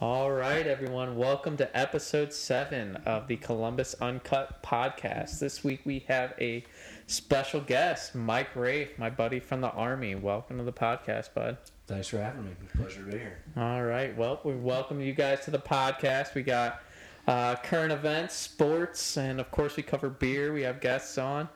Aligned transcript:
All 0.00 0.30
right, 0.30 0.66
everyone. 0.66 1.16
Welcome 1.16 1.58
to 1.58 1.78
episode 1.78 2.32
seven 2.32 2.96
of 3.04 3.28
the 3.28 3.36
Columbus 3.36 3.94
Uncut 4.00 4.62
podcast. 4.62 5.40
This 5.40 5.62
week 5.62 5.82
we 5.84 5.98
have 6.08 6.32
a 6.40 6.64
special 7.06 7.60
guest, 7.60 8.14
Mike 8.14 8.56
Rafe, 8.56 8.98
my 8.98 9.10
buddy 9.10 9.40
from 9.40 9.60
the 9.60 9.68
Army. 9.68 10.14
Welcome 10.14 10.56
to 10.56 10.64
the 10.64 10.72
podcast, 10.72 11.34
bud. 11.34 11.58
Thanks 11.86 12.08
for 12.08 12.16
having 12.16 12.46
me. 12.46 12.52
Pleasure 12.74 13.04
to 13.04 13.10
be 13.10 13.18
here. 13.18 13.40
All 13.58 13.82
right. 13.82 14.16
Well, 14.16 14.40
we 14.42 14.54
welcome 14.54 15.02
you 15.02 15.12
guys 15.12 15.44
to 15.44 15.50
the 15.50 15.58
podcast. 15.58 16.34
We 16.34 16.44
got 16.44 16.80
uh, 17.28 17.56
current 17.56 17.92
events, 17.92 18.34
sports, 18.34 19.18
and 19.18 19.38
of 19.38 19.50
course, 19.50 19.76
we 19.76 19.82
cover 19.82 20.08
beer. 20.08 20.54
We 20.54 20.62
have 20.62 20.80
guests 20.80 21.18
on, 21.18 21.46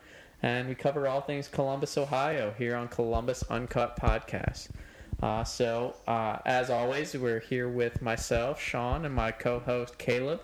and 0.42 0.68
we 0.68 0.74
cover 0.74 1.08
all 1.08 1.22
things 1.22 1.48
Columbus, 1.48 1.96
Ohio 1.96 2.52
here 2.58 2.76
on 2.76 2.88
Columbus 2.88 3.42
Uncut 3.48 3.98
Podcast. 3.98 4.68
Uh, 5.23 5.45
so, 5.45 5.95
uh, 6.07 6.39
as 6.45 6.71
always, 6.71 7.14
we're 7.14 7.41
here 7.41 7.69
with 7.69 8.03
myself, 8.03 8.61
Sean, 8.61 9.05
and 9.05 9.14
my 9.14 9.31
co 9.31 9.61
host, 9.61 9.99
Caleb. 9.99 10.41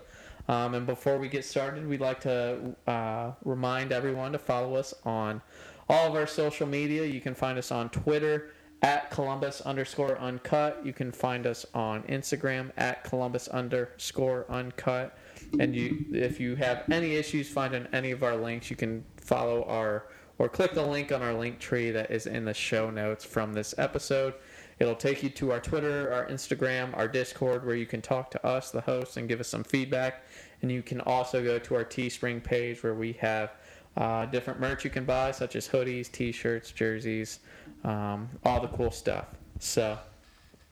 Um, 0.47 0.73
and 0.73 0.85
before 0.85 1.17
we 1.17 1.29
get 1.29 1.45
started, 1.45 1.87
we'd 1.87 2.01
like 2.01 2.19
to 2.21 2.75
uh, 2.87 3.31
remind 3.45 3.91
everyone 3.91 4.31
to 4.31 4.39
follow 4.39 4.75
us 4.75 4.93
on 5.05 5.41
all 5.87 6.07
of 6.07 6.15
our 6.15 6.27
social 6.27 6.67
media. 6.67 7.05
You 7.05 7.21
can 7.21 7.35
find 7.35 7.57
us 7.57 7.71
on 7.71 7.89
Twitter 7.89 8.51
at 8.81 9.11
Columbus 9.11 9.61
underscore 9.61 10.17
uncut. 10.17 10.81
You 10.83 10.93
can 10.93 11.11
find 11.11 11.45
us 11.45 11.65
on 11.73 12.03
Instagram 12.03 12.71
at 12.77 13.03
Columbus 13.03 13.47
underscore 13.49 14.45
uncut. 14.49 15.17
And 15.59 15.75
you, 15.75 16.05
if 16.11 16.39
you 16.39 16.55
have 16.55 16.83
any 16.91 17.15
issues 17.15 17.49
finding 17.49 17.87
any 17.93 18.11
of 18.11 18.23
our 18.23 18.35
links, 18.35 18.69
you 18.69 18.75
can 18.75 19.03
follow 19.17 19.63
our 19.65 20.07
or 20.37 20.49
click 20.49 20.73
the 20.73 20.85
link 20.85 21.11
on 21.11 21.21
our 21.21 21.33
link 21.33 21.59
tree 21.59 21.91
that 21.91 22.09
is 22.09 22.25
in 22.25 22.45
the 22.45 22.53
show 22.53 22.89
notes 22.89 23.23
from 23.23 23.53
this 23.53 23.75
episode. 23.77 24.33
It'll 24.81 24.95
take 24.95 25.21
you 25.21 25.29
to 25.29 25.51
our 25.51 25.59
Twitter, 25.59 26.11
our 26.11 26.25
Instagram, 26.25 26.97
our 26.97 27.07
Discord, 27.07 27.63
where 27.63 27.75
you 27.75 27.85
can 27.85 28.01
talk 28.01 28.31
to 28.31 28.43
us, 28.43 28.71
the 28.71 28.81
hosts, 28.81 29.15
and 29.15 29.29
give 29.29 29.39
us 29.39 29.47
some 29.47 29.63
feedback. 29.63 30.23
And 30.63 30.71
you 30.71 30.81
can 30.81 31.01
also 31.01 31.43
go 31.43 31.59
to 31.59 31.75
our 31.75 31.85
Teespring 31.85 32.43
page 32.43 32.81
where 32.81 32.95
we 32.95 33.13
have 33.13 33.51
uh, 33.95 34.25
different 34.25 34.59
merch 34.59 34.83
you 34.83 34.89
can 34.89 35.05
buy, 35.05 35.29
such 35.29 35.55
as 35.55 35.67
hoodies, 35.67 36.11
T-shirts, 36.11 36.71
jerseys, 36.71 37.41
um, 37.83 38.27
all 38.43 38.59
the 38.59 38.69
cool 38.69 38.89
stuff. 38.89 39.27
So, 39.59 39.99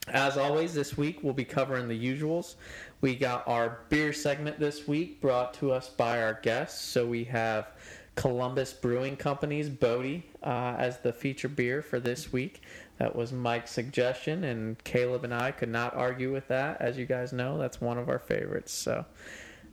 as 0.08 0.38
always, 0.38 0.74
this 0.74 0.98
week 0.98 1.20
we'll 1.22 1.34
be 1.34 1.46
covering 1.46 1.88
the 1.88 1.94
usuals. 1.94 2.56
We 3.02 3.16
got 3.16 3.48
our 3.48 3.82
beer 3.90 4.12
segment 4.12 4.60
this 4.60 4.88
week 4.88 5.22
brought 5.22 5.54
to 5.56 5.72
us 5.72 5.88
by 5.88 6.24
our 6.24 6.40
guests. 6.42 6.84
So 6.84 7.06
we 7.06 7.26
have 7.26 7.68
Columbus 8.16 8.74
Brewing 8.74 9.16
Company's 9.16 9.70
Bodhi 9.70 10.26
uh, 10.44 10.76
as 10.78 10.98
the 10.98 11.14
feature 11.14 11.48
beer 11.48 11.82
for 11.82 12.00
this 12.00 12.34
week. 12.34 12.64
That 13.00 13.16
was 13.16 13.32
Mike's 13.32 13.72
suggestion, 13.72 14.44
and 14.44 14.82
Caleb 14.84 15.24
and 15.24 15.34
I 15.34 15.52
could 15.52 15.70
not 15.70 15.96
argue 15.96 16.34
with 16.34 16.50
that. 16.50 16.82
As 16.82 16.98
you 16.98 17.06
guys 17.06 17.32
know, 17.32 17.58
that's 17.58 17.80
one 17.80 17.98
of 17.98 18.10
our 18.10 18.20
favorites. 18.20 18.74
So 18.74 19.06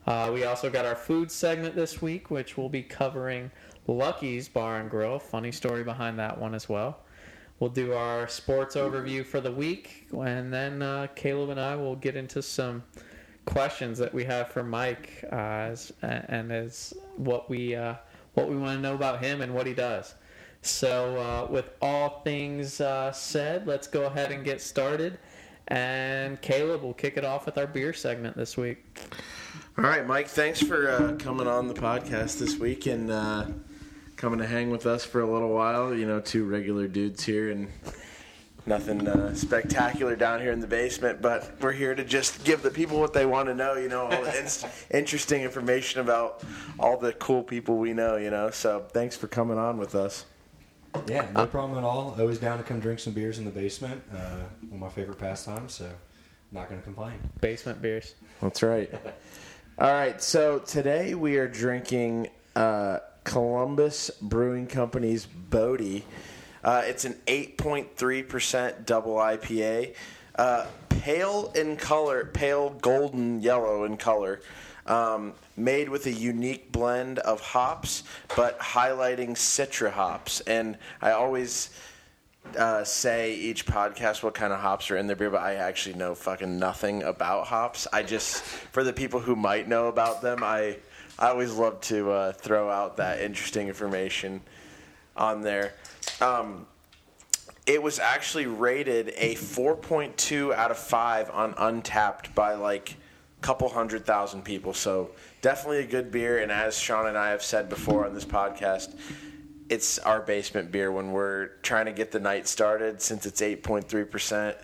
uh, 0.06 0.30
we 0.32 0.44
also 0.44 0.70
got 0.70 0.86
our 0.86 0.94
food 0.94 1.30
segment 1.30 1.74
this 1.74 2.00
week, 2.00 2.30
which 2.30 2.56
we'll 2.56 2.68
be 2.68 2.84
covering 2.84 3.50
Lucky's 3.88 4.48
Bar 4.48 4.78
and 4.78 4.88
Grill. 4.88 5.18
Funny 5.18 5.50
story 5.50 5.82
behind 5.82 6.18
that 6.20 6.38
one 6.38 6.54
as 6.54 6.68
well. 6.68 7.00
We'll 7.58 7.70
do 7.70 7.94
our 7.94 8.28
sports 8.28 8.76
overview 8.76 9.26
for 9.26 9.40
the 9.40 9.50
week, 9.50 10.06
and 10.12 10.52
then 10.52 10.82
uh, 10.82 11.08
Caleb 11.16 11.50
and 11.50 11.58
I 11.58 11.74
will 11.74 11.96
get 11.96 12.14
into 12.14 12.42
some 12.42 12.84
questions 13.44 13.98
that 13.98 14.14
we 14.14 14.24
have 14.24 14.48
for 14.48 14.62
Mike, 14.62 15.24
uh, 15.32 15.36
as, 15.36 15.92
and 16.02 16.52
as 16.52 16.94
what 17.16 17.50
we 17.50 17.74
uh, 17.74 17.94
what 18.34 18.48
we 18.48 18.56
want 18.56 18.76
to 18.76 18.82
know 18.82 18.94
about 18.94 19.24
him 19.24 19.40
and 19.40 19.54
what 19.54 19.66
he 19.66 19.72
does. 19.72 20.14
So, 20.62 21.16
uh, 21.16 21.50
with 21.50 21.70
all 21.80 22.20
things 22.24 22.80
uh, 22.80 23.12
said, 23.12 23.66
let's 23.66 23.86
go 23.86 24.04
ahead 24.04 24.32
and 24.32 24.44
get 24.44 24.60
started. 24.60 25.18
And 25.68 26.40
Caleb 26.40 26.82
will 26.82 26.94
kick 26.94 27.16
it 27.16 27.24
off 27.24 27.46
with 27.46 27.58
our 27.58 27.66
beer 27.66 27.92
segment 27.92 28.36
this 28.36 28.56
week. 28.56 28.84
All 29.78 29.84
right, 29.84 30.06
Mike. 30.06 30.28
Thanks 30.28 30.62
for 30.62 30.88
uh, 30.88 31.16
coming 31.18 31.46
on 31.46 31.68
the 31.68 31.74
podcast 31.74 32.38
this 32.38 32.56
week 32.56 32.86
and 32.86 33.10
uh, 33.10 33.46
coming 34.16 34.38
to 34.38 34.46
hang 34.46 34.70
with 34.70 34.86
us 34.86 35.04
for 35.04 35.20
a 35.20 35.30
little 35.30 35.50
while. 35.50 35.92
You 35.94 36.06
know, 36.06 36.20
two 36.20 36.44
regular 36.44 36.86
dudes 36.88 37.24
here 37.24 37.50
and 37.50 37.68
nothing 38.64 39.06
uh, 39.06 39.34
spectacular 39.34 40.16
down 40.16 40.40
here 40.40 40.52
in 40.52 40.60
the 40.60 40.66
basement, 40.66 41.20
but 41.20 41.52
we're 41.60 41.72
here 41.72 41.94
to 41.94 42.04
just 42.04 42.44
give 42.44 42.62
the 42.62 42.70
people 42.70 42.98
what 42.98 43.12
they 43.12 43.26
want 43.26 43.48
to 43.48 43.54
know. 43.54 43.74
You 43.74 43.88
know, 43.88 44.02
all 44.02 44.22
the 44.22 44.38
in- 44.38 44.70
interesting 44.98 45.42
information 45.42 46.00
about 46.00 46.42
all 46.78 46.96
the 46.96 47.12
cool 47.14 47.42
people 47.42 47.76
we 47.76 47.92
know. 47.92 48.16
You 48.16 48.30
know, 48.30 48.50
so 48.50 48.86
thanks 48.92 49.16
for 49.16 49.28
coming 49.28 49.58
on 49.58 49.78
with 49.78 49.94
us. 49.94 50.24
Yeah, 51.06 51.26
no 51.34 51.46
problem 51.46 51.78
at 51.78 51.84
all. 51.84 52.16
Always 52.18 52.38
down 52.38 52.58
to 52.58 52.64
come 52.64 52.80
drink 52.80 52.98
some 52.98 53.12
beers 53.12 53.38
in 53.38 53.44
the 53.44 53.50
basement. 53.50 54.02
Uh, 54.12 54.40
one 54.68 54.74
of 54.74 54.80
my 54.80 54.88
favorite 54.88 55.18
pastimes, 55.18 55.74
so 55.74 55.90
not 56.52 56.68
going 56.68 56.80
to 56.80 56.84
complain. 56.84 57.14
Basement 57.40 57.80
beers. 57.82 58.14
That's 58.40 58.62
right. 58.62 58.90
All 59.78 59.92
right, 59.92 60.22
so 60.22 60.58
today 60.60 61.14
we 61.14 61.36
are 61.36 61.46
drinking 61.46 62.28
uh, 62.54 63.00
Columbus 63.24 64.10
Brewing 64.22 64.66
Company's 64.66 65.26
Bodhi. 65.26 66.02
Uh, 66.64 66.82
it's 66.86 67.04
an 67.04 67.14
8.3% 67.26 68.86
double 68.86 69.16
IPA, 69.16 69.94
uh, 70.36 70.66
pale 70.88 71.52
in 71.54 71.76
color, 71.76 72.24
pale 72.32 72.70
golden 72.70 73.42
yellow 73.42 73.84
in 73.84 73.98
color, 73.98 74.40
um, 74.86 75.34
made 75.56 75.88
with 75.88 76.06
a 76.06 76.12
unique 76.12 76.72
blend 76.72 77.18
of 77.20 77.40
hops, 77.40 78.02
but 78.36 78.58
highlighting 78.58 79.30
Citra 79.30 79.90
hops. 79.90 80.40
And 80.40 80.78
I 81.00 81.12
always 81.12 81.70
uh, 82.56 82.84
say 82.84 83.34
each 83.34 83.66
podcast 83.66 84.22
what 84.22 84.34
kind 84.34 84.52
of 84.52 84.60
hops 84.60 84.90
are 84.90 84.96
in 84.96 85.06
their 85.06 85.16
beer, 85.16 85.30
but 85.30 85.42
I 85.42 85.54
actually 85.54 85.96
know 85.96 86.14
fucking 86.14 86.58
nothing 86.58 87.02
about 87.02 87.46
hops. 87.46 87.86
I 87.92 88.02
just, 88.02 88.42
for 88.42 88.84
the 88.84 88.92
people 88.92 89.20
who 89.20 89.36
might 89.36 89.68
know 89.68 89.88
about 89.88 90.22
them, 90.22 90.42
I, 90.42 90.78
I 91.18 91.28
always 91.28 91.52
love 91.52 91.80
to 91.82 92.10
uh, 92.10 92.32
throw 92.32 92.70
out 92.70 92.98
that 92.98 93.20
interesting 93.20 93.68
information 93.68 94.42
on 95.16 95.42
there. 95.42 95.74
Um, 96.20 96.66
it 97.66 97.82
was 97.82 97.98
actually 97.98 98.46
rated 98.46 99.12
a 99.16 99.34
4.2 99.34 100.54
out 100.54 100.70
of 100.70 100.78
5 100.78 101.30
on 101.30 101.54
Untappd 101.54 102.32
by 102.34 102.54
like 102.54 102.96
couple 103.46 103.68
hundred 103.68 104.04
thousand 104.04 104.42
people. 104.42 104.74
So 104.74 105.12
definitely 105.40 105.78
a 105.78 105.86
good 105.86 106.10
beer. 106.10 106.38
And 106.42 106.50
as 106.50 106.76
Sean 106.76 107.06
and 107.06 107.16
I 107.16 107.30
have 107.30 107.44
said 107.44 107.68
before 107.68 108.04
on 108.04 108.12
this 108.12 108.24
podcast, 108.24 108.96
it's 109.68 110.00
our 110.00 110.20
basement 110.20 110.72
beer 110.72 110.90
when 110.90 111.12
we're 111.12 111.50
trying 111.62 111.86
to 111.86 111.92
get 111.92 112.10
the 112.10 112.18
night 112.18 112.48
started 112.48 113.00
since 113.00 113.24
it's 113.24 113.40
8.3% 113.40 114.56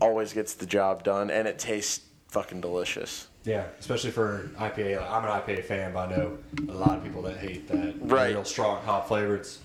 always 0.00 0.32
gets 0.32 0.54
the 0.54 0.66
job 0.66 1.04
done 1.04 1.30
and 1.30 1.46
it 1.46 1.58
tastes 1.60 2.04
fucking 2.26 2.60
delicious 2.60 3.28
Yeah, 3.44 3.64
especially 3.78 4.10
for 4.10 4.50
IPA. 4.58 5.00
Like, 5.00 5.10
I'm 5.10 5.24
an 5.24 5.30
IPA 5.30 5.64
fan, 5.64 5.92
but 5.94 6.08
I 6.12 6.16
know 6.16 6.38
a 6.68 6.72
lot 6.72 6.98
of 6.98 7.04
people 7.04 7.22
that 7.22 7.36
hate 7.38 7.68
that 7.68 7.94
Right. 8.00 8.30
real 8.30 8.44
strong 8.44 8.82
hop 8.84 9.06
flavor. 9.08 9.36
It's 9.36 9.60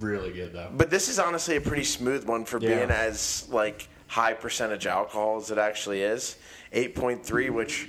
really 0.00 0.32
good 0.32 0.52
though. 0.52 0.68
but 0.76 0.90
this 0.90 1.08
is 1.08 1.20
honestly 1.20 1.54
a 1.56 1.60
pretty 1.60 1.84
smooth 1.84 2.24
one 2.24 2.44
for 2.44 2.58
Yeah. 2.58 2.74
being 2.76 2.90
as 2.90 3.46
like 3.50 3.86
high 4.08 4.32
percentage 4.34 4.86
alcohol 4.88 5.36
as 5.38 5.50
it 5.52 5.58
actually 5.58 6.02
is 6.02 6.36
8.3 6.74 7.50
which 7.50 7.88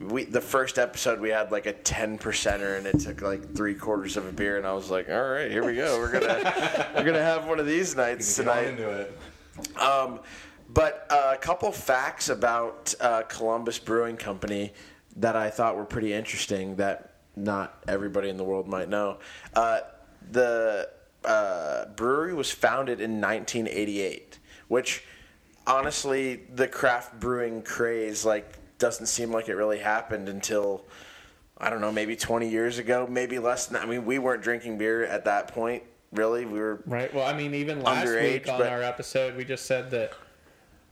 we 0.00 0.24
the 0.24 0.40
first 0.40 0.78
episode 0.78 1.20
we 1.20 1.28
had 1.28 1.52
like 1.52 1.66
a 1.66 1.72
10 1.72 2.18
percenter 2.18 2.78
and 2.78 2.86
it 2.86 2.98
took 2.98 3.20
like 3.22 3.54
three 3.54 3.74
quarters 3.74 4.16
of 4.16 4.26
a 4.26 4.32
beer 4.32 4.56
and 4.56 4.66
i 4.66 4.72
was 4.72 4.90
like 4.90 5.08
all 5.08 5.28
right 5.28 5.50
here 5.50 5.64
we 5.64 5.76
go 5.76 5.98
we're 5.98 6.10
gonna 6.10 6.90
we're 6.96 7.04
gonna 7.04 7.22
have 7.22 7.46
one 7.46 7.60
of 7.60 7.66
these 7.66 7.94
nights 7.94 8.34
tonight 8.34 8.68
into 8.68 8.88
it. 8.88 9.18
Um, 9.78 10.20
but 10.72 11.06
uh, 11.10 11.32
a 11.34 11.36
couple 11.36 11.70
facts 11.70 12.28
about 12.28 12.94
uh, 13.00 13.22
Columbus 13.22 13.78
Brewing 13.78 14.16
Company 14.16 14.72
that 15.16 15.36
I 15.36 15.50
thought 15.50 15.76
were 15.76 15.84
pretty 15.84 16.12
interesting 16.12 16.76
that 16.76 17.14
not 17.36 17.82
everybody 17.88 18.28
in 18.28 18.36
the 18.36 18.44
world 18.44 18.66
might 18.66 18.88
know. 18.88 19.18
Uh, 19.54 19.80
the 20.30 20.88
uh, 21.24 21.86
brewery 21.96 22.34
was 22.34 22.50
founded 22.50 23.00
in 23.00 23.20
1988, 23.20 24.38
which 24.68 25.04
honestly, 25.66 26.40
the 26.54 26.68
craft 26.68 27.18
brewing 27.20 27.62
craze 27.62 28.24
like 28.24 28.58
doesn't 28.78 29.06
seem 29.06 29.30
like 29.32 29.48
it 29.48 29.54
really 29.54 29.78
happened 29.78 30.28
until 30.28 30.84
I 31.58 31.70
don't 31.70 31.80
know, 31.80 31.92
maybe 31.92 32.16
20 32.16 32.48
years 32.48 32.78
ago, 32.78 33.06
maybe 33.08 33.38
less 33.38 33.66
than 33.66 33.74
that. 33.74 33.84
I 33.84 33.86
mean, 33.86 34.04
we 34.04 34.18
weren't 34.18 34.42
drinking 34.42 34.78
beer 34.78 35.04
at 35.04 35.24
that 35.26 35.48
point, 35.48 35.84
really. 36.10 36.44
We 36.44 36.58
were 36.58 36.82
Right. 36.86 37.12
Well, 37.14 37.24
I 37.24 37.32
mean, 37.34 37.54
even 37.54 37.82
last 37.82 38.06
Underage, 38.06 38.32
week 38.32 38.48
on 38.48 38.58
but- 38.58 38.68
our 38.68 38.82
episode, 38.82 39.36
we 39.36 39.44
just 39.44 39.66
said 39.66 39.90
that 39.92 40.12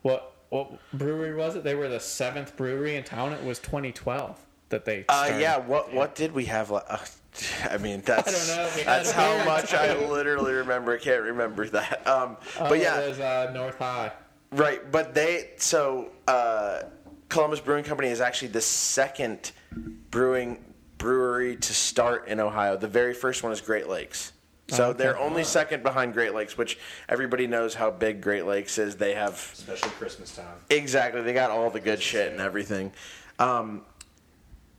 what 0.02 0.32
what 0.50 0.72
brewery 0.92 1.34
was 1.34 1.54
it? 1.54 1.62
They 1.62 1.76
were 1.76 1.88
the 1.88 2.00
seventh 2.00 2.56
brewery 2.56 2.96
in 2.96 3.04
town. 3.04 3.32
It 3.32 3.44
was 3.44 3.60
2012 3.60 4.36
that 4.70 4.84
they. 4.84 5.04
Uh, 5.08 5.36
yeah. 5.38 5.58
What 5.58 5.92
What 5.92 6.14
did 6.14 6.32
we 6.32 6.44
have? 6.46 6.72
Uh, 6.72 6.80
I 7.70 7.78
mean, 7.78 8.02
that's 8.04 8.50
I 8.52 8.56
don't 8.56 8.76
know. 8.76 8.84
That's 8.84 9.10
how 9.12 9.44
much 9.44 9.74
I 9.74 9.94
literally 10.08 10.52
remember. 10.54 10.94
I 10.94 10.98
can't 10.98 11.22
remember 11.22 11.68
that. 11.68 12.06
Um, 12.06 12.36
Oh, 12.58 12.68
but 12.68 12.78
yeah, 12.80 12.98
it 13.00 13.08
was 13.10 13.20
uh, 13.20 13.50
North 13.54 13.78
High. 13.78 14.10
Right. 14.52 14.90
But 14.90 15.14
they 15.14 15.50
so 15.56 16.10
uh, 16.26 16.82
Columbus 17.28 17.60
Brewing 17.60 17.84
Company 17.84 18.08
is 18.08 18.20
actually 18.20 18.48
the 18.48 18.60
second 18.60 19.52
brewing 20.10 20.64
brewery 20.98 21.56
to 21.56 21.72
start 21.74 22.28
in 22.28 22.40
Ohio. 22.40 22.76
The 22.76 22.88
very 22.88 23.14
first 23.14 23.42
one 23.42 23.52
is 23.52 23.60
Great 23.60 23.88
Lakes. 23.88 24.32
So 24.68 24.90
Okay. 24.90 24.98
they're 24.98 25.18
only 25.18 25.42
second 25.42 25.82
behind 25.82 26.12
Great 26.12 26.32
Lakes, 26.32 26.56
which 26.56 26.78
everybody 27.08 27.48
knows 27.48 27.74
how 27.74 27.90
big 27.90 28.20
Great 28.20 28.44
Lakes 28.46 28.78
is. 28.78 28.94
They 28.96 29.14
have 29.14 29.32
Especially 29.54 29.90
Christmas 29.90 30.36
time. 30.36 30.46
Exactly. 30.68 31.22
They 31.22 31.32
got 31.32 31.50
all 31.50 31.70
the 31.70 31.80
good 31.80 32.00
shit 32.00 32.30
and 32.30 32.40
everything. 32.40 32.92
Um, 33.40 33.82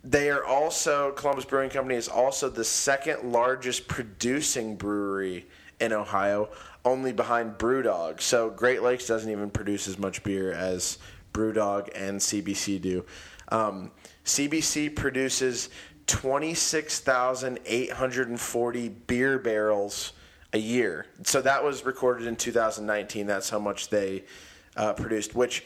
they 0.04 0.30
are 0.30 0.46
also 0.46 1.12
Columbus 1.12 1.44
Brewing 1.46 1.70
Company 1.70 1.96
is 1.96 2.08
also 2.08 2.50
the 2.50 2.64
second 2.64 3.32
largest 3.34 3.88
producing 3.88 4.76
brewery 4.78 5.46
in 5.82 5.92
Ohio, 5.92 6.50
only 6.86 7.14
behind 7.14 7.58
BrewDog. 7.58 8.22
So 8.22 8.50
Great 8.50 8.82
Lakes 8.82 9.08
doesn't 9.08 9.30
even 9.30 9.50
produce 9.50 9.88
as 9.88 9.98
much 9.98 10.24
beer 10.24 10.52
as 10.52 10.98
BrewDog 11.34 11.90
and 11.96 12.20
CBC 12.20 12.82
do. 12.82 13.06
Um, 13.50 13.92
CBC 14.26 14.96
produces 14.96 15.70
twenty 16.08 16.54
six 16.54 17.00
thousand 17.00 17.60
eight 17.66 17.92
hundred 17.92 18.30
and 18.30 18.40
forty 18.40 18.90
beer 18.90 19.38
barrels 19.40 20.14
a 20.54 20.58
year. 20.58 21.06
So 21.24 21.42
that 21.42 21.64
was 21.64 21.86
recorded 21.86 22.28
in 22.28 22.36
2019. 22.36 23.26
That's 23.26 23.50
how 23.50 23.60
much 23.60 23.90
they 23.90 24.24
uh, 24.76 24.94
produced, 24.94 25.36
which 25.36 25.66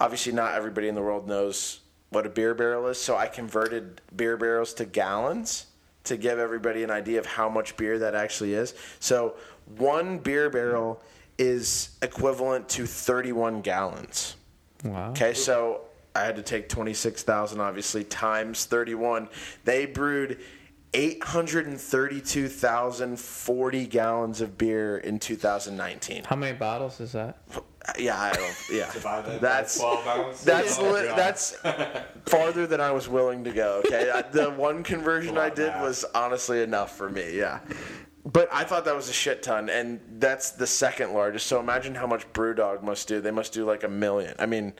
obviously 0.00 0.32
not 0.32 0.54
everybody 0.54 0.88
in 0.88 0.94
the 0.94 1.02
world 1.02 1.26
knows 1.26 1.80
what 2.10 2.26
a 2.26 2.28
beer 2.28 2.54
barrel 2.54 2.86
is. 2.88 3.00
So 3.00 3.16
I 3.16 3.26
converted 3.26 4.00
beer 4.14 4.36
barrels 4.36 4.74
to 4.74 4.84
gallons 4.84 5.66
to 6.04 6.16
give 6.16 6.38
everybody 6.38 6.82
an 6.82 6.90
idea 6.90 7.18
of 7.18 7.26
how 7.26 7.48
much 7.48 7.76
beer 7.76 7.98
that 8.00 8.14
actually 8.14 8.54
is. 8.54 8.74
So 8.98 9.36
one 9.76 10.18
beer 10.18 10.48
barrel 10.50 11.00
is 11.38 11.90
equivalent 12.02 12.68
to 12.70 12.86
31 12.86 13.60
gallons. 13.62 14.36
Wow. 14.84 15.10
Okay, 15.10 15.34
so 15.34 15.82
I 16.14 16.20
had 16.24 16.36
to 16.36 16.42
take 16.42 16.68
26,000 16.68 17.60
obviously 17.60 18.04
times 18.04 18.64
31. 18.66 19.28
They 19.64 19.86
brewed 19.86 20.38
832,040 20.94 23.86
gallons 23.86 24.40
of 24.40 24.58
beer 24.58 24.98
in 24.98 25.18
2019. 25.18 26.24
How 26.24 26.36
many 26.36 26.56
bottles 26.56 27.00
is 27.00 27.12
that? 27.12 27.38
Yeah, 27.98 28.20
I 28.20 28.32
don't 28.32 28.54
yeah. 28.70 28.90
That 28.92 29.40
That's 29.40 29.78
12 29.78 30.06
ounces. 30.06 30.44
that's 30.44 30.78
Oh, 30.78 30.92
li- 30.92 31.06
that's 31.16 31.56
farther 32.26 32.66
than 32.66 32.80
I 32.80 32.92
was 32.92 33.08
willing 33.08 33.42
to 33.44 33.50
go. 33.50 33.82
Okay, 33.86 34.22
the 34.32 34.50
one 34.50 34.82
conversion 34.84 35.36
I 35.36 35.50
did 35.50 35.72
was 35.80 36.04
honestly 36.14 36.62
enough 36.62 36.96
for 36.96 37.10
me. 37.10 37.36
Yeah, 37.36 37.58
but 38.24 38.48
I 38.52 38.64
thought 38.64 38.84
that 38.84 38.94
was 38.94 39.08
a 39.08 39.12
shit 39.12 39.42
ton, 39.42 39.68
and 39.68 40.00
that's 40.18 40.52
the 40.52 40.66
second 40.66 41.12
largest. 41.12 41.46
So 41.46 41.58
imagine 41.58 41.94
how 41.94 42.06
much 42.06 42.30
BrewDog 42.32 42.82
must 42.82 43.08
do. 43.08 43.20
They 43.20 43.30
must 43.30 43.52
do 43.52 43.64
like 43.64 43.82
a 43.82 43.88
million. 43.88 44.34
I 44.38 44.46
mean, 44.46 44.74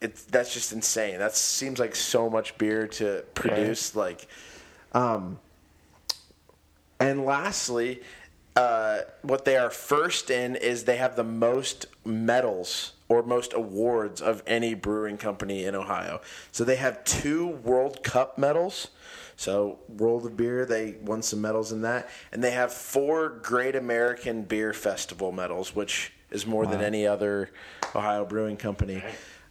it's 0.00 0.24
that's 0.24 0.52
just 0.52 0.72
insane. 0.72 1.18
That 1.18 1.34
seems 1.34 1.78
like 1.78 1.94
so 1.94 2.28
much 2.28 2.56
beer 2.58 2.86
to 2.88 3.24
produce. 3.34 3.96
Like, 3.96 4.26
um, 4.92 5.38
and 6.98 7.24
lastly, 7.24 8.02
uh, 8.56 9.00
what 9.22 9.44
they 9.44 9.56
are 9.56 9.70
first 9.70 10.30
in 10.30 10.56
is 10.56 10.84
they 10.84 10.96
have 10.96 11.16
the 11.16 11.24
most 11.24 11.86
medals 12.04 12.92
or 13.08 13.22
most 13.22 13.54
awards 13.54 14.20
of 14.20 14.42
any 14.46 14.74
brewing 14.74 15.16
company 15.16 15.64
in 15.64 15.74
Ohio. 15.74 16.20
So 16.52 16.64
they 16.64 16.76
have 16.76 17.02
two 17.04 17.46
World 17.46 18.02
Cup 18.02 18.36
medals. 18.38 18.88
So 19.40 19.78
World 19.88 20.26
of 20.26 20.36
Beer, 20.36 20.66
they 20.66 20.96
won 21.00 21.22
some 21.22 21.40
medals 21.40 21.72
in 21.72 21.80
that, 21.80 22.10
and 22.30 22.44
they 22.44 22.50
have 22.50 22.70
four 22.74 23.30
Great 23.30 23.74
American 23.74 24.42
Beer 24.42 24.74
Festival 24.74 25.32
medals, 25.32 25.74
which 25.74 26.12
is 26.30 26.44
more 26.46 26.66
than 26.66 26.82
any 26.82 27.06
other 27.06 27.50
Ohio 27.94 28.26
brewing 28.26 28.58
company. 28.58 29.02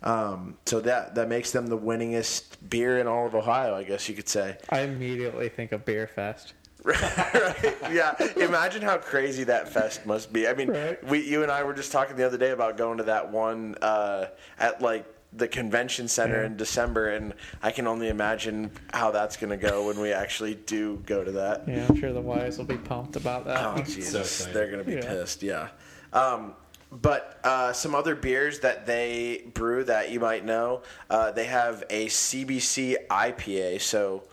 Um, 0.04 0.60
so 0.68 0.80
that 0.82 1.16
that 1.16 1.28
makes 1.28 1.52
them 1.52 1.66
the 1.66 1.78
winningest 1.78 2.58
beer 2.70 3.00
in 3.00 3.08
all 3.08 3.26
of 3.26 3.34
Ohio, 3.34 3.74
I 3.74 3.84
guess 3.84 4.08
you 4.08 4.14
could 4.14 4.30
say. 4.30 4.58
I 4.70 4.82
immediately 4.82 5.50
think 5.50 5.72
of 5.72 5.86
Beer 5.86 6.06
Fest. 6.06 6.54
right? 6.84 7.76
Yeah. 7.92 8.14
Imagine 8.38 8.84
how 8.84 9.00
crazy 9.00 9.44
that 9.46 9.68
fest 9.70 10.06
must 10.06 10.32
be. 10.32 10.48
I 10.48 10.54
mean, 10.54 10.70
Right. 10.70 11.04
we, 11.04 11.28
you 11.28 11.42
and 11.42 11.52
I 11.52 11.64
were 11.64 11.74
just 11.74 11.92
talking 11.92 12.16
the 12.16 12.26
other 12.28 12.38
day 12.38 12.52
about 12.52 12.78
going 12.78 13.00
to 13.00 13.04
that 13.06 13.32
one 13.32 13.76
uh, 13.82 14.28
at 14.60 14.82
like 14.84 15.06
the 15.32 15.48
convention 15.48 16.08
center 16.08 16.42
Yeah. 16.42 16.48
in 16.48 16.58
December, 16.58 17.10
and 17.10 17.34
I 17.62 17.72
can 17.72 17.86
only 17.88 18.08
imagine 18.10 18.72
how 18.94 19.12
that's 19.12 19.38
going 19.38 19.52
to 19.52 19.58
go 19.58 19.86
when 19.88 20.00
we 20.00 20.12
actually 20.12 20.56
do 20.56 21.02
go 21.06 21.24
to 21.24 21.32
that. 21.34 21.68
Yeah, 21.68 21.86
I'm 21.88 21.96
sure 21.96 22.12
the 22.14 22.22
Wise 22.22 22.58
will 22.58 22.66
be 22.66 22.78
pumped 22.78 23.16
about 23.16 23.46
that. 23.46 23.64
Oh 23.64 23.82
Jesus, 23.84 24.40
excited. 24.40 24.54
they're 24.56 24.72
gonna 24.72 24.84
be 24.84 24.94
Yeah. 24.94 25.02
pissed. 25.02 25.44
Yeah. 25.44 25.68
Um, 26.14 26.56
but 26.92 27.40
uh, 27.44 27.72
some 27.74 27.94
other 27.94 28.16
beers 28.16 28.62
that 28.62 28.88
they 28.88 29.44
brew 29.54 29.84
that 29.84 30.10
you 30.12 30.20
might 30.20 30.44
know, 30.44 30.82
uh, 31.12 31.32
they 31.32 31.46
have 31.46 31.84
a 31.92 32.08
CBC 32.08 32.96
IPA. 33.12 33.80
So 33.82 34.24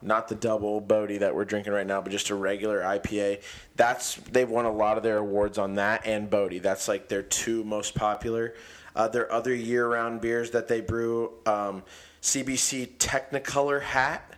not 0.00 0.28
the 0.28 0.34
double 0.34 0.80
Bodhi 0.80 1.18
that 1.18 1.34
we're 1.34 1.44
drinking 1.44 1.74
right 1.74 1.86
now, 1.86 2.00
but 2.00 2.10
just 2.10 2.30
a 2.30 2.34
regular 2.34 2.80
IPA. 2.80 3.42
That's 3.76 4.14
they've 4.14 4.48
won 4.48 4.64
a 4.64 4.72
lot 4.72 4.96
of 4.96 5.02
their 5.02 5.18
awards 5.18 5.58
on 5.58 5.74
that 5.74 6.06
and 6.06 6.30
Bodhi. 6.30 6.58
That's 6.60 6.88
like 6.88 7.08
their 7.08 7.22
two 7.22 7.62
most 7.64 7.94
popular. 7.94 8.54
Uh, 8.94 9.08
their 9.08 9.30
other 9.32 9.52
year-round 9.54 10.20
beers 10.20 10.50
that 10.52 10.68
they 10.68 10.80
brew: 10.80 11.32
um, 11.46 11.82
CBC 12.22 12.96
Technicolor 12.98 13.82
Hat, 13.82 14.34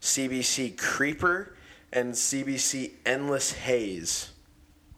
CBC 0.00 0.76
Creeper, 0.76 1.56
and 1.92 2.12
CBC 2.12 2.92
Endless 3.06 3.52
Haze. 3.52 4.30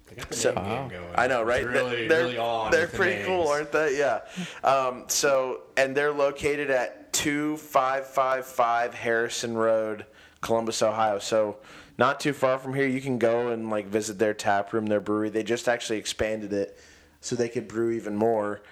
They 0.08 0.16
got 0.16 0.28
the 0.30 0.36
So- 0.36 0.52
name 0.54 0.64
Wow. 0.64 0.88
game 0.88 1.00
going. 1.00 1.14
I 1.14 1.26
know, 1.28 1.42
right? 1.42 1.64
Really, 1.64 2.08
they're 2.08 2.22
really 2.24 2.38
on. 2.38 2.70
they're 2.72 2.86
pretty 2.88 3.24
cool, 3.24 3.48
aren't 3.48 3.72
they? 3.72 3.98
Yeah. 3.98 4.20
Um, 4.64 5.04
so, 5.08 5.62
and 5.76 5.96
they're 5.96 6.12
located 6.12 6.70
at 6.70 7.12
two 7.12 7.56
five 7.58 8.06
five 8.06 8.44
five 8.46 8.94
Harrison 8.94 9.56
Road, 9.56 10.04
Columbus, 10.40 10.82
Ohio. 10.82 11.18
So, 11.20 11.58
not 11.98 12.18
too 12.20 12.32
far 12.32 12.58
from 12.58 12.74
here. 12.74 12.86
You 12.86 13.00
can 13.00 13.18
go 13.18 13.48
and 13.48 13.70
like 13.70 13.86
visit 13.86 14.18
their 14.18 14.34
tap 14.34 14.72
room, 14.72 14.86
their 14.86 15.00
brewery. 15.00 15.30
They 15.30 15.42
just 15.44 15.68
actually 15.68 15.98
expanded 15.98 16.52
it 16.52 16.78
so 17.20 17.34
they 17.36 17.48
could 17.48 17.66
brew 17.68 17.90
even 17.92 18.14
more. 18.16 18.62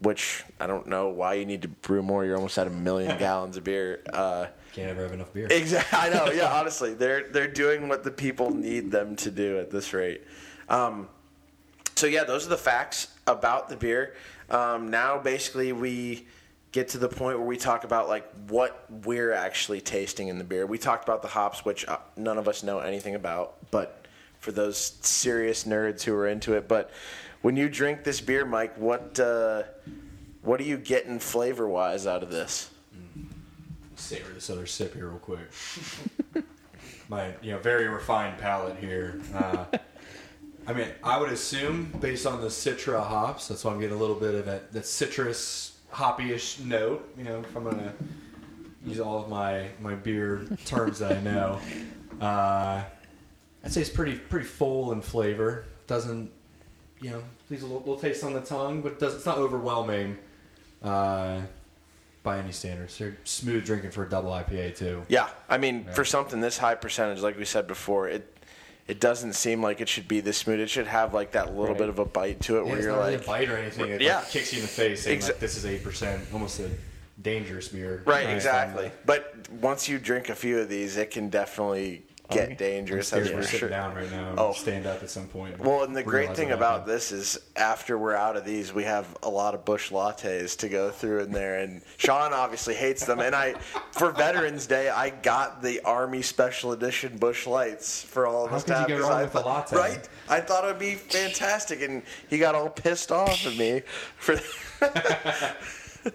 Which 0.00 0.44
I 0.58 0.66
don't 0.66 0.86
know 0.86 1.08
why 1.08 1.34
you 1.34 1.44
need 1.46 1.62
to 1.62 1.68
brew 1.68 2.02
more. 2.02 2.24
You're 2.24 2.36
almost 2.36 2.58
at 2.58 2.66
a 2.66 2.70
million 2.70 3.18
gallons 3.18 3.56
of 3.56 3.64
beer. 3.64 4.02
Uh, 4.12 4.46
Can't 4.72 4.90
ever 4.90 5.02
have 5.02 5.12
enough 5.12 5.32
beer. 5.32 5.46
Exactly. 5.50 5.98
I 5.98 6.08
know. 6.08 6.32
Yeah. 6.32 6.52
Honestly, 6.58 6.94
they're 6.94 7.28
they're 7.28 7.48
doing 7.48 7.88
what 7.88 8.04
the 8.04 8.10
people 8.10 8.50
need 8.50 8.90
them 8.90 9.16
to 9.16 9.30
do 9.30 9.58
at 9.58 9.70
this 9.70 9.92
rate. 9.92 10.22
Um, 10.68 11.08
so 11.96 12.06
yeah, 12.06 12.24
those 12.24 12.46
are 12.46 12.50
the 12.50 12.56
facts 12.56 13.08
about 13.26 13.68
the 13.68 13.76
beer. 13.76 14.14
Um, 14.48 14.90
now, 14.90 15.18
basically, 15.18 15.72
we 15.72 16.26
get 16.72 16.88
to 16.88 16.98
the 16.98 17.08
point 17.08 17.38
where 17.38 17.46
we 17.46 17.56
talk 17.56 17.84
about 17.84 18.08
like 18.08 18.26
what 18.48 18.86
we're 19.04 19.32
actually 19.32 19.80
tasting 19.80 20.28
in 20.28 20.38
the 20.38 20.44
beer. 20.44 20.66
We 20.66 20.78
talked 20.78 21.04
about 21.04 21.22
the 21.22 21.28
hops, 21.28 21.64
which 21.64 21.86
uh, 21.86 21.98
none 22.16 22.38
of 22.38 22.48
us 22.48 22.62
know 22.62 22.78
anything 22.78 23.14
about, 23.14 23.56
but 23.70 24.04
for 24.38 24.52
those 24.52 24.94
serious 25.02 25.64
nerds 25.64 26.02
who 26.02 26.14
are 26.14 26.26
into 26.26 26.54
it. 26.54 26.68
But 26.68 26.90
when 27.42 27.56
you 27.56 27.68
drink 27.68 28.04
this 28.04 28.20
beer, 28.20 28.44
Mike, 28.44 28.76
what 28.76 29.18
uh, 29.18 29.64
what 30.42 30.60
are 30.60 30.64
you 30.64 30.76
getting 30.76 31.18
flavor 31.18 31.68
wise 31.68 32.06
out 32.06 32.22
of 32.22 32.30
this? 32.30 32.70
savor 34.00 34.32
this 34.32 34.50
other 34.50 34.66
sip 34.66 34.94
here 34.94 35.08
real 35.08 35.18
quick. 35.18 35.50
My 37.08 37.34
you 37.42 37.52
know 37.52 37.58
very 37.58 37.88
refined 37.88 38.38
palate 38.38 38.76
here. 38.78 39.20
Uh, 39.34 39.64
I 40.66 40.72
mean, 40.72 40.88
I 41.02 41.18
would 41.18 41.30
assume 41.30 41.92
based 42.00 42.26
on 42.26 42.40
the 42.40 42.46
Citra 42.46 43.04
hops, 43.04 43.48
that's 43.48 43.64
why 43.64 43.72
I'm 43.72 43.80
getting 43.80 43.96
a 43.96 44.00
little 44.00 44.16
bit 44.16 44.34
of 44.34 44.46
that, 44.46 44.72
that 44.72 44.86
citrus 44.86 45.78
hoppy-ish 45.90 46.60
note. 46.60 47.12
You 47.18 47.24
know, 47.24 47.40
if 47.40 47.56
I'm 47.56 47.64
gonna 47.64 47.92
use 48.84 49.00
all 49.00 49.22
of 49.22 49.28
my 49.28 49.68
my 49.80 49.94
beer 49.94 50.46
terms 50.64 51.00
that 51.00 51.12
I 51.12 51.20
know, 51.20 51.60
uh, 52.20 52.82
I'd 53.64 53.72
say 53.72 53.80
it's 53.80 53.90
pretty 53.90 54.16
pretty 54.16 54.46
full 54.46 54.92
in 54.92 55.02
flavor. 55.02 55.64
Doesn't 55.86 56.30
you 57.00 57.10
know 57.10 57.22
leaves 57.48 57.62
a 57.62 57.66
little, 57.66 57.80
little 57.80 57.98
taste 57.98 58.22
on 58.24 58.32
the 58.32 58.40
tongue, 58.40 58.82
but 58.82 58.98
does, 58.98 59.14
it's 59.14 59.26
not 59.26 59.38
overwhelming. 59.38 60.18
Uh, 60.82 61.40
by 62.22 62.38
any 62.38 62.52
standards, 62.52 62.98
they're 62.98 63.16
smooth 63.24 63.64
drinking 63.64 63.90
for 63.90 64.04
a 64.04 64.08
double 64.08 64.30
IPA 64.30 64.76
too. 64.76 65.02
Yeah, 65.08 65.28
I 65.48 65.56
mean, 65.56 65.84
Yeah. 65.86 65.94
for 65.94 66.04
something 66.04 66.40
this 66.40 66.58
high 66.58 66.74
percentage, 66.74 67.20
like 67.20 67.38
we 67.38 67.44
said 67.46 67.66
before, 67.66 68.08
it 68.08 68.26
it 68.88 68.98
doesn't 68.98 69.34
seem 69.34 69.62
like 69.62 69.80
it 69.80 69.88
should 69.88 70.08
be 70.08 70.18
this 70.20 70.36
smooth. 70.38 70.58
It 70.58 70.68
should 70.68 70.88
have 70.88 71.14
like 71.14 71.30
that 71.32 71.50
little 71.54 71.68
Right. 71.68 71.78
bit 71.78 71.88
of 71.90 71.98
a 72.00 72.04
bite 72.04 72.40
to 72.42 72.56
it, 72.58 72.64
Yeah, 72.64 72.64
where 72.64 72.76
it's 72.76 72.84
you're 72.84 72.92
not 72.96 72.98
really 73.02 73.16
like, 73.18 73.24
a 73.24 73.26
bite 73.28 73.48
or 73.48 73.56
anything. 73.56 73.88
It 73.90 74.00
Yeah. 74.00 74.16
like, 74.18 74.30
kicks 74.30 74.52
you 74.52 74.58
in 74.58 74.62
the 74.62 74.68
face, 74.68 75.02
saying 75.04 75.20
Exa- 75.20 75.28
like, 75.28 75.38
"This 75.38 75.56
is 75.56 75.64
eight 75.64 75.84
percent," 75.84 76.22
almost 76.32 76.58
a 76.60 76.68
dangerous 77.22 77.68
beer. 77.68 78.02
Right. 78.04 78.28
exactly. 78.28 78.90
But 79.06 79.48
once 79.50 79.88
you 79.88 79.98
drink 79.98 80.28
a 80.28 80.34
few 80.34 80.58
of 80.58 80.68
these, 80.68 80.96
it 80.96 81.10
can 81.12 81.28
definitely 81.30 82.02
get 82.30 82.44
Okay. 82.46 82.54
Dangerous. 82.54 83.10
to 83.10 83.24
for 83.24 83.42
sure. 83.42 83.68
down 83.68 83.94
right 83.94 84.10
now. 84.10 84.30
And 84.30 84.38
Oh. 84.38 84.52
stand 84.52 84.86
up 84.86 85.02
at 85.02 85.10
some 85.10 85.26
point. 85.28 85.58
Well, 85.58 85.82
and 85.84 85.94
the 85.96 86.02
great 86.02 86.34
thing 86.36 86.52
about 86.52 86.86
this 86.86 87.12
is 87.12 87.38
after 87.56 87.98
we're 87.98 88.14
out 88.14 88.36
of 88.36 88.44
these, 88.44 88.72
we 88.72 88.84
have 88.84 89.06
a 89.22 89.28
lot 89.28 89.54
of 89.54 89.64
Busch 89.64 89.90
lattes 89.90 90.56
to 90.58 90.68
go 90.68 90.90
through 90.90 91.20
in 91.20 91.32
there. 91.32 91.58
And 91.60 91.82
Sean 91.96 92.32
obviously 92.32 92.74
hates 92.74 93.04
them. 93.04 93.20
And 93.20 93.34
I, 93.34 93.54
for 93.92 94.10
Veterans 94.12 94.66
Day, 94.66 94.88
I 94.88 95.10
got 95.10 95.62
the 95.62 95.80
Army 95.82 96.22
Special 96.22 96.72
Edition 96.72 97.18
Busch 97.18 97.46
lights 97.46 98.02
for 98.02 98.26
all 98.26 98.44
of 98.44 98.50
How 98.50 98.56
us 98.56 98.64
could 98.64 98.88
you 98.88 99.02
wrong 99.02 99.12
I 99.12 99.22
with 99.24 99.34
a 99.34 99.40
latte? 99.40 99.76
Right? 99.76 100.08
I 100.28 100.40
thought 100.40 100.64
it 100.64 100.68
would 100.68 100.78
be 100.78 100.94
fantastic. 100.94 101.82
And 101.82 102.02
he 102.28 102.38
got 102.38 102.54
all 102.54 102.68
pissed 102.70 103.10
off 103.12 103.46
at 103.46 103.56
me 103.56 103.82
for. 104.16 104.36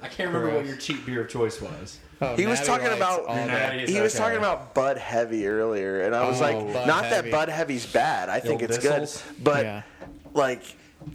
I 0.02 0.08
can't 0.08 0.34
remember 0.34 0.56
what 0.56 0.66
your 0.66 0.78
cheap 0.78 1.06
beer 1.06 1.22
of 1.22 1.30
choice 1.30 1.62
was. 1.62 2.00
Oh, 2.22 2.36
He 2.36 2.46
was 2.46 2.62
talking 2.62 2.88
about- 2.88 3.26
all 3.26 3.36
day. 3.36 3.86
He 3.88 4.00
was 4.00 4.14
talking 4.14 4.38
about 4.38 4.74
Bud 4.74 4.98
Heavy 4.98 5.48
earlier, 5.48 6.02
and 6.02 6.16
I 6.16 6.28
was 6.28 6.42
Oh, 6.42 6.46
like, 6.46 6.74
Bud 6.74 6.88
not 6.88 7.06
Heavy. 7.06 7.30
that 7.30 7.38
Bud 7.38 7.50
Heavy's 7.50 7.86
bad. 7.86 8.30
I 8.30 8.40
think 8.40 8.62
old 8.62 8.72
it's 8.72 8.78
Bissell's? 8.78 9.22
good, 9.22 9.44
but 9.44 9.66
Yeah. 9.66 9.82
like, 10.34 10.62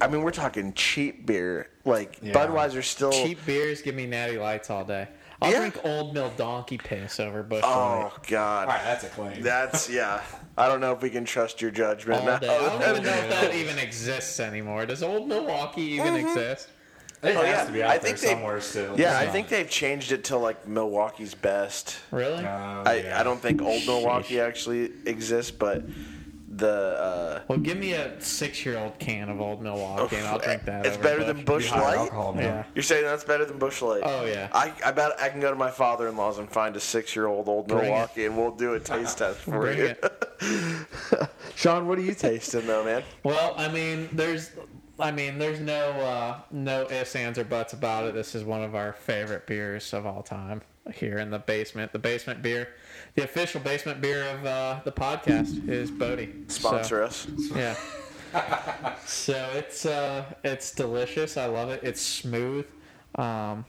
I 0.01 0.09
mean, 0.09 0.23
we're 0.23 0.31
talking 0.31 0.73
cheap 0.75 1.27
beer. 1.27 1.69
Like 1.85 2.19
Yeah. 2.23 2.35
Budweiser 2.35 2.85
still. 2.85 3.11
Cheap 3.11 3.45
beers 3.47 3.81
give 3.83 3.95
me 3.95 4.07
Natty 4.07 4.39
Lights 4.39 4.69
all 4.71 4.85
day. 4.85 5.09
I'll 5.43 5.51
Yeah. 5.51 5.61
drink 5.61 5.81
Old 5.85 6.13
Mill 6.13 6.31
Donkey 6.37 6.77
Piss 6.77 7.19
over 7.19 7.43
Busch 7.43 7.63
Oh 7.65 8.11
Light 8.15 8.27
God, 8.29 8.69
All 8.69 8.75
right, 8.75 8.85
that's 8.85 9.05
a 9.05 9.09
claim. 9.09 9.43
that's 9.43 9.89
yeah. 9.89 10.21
I 10.59 10.69
don't 10.69 10.81
know 10.81 10.93
if 10.93 11.01
we 11.01 11.09
can 11.09 11.25
trust 11.25 11.63
your 11.63 11.71
judgment. 11.71 12.29
all 12.29 12.39
day. 12.39 12.49
I 12.55 12.79
don't 12.79 12.83
even 12.91 13.03
know 13.05 13.11
if 13.11 13.31
that 13.31 13.55
even 13.55 13.79
exists 13.79 14.39
anymore. 14.39 14.85
Does 14.85 15.03
Old 15.03 15.27
Milwaukee 15.29 15.81
even 15.83 16.09
mm-hmm. 16.15 16.27
exist? 16.29 16.69
It 17.23 17.37
Oh, 17.37 17.43
has 17.43 17.47
yeah. 17.47 17.65
to 17.65 17.73
be 17.73 17.83
out 17.83 17.91
I 17.91 17.99
there 17.99 18.01
think 18.01 18.19
they- 18.21 18.29
somewhere 18.29 18.61
still. 18.61 18.99
Yeah, 18.99 19.19
I 19.19 19.27
think 19.27 19.49
they've 19.49 19.69
changed 19.69 20.11
it 20.13 20.25
to 20.25 20.37
like 20.39 20.67
Milwaukee's 20.67 21.35
best. 21.35 21.99
Really? 22.11 22.45
Oh, 22.45 22.83
I, 22.87 23.03
yeah. 23.05 23.21
I 23.21 23.23
don't 23.23 23.41
think 23.41 23.61
Old 23.61 23.85
Milwaukee 23.87 24.41
actually 24.41 24.91
exists, 25.05 25.51
but 25.51 25.83
the 26.53 26.69
uh, 26.69 27.41
Well, 27.47 27.59
give 27.59 27.79
me 27.79 27.93
a 27.93 28.21
six-year-old 28.21 28.99
can 28.99 29.29
of 29.29 29.41
Old 29.41 29.63
Milwaukee, 29.63 30.17
and 30.17 30.27
I'll 30.27 30.39
drink 30.39 30.65
that. 30.65 30.85
It's 30.87 30.97
over 30.97 31.03
better 31.05 31.19
Busch. 31.19 31.27
than 31.37 31.45
Busch 31.45 31.67
Higher 31.69 31.83
Light. 31.83 31.99
alcohol. 31.99 32.35
Yeah. 32.39 32.65
You're 32.75 32.83
saying 32.83 33.05
that's 33.05 33.23
better 33.25 33.45
than 33.45 33.59
Busch 33.59 33.83
Light? 33.83 34.03
Oh 34.05 34.25
yeah. 34.25 34.49
I, 34.53 34.73
I 34.85 34.91
bet 34.91 35.13
I 35.21 35.29
can 35.29 35.41
go 35.41 35.51
to 35.51 35.57
my 35.57 35.71
father-in-law's 35.71 36.39
and 36.39 36.51
find 36.51 36.75
a 36.75 36.81
six-year-old 36.81 37.49
old 37.49 37.69
Bring 37.69 37.81
it. 37.81 37.85
Milwaukee, 37.85 38.25
and 38.27 38.37
we'll 38.37 38.51
do 38.51 38.75
a 38.75 38.81
taste 38.81 39.19
test 39.19 39.39
for 39.41 39.61
Bring 39.61 39.79
you. 39.79 39.85
it. 39.85 40.05
Sean, 41.55 41.87
what 41.87 41.99
are 41.99 42.03
you 42.03 42.15
tasting 42.15 42.67
though, 42.67 42.85
man? 42.85 43.03
Well, 43.23 43.55
I 43.57 43.69
mean, 43.69 44.09
there's, 44.13 44.51
I 45.03 45.11
mean, 45.11 45.39
there's 45.39 45.61
no, 45.61 45.91
uh, 45.91 46.41
no 46.51 46.89
ifs, 46.91 47.17
ands, 47.17 47.39
or 47.39 47.45
buts 47.45 47.73
about 47.73 48.07
it. 48.07 48.15
This 48.15 48.35
is 48.35 48.45
one 48.45 48.63
of 48.63 48.75
our 48.75 48.93
favorite 48.93 49.47
beers 49.47 49.93
of 49.93 50.07
all 50.07 50.23
time 50.23 50.63
here 50.95 51.19
in 51.19 51.31
the 51.31 51.39
basement. 51.39 51.93
The 51.93 51.99
basement 51.99 52.43
beer, 52.43 52.69
the 53.15 53.25
official 53.25 53.61
basement 53.61 54.01
beer 54.01 54.25
of 54.29 54.45
uh, 54.45 54.81
the 54.85 54.93
podcast 54.93 55.69
is 55.69 55.91
Bodhi. 55.91 56.33
Sponsor 56.49 57.03
us. 57.03 57.27
Yeah. 57.55 57.77
so 59.07 59.51
it's 59.55 59.87
uh, 59.87 60.25
it's 60.45 60.73
delicious. 60.73 61.37
I 61.37 61.47
love 61.47 61.71
it. 61.71 61.83
It's 61.83 62.01
smooth. 62.01 62.67
Um, 63.17 63.65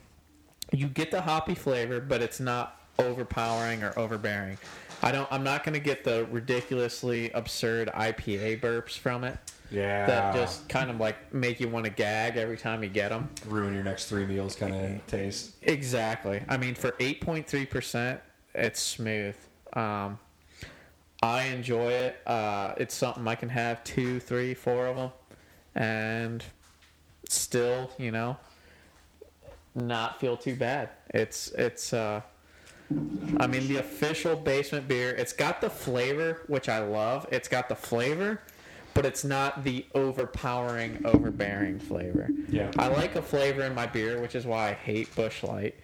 you 0.72 0.86
get 0.88 1.10
the 1.10 1.20
hoppy 1.20 1.54
flavor, 1.54 2.00
but 2.00 2.22
it's 2.22 2.40
not 2.40 2.80
overpowering 2.98 3.82
or 3.82 3.98
overbearing. 3.98 4.58
I 5.02 5.12
don't. 5.12 5.28
I'm 5.32 5.42
not 5.42 5.64
going 5.64 5.74
to 5.74 5.80
get 5.80 6.04
the 6.04 6.26
ridiculously 6.30 7.30
absurd 7.32 7.88
IPA 7.88 8.60
burps 8.60 8.96
from 8.96 9.24
it 9.24 9.38
Yeah. 9.72 10.06
that 10.06 10.34
just 10.34 10.68
kind 10.68 10.90
of 10.90 11.00
like 11.00 11.32
make 11.32 11.60
you 11.60 11.68
want 11.68 11.86
to 11.86 11.90
gag 11.90 12.36
every 12.36 12.56
time 12.56 12.82
you 12.82 12.88
get 12.88 13.08
them. 13.08 13.30
ruin 13.46 13.74
your 13.74 13.84
next 13.84 14.06
three 14.06 14.26
meals 14.26 14.54
kind 14.54 14.74
of 14.74 15.06
taste. 15.06 15.52
Exactly. 15.62 16.42
I 16.48 16.56
mean, 16.56 16.74
for 16.74 16.92
8.3%, 16.92 18.20
it's 18.54 18.80
smooth. 18.80 19.36
Um, 19.72 20.18
I 21.22 21.44
enjoy 21.44 21.92
it. 21.92 22.16
Uh, 22.26 22.74
it's 22.76 22.94
something 22.94 23.26
I 23.28 23.36
can 23.36 23.48
have 23.48 23.82
two, 23.84 24.18
three, 24.18 24.54
four 24.54 24.86
of 24.86 24.96
them, 24.96 25.10
and 25.74 26.44
still, 27.28 27.92
you 27.96 28.10
know, 28.10 28.36
not 29.74 30.20
feel 30.20 30.36
too 30.36 30.56
bad. 30.56 30.90
It's 31.10 31.48
it's. 31.52 31.92
Uh, 31.92 32.22
I 33.38 33.46
mean, 33.46 33.68
the 33.68 33.76
official 33.76 34.36
basement 34.36 34.88
beer. 34.88 35.10
It's 35.10 35.32
got 35.32 35.60
the 35.60 35.70
flavor, 35.70 36.42
which 36.48 36.68
I 36.68 36.80
love. 36.80 37.26
It's 37.30 37.48
got 37.48 37.68
the 37.68 37.76
flavor, 37.76 38.42
but 38.94 39.06
it's 39.06 39.24
not 39.24 39.64
the 39.64 39.84
overpowering, 39.94 41.02
overbearing 41.04 41.78
flavor. 41.78 42.28
Yeah. 42.48 42.70
I 42.78 42.88
like 42.88 43.16
a 43.16 43.22
flavor 43.22 43.62
in 43.62 43.74
my 43.74 43.86
beer, 43.86 44.20
which 44.20 44.34
is 44.34 44.46
why 44.46 44.70
I 44.70 44.72
hate 44.74 45.14
Busch 45.14 45.42
Light. 45.42 45.74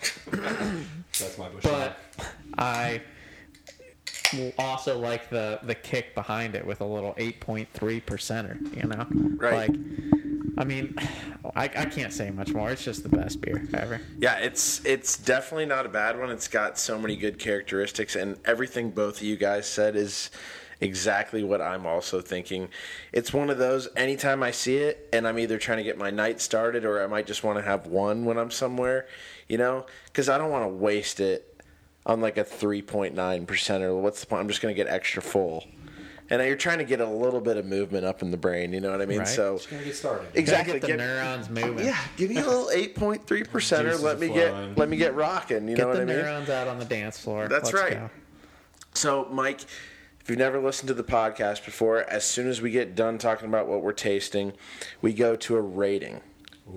That's 0.30 1.38
my 1.38 1.48
bush. 1.48 1.62
But 1.62 1.96
I 2.58 3.00
also 4.58 4.98
like 4.98 5.30
the 5.30 5.60
the 5.62 5.74
kick 5.74 6.14
behind 6.14 6.54
it 6.54 6.66
with 6.66 6.80
a 6.80 6.84
little 6.84 7.14
8.3 7.14 8.02
percenter. 8.04 8.76
You 8.76 8.88
know, 8.88 9.06
Right. 9.36 9.68
Like, 9.68 9.80
I 10.58 10.64
mean, 10.64 10.94
I, 11.54 11.64
I 11.64 11.84
can't 11.86 12.12
say 12.12 12.30
much 12.30 12.52
more. 12.52 12.70
It's 12.70 12.84
just 12.84 13.02
the 13.02 13.08
best 13.08 13.40
beer 13.40 13.66
ever. 13.74 14.00
Yeah, 14.18 14.38
it's 14.38 14.84
it's 14.84 15.18
definitely 15.18 15.66
not 15.66 15.86
a 15.86 15.88
bad 15.88 16.18
one. 16.18 16.30
It's 16.30 16.48
got 16.48 16.78
so 16.78 16.98
many 16.98 17.16
good 17.16 17.38
characteristics, 17.38 18.16
and 18.16 18.38
everything 18.44 18.90
both 18.90 19.18
of 19.18 19.22
you 19.22 19.36
guys 19.36 19.66
said 19.66 19.96
is 19.96 20.30
exactly 20.82 21.42
what 21.44 21.60
I'm 21.62 21.86
also 21.86 22.20
thinking. 22.20 22.68
It's 23.12 23.32
one 23.32 23.48
of 23.50 23.58
those. 23.58 23.88
Anytime 23.96 24.42
I 24.42 24.50
see 24.50 24.76
it, 24.78 25.08
and 25.12 25.26
I'm 25.26 25.38
either 25.38 25.58
trying 25.58 25.78
to 25.78 25.84
get 25.84 25.96
my 25.96 26.10
night 26.10 26.40
started, 26.40 26.84
or 26.84 27.02
I 27.02 27.06
might 27.06 27.26
just 27.26 27.44
want 27.44 27.58
to 27.58 27.62
have 27.62 27.86
one 27.86 28.24
when 28.24 28.36
I'm 28.38 28.50
somewhere, 28.50 29.06
you 29.48 29.58
know, 29.58 29.86
because 30.06 30.28
I 30.28 30.38
don't 30.38 30.50
want 30.50 30.64
to 30.64 30.68
waste 30.68 31.20
it 31.20 31.48
on 32.04 32.20
like 32.20 32.36
a 32.36 32.44
3.9 32.44 33.46
percent 33.46 33.84
or 33.84 33.94
what's 33.96 34.20
the 34.20 34.26
point? 34.26 34.40
I'm 34.40 34.48
just 34.48 34.60
going 34.60 34.74
to 34.74 34.76
get 34.76 34.92
extra 34.92 35.22
full. 35.22 35.64
And 36.30 36.40
you're 36.46 36.56
trying 36.56 36.78
to 36.78 36.84
get 36.84 37.00
a 37.00 37.06
little 37.06 37.42
bit 37.42 37.58
of 37.58 37.66
movement 37.66 38.06
up 38.06 38.22
in 38.22 38.30
the 38.30 38.38
brain, 38.38 38.72
you 38.72 38.80
know 38.80 38.90
what 38.90 39.02
I 39.02 39.06
mean? 39.06 39.18
Right. 39.18 39.28
So 39.28 39.56
Just 39.58 39.68
gonna 39.68 39.84
get 39.84 39.94
started. 39.96 40.28
exactly, 40.34 40.74
get 40.74 40.80
the 40.80 40.86
get- 40.86 40.98
neurons 40.98 41.50
moving. 41.50 41.84
yeah, 41.84 41.98
give 42.16 42.30
me 42.30 42.38
a 42.38 42.44
little 42.46 42.70
eight 42.74 42.94
point 42.94 43.26
three 43.26 43.42
percenter. 43.42 43.82
Juices 43.90 44.02
Let 44.02 44.18
me 44.18 44.28
flowing. 44.28 44.68
get 44.70 44.78
let 44.78 44.88
me 44.88 44.96
get 44.96 45.14
rocking. 45.14 45.68
You 45.68 45.76
Get 45.76 45.82
know 45.82 45.88
what 45.88 45.96
the 45.96 46.02
I 46.02 46.04
mean? 46.06 46.16
Get 46.16 46.22
the 46.22 46.28
neurons 46.30 46.48
out 46.48 46.68
on 46.68 46.78
the 46.78 46.86
dance 46.86 47.18
floor. 47.20 47.48
That's 47.48 47.70
Let's 47.70 47.84
right. 47.84 47.92
go. 47.98 48.10
So, 48.94 49.28
Mike, 49.30 49.60
if 50.22 50.30
you've 50.30 50.38
never 50.38 50.60
listened 50.60 50.88
to 50.88 50.94
the 50.94 51.02
podcast 51.02 51.64
before, 51.64 52.08
as 52.08 52.24
soon 52.24 52.48
as 52.48 52.62
we 52.62 52.70
get 52.70 52.94
done 52.94 53.18
talking 53.18 53.48
about 53.48 53.66
what 53.66 53.82
we're 53.82 53.92
tasting, 53.92 54.52
we 55.00 55.12
go 55.12 55.34
to 55.36 55.56
a 55.56 55.60
rating 55.60 56.20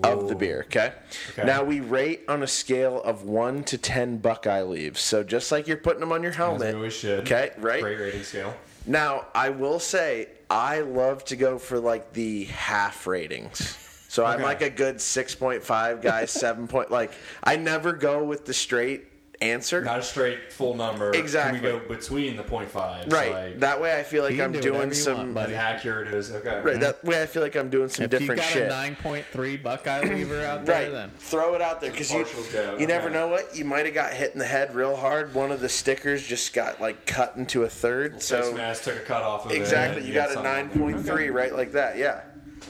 of 0.02 0.28
the 0.28 0.34
beer. 0.34 0.64
Okay? 0.66 0.92
Okay. 1.30 1.44
Now 1.44 1.62
we 1.62 1.80
rate 1.80 2.22
on 2.28 2.42
a 2.42 2.46
scale 2.46 3.00
of 3.02 3.22
one 3.22 3.62
to 3.64 3.78
ten 3.78 4.18
Buckeye 4.18 4.62
leaves. 4.62 5.00
So 5.00 5.22
just 5.22 5.52
like 5.52 5.68
you're 5.68 5.76
putting 5.76 6.00
them 6.00 6.12
on 6.12 6.22
your 6.22 6.32
As 6.32 6.36
helmet. 6.36 6.78
we 6.78 6.90
should. 6.90 7.20
Okay, 7.20 7.50
right? 7.58 7.80
Great 7.80 8.00
rating 8.00 8.24
scale. 8.24 8.54
Now, 8.84 9.26
I 9.34 9.50
will 9.50 9.78
say 9.78 10.28
I 10.50 10.80
love 10.80 11.24
to 11.26 11.36
go 11.36 11.58
for 11.58 11.78
like 11.78 12.12
the 12.12 12.44
half 12.44 13.06
ratings. 13.06 13.78
So 14.08 14.24
I'm 14.24 14.40
like 14.40 14.62
a 14.62 14.70
good 14.70 14.96
6.5 14.96 16.00
guy, 16.00 16.24
7 16.24 16.68
point 16.68 16.90
like 16.90 17.12
I 17.44 17.56
never 17.56 17.92
go 17.92 18.24
with 18.24 18.46
the 18.46 18.54
straight 18.54 19.04
answer. 19.40 19.82
Not 19.82 19.98
a 19.98 20.02
straight 20.02 20.52
full 20.52 20.74
number. 20.74 21.12
Exactly. 21.12 21.60
Can 21.60 21.72
we 21.74 21.78
go 21.80 21.86
between 21.88 22.36
the 22.36 22.42
point 22.42 22.70
five? 22.70 23.10
right. 23.12 23.32
Like, 23.32 23.60
that 23.60 23.80
way 23.80 23.98
I 23.98 24.02
feel 24.02 24.22
like 24.24 24.38
I'm 24.40 24.52
do 24.52 24.60
doing 24.60 24.92
some 24.92 25.34
want, 25.34 25.48
as 25.50 25.54
accurate 25.54 26.12
as 26.14 26.30
okay. 26.32 26.60
Right, 26.62 26.80
that 26.80 27.04
way 27.04 27.22
I 27.22 27.26
feel 27.26 27.42
like 27.42 27.54
I'm 27.56 27.68
doing 27.70 27.88
some 27.88 28.04
If 28.06 28.12
you 28.12 28.18
different 28.18 28.40
got 28.40 28.50
shit. 28.50 28.70
a 28.70 28.74
9.3 28.74 29.62
Buckeye 29.62 30.00
lever 30.00 30.42
out 30.44 30.64
there, 30.64 30.84
Right, 30.84 30.90
then 30.92 31.10
throw 31.18 31.54
it 31.54 31.60
out 31.62 31.80
there 31.80 31.90
because 31.90 32.12
you, 32.12 32.24
go, 32.52 32.76
you 32.78 32.86
never 32.86 33.08
okay. 33.08 33.14
know 33.14 33.28
what 33.28 33.56
you 33.56 33.64
might 33.64 33.84
have 33.86 33.94
got 33.94 34.12
hit 34.12 34.32
in 34.32 34.38
the 34.38 34.46
head 34.46 34.74
real 34.74 34.96
hard. 34.96 35.34
One 35.34 35.52
of 35.52 35.60
the 35.60 35.68
stickers 35.68 36.26
just 36.26 36.54
got 36.54 36.80
like 36.80 37.04
cut 37.06 37.36
into 37.36 37.64
a 37.64 37.68
third. 37.68 38.14
Face 38.14 38.24
So 38.24 38.54
mask 38.54 38.84
took 38.84 38.96
a 38.96 39.00
cut 39.00 39.22
off 39.22 39.44
of 39.46 39.52
it. 39.52 39.56
exactly, 39.56 40.06
you 40.06 40.14
got 40.14 40.30
a 40.30 40.34
something. 40.34 40.52
nine 40.52 40.70
point 40.70 41.04
three 41.04 41.28
right 41.30 41.54
like 41.54 41.72
that. 41.72 41.98
Yeah. 41.98 42.22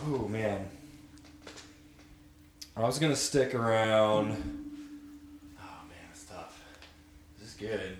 Oh 0.08 0.26
man. 0.28 0.68
I 2.76 2.80
was 2.80 2.98
gonna 2.98 3.16
stick 3.16 3.54
around. 3.54 4.32
Oh 5.58 5.84
man, 5.88 5.96
it's 6.12 6.24
tough. 6.24 6.60
This 7.38 7.45
is 7.45 7.45
good. 7.58 7.96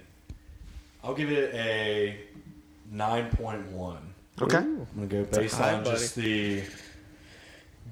I'll 1.03 1.15
give 1.15 1.31
it 1.31 1.55
a 1.55 2.19
nine 2.91 3.31
point 3.31 3.67
one. 3.71 4.15
Okay. 4.41 4.59
I'm 4.59 4.87
gonna 4.95 5.07
go 5.07 5.25
based 5.25 5.57
high, 5.57 5.75
on 5.75 5.85
just 5.85 6.15
the 6.15 6.63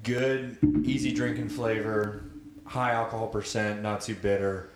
good, 0.03 0.57
easy 0.83 1.11
drinking 1.13 1.49
flavor, 1.49 2.25
high 2.65 2.91
alcohol 2.91 3.27
percent, 3.27 3.81
not 3.81 4.01
too 4.01 4.15
bitter, 4.15 4.69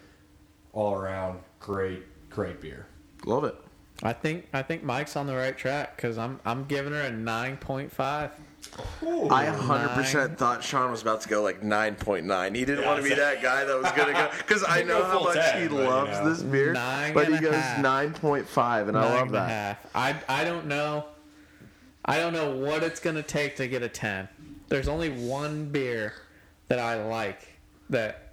all 0.74 0.94
around 0.94 1.40
great, 1.60 2.04
great 2.30 2.62
beer. 2.62 2.88
Love 3.26 3.44
it. 3.44 3.56
I 4.02 4.14
think 4.14 4.48
I 4.54 4.62
think 4.62 4.84
Mike's 4.84 5.16
on 5.16 5.28
the 5.28 5.36
right 5.36 5.58
track 5.58 5.96
because 5.96 6.18
I'm 6.18 6.40
I'm 6.46 6.66
giving 6.66 6.94
her 6.94 7.02
a 7.02 7.12
9.5. 7.12 7.92
I 7.92 9.46
100% 9.46 10.38
thought 10.38 10.64
Sean 10.64 10.92
was 10.92 11.02
about 11.02 11.22
to 11.22 11.30
go 11.30 11.42
like 11.42 11.62
9.9. 11.62 12.56
He 12.56 12.66
didn't 12.66 12.82
Yeah, 12.84 12.88
want 12.88 13.04
to 13.04 13.10
be 13.10 13.16
that 13.16 13.42
guy 13.42 13.64
that 13.64 13.82
was 13.82 13.92
going 13.94 14.08
to 14.08 14.14
go. 14.14 14.30
Because 14.38 14.64
I 14.68 14.84
know 14.84 15.04
how 15.04 15.24
much 15.24 15.36
10, 15.36 15.62
he 15.62 15.68
but, 15.70 15.76
you 15.76 15.88
loves 15.88 16.12
know. 16.20 16.30
this 16.30 16.44
beer. 16.44 16.74
Nine 16.74 17.14
but 17.14 17.28
he 17.30 17.40
goes 17.40 17.56
half. 17.56 17.84
9.5, 17.84 18.90
and 18.90 18.98
I 18.98 19.02
love 19.02 19.22
and 19.28 19.36
that. 19.36 19.50
half. 19.50 19.78
I 19.96 20.16
I 20.28 20.44
don't 20.44 20.68
know. 20.68 21.06
I 22.06 22.18
don't 22.18 22.34
know 22.34 22.56
what 22.56 22.84
it's 22.84 23.00
gonna 23.00 23.24
take 23.24 23.56
to 23.58 23.68
get 23.68 23.82
a 23.82 23.90
10. 23.90 24.28
There's 24.68 24.88
only 24.88 25.10
one 25.10 25.66
beer 25.70 26.14
that 26.68 26.80
I 26.80 27.04
like 27.06 27.48
that 27.90 28.29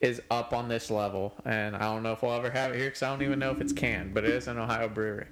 is 0.00 0.20
up 0.30 0.52
on 0.52 0.68
this 0.68 0.90
level, 0.90 1.34
and 1.44 1.76
I 1.76 1.80
don't 1.80 2.02
know 2.02 2.12
if 2.12 2.22
we'll 2.22 2.32
ever 2.32 2.50
have 2.50 2.72
it 2.72 2.76
here 2.78 2.86
because 2.86 3.02
I 3.02 3.10
don't 3.10 3.22
even 3.22 3.38
know 3.38 3.50
if 3.50 3.60
it's 3.60 3.72
canned, 3.72 4.14
but 4.14 4.24
it 4.24 4.30
is 4.30 4.48
an 4.48 4.58
Ohio 4.58 4.88
brewery. 4.88 5.26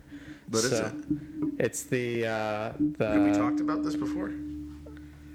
But 0.50 0.60
So, 0.60 0.86
it? 0.86 1.48
It's 1.58 1.84
the 1.84 2.26
uh, 2.26 2.72
the. 2.78 3.08
Have 3.08 3.22
we 3.22 3.32
talked 3.32 3.60
about 3.60 3.82
this 3.82 3.96
before? 3.96 4.32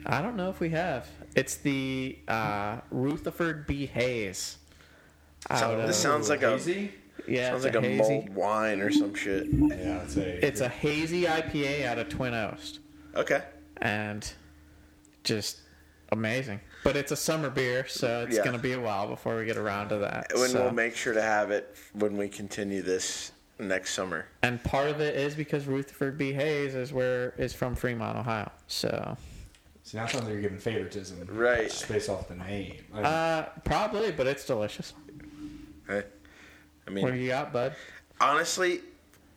I 0.05 0.21
don't 0.21 0.35
know 0.35 0.49
if 0.49 0.59
we 0.59 0.69
have. 0.69 1.07
It's 1.35 1.55
the 1.55 2.17
uh, 2.27 2.77
Rutherford 2.91 3.65
B. 3.67 3.85
Hayes. 3.87 4.57
So- 5.49 5.55
out 5.55 5.77
this 5.87 5.97
of- 5.97 6.01
sounds 6.01 6.29
like 6.29 6.43
a 6.43 6.51
hazy. 6.51 6.91
yeah, 7.27 7.49
sounds 7.51 7.63
like 7.63 7.75
a, 7.75 7.81
hazy. 7.81 7.97
mulled 7.97 8.29
wine 8.35 8.81
or 8.81 8.91
some 8.91 9.13
shit. 9.15 9.47
Yeah, 9.51 10.03
it's 10.03 10.15
a. 10.17 10.45
It's 10.45 10.61
a 10.61 10.69
hazy 10.69 11.23
IPA 11.23 11.85
out 11.85 11.97
of 11.99 12.09
Twin 12.09 12.33
Oast, 12.33 12.79
Okay. 13.15 13.41
and 13.77 14.31
just 15.23 15.59
amazing. 16.11 16.59
But 16.83 16.95
it's 16.95 17.11
a 17.11 17.15
summer 17.15 17.49
beer, 17.49 17.85
so 17.87 18.23
it's 18.27 18.35
Yeah. 18.37 18.43
gonna 18.43 18.57
be 18.57 18.73
a 18.73 18.79
while 18.79 19.07
before 19.07 19.37
we 19.37 19.45
get 19.45 19.57
around 19.57 19.89
to 19.89 19.97
that. 19.99 20.31
When 20.35 20.49
so. 20.49 20.63
we'll 20.63 20.71
make 20.73 20.95
sure 20.95 21.13
to 21.13 21.21
have 21.21 21.51
it 21.51 21.75
when 21.93 22.17
we 22.17 22.27
continue 22.29 22.81
this 22.81 23.31
next 23.59 23.93
summer. 23.93 24.25
and 24.41 24.61
part 24.63 24.89
of 24.89 24.99
it 24.99 25.15
is 25.15 25.35
because 25.35 25.65
Rutherford 25.67 26.17
B. 26.17 26.33
Hayes 26.33 26.75
is 26.75 26.91
where 26.91 27.33
is 27.37 27.53
from 27.53 27.75
Fremont, 27.75 28.17
Ohio. 28.17 28.51
So 28.67 29.17
See, 29.83 29.97
now 29.97 30.05
it 30.05 30.09
sounds 30.11 30.23
like 30.23 30.33
you're 30.33 30.41
giving 30.41 30.57
favoritism. 30.59 31.25
Right. 31.29 31.63
Just 31.69 31.87
based 31.87 32.09
off 32.09 32.27
the 32.27 32.35
name. 32.35 32.83
I 32.93 32.95
mean, 32.95 33.05
uh, 33.05 33.49
probably, 33.63 34.11
but 34.11 34.27
it's 34.27 34.45
delicious. 34.45 34.93
Hey, 35.87 36.03
I 36.87 36.89
mean, 36.91 37.03
What 37.03 37.13
do 37.13 37.19
you 37.19 37.29
got, 37.29 37.51
bud? 37.53 37.75
honestly, 38.21 38.81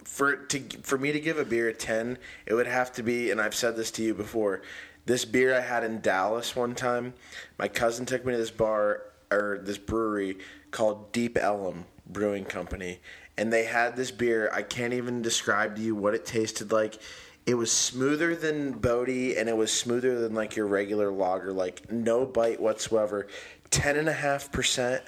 for 0.04 0.36
to 0.36 0.60
for 0.82 0.96
me 0.98 1.10
to 1.12 1.18
give 1.20 1.38
a 1.38 1.44
beer 1.44 1.68
a 1.68 1.74
ten, 1.74 2.16
it 2.46 2.54
would 2.54 2.68
have 2.68 2.92
to 2.94 3.02
be, 3.02 3.30
and 3.32 3.40
I've 3.40 3.54
said 3.56 3.76
this 3.76 3.90
to 3.92 4.02
you 4.02 4.14
before. 4.14 4.62
This 5.06 5.24
beer 5.24 5.56
I 5.56 5.60
had 5.60 5.84
in 5.84 6.00
Dallas 6.00 6.56
one 6.56 6.74
time. 6.74 7.14
My 7.58 7.68
cousin 7.68 8.06
took 8.06 8.24
me 8.26 8.32
to 8.32 8.38
this 8.38 8.50
bar 8.50 9.02
or 9.30 9.60
this 9.62 9.78
brewery 9.78 10.38
called 10.72 11.12
Deep 11.12 11.38
Ellum 11.38 11.86
Brewing 12.06 12.44
Company, 12.44 13.00
and 13.38 13.52
they 13.52 13.64
had 13.64 13.96
this 13.96 14.10
beer. 14.10 14.50
I 14.52 14.62
can't 14.62 14.92
even 14.92 15.22
describe 15.22 15.76
to 15.76 15.82
you 15.82 15.94
what 15.94 16.14
it 16.14 16.26
tasted 16.26 16.72
like. 16.72 16.98
It 17.46 17.54
was 17.54 17.70
smoother 17.70 18.34
than 18.34 18.72
Bodhi, 18.72 19.36
and 19.36 19.48
it 19.48 19.56
was 19.56 19.72
smoother 19.72 20.18
than 20.20 20.34
like 20.34 20.56
your 20.56 20.66
regular 20.66 21.12
lager. 21.12 21.52
Like 21.52 21.90
no 21.90 22.26
bite 22.26 22.60
whatsoever. 22.60 23.28
Ten 23.70 23.96
and 23.96 24.08
a 24.08 24.12
half 24.12 24.50
percent. 24.50 25.04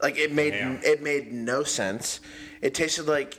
Like 0.00 0.16
it 0.16 0.32
made 0.32 0.52
Damn. 0.52 0.80
it 0.82 1.02
made 1.02 1.32
no 1.32 1.64
sense. 1.64 2.20
It 2.62 2.72
tasted 2.72 3.06
like, 3.06 3.38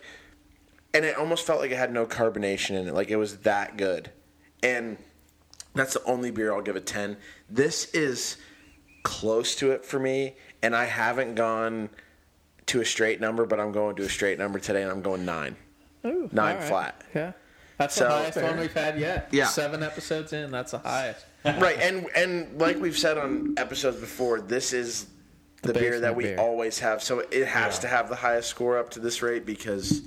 and 0.94 1.04
it 1.04 1.18
almost 1.18 1.48
felt 1.48 1.62
like 1.62 1.72
it 1.72 1.78
had 1.78 1.92
no 1.92 2.06
carbonation 2.06 2.80
in 2.80 2.88
it. 2.88 2.94
Like 2.94 3.10
it 3.10 3.16
was 3.16 3.38
that 3.40 3.76
good, 3.76 4.12
and 4.62 4.98
that's 5.76 5.94
the 5.94 6.04
only 6.04 6.32
beer 6.32 6.54
I'll 6.54 6.62
give 6.62 6.76
a 6.76 6.82
ten. 6.82 7.18
This 7.50 7.86
is 7.94 8.38
close 9.04 9.56
to 9.58 9.72
it 9.72 9.86
for 9.86 10.00
me, 10.00 10.36
and 10.62 10.76
I 10.76 10.86
haven't 10.86 11.36
gone 11.36 11.90
to 12.68 12.82
a 12.82 12.86
straight 12.86 13.20
number, 13.22 13.46
but 13.46 13.60
I'm 13.60 13.72
going 13.72 13.96
to 13.98 14.04
a 14.04 14.10
straight 14.10 14.38
number 14.38 14.60
today, 14.60 14.84
and 14.84 14.92
I'm 14.92 15.02
going 15.02 15.26
nine. 15.26 15.56
Ooh, 16.06 16.30
Nine 16.32 16.56
all 16.56 16.60
right. 16.62 16.64
flat. 16.70 17.04
Yeah, 17.16 17.32
that's 17.78 17.96
So- 17.96 18.06
the 18.06 18.10
highest 18.12 18.34
Fair. 18.36 18.50
one 18.52 18.60
we've 18.60 18.74
had 18.74 19.00
yet. 19.00 19.28
Yeah. 19.32 19.48
seven 19.48 19.84
episodes 19.84 20.34
in, 20.34 20.52
that's 20.52 20.72
the 20.72 20.80
highest. 20.80 21.26
right, 21.46 21.78
and 21.80 22.06
and 22.16 22.60
like 22.60 22.80
we've 22.80 22.98
said 22.98 23.18
on 23.18 23.56
episodes 23.58 23.98
before, 23.98 24.42
this 24.42 24.74
is 24.74 25.08
the, 25.62 25.74
The 25.74 25.80
beer 25.80 26.00
that 26.02 26.16
we 26.16 26.24
beer. 26.26 26.38
always 26.40 26.80
have. 26.80 27.02
So 27.04 27.20
it 27.20 27.46
has 27.48 27.76
Yeah. 27.76 27.82
to 27.82 27.88
have 27.88 28.10
the 28.10 28.16
highest 28.16 28.50
score 28.50 28.78
up 28.78 28.90
to 28.92 29.00
this 29.00 29.22
rate 29.22 29.46
because 29.46 30.02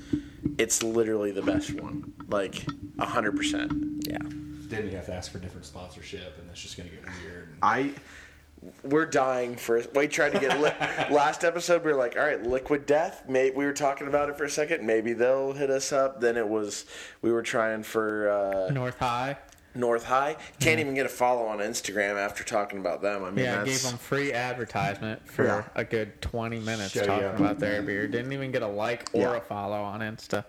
it's 0.58 0.82
literally 0.82 1.30
the 1.30 1.42
best 1.42 1.72
one, 1.74 2.12
like 2.28 2.64
hundred 3.00 3.36
percent. 3.36 3.72
Yeah, 4.06 4.18
then 4.72 4.86
you 4.90 4.96
have 4.96 5.06
to 5.06 5.14
ask 5.14 5.30
for 5.30 5.38
different 5.38 5.66
sponsorship, 5.66 6.38
and 6.38 6.48
that's 6.48 6.60
just 6.62 6.76
going 6.76 6.88
to 6.88 6.94
get 6.96 7.04
weird. 7.22 7.48
I 7.62 7.92
we're 8.84 9.06
dying 9.06 9.56
for. 9.56 9.82
We 9.94 10.06
tried 10.06 10.30
to 10.32 10.38
get 10.38 10.60
li- 10.60 10.70
last 11.14 11.42
episode. 11.44 11.84
We 11.84 11.90
were 11.92 11.98
like, 11.98 12.16
all 12.16 12.22
right, 12.24 12.40
Liquid 12.42 12.86
Death. 12.86 13.24
May, 13.28 13.50
we 13.50 13.64
were 13.64 13.72
talking 13.72 14.06
about 14.06 14.28
it 14.28 14.38
for 14.38 14.44
a 14.44 14.50
second. 14.50 14.86
Maybe 14.86 15.12
they'll 15.14 15.52
hit 15.52 15.68
us 15.68 15.92
up. 15.92 16.20
Then 16.20 16.36
it 16.36 16.48
was 16.48 16.84
we 17.22 17.32
were 17.32 17.42
trying 17.42 17.82
for 17.82 18.28
uh, 18.30 18.72
North 18.72 18.98
High. 18.98 19.36
North 19.74 20.04
High. 20.04 20.36
Can't 20.60 20.78
even 20.80 20.94
get 20.94 21.06
a 21.06 21.08
follow 21.08 21.46
on 21.46 21.58
Instagram 21.58 22.16
after 22.16 22.44
talking 22.44 22.78
about 22.78 23.00
them. 23.02 23.24
I 23.24 23.30
mean, 23.30 23.46
Yeah, 23.46 23.54
I 23.62 23.64
that's, 23.64 23.82
gave 23.82 23.90
them 23.90 23.98
free 23.98 24.32
advertisement 24.32 25.26
for 25.26 25.46
Yeah. 25.46 25.64
a 25.74 25.82
good 25.82 26.20
20 26.20 26.60
minutes 26.60 26.90
Show 26.92 27.06
talking 27.06 27.22
you. 27.24 27.28
about 27.30 27.58
their 27.58 27.82
beer. 27.82 28.06
Didn't 28.06 28.32
even 28.32 28.52
get 28.52 28.60
a 28.62 28.66
like 28.68 29.08
or 29.14 29.20
Yeah. 29.22 29.36
a 29.36 29.40
follow 29.40 29.80
on 29.82 30.00
Insta. 30.00 30.44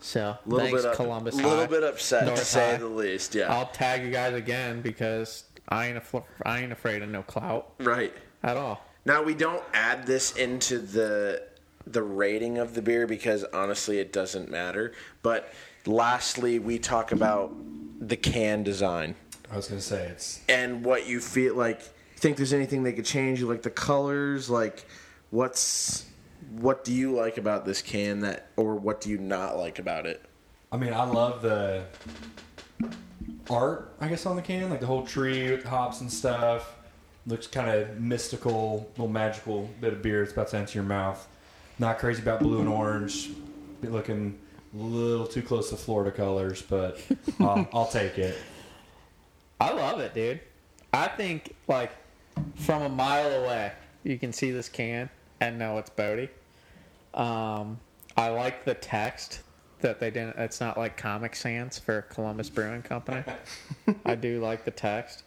So, 0.00 0.20
a 0.20 0.38
little 0.46 0.66
thanks, 0.66 0.82
bit 0.82 0.90
up, 0.90 0.96
Columbus 0.96 1.34
little 1.36 1.50
High. 1.50 1.66
bit 1.66 1.82
upset 1.82 2.20
to 2.20 2.26
North 2.26 2.44
say 2.44 2.72
High. 2.72 2.76
the 2.76 2.86
least. 2.86 3.34
Yeah, 3.34 3.52
I'll 3.52 3.66
tag 3.66 4.04
you 4.04 4.10
guys 4.10 4.34
again 4.34 4.82
because 4.82 5.44
I 5.68 5.86
ain't, 5.88 5.98
afl- 6.02 6.24
I 6.44 6.60
ain't 6.60 6.72
afraid 6.72 7.02
of 7.02 7.08
no 7.08 7.22
clout 7.22 7.72
right. 7.80 8.12
at 8.42 8.56
all. 8.56 8.84
Now 9.04 9.22
we 9.22 9.34
don't 9.34 9.62
add 9.72 10.06
this 10.06 10.36
into 10.36 10.78
the 10.78 11.42
the 11.88 12.02
rating 12.02 12.58
of 12.58 12.74
the 12.74 12.82
beer 12.82 13.06
because 13.06 13.44
honestly 13.52 13.98
it 14.00 14.12
doesn't 14.12 14.50
matter. 14.50 14.92
But 15.22 15.52
lastly, 15.86 16.58
we 16.58 16.78
talk 16.80 17.12
about 17.12 17.54
the 18.00 18.16
can 18.16 18.64
design 18.64 19.14
I 19.50 19.56
was 19.56 19.68
going 19.68 19.80
to 19.80 19.86
say 19.86 20.06
it's 20.08 20.40
and 20.48 20.84
what 20.84 21.06
you 21.06 21.20
feel 21.20 21.54
like. 21.54 21.80
Think 22.16 22.36
there's 22.38 22.52
anything 22.52 22.82
they 22.82 22.92
could 22.92 23.04
change? 23.04 23.40
You 23.40 23.46
like 23.46 23.62
the 23.62 23.70
colors? 23.70 24.48
Like 24.50 24.86
what's 25.30 26.06
what 26.50 26.84
do 26.84 26.92
you 26.92 27.12
like 27.12 27.38
about 27.38 27.64
this 27.64 27.82
can 27.82 28.20
that, 28.20 28.48
or 28.56 28.74
what 28.74 29.00
do 29.00 29.10
you 29.10 29.18
not 29.18 29.56
like 29.56 29.78
about 29.78 30.06
it? 30.06 30.22
I 30.72 30.76
mean, 30.76 30.92
I 30.92 31.04
love 31.04 31.42
the 31.42 31.84
art, 33.48 33.94
I 34.00 34.08
guess, 34.08 34.26
on 34.26 34.36
the 34.36 34.42
can, 34.42 34.70
like 34.70 34.80
the 34.80 34.86
whole 34.86 35.06
tree 35.06 35.50
with 35.50 35.64
hops 35.64 36.00
and 36.00 36.12
stuff. 36.12 36.74
Looks 37.26 37.46
kind 37.46 37.68
of 37.68 38.00
mystical, 38.00 38.88
little 38.92 39.08
magical 39.08 39.68
bit 39.80 39.92
of 39.92 40.02
beer 40.02 40.22
it's 40.22 40.32
about 40.32 40.48
to 40.48 40.58
enter 40.58 40.78
your 40.78 40.84
mouth. 40.84 41.26
Not 41.78 41.98
crazy 41.98 42.22
about 42.22 42.40
blue 42.40 42.60
and 42.60 42.68
orange. 42.68 43.30
Be 43.80 43.88
looking 43.88 44.38
a 44.74 44.76
little 44.82 45.26
too 45.26 45.42
close 45.42 45.70
to 45.70 45.76
Florida 45.76 46.10
colors, 46.10 46.62
but 46.62 47.00
I'll, 47.40 47.68
I'll 47.74 47.88
take 47.88 48.18
it. 48.18 48.38
I 49.60 49.72
love 49.72 50.00
it, 50.00 50.14
dude. 50.14 50.40
I 50.92 51.08
think 51.08 51.54
like 51.66 51.92
from 52.54 52.82
a 52.82 52.88
mile 52.88 53.44
away, 53.44 53.72
you 54.04 54.18
can 54.18 54.32
see 54.32 54.50
this 54.50 54.68
can 54.68 55.10
and 55.40 55.58
know 55.58 55.78
it's 55.78 55.90
Bodhi. 55.90 56.28
Um, 57.16 57.80
I 58.16 58.28
like 58.28 58.64
the 58.64 58.74
text 58.74 59.40
that 59.80 59.98
they 60.00 60.10
didn't. 60.10 60.36
It's 60.36 60.60
not 60.60 60.78
like 60.78 60.96
Comic 60.96 61.34
Sans 61.34 61.78
for 61.78 62.02
Columbus 62.02 62.50
Brewing 62.50 62.82
Company. 62.82 63.24
I 64.04 64.14
do 64.14 64.40
like 64.40 64.64
the 64.64 64.70
text, 64.70 65.24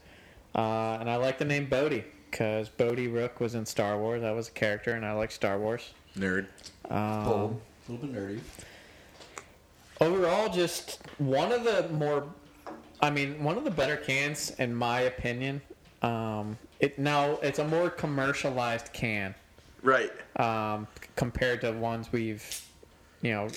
uh, 0.55 0.97
and 0.99 1.09
I 1.09 1.15
like 1.17 1.37
the 1.37 1.45
name 1.45 1.67
Bodhi 1.67 2.03
because 2.29 2.69
Bodhi 2.69 3.07
Rook 3.07 3.39
was 3.39 3.55
in 3.55 3.65
Star 3.65 3.97
Wars. 3.97 4.23
I 4.23 4.31
was 4.31 4.47
a 4.47 4.51
character, 4.51 4.93
and 4.93 5.05
I 5.05 5.13
like 5.13 5.31
Star 5.31 5.59
Wars. 5.59 5.93
Nerd. 6.17 6.47
Bold, 6.89 7.61
a 7.87 7.91
little 7.91 8.07
bit 8.07 8.15
nerdy. 8.15 8.39
Overall, 10.01 10.49
just 10.49 10.99
one 11.17 11.51
of 11.51 11.63
the 11.63 11.87
more, 11.89 12.27
I 13.01 13.09
mean, 13.09 13.43
one 13.43 13.57
of 13.57 13.63
the 13.63 13.71
better 13.71 13.97
cans 13.97 14.51
in 14.51 14.73
my 14.73 15.01
opinion. 15.01 15.61
Um, 16.01 16.57
it 16.79 16.97
now 16.97 17.37
it's 17.43 17.59
a 17.59 17.67
more 17.67 17.89
commercialized 17.89 18.93
can 18.93 19.35
Right. 19.81 20.11
um, 20.37 20.87
compared 21.15 21.61
to 21.61 21.71
ones 21.71 22.11
we've, 22.11 22.65
you 23.21 23.31
know, 23.31 23.47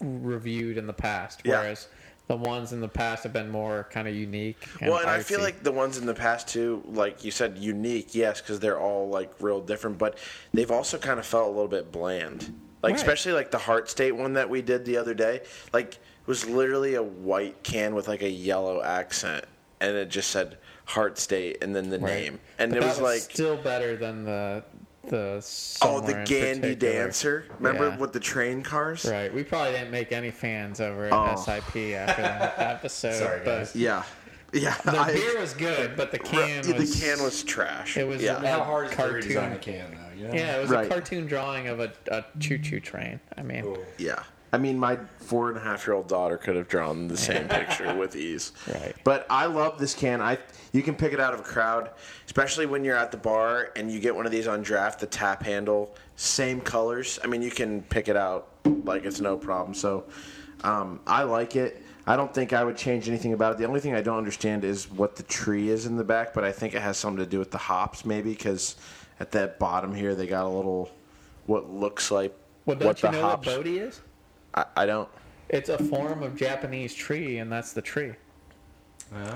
reviewed 0.00 0.78
in 0.78 0.86
the 0.86 0.92
past. 0.92 1.40
Yeah. 1.44 1.60
Whereas 1.60 1.88
the 2.28 2.36
ones 2.36 2.72
in 2.72 2.80
the 2.80 2.88
past 2.88 3.24
have 3.24 3.32
been 3.32 3.50
more 3.50 3.88
kind 3.90 4.08
of 4.08 4.14
unique. 4.14 4.56
And 4.80 4.90
well, 4.90 5.00
and 5.00 5.10
I 5.10 5.20
feel 5.20 5.40
like 5.40 5.62
the 5.62 5.72
ones 5.72 5.98
in 5.98 6.06
the 6.06 6.14
past 6.14 6.48
too, 6.48 6.82
like 6.86 7.24
you 7.24 7.30
said, 7.30 7.58
unique, 7.58 8.14
yes, 8.14 8.40
because 8.40 8.60
they're 8.60 8.78
all 8.80 9.08
like 9.08 9.32
real 9.40 9.60
different, 9.60 9.98
but 9.98 10.18
they've 10.52 10.70
also 10.70 10.98
kind 10.98 11.18
of 11.18 11.26
felt 11.26 11.46
a 11.46 11.50
little 11.50 11.68
bit 11.68 11.92
bland. 11.92 12.58
Like 12.82 12.92
Right. 12.92 13.00
especially 13.00 13.32
like 13.32 13.50
the 13.50 13.58
Heart 13.58 13.88
State 13.90 14.12
one 14.12 14.32
that 14.34 14.48
we 14.50 14.60
did 14.62 14.84
the 14.84 14.96
other 14.96 15.14
day, 15.14 15.42
like 15.72 15.94
it 15.94 16.26
was 16.26 16.48
literally 16.48 16.94
a 16.94 17.02
white 17.02 17.62
can 17.62 17.94
with 17.94 18.08
like 18.08 18.22
a 18.22 18.30
yellow 18.30 18.82
accent, 18.82 19.44
and 19.80 19.96
it 19.96 20.08
just 20.08 20.30
said 20.30 20.56
Heart 20.86 21.18
State 21.18 21.62
and 21.62 21.76
then 21.76 21.90
the 21.90 21.98
Right. 22.00 22.14
name, 22.14 22.40
and 22.58 22.72
But 22.72 22.78
it 22.78 22.80
that 22.80 22.86
was 22.88 23.00
like. 23.00 23.20
still 23.20 23.56
better 23.56 23.96
than 23.96 24.24
the 24.24 24.64
the 25.08 25.44
Oh, 25.82 26.00
the 26.00 26.18
in 26.20 26.24
Gandy 26.24 26.60
particular. 26.74 26.92
Dancer! 27.04 27.44
Remember 27.58 27.88
Yeah. 27.88 27.96
with 27.98 28.12
the 28.12 28.20
train 28.20 28.62
cars? 28.62 29.04
Right. 29.04 29.32
We 29.32 29.42
probably 29.44 29.72
didn't 29.72 29.90
make 29.90 30.12
any 30.12 30.30
fans 30.30 30.80
over 30.80 31.06
at 31.06 31.12
Oh. 31.12 31.34
SIP 31.36 31.94
after 31.94 32.22
that 32.22 32.54
episode. 32.58 33.14
Sorry, 33.14 33.40
but 33.44 33.58
guys. 33.58 33.76
Yeah, 33.76 34.02
yeah. 34.52 34.74
The 34.84 34.98
I- 34.98 35.12
beer 35.12 35.40
was 35.40 35.54
good, 35.54 35.96
but 35.96 36.10
the 36.12 36.18
can 36.18 36.62
the 36.62 36.74
was 36.74 37.00
can 37.02 37.22
was 37.22 37.42
trash. 37.42 37.96
It 37.96 38.06
was 38.06 38.22
yeah. 38.22 38.42
a- 38.42 38.46
How 38.46 38.62
hard 38.64 38.86
is 38.86 38.92
it 38.92 38.96
to 38.96 39.02
Cartoon. 39.02 39.22
redesign 39.32 39.54
a 39.54 39.58
can, 39.58 39.90
though? 39.90 40.16
You 40.20 40.28
know? 40.28 40.34
yeah, 40.34 40.56
it 40.56 40.60
was 40.60 40.70
Right. 40.70 40.86
a 40.86 40.88
cartoon 40.88 41.26
drawing 41.26 41.66
of 41.68 41.80
a, 41.80 41.92
a 42.08 42.24
choo 42.38 42.58
choo 42.58 42.78
train. 42.78 43.18
I 43.36 43.42
mean, 43.42 43.62
Cool. 43.62 43.84
Yeah. 43.98 44.22
I 44.54 44.58
mean, 44.58 44.78
my 44.78 44.98
four 45.16 45.48
and 45.48 45.56
a 45.56 45.60
half 45.60 45.86
year 45.86 45.96
old 45.96 46.08
daughter 46.08 46.36
could 46.36 46.56
have 46.56 46.68
drawn 46.68 47.08
the 47.08 47.16
same 47.16 47.48
picture 47.48 47.94
with 47.96 48.14
ease. 48.14 48.52
Right. 48.68 48.94
But 49.02 49.26
I 49.30 49.46
love 49.46 49.78
this 49.78 49.94
can. 49.94 50.20
I 50.20 50.38
you 50.72 50.82
can 50.82 50.94
pick 50.94 51.12
it 51.14 51.20
out 51.20 51.32
of 51.32 51.40
a 51.40 51.42
crowd, 51.42 51.90
especially 52.26 52.66
when 52.66 52.84
you're 52.84 52.96
at 52.96 53.10
the 53.10 53.16
bar 53.16 53.72
and 53.76 53.90
you 53.90 53.98
get 53.98 54.14
one 54.14 54.26
of 54.26 54.32
these 54.32 54.46
on 54.46 54.62
draft. 54.62 55.00
The 55.00 55.06
tap 55.06 55.42
handle, 55.42 55.94
same 56.16 56.60
colors. 56.60 57.18
I 57.24 57.28
mean, 57.28 57.40
you 57.40 57.50
can 57.50 57.82
pick 57.82 58.08
it 58.08 58.16
out 58.16 58.48
like 58.84 59.04
it's 59.04 59.20
no 59.20 59.38
problem. 59.38 59.74
So, 59.74 60.04
um, 60.64 61.00
I 61.06 61.22
like 61.22 61.56
it. 61.56 61.82
I 62.06 62.16
don't 62.16 62.34
think 62.34 62.52
I 62.52 62.64
would 62.64 62.76
change 62.76 63.08
anything 63.08 63.32
about 63.32 63.52
it. 63.52 63.58
The 63.58 63.64
only 63.64 63.80
thing 63.80 63.94
I 63.94 64.02
don't 64.02 64.18
understand 64.18 64.64
is 64.64 64.90
what 64.90 65.16
the 65.16 65.22
tree 65.22 65.68
is 65.68 65.86
in 65.86 65.96
the 65.96 66.04
back, 66.04 66.34
but 66.34 66.42
I 66.42 66.50
think 66.50 66.74
it 66.74 66.82
has 66.82 66.98
something 66.98 67.24
to 67.24 67.30
do 67.30 67.38
with 67.38 67.52
the 67.52 67.58
hops, 67.58 68.04
maybe 68.04 68.30
because 68.30 68.76
at 69.20 69.30
that 69.32 69.58
bottom 69.58 69.94
here 69.94 70.14
they 70.14 70.26
got 70.26 70.44
a 70.44 70.48
little 70.48 70.90
what 71.46 71.70
looks 71.70 72.10
like 72.10 72.36
well, 72.66 72.76
don't 72.76 72.88
what 72.88 73.02
you 73.02 73.08
the 73.08 73.16
know 73.16 73.22
hops. 73.22 73.46
what 73.46 73.56
Bodhi 73.56 73.78
is? 73.78 74.00
I, 74.54 74.64
I 74.76 74.86
don't. 74.86 75.08
It's 75.48 75.68
a 75.68 75.78
form 75.78 76.22
of 76.22 76.36
Japanese 76.36 76.94
tree, 76.94 77.38
and 77.38 77.50
that's 77.52 77.72
the 77.72 77.82
tree. 77.82 78.12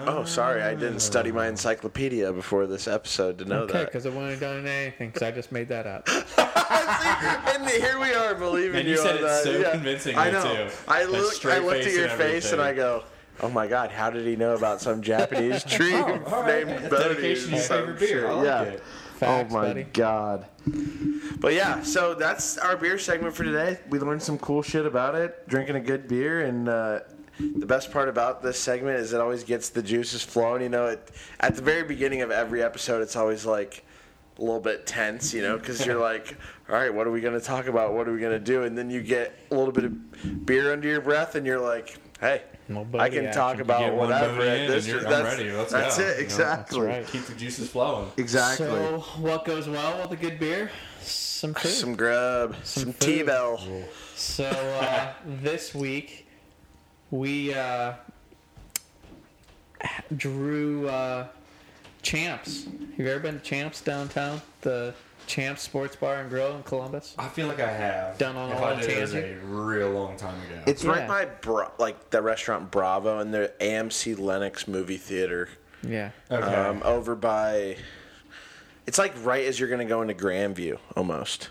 Oh, 0.07 0.25
sorry, 0.25 0.63
I 0.63 0.75
didn't 0.75 1.01
study 1.01 1.31
my 1.31 1.49
encyclopedia 1.49 2.33
before 2.33 2.67
this 2.67 2.89
episode 2.89 3.37
to 3.39 3.45
know 3.45 3.67
that. 3.67 3.71
Okay, 3.71 3.79
that. 3.81 3.85
because 3.87 4.07
I 4.07 4.09
wouldn't 4.09 4.31
have 4.31 4.41
done 4.41 4.67
anything, 4.67 5.09
because 5.11 5.23
I 5.23 5.31
just 5.31 5.53
made 5.53 5.69
that 5.69 5.87
up. 5.87 6.09
and 7.55 7.69
here 7.69 7.99
we 8.01 8.15
are 8.15 8.35
believing 8.35 8.81
And 8.81 8.89
you 8.89 8.97
said 8.97 9.17
on 9.17 9.19
it 9.19 9.23
that. 9.23 9.45
so 9.45 9.51
Yeah. 9.51 9.73
convincingly, 9.73 10.19
I 10.19 10.31
know. 10.31 10.43
too. 10.69 10.71
I 10.89 11.03
That 11.05 11.11
looked. 11.13 11.33
I 11.33 11.35
straight 11.35 11.63
looked 11.63 11.77
at 11.81 11.85
face 11.85 11.97
your 11.97 12.09
and 12.09 12.19
face 12.19 12.53
and 12.53 12.63
I 12.63 12.69
everything. 12.71 12.87
go, 12.87 13.05
Oh 13.43 13.51
my 13.51 13.67
God! 13.67 13.91
How 13.91 14.09
did 14.09 14.27
he 14.27 14.35
know 14.35 14.55
about 14.55 14.81
some 14.81 15.03
Japanese 15.03 15.63
oh, 15.67 15.69
tree 15.69 15.95
all 15.95 16.07
right. 16.43 16.67
named 16.67 16.71
It's 16.71 16.89
Bodhi? 16.89 17.05
dedication 17.15 17.45
to 17.51 17.57
your 17.57 17.61
Some 17.65 17.79
favorite 17.81 17.99
beer. 18.01 18.29
I 18.29 18.33
like 18.33 18.45
yeah. 18.47 18.63
it. 18.63 18.83
Facts, 19.17 19.51
oh 19.51 19.55
my 19.55 19.69
buddy. 19.69 19.85
God! 19.85 20.47
But 21.39 21.55
yeah, 21.55 21.83
so 21.83 22.15
that's 22.15 22.59
our 22.59 22.77
beer 22.77 22.99
segment 22.99 23.35
for 23.35 23.45
today. 23.45 23.79
We 23.89 23.99
learned 23.99 24.23
some 24.23 24.39
cool 24.39 24.61
shit 24.63 24.85
about 24.85 25.15
it, 25.15 25.49
drinking 25.49 25.77
a 25.77 25.81
good 25.81 26.07
beer, 26.07 26.43
and 26.43 26.69
uh, 26.69 27.01
the 27.39 27.67
best 27.67 27.91
part 27.91 28.09
about 28.09 28.43
this 28.43 28.59
segment 28.59 28.99
is 28.99 29.13
it 29.13 29.21
always 29.21 29.43
gets 29.43 29.71
the 29.71 29.83
juices 29.83 30.23
flowing. 30.23 30.63
You 30.63 30.69
know, 30.69 30.87
it, 30.87 31.11
at 31.41 31.57
the 31.57 31.63
very 31.63 31.83
beginning 31.83 32.21
of 32.21 32.31
every 32.31 32.63
episode, 32.63 33.01
it's 33.01 33.17
always 33.17 33.47
like 33.47 33.85
a 34.39 34.43
little 34.43 34.61
bit 34.61 34.87
tense, 34.87 35.33
you 35.33 35.41
know, 35.41 35.57
because 35.57 35.85
you're 35.87 36.01
like, 36.01 36.37
all 36.69 36.75
right, 36.75 36.93
what 36.93 37.07
are 37.07 37.11
we 37.11 37.23
going 37.23 37.39
to 37.39 37.45
talk 37.45 37.69
about? 37.69 37.95
What 37.95 38.09
are 38.09 38.13
we 38.13 38.21
going 38.21 38.39
to 38.39 38.45
do? 38.45 38.65
And 38.65 38.77
then 38.77 38.91
you 38.91 39.03
get 39.03 39.35
a 39.51 39.55
little 39.55 39.73
bit 39.73 39.85
of 39.85 40.47
beer 40.47 40.73
under 40.73 40.89
your 40.89 41.01
breath, 41.01 41.37
and 41.37 41.47
you're 41.47 41.61
like, 41.61 41.99
hey, 42.21 42.43
Little 42.69 43.01
I 43.01 43.09
can 43.09 43.33
talk 43.33 43.61
about 43.61 43.95
whatever. 43.95 44.43
At 44.43 44.69
this, 44.69 44.85
and 44.85 44.95
you're- 44.95 45.05
I'm 45.05 45.11
that's 45.11 45.39
ready. 45.39 45.53
Let's 45.53 45.73
that's 45.73 45.99
go, 45.99 46.05
it, 46.05 46.09
you 46.09 46.15
know? 46.15 46.21
exactly. 46.21 46.81
That's 46.87 46.97
right. 46.99 47.07
Keep 47.07 47.27
the 47.27 47.35
juices 47.35 47.71
flowing. 47.71 48.11
Exactly. 48.17 48.67
So, 48.67 49.05
what 49.19 49.45
goes 49.45 49.69
well 49.69 50.03
with 50.03 50.19
a 50.19 50.21
good 50.21 50.41
beer? 50.41 50.71
Some 51.01 51.55
food. 51.55 51.71
some 51.71 51.95
grub, 51.95 52.57
some, 52.65 52.93
food. 52.93 53.01
T-bell. 53.01 53.61
So 54.17 54.47
uh, 54.47 55.13
this 55.43 55.75
week 55.75 56.27
we 57.11 57.55
uh, 57.55 57.93
drew 60.17 60.89
uh, 60.89 61.29
Champs. 62.03 62.65
Have 62.65 62.99
you 62.99 63.09
ever 63.09 63.21
been 63.21 63.39
to 63.39 63.45
Champs 63.45 63.81
downtown? 63.81 64.41
The 64.63 64.95
Champs 65.27 65.63
Sports 65.63 65.97
Bar 65.97 66.17
and 66.21 66.31
Grill 66.31 66.55
in 66.57 66.63
Columbus. 66.63 67.15
I 67.19 67.29
feel 67.29 67.47
like 67.49 67.61
I 67.61 67.71
have. 67.73 68.17
Done 68.19 68.37
on 68.37 68.51
if 68.53 68.59
a 68.59 68.61
I 68.63 68.69
little 68.75 68.87
did, 68.89 68.99
it 68.99 69.01
was 69.01 69.15
a 69.15 69.21
tangent? 69.23 69.43
real 69.45 69.91
long 69.91 70.17
time 70.17 70.35
ago. 70.43 70.63
It's 70.67 70.85
right 70.85 71.01
Yeah. 71.01 71.07
by 71.09 71.25
Bra- 71.27 71.71
like 71.79 72.11
the 72.11 72.23
restaurant 72.23 72.71
Bravo 72.71 73.19
and 73.19 73.33
the 73.35 73.53
AMC 73.61 74.15
Lennox 74.19 74.69
movie 74.69 74.97
theater. 74.97 75.49
Yeah. 75.83 76.11
okay. 76.31 76.47
Um, 76.55 76.83
over 76.85 77.15
by. 77.15 77.77
It's 78.87 78.99
like 78.99 79.13
right 79.25 79.45
as 79.47 79.59
you're 79.59 79.69
gonna 79.69 79.85
go 79.85 80.03
into 80.03 80.15
Grandview, 80.15 80.79
almost. 80.97 81.51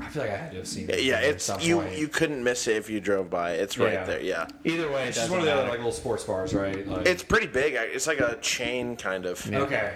I 0.00 0.08
feel 0.08 0.22
like 0.22 0.32
I 0.32 0.36
had 0.36 0.50
to 0.50 0.56
have 0.58 0.68
seen 0.68 0.90
it. 0.90 1.02
Yeah, 1.04 1.18
at 1.18 1.24
it's 1.24 1.44
some 1.44 1.60
you. 1.60 1.76
point. 1.80 1.96
You 1.96 2.08
couldn't 2.08 2.42
miss 2.42 2.66
it 2.66 2.76
if 2.76 2.90
you 2.90 2.98
drove 3.00 3.30
by. 3.30 3.52
It's 3.52 3.78
right 3.78 3.92
Yeah. 3.92 4.04
there. 4.04 4.20
Yeah, 4.20 4.46
Either 4.64 4.90
way, 4.90 5.04
it 5.04 5.08
It's 5.08 5.16
just 5.16 5.28
doesn't 5.28 5.30
one 5.30 5.38
of 5.40 5.44
the 5.46 5.52
other 5.52 5.60
matter. 5.62 5.70
like 5.70 5.78
little 5.78 5.92
sports 5.92 6.24
bars, 6.24 6.52
right? 6.52 6.86
Like, 6.86 7.06
it's 7.06 7.22
pretty 7.22 7.46
big. 7.46 7.74
It's 7.74 8.06
like 8.08 8.18
a 8.20 8.36
chain 8.42 8.96
kind 8.96 9.26
of. 9.26 9.46
Yeah. 9.46 9.60
okay. 9.60 9.92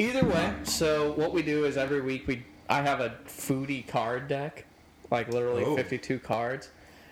Either 0.00 0.24
way, 0.24 0.50
so 0.64 1.12
what 1.12 1.30
we 1.32 1.42
do 1.42 1.66
is 1.66 1.76
every 1.76 2.00
week 2.00 2.26
we 2.26 2.42
I 2.70 2.80
have 2.80 3.00
a 3.00 3.10
foodie 3.26 3.86
card 3.86 4.28
deck, 4.28 4.64
like 5.10 5.28
literally 5.28 5.62
Oh. 5.64 5.76
52 5.76 6.18
cards, 6.20 6.70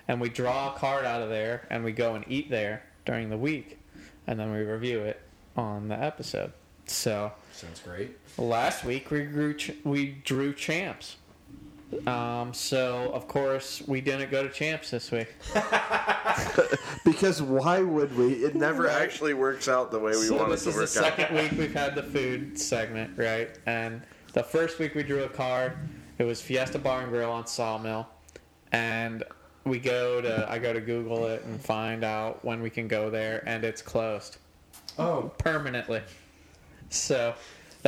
and 0.08 0.20
we 0.20 0.30
draw 0.30 0.74
a 0.74 0.78
card 0.78 1.04
out 1.04 1.20
of 1.20 1.28
there 1.28 1.66
and 1.68 1.84
we 1.84 1.92
go 1.92 2.14
and 2.14 2.24
eat 2.28 2.48
there 2.48 2.82
during 3.04 3.28
the 3.28 3.36
week, 3.36 3.78
and 4.26 4.40
then 4.40 4.50
we 4.52 4.60
review 4.60 5.00
it 5.00 5.20
on 5.54 5.88
the 5.88 6.02
episode. 6.02 6.52
So 6.86 7.32
Sounds 7.52 7.80
great. 7.80 8.16
last 8.38 8.84
week 8.84 9.10
we 9.10 9.24
grew 9.24 9.52
ch- 9.54 9.72
we 9.84 10.06
drew 10.24 10.54
champs. 10.54 11.16
Um, 12.06 12.52
so 12.52 13.10
of 13.14 13.28
course 13.28 13.82
we 13.86 14.00
didn't 14.00 14.30
go 14.30 14.42
to 14.42 14.50
champs 14.50 14.90
this 14.90 15.10
week. 15.10 15.34
Because 17.04 17.40
why 17.40 17.80
would 17.80 18.16
we? 18.16 18.34
It 18.44 18.54
never 18.54 18.86
actually 18.88 19.34
works 19.34 19.66
out 19.66 19.90
the 19.90 19.98
way 19.98 20.12
we 20.12 20.26
so 20.26 20.36
want 20.36 20.48
it 20.48 20.50
this 20.50 20.66
is 20.66 20.76
the 20.76 20.86
second 20.86 21.34
week 21.34 21.52
we've 21.52 21.72
had 21.74 21.94
the 21.94 22.02
food 22.02 22.58
segment, 22.58 23.16
right? 23.16 23.58
And 23.66 24.02
the 24.34 24.42
first 24.42 24.78
week 24.78 24.94
we 24.94 25.02
drew 25.02 25.22
a 25.24 25.28
card. 25.28 25.72
It 26.18 26.24
was 26.24 26.42
Fiesta 26.42 26.78
Bar 26.78 27.02
and 27.02 27.10
Grill 27.10 27.30
on 27.30 27.46
Sawmill, 27.46 28.06
and 28.72 29.24
we 29.64 29.78
go 29.78 30.20
to 30.20 30.46
I 30.50 30.58
go 30.58 30.72
to 30.72 30.80
Google 30.80 31.26
it 31.28 31.44
and 31.44 31.60
find 31.60 32.04
out 32.04 32.44
when 32.44 32.60
we 32.60 32.70
can 32.70 32.88
go 32.88 33.08
there, 33.10 33.42
and 33.46 33.64
it's 33.64 33.80
closed 33.82 34.36
Oh, 34.98 35.32
permanently. 35.38 36.02
So 36.90 37.34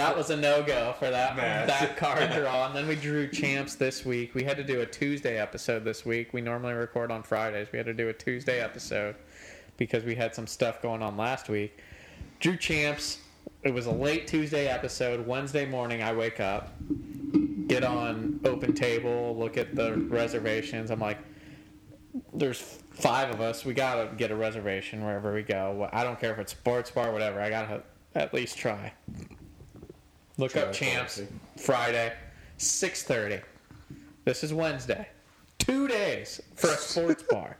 that 0.01 0.17
was 0.17 0.31
a 0.31 0.37
no 0.37 0.63
go 0.63 0.95
for 0.99 1.11
that 1.11 1.37
Man. 1.37 1.67
that 1.67 1.97
card 1.97 2.31
draw. 2.35 2.67
And 2.67 2.75
then 2.75 2.89
we 2.89 2.97
drew 2.97 3.29
champs 3.29 3.75
this 3.75 4.03
week. 4.05 4.35
We 4.35 4.43
had 4.43 4.57
to 4.57 4.65
do 4.65 4.81
a 4.81 4.87
Tuesday 4.87 5.39
episode 5.39 5.85
this 5.85 6.07
week. 6.07 6.33
We 6.33 6.41
normally 6.41 6.73
record 6.73 7.11
on 7.11 7.23
Fridays. 7.23 7.69
We 7.71 7.77
had 7.77 7.85
to 7.85 7.93
do 7.93 8.09
a 8.09 8.13
Tuesday 8.15 8.61
episode 8.61 9.17
because 9.77 10.05
we 10.05 10.15
had 10.15 10.35
some 10.35 10.47
stuff 10.47 10.81
going 10.81 11.03
on 11.03 11.19
last 11.19 11.51
week. 11.51 11.79
Drew 12.39 12.57
champs. 12.57 13.19
It 13.63 13.75
was 13.75 13.85
a 13.85 13.93
late 13.93 14.27
Tuesday 14.27 14.69
episode. 14.69 15.27
Wednesday 15.27 15.67
morning, 15.67 16.03
I 16.03 16.15
wake 16.15 16.41
up, 16.41 16.73
get 17.67 17.85
on 17.85 18.41
Open 18.47 18.73
Table, 18.73 19.37
look 19.39 19.59
at 19.59 19.75
the 19.75 19.99
reservations. 19.99 20.91
I'm 20.91 21.01
like, 21.01 21.19
there's 22.33 22.79
five 22.91 23.29
of 23.29 23.43
us. 23.43 23.67
We 23.67 23.75
gotta 23.75 24.15
get 24.17 24.31
a 24.31 24.37
reservation 24.37 25.05
wherever 25.05 25.35
we 25.35 25.43
go. 25.43 25.91
I 25.93 26.05
don't 26.05 26.19
care 26.19 26.33
if 26.33 26.39
it's 26.39 26.53
sports 26.53 26.91
bar, 26.91 27.13
whatever. 27.13 27.39
I 27.39 27.51
gotta 27.51 27.83
at 28.15 28.33
least 28.33 28.57
try. 28.57 28.95
Look 30.41 30.53
Try 30.53 30.63
up 30.63 30.73
champs. 30.73 31.21
Friday, 31.59 32.15
six 32.57 33.03
thirty. 33.03 33.41
This 34.25 34.43
is 34.43 34.55
Wednesday. 34.55 35.07
Two 35.59 35.87
days 35.87 36.41
for 36.55 36.69
a 36.71 36.77
sports 36.77 37.23
bar. 37.31 37.59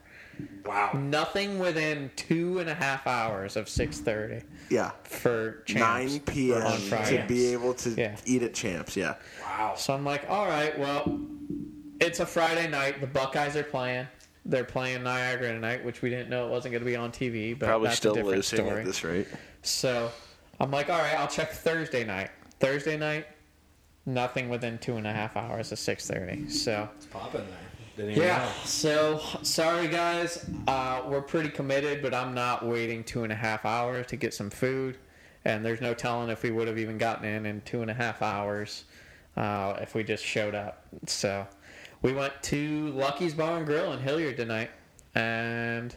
wow. 0.65 0.89
Nothing 0.95 1.59
within 1.59 2.09
two 2.15 2.57
and 2.57 2.67
a 2.67 2.73
half 2.73 3.05
hours 3.05 3.55
of 3.55 3.69
six 3.69 3.99
thirty 3.99 4.41
Yeah, 4.69 4.91
for 5.03 5.61
champs 5.67 6.13
9 6.13 6.19
p.m. 6.21 6.63
on 6.63 6.79
Friday. 6.79 7.17
to 7.21 7.27
be 7.27 7.53
able 7.53 7.75
to 7.75 7.91
Yeah. 7.91 8.15
eat 8.25 8.41
at 8.41 8.55
Champs. 8.55 8.97
Yeah. 8.97 9.13
Wow. 9.43 9.75
So 9.77 9.93
I'm 9.93 10.03
like, 10.03 10.25
all 10.27 10.47
right, 10.47 10.77
well, 10.79 11.19
it's 11.99 12.19
a 12.19 12.25
Friday 12.25 12.67
night. 12.67 12.99
The 12.99 13.05
Buckeyes 13.07 13.55
are 13.55 13.61
playing. 13.63 14.07
They're 14.43 14.63
playing 14.63 15.03
Niagara 15.03 15.53
tonight, 15.53 15.85
which 15.85 16.01
we 16.01 16.09
didn't 16.09 16.31
know 16.31 16.47
it 16.47 16.49
wasn't 16.49 16.71
going 16.71 16.81
to 16.81 16.89
be 16.89 16.95
on 16.95 17.11
TV, 17.11 17.57
but 17.57 17.67
Probably 17.67 17.89
that's 17.89 17.97
still 17.97 18.13
a 18.13 18.15
different 18.15 18.37
losing 18.37 18.57
story. 18.65 18.79
at 18.79 18.85
this 18.87 19.03
rate. 19.03 19.27
So 19.61 20.09
I'm 20.59 20.71
like, 20.71 20.89
all 20.89 20.97
right, 20.97 21.13
I'll 21.19 21.27
check 21.27 21.51
Thursday 21.51 22.03
night. 22.03 22.31
Thursday 22.61 22.95
night, 22.95 23.25
nothing 24.05 24.47
within 24.47 24.77
two 24.77 24.95
and 24.95 25.07
a 25.07 25.11
half 25.11 25.35
hours 25.35 25.71
of 25.71 25.79
6:30. 25.79 26.49
So 26.49 26.87
It's 26.95 27.07
popping 27.07 27.41
there. 27.97 28.09
Yeah. 28.11 28.37
know. 28.37 28.51
So 28.63 29.21
sorry 29.41 29.87
guys, 29.87 30.45
uh, 30.67 31.01
we're 31.07 31.21
pretty 31.21 31.49
committed, 31.49 32.01
but 32.01 32.13
I'm 32.13 32.33
not 32.33 32.65
waiting 32.65 33.03
two 33.03 33.23
and 33.23 33.31
a 33.33 33.35
half 33.35 33.65
hours 33.65 34.07
to 34.07 34.15
get 34.15 34.33
some 34.33 34.49
food, 34.49 34.97
and 35.43 35.65
there's 35.65 35.81
no 35.81 35.93
telling 35.93 36.29
if 36.29 36.43
we 36.43 36.51
would 36.51 36.67
have 36.67 36.77
even 36.77 36.97
gotten 36.97 37.25
in 37.25 37.45
in 37.45 37.61
two 37.61 37.81
and 37.81 37.91
a 37.91 37.93
half 37.95 38.21
hours 38.21 38.85
uh, 39.35 39.75
if 39.81 39.95
we 39.95 40.03
just 40.03 40.23
showed 40.23 40.55
up. 40.55 40.85
So 41.07 41.47
we 42.01 42.13
went 42.13 42.33
to 42.43 42.87
Lucky's 42.91 43.33
Bar 43.33 43.57
and 43.57 43.65
Grill 43.65 43.91
in 43.93 43.99
Hilliard 43.99 44.37
tonight, 44.37 44.69
and 45.15 45.95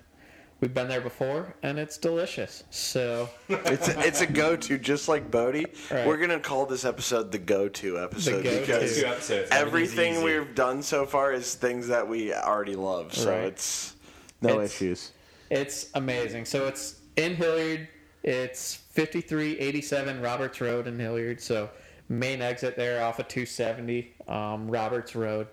we've 0.60 0.72
been 0.74 0.88
there 0.88 1.00
before, 1.00 1.54
and 1.62 1.78
it's 1.78 1.98
delicious. 1.98 2.64
So 2.70 3.28
It's 3.48 3.88
a, 3.88 4.00
it's 4.06 4.20
a 4.20 4.26
go-to, 4.26 4.78
just 4.78 5.08
like 5.08 5.30
Bodhi. 5.30 5.66
Right. 5.90 6.06
We're 6.06 6.16
gonna 6.18 6.40
call 6.40 6.66
this 6.66 6.84
episode 6.84 7.32
the 7.32 7.38
go-to 7.38 7.98
episode 8.00 8.44
go-to. 8.44 8.60
because 8.60 9.02
episodes. 9.02 9.48
everything 9.50 10.14
easy. 10.14 10.24
we've 10.24 10.54
done 10.54 10.82
so 10.82 11.06
far 11.06 11.32
is 11.32 11.54
things 11.54 11.88
that 11.88 12.06
we 12.08 12.32
already 12.32 12.76
love. 12.76 13.14
So 13.14 13.30
Right. 13.30 13.44
it's 13.44 13.94
no 14.40 14.50
It's- 14.60 14.70
issues. 14.74 15.10
It's 15.50 15.90
amazing. 15.94 16.46
So 16.46 16.66
it's 16.66 16.96
in 17.16 17.34
Hilliard. 17.36 17.88
It's 18.22 18.74
5387 18.74 20.20
Roberts 20.20 20.60
Road 20.60 20.86
in 20.86 20.98
Hilliard. 20.98 21.40
So 21.40 21.68
main 22.08 22.40
exit 22.42 22.76
there 22.76 23.02
off 23.04 23.18
of 23.18 23.28
270 23.28 24.14
um, 24.26 24.68
Roberts 24.70 25.14
Road. 25.14 25.46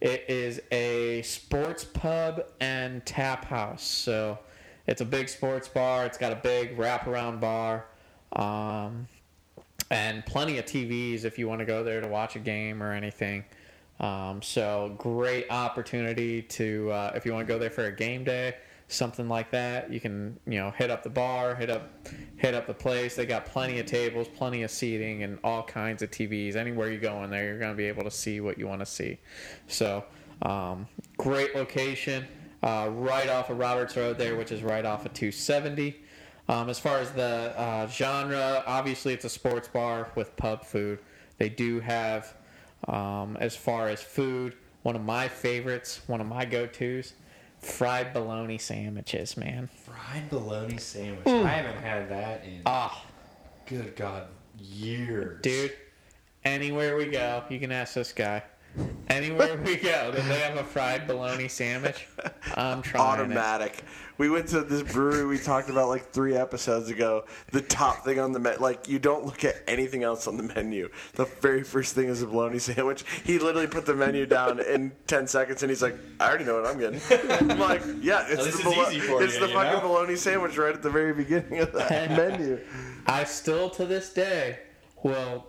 It 0.00 0.24
is 0.28 0.60
a 0.70 1.22
sports 1.22 1.84
pub 1.84 2.44
and 2.60 3.04
tap 3.06 3.44
house. 3.44 3.82
So 3.82 4.38
it's 4.86 5.00
a 5.00 5.04
big 5.04 5.28
sports 5.28 5.68
bar. 5.68 6.04
It's 6.04 6.18
got 6.18 6.32
a 6.32 6.36
big 6.36 6.76
wraparound 6.76 7.40
bar. 7.40 7.86
Um, 8.32 9.08
and 9.90 10.24
plenty 10.26 10.58
of 10.58 10.64
TVs 10.64 11.24
if 11.24 11.38
you 11.38 11.48
want 11.48 11.60
to 11.60 11.64
go 11.64 11.84
there 11.84 12.00
to 12.00 12.08
watch 12.08 12.36
a 12.36 12.40
game 12.40 12.82
or 12.82 12.92
anything. 12.92 13.44
Um, 14.00 14.42
so 14.42 14.94
great 14.98 15.46
opportunity 15.50 16.42
to 16.42 16.90
uh, 16.90 17.12
if 17.14 17.24
you 17.24 17.32
want 17.32 17.46
to 17.46 17.52
go 17.52 17.58
there 17.58 17.70
for 17.70 17.86
a 17.86 17.92
game 17.92 18.24
day, 18.24 18.56
something 18.88 19.28
like 19.28 19.50
that. 19.50 19.92
You 19.92 20.00
can 20.00 20.38
you 20.46 20.58
know 20.58 20.70
hit 20.70 20.90
up 20.90 21.02
the 21.02 21.10
bar, 21.10 21.54
hit 21.54 21.70
up 21.70 21.90
hit 22.36 22.54
up 22.54 22.66
the 22.66 22.74
place. 22.74 23.16
They 23.16 23.26
got 23.26 23.46
plenty 23.46 23.78
of 23.80 23.86
tables, 23.86 24.28
plenty 24.28 24.62
of 24.62 24.70
seating, 24.70 25.22
and 25.22 25.38
all 25.44 25.62
kinds 25.62 26.02
of 26.02 26.10
TVs. 26.10 26.56
Anywhere 26.56 26.90
you 26.90 26.98
go 26.98 27.22
in 27.24 27.30
there, 27.30 27.44
you're 27.44 27.58
going 27.58 27.72
to 27.72 27.76
be 27.76 27.86
able 27.86 28.04
to 28.04 28.10
see 28.10 28.40
what 28.40 28.58
you 28.58 28.66
want 28.66 28.80
to 28.80 28.86
see. 28.86 29.18
So 29.68 30.04
um, 30.42 30.86
great 31.16 31.54
location, 31.54 32.26
uh, 32.62 32.88
right 32.92 33.28
off 33.28 33.50
of 33.50 33.58
Roberts 33.58 33.96
Road 33.96 34.18
there, 34.18 34.36
which 34.36 34.52
is 34.52 34.62
right 34.62 34.84
off 34.84 35.06
of 35.06 35.12
270. 35.14 36.00
Um, 36.46 36.68
as 36.68 36.78
far 36.78 36.98
as 36.98 37.10
the 37.12 37.54
uh, 37.56 37.86
genre, 37.88 38.62
obviously 38.66 39.14
it's 39.14 39.24
a 39.24 39.30
sports 39.30 39.68
bar 39.68 40.10
with 40.14 40.36
pub 40.36 40.64
food. 40.64 40.98
They 41.38 41.48
do 41.48 41.80
have, 41.80 42.34
um, 42.86 43.38
as 43.40 43.56
far 43.56 43.88
as 43.88 44.02
food, 44.02 44.54
one 44.82 44.94
of 44.94 45.02
my 45.02 45.26
favorites, 45.26 46.02
one 46.06 46.20
of 46.20 46.26
my 46.26 46.44
go-tos, 46.44 47.14
fried 47.64 48.12
bologna 48.12 48.58
sandwiches. 48.58 49.36
Man, 49.36 49.68
Fried 49.84 50.28
bologna 50.30 50.78
sandwich. 50.78 51.26
I 51.26 51.48
haven't 51.48 51.82
had 51.82 52.08
that 52.10 52.44
in 52.44 52.62
ah, 52.66 53.04
good 53.66 53.96
God 53.96 54.28
years. 54.58 55.40
dude, 55.42 55.72
anywhere 56.44 56.96
we 56.96 57.06
go, 57.06 57.42
you 57.48 57.58
can 57.58 57.72
ask 57.72 57.94
this 57.94 58.12
guy. 58.12 58.42
Anywhere 59.08 59.56
we 59.64 59.76
go, 59.76 60.10
that 60.10 60.28
they 60.28 60.38
have 60.40 60.56
a 60.56 60.64
fried 60.64 61.06
bologna 61.06 61.46
sandwich, 61.48 62.08
I'm 62.56 62.82
trying 62.82 63.02
Automatic. 63.02 63.84
We 64.16 64.30
went 64.30 64.48
to 64.48 64.62
this 64.62 64.82
brewery 64.82 65.24
we 65.26 65.38
talked 65.38 65.70
about 65.70 65.88
like 65.88 66.10
three 66.10 66.34
episodes 66.36 66.88
ago. 66.88 67.24
The 67.52 67.60
top 67.60 68.04
thing 68.04 68.18
on 68.18 68.32
the 68.32 68.38
menu, 68.38 68.58
like 68.60 68.88
you 68.88 68.98
don't 68.98 69.24
look 69.26 69.44
at 69.44 69.56
anything 69.68 70.02
else 70.02 70.26
on 70.26 70.36
the 70.36 70.42
menu. 70.44 70.88
The 71.14 71.24
very 71.40 71.62
first 71.62 71.94
thing 71.94 72.08
is 72.08 72.22
a 72.22 72.26
bologna 72.26 72.58
sandwich. 72.58 73.04
He 73.24 73.38
literally 73.38 73.66
put 73.66 73.86
the 73.86 73.94
menu 73.94 74.26
down 74.26 74.60
in 74.60 74.92
ten 75.06 75.26
seconds, 75.26 75.62
and 75.62 75.70
he's 75.70 75.82
like, 75.82 75.96
"I 76.18 76.28
already 76.28 76.44
know 76.44 76.60
what 76.60 76.66
I'm 76.66 76.78
getting." 76.78 77.00
I'm 77.50 77.58
like, 77.58 77.82
"Yeah, 78.00 78.24
it's 78.28 78.44
This 78.44 78.56
the 78.58 78.64
bolo- 78.64 78.88
easy 78.88 79.00
for 79.00 79.22
it's 79.22 79.34
you, 79.34 79.40
the 79.40 79.48
you 79.48 79.52
fucking 79.54 79.72
know? 79.72 79.80
bologna 79.80 80.16
sandwich 80.16 80.56
right 80.56 80.74
at 80.74 80.82
the 80.82 80.90
very 80.90 81.12
beginning 81.12 81.58
of 81.60 81.72
that 81.72 82.10
menu." 82.16 82.60
I 83.06 83.24
still, 83.24 83.68
to 83.70 83.84
this 83.84 84.12
day, 84.12 84.58
will 85.02 85.46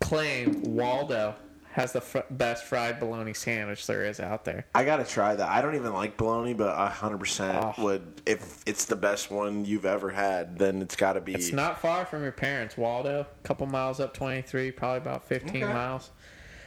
claim 0.00 0.62
Waldo 0.74 1.34
has 1.78 1.92
the 1.92 2.00
fr- 2.00 2.18
best 2.30 2.64
fried 2.64 2.98
bologna 2.98 3.32
sandwich 3.32 3.86
there 3.86 4.04
is 4.04 4.18
out 4.18 4.44
there. 4.44 4.66
I 4.74 4.84
gotta 4.84 5.04
try 5.04 5.36
that. 5.36 5.48
I 5.48 5.62
don't 5.62 5.76
even 5.76 5.92
like 5.94 6.16
bologna, 6.16 6.52
but 6.52 6.76
I 6.76 6.88
hundred 6.90 7.18
percent 7.18 7.56
Oh. 7.56 7.82
would. 7.84 8.20
If 8.26 8.62
it's 8.66 8.84
the 8.86 8.96
best 8.96 9.30
one 9.30 9.64
you've 9.64 9.86
ever 9.86 10.10
had, 10.10 10.58
then 10.58 10.82
it's 10.82 10.96
got 10.96 11.12
to 11.12 11.20
be. 11.20 11.34
It's 11.34 11.52
not 11.52 11.80
far 11.80 12.04
from 12.04 12.22
your 12.24 12.32
parents, 12.32 12.76
Waldo. 12.76 13.20
A 13.20 13.46
couple 13.46 13.66
miles 13.68 14.00
up 14.00 14.12
23, 14.12 14.72
probably 14.72 14.98
about 14.98 15.24
15 15.28 15.62
Okay. 15.62 15.72
miles. 15.72 16.10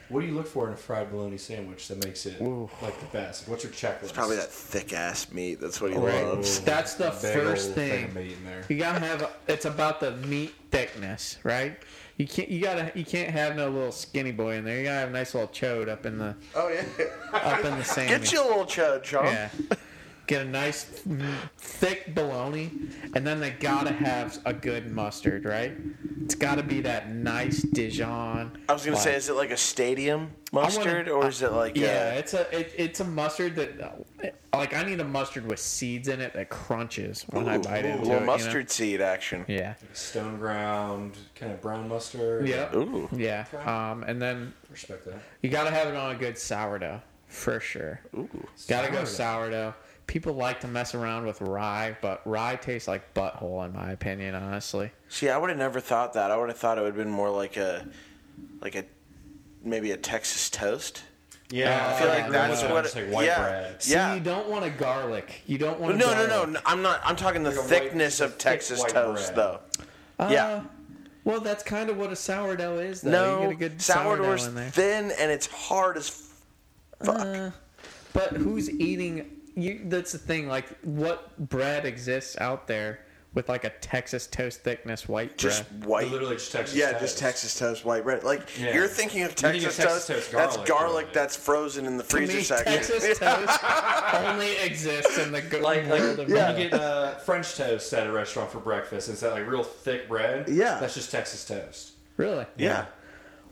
What 0.07 0.21
do 0.21 0.27
you 0.27 0.33
look 0.33 0.47
for 0.47 0.67
in 0.67 0.73
a 0.73 0.77
fried 0.77 1.09
bologna 1.09 1.37
sandwich 1.37 1.87
that 1.89 2.03
makes 2.05 2.25
it 2.25 2.41
like 2.81 2.99
the 2.99 3.05
best? 3.13 3.47
What's 3.47 3.63
your 3.63 3.71
checklist? 3.73 4.13
Probably 4.13 4.35
that 4.37 4.49
thick 4.49 4.91
ass 4.93 5.31
meat. 5.31 5.59
That's 5.61 5.79
what 5.81 5.91
he 5.91 5.97
Right. 5.97 6.25
loves. 6.25 6.59
That's 6.61 6.95
the 6.95 7.11
first 7.11 7.67
old 7.67 7.75
thing. 7.75 8.05
of 8.05 8.15
meat 8.15 8.33
in 8.33 8.45
there. 8.45 8.63
You 8.69 8.77
gotta 8.77 8.99
have. 8.99 9.29
It's 9.47 9.63
about 9.65 9.99
the 10.01 10.11
meat 10.11 10.53
thickness, 10.69 11.37
right? 11.43 11.77
You 12.17 12.27
can't. 12.27 12.49
You 12.49 12.61
gotta. 12.61 12.91
You 12.95 13.05
can't 13.05 13.29
have 13.31 13.55
no 13.55 13.69
little 13.69 13.91
skinny 13.91 14.31
boy 14.31 14.55
in 14.55 14.65
there. 14.65 14.77
You 14.77 14.83
gotta 14.83 14.99
have 14.99 15.09
a 15.09 15.13
nice 15.13 15.33
little 15.33 15.49
chode 15.49 15.87
up 15.89 16.05
in 16.05 16.17
the 16.17 16.35
Oh 16.55 16.67
yeah. 16.69 16.83
up 17.33 17.63
in 17.65 17.77
the 17.77 17.83
sandwich. 17.83 18.21
Get 18.23 18.31
you 18.33 18.43
a 18.43 18.47
little 18.47 18.65
chud, 18.65 19.03
Sean. 19.03 19.25
Yeah. 19.25 19.49
Get 20.27 20.43
a 20.45 20.49
nice 20.49 20.83
thick 21.57 22.15
bologna, 22.15 22.71
and 23.15 23.25
then 23.27 23.39
they 23.39 23.49
gotta 23.51 23.91
have 23.91 24.39
a 24.45 24.53
good 24.53 24.89
mustard, 24.91 25.43
right? 25.45 25.73
It's 26.23 26.35
gotta 26.35 26.63
be 26.63 26.79
that 26.81 27.09
nice 27.09 27.61
Dijon. 27.63 28.57
I 28.69 28.73
was 28.73 28.85
gonna 28.85 28.95
say, 28.97 29.15
is 29.15 29.27
it 29.27 29.33
like 29.33 29.51
a 29.51 29.57
stadium 29.57 30.31
wanna- 30.53 30.67
mustard, 30.67 31.09
or 31.09 31.27
is 31.27 31.41
it 31.41 31.51
like 31.51 31.75
yeah, 31.75 32.13
A, 32.13 32.19
it's 32.19 32.33
a 32.33 32.57
it, 32.57 32.71
it's 32.77 32.99
a 33.01 33.03
mustard 33.03 33.55
that 33.57 33.81
uh, 33.81 34.27
like 34.57 34.73
I 34.73 34.83
need 34.83 35.01
a 35.01 35.03
mustard 35.05 35.47
with 35.47 35.59
seeds 35.59 36.07
in 36.07 36.21
it 36.21 36.33
that 36.33 36.49
crunches 36.49 37.25
when 37.31 37.49
I 37.49 37.57
bite 37.57 37.83
a 37.83 37.89
into 37.89 38.03
little 38.03 38.11
it. 38.13 38.13
you 38.13 38.19
know? 38.21 38.25
mustard 38.25 38.69
seed 38.71 39.01
action? 39.01 39.43
Yeah. 39.49 39.73
Stone 39.91 40.37
ground, 40.37 41.17
kind 41.35 41.51
of 41.51 41.59
brown 41.61 41.89
mustard. 41.89 42.47
Yeah. 42.47 42.73
Ooh. 42.75 43.09
Yeah. 43.11 43.45
Um, 43.65 44.03
and 44.03 44.21
then 44.21 44.53
Respect 44.69 45.03
that. 45.05 45.15
you 45.41 45.49
gotta 45.49 45.71
have 45.71 45.87
it 45.89 45.95
on 45.95 46.15
a 46.15 46.17
good 46.17 46.37
sourdough 46.37 47.01
for 47.27 47.59
sure. 47.59 47.99
Ooh. 48.15 48.29
Gotta 48.69 48.91
go 48.91 49.03
Sourdough. 49.03 49.73
Sourdough. 50.11 50.19
People 50.19 50.33
like 50.33 50.59
to 50.61 50.67
mess 50.67 50.93
around 50.95 51.25
with 51.25 51.41
rye, 51.41 51.97
but 52.01 52.21
rye 52.25 52.55
tastes 52.55 52.87
like 52.87 53.13
butthole 53.13 53.65
in 53.65 53.73
my 53.73 53.91
opinion, 53.91 54.35
honestly. 54.35 54.91
See, 55.09 55.29
I 55.29 55.37
would 55.37 55.49
have 55.49 55.59
never 55.59 55.79
thought 55.79 56.13
that. 56.13 56.31
I 56.31 56.37
would 56.37 56.49
have 56.49 56.57
thought 56.57 56.77
it 56.77 56.81
would 56.81 56.87
have 56.87 56.95
been 56.95 57.09
more 57.09 57.29
like 57.29 57.57
a, 57.57 57.85
like 58.61 58.75
a, 58.75 58.85
maybe 59.63 59.91
a 59.91 59.97
Texas 59.97 60.49
toast. 60.49 61.03
Yeah, 61.49 61.93
I 61.95 61.99
feel 61.99 62.07
like 62.07 62.19
agree 62.23 62.31
that's 62.31 62.51
with 62.51 62.61
that. 62.61 62.73
what 62.73 62.85
it- 62.85 62.95
like 62.95 63.13
white 63.13 63.25
yeah. 63.25 63.41
bread. 63.41 63.83
See, 63.83 63.93
Yeah. 63.93 64.13
you 64.13 64.21
don't 64.21 64.47
want 64.47 64.63
a 64.63 64.69
garlic. 64.69 65.41
You 65.47 65.57
don't 65.57 65.81
want 65.81 65.97
No, 65.97 66.09
a 66.09 66.15
no, 66.15 66.27
garlic. 66.27 66.47
no, 66.47 66.53
no. 66.53 66.59
I'm 66.65 66.81
not. 66.81 67.01
I'm 67.03 67.17
talking 67.17 67.43
the 67.43 67.49
Like 67.49 67.57
a 67.59 67.61
white- 67.61 67.69
thickness 67.69 68.21
of 68.21 68.37
Texas 68.37 68.79
white 68.79 68.91
toast, 68.91 69.33
bread. 69.33 69.37
though. 69.37 69.59
Uh, 70.17 70.29
Yeah. 70.31 70.63
Well, 71.25 71.41
that's 71.41 71.61
kind 71.61 71.89
of 71.89 71.97
what 71.97 72.11
a 72.11 72.15
sourdough 72.15 72.79
is, 72.79 73.01
though. 73.01 73.11
no, 73.11 73.41
you 73.43 73.47
get 73.49 73.51
a 73.51 73.69
good 73.69 73.81
sourdough's 73.81 74.43
sourdough 74.43 74.45
in 74.49 74.55
there. 74.55 74.69
thin 74.71 75.11
and 75.19 75.29
it's 75.31 75.45
hard 75.45 75.97
as 75.97 76.09
fuck. 77.03 77.19
Uh, 77.19 77.51
but 78.13 78.31
who's 78.31 78.69
eating? 78.69 79.29
You. 79.55 79.81
That's 79.85 80.11
the 80.11 80.17
thing. 80.17 80.47
Like, 80.47 80.77
what 80.83 81.37
bread 81.49 81.85
exists 81.85 82.37
out 82.39 82.67
there 82.67 83.01
with 83.33 83.47
like 83.47 83.63
a 83.63 83.69
Texas 83.69 84.27
toast 84.27 84.61
thickness 84.61 85.07
white 85.07 85.37
just 85.37 85.69
bread? 85.79 85.85
white. 85.85 86.11
Literally 86.11 86.35
just 86.35 86.51
Texas 86.51 86.75
Yeah, 86.75 86.91
toast. 86.91 87.01
just 87.01 87.17
Texas 87.17 87.57
toast, 87.57 87.85
white 87.85 88.03
bread. 88.03 88.23
Like 88.25 88.41
Yeah. 88.59 88.73
you're 88.75 88.87
thinking 88.89 89.23
of 89.23 89.29
You 89.31 89.35
think 89.35 89.53
Texas, 89.63 89.79
of 89.79 89.83
Texas 89.85 90.07
toast. 90.07 90.07
toast 90.07 90.31
that's 90.33 90.55
garlic, 90.57 90.67
garlic 90.67 91.13
that's 91.13 91.35
frozen 91.37 91.85
in 91.85 91.95
the 91.95 92.03
To 92.03 92.09
freezer 92.09 92.37
me, 92.37 92.43
section. 92.43 92.73
Texas 92.73 93.19
toast 93.19 93.63
only 94.15 94.57
exists 94.57 95.17
in 95.17 95.31
the 95.31 95.41
go- 95.41 95.59
Like, 95.59 95.87
like 95.87 96.01
world 96.01 96.19
of 96.19 96.27
when 96.27 96.35
bread. 96.35 96.57
you 96.61 96.69
get 96.69 96.73
uh, 96.79 97.15
French 97.19 97.55
toast 97.55 97.93
at 97.93 98.05
a 98.05 98.11
restaurant 98.11 98.51
for 98.51 98.59
breakfast, 98.59 99.07
it's 99.07 99.21
that 99.21 99.31
like 99.31 99.47
real 99.47 99.63
thick 99.63 100.09
bread. 100.09 100.49
Yeah. 100.49 100.77
that's 100.81 100.95
just 100.95 101.09
Texas 101.11 101.45
toast. 101.45 101.91
Really? 102.17 102.45
yeah. 102.57 102.85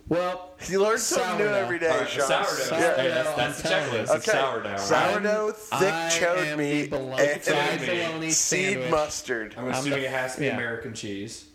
Well, 0.10 0.50
You 0.68 0.82
learn 0.82 0.98
something 0.98 1.38
new 1.38 1.46
every 1.54 1.78
day, 1.80 1.88
All 1.90 2.00
right, 2.00 2.10
Sean. 2.10 2.28
sourdough. 2.28 2.46
Sourdough, 2.46 2.96
Hey, 2.98 3.08
that's, 3.10 3.36
that's 3.36 3.62
the 3.62 3.76
I'm 3.76 3.84
checklist. 3.90 4.02
It's 4.02 4.12
Okay. 4.28 4.38
sourdough. 4.40 4.70
right? 4.72 4.80
Sourdough, 4.80 5.52
thick 5.52 5.94
I 5.94 6.10
chode 6.10 6.46
am 6.48 6.58
meat, 6.58 6.84
the 6.90 6.98
bologna, 6.98 7.24
and 7.30 7.42
fried 7.44 7.82
meat. 7.82 7.88
bologna 8.08 8.32
seed 8.32 8.70
sandwich. 8.74 8.92
mustard. 8.92 9.56
I'm 9.58 9.66
I'm 9.66 9.72
assuming 9.72 10.00
the- 10.00 10.06
it 10.06 10.12
has 10.12 10.34
to 10.34 10.40
be 10.40 10.46
yeah. 10.48 10.56
American 10.56 10.94
cheese. 10.96 11.46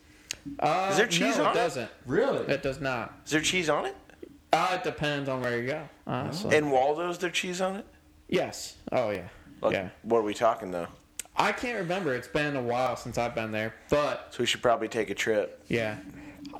Uh, 0.61 0.89
Is 0.91 0.97
there 0.99 1.07
cheese 1.07 1.37
no, 1.39 1.45
on 1.47 1.51
it 1.51 1.59
it? 1.59 1.63
doesn't. 1.63 1.91
Really? 2.07 2.47
It 2.53 2.63
does 2.63 2.81
not. 2.81 3.15
Is 3.25 3.33
there 3.33 3.41
cheese 3.41 3.69
on 3.69 3.87
it? 3.87 3.97
Uh, 4.53 4.69
it 4.79 4.85
depends 4.85 5.29
on 5.29 5.41
where 5.41 5.59
you 5.61 5.67
go, 5.67 5.83
honestly. 6.07 6.57
In 6.57 6.71
Waldo's, 6.71 7.19
there 7.19 7.31
cheese 7.31 7.61
on 7.61 7.77
it? 7.77 7.87
yes. 8.29 8.77
Oh, 8.93 9.11
yeah. 9.11 9.23
Like, 9.63 9.73
yeah. 9.73 9.89
What 10.03 10.19
are 10.19 10.23
we 10.23 10.35
talking 10.35 10.71
though? 10.71 10.87
I 11.37 11.51
can't 11.51 11.79
remember. 11.79 12.15
It's 12.15 12.29
been 12.29 12.55
a 12.55 12.63
while 12.63 12.95
since 12.97 13.19
I've 13.19 13.35
been 13.35 13.51
there. 13.51 13.75
But, 13.91 14.29
So 14.31 14.37
we 14.41 14.47
should 14.47 14.63
probably 14.63 14.87
take 14.89 15.11
a 15.11 15.15
trip. 15.15 15.65
yeah. 15.69 15.97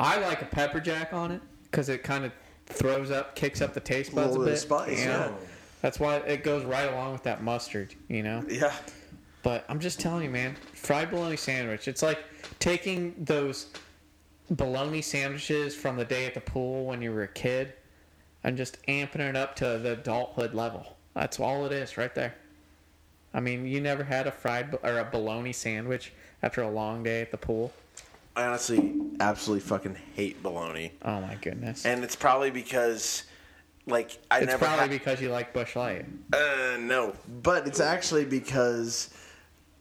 I 0.01 0.19
like 0.19 0.43
a 0.43 0.47
pepper 0.47 0.81
jack 0.81 1.13
on 1.13 1.31
it 1.31 1.41
because 1.75 1.89
it 1.89 2.05
kind 2.05 2.25
of 2.25 2.33
throws 2.67 3.11
up, 3.11 3.35
kicks 3.35 3.61
up 3.61 3.75
the 3.75 3.81
taste 3.81 4.15
buds 4.15 4.29
a, 4.29 4.39
little 4.39 4.45
bit 4.45 4.53
bit. 4.53 4.61
spice, 4.61 5.01
you 5.01 5.07
know? 5.07 5.35
yeah. 5.41 5.47
That's 5.83 5.99
why 5.99 6.17
it 6.19 6.45
goes 6.45 6.65
right 6.65 6.89
along 6.89 7.13
with 7.13 7.25
that 7.25 7.43
mustard, 7.43 7.95
you 8.09 8.23
know? 8.23 8.45
Yeah. 8.49 8.73
But 9.43 9.65
I'm 9.69 9.81
just 9.81 9.99
telling 9.99 10.23
you, 10.23 10.31
man, 10.31 10.57
fried 10.73 11.11
bologna 11.11 11.37
sandwich. 11.37 11.89
It's 11.89 12.01
like 12.01 12.21
taking 12.61 13.15
those 13.19 13.67
bologna 14.51 15.03
sandwiches 15.03 15.75
from 15.75 15.97
the 15.97 16.05
day 16.05 16.27
at 16.27 16.35
the 16.35 16.41
pool 16.41 16.87
when 16.87 17.03
you 17.03 17.11
were 17.11 17.25
a 17.25 17.29
kid 17.29 17.73
and 18.45 18.57
just 18.57 18.81
amping 18.87 19.17
it 19.17 19.37
up 19.37 19.57
to 19.57 19.79
the 19.79 19.93
adulthood 19.95 20.55
level. 20.55 20.97
That's 21.15 21.41
all 21.41 21.67
it 21.67 21.73
is 21.73 21.99
right 21.99 22.15
there. 22.15 22.37
I 23.35 23.41
mean, 23.41 23.67
you 23.67 23.81
never 23.81 24.05
had 24.05 24.29
a 24.29 24.33
fried 24.33 24.79
or 24.83 24.99
a 24.99 25.05
bologna 25.05 25.53
sandwich 25.53 26.13
after 26.41 26.63
a 26.63 26.71
long 26.71 27.03
day 27.03 27.21
at 27.21 27.33
the 27.33 27.37
pool. 27.37 27.73
I 28.37 28.45
honestly 28.47 28.95
absolutely 29.21 29.61
fucking 29.61 29.97
hate 30.15 30.43
bologna. 30.43 30.93
Oh 31.03 31.21
my 31.21 31.37
goodness. 31.41 31.87
And 31.87 32.03
it's 32.03 32.17
probably 32.17 32.51
because, 32.51 33.25
like, 33.87 34.19
I 34.31 34.39
it's 34.39 34.47
never 34.49 34.65
probably 34.65 34.81
had. 34.81 34.91
because 34.91 35.21
you 35.21 35.31
like 35.31 35.53
Busch 35.53 35.77
Light. 35.77 36.05
Uh, 36.33 36.77
no, 36.81 37.15
but 37.43 37.67
it's 37.69 37.81
actually 37.81 38.25
because 38.25 39.11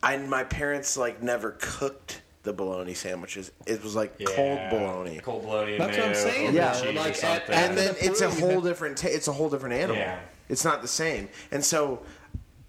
I 0.03 0.17
my 0.17 0.43
parents 0.43 0.97
like 0.97 1.23
never 1.23 1.57
cooked 1.59 2.21
the 2.43 2.53
bologna 2.53 2.93
sandwiches. 2.93 3.51
It 3.65 3.81
was 3.83 3.95
like 3.95 4.19
cold 4.23 4.59
bologna, 4.69 5.19
Cold 5.19 5.43
bologna. 5.43 5.77
That's 5.77 5.97
what 5.97 6.07
I'm 6.09 6.15
saying, 6.15 6.53
Yeah. 6.53 6.73
like, 6.95 7.23
at- 7.23 7.49
and 7.49 7.75
then 7.77 7.95
it's 7.99 8.21
a 8.21 8.29
whole 8.29 8.61
different. 8.61 8.97
Ta- 8.97 9.07
it's 9.09 9.27
a 9.29 9.33
whole 9.33 9.49
different 9.49 9.73
animal. 9.75 9.95
Yeah. 9.97 10.19
It's 10.49 10.65
not 10.65 10.81
the 10.81 10.87
same, 10.89 11.29
and 11.51 11.63
so 11.65 12.03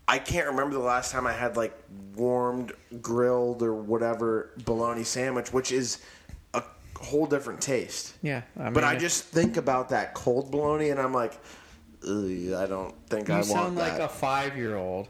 I 0.07 0.19
can't 0.19 0.47
remember 0.49 0.75
the 0.75 0.81
last 0.81 1.13
time 1.13 1.27
I 1.27 1.33
had 1.33 1.57
like 1.57 1.77
warmed, 2.15 2.73
grilled, 3.01 3.63
or 3.63 3.75
whatever 3.75 4.51
bologna 4.65 5.05
sandwich, 5.05 5.53
which 5.53 5.73
is 5.73 5.99
a 6.53 6.63
whole 7.01 7.27
different 7.27 7.61
taste. 7.61 8.15
Yeah, 8.23 8.43
I 8.59 8.65
mean, 8.65 8.73
But 8.75 8.85
I 8.85 8.97
just 8.97 9.25
think 9.25 9.57
about 9.57 9.89
that 9.91 10.15
cold 10.15 10.51
bologna, 10.51 10.91
and 10.91 11.01
I'm 11.01 11.15
like, 11.15 11.41
I 12.03 12.67
don't 12.69 12.95
think 13.09 13.31
I 13.31 13.37
want 13.37 13.47
that. 13.47 13.49
You 13.49 13.55
sound 13.55 13.77
like 13.77 13.99
a 13.99 14.09
five-year-old 14.09 15.09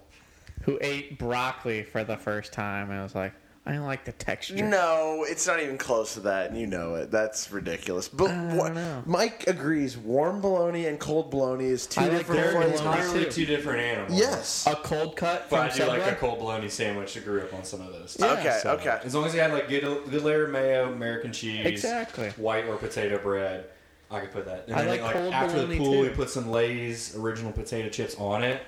who 0.62 0.78
ate 0.80 1.18
broccoli 1.18 1.82
for 1.82 2.04
the 2.04 2.16
first 2.16 2.52
time 2.52 2.90
and 2.90 3.02
was 3.02 3.14
like, 3.14 3.34
"I 3.66 3.72
don't 3.72 3.86
like 3.86 4.04
the 4.04 4.12
texture." 4.12 4.54
No, 4.56 5.24
it's 5.28 5.46
not 5.46 5.60
even 5.60 5.78
close 5.78 6.14
to 6.14 6.20
that, 6.20 6.50
and 6.50 6.58
you 6.60 6.66
know 6.66 6.94
it. 6.96 7.10
That's 7.10 7.50
ridiculous. 7.50 8.08
But 8.08 8.30
I 8.30 8.54
don't 8.56 8.74
know. 8.74 9.02
Mike 9.06 9.46
agrees. 9.46 9.96
Warm 9.96 10.40
bologna 10.40 10.86
and 10.86 10.98
cold 11.00 11.30
bologna 11.30 11.66
is 11.66 11.86
two 11.86 12.00
I 12.00 12.04
like 12.08 12.18
different 12.18 12.40
cold 12.42 12.54
They're 12.54 12.62
flavors. 12.62 12.80
bologna. 12.80 13.00
entirely 13.00 13.24
too. 13.24 13.30
two 13.30 13.46
different 13.46 13.80
animals. 13.80 14.18
Yes. 14.20 14.66
A 14.66 14.76
cold 14.76 15.16
cut 15.16 15.48
from 15.48 15.58
But 15.58 15.72
I 15.72 15.76
do 15.76 15.84
like 15.86 16.12
a 16.12 16.14
cold 16.16 16.38
bologna 16.38 16.68
sandwich. 16.68 17.16
I 17.16 17.20
grew 17.20 17.40
up 17.40 17.54
on 17.54 17.64
some 17.64 17.80
of 17.80 17.92
those. 17.92 18.16
Yeah, 18.18 18.32
okay. 18.32 18.58
So, 18.62 18.70
okay. 18.72 19.00
As 19.04 19.14
long 19.14 19.24
as 19.26 19.34
you 19.34 19.40
had 19.40 19.52
like 19.52 19.68
good, 19.68 19.82
good 20.10 20.22
layer 20.22 20.44
of 20.44 20.50
mayo, 20.50 20.92
American 20.92 21.32
cheese, 21.32 21.64
Exactly. 21.66 22.30
white 22.36 22.66
or 22.66 22.76
potato 22.76 23.18
bread, 23.18 23.64
I 24.10 24.20
could 24.20 24.32
put 24.32 24.44
that. 24.46 24.64
And 24.68 24.76
I 24.76 24.84
then, 24.84 25.00
like 25.02 25.12
cold 25.12 25.32
after 25.32 25.58
the 25.60 25.66
bologna, 25.66 25.78
pool, 25.78 25.92
too. 25.94 26.00
we 26.02 26.08
put 26.10 26.30
some 26.30 26.50
Lay's 26.50 27.16
original 27.16 27.50
potato 27.52 27.88
chips 27.88 28.14
on 28.16 28.44
it, 28.44 28.62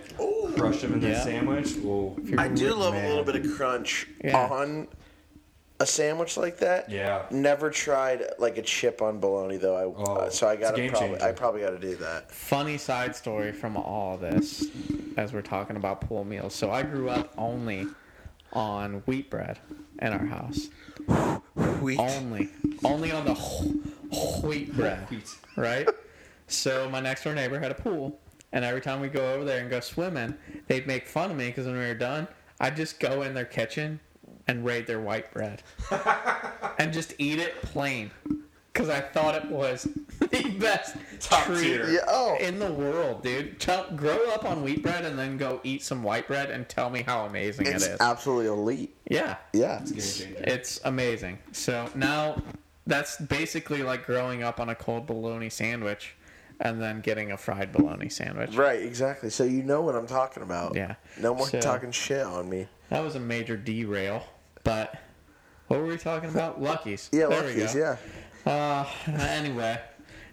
crushed 0.56 0.80
them 0.82 0.94
into 0.94 1.08
Yeah. 1.08 1.14
the 1.14 1.20
sandwich. 1.22 1.76
Ooh. 1.76 2.16
I 2.38 2.48
do 2.48 2.74
love 2.74 2.94
Man. 2.94 3.04
a 3.04 3.08
little 3.08 3.24
bit 3.24 3.36
of 3.36 3.52
crunch 3.54 4.08
Yeah. 4.24 4.48
on 4.48 4.88
a 5.78 5.84
sandwich 5.86 6.36
like 6.38 6.56
that. 6.58 6.88
Yeah. 6.90 7.26
Never 7.30 7.70
tried 7.70 8.24
like 8.38 8.56
a 8.58 8.62
chip 8.62 9.02
on 9.02 9.20
bologna 9.20 9.58
though. 9.58 9.76
I 9.76 9.84
Oh, 9.84 10.14
uh, 10.16 10.30
so 10.30 10.46
I 10.48 10.54
it's 10.54 10.60
a 10.62 10.64
got 10.64 10.70
to 10.70 10.76
game 10.78 10.90
probably 10.90 11.08
changer. 11.10 11.24
I 11.24 11.32
probably 11.32 11.60
got 11.60 11.70
to 11.70 11.78
do 11.78 11.94
that. 11.96 12.32
Funny 12.32 12.78
side 12.78 13.14
story 13.14 13.52
from 13.52 13.76
all 13.76 14.16
this, 14.16 14.64
as 15.18 15.32
we're 15.34 15.42
talking 15.42 15.76
about 15.76 16.00
pool 16.00 16.24
meals. 16.24 16.54
So 16.54 16.70
I 16.70 16.82
grew 16.82 17.10
up 17.10 17.32
only 17.36 17.86
on 18.54 19.02
wheat 19.04 19.28
bread 19.30 19.58
in 20.00 20.12
our 20.14 20.24
house. 20.26 20.68
Wheat. 21.82 22.00
Only, 22.00 22.48
only 22.84 23.12
on 23.12 23.26
the 23.26 23.34
wh- 23.34 23.95
wheat 24.42 24.74
bread. 24.74 25.08
Wheat. 25.10 25.34
right? 25.56 25.88
So 26.48 26.88
my 26.90 27.00
next 27.00 27.24
door 27.24 27.34
neighbor 27.34 27.58
had 27.58 27.70
a 27.70 27.74
pool, 27.74 28.18
and 28.52 28.64
every 28.64 28.80
time 28.80 29.00
we 29.00 29.08
go 29.08 29.34
over 29.34 29.44
there 29.44 29.60
and 29.60 29.68
go 29.70 29.80
swimming, 29.80 30.34
they'd 30.68 30.86
make 30.86 31.06
fun 31.06 31.30
of 31.30 31.36
me 31.36 31.46
because 31.48 31.66
when 31.66 31.74
we 31.76 31.86
were 31.86 31.94
done, 31.94 32.28
I'd 32.60 32.76
just 32.76 33.00
go 33.00 33.22
in 33.22 33.34
their 33.34 33.44
kitchen 33.44 34.00
and 34.48 34.64
raid 34.64 34.86
their 34.86 35.00
white 35.00 35.32
bread 35.32 35.62
and 36.78 36.92
just 36.92 37.14
eat 37.18 37.38
it 37.40 37.60
plain 37.62 38.10
because 38.72 38.88
I 38.88 39.00
thought 39.00 39.34
it 39.34 39.46
was 39.50 39.84
the 40.20 40.56
best 40.60 40.96
Top 41.18 41.44
treat 41.46 41.62
tier. 41.62 41.88
Yeah, 41.88 42.00
oh. 42.08 42.36
in 42.40 42.58
the 42.60 42.70
world, 42.72 43.22
dude. 43.24 43.58
Tell, 43.58 43.90
grow 43.96 44.30
up 44.30 44.44
on 44.44 44.62
wheat 44.62 44.82
bread 44.82 45.04
and 45.04 45.18
then 45.18 45.36
go 45.36 45.60
eat 45.64 45.82
some 45.82 46.02
white 46.02 46.28
bread 46.28 46.50
and 46.50 46.68
tell 46.68 46.90
me 46.90 47.02
how 47.02 47.24
amazing 47.26 47.66
It's 47.66 47.86
it 47.86 47.92
is. 47.92 48.00
absolutely 48.00 48.46
elite. 48.46 48.94
yeah, 49.10 49.36
Yeah. 49.52 49.78
Game 49.84 49.94
changer. 49.96 50.44
it's 50.46 50.80
amazing. 50.84 51.38
So 51.52 51.88
now 51.96 52.40
that's 52.86 53.16
basically 53.20 53.82
like 53.82 54.06
growing 54.06 54.42
up 54.42 54.60
on 54.60 54.68
a 54.68 54.74
cold 54.74 55.06
bologna 55.06 55.50
sandwich 55.50 56.14
and 56.60 56.80
then 56.80 57.00
getting 57.00 57.32
a 57.32 57.36
fried 57.36 57.72
bologna 57.72 58.08
sandwich. 58.08 58.54
Right, 58.54 58.82
exactly. 58.82 59.28
So 59.30 59.44
you 59.44 59.62
know 59.62 59.82
what 59.82 59.94
I'm 59.94 60.06
talking 60.06 60.42
about. 60.42 60.74
Yeah. 60.74 60.94
No 61.20 61.34
more 61.34 61.46
So- 61.48 61.60
talking 61.60 61.90
shit 61.90 62.24
on 62.24 62.48
me. 62.48 62.68
That 62.88 63.02
was 63.02 63.16
a 63.16 63.20
major 63.20 63.56
derail, 63.56 64.24
but 64.62 64.94
what 65.66 65.80
were 65.80 65.86
we 65.86 65.96
talking 65.98 66.30
about? 66.30 66.62
Lucky's. 66.62 67.10
Yeah, 67.12 67.26
there 67.26 67.42
Lucky's, 67.42 67.74
yeah. 67.74 67.96
Uh, 68.46 68.86
anyway, 69.08 69.80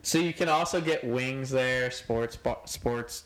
so 0.03 0.19
you 0.19 0.33
can 0.33 0.47
also 0.49 0.79
get 0.79 1.03
wings 1.03 1.49
there, 1.49 1.89
sports 1.89 2.35
bar, 2.35 2.59
sports 2.65 3.23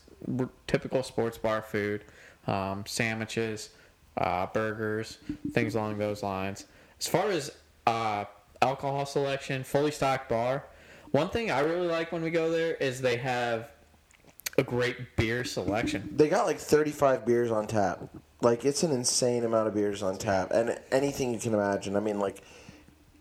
typical 0.66 1.04
sports 1.04 1.38
bar 1.38 1.62
food, 1.62 2.06
um, 2.48 2.86
sandwiches, 2.88 3.72
uh, 4.16 4.46
burgers, 4.48 5.18
things 5.52 5.76
along 5.76 5.98
those 5.98 6.24
lines. 6.24 6.66
As 7.02 7.08
far 7.08 7.30
as 7.30 7.52
uh, 7.86 8.24
alcohol 8.62 9.06
selection, 9.06 9.64
fully 9.64 9.92
stocked 9.92 10.30
bar. 10.30 10.66
One 11.12 11.30
thing 11.30 11.52
I 11.52 11.62
really 11.62 11.88
like 11.88 12.12
when 12.12 12.22
we 12.22 12.32
go 12.32 12.52
there 12.52 12.76
is 12.76 13.02
they 13.02 13.18
have 13.18 13.70
a 14.58 14.64
great 14.64 15.16
beer 15.16 15.44
selection. 15.44 16.10
They 16.16 16.30
got 16.30 16.46
like 16.46 16.60
35 16.60 17.26
beers 17.26 17.52
on 17.52 17.68
tap. 17.68 18.10
Like 18.42 18.66
it's 18.66 18.84
an 18.84 18.92
insane 18.92 19.44
amount 19.44 19.68
of 19.68 19.74
beers 19.74 20.04
on 20.04 20.18
tap, 20.18 20.52
and 20.52 20.80
anything 20.92 21.34
you 21.34 21.40
can 21.40 21.54
imagine. 21.54 21.96
I 21.96 22.00
mean, 22.00 22.20
like 22.20 22.42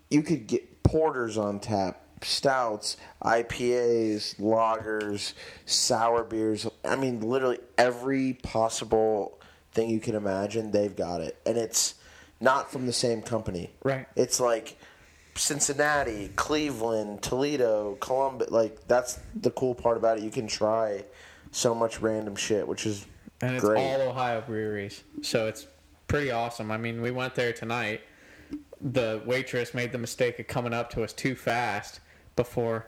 you 0.09 0.21
could 0.21 0.47
get 0.47 0.83
porters 0.83 1.37
on 1.37 1.59
tap, 1.59 2.01
stouts, 2.21 2.97
IPAs, 3.23 4.39
lagers, 4.39 5.33
sour 5.65 6.23
beers. 6.23 6.67
I 6.85 6.95
mean, 6.95 7.21
literally 7.21 7.59
every 7.77 8.33
possible 8.33 9.39
thing 9.71 9.89
you 9.89 9.99
can 9.99 10.15
imagine, 10.15 10.71
they've 10.71 10.95
got 10.95 11.21
it, 11.21 11.39
and 11.45 11.57
it's 11.57 11.95
not 12.39 12.71
from 12.71 12.85
the 12.85 12.93
same 12.93 13.21
company. 13.21 13.71
Right. 13.83 14.07
It's 14.15 14.39
like 14.39 14.77
Cincinnati, 15.37 16.29
Cleveland, 16.35 17.21
Toledo, 17.21 17.95
Columbus. 17.99 18.49
Like 18.51 18.87
that's 18.87 19.19
the 19.35 19.51
cool 19.51 19.75
part 19.75 19.97
about 19.97 20.17
it. 20.17 20.23
You 20.23 20.29
can 20.31 20.47
try 20.47 21.03
so 21.51 21.73
much 21.73 22.01
random 22.01 22.35
shit, 22.35 22.67
which 22.67 22.85
is 22.85 23.05
And 23.41 23.55
it's 23.55 23.63
great. 23.63 23.79
all 23.79 24.01
Ohio 24.09 24.41
breweries. 24.41 25.03
So 25.21 25.47
it's 25.47 25.67
pretty 26.07 26.31
awesome. 26.31 26.71
I 26.71 26.77
mean, 26.77 27.01
we 27.01 27.11
went 27.11 27.35
there 27.35 27.53
tonight. 27.53 28.01
The 28.81 29.21
waitress 29.25 29.73
made 29.73 29.91
the 29.91 29.97
mistake 29.97 30.39
of 30.39 30.47
coming 30.47 30.73
up 30.73 30.89
to 30.91 31.03
us 31.03 31.13
too 31.13 31.35
fast 31.35 31.99
before 32.35 32.85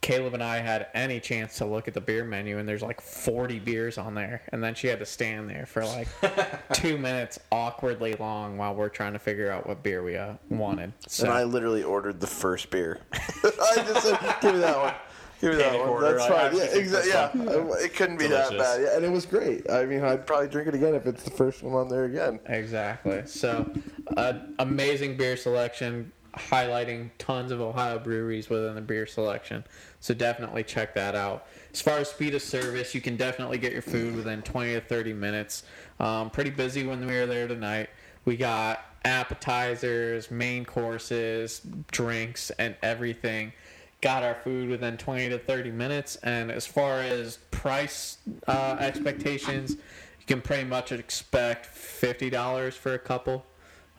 Caleb 0.00 0.34
and 0.34 0.42
I 0.42 0.58
had 0.58 0.86
any 0.94 1.18
chance 1.20 1.58
to 1.58 1.64
look 1.66 1.88
at 1.88 1.94
the 1.94 2.00
beer 2.00 2.24
menu, 2.24 2.58
and 2.58 2.68
there's 2.68 2.82
like 2.82 3.00
40 3.00 3.58
beers 3.58 3.98
on 3.98 4.14
there. 4.14 4.42
And 4.52 4.62
then 4.62 4.74
she 4.74 4.86
had 4.86 5.00
to 5.00 5.06
stand 5.06 5.50
there 5.50 5.66
for 5.66 5.84
like 5.84 6.08
two 6.72 6.96
minutes, 6.98 7.38
awkwardly 7.50 8.14
long, 8.14 8.56
while 8.56 8.74
we're 8.74 8.88
trying 8.88 9.12
to 9.14 9.18
figure 9.18 9.50
out 9.50 9.66
what 9.66 9.82
beer 9.82 10.02
we 10.02 10.16
uh, 10.16 10.34
wanted. 10.50 10.92
So 11.08 11.24
And 11.24 11.32
I 11.32 11.42
literally 11.44 11.82
ordered 11.82 12.20
the 12.20 12.26
first 12.26 12.70
beer. 12.70 13.00
I 13.12 13.84
just 13.86 14.06
said, 14.06 14.18
"Give 14.40 14.54
me 14.54 14.60
that 14.60 14.76
one. 14.78 14.94
Give 15.40 15.50
me 15.52 15.56
that 15.58 15.66
Panic 15.66 15.80
one. 15.80 15.88
order, 15.90 16.12
That's 16.18 16.24
I 16.24 16.28
fine. 16.28 16.44
actually 16.46 16.60
Yeah, 16.60 16.66
think 16.66 16.82
exactly. 16.82 17.10
that's 17.44 17.56
Yeah, 17.80 17.84
it 17.84 17.94
couldn't 17.94 18.16
be 18.18 18.26
that 18.28 18.50
Delicious. 18.50 18.76
bad. 18.76 18.82
Yeah, 18.82 18.96
and 18.96 19.04
it 19.04 19.10
was 19.12 19.24
great. 19.26 19.70
I 19.70 19.84
mean, 19.84 20.02
I'd 20.02 20.26
probably 20.26 20.48
drink 20.48 20.66
it 20.68 20.74
again 20.74 20.94
if 20.96 21.06
it's 21.06 21.22
the 21.22 21.30
first 21.30 21.62
one 21.62 21.74
on 21.74 21.88
there 21.88 22.04
again. 22.06 22.40
Exactly. 22.46 23.22
So, 23.26 23.70
uh, 24.16 24.32
amazing 24.58 25.16
beer 25.16 25.36
selection, 25.36 26.10
highlighting 26.38 27.10
tons 27.18 27.52
of 27.52 27.60
Ohio 27.60 27.98
breweries 27.98 28.48
within 28.48 28.74
the 28.74 28.80
beer 28.80 29.06
selection. 29.06 29.64
So 30.00 30.14
definitely 30.14 30.64
check 30.64 30.94
that 30.94 31.14
out. 31.14 31.46
As 31.72 31.80
far 31.80 31.98
as 31.98 32.08
speed 32.08 32.34
of 32.34 32.42
service, 32.42 32.94
you 32.94 33.00
can 33.00 33.16
definitely 33.16 33.58
get 33.58 33.72
your 33.72 33.82
food 33.82 34.16
within 34.16 34.42
20 34.42 34.74
to 34.74 34.80
30 34.80 35.12
minutes. 35.12 35.64
Um, 36.00 36.30
pretty 36.30 36.50
busy 36.50 36.86
when 36.86 37.04
we 37.06 37.12
were 37.12 37.26
there 37.26 37.48
tonight. 37.48 37.90
We 38.24 38.36
got 38.36 38.84
appetizers, 39.04 40.30
main 40.30 40.64
courses, 40.64 41.62
drinks, 41.90 42.50
and 42.58 42.76
everything. 42.82 43.52
Got 44.00 44.22
our 44.22 44.34
food 44.34 44.68
within 44.68 44.96
20 44.96 45.30
to 45.30 45.38
30 45.38 45.70
minutes. 45.72 46.16
And 46.16 46.50
as 46.50 46.66
far 46.66 47.00
as 47.00 47.38
price 47.50 48.18
uh, 48.46 48.76
expectations, 48.78 49.72
you 49.72 50.26
can 50.26 50.40
pretty 50.40 50.64
much 50.64 50.92
expect 50.92 51.74
$50 51.74 52.74
for 52.74 52.94
a 52.94 52.98
couple. 52.98 53.44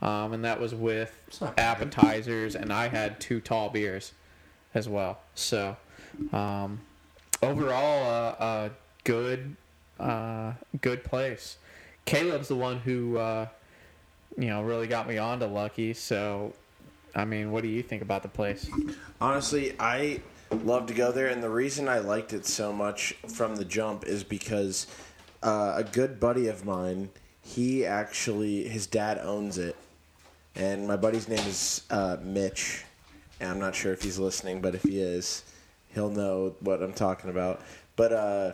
Um, 0.01 0.33
and 0.33 0.45
that 0.45 0.59
was 0.59 0.73
with 0.73 1.13
appetizers, 1.57 2.55
and 2.55 2.71
I 2.71 2.87
had 2.87 3.19
two 3.19 3.41
tall 3.41 3.69
beers 3.69 4.13
as 4.73 4.87
well. 4.87 5.19
So, 5.35 5.75
um, 6.31 6.79
overall, 7.41 8.09
uh, 8.39 8.45
a 8.45 8.71
good, 9.03 9.55
uh, 9.99 10.53
good 10.81 11.03
place. 11.03 11.57
Caleb's 12.05 12.47
the 12.47 12.55
one 12.55 12.79
who, 12.79 13.17
uh, 13.17 13.47
you 14.37 14.47
know, 14.47 14.61
really 14.61 14.87
got 14.87 15.07
me 15.07 15.17
onto 15.17 15.45
Lucky. 15.45 15.93
So, 15.93 16.53
I 17.13 17.25
mean, 17.25 17.51
what 17.51 17.63
do 17.63 17.69
you 17.69 17.83
think 17.83 18.01
about 18.01 18.23
the 18.23 18.29
place? 18.29 18.69
Honestly, 19.19 19.75
I 19.79 20.21
love 20.51 20.87
to 20.87 20.93
go 20.93 21.11
there, 21.11 21.27
and 21.27 21.43
the 21.43 21.49
reason 21.49 21.87
I 21.87 21.99
liked 21.99 22.33
it 22.33 22.45
so 22.45 22.71
much 22.71 23.15
from 23.27 23.55
the 23.57 23.65
jump 23.65 24.05
is 24.05 24.23
because 24.23 24.87
uh, 25.43 25.73
a 25.75 25.83
good 25.83 26.19
buddy 26.19 26.47
of 26.47 26.65
mine, 26.65 27.09
he 27.41 27.85
actually 27.85 28.67
his 28.67 28.87
dad 28.87 29.19
owns 29.19 29.57
it, 29.57 29.75
and 30.55 30.87
my 30.87 30.95
buddy's 30.95 31.27
name 31.27 31.45
is 31.47 31.83
uh, 31.89 32.17
Mitch, 32.21 32.83
and 33.39 33.49
I'm 33.49 33.59
not 33.59 33.75
sure 33.75 33.93
if 33.93 34.01
he's 34.01 34.19
listening, 34.19 34.61
but 34.61 34.75
if 34.75 34.83
he 34.83 34.99
is, 34.99 35.43
he'll 35.93 36.09
know 36.09 36.55
what 36.59 36.81
I'm 36.81 36.93
talking 36.93 37.29
about. 37.29 37.61
But 37.95 38.13
uh, 38.13 38.51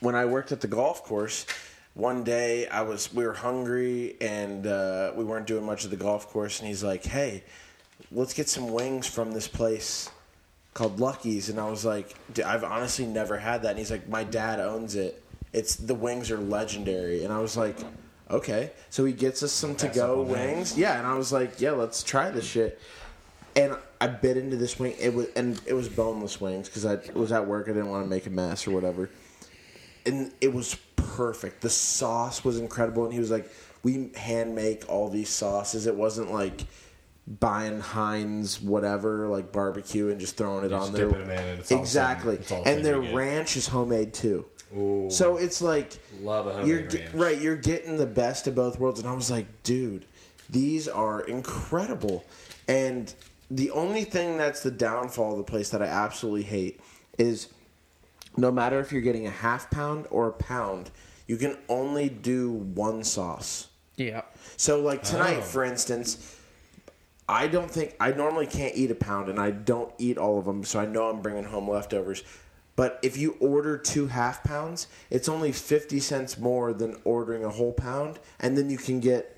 when 0.00 0.14
I 0.14 0.24
worked 0.24 0.52
at 0.52 0.60
the 0.60 0.68
golf 0.68 1.04
course, 1.04 1.46
one 1.94 2.24
day 2.24 2.66
I 2.68 2.82
was 2.82 3.12
we 3.12 3.26
were 3.26 3.34
hungry 3.34 4.16
and 4.20 4.66
uh, 4.66 5.12
we 5.14 5.24
weren't 5.24 5.46
doing 5.46 5.64
much 5.64 5.84
of 5.84 5.90
the 5.90 5.96
golf 5.96 6.28
course, 6.28 6.60
and 6.60 6.68
he's 6.68 6.84
like, 6.84 7.04
"Hey, 7.04 7.44
let's 8.12 8.34
get 8.34 8.48
some 8.48 8.72
wings 8.72 9.06
from 9.06 9.32
this 9.32 9.48
place 9.48 10.10
called 10.74 11.00
Lucky's." 11.00 11.48
And 11.48 11.58
I 11.58 11.68
was 11.68 11.84
like, 11.84 12.14
"Dude, 12.32 12.44
"I've 12.44 12.64
honestly 12.64 13.06
never 13.06 13.38
had 13.38 13.62
that." 13.62 13.70
And 13.70 13.78
he's 13.78 13.90
like, 13.90 14.08
"My 14.08 14.24
dad 14.24 14.60
owns 14.60 14.94
it. 14.94 15.22
It's 15.52 15.74
the 15.74 15.94
wings 15.94 16.30
are 16.30 16.38
legendary." 16.38 17.24
And 17.24 17.32
I 17.32 17.38
was 17.38 17.56
like, 17.56 17.76
"Okay." 18.30 18.70
So 18.90 19.04
he 19.04 19.12
gets 19.12 19.42
us 19.42 19.52
some 19.52 19.74
to 19.76 19.88
go 19.88 20.22
wings. 20.22 20.76
Yeah, 20.78 20.98
and 20.98 21.06
I 21.06 21.14
was 21.14 21.32
like, 21.32 21.60
"Yeah, 21.60 21.72
let's 21.72 22.02
try 22.02 22.30
this 22.30 22.46
shit." 22.46 22.80
And 23.56 23.76
I 24.00 24.06
bit 24.06 24.36
into 24.36 24.56
this 24.56 24.78
wing. 24.78 24.94
It 24.98 25.12
was 25.12 25.26
and 25.36 25.60
it 25.66 25.74
was 25.74 25.88
boneless 25.88 26.40
wings 26.40 26.68
because 26.68 26.86
I 26.86 26.98
was 27.14 27.32
at 27.32 27.46
work. 27.46 27.68
I 27.68 27.72
didn't 27.72 27.90
want 27.90 28.04
to 28.04 28.10
make 28.10 28.26
a 28.26 28.30
mess 28.30 28.66
or 28.66 28.70
whatever 28.70 29.10
and 30.06 30.32
it 30.40 30.52
was 30.52 30.76
perfect. 30.96 31.60
The 31.60 31.70
sauce 31.70 32.44
was 32.44 32.58
incredible, 32.58 33.04
and 33.04 33.12
he 33.12 33.18
was 33.20 33.30
like, 33.30 33.50
"We 33.82 34.10
hand 34.16 34.54
make 34.54 34.84
all 34.88 35.08
these 35.08 35.28
sauces. 35.28 35.86
It 35.86 35.94
wasn't 35.94 36.32
like 36.32 36.62
buying 37.26 37.80
Heinz 37.80 38.60
whatever 38.60 39.28
like 39.28 39.52
barbecue 39.52 40.08
and 40.08 40.18
just 40.18 40.36
throwing 40.36 40.64
it 40.64 40.70
You 40.70 40.76
on 40.76 40.92
there." 40.92 41.08
it 41.08 41.14
in 41.20 41.30
and 41.30 41.30
it's 41.30 41.38
all 41.38 41.54
the 41.58 41.64
same- 41.66 41.78
exactly, 41.80 42.34
it's 42.36 42.52
all 42.52 42.62
the 42.64 42.70
and 42.70 42.84
their 42.84 43.00
ranch 43.00 43.56
is 43.56 43.68
homemade 43.68 44.14
too. 44.14 44.46
Ooh. 44.76 45.08
So 45.10 45.36
it's 45.36 45.60
like 45.60 45.98
Love 46.22 46.46
a 46.46 46.66
you're 46.66 46.82
ranch. 46.82 47.00
right. 47.14 47.40
You're 47.40 47.56
getting 47.56 47.96
the 47.96 48.06
best 48.06 48.46
of 48.46 48.54
both 48.54 48.78
worlds, 48.78 49.00
and 49.00 49.08
I 49.08 49.12
was 49.14 49.30
like, 49.30 49.46
dude, 49.62 50.04
these 50.48 50.86
are 50.88 51.22
incredible. 51.22 52.24
And 52.68 53.12
the 53.50 53.70
only 53.72 54.04
thing 54.04 54.36
that's 54.36 54.62
the 54.62 54.70
downfall 54.70 55.32
of 55.32 55.38
the 55.38 55.44
place 55.44 55.70
that 55.70 55.82
I 55.82 55.86
absolutely 55.86 56.44
hate 56.44 56.80
is 57.18 57.48
no 58.36 58.52
matter 58.52 58.78
if 58.78 58.92
you're 58.92 59.02
getting 59.02 59.26
a 59.26 59.30
half 59.30 59.70
pound 59.70 60.06
or 60.10 60.28
a 60.28 60.32
pound, 60.32 60.90
you 61.26 61.36
can 61.36 61.56
only 61.68 62.08
do 62.08 62.52
one 62.52 63.02
sauce. 63.02 63.68
Yeah. 63.96 64.22
So 64.56 64.80
like 64.80 65.02
tonight, 65.02 65.38
Oh. 65.38 65.42
for 65.42 65.64
instance, 65.64 66.36
I 67.28 67.46
don't 67.48 67.70
think 67.70 67.96
I 68.00 68.12
normally 68.12 68.46
can't 68.46 68.74
eat 68.76 68.90
a 68.90 68.94
pound, 68.94 69.28
and 69.28 69.38
I 69.38 69.50
don't 69.50 69.92
eat 69.98 70.16
all 70.16 70.38
of 70.38 70.44
them, 70.44 70.64
so 70.64 70.78
I 70.80 70.86
know 70.86 71.08
I'm 71.10 71.20
bringing 71.22 71.44
home 71.44 71.68
leftovers. 71.68 72.22
But 72.80 72.98
if 73.02 73.18
you 73.18 73.36
order 73.40 73.76
two 73.76 74.06
half 74.06 74.42
pounds, 74.42 74.86
it's 75.10 75.28
only 75.28 75.52
fifty 75.52 76.00
cents 76.00 76.38
more 76.38 76.72
than 76.72 76.96
ordering 77.04 77.44
a 77.44 77.50
whole 77.50 77.74
pound, 77.74 78.18
and 78.40 78.56
then 78.56 78.70
you 78.70 78.78
can 78.78 79.00
get 79.00 79.36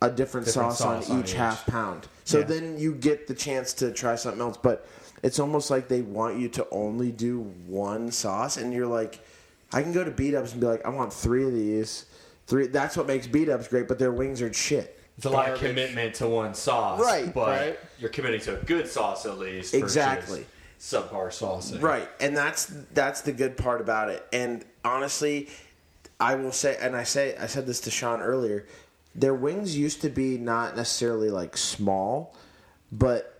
a 0.00 0.08
different, 0.08 0.46
Different 0.46 0.72
sauce, 0.72 0.78
sauce 0.78 1.10
on, 1.10 1.16
on 1.16 1.22
each 1.22 1.32
each. 1.32 1.34
half 1.34 1.66
pound. 1.66 2.08
So 2.24 2.38
Yeah. 2.38 2.44
then 2.46 2.78
you 2.78 2.94
get 2.94 3.26
the 3.26 3.34
chance 3.34 3.74
to 3.74 3.92
try 3.92 4.14
something 4.16 4.40
else. 4.40 4.56
But 4.56 4.86
it's 5.22 5.38
almost 5.38 5.70
like 5.70 5.88
they 5.88 6.00
want 6.00 6.38
you 6.38 6.48
to 6.48 6.66
only 6.70 7.12
do 7.12 7.40
one 7.66 8.10
sauce, 8.10 8.56
and 8.56 8.72
you're 8.72 8.86
like, 8.86 9.20
I 9.70 9.82
can 9.82 9.92
go 9.92 10.02
to 10.02 10.10
B-Dubs 10.10 10.52
and 10.52 10.60
be 10.62 10.66
like, 10.66 10.86
I 10.86 10.88
want 10.88 11.12
three 11.12 11.44
of 11.44 11.52
these. 11.52 12.06
Three. 12.46 12.68
That's 12.68 12.96
what 12.96 13.06
makes 13.06 13.26
B-Dubs 13.26 13.68
great, 13.68 13.86
but 13.86 13.98
their 13.98 14.12
wings 14.12 14.40
are 14.40 14.50
shit. 14.50 14.98
It's 15.18 15.26
a 15.26 15.30
lot 15.30 15.50
of 15.50 15.58
commitment 15.58 16.14
to 16.14 16.26
one 16.26 16.54
sauce, 16.54 17.00
Right. 17.00 17.34
But 17.34 17.48
Right. 17.48 17.80
you're 17.98 18.08
committing 18.08 18.40
to 18.42 18.58
a 18.58 18.64
good 18.64 18.88
sauce 18.88 19.26
at 19.26 19.36
least. 19.38 19.72
versus- 19.72 19.82
Exactly. 19.82 20.46
Subpar 20.78 21.28
saucing. 21.28 21.82
Right, 21.82 22.08
and 22.20 22.36
that's 22.36 22.66
that's 22.94 23.22
the 23.22 23.32
good 23.32 23.56
part 23.56 23.80
about 23.80 24.10
it. 24.10 24.26
And 24.32 24.64
honestly, 24.84 25.48
I 26.20 26.34
will 26.34 26.52
say, 26.52 26.76
and 26.80 26.96
I 26.96 27.04
say, 27.04 27.36
I 27.36 27.46
said 27.46 27.66
this 27.66 27.80
to 27.82 27.90
Sean 27.90 28.20
earlier. 28.20 28.66
Their 29.14 29.34
wings 29.34 29.76
used 29.76 30.02
to 30.02 30.08
be 30.08 30.38
not 30.38 30.76
necessarily 30.76 31.30
like 31.30 31.56
small, 31.56 32.36
but 32.92 33.34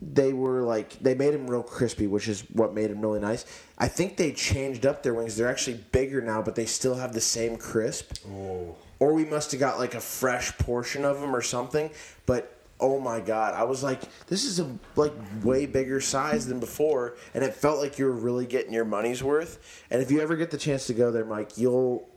they 0.00 0.32
were 0.32 0.62
like 0.62 0.98
they 1.00 1.14
made 1.14 1.34
them 1.34 1.48
real 1.48 1.62
crispy, 1.62 2.06
which 2.06 2.28
is 2.28 2.42
what 2.52 2.74
made 2.74 2.90
them 2.90 3.00
really 3.00 3.20
nice. 3.20 3.44
I 3.78 3.88
think 3.88 4.16
they 4.16 4.32
changed 4.32 4.86
up 4.86 5.02
their 5.02 5.14
wings; 5.14 5.36
they're 5.36 5.50
actually 5.50 5.80
bigger 5.92 6.20
now, 6.20 6.42
but 6.42 6.54
they 6.54 6.66
still 6.66 6.94
have 6.94 7.12
the 7.12 7.20
same 7.20 7.56
crisp. 7.56 8.14
Oh. 8.28 8.76
Or 8.98 9.12
we 9.14 9.24
must 9.24 9.50
have 9.50 9.58
got 9.58 9.78
like 9.78 9.94
a 9.94 10.00
fresh 10.00 10.56
portion 10.58 11.04
of 11.04 11.20
them 11.20 11.34
or 11.34 11.42
something. 11.42 11.90
But 12.26 12.61
oh 12.82 12.98
my 13.00 13.20
god, 13.20 13.54
I 13.54 13.62
was 13.62 13.82
like, 13.82 14.00
this 14.26 14.44
is 14.44 14.58
a 14.60 14.68
like 14.96 15.12
way 15.42 15.64
bigger 15.66 16.00
size 16.00 16.46
than 16.48 16.58
before, 16.60 17.14
and 17.32 17.42
it 17.44 17.54
felt 17.54 17.78
like 17.78 17.98
you 17.98 18.04
were 18.06 18.12
really 18.12 18.44
getting 18.44 18.72
your 18.74 18.84
money's 18.84 19.22
worth. 19.22 19.84
And 19.90 20.02
if 20.02 20.10
you 20.10 20.20
ever 20.20 20.36
get 20.36 20.50
the 20.50 20.58
chance 20.58 20.86
to 20.88 20.92
go 20.94 21.10
there, 21.12 21.24
Mike, 21.24 21.56
you'll 21.56 22.08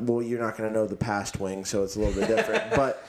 well, 0.00 0.20
you're 0.20 0.40
not 0.40 0.56
going 0.56 0.68
to 0.68 0.74
know 0.74 0.86
the 0.88 0.96
past 0.96 1.38
wing, 1.38 1.64
so 1.64 1.84
it's 1.84 1.94
a 1.94 2.00
little 2.00 2.20
bit 2.20 2.26
different. 2.28 2.70
but 2.76 3.06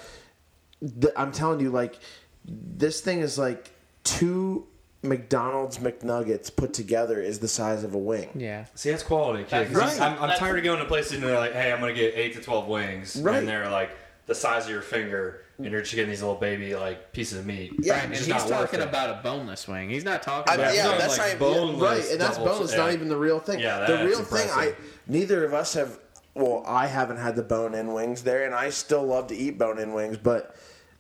th- 1.02 1.14
I'm 1.18 1.32
telling 1.32 1.60
you, 1.60 1.72
like 1.72 1.98
this 2.46 3.02
thing 3.02 3.20
is 3.22 3.40
like 3.40 3.72
two 4.04 4.68
McDonald's 5.02 5.80
McNuggets 5.80 6.56
put 6.56 6.74
together 6.74 7.20
is 7.22 7.40
the 7.40 7.48
size 7.48 7.84
of 7.84 7.96
a 7.96 7.98
wing. 7.98 8.30
Yeah. 8.36 8.66
See, 8.76 8.92
that's 8.92 9.02
quality, 9.04 9.44
kid. 9.44 9.68
'cause 9.68 9.76
Right. 9.76 10.02
I'm, 10.02 10.22
I'm 10.22 10.38
tired 10.38 10.58
of 10.60 10.64
going 10.64 10.80
to 10.80 10.86
places 10.86 11.14
and 11.14 11.24
they're 11.24 11.38
like, 11.40 11.54
"Hey, 11.54 11.72
I'm 11.72 11.80
gonna 11.80 11.94
get 11.94 12.14
eight 12.16 12.34
to 12.36 12.42
twelve 12.42 12.68
wings," 12.68 13.16
Right. 13.16 13.38
and 13.38 13.48
they're 13.48 13.70
like 13.70 13.90
the 14.28 14.36
size 14.36 14.66
of 14.66 14.72
your 14.72 14.82
finger, 14.82 15.42
and 15.58 15.68
you're 15.72 15.82
just 15.82 15.96
getting 15.96 16.10
these 16.10 16.22
little 16.22 16.36
baby 16.36 16.76
like 16.76 17.12
pieces 17.14 17.40
of 17.40 17.46
meat. 17.46 17.74
Yeah, 17.80 17.94
Right, 17.94 18.04
and 18.06 18.12
It's 18.14 18.22
he's 18.26 18.30
not 18.30 18.48
talking 18.48 18.82
about 18.82 19.10
a 19.10 19.22
boneless 19.24 19.68
wing. 19.68 19.90
He's 19.90 20.04
not 20.04 20.22
talking 20.24 20.52
I, 20.52 20.56
about 20.56 20.76
yeah, 20.76 20.84
no, 20.86 20.98
that's 20.98 21.18
like 21.18 21.20
not 21.20 21.28
even, 21.28 21.40
boneless 21.40 21.82
right, 22.04 22.12
and 22.12 22.22
that's 22.22 22.38
boneless, 22.38 22.72
yeah. 22.72 22.78
not 22.78 22.92
even 22.94 23.08
the 23.08 23.18
real 23.18 23.40
thing. 23.40 23.60
Yeah, 23.60 23.80
the 23.86 23.94
that's 23.98 24.04
real 24.10 24.24
thing, 24.24 24.50
I 24.52 24.76
neither 25.08 25.46
of 25.46 25.54
us 25.54 25.74
have. 25.74 26.00
Well, 26.34 26.64
I 26.68 26.88
haven't 26.88 27.16
had 27.18 27.38
the 27.38 27.44
bone-in 27.44 27.94
wings 27.94 28.24
there, 28.24 28.46
and 28.46 28.54
I 28.54 28.70
still 28.70 29.04
love 29.06 29.28
to 29.28 29.36
eat 29.36 29.58
bone-in 29.58 29.94
wings, 29.94 30.18
but 30.18 30.54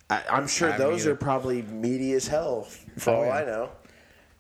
I, 0.09 0.23
I'm 0.31 0.47
sure 0.47 0.71
I 0.71 0.77
those 0.77 1.01
either. 1.01 1.11
are 1.11 1.15
probably 1.17 1.61
meaty 1.63 2.13
as 2.13 2.25
hell, 2.27 2.67
for 2.97 3.11
Oh, 3.11 3.15
all 3.17 3.25
yeah. 3.25 3.33
I 3.33 3.43
know. 3.43 3.69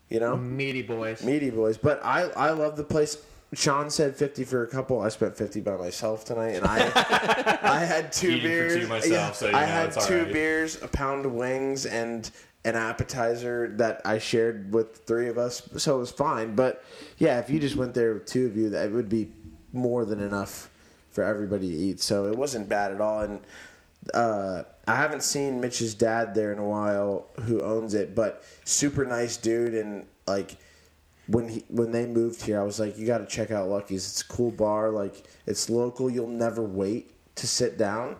You 0.07 0.21
know, 0.21 0.37
meaty 0.37 0.83
boys. 0.83 1.21
meaty 1.23 1.49
boys. 1.49 1.77
But 1.77 1.99
I, 2.05 2.29
I 2.37 2.51
love 2.51 2.77
the 2.77 2.83
place. 2.85 3.17
Sean 3.53 3.89
said 3.89 4.15
fifty 4.15 4.43
for 4.43 4.63
a 4.63 4.67
couple. 4.67 5.01
I 5.01 5.09
spent 5.09 5.37
fifty 5.37 5.61
by 5.61 5.77
myself 5.77 6.25
tonight, 6.25 6.55
and 6.55 6.65
I, 6.65 7.59
I 7.63 7.79
had 7.85 8.11
two 8.11 8.31
Eating 8.31 8.43
beers. 8.43 8.75
two 8.75 8.87
myself, 8.87 9.35
so 9.35 9.49
you 9.49 9.55
I 9.55 9.61
know 9.61 9.65
had 9.67 9.87
it's 9.89 10.07
two 10.07 10.25
beers, 10.25 10.81
a 10.81 10.87
pound 10.87 11.25
of 11.25 11.33
wings, 11.33 11.85
and 11.85 12.29
an 12.65 12.75
appetizer 12.75 13.71
that 13.77 14.01
I 14.03 14.17
shared 14.17 14.73
with 14.73 15.05
three 15.05 15.29
of 15.29 15.37
us. 15.37 15.61
So 15.77 15.95
it 15.95 15.99
was 15.99 16.11
fine. 16.11 16.55
But 16.55 16.83
yeah, 17.19 17.39
if 17.39 17.49
you 17.49 17.59
just 17.59 17.75
went 17.75 17.93
there 17.93 18.15
with 18.15 18.25
two 18.25 18.47
of 18.47 18.57
you, 18.57 18.71
that 18.71 18.91
would 18.91 19.07
be 19.07 19.31
more 19.71 20.03
than 20.03 20.19
enough 20.19 20.69
for 21.11 21.23
everybody 21.23 21.69
to 21.69 21.75
eat. 21.75 22.01
So 22.01 22.25
it 22.25 22.35
wasn't 22.35 22.67
bad 22.67 22.91
at 22.91 22.99
all. 22.99 23.21
And 23.21 23.39
uh, 24.15 24.63
I 24.87 24.95
haven't 24.95 25.21
seen 25.21 25.61
Mitch's 25.61 25.93
dad 25.93 26.33
there 26.33 26.51
in 26.51 26.57
a 26.57 26.65
while, 26.65 27.27
who 27.43 27.61
owns 27.61 27.93
it, 27.93 28.15
but 28.15 28.43
super 28.63 29.05
nice 29.05 29.37
dude. 29.37 29.75
And 29.75 30.07
like 30.27 30.57
when 31.27 31.49
he 31.49 31.63
when 31.69 31.91
they 31.91 32.05
moved 32.05 32.41
here, 32.43 32.59
I 32.59 32.63
was 32.63 32.79
like, 32.79 32.97
you 32.97 33.05
got 33.07 33.19
to 33.19 33.25
check 33.25 33.51
out 33.51 33.67
Lucky's. 33.67 34.07
It's 34.07 34.21
a 34.21 34.27
cool 34.27 34.51
bar. 34.51 34.89
Like 34.89 35.23
it's 35.45 35.69
local. 35.69 36.09
You'll 36.09 36.27
never 36.27 36.61
wait 36.61 37.11
to 37.35 37.47
sit 37.47 37.77
down. 37.77 38.15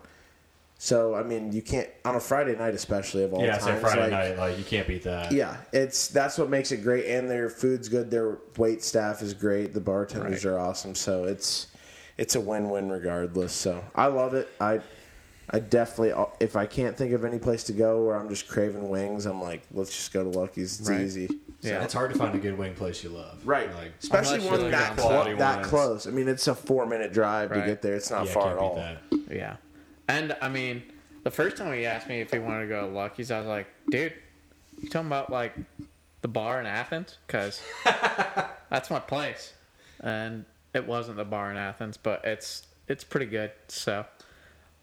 So 0.77 1.15
I 1.15 1.23
mean, 1.23 1.51
you 1.51 1.61
can't 1.61 1.89
on 2.03 2.15
a 2.15 2.19
Friday 2.19 2.55
night, 2.55 2.73
especially 2.73 3.23
of 3.23 3.33
all 3.33 3.41
Yeah, 3.41 3.57
times. 3.57 3.63
so 3.63 3.75
Friday 3.77 4.01
like, 4.01 4.11
night, 4.11 4.37
like 4.37 4.57
you 4.57 4.63
can't 4.63 4.87
beat 4.87 5.03
that. 5.03 5.31
Yeah, 5.31 5.57
it's 5.71 6.09
that's 6.09 6.37
what 6.37 6.49
makes 6.49 6.71
it 6.71 6.77
great, 6.83 7.05
and 7.05 7.29
their 7.29 7.49
food's 7.49 7.87
good. 7.89 8.11
Their 8.11 8.39
wait 8.57 8.83
staff 8.83 9.21
is 9.21 9.33
great. 9.33 9.73
The 9.73 9.81
bartenders 9.81 10.45
are 10.45 10.59
awesome. 10.59 10.93
So 10.95 11.23
it's 11.23 11.67
it's 12.17 12.35
a 12.35 12.41
win 12.41 12.69
win 12.69 12.89
regardless. 12.89 13.53
So 13.53 13.83
I 13.95 14.07
love 14.07 14.33
it. 14.33 14.49
I 14.59 14.81
I 15.49 15.59
definitely 15.59 16.11
uh, 16.13 16.25
if 16.39 16.55
I 16.55 16.65
can't 16.65 16.97
think 16.97 17.13
of 17.13 17.23
any 17.23 17.37
place 17.39 17.63
to 17.65 17.73
go 17.73 18.03
where 18.05 18.15
I'm 18.15 18.29
just 18.29 18.47
craving 18.47 18.89
wings, 18.89 19.25
I'm 19.25 19.41
like, 19.41 19.61
let's 19.71 19.91
just 19.91 20.11
go 20.13 20.23
to 20.23 20.29
Lucky's. 20.37 20.79
It's 20.79 20.89
Right. 20.89 21.01
easy. 21.01 21.29
Yeah. 21.61 21.83
It's 21.83 21.93
hard 21.93 22.11
to 22.13 22.17
find 22.19 22.35
a 22.35 22.37
good 22.39 22.57
wing 22.57 22.73
place 22.75 23.03
you 23.03 23.09
love. 23.09 23.39
Right, 23.45 23.73
Like, 23.75 23.93
especially 24.01 24.35
Unless 24.35 24.51
one 24.51 24.61
you're 24.61 24.71
that 24.71 24.97
like 24.99 25.37
that 25.39 25.55
ones. 25.57 25.67
close. 25.67 26.07
I 26.07 26.11
mean, 26.11 26.27
it's 26.27 26.47
a 26.47 26.53
four 26.55 26.85
minute 26.85 27.11
drive 27.13 27.51
Right. 27.51 27.61
to 27.61 27.65
get 27.65 27.81
there. 27.81 27.95
It's 27.95 28.11
not 28.11 28.25
yeah, 28.27 28.31
far 28.33 28.43
can't 28.43 28.55
at 28.57 28.59
all. 28.59 28.75
beat 29.09 29.27
that. 29.29 29.35
Yeah. 29.35 29.55
And 30.07 30.35
I 30.41 30.49
mean, 30.49 30.83
the 31.23 31.31
first 31.31 31.57
time 31.57 31.73
he 31.73 31.85
asked 31.85 32.07
me 32.07 32.21
if 32.21 32.31
he 32.31 32.37
wanted 32.39 32.61
to 32.63 32.67
go 32.67 32.81
to 32.81 32.87
Lucky's, 32.93 33.31
I 33.31 33.39
was 33.39 33.47
like, 33.47 33.67
dude, 33.89 34.13
you 34.81 34.89
talking 34.89 35.07
about 35.07 35.31
like 35.31 35.53
the 36.21 36.27
bar 36.27 36.59
in 36.59 36.65
Athens? 36.67 37.17
Because 37.25 37.61
that's 38.69 38.89
my 38.89 38.99
place. 38.99 39.53
And 40.01 40.45
it 40.73 40.85
wasn't 40.85 41.17
the 41.17 41.25
bar 41.25 41.49
in 41.51 41.57
Athens, 41.57 41.97
but 41.97 42.23
it's 42.25 42.67
it's 42.87 43.03
pretty 43.03 43.25
good. 43.27 43.51
So, 43.67 44.05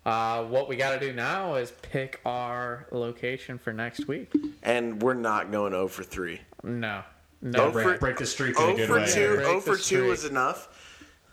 uh, 0.04 0.44
what 0.44 0.68
we 0.68 0.76
got 0.76 0.98
to 0.98 1.00
do 1.00 1.12
now 1.12 1.54
is 1.54 1.72
pick 1.82 2.20
our 2.26 2.86
location 2.90 3.58
for 3.58 3.72
next 3.72 4.06
week. 4.08 4.32
And 4.62 5.00
we're 5.02 5.14
not 5.14 5.50
going 5.52 5.72
0 5.72 5.88
for 5.88 6.02
three. 6.02 6.40
No. 6.62 7.02
No. 7.40 7.64
Oh, 7.66 7.70
Break, 7.70 7.86
for- 7.86 7.98
break 7.98 8.16
the 8.18 8.26
streak 8.26 8.56
in 8.58 8.62
a 8.62 8.66
0 8.66 8.76
good 8.76 8.86
for 8.88 8.96
way. 8.96 9.06
two. 9.06 9.34
Break 9.34 9.46
0 9.46 9.60
for 9.60 9.76
two 9.76 10.04
was 10.08 10.20
streak. 10.20 10.32
enough. 10.32 10.68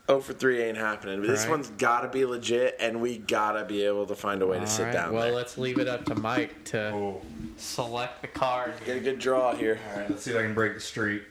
0 0.07 0.21
for 0.21 0.33
three 0.33 0.61
ain't 0.63 0.77
happening. 0.77 1.19
But 1.21 1.27
this 1.29 1.41
Right. 1.41 1.51
one's 1.51 1.69
got 1.71 2.01
to 2.01 2.07
be 2.09 2.25
legit, 2.25 2.75
and 2.79 2.99
we 2.99 3.19
gotta 3.19 3.63
be 3.65 3.83
able 3.85 4.07
to 4.07 4.15
find 4.15 4.41
a 4.41 4.47
way 4.47 4.55
to 4.57 4.61
All 4.61 4.67
sit 4.67 4.83
right, 4.85 4.93
down 4.93 5.13
Well, 5.13 5.23
there. 5.23 5.31
let's 5.33 5.57
leave 5.57 5.77
it 5.77 5.87
up 5.87 6.05
to 6.05 6.15
Mike 6.15 6.63
to 6.65 6.89
Oh. 6.91 7.21
select 7.57 8.21
the 8.23 8.27
card. 8.27 8.73
Get 8.85 8.97
a 8.97 8.99
good 9.01 9.19
draw 9.19 9.53
here. 9.55 9.79
All 9.91 9.99
right, 9.99 10.09
let's 10.09 10.23
see 10.23 10.31
if 10.31 10.37
I 10.37 10.41
can 10.41 10.55
break 10.55 10.73
the 10.73 10.79
streak. 10.79 11.23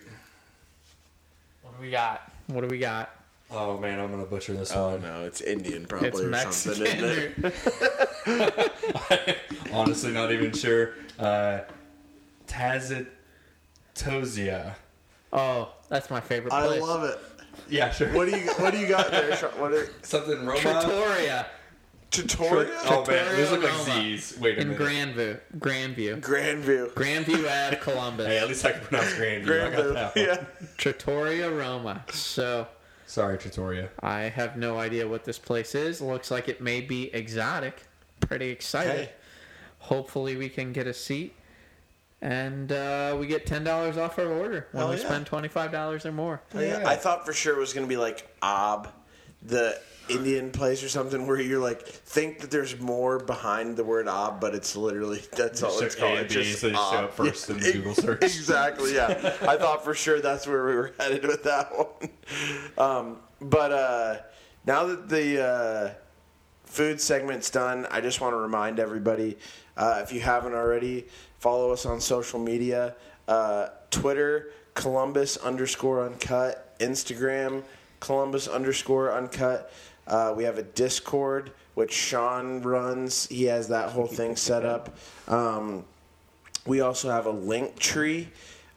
What 1.62 1.76
do 1.76 1.82
we 1.82 1.90
got? 1.90 2.30
What 2.46 2.60
do 2.62 2.68
we 2.68 2.78
got? 2.78 3.10
Oh 3.50 3.78
man, 3.78 3.98
I'm 3.98 4.10
gonna 4.10 4.26
butcher 4.26 4.52
this 4.54 4.72
Oh 4.74 4.90
one. 4.90 5.02
no, 5.02 5.24
it's 5.24 5.40
Indian 5.40 5.86
probably 5.86 6.08
It's 6.08 6.20
or 6.20 6.28
Mexican. 6.28 6.86
something. 6.86 7.52
Isn't 8.26 8.26
it? 8.26 9.38
Honestly, 9.72 10.12
not 10.12 10.32
even 10.32 10.52
sure. 10.52 10.94
Uh, 11.18 11.60
Tazitosia. 12.46 14.74
Oh, 15.32 15.72
that's 15.88 16.10
my 16.10 16.20
favorite 16.20 16.52
I 16.52 16.78
love 16.78 17.04
it. 17.04 17.18
Yeah, 17.68 17.90
sure. 17.90 18.12
What 18.12 18.30
do 18.30 18.38
you 18.38 18.46
What 18.52 18.72
do 18.72 18.78
you 18.78 18.86
got 18.86 19.10
there? 19.10 19.34
What 19.56 19.72
are, 19.72 19.88
Something 20.02 20.46
Roma. 20.46 20.60
Trattoria 20.60 21.46
tutorial? 22.10 22.70
Oh 22.84 23.04
man, 23.06 23.36
these 23.36 23.50
look 23.50 23.62
like 23.62 23.72
Roma 23.72 23.84
Z's. 23.84 24.38
Wait 24.40 24.58
a 24.58 24.62
in 24.62 24.68
minute. 24.78 24.82
Grandview. 24.82 25.40
Grandview. 25.58 26.20
Grandview. 26.20 26.92
Grandview 26.92 27.66
Ave, 27.68 27.76
Columbus. 27.82 28.26
Hey, 28.26 28.38
at 28.38 28.48
least 28.48 28.64
I 28.64 28.72
can 28.72 28.80
pronounce 28.82 29.12
Grandview. 29.14 29.66
I 29.66 29.70
got 29.70 29.84
Grandview. 29.84 29.94
that 29.94 30.16
one. 30.16 30.24
Yeah. 30.24 30.44
Trattoria 30.76 31.50
Roma. 31.50 32.04
So 32.12 32.66
Sorry, 33.08 33.38
Trattoria. 33.38 33.88
I 34.00 34.20
have 34.20 34.58
no 34.58 34.78
idea 34.78 35.08
what 35.08 35.24
this 35.24 35.38
place 35.38 35.74
is. 35.74 36.02
Looks 36.02 36.30
like 36.30 36.46
it 36.46 36.60
may 36.60 36.82
be 36.82 37.12
exotic. 37.14 37.82
Pretty 38.20 38.50
excited. 38.50 39.04
Okay. 39.04 39.12
Hopefully 39.78 40.36
we 40.36 40.50
can 40.50 40.74
get 40.74 40.86
a 40.86 40.92
seat. 40.92 41.34
And 42.20 42.70
uh, 42.70 43.16
we 43.18 43.26
get 43.26 43.46
ten 43.46 43.64
dollars 43.64 43.96
off 43.96 44.18
our 44.18 44.26
order 44.26 44.68
when 44.72 44.82
Hell 44.82 44.90
we 44.90 45.00
yeah. 45.00 45.06
spend 45.06 45.24
twenty 45.24 45.48
five 45.48 45.72
dollars 45.72 46.04
or 46.04 46.12
more. 46.12 46.42
Oh, 46.54 46.60
yeah. 46.60 46.82
I 46.86 46.96
thought 46.96 47.24
for 47.24 47.32
sure 47.32 47.56
it 47.56 47.58
was 47.58 47.72
going 47.72 47.86
to 47.86 47.88
be 47.88 47.96
like 47.96 48.28
Ob, 48.42 48.88
the 49.40 49.80
Indian 50.08 50.50
place 50.50 50.82
or 50.82 50.88
something, 50.88 51.26
where 51.26 51.40
you're 51.40 51.58
like 51.58 51.86
think 51.86 52.40
that 52.40 52.50
there's 52.50 52.78
more 52.80 53.18
behind 53.18 53.76
the 53.76 53.84
word 53.84 54.08
Ob, 54.08 54.40
but 54.40 54.54
it's 54.54 54.76
literally 54.76 55.20
that's 55.36 55.62
all 55.62 55.78
it's 55.80 55.94
called. 55.94 56.18
It's 56.18 56.34
just 56.34 56.60
so 56.60 56.68
you 56.68 56.74
show 56.74 56.80
Ob. 56.80 57.04
up 57.04 57.14
first 57.14 57.50
in 57.50 57.58
Google 57.58 57.94
search. 57.94 58.22
Exactly. 58.38 58.94
Yeah, 58.94 59.36
I 59.42 59.56
thought 59.56 59.84
for 59.84 59.94
sure 59.94 60.20
that's 60.20 60.46
where 60.46 60.64
we 60.64 60.74
were 60.74 60.94
headed 61.00 61.26
with 61.26 61.44
that 61.44 61.70
one. 61.76 62.10
Um, 62.78 63.16
but 63.40 63.72
uh, 63.72 64.16
now 64.66 64.86
that 64.86 65.08
the 65.08 65.44
uh, 65.44 65.90
food 66.64 67.00
segment's 67.00 67.50
done, 67.50 67.86
I 67.90 68.00
just 68.00 68.20
want 68.20 68.32
to 68.32 68.38
remind 68.38 68.78
everybody 68.80 69.36
uh, 69.76 70.00
if 70.02 70.12
you 70.12 70.20
haven't 70.20 70.54
already, 70.54 71.06
follow 71.38 71.72
us 71.72 71.86
on 71.86 72.00
social 72.00 72.38
media 72.38 72.94
uh, 73.28 73.68
Twitter, 73.90 74.50
Columbus 74.74 75.36
underscore 75.36 76.04
uncut, 76.04 76.76
Instagram, 76.78 77.62
Columbus 78.00 78.48
underscore 78.48 79.12
uncut. 79.12 79.72
Uh, 80.08 80.32
we 80.36 80.42
have 80.44 80.58
a 80.58 80.62
Discord, 80.62 81.52
which 81.74 81.92
Sean 81.92 82.62
runs. 82.62 83.28
He 83.28 83.44
has 83.44 83.68
that 83.68 83.90
whole 83.90 84.06
thing 84.06 84.34
set 84.34 84.64
up. 84.64 84.96
Um, 85.28 85.84
we 86.66 86.80
also 86.80 87.10
have 87.10 87.26
a 87.26 87.30
link 87.30 87.78
tree, 87.78 88.28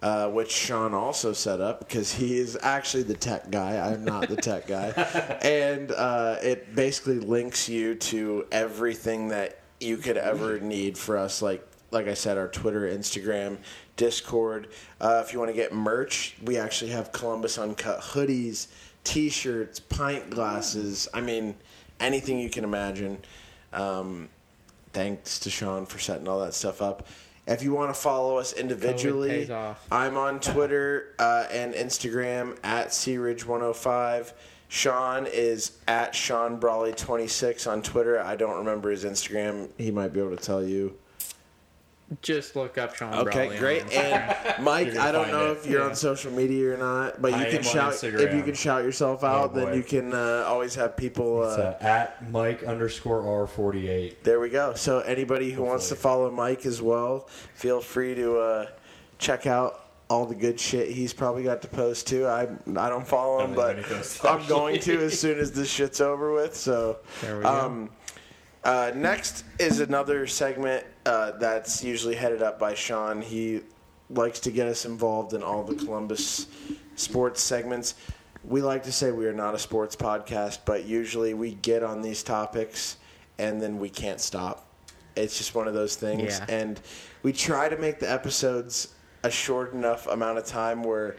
uh, 0.01 0.29
which 0.29 0.51
Sean 0.51 0.93
also 0.93 1.33
set 1.33 1.61
up 1.61 1.79
because 1.79 2.13
he 2.13 2.37
is 2.37 2.57
actually 2.61 3.03
the 3.03 3.15
tech 3.15 3.49
guy. 3.49 3.77
I'm 3.77 4.03
not 4.03 4.27
the 4.27 4.35
tech 4.35 4.67
guy. 4.67 4.89
and 5.41 5.91
uh, 5.91 6.37
it 6.43 6.75
basically 6.75 7.19
links 7.19 7.69
you 7.69 7.95
to 7.95 8.45
everything 8.51 9.29
that 9.29 9.61
you 9.79 9.97
could 9.97 10.17
ever 10.17 10.59
need 10.59 10.97
for 10.97 11.17
us, 11.17 11.41
like 11.41 11.65
like 11.91 12.07
I 12.07 12.13
said, 12.13 12.37
our 12.37 12.47
Twitter, 12.47 12.89
Instagram, 12.89 13.57
Discord. 13.97 14.69
Uh, 14.99 15.21
if 15.25 15.33
you 15.33 15.39
want 15.39 15.51
to 15.51 15.55
get 15.55 15.73
merch, 15.73 16.35
we 16.43 16.57
actually 16.57 16.91
have 16.91 17.11
Columbus 17.11 17.57
Uncut 17.57 17.99
hoodies, 17.99 18.67
T-shirts, 19.03 19.79
pint 19.79 20.29
glasses. 20.29 21.07
I 21.13 21.21
mean, 21.21 21.55
anything 21.99 22.39
you 22.39 22.49
can 22.49 22.63
imagine. 22.63 23.19
Um, 23.73 24.29
thanks 24.93 25.39
to 25.39 25.49
Sean 25.49 25.85
for 25.85 25.99
setting 25.99 26.27
all 26.27 26.39
that 26.41 26.53
stuff 26.53 26.81
up. 26.81 27.07
If 27.47 27.63
you 27.63 27.73
want 27.73 27.93
to 27.93 27.99
follow 27.99 28.37
us 28.37 28.53
individually. 28.53 29.45
I'm 29.91 30.15
on 30.17 30.39
Twitter 30.39 31.15
uh, 31.19 31.47
and 31.51 31.73
Instagram 31.73 32.57
at 32.63 32.89
Searidge105. 32.89 34.33
Sean 34.69 35.27
is 35.27 35.73
at 35.87 36.15
Sean 36.15 36.59
Brawley26 36.59 37.69
on 37.69 37.81
Twitter. 37.81 38.21
I 38.21 38.35
don't 38.37 38.57
remember 38.57 38.89
his 38.89 39.03
Instagram. 39.03 39.69
He 39.77 39.91
might 39.91 40.13
be 40.13 40.21
able 40.21 40.35
to 40.35 40.41
tell 40.41 40.63
you. 40.63 40.97
Just 42.21 42.57
look 42.57 42.77
up 42.77 42.93
Sean. 42.95 43.13
Okay, 43.13 43.45
Brawley 43.45 43.57
great. 43.57 43.93
And 43.93 44.35
Mike, 44.63 44.95
I 44.97 45.11
don't 45.13 45.31
know 45.31 45.51
it. 45.51 45.57
if 45.59 45.65
you're 45.65 45.79
Yeah. 45.81 45.87
on 45.87 45.95
social 45.95 46.31
media 46.31 46.73
or 46.73 46.77
not, 46.77 47.21
but 47.21 47.31
you 47.31 47.37
I 47.37 47.49
can 47.49 47.63
shout 47.63 48.03
if 48.03 48.33
you 48.33 48.43
can 48.43 48.53
shout 48.53 48.83
yourself 48.83 49.23
out. 49.23 49.55
then 49.55 49.73
you 49.75 49.81
can 49.83 50.13
uh, 50.13 50.43
always 50.45 50.75
have 50.75 50.97
people. 50.97 51.43
It's 51.45 51.57
Uh, 51.57 51.77
uh, 51.79 51.83
at 51.85 52.29
Mike 52.31 52.63
underscore 52.63 53.21
R48. 53.23 54.23
there 54.23 54.41
we 54.41 54.49
go. 54.49 54.73
So 54.73 54.99
anybody 54.99 55.51
who 55.51 55.63
wants 55.63 55.87
to 55.89 55.95
follow 55.95 56.29
Mike 56.29 56.65
as 56.65 56.81
well, 56.81 57.29
feel 57.55 57.79
free 57.79 58.13
to 58.15 58.37
uh, 58.39 58.65
check 59.17 59.47
out 59.47 59.77
all 60.09 60.25
the 60.25 60.35
good 60.35 60.59
shit 60.59 60.89
he's 60.89 61.13
probably 61.13 61.43
got 61.43 61.61
to 61.61 61.69
post 61.69 62.05
too. 62.07 62.27
I 62.27 62.41
I 62.75 62.89
don't 62.89 63.07
follow 63.07 63.39
him, 63.39 63.51
Don't 63.53 63.55
but 63.55 63.77
have 63.77 63.85
any 63.85 63.95
posts, 63.95 64.25
I'm 64.25 64.45
going 64.47 64.81
to 64.81 64.99
as 65.05 65.17
soon 65.17 65.39
as 65.39 65.53
this 65.53 65.69
shit's 65.69 66.01
over 66.01 66.33
with. 66.33 66.53
So 66.57 66.97
There 67.21 67.37
we 67.37 67.43
go. 67.43 67.47
um, 67.49 67.89
uh, 68.63 68.91
next 68.95 69.43
is 69.59 69.79
another 69.79 70.27
segment 70.27 70.85
uh, 71.05 71.31
that's 71.31 71.83
usually 71.83 72.15
headed 72.15 72.41
up 72.41 72.59
by 72.59 72.73
Sean. 72.73 73.21
He 73.21 73.61
likes 74.09 74.39
to 74.41 74.51
get 74.51 74.67
us 74.67 74.85
involved 74.85 75.33
in 75.33 75.41
all 75.41 75.63
the 75.63 75.75
Columbus 75.75 76.47
sports 76.95 77.41
segments. 77.41 77.95
We 78.43 78.61
like 78.61 78.83
to 78.83 78.91
say 78.91 79.11
we 79.11 79.25
are 79.27 79.33
not 79.33 79.55
a 79.55 79.59
sports 79.59 79.95
podcast, 79.95 80.59
but 80.65 80.85
usually 80.85 81.33
we 81.33 81.55
get 81.55 81.83
on 81.83 82.01
these 82.01 82.23
topics 82.23 82.97
and 83.37 83.61
then 83.61 83.79
we 83.79 83.89
can't 83.89 84.19
stop. 84.19 84.67
It's 85.15 85.37
just 85.37 85.55
one 85.55 85.67
of 85.67 85.73
those 85.73 85.95
things. 85.95 86.39
Yeah. 86.39 86.45
And 86.49 86.79
we 87.23 87.33
try 87.33 87.69
to 87.69 87.77
make 87.77 87.99
the 87.99 88.11
episodes 88.11 88.93
a 89.23 89.31
short 89.31 89.73
enough 89.73 90.07
amount 90.07 90.37
of 90.37 90.45
time 90.45 90.83
where 90.83 91.17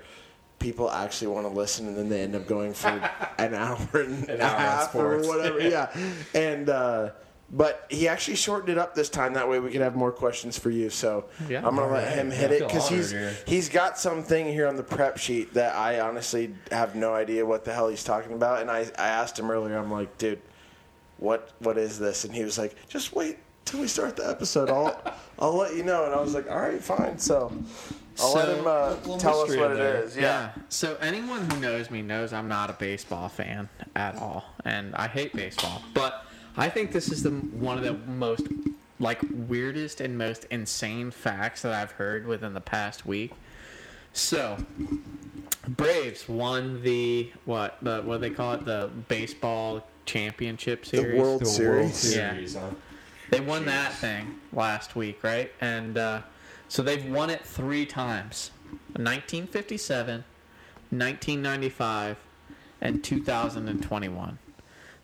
people 0.59 0.91
actually 0.91 1.29
want 1.29 1.47
to 1.47 1.53
listen 1.53 1.89
and 1.89 1.97
then 1.97 2.09
they 2.09 2.23
end 2.23 2.35
up 2.35 2.47
going 2.47 2.73
for 2.73 2.89
an 3.39 3.55
hour 3.55 3.89
and 3.95 4.29
An 4.29 4.41
hour 4.41 4.57
half 4.57 4.95
or 4.95 5.19
whatever. 5.19 5.61
yeah. 5.69 5.95
And 6.35 6.69
uh, 6.69 7.11
but 7.53 7.87
he 7.91 8.09
actually 8.09 8.37
shortened 8.37 8.71
it 8.71 8.79
up 8.79 8.95
this 8.95 9.09
time. 9.11 9.35
That 9.35 9.49
way 9.49 9.61
we 9.61 9.71
could 9.71 9.83
have 9.83 9.95
more 9.95 10.11
questions 10.13 10.59
for 10.59 10.71
you. 10.71 10.89
So 10.91 11.27
Yeah. 11.49 11.59
I'm 11.59 11.77
gonna 11.77 11.93
let 11.93 12.05
Alright. 12.05 12.09
him 12.15 12.31
I 12.31 12.35
hit 12.35 12.51
it 12.53 12.59
feel 12.61 12.67
because 12.69 12.87
honored 12.87 12.99
he's 12.99 13.11
here. 13.11 13.37
he's 13.47 13.69
got 13.69 13.99
something 13.99 14.47
here 14.47 14.67
on 14.69 14.77
the 14.77 14.83
prep 14.83 15.19
sheet 15.19 15.53
that 15.55 15.75
I 15.77 16.01
honestly 16.01 16.55
have 16.71 16.95
no 16.95 17.15
idea 17.15 17.45
what 17.45 17.65
the 17.65 17.73
hell 17.75 17.89
he's 17.89 18.05
talking 18.05 18.33
about. 18.33 18.61
And 18.63 18.71
I 18.71 18.87
I 18.99 19.09
asked 19.09 19.39
him 19.39 19.51
earlier. 19.51 19.77
I'm 19.77 19.91
like, 19.93 20.17
dude, 20.19 20.41
what 21.19 21.51
what 21.61 21.79
is 21.79 21.99
this? 21.99 22.25
And 22.25 22.35
he 22.35 22.43
was 22.45 22.59
like, 22.59 22.75
just 22.89 23.13
wait 23.15 23.39
till 23.65 23.81
we 23.81 23.87
start 23.87 24.17
the 24.17 24.29
episode. 24.29 24.71
I'll 24.71 25.01
I'll 25.39 25.55
let 25.57 25.77
you 25.77 25.83
know. 25.85 26.05
And 26.07 26.15
I 26.15 26.21
was 26.21 26.35
like, 26.35 26.51
all 26.51 26.59
right, 26.59 26.83
fine. 26.83 27.19
So. 27.19 27.53
I'll 28.21 28.35
let 28.35 28.45
So- 28.45 28.57
him 28.57 28.67
uh, 28.67 28.89
Little 28.91 29.17
tell 29.19 29.41
us 29.41 29.49
mystery 29.49 29.63
what 29.63 29.71
in 29.71 29.77
it 29.79 29.81
there. 29.81 30.03
is. 30.03 30.17
Yeah. 30.17 30.23
Yeah. 30.23 30.63
So 30.69 30.97
anyone 31.01 31.49
who 31.51 31.61
knows 31.61 31.91
me 31.91 32.03
knows 32.03 32.35
I'm 32.35 32.47
not 32.47 32.69
a 32.69 32.75
baseball 32.75 33.31
fan 33.31 33.71
at 33.97 34.17
all, 34.17 34.45
and 34.67 34.95
I 34.97 35.09
hate 35.09 35.33
baseball. 35.35 35.81
But 35.95 36.23
I 36.57 36.69
think 36.69 36.93
this 36.93 37.11
is 37.11 37.23
the 37.23 37.31
one 37.31 37.79
of 37.79 37.85
the 37.85 37.95
most 38.11 38.47
like 38.99 39.21
weirdest 39.31 40.01
and 40.01 40.17
most 40.17 40.47
insane 40.51 41.11
facts 41.11 41.63
that 41.63 41.73
I've 41.73 41.93
heard 41.93 42.27
within 42.27 42.55
the 42.55 42.61
past 42.61 43.05
week. 43.05 43.33
So, 44.13 44.59
Braves 45.67 46.29
won 46.29 46.83
the 46.83 47.31
what 47.45 47.79
the 47.83 48.03
what 48.03 48.21
do 48.21 48.29
they 48.29 48.35
call 48.35 48.55
it 48.55 48.65
the 48.65 48.91
baseball 49.09 49.87
championship 50.05 50.85
series. 50.85 51.21
World 51.21 51.41
The 51.41 51.47
Series? 51.47 51.81
World 51.81 51.95
Series, 51.95 52.55
huh? 52.55 52.71
They 53.31 53.41
won 53.41 53.65
that 53.65 53.95
thing 53.95 54.39
last 54.53 54.95
week, 54.95 55.25
right? 55.25 55.51
And 55.61 55.97
uh, 55.97 56.21
so 56.69 56.83
they've 56.83 57.05
won 57.07 57.31
it 57.31 57.45
three 57.45 57.87
times 57.87 58.51
1957, 58.95 60.25
1995, 60.91 62.17
and 62.83 63.03
2021. 63.03 64.39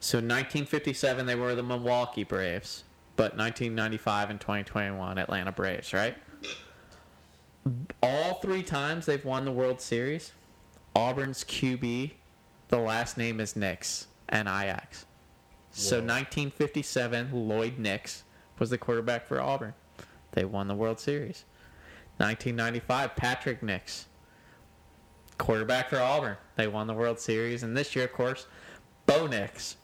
So 0.00 0.18
1957, 0.18 1.26
they 1.26 1.34
were 1.34 1.54
the 1.54 1.62
Milwaukee 1.62 2.24
Braves, 2.24 2.84
but 3.16 3.36
1995 3.36 4.30
and 4.30 4.40
2021, 4.40 5.18
Atlanta 5.18 5.52
Braves, 5.52 5.92
right? 5.92 6.16
All 8.02 8.34
three 8.34 8.62
times 8.62 9.06
they've 9.06 9.24
won 9.24 9.44
the 9.44 9.52
World 9.52 9.80
Series, 9.80 10.32
Auburn's 10.94 11.44
QB, 11.44 12.12
the 12.68 12.78
last 12.78 13.18
name 13.18 13.40
is 13.40 13.56
Nix, 13.56 14.06
and 14.28 14.48
Ix. 14.48 15.06
So 15.70 15.96
1957, 15.96 17.30
Lloyd 17.32 17.78
Nix 17.78 18.24
was 18.58 18.70
the 18.70 18.78
quarterback 18.78 19.26
for 19.26 19.40
Auburn. 19.40 19.74
They 20.32 20.44
won 20.44 20.68
the 20.68 20.74
World 20.74 21.00
Series. 21.00 21.44
1995, 22.18 23.14
Patrick 23.16 23.62
Nix, 23.62 24.06
quarterback 25.38 25.88
for 25.88 26.00
Auburn. 26.00 26.36
They 26.56 26.66
won 26.66 26.86
the 26.86 26.94
World 26.94 27.20
Series. 27.20 27.62
And 27.62 27.76
this 27.76 27.94
year, 27.94 28.06
of 28.06 28.12
course, 28.12 28.46
Bo 29.06 29.26
Nix, 29.26 29.76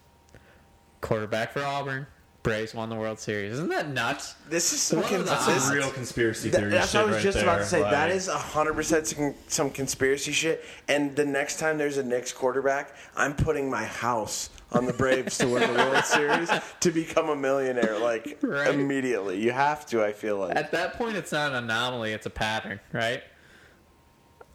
quarterback 1.08 1.52
for 1.52 1.62
Auburn. 1.62 2.06
Braves 2.42 2.74
won 2.74 2.90
the 2.90 2.96
World 2.96 3.18
Series. 3.18 3.52
Isn't 3.54 3.68
that 3.70 3.88
nuts? 3.88 4.34
This 4.50 4.72
is 4.74 4.82
some 4.82 5.00
One 5.00 5.14
of 5.14 5.24
the 5.24 5.34
cons- 5.34 5.48
odds. 5.64 5.72
real 5.74 5.90
conspiracy 5.90 6.50
Th- 6.50 6.60
theory 6.60 6.70
that's 6.72 6.90
shit 6.90 7.00
what 7.00 7.04
I 7.04 7.06
was 7.06 7.16
right 7.16 7.22
just 7.22 7.38
about 7.42 7.58
to 7.58 7.64
say. 7.64 7.80
that 7.80 8.08
like- 8.08 8.12
is 8.16 8.26
hundred 8.28 8.74
percent 8.74 9.06
some, 9.06 9.34
some 9.48 9.70
conspiracy 9.70 10.32
shit. 10.32 10.62
And 10.88 11.16
the 11.16 11.24
next 11.24 11.58
time 11.58 11.78
there's 11.78 11.96
a 11.96 12.02
Nix 12.02 12.32
quarterback, 12.32 12.94
I'm 13.16 13.34
putting 13.34 13.70
my 13.70 13.84
house 13.86 14.50
on 14.72 14.84
the 14.84 14.92
Braves 14.92 15.38
to 15.38 15.48
win 15.48 15.72
the 15.72 15.78
World 15.78 16.04
Series 16.04 16.50
to 16.80 16.90
become 16.90 17.30
a 17.30 17.36
millionaire. 17.36 17.98
Like 17.98 18.36
Right. 18.42 18.74
immediately, 18.74 19.40
you 19.40 19.52
have 19.52 19.86
to. 19.86 20.04
I 20.04 20.12
feel 20.12 20.36
like. 20.36 20.54
At 20.54 20.70
that 20.72 20.94
point, 20.98 21.16
it's 21.16 21.32
not 21.32 21.52
an 21.52 21.64
anomaly, 21.64 22.12
it's 22.12 22.26
a 22.26 22.30
pattern, 22.30 22.78
right? 22.92 23.22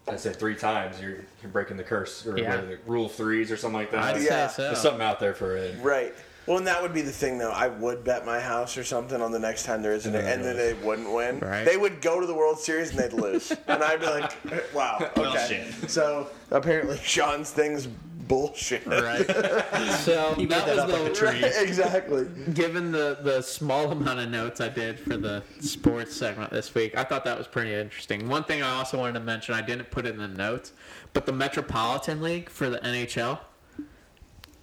I 0.08 0.16
said 0.16 0.36
three 0.36 0.56
times. 0.56 1.02
You're 1.02 1.26
you're 1.42 1.52
breaking 1.52 1.78
the 1.78 1.84
curse 1.84 2.26
or 2.28 2.38
Yeah. 2.38 2.56
what 2.56 2.64
is 2.66 2.70
it, 2.72 2.82
rule 2.86 3.08
of 3.08 3.14
threes 3.14 3.52
or 3.52 3.58
something 3.58 3.80
like 3.80 3.90
that. 3.92 4.16
I'd 4.16 4.22
Yeah. 4.22 4.48
say 4.48 4.56
so. 4.58 4.62
There's 4.64 4.82
something 4.82 5.02
out 5.02 5.20
there 5.20 5.34
for 5.34 5.58
it. 5.58 5.76
Right. 5.82 6.14
Well, 6.50 6.58
and 6.58 6.66
that 6.66 6.82
would 6.82 6.96
be 6.96 7.04
the 7.04 7.12
thing, 7.12 7.38
though. 7.38 7.52
I 7.52 7.68
would 7.68 8.04
bet 8.04 8.26
my 8.26 8.40
house 8.40 8.76
or 8.76 8.84
something 8.84 9.22
on 9.22 9.32
the 9.32 9.38
next 9.38 9.66
time 9.66 9.84
there 9.84 9.94
is 9.94 10.08
an, 10.08 10.16
And 10.16 10.26
then 10.26 10.34
and 10.34 10.44
then 10.44 10.58
they 10.58 10.74
they 10.74 10.84
wouldn't 10.84 11.14
win. 11.14 11.38
Right. 11.38 11.64
They 11.64 11.78
would 11.78 12.02
go 12.02 12.20
to 12.20 12.26
the 12.26 12.34
World 12.34 12.58
Series 12.58 12.90
and 12.90 12.98
they'd 12.98 13.14
lose, 13.14 13.52
and 13.68 13.84
I'd 13.84 14.00
be 14.00 14.08
like, 14.08 14.74
"Wow, 14.74 14.98
okay." 15.00 15.22
Well, 15.22 15.48
shit. 15.48 15.92
So 15.92 16.28
apparently, 16.50 16.98
Sean's 17.04 17.52
thing's 17.52 17.86
bullshit. 17.86 18.84
Right. 18.88 19.28
so 20.00 20.34
He 20.34 20.48
made 20.48 20.50
that 20.50 20.66
that 20.66 20.76
was 20.76 20.80
up 20.86 20.90
the 20.90 20.98
like 20.98 21.12
a 21.12 21.14
tree. 21.14 21.44
exactly. 21.60 22.28
given 22.56 22.92
the 22.92 23.20
the 23.22 23.44
small 23.44 23.92
amount 23.92 24.20
of 24.20 24.32
notes 24.32 24.60
I 24.60 24.70
did 24.70 25.00
for 25.00 25.18
the 25.18 25.44
sports 25.60 26.16
segment 26.16 26.50
this 26.50 26.74
week, 26.74 26.98
I 26.98 27.04
thought 27.04 27.26
that 27.26 27.38
was 27.38 27.46
pretty 27.46 27.76
interesting. 27.76 28.28
One 28.28 28.44
thing 28.44 28.64
I 28.64 28.72
also 28.72 28.98
wanted 28.98 29.14
to 29.14 29.20
mention, 29.20 29.54
I 29.54 29.62
didn't 29.62 29.92
put 29.92 30.08
it 30.08 30.16
in 30.16 30.18
the 30.18 30.28
notes, 30.28 30.74
but 31.14 31.28
the 31.28 31.32
Metropolitan 31.32 32.24
League 32.24 32.50
for 32.50 32.72
the 32.72 32.80
NHL, 32.80 33.38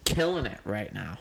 killing 0.05 0.47
it 0.47 0.59
right 0.65 0.93
now. 0.93 1.19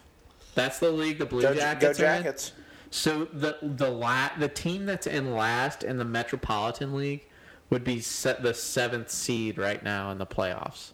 That's 0.55 0.79
the 0.79 0.89
league 0.91 1.19
the 1.19 1.25
Blue 1.25 1.41
Go, 1.41 1.53
Jackets 1.53 1.99
go 1.99 2.05
are 2.05 2.15
in. 2.15 2.23
Jackets. 2.23 2.51
So 2.89 3.25
the 3.25 3.57
the 3.61 3.89
la- 3.89 4.31
the 4.39 4.47
team 4.47 4.85
that's 4.85 5.05
in 5.05 5.35
last 5.35 5.83
in 5.83 5.97
the 5.97 6.05
Metropolitan 6.05 6.95
League 6.95 7.25
would 7.69 7.83
be 7.83 7.99
set 7.99 8.41
the 8.41 8.53
seventh 8.53 9.09
seed 9.11 9.57
right 9.57 9.83
now 9.83 10.11
in 10.11 10.17
the 10.17 10.25
playoffs. 10.25 10.91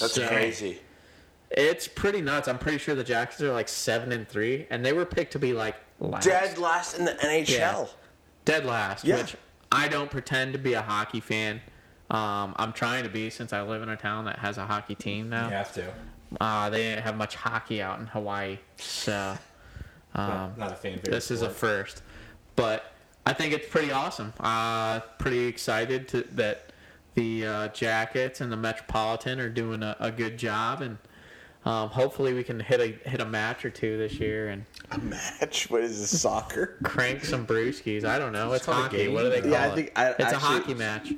That's 0.00 0.14
So- 0.14 0.26
crazy. 0.26 0.80
It's 1.50 1.86
pretty 1.86 2.20
nuts. 2.20 2.48
I'm 2.48 2.58
pretty 2.58 2.78
sure 2.78 2.94
the 2.96 3.04
Jackets 3.04 3.40
are 3.40 3.52
like 3.52 3.68
seven 3.68 4.10
and 4.10 4.26
three, 4.28 4.66
and 4.70 4.84
they 4.84 4.92
were 4.92 5.04
picked 5.04 5.32
to 5.32 5.38
be 5.38 5.52
like 5.52 5.76
last. 6.00 6.24
Dead 6.24 6.58
last 6.58 6.98
in 6.98 7.04
the 7.04 7.12
NHL. 7.12 7.48
Yeah. 7.48 7.86
dead 8.44 8.64
last. 8.66 9.04
Yeah. 9.04 9.18
Which 9.18 9.36
I 9.70 9.86
don't 9.88 10.10
pretend 10.10 10.52
to 10.54 10.58
be 10.58 10.72
a 10.74 10.82
hockey 10.82 11.20
fan. 11.20 11.60
Um, 12.10 12.54
I'm 12.56 12.72
trying 12.72 13.04
to 13.04 13.08
be 13.08 13.30
since 13.30 13.52
I 13.52 13.62
live 13.62 13.82
in 13.82 13.88
a 13.88 13.96
town 13.96 14.24
that 14.24 14.38
has 14.40 14.58
a 14.58 14.66
hockey 14.66 14.94
team 14.94 15.28
now. 15.30 15.46
You 15.48 15.54
have 15.54 15.72
to. 15.74 15.92
Uh, 16.40 16.70
they 16.70 16.82
didn't 16.82 17.02
have 17.04 17.16
much 17.16 17.34
hockey 17.34 17.80
out 17.82 18.00
in 18.00 18.06
Hawaii, 18.06 18.58
so 18.76 19.36
um, 20.14 20.52
not 20.56 20.72
a 20.72 20.76
fan 20.76 20.96
favorite. 20.98 21.10
this 21.10 21.30
is 21.30 21.42
a 21.42 21.50
first. 21.50 22.02
But 22.56 22.92
I 23.26 23.32
think 23.32 23.52
it's 23.52 23.68
pretty 23.68 23.90
awesome. 23.92 24.32
Uh, 24.40 25.00
pretty 25.18 25.46
excited 25.46 26.08
to, 26.08 26.22
that 26.32 26.70
the 27.14 27.46
uh, 27.46 27.68
Jackets 27.68 28.40
and 28.40 28.50
the 28.52 28.56
Metropolitan 28.56 29.40
are 29.40 29.48
doing 29.48 29.82
a, 29.82 29.96
a 30.00 30.10
good 30.10 30.36
job, 30.38 30.82
and 30.82 30.98
um, 31.64 31.88
hopefully 31.88 32.32
we 32.34 32.44
can 32.44 32.60
hit 32.60 32.80
a 32.80 33.08
hit 33.08 33.20
a 33.20 33.24
match 33.24 33.64
or 33.64 33.70
two 33.70 33.96
this 33.96 34.14
year 34.14 34.48
and 34.50 34.64
A 34.90 34.98
match? 34.98 35.70
What 35.70 35.82
is 35.82 35.98
this, 35.98 36.20
soccer? 36.20 36.76
crank 36.84 37.24
some 37.24 37.46
brewskis. 37.46 38.04
I 38.04 38.18
don't 38.18 38.32
know. 38.32 38.52
It's 38.52 38.66
called 38.66 38.78
a 38.78 38.82
hockey. 38.82 38.96
game? 38.98 39.14
What 39.14 39.22
do 39.22 39.30
they 39.30 39.40
call 39.40 39.50
Yeah, 39.50 39.72
I 39.72 39.74
think 39.74 39.92
I- 39.96 40.10
it's 40.18 40.32
a 40.32 40.38
hockey 40.38 40.74
match. 40.74 41.12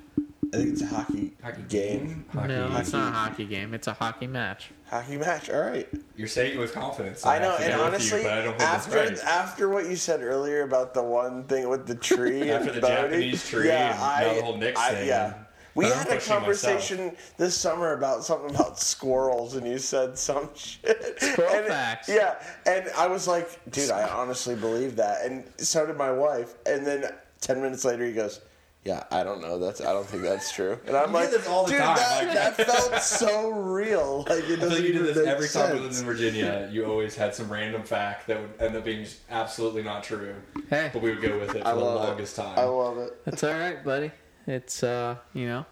I 0.53 0.57
think 0.59 0.73
it's 0.73 0.83
a 0.83 0.87
hockey, 0.87 1.33
Hockey 1.43 1.63
game. 1.69 2.25
Hockey. 2.33 2.49
No, 2.49 2.77
it's 2.77 2.93
not 2.93 3.13
a 3.13 3.17
hockey 3.17 3.45
game. 3.47 3.75
It's 3.75 3.87
a 3.87 3.93
hockey 3.93 4.27
match. 4.27 4.71
Hockey 4.89 5.17
match. 5.17 5.51
All 5.51 5.61
right. 5.61 5.89
You're 6.17 6.29
saying 6.29 6.55
it 6.55 6.59
with 6.59 6.73
confidence. 6.73 7.21
so 7.21 7.29
I 7.29 7.39
know, 7.39 7.51
have 7.51 7.59
to 7.59 7.65
and 7.73 7.81
honestly, 7.81 8.19
you, 8.19 8.25
but 8.25 8.33
I 8.39 8.43
don't 8.43 8.61
after 8.61 8.99
right. 8.99 9.19
after 9.25 9.69
what 9.69 9.89
you 9.89 9.97
said 9.97 10.23
earlier 10.23 10.63
about 10.63 10.95
the 10.95 11.03
one 11.03 11.45
thing 11.45 11.69
with 11.69 11.87
the 11.87 11.95
tree, 12.11 12.51
After 12.51 12.73
the 12.73 12.81
boating, 12.81 12.97
Japanese 12.97 13.49
tree 13.49 13.69
yeah, 13.69 13.95
and 13.95 14.03
I, 14.03 14.35
the 14.35 14.43
whole 14.43 14.57
Nix 14.57 14.81
I- 14.81 14.95
thing, 14.95 15.09
yeah. 15.09 15.35
We 15.75 15.85
I'm 15.85 15.93
had 15.93 16.07
a 16.07 16.15
pushing 16.15 16.33
conversation 16.33 17.17
this 17.37 17.55
summer 17.55 17.93
about 17.93 18.25
something 18.25 18.49
about 18.55 18.79
squirrels, 18.79 19.57
and 19.57 19.67
you 19.67 19.77
said 19.77 20.17
some 20.17 20.49
shit. 20.55 21.21
Squirrel 21.21 21.53
And- 21.55 21.67
facts. 21.67 22.09
Yeah, 22.09 22.37
and 22.65 22.89
I 22.97 23.07
was 23.09 23.29
like, 23.29 23.61
dude, 23.73 23.91
I 23.91 24.09
honestly 24.09 24.55
believe 24.55 24.97
that, 24.97 25.27
and 25.27 25.45
so 25.59 25.85
did 25.87 25.97
my 25.99 26.11
wife. 26.11 26.55
And 26.65 26.87
then 26.87 27.11
Ten 27.43 27.61
minutes 27.61 27.85
later, 27.85 28.07
he 28.07 28.13
goes, 28.15 28.41
"Yeah, 28.87 29.03
I 29.11 29.23
don't 29.25 29.41
know. 29.43 29.59
That's 29.59 29.81
I 29.81 29.93
don't 29.93 30.07
think 30.07 30.23
that's 30.23 30.53
true." 30.53 30.79
And 30.87 30.97
I'm 30.97 31.09
You 31.11 31.15
like, 31.15 31.49
all 31.51 31.65
the 31.65 31.73
"Dude, 31.73 31.81
time, 31.81 31.97
that, 31.97 32.57
that 32.57 32.67
felt 32.67 33.03
so 33.03 33.51
real. 33.51 34.19
Like 34.29 34.31
it 34.31 34.45
I 34.45 34.47
feel 34.47 34.57
doesn't 34.59 34.71
like 34.71 34.81
you 34.83 34.89
even 34.91 35.03
did 35.05 35.15
this 35.15 35.25
make 35.25 35.27
every 35.35 35.49
time 35.49 35.75
we 35.75 35.81
lived 35.81 35.99
in 35.99 36.05
Virginia. 36.05 36.69
You 36.73 36.85
always 36.87 37.15
had 37.17 37.35
some 37.35 37.51
random 37.53 37.83
fact 37.83 38.27
that 38.29 38.41
would 38.41 38.51
end 38.61 38.77
up 38.77 38.85
being 38.85 39.07
absolutely 39.31 39.83
not 39.83 40.03
true, 40.05 40.35
Hey, 40.71 40.91
but 40.93 41.03
we 41.03 41.11
would 41.11 41.21
go 41.23 41.39
with 41.39 41.55
it 41.57 41.63
for 41.63 41.69
I 41.69 41.75
the 41.75 41.81
love 41.81 42.09
longest 42.09 42.39
it. 42.39 42.43
time. 42.43 42.59
I 42.59 42.65
love 42.65 42.99
it. 42.99 43.25
that's 43.25 43.43
all 43.45 43.53
right, 43.55 43.83
buddy. 43.85 44.11
It's 44.47 44.83
uh, 44.83 45.17
you 45.35 45.47
know, 45.49 45.67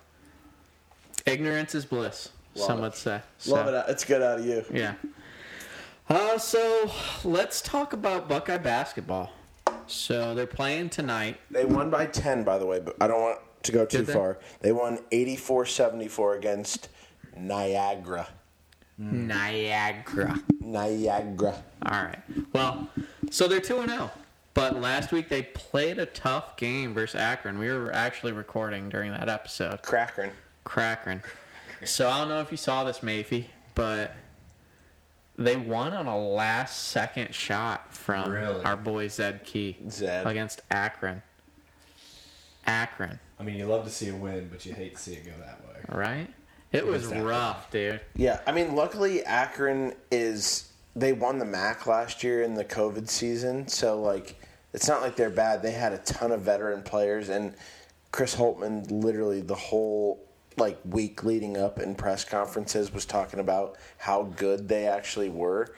ignorance 1.26 1.74
is 1.74 1.84
bliss. 1.84 2.30
Love 2.56 2.66
some 2.66 2.78
it. 2.78 2.82
would 2.82 2.94
say. 2.94 3.20
Love 3.46 3.68
it. 3.68 3.84
It's 3.88 4.04
good 4.04 4.22
out 4.22 4.40
of 4.40 4.46
you. 4.46 4.64
Yeah. 4.72 4.94
Uh, 6.08 6.36
so 6.38 6.90
let's 7.24 7.60
talk 7.62 7.92
about 7.94 8.28
Buckeye 8.28 8.58
basketball. 8.58 9.30
So 9.86 10.34
they're 10.34 10.46
playing 10.46 10.90
tonight. 10.90 11.38
They 11.50 11.64
won 11.64 11.90
by 11.90 12.06
10, 12.06 12.44
by 12.44 12.58
the 12.58 12.66
way, 12.66 12.80
but 12.80 12.96
I 13.00 13.06
don't 13.06 13.20
want 13.20 13.38
to 13.64 13.72
go 13.72 13.84
too 13.84 13.98
Did 13.98 14.06
they? 14.06 14.12
far. 14.12 14.38
They 14.60 14.72
won 14.72 14.98
84 15.12 15.66
74 15.66 16.34
against 16.36 16.88
Niagara. 17.36 18.28
Hmm. 18.98 19.26
Niagara. 19.26 20.38
Niagara. 20.60 21.62
All 21.86 22.02
right. 22.04 22.18
Well, 22.52 22.88
so 23.30 23.48
they're 23.48 23.60
2 23.60 23.78
and 23.80 23.90
0. 23.90 24.10
But 24.54 24.80
last 24.80 25.10
week 25.10 25.28
they 25.28 25.42
played 25.42 25.98
a 25.98 26.06
tough 26.06 26.56
game 26.56 26.94
versus 26.94 27.20
Akron. 27.20 27.58
We 27.58 27.68
were 27.68 27.92
actually 27.92 28.32
recording 28.32 28.88
during 28.88 29.10
that 29.10 29.28
episode. 29.28 29.82
Crackern. 29.82 30.30
Akron. 30.76 31.22
So 31.84 32.08
I 32.08 32.18
don't 32.20 32.28
know 32.28 32.40
if 32.40 32.50
you 32.52 32.56
saw 32.56 32.84
this, 32.84 33.00
Mafey, 33.00 33.46
but 33.74 34.12
they 35.36 35.56
won 35.56 35.92
on 35.92 36.06
a 36.06 36.16
last 36.18 36.88
second 36.88 37.34
shot 37.34 37.92
from 37.94 38.30
Really? 38.30 38.62
our 38.64 38.76
boy 38.76 39.08
Zed 39.08 39.44
Key 39.44 39.76
Zed. 39.90 40.26
against 40.26 40.60
Akron. 40.70 41.22
Akron, 42.66 43.18
I 43.38 43.42
mean, 43.42 43.56
you 43.56 43.66
love 43.66 43.84
to 43.84 43.90
see 43.90 44.08
a 44.08 44.14
win, 44.14 44.48
but 44.50 44.64
you 44.64 44.72
hate 44.72 44.96
to 44.96 45.02
see 45.02 45.12
it 45.14 45.24
go 45.26 45.32
that 45.44 45.60
way. 45.66 45.80
right? 45.88 46.28
It 46.72 46.86
was 46.86 47.02
Exactly. 47.04 47.26
rough, 47.26 47.70
dude. 47.70 48.00
Yeah, 48.16 48.40
I 48.46 48.52
mean, 48.52 48.74
luckily 48.74 49.22
Akron 49.24 49.94
is 50.10 50.70
they 50.96 51.12
won 51.12 51.38
the 51.38 51.44
MAC 51.44 51.86
last 51.86 52.24
year 52.24 52.42
in 52.42 52.54
the 52.54 52.64
COVID 52.64 53.08
season, 53.08 53.68
so 53.68 54.00
like 54.00 54.40
it's 54.72 54.88
not 54.88 55.02
like 55.02 55.14
they're 55.16 55.30
bad. 55.30 55.62
They 55.62 55.72
had 55.72 55.92
a 55.92 55.98
ton 55.98 56.32
of 56.32 56.40
veteran 56.40 56.82
players, 56.82 57.28
and 57.28 57.54
Chris 58.12 58.34
Holtmann 58.34 58.90
literally 58.90 59.40
the 59.42 59.54
whole 59.54 60.23
like 60.56 60.78
week 60.84 61.24
leading 61.24 61.56
up 61.56 61.78
in 61.78 61.94
press 61.94 62.24
conferences 62.24 62.92
was 62.92 63.04
talking 63.04 63.40
about 63.40 63.76
how 63.98 64.24
good 64.36 64.68
they 64.68 64.86
actually 64.86 65.30
were, 65.30 65.74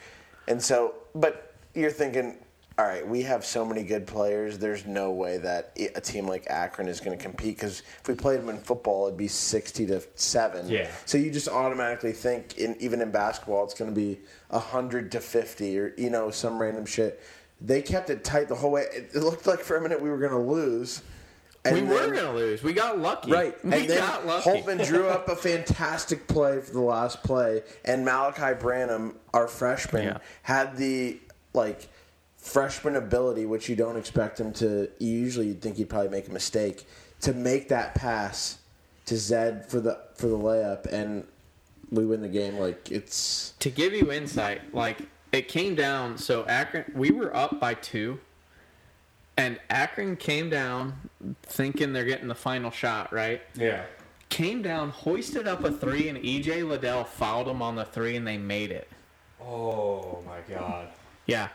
and 0.49 0.63
so 0.63 0.95
but 1.15 1.55
you're 1.75 1.91
thinking. 1.91 2.39
All 2.79 2.85
right, 2.85 3.09
we 3.09 3.23
have 3.23 3.43
so 3.43 3.65
many 3.65 3.83
good 3.83 4.07
players. 4.07 4.59
There's 4.59 4.85
no 4.85 5.11
way 5.11 5.39
that 5.39 5.75
a 5.95 6.01
team 6.03 6.29
like 6.29 6.47
Akron 6.51 6.89
is 6.89 7.01
going 7.01 7.17
to 7.17 7.25
compete 7.25 7.57
because 7.57 7.81
if 8.03 8.07
we 8.07 8.15
played 8.15 8.39
them 8.39 8.51
in 8.51 8.59
football, 8.59 9.07
it'd 9.07 9.17
be 9.17 9.29
sixty 9.29 9.87
to 9.87 10.03
seven. 10.15 10.69
Yeah. 10.69 10.91
So 11.07 11.17
you 11.17 11.31
just 11.31 11.49
automatically 11.49 12.13
think, 12.13 12.59
in, 12.59 12.77
even 12.79 13.01
in 13.01 13.11
basketball, 13.11 13.65
it's 13.65 13.73
going 13.73 13.91
to 13.91 13.99
be 13.99 14.21
hundred 14.53 15.11
to 15.13 15.21
fifty, 15.21 15.79
or 15.79 15.95
you 15.97 16.11
know, 16.11 16.31
some 16.31 16.59
random 16.59 16.85
shit. 16.85 17.23
They 17.63 17.81
kept 17.81 18.11
it 18.11 18.23
tight 18.23 18.49
the 18.49 18.55
whole 18.55 18.73
way. 18.73 18.83
It, 18.93 19.13
it 19.15 19.23
looked 19.23 19.47
like 19.47 19.61
for 19.61 19.79
a 19.79 19.81
minute 19.81 19.99
we 19.99 20.11
were 20.11 20.19
going 20.19 20.33
to 20.33 20.39
lose. 20.39 21.01
We 21.73 21.81
And 21.81 21.89
were 21.89 22.11
gonna 22.15 22.33
lose. 22.35 22.63
We 22.63 22.73
got 22.73 22.99
lucky. 22.99 23.31
Right, 23.31 23.55
We 23.65 23.73
and 23.73 23.89
then 23.91 23.99
got 23.99 24.27
lucky. 24.27 24.51
Holtmann 24.51 24.87
drew 24.87 25.09
up 25.09 25.29
a 25.29 25.37
fantastic 25.37 26.27
play 26.29 26.61
for 26.61 26.73
the 26.73 26.81
last 26.81 27.23
play, 27.23 27.63
and 27.85 28.07
Malaki 28.07 28.59
Branham, 28.59 29.17
our 29.35 29.49
freshman, 29.49 30.05
Yeah. 30.05 30.19
had 30.43 30.77
the 30.77 31.19
like 31.55 31.89
freshman 32.37 32.97
ability, 32.97 33.47
which 33.47 33.69
you 33.69 33.77
don't 33.77 33.97
expect 33.97 34.39
him 34.41 34.53
to. 34.55 34.89
Usually 34.99 35.49
you'd 35.49 35.63
think 35.63 35.77
he'd 35.77 35.89
probably 35.89 36.11
make 36.11 36.29
a 36.29 36.33
mistake 36.33 36.87
to 37.23 37.33
make 37.33 37.69
that 37.71 37.95
pass 37.95 38.59
to 39.07 39.17
Zed 39.17 39.69
for 39.69 39.81
the 39.81 39.99
for 40.15 40.27
the 40.29 40.37
layup, 40.39 40.87
and 40.93 41.27
we 41.91 42.05
win 42.05 42.21
the 42.23 42.29
game. 42.29 42.59
Like 42.59 42.91
it's 42.91 43.55
to 43.61 43.71
give 43.71 43.93
you 43.93 44.13
insight, 44.13 44.75
like 44.75 44.99
it 45.33 45.49
came 45.49 45.75
down. 45.75 46.19
So 46.19 46.45
Akron, 46.47 46.85
we 46.95 47.11
were 47.11 47.35
up 47.35 47.59
by 47.61 47.75
two, 47.75 48.19
and 49.37 49.59
Akron 49.71 50.17
came 50.17 50.49
down 50.51 50.95
thinking 51.43 51.93
they're 51.93 52.05
getting 52.05 52.29
the 52.29 52.35
final 52.35 52.71
shot, 52.71 53.13
right? 53.13 53.43
Yeah. 53.55 53.83
Came 54.29 54.63
down, 54.63 54.91
hoisted 54.91 55.47
up 55.47 55.63
a 55.65 55.71
three, 55.71 56.09
and 56.09 56.19
EJ 56.19 56.67
Liddell 56.69 57.05
fouled 57.05 57.49
him 57.49 57.63
on 57.63 57.77
the 57.77 57.85
three, 57.85 58.17
and 58.17 58.27
they 58.27 58.39
made 58.39 58.71
it. 58.73 58.89
Oh 59.41 60.23
my 60.27 60.39
god. 60.53 60.89
Yeah, 61.27 61.49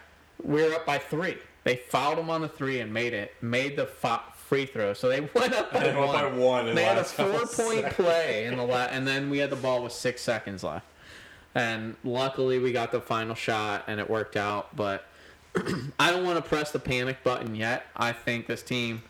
we 0.44 0.64
were 0.64 0.74
up 0.74 0.86
by 0.86 0.98
three. 0.98 1.38
They 1.64 1.76
fouled 1.76 2.18
him 2.18 2.30
on 2.30 2.42
the 2.42 2.48
three 2.48 2.80
and 2.80 2.94
made 2.94 3.14
it. 3.14 3.34
Made 3.42 3.76
the 3.76 3.86
fo- 3.86 4.22
free 4.36 4.66
throw, 4.66 4.94
so 4.94 5.10
they 5.10 5.20
went 5.36 5.54
up 5.54 5.72
by 5.74 5.94
one. 5.94 6.08
by 6.14 6.26
one 6.28 6.66
they 6.68 6.74
the 6.76 6.82
had 6.84 6.98
a 6.98 7.04
four-point 7.04 7.90
play 7.92 8.46
in 8.46 8.58
the 8.58 8.64
la- 8.64 8.86
and 8.86 9.08
then 9.08 9.30
we 9.30 9.38
had 9.40 9.50
the 9.50 9.56
ball 9.58 9.84
with 9.84 9.92
six 9.94 10.22
seconds 10.22 10.64
left. 10.64 10.86
And 11.54 11.96
luckily, 12.06 12.60
we 12.60 12.72
got 12.72 12.92
the 12.94 13.02
final 13.02 13.36
shot, 13.36 13.84
and 13.88 14.00
it 14.00 14.10
worked 14.10 14.38
out. 14.38 14.74
But 14.76 15.06
I 16.00 16.12
don't 16.12 16.24
want 16.24 16.44
to 16.44 16.48
press 16.48 16.72
the 16.72 16.80
panic 16.80 17.24
button 17.24 17.56
yet. 17.56 17.86
I 17.96 18.14
think 18.14 18.48
this 18.48 18.64
team 18.64 19.04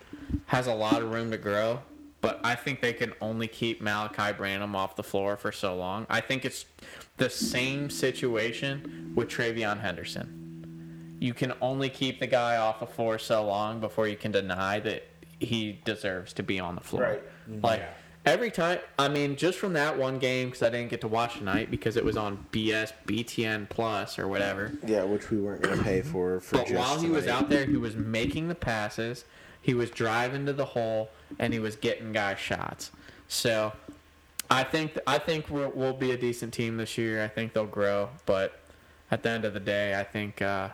has 0.48 0.68
a 0.68 0.74
lot 0.74 1.02
of 1.02 1.12
room 1.12 1.32
to 1.32 1.38
grow, 1.38 1.82
but 2.22 2.40
I 2.44 2.56
think 2.56 2.82
they 2.82 2.94
can 2.94 3.14
only 3.22 3.48
keep 3.48 3.82
Malaki 3.82 4.36
Branham 4.36 4.76
off 4.76 4.96
the 4.96 5.04
floor 5.04 5.38
for 5.38 5.52
so 5.52 5.76
long. 5.76 6.08
I 6.10 6.22
think 6.22 6.46
it's 6.46 6.66
the 7.18 7.30
same 7.30 7.90
situation 7.90 9.12
with 9.16 9.30
Travion 9.30 9.80
Henderson. 9.82 11.18
You 11.20 11.34
can 11.36 11.54
only 11.62 11.90
keep 11.90 12.20
the 12.20 12.28
guy 12.28 12.58
off 12.58 12.80
the 12.80 12.88
floor 12.88 13.20
so 13.20 13.46
long 13.46 13.80
before 13.80 14.08
you 14.08 14.18
can 14.18 14.32
deny 14.32 14.80
that 14.80 15.08
he 15.40 15.80
deserves 15.86 16.34
to 16.34 16.44
be 16.44 16.60
on 16.60 16.76
the 16.76 16.82
floor. 16.82 17.04
Right. 17.04 17.24
Like 17.62 17.80
Yeah. 17.82 17.90
Every 18.26 18.52
time, 18.52 18.80
I 18.98 19.08
mean, 19.10 19.36
just 19.36 19.58
from 19.58 19.74
that 19.74 19.98
one 19.98 20.20
game, 20.20 20.50
because 20.50 20.64
I 20.64 20.70
didn't 20.70 20.90
get 20.90 21.02
to 21.02 21.08
watch 21.08 21.38
tonight 21.38 21.72
because 21.72 21.98
it 21.98 22.06
was 22.06 22.18
on 22.18 22.46
BS 22.52 22.94
BTN 23.06 23.70
Plus 23.70 24.20
or 24.20 24.28
whatever. 24.28 24.72
yeah, 24.86 25.04
which 25.04 25.30
we 25.32 25.38
weren't 25.38 25.62
going 25.62 25.78
to 25.78 25.84
pay 25.84 26.02
for. 26.02 26.40
for 26.40 26.58
But 26.58 26.68
just 26.68 26.80
while 26.80 27.00
he 27.00 27.10
was 27.10 27.28
out 27.28 27.50
there, 27.50 27.66
he 27.66 27.78
was 27.78 27.96
making 27.96 28.48
the 28.48 28.56
passes, 28.56 29.26
he 29.62 29.74
was 29.74 29.90
driving 29.90 30.46
to 30.46 30.54
the 30.54 30.66
hole, 30.66 31.10
and 31.40 31.54
he 31.54 31.60
was 31.60 31.76
getting 31.76 32.12
guys 32.12 32.40
shots. 32.40 32.92
So 33.28 33.74
I 34.50 34.64
think 34.64 34.98
I 35.08 35.18
think 35.18 35.50
we'll, 35.50 35.72
we'll 35.74 35.94
be 35.94 36.12
a 36.12 36.18
decent 36.18 36.54
team 36.54 36.78
this 36.78 36.98
year. 36.98 37.24
I 37.24 37.28
think 37.28 37.54
they'll 37.54 37.66
grow, 37.66 38.10
but 38.26 38.60
at 39.10 39.24
the 39.24 39.30
end 39.30 39.46
of 39.46 39.54
the 39.54 39.60
day, 39.60 39.98
I 39.98 40.04
think 40.04 40.42
uh, 40.42 40.70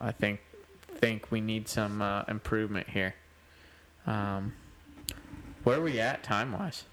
I 0.00 0.12
think 0.12 0.40
think 0.96 1.30
we 1.30 1.40
need 1.40 1.68
some 1.68 2.02
uh, 2.02 2.22
improvement 2.28 2.88
here. 2.88 3.14
Um, 4.06 4.52
where 5.64 5.78
are 5.78 5.82
we 5.82 6.00
at 6.00 6.22
time 6.22 6.52
wise? 6.52 6.84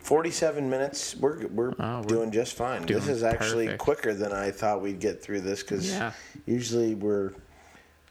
47 0.00 0.68
minutes. 0.70 1.16
We're 1.16 1.46
we're, 1.48 1.72
Oh, 1.78 1.98
we're 2.00 2.02
doing 2.06 2.30
just 2.32 2.54
fine. 2.54 2.86
doing 2.86 3.00
This 3.00 3.08
is 3.08 3.22
actually 3.22 3.66
perfect. 3.66 3.82
quicker 3.82 4.14
than 4.14 4.32
I 4.32 4.50
thought 4.50 4.80
we'd 4.80 5.00
get 5.00 5.22
through 5.22 5.42
this 5.42 5.62
because 5.62 5.88
Yeah. 5.90 6.12
usually 6.46 6.94
we're 6.94 7.32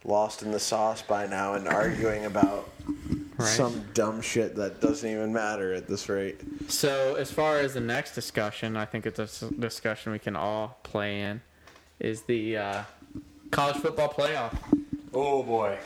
lost 0.03 0.41
in 0.43 0.51
the 0.51 0.59
sauce 0.59 1.01
by 1.01 1.25
now 1.27 1.53
and 1.55 1.67
arguing 1.67 2.25
about 2.25 2.69
Right. 3.37 3.47
some 3.47 3.85
dumb 3.93 4.21
shit 4.21 4.55
that 4.55 4.81
doesn't 4.81 5.07
even 5.09 5.31
matter 5.33 5.71
at 5.73 5.87
this 5.87 6.09
rate. 6.09 6.41
So, 6.69 7.15
as 7.15 7.31
far 7.31 7.59
as 7.59 7.73
the 7.75 7.79
next 7.79 8.15
discussion, 8.15 8.75
I 8.75 8.85
think 8.85 9.05
it's 9.05 9.19
a 9.43 9.51
discussion 9.51 10.11
we 10.11 10.17
can 10.19 10.35
all 10.35 10.79
play 10.81 11.21
in, 11.21 11.41
is 11.99 12.23
the 12.23 12.57
uh, 12.57 12.83
college 13.51 13.77
football 13.77 14.09
playoff. 14.09 14.55
Oh 15.13 15.43
boy. 15.43 15.77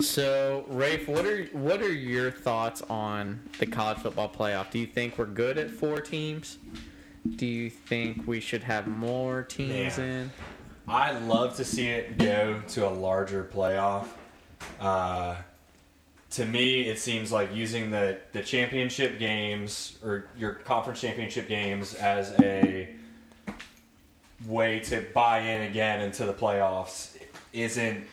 So, 0.00 0.64
Rafe, 0.68 1.06
what 1.08 1.24
are 1.26 1.44
what 1.52 1.82
are 1.82 1.92
your 1.92 2.30
thoughts 2.30 2.82
on 2.82 3.40
the 3.58 3.66
college 3.66 3.98
football 3.98 4.28
playoff? 4.28 4.70
Do 4.70 4.78
you 4.78 4.86
think 4.86 5.18
we're 5.18 5.26
good 5.26 5.58
at 5.58 5.70
four 5.70 6.00
teams? 6.00 6.58
Do 7.36 7.46
you 7.46 7.70
think 7.70 8.26
we 8.26 8.40
should 8.40 8.62
have 8.64 8.86
more 8.86 9.42
teams 9.42 9.98
Man. 9.98 10.08
in? 10.08 10.32
I 10.88 11.16
love 11.20 11.56
to 11.56 11.64
see 11.64 11.88
it 11.88 12.18
go 12.18 12.60
to 12.68 12.88
a 12.88 12.90
larger 12.90 13.44
playoff. 13.44 14.06
Uh, 14.80 15.36
to 16.30 16.44
me, 16.44 16.88
it 16.88 16.98
seems 16.98 17.30
like 17.30 17.54
using 17.54 17.90
the, 17.90 18.18
the 18.32 18.42
championship 18.42 19.18
games 19.18 19.98
or 20.02 20.26
your 20.36 20.54
conference 20.54 21.00
championship 21.00 21.46
games 21.46 21.94
as 21.94 22.34
a 22.40 22.88
way 24.46 24.80
to 24.80 25.04
buy 25.14 25.40
in 25.40 25.70
again 25.70 26.00
into 26.00 26.24
the 26.24 26.34
playoffs 26.34 27.16
isn't 27.52 28.04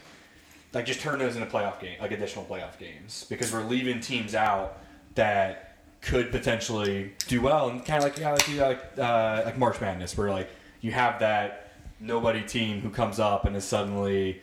like 0.73 0.85
just 0.85 0.99
turn 0.99 1.19
those 1.19 1.35
into 1.35 1.47
playoff 1.47 1.79
game 1.79 1.97
like 1.99 2.11
additional 2.11 2.45
playoff 2.45 2.77
games 2.77 3.25
because 3.29 3.51
we're 3.51 3.63
leaving 3.63 3.99
teams 3.99 4.35
out 4.35 4.77
that 5.15 5.77
could 6.01 6.31
potentially 6.31 7.13
do 7.27 7.41
well 7.41 7.69
and 7.69 7.83
kind 7.85 7.97
of 7.97 8.03
like 8.03 8.17
yeah, 8.17 8.31
like 8.31 8.47
you 8.47 8.61
like 8.61 8.83
uh, 8.97 9.41
like 9.45 9.57
March 9.57 9.81
Madness 9.81 10.17
where 10.17 10.29
like 10.29 10.49
you 10.81 10.91
have 10.91 11.19
that 11.19 11.73
nobody 11.99 12.41
team 12.41 12.81
who 12.81 12.89
comes 12.89 13.19
up 13.19 13.45
and 13.45 13.55
is 13.55 13.65
suddenly 13.65 14.41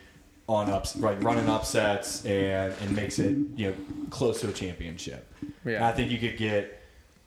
on 0.49 0.71
ups 0.71 0.95
like 0.97 1.23
running 1.23 1.49
upsets 1.49 2.25
and 2.25 2.75
and 2.83 2.95
makes 2.95 3.19
it 3.19 3.37
you 3.57 3.71
know 3.71 3.75
close 4.11 4.41
to 4.41 4.49
a 4.49 4.53
championship. 4.53 5.33
Yeah. 5.65 5.77
And 5.77 5.85
I 5.85 5.93
think 5.93 6.11
you 6.11 6.19
could 6.19 6.37
get 6.37 6.83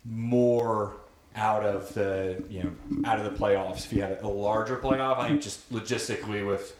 more 0.05 0.95
out 1.35 1.65
of 1.65 1.93
the 1.93 2.43
you 2.49 2.63
know 2.63 2.71
out 3.05 3.19
of 3.19 3.25
the 3.25 3.37
playoffs 3.37 3.85
if 3.85 3.93
you 3.93 4.01
had 4.01 4.19
a 4.21 4.27
larger 4.27 4.77
playoff. 4.77 5.17
I 5.17 5.29
think 5.29 5.41
just 5.41 5.71
logistically 5.73 6.45
with 6.45 6.75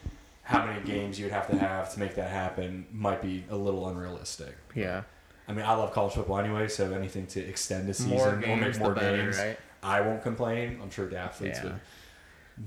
how 0.50 0.66
many 0.66 0.82
games 0.82 1.20
you 1.20 1.26
would 1.26 1.32
have 1.32 1.48
to 1.48 1.56
have 1.58 1.94
to 1.94 2.00
make 2.00 2.16
that 2.16 2.32
happen 2.32 2.84
might 2.92 3.22
be 3.22 3.44
a 3.52 3.56
little 3.56 3.88
unrealistic. 3.88 4.56
Yeah. 4.74 5.04
I 5.48 5.54
mean, 5.54 5.64
I 5.64 5.74
love 5.76 5.94
college 5.94 6.14
football 6.14 6.40
anyway, 6.40 6.68
so 6.68 6.92
anything 6.92 7.28
to 7.28 7.40
extend 7.40 7.88
the 7.88 7.94
season 7.94 8.18
More 8.18 8.34
or 8.34 8.38
games, 8.38 8.62
make 8.62 8.80
more 8.80 8.96
better, 8.96 9.18
games, 9.18 9.38
right? 9.38 9.60
I 9.84 10.02
won't 10.02 10.24
complain. 10.24 10.80
I'm 10.82 10.90
sure 10.90 11.08
the 11.08 11.20
athletes 11.20 11.60
Yeah. 11.64 11.66
would. 11.66 11.80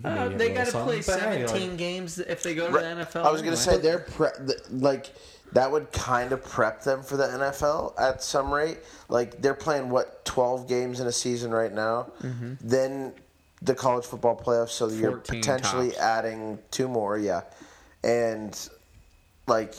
Uh, 0.05 0.29
they 0.39 0.55
got 0.55 0.67
to 0.69 0.85
play 0.85 1.03
something, 1.03 1.25
but 1.31 1.33
hey, 1.39 1.47
17 1.47 1.71
like- 1.71 1.79
games 1.79 2.19
if 2.21 2.43
they 2.45 2.55
go 2.55 2.69
to 2.69 2.73
Right. 2.73 2.83
the 2.83 3.03
NFL. 3.03 3.25
I 3.27 3.31
was 3.33 3.43
gonna 3.43 3.57
anyway. 3.57 3.75
say 3.77 3.79
they're 3.79 3.99
pre- 3.99 4.47
th- 4.47 4.61
like 4.71 5.13
that 5.53 5.71
would 5.73 5.91
kind 5.93 6.31
of 6.33 6.43
prep 6.45 6.83
them 6.83 7.03
for 7.03 7.17
the 7.17 7.25
NFL 7.27 7.95
at 7.99 8.23
some 8.23 8.55
rate. 8.55 8.79
Like 9.09 9.43
they're 9.43 9.53
playing 9.55 9.91
what 9.91 10.25
twelve 10.25 10.67
games 10.69 11.01
in 11.01 11.07
a 11.09 11.13
season 11.13 11.51
right 11.51 11.73
now. 11.73 12.11
Mm-hmm. 12.23 12.55
Then 12.63 13.13
the 13.61 13.75
college 13.75 14.07
football 14.07 14.35
playoffs, 14.35 14.71
so 14.71 14.89
you're 14.89 15.19
potentially 15.19 15.89
tops. 15.91 16.01
adding 16.01 16.59
two 16.71 16.89
more. 16.89 17.19
Yeah, 17.19 17.43
and 18.05 18.69
like 19.47 19.75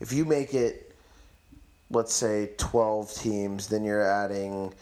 if 0.00 0.12
you 0.12 0.24
make 0.24 0.54
it, 0.54 0.94
let's 1.90 2.12
say 2.12 2.50
twelve 2.56 3.12
teams, 3.14 3.68
then 3.68 3.84
you're 3.84 4.02
adding 4.02 4.72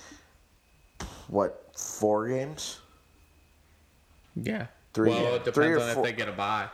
what 1.28 1.70
four 1.76 2.28
games? 2.28 2.78
Yeah. 4.36 4.66
Three- 4.94 5.10
well, 5.10 5.34
it 5.36 5.44
three 5.54 5.66
or 5.68 5.74
depends 5.74 5.82
on 5.88 5.94
four- 5.94 6.06
if 6.06 6.10
they 6.12 6.16
get 6.16 6.28
a 6.28 6.32
bye. 6.32 6.68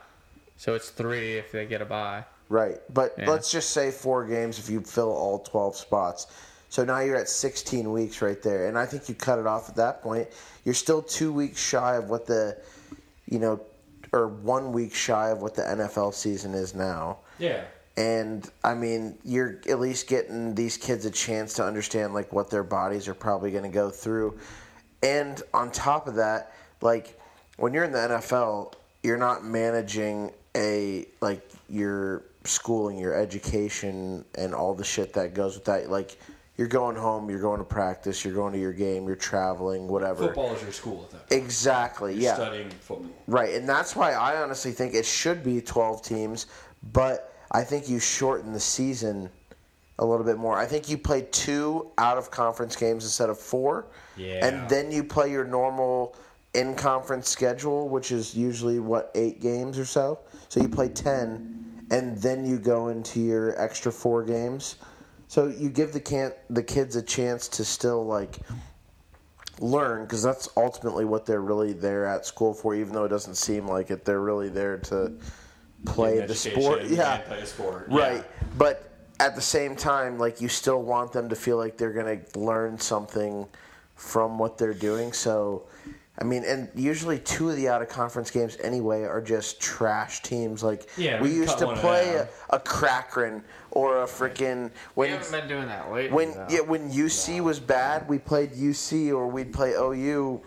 So 0.57 0.75
it's 0.75 0.91
three 0.91 1.37
if 1.39 1.53
they 1.53 1.67
get 1.67 1.81
a 1.81 1.85
bye. 1.85 2.25
Right. 2.49 2.81
But 2.93 3.15
Yeah. 3.19 3.31
let's 3.31 3.51
just 3.51 3.71
say 3.71 3.91
four 3.91 4.25
games 4.25 4.59
if 4.59 4.69
you 4.69 4.81
fill 4.81 5.13
all 5.13 5.39
12 5.41 5.77
spots. 5.77 6.27
So 6.71 6.85
now 6.85 6.99
you're 7.01 7.17
at 7.17 7.29
16 7.29 7.93
weeks 7.93 8.21
right 8.21 8.43
there. 8.43 8.67
And 8.67 8.77
I 8.79 8.87
think 8.87 9.09
you 9.09 9.15
cut 9.15 9.39
it 9.39 9.47
off 9.47 9.69
at 9.69 9.77
that 9.77 10.03
point. 10.03 10.29
You're 10.65 10.75
still 10.75 11.01
two 11.03 11.33
weeks 11.33 11.61
shy 11.61 11.95
of 11.97 12.11
what 12.11 12.27
the, 12.27 12.57
you 13.27 13.39
know, 13.39 13.61
or 14.13 14.29
one 14.29 14.73
week 14.73 14.95
shy 14.95 15.31
of 15.31 15.43
what 15.43 15.55
the 15.55 15.63
NFL 15.63 16.15
season 16.15 16.55
is 16.55 16.75
now. 16.75 17.19
Yeah. 17.39 17.65
And 17.97 18.49
I 18.63 18.75
mean, 18.75 19.19
you're 19.25 19.61
at 19.69 19.81
least 19.81 20.07
getting 20.07 20.55
these 20.55 20.77
kids 20.77 21.05
a 21.05 21.11
chance 21.11 21.55
to 21.55 21.65
understand 21.65 22.15
like 22.15 22.33
what 22.33 22.51
their 22.51 22.63
bodies 22.63 23.09
are 23.09 23.15
probably 23.15 23.51
going 23.51 23.65
to 23.65 23.75
go 23.75 23.91
through. 23.91 24.39
And 25.03 25.43
on 25.53 25.71
top 25.73 26.07
of 26.07 26.15
that, 26.15 26.53
like 26.81 27.19
when 27.57 27.75
you're 27.75 27.85
in 27.85 27.93
the 27.93 27.99
NFL, 27.99 28.75
you're 29.03 29.17
not 29.17 29.45
managing 29.45 30.33
a 30.57 31.07
like 31.21 31.49
your 31.69 32.23
schooling, 32.45 32.99
your 32.99 33.15
education, 33.15 34.25
and 34.37 34.55
all 34.55 34.75
the 34.75 34.85
shit 34.85 35.13
that 35.15 35.35
goes 35.35 35.57
with 35.57 35.65
that. 35.67 35.91
Like 35.91 36.19
you're 36.59 36.67
going 36.67 36.97
home, 36.97 37.31
you're 37.31 37.41
going 37.41 37.59
to 37.59 37.65
practice, 37.65 38.25
you're 38.25 38.35
going 38.35 38.53
to 38.53 38.59
your 38.59 38.73
game, 38.73 39.07
you're 39.07 39.17
traveling, 39.17 39.87
whatever. 39.87 40.27
Football 40.27 40.55
is 40.55 40.63
your 40.63 40.73
school 40.73 41.05
at 41.05 41.11
that 41.13 41.29
point. 41.29 41.43
Exactly. 41.43 42.13
You're 42.15 42.23
yeah. 42.25 42.35
studying 42.35 42.69
football. 42.69 43.11
Right, 43.29 43.55
and 43.55 43.67
that's 43.67 43.95
why 43.95 44.13
I 44.13 44.43
honestly 44.43 44.73
think 44.73 44.95
it 44.95 45.07
should 45.07 45.45
be 45.45 45.61
12 45.61 46.03
teams, 46.03 46.47
but 46.93 47.33
I 47.53 47.63
think 47.63 47.89
you 47.89 48.01
shorten 48.01 48.53
the 48.53 48.61
season 48.61 49.31
a 50.01 50.05
little 50.05 50.27
bit 50.27 50.37
more. 50.37 50.59
I 50.59 50.67
think 50.67 50.89
you 50.89 50.99
play 50.99 51.29
two 51.31 51.91
out 51.97 52.19
of 52.19 52.31
conference 52.31 52.75
games 52.75 53.05
instead 53.05 53.31
of 53.31 53.39
four. 53.39 53.87
Yeah. 54.17 54.45
And 54.45 54.69
then 54.69 54.91
you 54.91 55.05
play 55.05 55.31
your 55.31 55.45
normal 55.45 56.17
in 56.55 56.75
conference 56.75 57.29
schedule, 57.29 57.89
which 57.89 58.11
is 58.11 58.35
usually 58.35 58.81
what, 58.81 59.13
eight 59.15 59.41
games 59.41 59.79
or 59.79 59.85
so? 59.85 60.19
So 60.49 60.61
you 60.61 60.69
play 60.69 60.89
10, 60.89 61.87
and 61.91 62.19
then 62.19 62.45
you 62.45 62.59
go 62.59 62.89
into 62.89 63.21
your 63.21 63.61
extra 63.61 63.93
four 63.93 64.25
games. 64.25 64.77
So 65.29 65.49
you 65.49 65.69
give 65.69 65.93
the 65.93 66.01
can 66.01 66.33
the 66.51 66.63
kids 66.63 66.97
a 66.97 67.03
chance 67.03 67.49
to 67.49 67.65
still 67.65 68.05
like 68.05 68.39
learn 69.61 70.03
because 70.05 70.23
that's 70.23 70.49
ultimately 70.57 71.05
what 71.05 71.27
they're 71.27 71.43
really 71.43 71.73
there 71.73 72.07
at 72.07 72.25
school 72.25 72.55
for 72.55 72.75
even 72.75 72.93
though 72.95 73.05
it 73.05 73.09
doesn't 73.09 73.35
seem 73.35 73.67
like 73.67 73.91
it 73.91 74.05
they're 74.05 74.21
really 74.21 74.49
there 74.49 74.79
to 74.79 75.13
play 75.85 76.25
the 76.25 76.35
sport 76.35 76.85
yeah 76.85 77.19
play 77.19 77.41
a 77.41 77.47
sport. 77.47 77.87
right 77.89 78.17
Yeah. 78.17 78.47
but 78.57 78.93
at 79.21 79.35
the 79.35 79.43
same 79.43 79.75
time 79.75 80.17
like 80.19 80.41
you 80.41 80.49
still 80.49 80.83
want 80.83 81.13
them 81.13 81.29
to 81.29 81.37
feel 81.37 81.57
like 81.57 81.77
they're 81.77 81.93
going 81.93 82.21
to 82.25 82.39
learn 82.39 82.79
something 82.79 83.47
from 83.97 84.39
what 84.39 84.59
they're 84.59 84.73
doing 84.73 85.13
so 85.13 85.65
I 86.21 86.25
mean, 86.25 86.45
and 86.45 86.69
usually 86.75 87.21
two 87.21 87.49
of 87.51 87.57
the 87.57 87.69
out 87.69 87.81
of 87.81 87.89
conference 87.89 88.31
games 88.33 88.57
anyway 88.61 89.03
are 89.05 89.21
just 89.21 89.61
trash 89.61 90.21
teams. 90.23 90.65
Like 90.65 90.89
Yeah, 90.97 91.23
we 91.23 91.29
we 91.31 91.35
used 91.37 91.59
to 91.59 91.73
play 91.77 92.17
a, 92.17 92.29
a 92.51 92.59
Crackrin 92.59 93.43
or 93.71 94.03
a 94.03 94.07
freaking 94.07 94.71
when 94.95 95.11
we 95.11 95.17
haven't 95.17 95.31
been 95.31 95.49
doing 95.49 95.67
that 95.69 95.93
lately. 95.93 96.13
when 96.15 96.35
yeah 96.51 96.61
when 96.61 96.91
UC 96.91 97.41
was 97.41 97.61
bad, 97.61 98.09
we 98.09 98.19
played 98.19 98.51
UC 98.53 99.11
or 99.11 99.29
we'd 99.29 99.53
play 99.53 99.75
OU. 99.75 100.43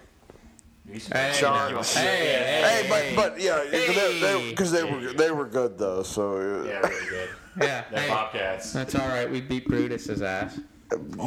Hey, 0.92 1.32
Sean- 1.34 1.72
no. 1.72 1.82
Hey, 1.84 2.02
hey, 2.04 2.84
Hey, 2.84 3.14
but 3.16 3.16
but 3.34 3.40
yeah, 3.42 3.64
Hey. 3.70 4.50
because 4.50 4.74
they, 4.74 4.84
were 4.84 5.14
they 5.14 5.32
were 5.32 5.46
good 5.46 5.78
though. 5.78 6.04
So 6.04 6.36
uh. 6.64 6.68
Yeah, 6.68 6.80
really 6.80 7.10
good. 7.10 7.30
yeah, 7.62 7.84
That 7.92 8.00
hey, 8.00 8.08
Bobcats. 8.10 8.74
that's 8.74 8.96
all 8.96 9.08
right. 9.08 9.30
We 9.32 9.40
beat 9.40 9.68
Brutus's 9.70 10.22
ass. 10.22 10.60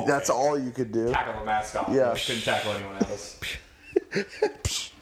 that's 0.07 0.29
all 0.29 0.59
you 0.59 0.71
could 0.71 0.93
do. 0.93 1.11
Tackle 1.13 1.41
the 1.41 1.47
mascot. 1.47 1.87
Yeah. 1.89 2.13
Yeah. 2.13 2.19
Couldn't 2.27 2.43
tackle 2.43 2.73
anyone 2.73 2.97
else. 2.97 3.41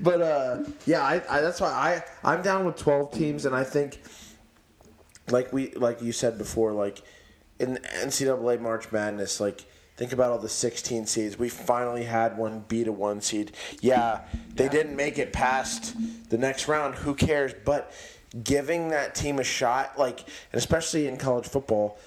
But 0.00 0.20
uh, 0.20 0.64
yeah, 0.84 1.02
I, 1.02 1.22
I 1.28 1.40
that's 1.40 1.60
why 1.60 1.68
I 1.68 2.02
I'm 2.22 2.42
down 2.42 2.66
with 2.66 2.76
12 2.76 3.12
teams, 3.12 3.46
and 3.46 3.54
I 3.54 3.64
think 3.64 4.00
like 5.30 5.52
we 5.52 5.70
like 5.72 6.02
you 6.02 6.12
said 6.12 6.38
before, 6.38 6.72
like 6.72 7.02
in 7.58 7.78
NCAA 8.02 8.60
March 8.60 8.92
Madness, 8.92 9.40
like 9.40 9.64
think 9.96 10.12
about 10.12 10.30
all 10.30 10.38
the 10.38 10.48
16 10.48 11.06
seeds. 11.06 11.38
We 11.38 11.48
finally 11.48 12.04
had 12.04 12.36
one 12.36 12.64
beat 12.68 12.86
a 12.86 12.92
one 12.92 13.20
seed. 13.20 13.52
Yeah, 13.80 14.22
they 14.54 14.68
didn't 14.68 14.94
make 14.94 15.18
it 15.18 15.32
past 15.32 15.96
the 16.28 16.38
next 16.38 16.68
round. 16.68 16.96
Who 16.96 17.14
cares? 17.14 17.54
But 17.64 17.92
giving 18.44 18.88
that 18.88 19.14
team 19.14 19.38
a 19.38 19.44
shot, 19.44 19.98
like 19.98 20.20
and 20.20 20.58
especially 20.58 21.08
in 21.08 21.16
college 21.16 21.48
football, 21.48 21.98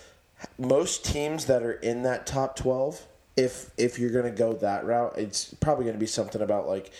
most 0.57 1.03
teams 1.03 1.45
that 1.45 1.63
are 1.63 1.73
in 1.73 2.03
that 2.03 2.27
top 2.27 2.55
12 2.55 3.07
if 3.43 3.69
if 3.77 3.97
you're 3.99 4.09
going 4.11 4.25
to 4.25 4.37
go 4.37 4.53
that 4.53 4.83
route 4.85 5.13
it's 5.17 5.53
probably 5.55 5.85
going 5.85 5.95
to 5.95 5.99
be 5.99 6.05
something 6.07 6.41
about 6.41 6.67
like 6.67 6.91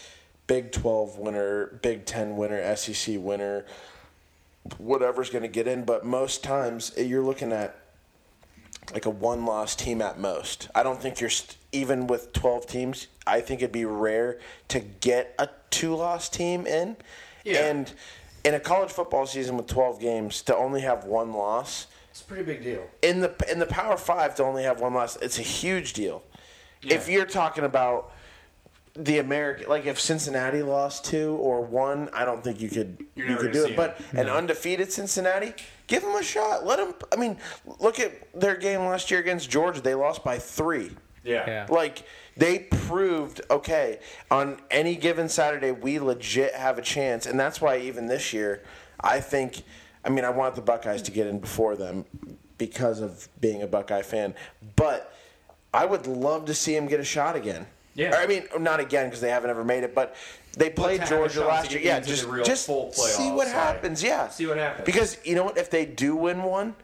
big 0.48 0.72
12 0.72 1.18
winner 1.18 1.80
big 1.82 2.06
10 2.06 2.38
winner 2.38 2.76
sec 2.76 3.16
winner 3.20 3.66
whatever's 4.78 5.30
going 5.30 5.42
to 5.42 5.48
get 5.48 5.68
in 5.68 5.84
but 5.84 6.06
most 6.06 6.44
times 6.44 6.92
eh, 6.98 7.04
you're 7.04 7.24
looking 7.24 7.52
at 7.52 7.76
like 8.94 9.06
a 9.06 9.10
one 9.10 9.46
loss 9.46 9.76
team 9.76 10.02
at 10.02 10.20
most 10.20 10.70
i 10.76 10.84
don't 10.84 11.02
think 11.02 11.20
you're 11.20 11.30
st- 11.30 11.58
even 11.72 12.08
with 12.08 12.32
12 12.34 12.66
teams 12.68 13.08
i 13.28 13.40
think 13.42 13.62
it'd 13.62 13.72
be 13.72 13.86
rare 13.86 14.40
to 14.68 14.80
get 14.80 15.34
a 15.40 15.48
two 15.70 15.96
loss 15.96 16.30
team 16.30 16.66
in 16.66 16.96
Yeah. 17.44 17.66
and 17.70 17.94
in 18.44 18.54
a 18.54 18.60
college 18.60 18.90
football 18.92 19.26
season 19.26 19.58
with 19.58 19.68
12 19.68 20.00
games 20.00 20.42
to 20.44 20.56
only 20.56 20.82
have 20.82 21.04
one 21.06 21.34
loss 21.34 21.88
It's 22.12 22.22
a 22.22 22.26
pretty 22.26 22.44
big 22.44 22.64
deal. 22.64 22.84
in 23.02 23.20
the 23.22 23.34
in 23.52 23.60
the 23.60 23.66
Power 23.66 23.98
Five 23.98 24.36
to 24.36 24.44
only 24.44 24.64
have 24.64 24.80
one 24.82 24.94
loss, 24.94 25.16
it's 25.18 25.38
a 25.40 25.44
huge 25.44 25.94
deal. 25.94 26.24
Yeah. 26.82 26.96
If 26.96 27.10
you're 27.10 27.26
talking 27.26 27.64
about 27.64 28.14
the 28.96 29.20
American, 29.20 29.68
like 29.70 29.86
if 29.86 30.00
Cincinnati 30.00 30.62
lost 30.62 31.06
two 31.06 31.36
or 31.36 31.62
one, 31.62 32.10
I 32.14 32.26
don't 32.26 32.44
think 32.44 32.62
you 32.62 32.70
could 32.70 33.06
You're 33.16 33.30
you 33.30 33.38
could 33.38 33.52
do 33.52 33.66
it. 33.66 33.70
see 33.70 33.76
But 33.76 34.00
an 34.14 34.30
undefeated 34.30 34.92
Cincinnati, 34.92 35.54
give 35.88 36.04
them 36.04 36.16
a 36.16 36.24
shot. 36.24 36.66
Let 36.66 36.78
them. 36.78 36.94
I 37.12 37.16
mean, 37.16 37.38
look 37.80 38.00
at 38.00 38.40
their 38.40 38.56
game 38.56 38.82
last 38.82 39.12
year 39.12 39.20
against 39.20 39.50
Georgia. 39.50 39.82
They 39.82 39.96
lost 39.96 40.24
by 40.24 40.40
three. 40.40 40.92
Yeah. 41.24 41.46
Yeah. 41.48 41.68
Like 41.70 42.04
they 42.36 42.60
proved 42.60 43.42
okay 43.52 44.00
on 44.32 44.60
any 44.72 44.96
given 44.96 45.30
Saturday 45.30 45.72
we 45.72 46.00
legit 46.00 46.54
have 46.56 46.78
a 46.78 46.82
chance, 46.82 47.26
and 47.26 47.40
that's 47.40 47.62
why 47.62 47.78
even 47.78 48.08
this 48.08 48.34
year 48.34 48.64
I 49.00 49.20
think. 49.20 49.64
I 50.04 50.08
mean, 50.08 50.24
I 50.24 50.30
want 50.30 50.56
the 50.56 50.62
Buckeyes 50.62 51.02
to 51.04 51.12
get 51.12 51.28
in 51.28 51.40
before 51.40 51.76
them 51.76 52.06
because 52.58 53.02
of 53.02 53.28
being 53.42 53.62
a 53.62 53.68
Buckeye 53.68 54.02
fan, 54.02 54.34
but 54.78 55.14
I 55.74 55.86
would 55.86 56.08
love 56.08 56.46
to 56.46 56.54
see 56.54 56.74
them 56.74 56.88
get 56.88 57.00
a 57.00 57.04
shot 57.04 57.36
again. 57.36 57.66
Yeah. 57.96 58.16
I 58.18 58.28
mean, 58.28 58.46
not 58.60 58.80
again 58.80 59.08
because 59.08 59.22
they 59.22 59.30
haven't 59.30 59.50
ever 59.50 59.64
made 59.64 59.84
it, 59.84 59.94
but 59.94 60.16
they 60.58 60.70
played 60.70 61.02
to 61.02 61.08
Georgia 61.08 61.44
last 61.44 61.72
year. 61.72 61.82
Yeah, 61.82 62.00
just 62.00 62.26
real 62.26 62.44
just 62.44 62.66
see 62.66 62.72
what 62.72 62.94
playoffs, 62.94 63.38
like, 63.38 63.48
happens. 63.48 64.02
Yeah, 64.02 64.30
see 64.30 64.48
what 64.48 64.58
happens. 64.58 64.86
Because 64.86 65.18
you 65.24 65.36
know 65.36 65.44
what? 65.44 65.58
If 65.58 65.70
they 65.70 65.86
do 65.86 66.16
win 66.16 66.44
one, 66.44 66.76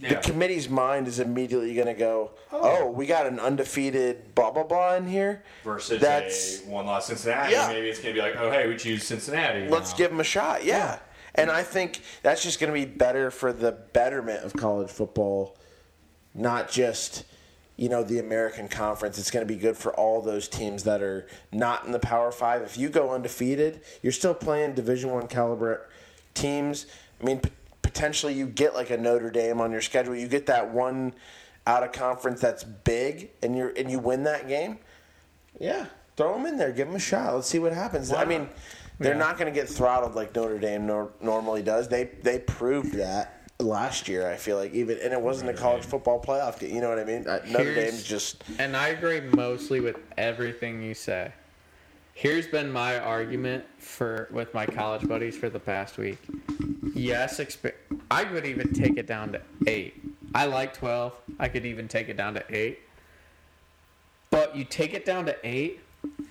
the 0.00 0.16
committee's 0.16 0.68
mind 0.68 1.08
is 1.08 1.20
immediately 1.20 1.74
going 1.74 1.86
to 1.86 1.94
go, 1.94 2.32
"Oh, 2.52 2.60
oh 2.62 2.90
we 2.90 3.06
got 3.06 3.26
an 3.26 3.38
undefeated 3.38 4.34
blah 4.34 4.50
blah 4.50 4.64
blah 4.64 4.96
in 4.96 5.06
here." 5.06 5.44
Versus 5.64 6.00
That's 6.00 6.66
a 6.66 6.68
one 6.68 6.86
loss 6.86 7.06
Cincinnati. 7.06 7.52
Yeah. 7.52 7.68
Maybe 7.68 7.88
it's 7.88 8.00
gonna 8.00 8.14
be 8.14 8.20
like, 8.20 8.36
oh 8.36 8.50
hey, 8.50 8.66
we 8.66 8.76
choose 8.76 9.04
Cincinnati. 9.04 9.68
let's 9.68 9.92
now. 9.92 9.98
give 9.98 10.10
them 10.10 10.20
a 10.20 10.24
shot. 10.24 10.64
Yeah. 10.64 10.98
And 11.36 11.50
I 11.50 11.62
think 11.62 12.00
that's 12.22 12.42
just 12.42 12.58
going 12.58 12.72
to 12.72 12.74
be 12.74 12.86
better 12.86 13.30
for 13.30 13.52
the 13.52 13.70
betterment 13.70 14.42
of 14.42 14.54
college 14.54 14.88
football, 14.88 15.56
not 16.34 16.70
just 16.70 17.24
you 17.76 17.88
know 17.88 18.02
the 18.02 18.18
American 18.18 18.68
Conference. 18.68 19.18
It's 19.18 19.30
going 19.30 19.46
to 19.46 19.52
be 19.52 19.58
good 19.60 19.76
for 19.76 19.92
all 19.94 20.22
those 20.22 20.48
teams 20.48 20.84
that 20.84 21.02
are 21.02 21.26
not 21.52 21.84
in 21.84 21.92
the 21.92 21.98
Power 21.98 22.32
Five. 22.32 22.62
If 22.62 22.78
you 22.78 22.88
go 22.88 23.10
undefeated, 23.12 23.80
you're 24.02 24.12
still 24.12 24.34
playing 24.34 24.74
Division 24.74 25.10
One 25.10 25.28
caliber 25.28 25.88
teams. 26.34 26.86
I 27.20 27.24
mean, 27.24 27.40
p- 27.40 27.50
potentially 27.82 28.32
you 28.34 28.46
get 28.46 28.74
like 28.74 28.90
a 28.90 28.96
Notre 28.96 29.30
Dame 29.30 29.60
on 29.60 29.70
your 29.72 29.80
schedule. 29.82 30.14
You 30.14 30.28
get 30.28 30.46
that 30.46 30.70
one 30.70 31.14
out 31.66 31.82
of 31.82 31.92
conference 31.92 32.40
that's 32.40 32.64
big, 32.64 33.30
and 33.42 33.56
you 33.56 33.64
are 33.66 33.68
and 33.70 33.90
you 33.90 33.98
win 33.98 34.22
that 34.24 34.48
game. 34.48 34.78
Yeah, 35.60 35.86
throw 36.16 36.34
them 36.34 36.46
in 36.46 36.56
there, 36.56 36.72
give 36.72 36.86
them 36.88 36.96
a 36.96 37.00
shot. 37.00 37.34
Let's 37.34 37.48
see 37.48 37.58
what 37.58 37.72
happens. 37.72 38.10
Why 38.10 38.22
I 38.22 38.24
mean. 38.24 38.48
They're 38.98 39.12
Yeah. 39.12 39.18
not 39.18 39.36
going 39.36 39.52
to 39.52 39.60
get 39.60 39.68
throttled 39.68 40.14
like 40.14 40.34
Notre 40.34 40.58
Dame 40.58 40.86
nor- 40.86 41.10
normally 41.20 41.60
does. 41.62 41.86
They 41.86 42.04
they 42.22 42.38
proved 42.38 42.94
that 42.94 43.35
last 43.60 44.08
year. 44.08 44.30
I 44.30 44.36
feel 44.36 44.56
like 44.56 44.72
even 44.74 44.98
and 45.02 45.12
it 45.12 45.20
wasn't 45.20 45.50
a 45.50 45.54
college 45.54 45.84
football 45.84 46.20
playoff 46.20 46.58
game. 46.58 46.74
You 46.74 46.80
know 46.80 46.88
what 46.88 46.98
I 46.98 47.04
mean? 47.04 47.26
Uh, 47.26 47.40
Notre 47.46 47.64
Here's- 47.64 47.90
Dame's 47.90 48.02
just 48.04 48.42
And 48.58 48.76
I 48.76 48.88
agree 48.88 49.20
mostly 49.20 49.80
with 49.80 49.96
everything 50.16 50.82
you 50.82 50.94
say. 50.94 51.32
Here's 52.14 52.46
been 52.46 52.70
my 52.72 52.98
argument 52.98 53.64
for 53.78 54.28
with 54.30 54.54
my 54.54 54.64
college 54.66 55.06
buddies 55.06 55.36
for 55.36 55.50
the 55.50 55.60
past 55.60 55.98
week. 55.98 56.18
Yes, 56.94 57.38
exp- 57.40 57.72
I 58.10 58.24
would 58.24 58.46
even 58.46 58.72
take 58.72 58.96
it 58.96 59.06
down 59.06 59.32
to 59.32 59.42
eight. 59.66 60.02
I 60.34 60.46
like 60.46 60.72
twelve. 60.72 61.12
I 61.38 61.48
could 61.48 61.66
even 61.66 61.88
take 61.88 62.08
it 62.08 62.16
down 62.16 62.32
to 62.34 62.44
eight. 62.48 62.80
But 64.30 64.56
you 64.56 64.64
take 64.64 64.94
it 64.94 65.04
down 65.04 65.26
to 65.26 65.36
eight 65.44 65.80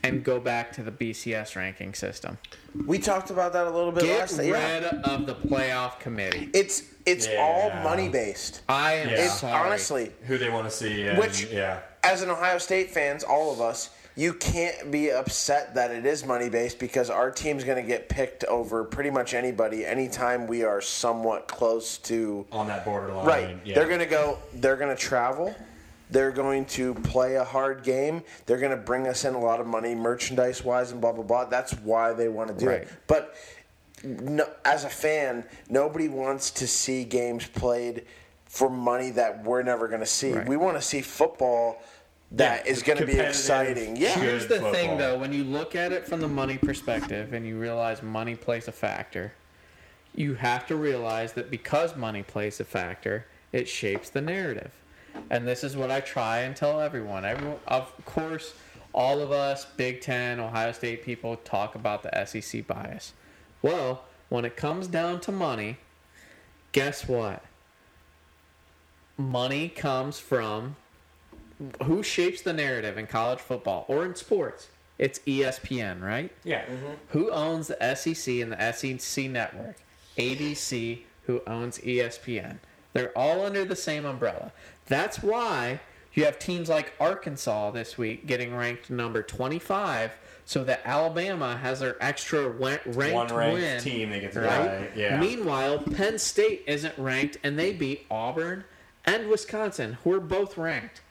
and 0.03 0.23
go 0.23 0.39
back 0.39 0.71
to 0.73 0.84
the 0.84 0.91
BCS 0.91 1.55
ranking 1.55 1.93
system. 1.93 2.38
we 2.86 2.97
talked 2.99 3.30
about 3.32 3.53
that 3.53 3.65
a 3.67 3.69
little 3.69 3.91
bit 3.91 4.03
Get 4.03 4.19
last 4.19 4.38
rid 4.38 4.53
time. 4.53 5.01
Yeah. 5.03 5.13
of 5.13 5.26
the 5.26 5.36
playoff 5.36 5.99
committee. 5.99 6.49
It's 6.53 6.84
it's 7.05 7.28
Yeah. 7.28 7.38
all 7.39 7.69
money 7.84 8.09
based. 8.09 8.61
I 8.67 8.93
am 8.93 9.09
Yeah. 9.09 9.26
It's 9.26 9.39
sorry. 9.39 9.53
honestly 9.53 10.11
Who 10.28 10.38
they 10.38 10.49
want 10.49 10.69
to 10.69 10.76
see? 10.76 11.07
And, 11.07 11.17
Which- 11.19 11.45
yeah, 11.51 11.80
as 12.03 12.21
an 12.21 12.30
Ohio 12.30 12.57
State 12.57 12.91
fans, 12.91 13.23
all 13.23 13.51
of 13.53 13.61
us, 13.61 13.89
you 14.17 14.34
can't 14.34 14.89
be 14.91 15.11
upset 15.11 15.76
that 15.76 15.91
it 15.91 16.05
is 16.05 16.26
money 16.26 16.49
based 16.49 16.80
because 16.80 17.09
our 17.09 17.30
team's 17.30 17.63
going 17.63 17.82
to 17.82 17.88
get 17.88 18.07
picked 18.09 18.43
over 18.45 18.84
pretty 18.86 19.09
much 19.09 19.34
anybody 19.34 19.86
anytime 19.86 20.47
we 20.47 20.63
are 20.63 20.80
somewhat 20.82 21.47
close 21.47 21.97
to 21.99 22.45
on 22.51 22.67
that 22.67 22.86
borderline. 22.86 23.26
right. 23.26 23.57
Yeah. 23.65 23.76
They're 23.76 23.88
going 23.88 23.99
to 23.99 24.05
go. 24.05 24.38
They're 24.53 24.78
going 24.78 24.95
to 24.95 25.01
travel. 25.01 25.53
They're 26.16 26.32
going 26.32 26.63
to 26.68 26.93
play 26.93 27.36
a 27.36 27.43
hard 27.43 27.84
game. 27.84 28.24
They're 28.45 28.57
going 28.57 28.72
to 28.72 28.78
bring 28.82 29.05
us 29.05 29.26
in 29.26 29.34
a 29.34 29.39
lot 29.39 29.59
of 29.59 29.68
money, 29.68 29.93
merchandise 29.93 30.63
wise, 30.63 30.93
and 30.93 31.01
blah 31.01 31.11
blah 31.11 31.26
blah. 31.26 31.43
That's 31.43 31.74
why 31.74 32.13
they 32.13 32.30
want 32.30 32.47
to 32.47 32.55
do 32.55 32.70
Right. 32.70 32.84
it. 32.84 32.88
But 33.05 33.36
no, 34.01 34.47
as 34.63 34.86
a 34.86 34.89
fan, 34.89 35.43
nobody 35.68 36.07
wants 36.07 36.51
to 36.51 36.68
see 36.68 37.03
games 37.03 37.45
played 37.47 38.05
for 38.45 38.70
money 38.70 39.09
that 39.09 39.43
we're 39.43 39.61
never 39.61 39.89
going 39.89 39.99
to 39.99 40.05
see. 40.05 40.32
Right. 40.32 40.47
We 40.47 40.55
want 40.55 40.78
to 40.78 40.82
see 40.82 41.01
football 41.01 41.82
that 42.32 42.66
Yeah, 42.66 42.72
is 42.72 42.82
going 42.82 42.99
to 42.99 43.05
be 43.05 43.20
exciting. 43.20 43.97
Yeah. 43.97 44.18
Here's 44.18 44.47
the 44.47 44.61
thing, 44.72 44.97
though, 44.97 45.18
when 45.20 45.34
you 45.34 45.43
look 45.43 45.76
at 45.76 45.91
it 45.91 46.07
from 46.07 46.22
the 46.22 46.30
money 46.30 46.57
perspective 46.57 47.34
and 47.34 47.45
you 47.45 47.59
realize 47.59 48.01
money 48.01 48.36
plays 48.36 48.70
a 48.70 48.72
factor, 48.72 49.34
you 50.16 50.36
have 50.36 50.66
to 50.68 50.78
realize 50.78 51.34
that 51.34 51.51
because 51.51 51.97
money 51.97 52.24
plays 52.24 52.61
a 52.61 52.63
factor, 52.63 53.26
it 53.51 53.68
shapes 53.68 54.09
the 54.09 54.22
narrative. 54.22 54.72
And 55.30 55.47
this 55.47 55.63
is 55.63 55.76
what 55.76 55.91
I 55.91 55.99
try 55.99 56.39
and 56.39 56.55
tell 56.55 56.82
everyone. 56.82 57.26
Everyone, 57.26 57.57
of 57.68 57.91
course, 58.05 58.53
all 58.93 59.22
of 59.22 59.32
us 59.32 59.66
Big 59.78 60.01
Ten, 60.01 60.39
Ohio 60.39 60.72
State 60.72 61.03
people 61.03 61.38
talk 61.38 61.76
about 61.76 62.03
the 62.03 62.26
SEC 62.26 62.66
bias. 62.66 63.13
Well, 63.61 64.05
when 64.30 64.45
it 64.45 64.55
comes 64.55 64.88
down 64.88 65.20
to 65.22 65.32
money, 65.32 65.78
guess 66.72 67.07
what? 67.07 67.43
Money 69.18 69.70
comes 69.70 70.20
from 70.20 70.76
who 71.84 72.03
shapes 72.03 72.41
the 72.41 72.53
narrative 72.53 72.97
in 72.97 73.07
college 73.07 73.39
football 73.39 73.86
or 73.88 74.05
in 74.05 74.16
sports? 74.16 74.68
It's 74.97 75.20
ESPN, 75.20 76.01
right? 76.01 76.32
yeah. 76.43 76.66
Mm-hmm. 76.66 76.93
Who 77.09 77.30
owns 77.32 77.68
the 77.68 77.95
SEC 77.95 78.36
and 78.36 78.51
the 78.51 78.72
SEC 78.72 79.30
network? 79.30 79.78
ABC, 80.18 81.01
who 81.24 81.41
owns 81.45 81.80
ESPN. 81.80 82.59
They're 82.93 83.18
all 83.18 83.45
under 83.45 83.66
the 83.66 83.76
same 83.76 84.05
umbrella. 84.05 84.53
That's 84.88 85.21
why 85.23 85.79
you 86.13 86.25
have 86.25 86.39
teams 86.39 86.69
like 86.69 86.93
Arkansas 86.99 87.71
this 87.71 87.97
week 87.97 88.25
getting 88.27 88.55
ranked 88.55 88.89
number 88.89 89.21
25 89.23 90.11
so 90.45 90.63
that 90.63 90.81
Alabama 90.86 91.57
has 91.57 91.79
their 91.79 91.97
extra 92.01 92.49
wa- 92.51 92.77
ranked 92.86 93.15
One 93.15 93.27
ranked 93.33 93.53
win. 93.61 93.81
team 93.81 94.09
they 94.11 94.19
get 94.19 94.31
to 94.33 94.41
right? 94.41 94.91
yeah. 94.95 95.19
Meanwhile, 95.19 95.79
Penn 95.79 96.19
State 96.19 96.63
isn't 96.67 96.95
ranked 96.97 97.38
and 97.43 97.57
they 97.57 97.73
beat 97.73 98.05
Auburn 98.11 98.63
and 99.05 99.27
Wisconsin, 99.27 99.97
who 100.03 100.13
are 100.13 100.19
both 100.19 100.57
ranked 100.57 101.01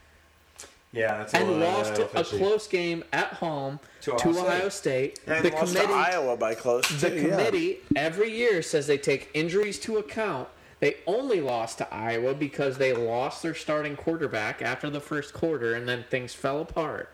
Yeah, 0.93 1.18
that's 1.18 1.35
a 1.35 1.39
and 1.39 1.49
little, 1.49 1.68
lost 1.68 1.99
little 1.99 2.20
a 2.20 2.25
close 2.25 2.68
game 2.68 3.03
at 3.12 3.35
home 3.35 3.81
To 4.03 4.12
to, 4.16 4.29
Ohio 4.29 4.47
Ohio 4.47 4.68
State. 4.68 5.18
And 5.27 5.45
the 5.45 5.51
lost 5.51 5.72
committee, 5.75 5.89
to 5.89 5.93
Iowa 5.95 6.37
by 6.37 6.55
close. 6.55 6.89
the 7.01 7.11
too, 7.11 7.16
yeah. 7.16 7.22
committee 7.31 7.79
every 7.97 8.31
year 8.37 8.62
says 8.62 8.87
they 8.87 8.99
take 8.99 9.31
injuries 9.35 9.79
to 9.81 9.99
account. 9.99 10.49
They 10.81 10.97
only 11.07 11.41
lost 11.41 11.79
to 11.79 11.93
Iowa 11.95 12.35
because 12.35 12.79
they 12.79 12.93
lost 12.93 13.43
their 13.43 13.55
starting 13.55 13.97
quarterback 13.97 14.61
after 14.62 14.91
the 14.91 15.01
first 15.01 15.33
quarter, 15.33 15.75
and 15.75 15.89
then 15.89 16.05
things 16.11 16.35
fell 16.35 16.61
apart. 16.61 17.11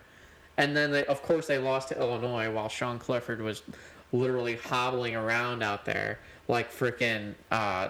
And 0.57 0.77
then, 0.77 0.91
they, 0.91 1.05
of 1.07 1.23
course, 1.23 1.47
they 1.47 1.59
lost 1.59 1.89
to 1.89 1.99
Illinois 1.99 2.51
while 2.51 2.69
Sean 2.69 2.99
Clifford 2.99 3.41
was 3.41 3.63
literally 4.13 4.57
hobbling 4.57 5.15
around 5.15 5.63
out 5.63 5.85
there 5.85 6.19
like 6.49 6.73
freaking 6.73 7.35
uh, 7.51 7.89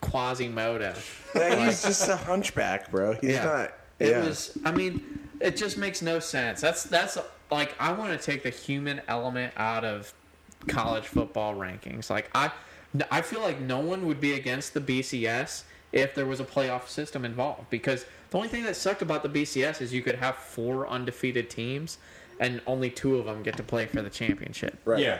Quasimodo. 0.00 0.94
Yeah, 1.34 1.64
he's 1.66 1.82
just 1.82 2.08
a 2.08 2.16
hunchback, 2.16 2.90
bro. 2.90 3.12
He's 3.14 3.30
Yeah. 3.34 3.44
not. 3.44 3.72
It 3.98 4.16
was. 4.16 4.56
I 4.64 4.72
mean, 4.72 5.28
it 5.40 5.56
just 5.56 5.76
makes 5.76 6.00
no 6.02 6.18
sense. 6.20 6.60
That's 6.60 6.84
that's 6.84 7.18
like 7.50 7.74
I 7.78 7.92
want 7.92 8.18
to 8.18 8.24
take 8.24 8.42
the 8.42 8.50
human 8.50 9.00
element 9.08 9.52
out 9.56 9.84
of 9.84 10.12
college 10.68 11.04
football 11.04 11.54
rankings. 11.54 12.08
Like 12.10 12.30
I, 12.34 12.50
I 13.10 13.22
feel 13.22 13.40
like 13.40 13.60
no 13.60 13.78
one 13.78 14.06
would 14.06 14.20
be 14.20 14.34
against 14.34 14.74
the 14.74 14.80
BCS 14.80 15.62
if 15.92 16.14
there 16.14 16.26
was 16.26 16.40
a 16.40 16.44
playoff 16.44 16.88
system 16.88 17.24
involved 17.24 17.68
because 17.70 18.04
the 18.30 18.36
only 18.36 18.48
thing 18.48 18.62
that 18.64 18.76
sucked 18.76 19.02
about 19.02 19.22
the 19.22 19.28
BCS 19.28 19.80
is 19.80 19.92
you 19.92 20.02
could 20.02 20.16
have 20.16 20.36
four 20.36 20.88
undefeated 20.88 21.50
teams 21.50 21.98
and 22.38 22.60
only 22.66 22.90
two 22.90 23.16
of 23.18 23.26
them 23.26 23.42
get 23.42 23.56
to 23.56 23.62
play 23.62 23.86
for 23.86 24.02
the 24.02 24.10
championship. 24.10 24.78
right. 24.84 25.00
Yeah, 25.02 25.18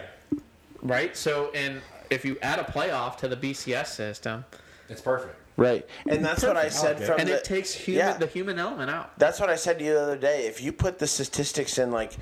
Right. 0.83 1.17
So 1.17 1.51
and 1.55 1.81
if 2.09 2.25
you 2.25 2.37
add 2.43 2.59
a 2.59 2.65
playoff 2.65 3.17
to 3.19 3.29
the 3.29 3.37
BCS 3.37 3.89
system, 3.89 4.45
it's 4.89 5.01
perfect. 5.01 5.37
Right. 5.57 5.87
And 6.09 6.25
that's 6.25 6.43
what 6.43 6.57
I 6.57 6.69
said 6.71 6.97
Okay. 6.97 7.05
from 7.07 7.21
and 7.21 7.29
the, 7.29 7.37
it 7.37 7.45
takes 7.45 7.73
human 7.75 8.07
yeah. 8.07 8.17
the 8.17 8.27
human 8.27 8.59
element 8.59 8.91
out. 8.91 9.19
That's 9.19 9.39
what 9.39 9.51
I 9.51 9.57
said 9.57 9.79
to 9.79 9.85
you 9.85 9.93
the 9.93 10.03
other 10.03 10.17
day. 10.17 10.47
If 10.47 10.63
you 10.63 10.73
put 10.73 10.99
the 10.99 11.07
statistics 11.07 11.77
in, 11.79 11.91
like, 11.91 12.15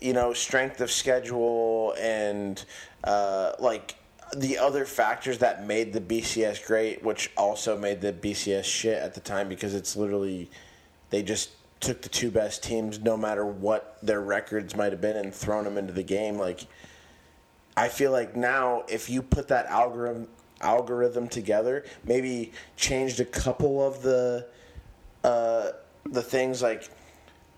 you 0.00 0.12
know, 0.14 0.32
strength 0.32 0.80
of 0.80 0.90
schedule 0.90 1.94
and 2.00 2.64
uh, 3.04 3.52
like 3.58 3.96
the 4.36 4.58
other 4.58 4.84
factors 4.84 5.38
that 5.38 5.66
made 5.66 5.92
the 5.92 6.00
BCS 6.00 6.66
great, 6.66 7.02
which 7.02 7.30
also 7.36 7.78
made 7.78 8.00
the 8.00 8.12
BCS 8.12 8.64
shit 8.64 9.00
at 9.02 9.14
the 9.14 9.20
time 9.20 9.48
because 9.48 9.74
it's 9.74 9.96
literally 9.96 10.50
they 11.10 11.22
just 11.22 11.50
took 11.80 12.02
the 12.02 12.08
two 12.08 12.30
best 12.30 12.62
teams, 12.62 12.98
no 12.98 13.16
matter 13.16 13.46
what 13.46 13.98
their 14.02 14.20
records 14.20 14.74
might 14.76 14.92
have 14.92 15.00
been, 15.00 15.16
and 15.16 15.34
thrown 15.34 15.64
them 15.64 15.78
into 15.78 15.92
the 15.92 16.02
game. 16.02 16.36
Like, 16.36 16.66
I 17.76 17.88
feel 17.88 18.10
like 18.10 18.36
now 18.36 18.84
if 18.88 19.08
you 19.08 19.22
put 19.22 19.48
that 19.48 19.66
algorithm 19.66 20.28
algorithm 20.60 21.28
together, 21.28 21.84
maybe 22.04 22.52
changed 22.76 23.20
a 23.20 23.24
couple 23.24 23.86
of 23.86 24.02
the 24.02 24.46
uh, 25.24 25.70
the 26.04 26.22
things 26.22 26.62
like 26.62 26.90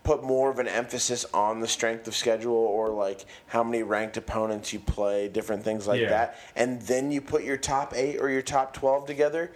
put 0.03 0.23
more 0.23 0.49
of 0.49 0.57
an 0.59 0.67
emphasis 0.67 1.25
on 1.33 1.59
the 1.59 1.67
strength 1.67 2.07
of 2.07 2.15
schedule 2.15 2.53
or 2.55 2.89
like 2.89 3.25
how 3.47 3.63
many 3.63 3.83
ranked 3.83 4.17
opponents 4.17 4.73
you 4.73 4.79
play, 4.79 5.27
different 5.27 5.63
things 5.63 5.87
like 5.87 6.01
Yeah. 6.01 6.09
that, 6.09 6.39
and 6.55 6.81
then 6.83 7.11
you 7.11 7.21
put 7.21 7.43
your 7.43 7.57
top 7.57 7.93
eight 7.95 8.17
or 8.19 8.29
your 8.29 8.41
top 8.41 8.73
twelve 8.73 9.05
together, 9.05 9.51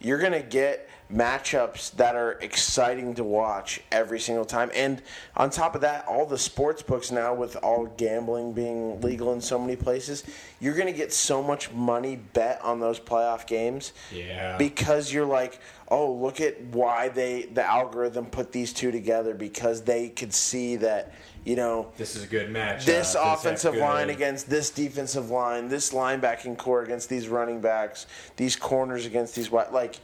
you're 0.00 0.18
gonna 0.18 0.42
get 0.42 0.88
matchups 1.12 1.92
that 1.96 2.16
are 2.16 2.32
exciting 2.40 3.14
to 3.14 3.24
watch 3.24 3.80
every 3.92 4.18
single 4.18 4.44
time. 4.44 4.70
And 4.74 5.02
on 5.36 5.50
top 5.50 5.74
of 5.74 5.80
that, 5.82 6.06
all 6.06 6.26
the 6.26 6.38
sports 6.38 6.82
books 6.82 7.10
now 7.10 7.34
with 7.34 7.56
all 7.56 7.86
gambling 7.96 8.52
being 8.52 9.00
legal 9.00 9.32
in 9.32 9.40
so 9.40 9.58
many 9.58 9.76
places, 9.76 10.24
you're 10.60 10.74
gonna 10.74 10.92
get 10.92 11.12
so 11.12 11.42
much 11.42 11.70
money 11.72 12.16
bet 12.16 12.60
on 12.62 12.80
those 12.80 12.98
playoff 12.98 13.46
games 13.46 13.92
Yeah. 14.10 14.56
because 14.56 15.12
you're 15.12 15.26
like, 15.26 15.58
oh, 15.88 16.10
look 16.12 16.40
at 16.40 16.60
why 16.72 17.08
they 17.08 17.42
the 17.52 17.64
algorithm 17.64 18.26
put 18.26 18.52
these 18.52 18.72
two 18.72 18.90
together 18.90 19.34
because 19.34 19.82
they 19.82 20.08
could 20.08 20.32
see 20.32 20.76
that 20.76 21.12
you 21.44 21.56
know 21.56 21.88
This 21.96 22.14
is 22.16 22.22
a 22.22 22.26
good 22.28 22.50
match. 22.50 22.86
this 22.86 23.14
uh, 23.16 23.20
offensive 23.24 23.74
line 23.74 24.08
against 24.10 24.48
this 24.48 24.70
defensive 24.70 25.28
line, 25.30 25.68
this 25.68 25.92
linebacking 25.92 26.56
corps 26.56 26.82
against 26.82 27.08
these 27.08 27.28
running 27.28 27.60
backs, 27.60 28.06
these 28.36 28.56
corners 28.56 29.04
against 29.06 29.34
these 29.34 29.50
wide 29.50 29.72
like 29.72 29.96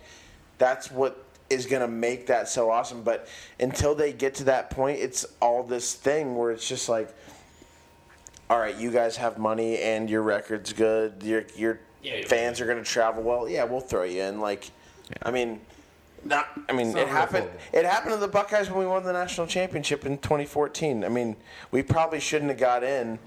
that's 0.58 0.90
what 0.90 1.24
is 1.50 1.64
going 1.64 1.80
to 1.80 1.88
make 1.88 2.26
that 2.26 2.48
so 2.48 2.70
awesome 2.70 3.02
but 3.02 3.26
until 3.58 3.94
they 3.94 4.12
get 4.12 4.34
to 4.34 4.44
that 4.44 4.70
point 4.70 4.98
it's 4.98 5.24
all 5.40 5.62
this 5.62 5.94
thing 5.94 6.36
where 6.36 6.50
it's 6.50 6.68
just 6.68 6.88
like 6.88 7.14
all 8.50 8.58
right 8.58 8.76
you 8.76 8.90
guys 8.90 9.16
have 9.16 9.38
money 9.38 9.78
and 9.78 10.10
your 10.10 10.22
record's 10.22 10.72
good 10.72 11.22
your 11.22 11.44
your 11.56 11.80
Yeah, 12.02 12.16
yeah. 12.16 12.26
fans 12.26 12.60
are 12.60 12.66
going 12.66 12.78
to 12.82 12.88
travel 12.88 13.22
well 13.22 13.48
yeah 13.48 13.64
we'll 13.64 13.80
throw 13.80 14.04
you 14.04 14.22
in 14.22 14.40
like 14.40 14.70
i 15.22 15.30
mean 15.30 15.60
not, 16.24 16.48
I 16.68 16.72
mean, 16.72 16.96
it 16.96 17.08
happened. 17.08 17.48
It 17.72 17.84
happened 17.84 18.12
to 18.14 18.18
the 18.18 18.28
Buckeyes 18.28 18.68
when 18.68 18.80
we 18.80 18.86
won 18.86 19.04
the 19.04 19.12
national 19.12 19.46
championship 19.46 20.04
in 20.04 20.18
2014. 20.18 21.04
I 21.04 21.08
mean, 21.08 21.36
we 21.70 21.82
probably 21.82 22.20
shouldn't 22.20 22.50
have 22.50 22.58
got 22.58 22.82
in, 22.82 23.18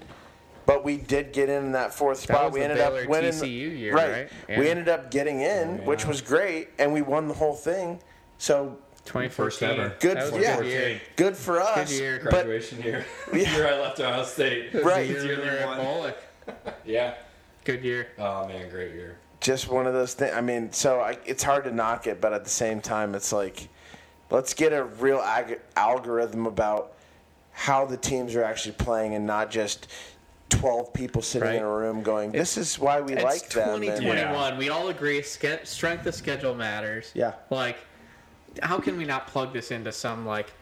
but 0.66 0.84
we 0.84 0.96
did 0.96 1.32
get 1.32 1.48
in 1.48 1.72
that 1.72 1.92
fourth 1.94 2.20
spot. 2.20 2.44
was 2.46 2.52
we 2.54 2.60
the 2.60 2.64
ended 2.64 2.78
Baylor 2.78 3.02
up 3.02 3.08
winning. 3.08 3.32
TCU 3.32 3.78
year, 3.78 3.94
right? 3.94 4.28
right? 4.48 4.58
We 4.58 4.68
ended 4.68 4.88
up 4.88 5.10
getting 5.10 5.40
in, 5.40 5.84
which 5.84 6.02
Yeah. 6.02 6.08
was 6.08 6.20
great, 6.20 6.68
and 6.78 6.92
we 6.92 7.02
won 7.02 7.28
the 7.28 7.34
whole 7.34 7.54
thing. 7.54 8.00
So 8.38 8.78
2014. 9.04 9.68
ever. 9.70 9.96
good, 10.00 10.16
That 10.16 10.28
for, 10.28 10.34
was 10.36 10.42
yeah, 10.44 10.56
good 10.60 11.00
good 11.16 11.36
for 11.36 11.60
us. 11.60 11.90
Good 11.90 11.98
year. 12.00 12.20
But 12.24 12.30
graduation 12.30 12.82
year. 12.82 13.04
Yeah. 13.32 13.38
year 13.56 13.68
I 13.68 13.80
left 13.80 13.98
Ohio 14.00 14.24
State. 14.24 14.72
Right. 14.74 15.08
The 15.08 15.24
year 15.24 15.36
we 15.40 15.44
were 15.44 15.50
at 15.50 15.76
Bullock. 15.82 16.18
Yeah. 16.84 17.14
Good 17.64 17.82
year. 17.84 18.08
Oh 18.18 18.46
man, 18.48 18.68
great 18.70 18.94
year. 18.94 19.16
just 19.40 19.68
one 19.68 19.86
of 19.86 19.92
those 19.94 20.14
things. 20.14 20.32
I 20.34 20.40
mean, 20.40 20.72
so 20.72 21.00
I, 21.00 21.16
it's 21.24 21.42
hard 21.42 21.64
to 21.64 21.70
knock 21.72 22.06
it, 22.06 22.20
but 22.20 22.32
at 22.32 22.42
the 22.44 22.50
same 22.50 22.80
time, 22.80 23.14
it's 23.14 23.32
like, 23.32 23.68
let's 24.30 24.52
get 24.54 24.72
a 24.72 24.82
real 24.84 25.18
ag- 25.18 25.60
algorithm 25.76 26.46
about 26.46 26.92
how 27.52 27.84
the 27.84 27.96
teams 27.96 28.34
are 28.34 28.42
actually 28.44 28.72
playing, 28.72 29.14
and 29.14 29.26
not 29.26 29.50
just 29.50 29.86
twelve 30.52 30.92
people 30.92 31.22
sitting 31.22 31.48
Right. 31.48 31.56
in 31.56 31.62
a 31.62 31.68
room 31.70 32.02
going, 32.02 32.32
"This 32.32 32.56
is 32.56 32.78
why 32.78 33.00
we 33.00 33.14
It's 33.14 33.22
like 33.24 33.48
them." 33.50 33.74
and- 33.74 33.82
2021. 33.82 34.58
We 34.58 34.68
all 34.68 34.88
agree 34.88 35.22
ske- 35.22 35.64
strength 35.64 36.06
of 36.06 36.14
schedule 36.14 36.54
matters. 36.54 37.10
Yeah. 37.14 37.32
Like, 37.50 37.76
how 38.62 38.78
can 38.78 38.96
we 38.98 39.04
not 39.04 39.26
plug 39.26 39.52
this 39.52 39.70
into 39.70 39.92
some 39.92 40.26
like 40.26 40.52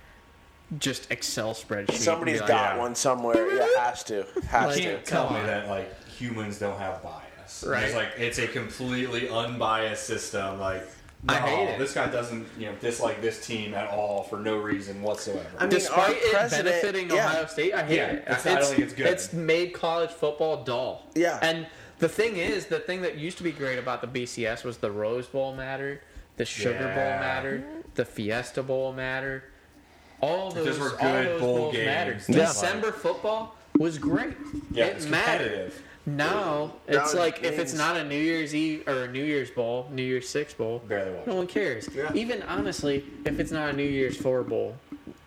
just 0.79 1.11
Excel 1.11 1.55
spreadsheet? 1.55 1.89
and 1.91 1.99
Somebody's 1.99 2.35
be 2.37 2.41
like, 2.41 2.49
got 2.49 2.75
yeah. 2.77 2.81
one 2.83 2.95
somewhere. 2.95 3.51
Yeah, 3.57 3.67
has 3.85 4.05
to, 4.05 4.25
has 4.49 4.67
Like- 4.69 4.77
to. 4.77 4.83
can't 4.83 5.05
tell 5.05 5.31
me 5.31 5.41
on. 5.41 5.47
that 5.47 5.69
like 5.69 6.09
humans 6.09 6.59
don't 6.59 6.79
have 6.79 7.03
bias. 7.03 7.65
Right. 7.67 7.85
It's 7.85 7.95
like 7.95 8.11
it's 8.17 8.39
a 8.39 8.47
completely 8.47 9.29
unbiased 9.29 10.05
system. 10.07 10.61
Like 10.61 10.87
no, 11.23 11.35
I 11.35 11.39
hate 11.39 11.69
it. 11.71 11.79
this 11.79 11.93
guy 11.95 12.07
doesn't 12.11 12.47
you 12.59 12.67
know 12.67 12.75
dislike 12.81 13.21
this 13.21 13.45
team 13.47 13.75
at 13.75 13.89
all 13.91 14.23
for 14.23 14.39
no 14.39 14.57
reason 14.59 15.03
whatsoever. 15.03 15.47
I 15.59 15.63
mean, 15.65 15.71
Despite 15.71 16.17
it 16.19 16.51
benefiting 16.51 17.11
yeah. 17.11 17.27
Ohio 17.27 17.47
State, 17.47 17.75
I 17.75 17.83
hate 17.85 17.97
Yeah, 17.97 18.07
it. 18.07 18.19
it's- 18.23 18.47
I 18.47 18.55
don't 18.55 18.65
think 18.65 18.79
it's 18.81 18.95
good. 18.95 19.07
It's 19.07 19.33
made 19.33 19.75
college 19.75 20.11
football 20.11 20.65
dull. 20.65 21.07
Yeah. 21.15 21.39
And 21.43 21.67
the 21.99 22.09
thing 22.09 22.37
is, 22.37 22.67
the 22.67 22.79
thing 22.81 23.03
that 23.03 23.17
used 23.19 23.37
to 23.39 23.45
be 23.45 23.53
great 23.53 23.79
about 23.79 24.01
the 24.01 24.07
BCS 24.07 24.65
was 24.65 24.79
the 24.79 24.91
Rose 24.91 25.27
Bowl 25.27 25.55
mattered, 25.55 26.01
the 26.39 26.47
Sugar 26.47 26.79
Bowl 26.79 26.95
mattered, 26.95 27.65
the 27.97 28.05
Fiesta 28.07 28.63
Bowl 28.63 28.93
mattered. 28.95 29.43
All 30.23 30.51
those, 30.51 30.65
Those 30.67 30.79
were 30.79 30.91
all 30.93 31.13
good 31.13 31.27
those 31.27 31.41
bowl 31.41 31.57
bowls 31.57 31.75
games. 31.75 31.87
mattered. 31.87 32.23
Yeah. 32.29 32.47
December 32.47 32.93
football 32.93 33.57
was 33.79 33.99
great. 33.99 34.35
yeah, 34.71 34.87
it 34.87 34.97
it's 34.97 35.07
mattered. 35.07 35.73
Now 36.07 36.73
it's 36.89 37.15
like 37.15 37.43
if 37.43 37.59
it's 37.59 37.75
not 37.75 37.97
a 37.97 38.05
New 38.05 38.19
Year's 38.19 38.55
Eve 38.55 38.89
or 38.89 39.05
a 39.05 39.13
New 39.13 39.23
Year's 39.25 39.51
Bowl, 39.51 39.89
New 39.93 40.03
Year's 40.03 40.29
Six 40.29 40.55
Bowl, 40.55 40.83
Barely 40.89 41.13
watch 41.13 41.27
no 41.27 41.35
one 41.35 41.47
cares. 41.47 41.89
Yeah. 41.95 42.13
Even 42.15 42.43
honestly, 42.43 43.05
if 43.25 43.39
it's 43.39 43.53
not 43.53 43.71
a 43.71 43.73
New 43.73 43.85
Year's 43.85 44.17
Four 44.17 44.43
Bowl, 44.43 44.77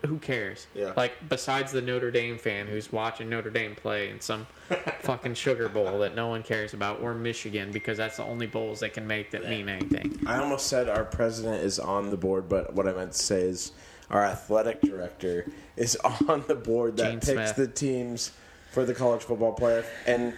who 0.05 0.17
cares? 0.17 0.67
Yeah. 0.73 0.93
Like 0.97 1.13
besides 1.29 1.71
the 1.71 1.81
Notre 1.81 2.11
Dame 2.11 2.37
fan 2.37 2.67
who's 2.67 2.91
watching 2.91 3.29
Notre 3.29 3.51
Dame 3.51 3.75
play 3.75 4.09
in 4.09 4.19
some 4.19 4.47
fucking 5.01 5.35
Sugar 5.35 5.69
Bowl 5.69 5.99
that 5.99 6.15
no 6.15 6.27
one 6.27 6.43
cares 6.43 6.73
about, 6.73 7.01
or 7.01 7.13
Michigan 7.13 7.71
because 7.71 7.97
that's 7.97 8.17
the 8.17 8.23
only 8.23 8.47
bowls 8.47 8.79
they 8.79 8.89
can 8.89 9.05
make 9.05 9.31
that 9.31 9.47
mean 9.47 9.69
anything. 9.69 10.19
I 10.25 10.39
almost 10.39 10.67
said 10.67 10.89
our 10.89 11.05
president 11.05 11.63
is 11.63 11.79
on 11.79 12.09
the 12.09 12.17
board, 12.17 12.49
but 12.49 12.73
what 12.73 12.87
I 12.87 12.93
meant 12.93 13.13
to 13.13 13.17
say 13.19 13.41
is 13.41 13.73
our 14.09 14.23
athletic 14.23 14.81
director 14.81 15.45
is 15.77 15.95
on 16.27 16.43
the 16.47 16.55
board 16.55 16.97
that 16.97 17.09
Gene 17.09 17.19
picks 17.19 17.53
Smith. 17.53 17.55
the 17.55 17.67
teams 17.67 18.31
for 18.71 18.85
the 18.85 18.93
college 18.93 19.21
football 19.21 19.55
playoff. 19.55 19.85
And 20.07 20.33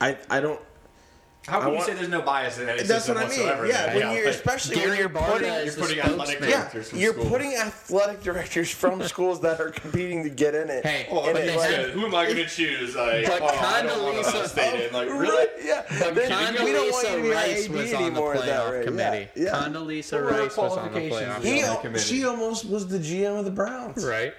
I, 0.00 0.16
I 0.28 0.40
don't. 0.40 0.60
How 1.46 1.58
can 1.60 1.68
I 1.68 1.70
you 1.70 1.74
want- 1.76 1.86
say 1.86 1.94
there's 1.94 2.08
no 2.08 2.20
bias 2.20 2.58
in 2.58 2.68
any 2.68 2.82
That's 2.82 3.08
what 3.08 3.16
I 3.16 3.26
mean. 3.26 3.40
Yeah, 3.40 3.94
when 3.94 4.14
you're 4.14 4.26
like, 4.26 4.34
especially 4.34 4.76
when 4.76 4.98
you're 4.98 5.08
putting 5.08 5.48
you're 5.64 5.72
putting 5.72 5.98
athletic 6.00 6.36
spokesman. 6.36 6.50
yeah, 6.50 6.58
directors 6.60 6.90
from 6.90 6.98
you're 6.98 7.12
schools. 7.14 7.28
putting 7.28 7.54
athletic 7.54 8.22
directors 8.22 8.70
from 8.70 9.02
schools 9.14 9.40
that 9.40 9.58
are 9.58 9.70
competing 9.70 10.22
to 10.22 10.28
get 10.28 10.54
in 10.54 10.68
it. 10.68 10.84
Hey, 10.84 11.06
oh, 11.10 11.14
Well, 11.22 11.34
it, 11.36 11.56
like- 11.56 11.70
who 11.92 12.04
am 12.06 12.14
I 12.14 12.24
going 12.26 12.36
to 12.36 12.46
choose? 12.46 12.94
Like, 12.94 13.26
But 13.26 13.40
oh, 13.42 13.46
I 13.48 13.82
don't 13.82 14.02
want 14.02 14.16
Condoleezza- 14.18 14.28
Ohio 14.34 14.46
State 14.46 14.86
in. 14.86 14.92
Like, 14.92 15.08
Right, 15.08 15.18
really? 15.18 15.46
Yeah. 15.64 15.82
But 15.98 16.14
Then 16.14 16.64
we 16.64 16.72
don't 16.72 16.92
want 16.92 17.08
you 17.08 17.16
to 17.16 17.22
be 17.22 17.28
Condoleezza 17.30 17.34
Rice 17.34 17.64
AD 17.64 17.70
was 17.72 17.80
on 17.94 18.00
the 18.02 18.06
anymore 18.06 18.34
at 18.34 18.44
that 18.44 18.60
playoff 18.66 18.72
rate. 18.72 18.84
committee. 18.84 19.28
Yeah. 19.34 19.42
yeah. 19.44 19.50
Condoleezza 19.66 20.12
What 20.24 20.32
Rice 20.32 20.56
was 20.58 20.76
on 20.76 20.84
the 20.92 21.00
qualifications? 21.00 21.20
playoff 21.22 21.42
He- 21.42 21.48
He, 21.48 21.60
committee. 21.60 21.64
on 21.68 21.74
the 21.74 21.80
committee. 21.80 22.04
she 22.04 22.24
almost 22.26 22.64
was 22.66 22.86
the 22.86 22.98
GM 22.98 23.38
of 23.38 23.44
the 23.46 23.50
Browns. 23.50 24.04
Right. 24.04 24.34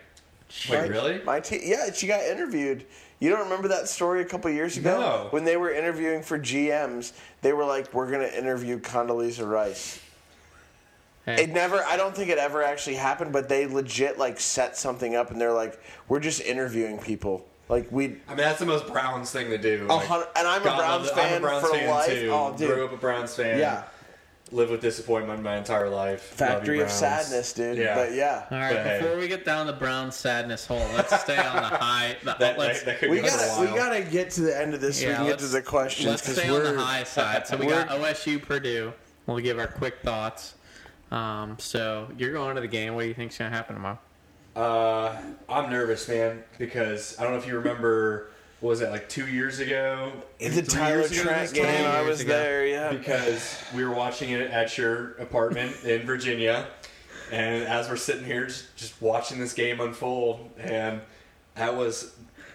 Wait, 0.69 0.87
really? 0.89 1.21
My 1.25 1.39
te- 1.39 1.61
yeah, 1.63 1.91
she 1.91 2.05
got 2.07 2.21
interviewed. 2.21 2.85
You 3.21 3.29
don't 3.29 3.43
remember 3.43 3.67
that 3.69 3.87
story 3.87 4.21
a 4.21 4.25
couple 4.25 4.49
years 4.49 4.77
ago 4.77 4.99
No. 4.99 5.27
when 5.29 5.43
they 5.45 5.55
were 5.55 5.69
interviewing 5.71 6.23
for 6.23 6.39
GMs? 6.39 7.13
They 7.43 7.53
were 7.53 7.63
like, 7.65 7.93
"We're 7.93 8.09
going 8.09 8.27
to 8.27 8.37
interview 8.37 8.79
Condoleezza 8.79 9.47
Rice." 9.49 9.99
Hey. 11.25 11.43
It 11.43 11.51
never. 11.51 11.83
I 11.85 11.97
don't 11.97 12.15
think 12.15 12.31
it 12.31 12.39
ever 12.39 12.63
actually 12.63 12.95
happened, 12.95 13.31
but 13.31 13.47
they 13.47 13.67
legit 13.67 14.17
like 14.17 14.39
set 14.39 14.75
something 14.75 15.15
up, 15.15 15.29
and 15.29 15.39
they're 15.39 15.53
like, 15.53 15.79
"We're 16.09 16.19
just 16.19 16.41
interviewing 16.41 16.97
people." 16.97 17.45
Like 17.69 17.91
we. 17.91 18.05
I 18.27 18.29
mean, 18.29 18.37
that's 18.37 18.57
the 18.57 18.65
most 18.65 18.87
Browns 18.87 19.31
thing 19.31 19.51
to 19.51 19.57
do. 19.59 19.85
Like, 19.87 20.09
and 20.09 20.47
I'm 20.47 20.61
a 20.61 20.65
God 20.65 20.77
Browns 20.79 21.07
love 21.09 21.17
it. 21.17 21.21
I'm 21.21 21.27
fan 21.29 21.37
a 21.37 21.39
Browns 21.41 21.67
for 21.67 21.75
fan 21.75 21.89
life. 21.91 22.07
Too. 22.07 22.29
Oh, 22.33 22.55
dude. 22.57 22.73
Grew 22.73 22.85
up 22.85 22.91
a 22.91 22.97
Browns 22.97 23.35
fan. 23.35 23.59
Yeah. 23.59 23.83
Lived 24.53 24.69
with 24.69 24.81
disappointment 24.81 25.41
my 25.41 25.55
entire 25.55 25.87
life. 25.89 26.37
Love 26.39 26.49
you, 26.49 26.55
Factory 26.55 26.79
of 26.81 26.91
sadness, 26.91 27.53
dude. 27.53 27.77
Yeah. 27.77 27.95
But 27.95 28.13
yeah. 28.13 28.45
All 28.51 28.57
right, 28.57 28.73
But 28.75 28.85
hey. 28.85 28.99
before 28.99 29.17
we 29.17 29.29
get 29.29 29.45
down 29.45 29.65
the 29.65 29.71
brown 29.73 30.11
sadness 30.11 30.65
hole, 30.65 30.85
let's 30.93 31.17
stay 31.21 31.37
on 31.37 31.55
the 31.55 31.61
high. 31.61 32.17
The, 32.21 32.35
That, 32.37 32.59
let's, 32.59 32.79
that, 32.79 32.85
that 32.85 32.99
could 32.99 33.11
We 33.11 33.21
go 33.21 33.27
a 33.27 33.29
gotta 33.29 33.61
we 33.61 33.67
gotta 33.77 34.01
get 34.01 34.29
to 34.31 34.41
the 34.41 34.59
end 34.59 34.73
of 34.73 34.81
this 34.81 34.99
so 34.99 35.07
we 35.07 35.13
can 35.13 35.25
get 35.25 35.39
to 35.39 35.47
the 35.47 35.61
questions 35.61 36.07
Let's 36.07 36.29
stay 36.29 36.49
on 36.49 36.53
we're 36.55 36.73
the 36.73 36.79
high 36.81 37.05
side. 37.05 37.47
So 37.47 37.55
we 37.55 37.65
we're- 37.67 37.85
got 37.85 37.97
OSU 37.97 38.41
Purdue. 38.41 38.91
We'll 39.25 39.39
give 39.39 39.57
our 39.57 39.67
quick 39.67 39.99
thoughts. 40.03 40.55
Um, 41.11 41.55
so 41.57 42.09
you're 42.17 42.33
going 42.33 42.55
to 42.55 42.61
the 42.61 42.67
game. 42.67 42.93
What 42.95 43.03
do 43.03 43.07
you 43.07 43.13
think's 43.13 43.37
going 43.37 43.51
to 43.51 43.55
happen 43.55 43.75
tomorrow? 43.75 43.99
Uh, 44.53 45.15
I'm 45.47 45.69
nervous, 45.69 46.09
man, 46.09 46.43
because 46.57 47.17
I 47.19 47.23
don't 47.23 47.31
know 47.33 47.37
if 47.37 47.47
you 47.47 47.55
remember. 47.55 48.31
What 48.61 48.69
was 48.69 48.81
it 48.81 48.91
like 48.91 49.09
two 49.09 49.27
years 49.27 49.59
ago? 49.59 50.11
the 50.39 50.49
Three 50.49 50.61
Tyler 50.61 50.97
years 50.99 51.11
ago 51.11 51.23
Trent 51.23 51.53
game. 51.53 51.85
I 51.87 52.01
was 52.03 52.21
ago. 52.21 52.29
there. 52.29 52.65
Yeah. 52.67 52.91
because 52.91 53.57
we 53.75 53.83
were 53.83 53.93
watching 53.93 54.29
it 54.29 54.51
at 54.51 54.77
your 54.77 55.13
apartment 55.13 55.83
in 55.83 56.03
Virginia, 56.05 56.67
and 57.31 57.63
as 57.63 57.89
we're 57.89 57.95
sitting 57.95 58.23
here 58.23 58.45
just, 58.45 58.75
just 58.75 59.01
watching 59.01 59.39
this 59.39 59.53
game 59.53 59.81
unfold, 59.81 60.51
and 60.59 61.01
that 61.55 61.75
was 61.75 62.13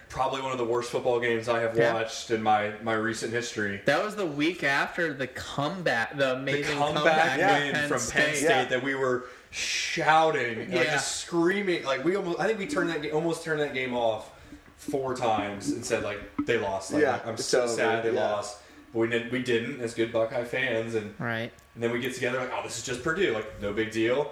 probably 0.08 0.40
one 0.42 0.52
of 0.52 0.58
the 0.58 0.64
worst 0.64 0.92
football 0.92 1.18
games 1.18 1.48
I 1.48 1.58
have 1.60 1.76
Yeah. 1.76 1.92
watched 1.94 2.30
in 2.30 2.40
my, 2.40 2.72
my 2.84 2.94
recent 2.94 3.32
history. 3.32 3.80
That 3.86 4.02
was 4.04 4.14
the 4.14 4.24
week 4.26 4.62
after 4.62 5.12
the 5.12 5.26
comeback, 5.26 6.10
the 6.12 6.16
The 6.18 6.34
amazing 6.36 6.78
comeback 6.78 7.36
win 7.38 7.72
Penn 7.74 7.88
from 7.88 7.98
Penn 7.98 7.98
State. 7.98 8.36
State 8.36 8.42
Yeah. 8.44 8.64
that 8.66 8.82
we 8.84 8.94
were 8.94 9.24
shouting, 9.50 10.58
like 10.60 10.70
Yeah. 10.70 10.84
just 10.94 11.16
screaming, 11.16 11.82
like 11.84 12.04
we 12.04 12.14
almost. 12.14 12.38
I 12.38 12.46
think 12.46 12.60
we 12.60 12.66
turned 12.68 12.90
that 12.90 13.10
almost 13.10 13.42
turned 13.42 13.60
that 13.60 13.74
game 13.74 13.94
off 13.94 14.30
four 14.76 15.14
times 15.16 15.68
and 15.70 15.84
said 15.84 16.02
like 16.04 16.18
they 16.46 16.58
lost. 16.58 16.92
Like, 16.92 17.02
Yeah, 17.02 17.20
I'm 17.24 17.36
so 17.36 17.62
over, 17.62 17.68
sad 17.72 18.04
they 18.04 18.12
yeah. 18.12 18.20
lost, 18.32 18.58
but 18.92 19.00
we 19.00 19.08
didn't. 19.08 19.32
We 19.32 19.42
didn't 19.42 19.80
as 19.80 19.94
good 19.94 20.12
Buckeye 20.12 20.44
fans, 20.44 20.94
and 20.94 21.14
Right. 21.18 21.50
and 21.74 21.82
then 21.82 21.92
we 21.92 21.98
get 22.00 22.14
together 22.14 22.38
like, 22.38 22.50
oh, 22.54 22.62
this 22.62 22.78
is 22.78 22.84
just 22.84 23.02
Purdue, 23.02 23.32
like 23.32 23.60
no 23.60 23.72
big 23.72 23.90
deal, 23.90 24.30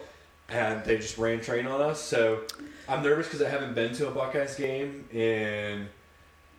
and 0.49 0.85
they 0.85 0.97
just 0.99 1.19
ran 1.19 1.41
train 1.41 1.67
on 1.67 1.81
us. 1.81 2.01
So 2.01 2.43
I'm 2.89 3.03
nervous 3.03 3.27
because 3.27 3.43
I 3.43 3.49
haven't 3.49 3.75
been 3.75 3.95
to 3.95 4.09
a 4.09 4.11
Buckeyes 4.11 4.55
game 4.57 5.07
in 5.13 5.89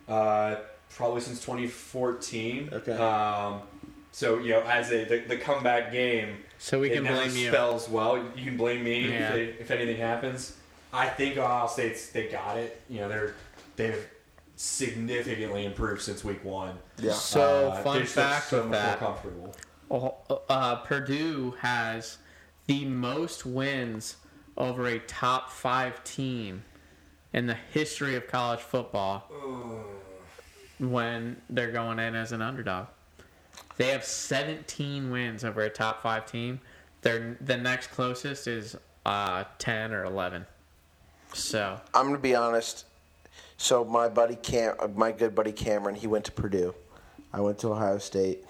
uh, 0.08 0.56
probably 0.94 1.20
since 1.20 1.40
2014. 1.40 2.70
Okay. 2.72 2.92
Um, 2.92 3.62
so 4.12 4.38
you 4.38 4.50
know, 4.50 4.62
as 4.62 4.90
a 4.90 5.04
the, 5.04 5.18
the 5.28 5.36
comeback 5.36 5.92
game, 5.92 6.36
So 6.58 6.80
we 6.80 6.90
it 6.90 6.94
can 6.94 7.04
never 7.04 7.16
blame 7.16 7.36
you. 7.36 7.48
spells 7.48 7.88
well. 7.88 8.16
You 8.36 8.44
can 8.44 8.56
blame 8.56 8.82
me 8.84 9.08
Yeah. 9.10 9.28
if, 9.28 9.32
they, 9.32 9.42
if 9.62 9.70
anything 9.70 9.96
happens. 9.98 10.56
I 10.92 11.08
think 11.08 11.36
Ohio 11.36 11.66
State's 11.66 12.08
they 12.08 12.28
got 12.28 12.56
it. 12.56 12.80
You 12.88 13.00
know, 13.00 13.08
they're 13.08 13.34
they've 13.76 14.08
significantly 14.56 15.64
improved 15.64 16.00
since 16.02 16.24
week 16.24 16.42
one. 16.44 16.76
Yeah. 16.98 17.12
So 17.12 17.68
Uh, 17.70 17.82
fun 17.82 17.94
they 17.98 18.02
just 18.04 18.16
look 18.16 18.26
fact 18.26 18.46
so 18.48 18.62
with 18.62 18.70
that. 18.72 19.00
more 19.00 19.08
comfortable. 19.12 19.54
Oh, 19.90 20.40
uh, 20.48 20.76
Purdue 20.76 21.54
has 21.60 22.18
the 22.66 22.84
most 22.86 23.46
wins 23.46 24.16
over 24.56 24.86
a 24.88 24.98
top 24.98 25.50
five 25.50 26.02
team 26.04 26.64
in 27.32 27.46
the 27.46 27.54
history 27.54 28.14
of 28.16 28.26
college 28.26 28.60
football 28.60 29.28
when 30.78 31.40
they're 31.50 31.70
going 31.72 31.98
in 31.98 32.14
as 32.14 32.32
an 32.32 32.42
underdog. 32.42 32.86
They 33.76 33.88
have 33.88 34.04
17 34.04 35.10
wins 35.10 35.44
over 35.44 35.60
a 35.60 35.70
top 35.70 36.02
five 36.02 36.26
team. 36.26 36.60
Their 37.02 37.36
the 37.40 37.56
next 37.56 37.88
closest 37.88 38.46
is 38.48 38.74
uh, 39.04 39.44
10 39.58 39.92
or 39.92 40.04
11. 40.04 40.46
So 41.34 41.78
I'm 41.94 42.06
gonna 42.06 42.18
be 42.18 42.34
honest. 42.34 42.85
So 43.56 43.84
my 43.84 44.08
buddy 44.08 44.36
Cam, 44.36 44.74
uh, 44.78 44.88
my 44.88 45.12
good 45.12 45.34
buddy 45.34 45.52
Cameron, 45.52 45.94
he 45.94 46.06
went 46.06 46.24
to 46.26 46.32
Purdue. 46.32 46.74
I 47.32 47.40
went 47.40 47.58
to 47.60 47.72
Ohio 47.72 47.98
State, 47.98 48.44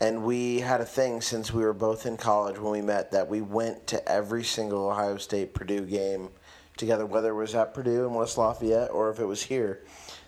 and 0.00 0.24
we 0.24 0.60
had 0.60 0.80
a 0.80 0.84
thing 0.84 1.20
since 1.20 1.52
we 1.52 1.62
were 1.62 1.72
both 1.72 2.06
in 2.06 2.16
college 2.16 2.58
when 2.58 2.72
we 2.72 2.82
met 2.82 3.12
that 3.12 3.28
we 3.28 3.40
went 3.40 3.86
to 3.88 4.08
every 4.08 4.44
single 4.44 4.88
Ohio 4.88 5.16
State 5.18 5.54
Purdue 5.54 5.86
game 5.86 6.30
together, 6.76 7.06
whether 7.06 7.30
it 7.30 7.34
was 7.34 7.54
at 7.54 7.74
Purdue 7.74 8.06
in 8.06 8.14
West 8.14 8.36
Lafayette 8.36 8.90
or 8.90 9.10
if 9.10 9.20
it 9.20 9.24
was 9.24 9.42
here. 9.42 9.80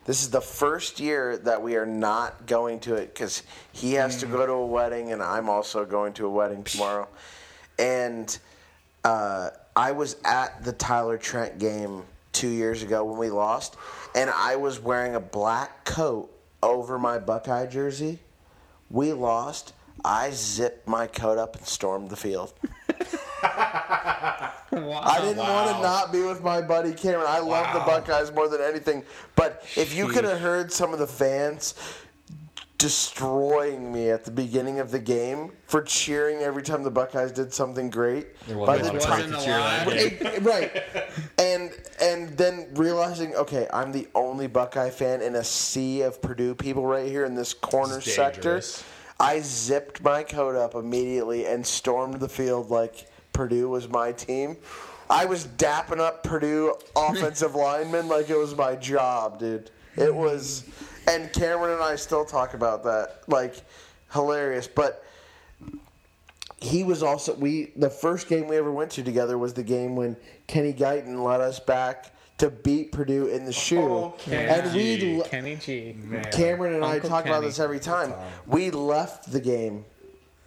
This 0.05 0.22
is 0.22 0.30
the 0.30 0.40
first 0.40 1.01
year 1.01 1.36
that 1.38 1.61
we 1.61 1.74
are 1.74 1.86
not 1.86 2.47
going 2.47 2.78
to 2.80 2.94
it 2.94 3.12
because 3.12 3.42
he 3.72 3.94
has 3.94 4.18
to 4.18 4.26
go 4.26 4.47
to 4.47 4.53
a 4.53 4.66
wedding 4.66 5.11
and 5.11 5.20
I'm 5.20 5.49
also 5.49 5.84
going 5.84 6.12
to 6.14 6.26
a 6.26 6.30
wedding 6.30 6.62
tomorrow. 6.62 7.09
And 7.76 8.38
uh, 9.03 9.51
I 9.74 9.90
was 9.92 10.16
at 10.24 10.62
the 10.64 10.72
Tyler 10.72 11.18
Trent 11.18 11.59
game 11.59 12.05
two 12.37 12.49
years 12.49 12.82
ago 12.82 13.03
when 13.03 13.18
we 13.18 13.30
lost, 13.30 13.76
and 14.14 14.28
I 14.28 14.57
was 14.57 14.78
wearing 14.78 15.14
a 15.14 15.20
black 15.20 15.87
coat 15.87 16.30
over 16.62 16.99
my 16.99 17.18
Buckeye 17.18 17.66
jersey. 17.66 18.18
We 18.91 19.14
lost. 19.14 19.72
I 20.05 20.30
zipped 20.32 20.87
my 20.87 21.07
coat 21.07 21.39
up 21.39 21.57
and 21.57 21.66
stormed 21.66 22.11
the 22.11 22.16
field. 22.16 22.53
I 23.43 25.20
didn't 25.22 25.39
want 25.39 25.76
to 25.76 25.82
not 25.82 26.12
be 26.12 26.20
with 26.22 26.43
my 26.43 26.61
buddy 26.61 26.93
Cameron. 26.93 27.26
I 27.26 27.39
love 27.39 27.72
the 27.72 27.80
Buckeyes 27.80 28.30
more 28.32 28.49
than 28.49 28.61
anything. 28.61 29.03
But 29.34 29.64
if 29.74 29.97
you 29.97 30.09
could 30.09 30.24
have 30.24 30.39
heard 30.39 30.70
some 30.70 30.93
of 30.93 30.99
the 30.99 31.07
fans 31.07 31.74
destroying 32.78 33.92
me 33.92 34.10
at 34.10 34.24
the 34.24 34.30
beginning 34.30 34.80
of 34.80 34.90
the 34.90 34.98
game 34.98 35.52
for 35.66 35.82
cheering 35.82 36.38
every 36.38 36.62
time 36.62 36.82
the 36.82 36.90
Buckeyes 36.90 37.32
did 37.32 37.52
something 37.52 37.90
great. 37.90 38.28
By 38.48 38.78
the 38.78 38.84
a 38.84 38.86
lot 38.86 38.96
of 38.96 39.02
time- 39.02 39.20
time 39.22 39.30
to 39.32 39.44
cheer 39.44 39.58
that 39.58 39.86
Wasn't 39.86 40.20
game. 40.20 40.44
Right, 40.44 40.44
right. 40.74 40.84
And 41.38 41.70
and 42.00 42.36
then 42.36 42.68
realizing, 42.74 43.34
okay, 43.36 43.66
I'm 43.72 43.92
the 43.92 44.08
only 44.14 44.46
Buckeye 44.46 44.90
fan 44.90 45.22
in 45.22 45.34
a 45.36 45.44
sea 45.44 46.02
of 46.02 46.20
Purdue 46.20 46.54
people 46.54 46.86
right 46.86 47.08
here 47.08 47.24
in 47.24 47.34
this 47.34 47.54
corner 47.54 47.96
This 47.96 48.14
sector. 48.14 48.60
I 49.18 49.40
zipped 49.40 50.02
my 50.02 50.22
coat 50.22 50.56
up 50.56 50.74
immediately 50.74 51.46
and 51.46 51.66
stormed 51.66 52.20
the 52.20 52.28
field 52.28 52.70
like 52.70 53.06
Purdue 53.32 53.68
was 53.70 53.88
my 53.88 54.12
team. 54.12 54.58
I 55.08 55.24
was 55.24 55.46
dapping 55.46 56.00
up 56.00 56.22
Purdue 56.22 56.74
offensive 56.96 57.54
linemen 57.54 58.08
like 58.08 58.28
it 58.28 58.36
was 58.36 58.54
my 58.54 58.74
job, 58.76 59.38
dude. 59.38 59.70
It 59.96 60.14
was, 60.14 60.64
and 61.07 61.32
Cameron 61.32 61.72
and 61.74 61.82
I 61.82 61.96
still 61.96 62.24
talk 62.24 62.54
about 62.54 62.84
that, 62.84 63.20
like 63.26 63.54
hilarious. 64.12 64.66
But 64.66 65.04
he 66.59 66.82
was 66.84 67.02
also 67.02 67.34
we 67.34 67.72
the 67.76 67.90
first 67.90 68.28
game 68.28 68.48
we 68.48 68.57
ever 68.57 68.72
went 68.72 68.90
to 68.92 69.02
together 69.02 69.36
was 69.38 69.54
the 69.54 69.62
game 69.62 69.94
when 69.96 70.16
Kenny 70.46 70.72
Guiton 70.72 71.22
led 71.22 71.40
us 71.40 71.61
back 71.61 72.12
to 72.38 72.50
beat 72.50 72.92
Purdue 72.92 73.28
in 73.28 73.44
the 73.46 73.52
shoe, 73.52 73.80
Oh, 73.80 74.14
and 74.30 74.74
we 74.74 74.98
Kenny. 74.98 75.22
Kenny 75.22 75.57
G. 75.57 75.96
Man. 75.98 76.24
Cameron 76.32 76.74
and 76.74 76.84
I 76.84 76.94
Uncle 76.94 77.09
talk 77.09 77.24
about 77.26 77.42
this 77.42 77.59
every 77.59 77.80
time. 77.80 78.12
We 78.46 78.70
left 78.70 79.32
the 79.32 79.40
game 79.40 79.86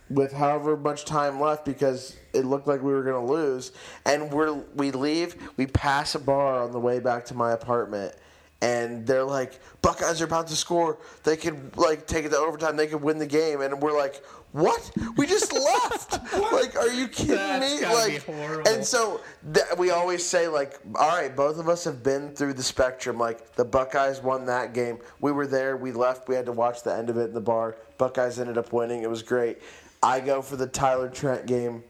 with 0.09 0.31
however 0.33 0.75
much 0.77 1.05
time 1.05 1.39
left 1.39 1.65
because 1.65 2.15
it 2.33 2.45
looked 2.45 2.67
like 2.67 2.81
we 2.83 2.91
were 2.91 3.03
going 3.03 3.25
to 3.25 3.31
lose, 3.31 3.71
and 4.05 4.31
we're 4.31 4.53
we 4.75 4.91
leave. 4.91 5.35
We 5.57 5.65
pass 5.67 6.13
a 6.15 6.19
bar 6.19 6.61
on 6.61 6.71
the 6.71 6.79
way 6.79 6.99
back 6.99 7.25
to 7.25 7.33
my 7.33 7.51
apartment. 7.53 8.15
And 8.61 9.07
they're 9.07 9.23
like, 9.23 9.59
Buckeyes 9.81 10.21
are 10.21 10.25
about 10.25 10.47
to 10.47 10.55
score. 10.55 10.97
They 11.23 11.37
could 11.37 11.77
like 11.77 12.07
take 12.07 12.25
it 12.25 12.29
to 12.29 12.37
overtime. 12.37 12.75
They 12.75 12.87
could 12.87 13.01
win 13.01 13.17
the 13.17 13.25
game. 13.25 13.61
And 13.61 13.81
we're 13.81 13.97
like, 13.97 14.21
what? 14.51 14.91
We 15.15 15.27
just 15.27 15.53
left. 15.53 16.19
like, 16.51 16.75
are 16.75 16.89
you 16.91 17.07
kidding 17.07 17.35
That's 17.35 17.81
me? 17.81 17.87
Like, 17.87 18.25
horrible. 18.25 18.69
and 18.69 18.83
so 18.83 19.21
th- 19.53 19.65
we 19.77 19.91
always 19.91 20.25
say 20.25 20.49
like, 20.49 20.77
all 20.95 21.07
right, 21.07 21.33
both 21.33 21.57
of 21.57 21.69
us 21.69 21.85
have 21.85 22.03
been 22.03 22.35
through 22.35 22.53
the 22.55 22.63
spectrum. 22.63 23.17
Like 23.17 23.55
the 23.55 23.63
Buckeyes 23.63 24.21
won 24.21 24.45
that 24.47 24.73
game. 24.73 24.97
We 25.21 25.31
were 25.31 25.47
there. 25.47 25.77
We 25.77 25.93
left. 25.93 26.27
We 26.27 26.35
had 26.35 26.45
to 26.47 26.51
watch 26.51 26.83
the 26.83 26.93
end 26.93 27.09
of 27.09 27.17
it 27.17 27.29
in 27.29 27.33
the 27.33 27.39
bar. 27.41 27.77
Buckeyes 27.97 28.39
ended 28.39 28.57
up 28.57 28.73
winning. 28.73 29.03
It 29.03 29.09
was 29.09 29.23
great. 29.23 29.59
I 30.03 30.19
go 30.19 30.41
for 30.41 30.57
the 30.57 30.67
Tyler 30.67 31.07
Trent 31.07 31.45
game. 31.45 31.81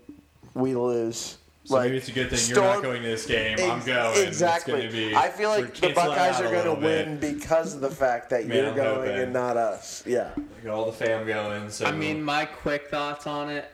We 0.54 0.76
lose. 0.76 1.39
So 1.70 1.80
maybe 1.80 1.98
it's 1.98 2.08
a 2.08 2.12
good 2.12 2.32
thing 2.32 2.50
you're 2.50 2.64
not 2.64 2.82
going 2.82 3.04
to 3.04 3.08
this 3.08 3.28
game. 3.28 3.58
I'm 3.62 3.86
going. 3.86 4.28
Exactly. 4.28 4.86
It's 4.86 4.94
gonna 4.96 5.10
be, 5.10 5.16
I 5.16 5.30
feel 5.30 5.50
like 5.50 5.76
the 5.76 5.94
Buckeyes 5.94 6.42
are 6.42 6.52
going 6.52 6.66
to 6.76 6.82
win 6.84 7.20
because 7.20 7.76
of 7.76 7.82
the 7.82 7.92
fact 7.92 8.32
that 8.32 8.48
Man, 8.48 8.58
you're 8.58 8.68
I'm 8.70 8.76
going 8.76 9.08
hoping. 9.10 9.22
and 9.22 9.34
not 9.34 9.56
us. 9.56 10.04
Yeah. 10.06 10.32
Got 10.64 10.74
all 10.74 10.86
the 10.88 10.92
fam 10.94 11.28
going. 11.28 11.70
So 11.70 11.86
I 11.86 11.92
mean, 11.92 12.24
my 12.24 12.46
quick 12.46 12.88
thoughts 12.90 13.28
on 13.28 13.52
it. 13.52 13.70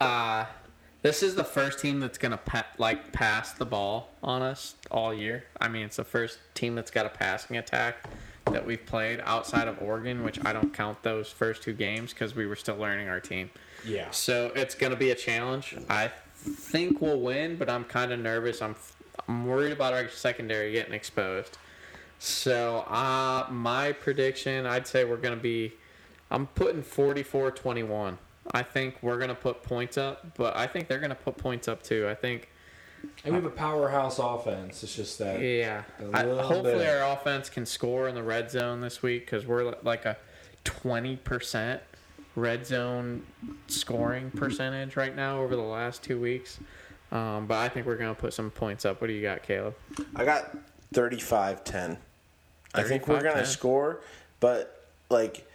Uh, 0.00 0.46
this 1.02 1.22
is 1.22 1.36
the 1.36 1.44
first 1.44 1.78
team 1.78 2.00
that's 2.00 2.18
gonna 2.18 2.36
pa- 2.38 2.66
like 2.76 3.12
pass 3.12 3.52
the 3.52 3.64
ball 3.64 4.10
on 4.20 4.42
us 4.42 4.74
all 4.90 5.14
year. 5.14 5.44
I 5.60 5.68
mean, 5.68 5.84
it's 5.86 5.96
the 5.96 6.04
first 6.04 6.38
team 6.54 6.74
that's 6.74 6.90
got 6.90 7.06
a 7.06 7.08
passing 7.08 7.56
attack 7.56 8.08
that 8.46 8.66
we've 8.66 8.84
played 8.84 9.20
outside 9.24 9.68
of 9.68 9.80
Oregon, 9.80 10.24
which 10.24 10.44
I 10.44 10.52
don't 10.52 10.74
count 10.74 11.02
those 11.04 11.30
first 11.30 11.62
two 11.62 11.72
games 11.72 12.12
because 12.12 12.34
we 12.34 12.46
were 12.46 12.56
still 12.56 12.76
learning 12.76 13.08
our 13.08 13.20
team. 13.20 13.50
yeah. 13.86 14.10
So 14.10 14.50
it's 14.56 14.74
gonna 14.74 14.96
be 14.96 15.12
a 15.12 15.14
challenge. 15.14 15.76
I 15.88 16.10
think 16.48 17.00
we'll 17.00 17.20
win, 17.20 17.56
but 17.56 17.68
I'm 17.70 17.84
kind 17.84 18.12
of 18.12 18.20
nervous. 18.20 18.62
I'm 18.62 18.76
I'm 19.28 19.46
worried 19.46 19.72
about 19.72 19.92
our 19.92 20.08
secondary 20.08 20.72
getting 20.72 20.94
exposed. 20.94 21.58
So 22.18 22.80
uh, 22.80 23.46
my 23.50 23.92
prediction, 23.92 24.66
I'd 24.66 24.86
say 24.86 25.04
we're 25.04 25.16
gonna 25.16 25.36
be. 25.36 25.72
I'm 26.30 26.46
putting 26.46 26.82
44-21. 26.82 28.18
I 28.52 28.62
think 28.62 28.98
we're 29.02 29.18
gonna 29.18 29.34
put 29.34 29.62
points 29.62 29.96
up, 29.96 30.36
but 30.36 30.56
I 30.56 30.66
think 30.66 30.88
they're 30.88 30.98
gonna 30.98 31.14
put 31.14 31.36
points 31.36 31.68
up 31.68 31.82
too. 31.82 32.08
I 32.08 32.14
think, 32.14 32.48
And 33.24 33.34
we 33.34 33.40
have 33.40 33.44
a 33.44 33.54
powerhouse 33.54 34.18
offense. 34.18 34.82
It's 34.82 34.94
just 34.96 35.18
that. 35.18 35.40
yeah. 35.40 35.82
I, 36.12 36.22
hopefully 36.24 36.78
bit. 36.78 37.00
our 37.00 37.12
offense 37.12 37.48
can 37.48 37.66
score 37.66 38.08
in 38.08 38.14
the 38.14 38.22
red 38.22 38.50
zone 38.50 38.80
this 38.80 39.02
week 39.02 39.26
because 39.26 39.46
we're 39.46 39.74
like 39.82 40.04
a 40.04 40.16
20% 40.64 41.80
red 42.38 42.66
zone 42.66 43.22
scoring 43.66 44.30
percentage 44.30 44.96
right 44.96 45.14
now 45.14 45.40
over 45.40 45.56
the 45.56 45.62
last 45.62 46.02
two 46.02 46.20
weeks. 46.20 46.58
Um, 47.10 47.46
but 47.46 47.56
I 47.56 47.68
think 47.68 47.86
we're 47.86 47.96
gonna 47.96 48.14
put 48.14 48.34
some 48.34 48.50
points 48.50 48.84
up. 48.84 49.00
What 49.00 49.06
do 49.06 49.12
you 49.12 49.22
got, 49.22 49.42
Caleb? 49.42 49.74
I 50.14 50.24
got 50.24 50.56
35-10. 50.94 51.98
I 52.74 52.82
think 52.82 53.08
we're 53.08 53.22
going 53.22 53.36
to 53.36 53.46
score, 53.46 54.00
but 54.40 54.86
like 55.10 55.48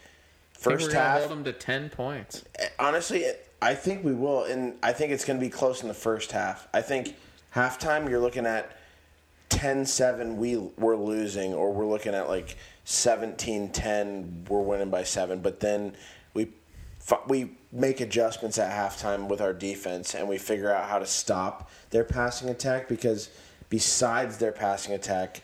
first 0.54 0.92
half 0.92 1.20
hold 1.20 1.32
them 1.32 1.44
to 1.44 1.54
10 1.54 1.90
points. 1.90 2.44
honestly, 2.80 3.26
I 3.62 3.76
think 3.76 4.04
we 4.04 4.14
will, 4.14 4.44
and 4.44 4.76
I 4.84 4.94
think 4.94 5.12
it's 5.12 5.26
going 5.26 5.40
to 5.40 5.46
be 5.46 5.50
close 5.50 5.82
in 5.82 5.88
the 5.88 5.94
first 5.94 6.32
half. 6.32 6.68
I 6.74 6.82
think 6.82 7.16
halftime 7.56 8.10
you're 8.10 8.20
looking 8.20 8.46
at 8.46 8.78
10-7 9.50 10.36
we 10.36 10.58
we're 10.58 10.96
losing, 10.96 11.54
or 11.54 11.72
we're 11.72 11.86
looking 11.86 12.14
at 12.14 12.28
like 12.28 12.58
17-10 12.86 14.50
we're 14.50 14.62
winning 14.62 14.90
by 14.90 15.04
seven. 15.04 15.40
But 15.40 15.60
then 15.60 15.96
we 17.28 17.52
make 17.72 18.02
adjustments 18.02 18.58
at 18.58 18.72
halftime 18.72 19.28
with 19.28 19.42
our 19.42 19.54
defense, 19.54 20.14
and 20.14 20.28
we 20.28 20.38
figure 20.38 20.72
out 20.74 20.90
how 20.90 21.00
to 21.00 21.06
stop 21.06 21.70
their 21.90 22.04
passing 22.04 22.50
attack 22.50 22.88
because 22.88 23.30
besides 23.70 24.38
their 24.38 24.52
passing 24.52 24.94
attack, 24.94 25.42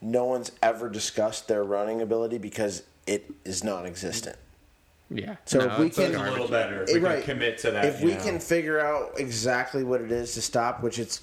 no 0.00 0.24
one's 0.24 0.52
ever 0.62 0.88
discussed 0.88 1.48
their 1.48 1.64
running 1.64 2.00
ability 2.00 2.38
because 2.38 2.82
it 3.06 3.30
is 3.44 3.64
non-existent. 3.64 4.36
Yeah. 5.10 5.36
So 5.44 5.60
if 5.60 5.78
we 5.78 5.90
can- 5.90 6.14
a 6.14 6.30
little 6.30 6.48
better 6.48 6.82
if 6.84 6.94
we 6.94 6.98
Right. 7.00 7.22
can 7.24 7.34
commit 7.34 7.58
to 7.58 7.70
that. 7.72 7.84
if 7.84 8.00
we 8.00 8.14
know. 8.14 8.22
can 8.22 8.38
figure 8.40 8.80
out 8.80 9.12
exactly 9.18 9.84
what 9.84 10.00
it 10.00 10.10
is 10.10 10.34
to 10.34 10.42
stop, 10.42 10.82
which 10.82 10.98
it's 10.98 11.20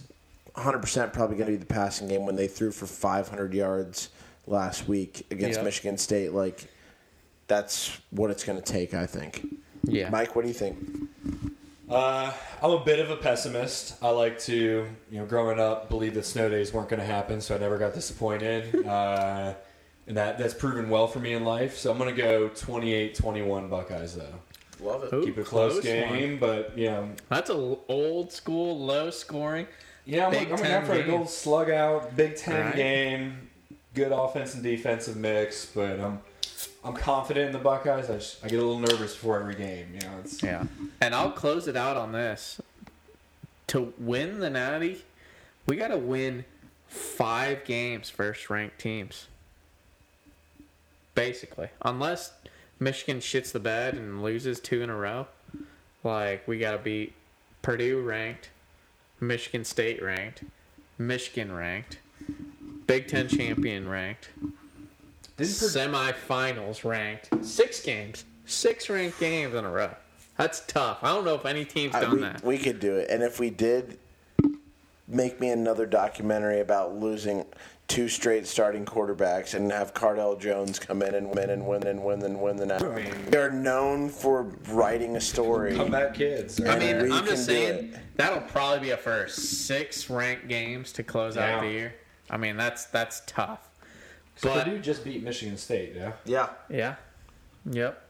100% 0.56 1.14
probably 1.14 1.36
going 1.38 1.48
to 1.48 1.54
be 1.54 1.58
the 1.58 1.66
passing 1.66 2.08
game 2.08 2.26
when 2.26 2.36
they 2.36 2.48
threw 2.48 2.72
for 2.72 2.86
500 2.86 3.54
yards 3.54 4.10
last 4.48 4.88
week 4.88 5.26
against 5.32 5.58
Yep. 5.58 5.66
Michigan 5.66 5.98
State, 5.98 6.32
like 6.34 6.66
that's 7.48 7.98
what 8.12 8.30
it's 8.32 8.44
going 8.44 8.62
to 8.62 8.64
take, 8.74 8.94
I 8.94 9.06
think. 9.08 9.46
Yeah. 9.84 10.10
Mike, 10.10 10.36
what 10.36 10.44
do 10.44 10.48
you 10.48 10.54
think? 10.54 10.78
Uh, 11.90 12.32
I'm 12.62 12.72
a 12.72 12.80
bit 12.84 13.00
of 13.00 13.10
a 13.10 13.18
pessimist. 13.18 14.02
I 14.02 14.10
like 14.10 14.40
to, 14.42 14.88
you 15.12 15.20
know, 15.20 15.26
growing 15.26 15.60
up, 15.60 15.90
believe 15.90 16.14
that 16.14 16.24
snow 16.26 16.48
days 16.50 16.72
weren't 16.74 16.88
going 16.90 17.00
to 17.02 17.06
happen, 17.06 17.42
so 17.42 17.56
I 17.56 17.58
never 17.58 17.78
got 17.78 17.94
disappointed. 17.94 18.86
uh, 18.88 19.54
and 20.08 20.18
that 20.18 20.38
that's 20.38 20.54
proven 20.54 20.90
well 20.90 21.08
for 21.08 21.20
me 21.20 21.34
in 21.34 21.44
life. 21.44 21.78
So 21.78 21.92
I'm 21.92 21.98
going 21.98 22.14
to 22.16 22.22
go 22.22 22.50
28-21 22.50 23.70
Buckeyes 23.70 24.16
though. 24.16 24.34
Love 24.86 25.04
it. 25.04 25.14
Ooh, 25.14 25.26
Keep 25.26 25.38
it 25.38 25.42
a 25.42 25.44
close, 25.44 25.74
close 25.74 25.84
game, 25.84 26.38
but 26.40 26.78
yeah. 26.78 27.06
That's 27.30 27.50
a 27.50 27.54
l- 27.54 27.82
old 27.88 28.32
school, 28.32 28.80
low 28.80 29.10
scoring. 29.12 29.68
yeah, 30.06 30.26
I'm, 30.26 30.32
Big 30.32 30.50
I'm 30.52 30.58
going 30.58 30.86
for 30.86 30.94
a 30.94 30.98
game. 31.00 31.08
gold 31.12 31.30
slug 31.30 31.70
out, 31.70 32.16
Big 32.16 32.36
Ten 32.36 32.66
Right. 32.68 32.76
game, 32.76 33.50
good 33.94 34.12
offense 34.12 34.56
and 34.56 34.64
defensive 34.64 35.18
mix, 35.18 35.66
but 35.68 36.00
I'm 36.00 36.20
I'm 36.84 36.94
confident 36.94 37.48
in 37.48 37.52
the 37.52 37.60
Buckeyes. 37.60 38.10
I, 38.10 38.16
just, 38.16 38.44
I 38.44 38.48
get 38.48 38.60
a 38.60 38.66
little 38.66 38.80
nervous 38.80 39.14
before 39.14 39.40
every 39.40 39.56
game. 39.56 39.88
You 39.94 40.02
know, 40.02 40.14
it's 40.24 40.42
Yeah. 40.42 40.66
And 41.00 41.14
I'll 41.14 41.32
close 41.32 41.68
it 41.68 41.76
out 41.76 41.98
on 41.98 42.12
this. 42.12 42.62
To 43.68 43.94
win 43.98 44.40
the 44.40 44.50
Natty, 44.50 45.04
we 45.66 45.76
got 45.78 45.90
to 45.90 45.98
win 45.98 46.46
five 46.88 47.64
games 47.64 48.10
first 48.10 48.50
ranked 48.50 48.80
teams. 48.80 49.28
Basically. 51.16 51.70
Unless 51.82 52.34
Michigan 52.80 53.20
shits 53.20 53.52
the 53.52 53.60
bed 53.60 53.94
and 53.94 54.24
loses 54.24 54.60
two 54.60 54.82
in 54.82 54.90
a 54.90 54.96
row. 54.96 55.28
Like, 56.04 56.48
we 56.48 56.58
got 56.58 56.72
to 56.72 56.78
beat 56.80 57.14
Purdue 57.62 58.02
ranked, 58.02 58.50
Michigan 59.20 59.64
State 59.64 60.02
ranked, 60.02 60.44
Michigan 60.98 61.52
ranked, 61.52 62.00
Big 62.88 63.08
Ten 63.08 63.28
champion 63.28 63.88
ranked, 63.88 64.30
semifinals 65.38 66.84
ranked. 66.84 67.30
Six 67.46 67.82
games. 67.82 68.26
Six 68.46 68.90
ranked 68.90 69.20
games 69.20 69.56
in 69.56 69.66
a 69.66 69.72
row. 69.72 69.94
That's 70.38 70.62
tough. 70.68 71.00
I 71.04 71.14
don't 71.14 71.26
know 71.26 71.36
if 71.36 71.46
any 71.46 71.66
team's 71.66 71.94
I- 71.96 72.02
done 72.02 72.16
we, 72.16 72.22
that. 72.22 72.44
we 72.44 72.58
could 72.58 72.80
do 72.80 72.96
it. 72.98 73.10
And 73.10 73.22
if 73.24 73.40
we 73.40 73.50
did, 73.50 73.98
make 75.08 75.40
me 75.40 75.50
another 75.50 75.86
documentary 75.86 76.60
about 76.62 76.96
losing 76.96 77.46
two 77.88 78.08
straight 78.08 78.48
starting 78.48 78.86
quarterbacks 78.86 79.54
and 79.54 79.70
have 79.72 79.94
Cardale 79.94 80.40
Jones 80.40 80.80
come 80.80 81.02
in 81.02 81.14
and 81.14 81.30
win 81.36 81.50
and 81.50 81.68
win 81.68 81.86
and 81.86 82.02
win 82.02 82.22
and 82.22 82.42
win 82.42 82.56
the 82.56 82.66
Natty. 82.66 83.12
They're 83.28 83.52
known 83.52 84.08
for 84.08 84.44
writing 84.70 85.18
a 85.18 85.22
story. 85.22 85.76
comeback 85.76 86.14
kids. 86.14 86.62
I 86.66 86.80
mean, 86.80 87.12
I'm 87.12 87.26
just 87.26 87.46
saying 87.46 87.94
that'll 88.16 88.42
probably 88.44 88.80
be 88.80 88.90
a 88.92 88.98
first. 88.98 89.66
Six 89.68 90.10
ranked 90.10 90.48
games 90.48 90.94
to 90.94 91.04
close 91.04 91.36
out 91.36 91.62
the 91.62 91.68
year. 91.70 91.94
I 92.30 92.38
mean, 92.38 92.56
that's 92.56 92.86
that's 92.86 93.24
tough. 93.28 93.68
So 94.36 94.50
But 94.50 94.64
Purdue 94.66 94.80
just 94.80 95.04
beat 95.04 95.24
Michigan 95.24 95.58
State, 95.58 95.94
yeah. 95.96 96.14
Yeah. 96.26 96.50
yeah, 96.70 96.96
yep. 97.70 98.08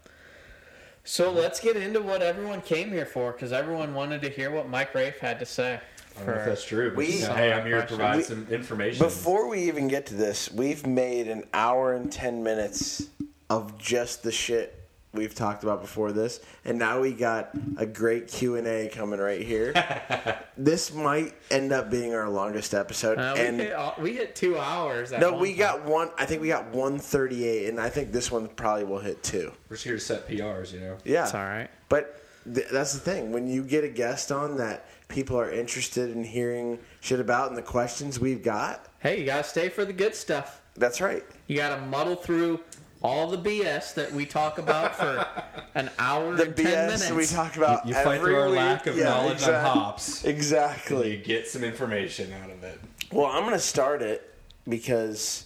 So 1.03 1.31
let's 1.31 1.59
get 1.59 1.75
into 1.75 2.01
what 2.01 2.21
everyone 2.21 2.61
came 2.61 2.89
here 2.91 3.05
for, 3.07 3.31
because 3.31 3.51
everyone 3.51 3.93
wanted 3.93 4.21
to 4.21 4.29
hear 4.29 4.51
what 4.51 4.69
Mike 4.69 4.93
Rafe 4.93 5.17
had 5.19 5.39
to 5.39 5.45
say. 5.45 5.79
I 6.15 6.19
don't 6.23 6.27
know 6.35 6.41
if 6.41 6.45
that's 6.45 6.63
true, 6.63 6.89
but 6.89 6.97
We- 6.97 7.07
you 7.07 7.27
know, 7.27 7.33
hey, 7.33 7.51
I'm 7.53 7.65
here 7.65 7.81
to 7.81 7.87
provide 7.87 8.17
We- 8.17 8.23
some 8.23 8.47
information. 8.51 9.03
Before 9.05 9.47
we 9.47 9.59
even 9.61 9.87
get 9.87 10.05
to 10.07 10.13
this, 10.13 10.51
we've 10.51 10.85
made 10.85 11.27
an 11.27 11.47
hour 11.53 11.93
and 11.93 12.11
10 12.11 12.43
minutes 12.43 13.03
of 13.49 13.77
just 13.77 14.21
the 14.23 14.31
shit 14.31 14.80
we've 15.13 15.35
talked 15.35 15.63
about 15.63 15.81
before 15.81 16.11
this, 16.11 16.39
and 16.65 16.77
now 16.79 17.01
we 17.01 17.11
got 17.13 17.51
a 17.77 17.85
great 17.85 18.27
Q 18.27 18.55
and 18.55 18.67
A 18.67 18.89
coming 18.89 19.19
right 19.19 19.41
here. 19.41 19.73
this 20.57 20.93
might 20.93 21.33
end 21.49 21.71
up 21.71 21.89
being 21.89 22.13
our 22.13 22.29
longest 22.29 22.73
episode, 22.73 23.17
Uh, 23.17 23.33
we, 23.35 23.41
and 23.45 23.59
hit, 23.59 23.73
all- 23.73 23.95
we 23.99 24.13
hit 24.13 24.35
two 24.35 24.57
hours. 24.57 25.11
No, 25.11 25.33
we 25.37 25.49
point. 25.49 25.57
got 25.59 25.85
one. 25.85 26.09
I 26.17 26.25
think 26.25 26.41
we 26.41 26.47
got 26.47 26.67
one 26.71 26.97
thirty 26.99 27.45
eight, 27.45 27.69
and 27.69 27.79
I 27.79 27.89
think 27.89 28.11
this 28.11 28.31
one 28.31 28.47
probably 28.49 28.85
will 28.85 28.99
hit 28.99 29.21
two. 29.23 29.51
We're 29.69 29.75
just 29.75 29.83
here 29.85 29.93
to 29.95 29.99
set 29.99 30.27
PRs, 30.27 30.71
you 30.73 30.79
know. 30.79 30.97
Yeah, 31.03 31.23
It's 31.23 31.33
all 31.35 31.41
right. 31.43 31.69
But 31.89 32.21
th- 32.53 32.67
that's 32.71 32.93
the 32.93 32.99
thing. 32.99 33.31
When 33.31 33.47
you 33.47 33.63
get 33.63 33.83
a 33.83 33.89
guest 33.89 34.31
on 34.31 34.57
that 34.57 34.85
people 35.07 35.37
are 35.37 35.51
interested 35.51 36.09
in 36.11 36.23
hearing 36.23 36.79
shit 37.01 37.19
about 37.19 37.49
and 37.49 37.57
the 37.57 37.61
questions 37.61 38.17
we've 38.19 38.41
got, 38.43 38.85
Hey, 38.99 39.19
you 39.19 39.25
gotta 39.25 39.43
stay 39.43 39.67
for 39.67 39.83
the 39.83 39.91
good 39.93 40.15
stuff. 40.15 40.61
that's 40.77 41.01
right. 41.01 41.23
You 41.47 41.57
gotta 41.57 41.81
muddle 41.81 42.15
through 42.15 42.61
all 43.03 43.27
the 43.27 43.37
BS 43.37 43.93
that 43.95 44.11
we 44.11 44.25
talk 44.25 44.57
about 44.59 44.95
for 44.95 45.25
an 45.75 45.89
hour 45.97 46.35
The 46.35 46.43
and 46.43 46.55
ten 46.55 46.65
BS 46.65 46.85
minutes. 46.87 47.11
we 47.11 47.25
talk 47.25 47.57
about 47.57 47.85
You 47.87 47.93
fight 47.93 48.17
every 48.17 48.31
through 48.33 48.39
our 48.39 48.47
week. 48.49 48.57
lack 48.57 48.87
of 48.87 48.97
Yeah, 48.97 49.05
knowledge 49.05 49.33
exactly. 49.33 49.69
on 49.69 49.77
hops. 49.77 50.23
And 50.23 50.33
Exactly. 50.35 51.11
you 51.17 51.23
get 51.23 51.47
some 51.47 51.63
information 51.63 52.31
out 52.43 52.49
of 52.51 52.63
it. 52.63 52.79
Well, 53.11 53.25
I'm 53.27 53.41
going 53.41 53.53
to 53.53 53.59
start 53.59 54.01
it 54.01 54.33
because 54.67 55.45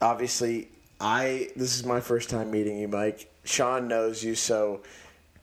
obviously 0.00 0.68
I 1.00 1.48
this 1.56 1.74
is 1.76 1.84
my 1.84 2.00
first 2.00 2.30
time 2.30 2.50
meeting 2.50 2.78
you, 2.78 2.88
Mike. 2.88 3.30
Sean 3.44 3.86
knows 3.86 4.24
you, 4.24 4.34
so 4.34 4.80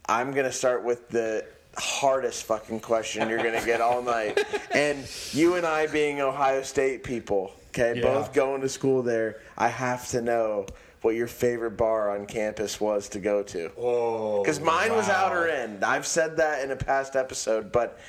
I'm 0.07 0.31
going 0.31 0.45
to 0.45 0.51
start 0.51 0.83
with 0.83 1.09
the 1.09 1.45
hardest 1.77 2.43
fucking 2.43 2.79
question 2.81 3.29
you're 3.29 3.41
going 3.41 3.57
to 3.59 3.65
get 3.65 3.81
all 3.81 4.01
night. 4.01 4.39
And 4.73 5.07
you 5.33 5.53
and 5.55 5.65
I 5.67 5.85
being 5.85 6.19
Ohio 6.19 6.63
State 6.63 7.03
people, 7.03 7.51
okay, 7.69 7.93
Yeah. 7.99 8.01
both 8.01 8.33
going 8.33 8.61
to 8.61 8.69
school 8.69 9.03
there, 9.03 9.39
I 9.55 9.67
have 9.67 10.07
to 10.09 10.21
know 10.21 10.65
what 11.03 11.15
your 11.15 11.27
favorite 11.27 11.77
bar 11.77 12.17
on 12.17 12.25
campus 12.25 12.79
was 12.79 13.09
to 13.09 13.19
go 13.19 13.43
to. 13.43 13.71
Oh, 13.77 14.41
Because 14.41 14.59
mine 14.59 14.93
was 14.93 15.09
Out-R-Inn. 15.09 15.83
I've 15.83 16.07
said 16.07 16.37
that 16.37 16.63
in 16.63 16.71
a 16.71 16.75
past 16.75 17.15
episode, 17.15 17.71
but 17.71 17.99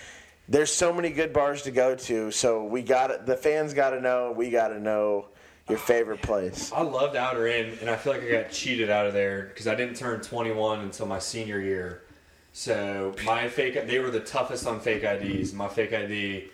there's 0.48 0.72
so 0.72 0.92
many 0.92 1.10
good 1.10 1.32
bars 1.32 1.62
to 1.62 1.70
go 1.70 1.94
to. 1.94 2.30
So 2.30 2.64
we 2.64 2.82
got 2.82 3.26
the 3.26 3.36
fans 3.36 3.74
got 3.74 3.90
to 3.90 4.00
know. 4.00 4.32
We 4.36 4.50
got 4.50 4.68
to 4.68 4.78
know 4.78 5.26
your 5.68 5.78
favorite 5.78 6.22
place. 6.22 6.70
I 6.72 6.82
loved 6.82 7.16
Out-R-Inn, 7.16 7.78
and 7.80 7.90
I 7.90 7.96
feel 7.96 8.12
like 8.12 8.22
I 8.22 8.30
got 8.30 8.50
cheated 8.50 8.90
out 8.90 9.06
of 9.06 9.12
there 9.14 9.46
because 9.48 9.66
I 9.66 9.74
didn't 9.74 9.96
turn 9.96 10.20
21 10.20 10.80
until 10.80 11.06
my 11.06 11.18
senior 11.18 11.60
year. 11.60 12.02
So 12.52 13.14
my 13.24 13.48
fake, 13.48 13.74
they 13.86 13.98
were 13.98 14.10
the 14.10 14.20
toughest 14.20 14.66
on 14.66 14.78
fake 14.78 15.02
IDs. 15.02 15.52
My 15.52 15.66
fake 15.66 15.92
ID 15.92 16.50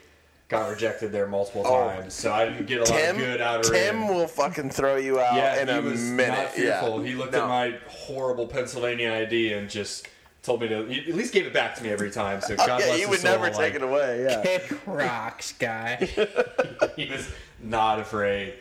got 0.50 0.68
rejected 0.68 1.12
there 1.12 1.26
multiple 1.26 1.62
Oh. 1.64 1.88
times, 1.88 2.12
so 2.12 2.32
I 2.32 2.44
didn't 2.44 2.66
get 2.66 2.78
a 2.78 2.80
lot 2.80 2.88
Tim, 3.00 3.16
of 3.16 3.22
good 3.22 3.40
Outer 3.40 3.70
Tim 3.72 3.96
End. 4.02 4.08
will 4.14 4.26
fucking 4.26 4.70
throw 4.70 4.96
you 4.96 5.18
out 5.20 5.36
yeah, 5.36 5.62
in 5.62 5.68
he 5.68 5.74
a 5.74 5.80
was 5.80 6.00
minute. 6.02 6.36
not 6.36 6.50
fearful. 6.52 7.02
Yeah. 7.02 7.08
He 7.08 7.14
looked 7.14 7.32
No. 7.32 7.42
at 7.44 7.48
my 7.48 7.78
horrible 7.88 8.46
Pennsylvania 8.46 9.12
ID 9.14 9.52
and 9.54 9.70
just 9.70 10.08
told 10.42 10.60
me 10.60 10.68
to 10.68 10.84
he 10.86 11.08
at 11.10 11.14
least 11.16 11.32
gave 11.32 11.46
it 11.46 11.52
back 11.52 11.76
to 11.76 11.82
me 11.82 11.90
every 11.90 12.10
time. 12.10 12.40
So 12.40 12.54
Oh, 12.58 12.66
God 12.66 12.80
yeah, 12.80 12.86
bless 12.86 12.94
he 12.96 13.00
his 13.02 13.08
would 13.10 13.20
soul, 13.20 13.30
never 13.32 13.44
like, 13.44 13.54
take 13.56 13.74
it 13.76 13.82
away. 13.82 14.24
Yeah. 14.24 14.42
Kick 14.44 14.78
rocks, 14.86 15.52
guy. 15.52 15.96
he 16.96 17.06
was 17.08 17.28
not 17.62 18.00
afraid. 18.00 18.54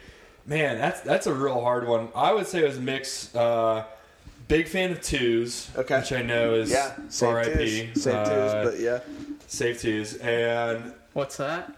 Man, 0.45 0.77
that's 0.77 1.01
that's 1.01 1.25
a 1.27 1.33
real 1.33 1.59
hard 1.61 1.87
one. 1.87 2.09
I 2.15 2.33
would 2.33 2.47
say 2.47 2.59
it 2.61 2.67
was 2.67 2.77
a 2.77 2.81
mix. 2.81 3.33
Uh, 3.35 3.83
big 4.47 4.67
fan 4.67 4.91
of 4.91 5.01
twos, 5.01 5.69
Okay. 5.77 5.99
which 5.99 6.11
I 6.11 6.21
know 6.23 6.53
is 6.55 6.71
Yeah. 6.71 6.93
Save 7.09 7.29
R.I.P. 7.29 7.89
twos. 7.93 8.03
Save 8.03 8.13
Uh, 8.15 8.25
twos, 8.25 8.71
but 8.71 8.79
yeah. 8.79 8.99
Save 9.47 9.79
twos, 9.81 10.15
and 10.17 10.93
What's 11.13 11.37
that? 11.37 11.71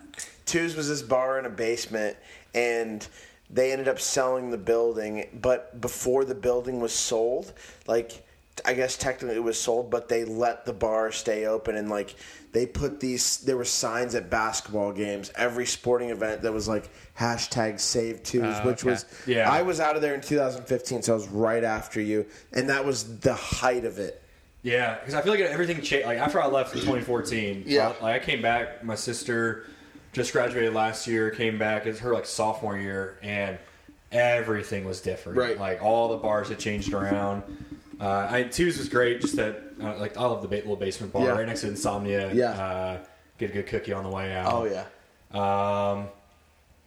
Twos 0.45 0.75
was 0.75 0.87
this 0.89 1.01
bar 1.01 1.39
in 1.39 1.45
a 1.45 1.49
basement, 1.49 2.17
and 2.53 3.05
they 3.49 3.71
ended 3.71 3.87
up 3.87 3.99
selling 3.99 4.49
the 4.51 4.57
building. 4.57 5.27
But 5.41 5.79
before 5.81 6.25
the 6.25 6.35
building 6.35 6.79
was 6.79 6.93
sold, 6.93 7.53
like 7.87 8.25
I 8.65 8.73
guess 8.73 8.97
technically 8.97 9.37
it 9.37 9.43
was 9.43 9.59
sold, 9.59 9.89
but 9.89 10.07
they 10.09 10.25
let 10.25 10.65
the 10.65 10.73
bar 10.73 11.11
stay 11.11 11.45
open 11.45 11.75
and 11.77 11.89
like 11.89 12.15
they 12.51 12.65
put 12.65 12.99
these. 12.99 13.37
There 13.39 13.55
were 13.57 13.65
signs 13.65 14.13
at 14.13 14.29
basketball 14.29 14.91
games, 14.91 15.31
every 15.35 15.65
sporting 15.65 16.09
event 16.09 16.41
that 16.41 16.51
was 16.51 16.67
like 16.67 16.89
hashtag 17.17 17.79
Save 17.79 18.23
Twos, 18.23 18.43
Oh, 18.61 18.67
which 18.67 18.81
okay. 18.81 18.91
was 18.91 19.05
Yeah. 19.25 19.49
I 19.49 19.61
was 19.61 19.79
out 19.79 19.95
of 19.95 20.01
there 20.01 20.13
in 20.15 20.21
2015, 20.21 21.01
so 21.01 21.13
I 21.13 21.15
was 21.15 21.27
right 21.29 21.63
after 21.63 22.01
you, 22.01 22.25
and 22.51 22.69
that 22.69 22.83
was 22.85 23.19
the 23.19 23.33
height 23.33 23.85
of 23.85 23.99
it. 23.99 24.21
yeah, 24.63 24.95
because 24.99 25.13
I 25.15 25.21
feel 25.21 25.31
like 25.31 25.39
everything 25.41 25.81
changed. 25.81 26.05
Like 26.05 26.19
after 26.19 26.41
I 26.41 26.47
left 26.47 26.73
in 26.75 26.81
2014, 26.81 27.63
Yeah. 27.65 27.93
I, 27.99 28.03
like 28.03 28.21
I 28.21 28.25
came 28.25 28.41
back. 28.41 28.83
My 28.83 28.95
sister 28.95 29.65
just 30.13 30.33
graduated 30.33 30.73
last 30.73 31.07
year. 31.07 31.29
Came 31.31 31.57
back. 31.57 31.85
It's 31.85 31.99
her 31.99 32.13
like 32.13 32.25
sophomore 32.25 32.77
year, 32.77 33.17
and 33.21 33.57
everything 34.11 34.85
was 34.85 35.01
different. 35.01 35.37
Right. 35.37 35.57
Like 35.57 35.81
all 35.81 36.09
the 36.09 36.17
bars 36.17 36.49
had 36.49 36.59
changed 36.59 36.93
around. 36.93 37.43
Uh, 37.99 38.27
I 38.29 38.43
twos 38.43 38.77
was 38.77 38.89
great. 38.89 39.21
Just 39.21 39.35
that, 39.35 39.61
uh, 39.81 39.97
like 39.97 40.17
I 40.17 40.21
love 40.21 40.41
the 40.41 40.47
ba- 40.47 40.55
little 40.55 40.75
basement 40.75 41.13
bar 41.13 41.25
Yeah. 41.25 41.31
right 41.33 41.45
next 41.45 41.61
to 41.61 41.67
Insomnia. 41.67 42.33
Yeah. 42.33 42.49
Uh, 42.51 43.03
get 43.37 43.51
a 43.51 43.53
good 43.53 43.67
cookie 43.67 43.93
on 43.93 44.03
the 44.03 44.09
way 44.09 44.33
out. 44.33 44.51
Oh 44.53 44.65
yeah. 44.65 44.85
Um, 45.31 46.07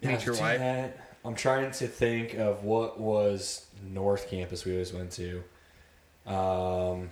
Meet 0.03 0.27
your 0.27 0.35
do 0.35 0.41
wife? 0.41 0.59
that. 0.59 0.99
I'm 1.25 1.35
trying 1.35 1.71
to 1.71 1.87
think 1.87 2.35
of 2.35 2.65
what 2.65 3.01
was 3.01 3.65
North 3.91 4.29
Campus 4.29 4.65
we 4.67 4.73
always 4.73 4.93
went 4.93 5.13
to. 5.13 5.43
Um, 6.27 7.11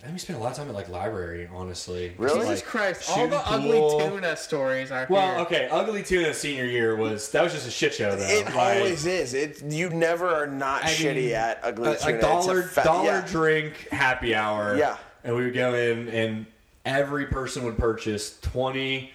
I 0.00 0.02
think 0.02 0.12
we 0.12 0.18
spent 0.20 0.38
a 0.38 0.42
lot 0.42 0.52
of 0.52 0.56
time 0.56 0.68
at 0.68 0.74
like 0.76 0.88
library, 0.88 1.48
honestly. 1.52 2.12
Really? 2.18 2.38
Jesus 2.40 2.60
like, 2.60 2.64
Christ! 2.64 3.10
All 3.10 3.16
shooting 3.16 3.30
the 3.30 3.48
ugly 3.50 3.98
tuna 4.10 4.36
stories 4.36 4.92
are 4.92 5.08
Well, 5.10 5.26
here. 5.32 5.38
okay, 5.40 5.68
Ugly 5.72 6.04
Tuna 6.04 6.32
senior 6.32 6.66
year 6.66 6.94
was 6.94 7.28
that 7.32 7.42
was 7.42 7.52
just 7.52 7.66
a 7.66 7.70
shit 7.70 7.94
show 7.94 8.14
though. 8.14 8.22
It 8.24 8.44
Like, 8.46 8.76
always 8.76 9.06
is. 9.06 9.34
It 9.34 9.60
you 9.64 9.90
never 9.90 10.28
are 10.28 10.46
not 10.46 10.84
I 10.84 10.90
shitty 10.90 11.14
mean, 11.16 11.32
at 11.32 11.58
ugly 11.64 11.88
uh, 11.88 11.92
a, 11.92 11.96
tuna. 11.96 12.12
a 12.12 12.14
It's 12.14 12.22
dollar 12.22 12.62
fa- 12.62 12.84
dollar 12.84 13.04
yeah. 13.06 13.26
drink 13.26 13.88
happy 13.90 14.36
hour. 14.36 14.76
Yeah. 14.76 14.98
and 15.24 15.34
we 15.34 15.44
would 15.46 15.54
go 15.54 15.74
in, 15.74 16.08
and 16.10 16.46
every 16.84 17.26
person 17.26 17.64
would 17.64 17.76
purchase 17.76 18.38
twenty 18.40 19.10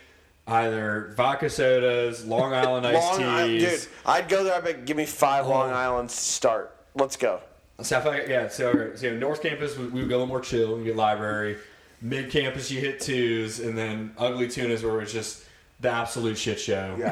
either 0.47 1.13
vodka 1.15 1.49
sodas, 1.49 2.25
Long 2.25 2.53
Island 2.53 2.85
iced 2.87 3.19
Long 3.19 3.23
Island, 3.23 3.59
teas. 3.61 3.85
dude. 3.85 3.93
I'd 4.05 4.27
go 4.27 4.43
there. 4.43 4.55
I'd 4.55 4.65
be, 4.65 4.73
give 4.73 4.97
me 4.97 5.05
five 5.05 5.45
oh. 5.45 5.49
Long 5.51 5.71
Oh. 5.71 5.75
Islands. 5.75 6.13
Start. 6.13 6.75
Let's 6.93 7.15
go. 7.15 7.39
So 7.81 7.97
I 7.99 8.25
yeah, 8.29 8.47
so, 8.47 8.91
so 8.95 9.13
North 9.15 9.41
Campus 9.41 9.77
we, 9.77 9.87
we 9.87 9.99
would 10.01 10.09
go 10.09 10.15
a 10.15 10.19
little 10.19 10.27
more 10.27 10.41
chill. 10.41 10.77
We 10.77 10.83
get 10.85 10.95
library. 10.95 11.57
Mid 12.01 12.29
campus 12.31 12.69
you 12.69 12.81
hit 12.81 12.99
twos, 12.99 13.59
and 13.59 13.77
then 13.77 14.13
Ugly 14.17 14.49
Tunas 14.49 14.83
where 14.83 14.93
it 14.95 15.03
was 15.03 15.13
just 15.13 15.45
the 15.79 15.89
absolute 15.89 16.37
shit 16.37 16.59
show. 16.59 16.95
Yeah. 16.99 17.11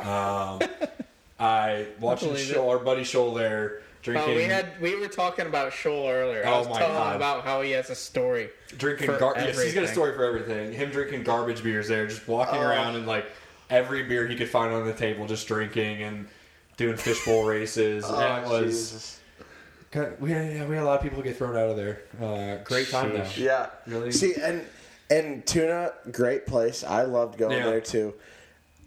Um, 0.60 0.88
I 1.40 1.88
watching 2.00 2.30
believe 2.30 2.46
Shoal, 2.46 2.70
our 2.70 2.78
buddy 2.80 3.04
Shoal 3.04 3.34
there 3.34 3.82
drinking 4.04 4.28
Well, 4.28 4.36
we 4.36 4.44
had 4.44 4.80
we 4.82 4.96
were 4.96 5.08
talking 5.08 5.46
about 5.48 5.74
Shoal 5.74 6.08
earlier. 6.10 6.46
I 6.46 6.52
Oh 6.52 6.60
was 6.60 6.68
my 6.70 6.78
telling 6.80 6.94
God. 6.94 7.16
about 7.16 7.44
how 7.44 7.62
he 7.62 7.72
has 7.72 7.90
a 7.90 7.96
story. 7.96 8.50
drinking 8.78 9.08
garbage. 9.18 9.46
yes, 9.46 9.64
he's 9.64 9.74
got 9.74 9.84
a 9.86 9.88
story 9.88 10.14
for 10.14 10.24
everything. 10.26 10.74
Him 10.74 10.92
drinking 10.92 11.24
garbage 11.24 11.64
beers 11.64 11.88
there, 11.88 12.06
just 12.06 12.28
walking 12.28 12.60
Oh. 12.60 12.68
around 12.68 12.96
and 12.96 13.08
like 13.08 13.26
every 13.70 14.04
beer 14.04 14.28
he 14.28 14.36
could 14.36 14.50
find 14.50 14.74
on 14.74 14.86
the 14.86 14.94
table, 14.94 15.26
just 15.26 15.48
drinking 15.48 16.04
and 16.04 16.28
doing 16.78 16.98
fishbowl 16.98 17.46
races. 17.46 18.04
Oh, 18.08 18.20
and 18.20 18.46
it 18.46 18.50
was 18.50 18.76
Jesus. 18.76 19.21
Kinda- 19.92 20.14
we 20.20 20.32
had, 20.32 20.54
yeah, 20.56 20.66
we 20.66 20.76
had 20.76 20.84
a 20.84 20.86
lot 20.86 20.98
of 20.98 21.04
people 21.04 21.22
get 21.22 21.38
thrown 21.38 21.56
out 21.58 21.70
of 21.70 21.78
there. 21.78 22.02
Uh, 22.22 22.64
great 22.64 22.90
time 22.90 23.14
though. 23.14 23.26
Yeah. 23.36 23.68
Really? 23.88 24.12
See, 24.12 24.34
and 24.42 24.66
and 25.10 25.46
tuna, 25.46 25.94
great 26.12 26.46
place. 26.48 26.84
I 26.84 27.04
loved 27.04 27.38
going 27.38 27.58
Yeah. 27.58 27.66
there 27.66 27.82
too. 27.82 28.14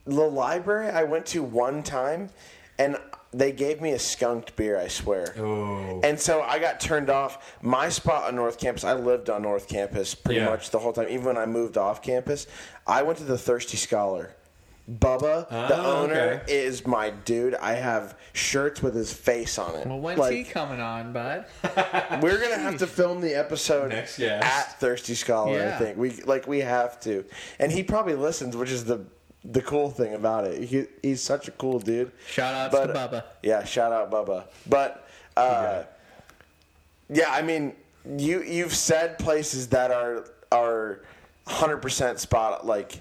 The 0.07 0.15
library 0.23 0.89
I 0.89 1.03
went 1.05 1.27
to 1.27 1.43
one 1.43 1.83
time, 1.83 2.31
and 2.79 2.97
they 3.33 3.53
gave 3.53 3.81
me 3.81 3.91
a 3.93 3.99
skunked 3.99 4.55
beer. 4.57 4.79
I 4.79 4.89
swear. 4.89 5.35
Oh. 5.39 6.01
And 6.03 6.19
so 6.21 6.41
I 6.43 6.59
got 6.59 6.79
turned 6.81 7.11
off. 7.11 7.55
My 7.63 7.89
spot 7.89 8.25
on 8.29 8.37
North 8.37 8.59
Campus, 8.59 8.85
I 8.85 8.95
lived 8.95 9.29
on 9.29 9.43
North 9.43 9.67
Campus 9.69 10.15
pretty 10.15 10.41
Yeah. 10.41 10.49
much 10.51 10.71
the 10.71 10.79
whole 10.79 10.93
time. 10.93 11.09
Even 11.09 11.25
when 11.27 11.37
I 11.37 11.45
moved 11.47 11.77
off 11.77 12.01
campus, 12.01 12.47
I 12.87 13.03
went 13.03 13.19
to 13.19 13.25
the 13.25 13.37
Thirsty 13.39 13.77
Scholar. 13.77 14.31
Bubba, 14.91 15.49
the 15.49 15.77
Oh, 15.79 16.03
owner, 16.03 16.43
okay. 16.45 16.55
is 16.55 16.87
my 16.87 17.09
dude. 17.11 17.55
I 17.55 17.73
have 17.73 18.19
shirts 18.35 18.83
with 18.83 18.95
his 18.95 19.13
face 19.15 19.59
on 19.59 19.75
it. 19.77 19.87
Well, 19.87 19.99
when's 19.99 20.19
Like, 20.19 20.35
he 20.35 20.45
coming 20.45 20.79
on, 20.81 21.13
bud? 21.15 21.47
we're 22.23 22.39
gonna 22.39 22.59
have 22.59 22.77
to 22.79 22.87
film 22.87 23.23
the 23.23 23.35
episode 23.35 23.89
Next 23.89 24.19
guest. 24.19 24.45
at 24.45 24.79
Thirsty 24.81 25.15
Scholar. 25.15 25.63
I 25.75 25.79
think 25.79 25.97
we 25.97 26.11
like 26.25 26.47
we 26.47 26.59
have 26.59 27.01
to, 27.01 27.25
and 27.59 27.73
he 27.73 27.83
probably 27.83 28.15
listens, 28.15 28.57
which 28.59 28.71
is 28.71 28.85
the 28.85 29.01
the 29.43 29.63
cool 29.63 29.89
thing 29.91 30.13
about 30.15 30.47
it. 30.47 30.63
He, 30.65 30.85
he's 31.03 31.23
such 31.23 31.49
a 31.49 31.51
cool 31.53 31.79
dude. 31.79 32.13
Shout 32.29 32.55
out 32.55 32.71
But, 32.71 32.87
to 32.89 32.93
Bubba. 32.95 33.25
Yeah, 33.43 33.65
shout 33.65 33.91
out 33.93 34.11
Bubba. 34.11 34.45
But 34.67 35.07
uh, 35.37 35.85
yeah, 37.09 37.31
I 37.31 37.41
mean, 37.41 37.75
you 38.19 38.43
you've 38.43 38.75
said 38.75 39.19
places 39.19 39.69
that 39.69 39.91
are 39.91 40.27
are 40.53 41.01
hundred 41.47 41.79
percent 41.79 42.21
spot 42.21 42.67
like 42.67 43.01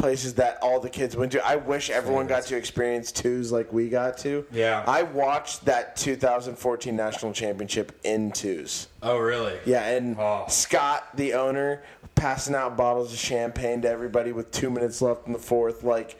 places 0.00 0.34
that 0.34 0.58
all 0.62 0.80
the 0.80 0.88
kids 0.88 1.14
went 1.14 1.30
to. 1.32 1.46
I 1.46 1.56
wish 1.56 1.90
everyone 1.90 2.26
got 2.26 2.44
to 2.44 2.56
experience 2.56 3.12
twos 3.12 3.52
like 3.52 3.72
we 3.72 3.88
got 3.88 4.16
to. 4.18 4.46
Yeah. 4.50 4.82
I 4.86 5.02
watched 5.02 5.66
that 5.66 5.94
2014 5.96 6.96
national 6.96 7.32
championship 7.34 7.92
in 8.02 8.32
twos. 8.32 8.88
Oh, 9.02 9.18
really? 9.18 9.58
Yeah, 9.66 9.84
and 9.86 10.16
Oh. 10.18 10.46
Scott, 10.48 11.16
the 11.16 11.34
owner, 11.34 11.82
passing 12.14 12.54
out 12.54 12.76
bottles 12.76 13.12
of 13.12 13.18
champagne 13.18 13.82
to 13.82 13.88
everybody 13.90 14.32
with 14.32 14.50
two 14.50 14.70
minutes 14.70 15.02
left 15.02 15.26
in 15.26 15.32
the 15.34 15.38
fourth. 15.38 15.84
Like, 15.84 16.18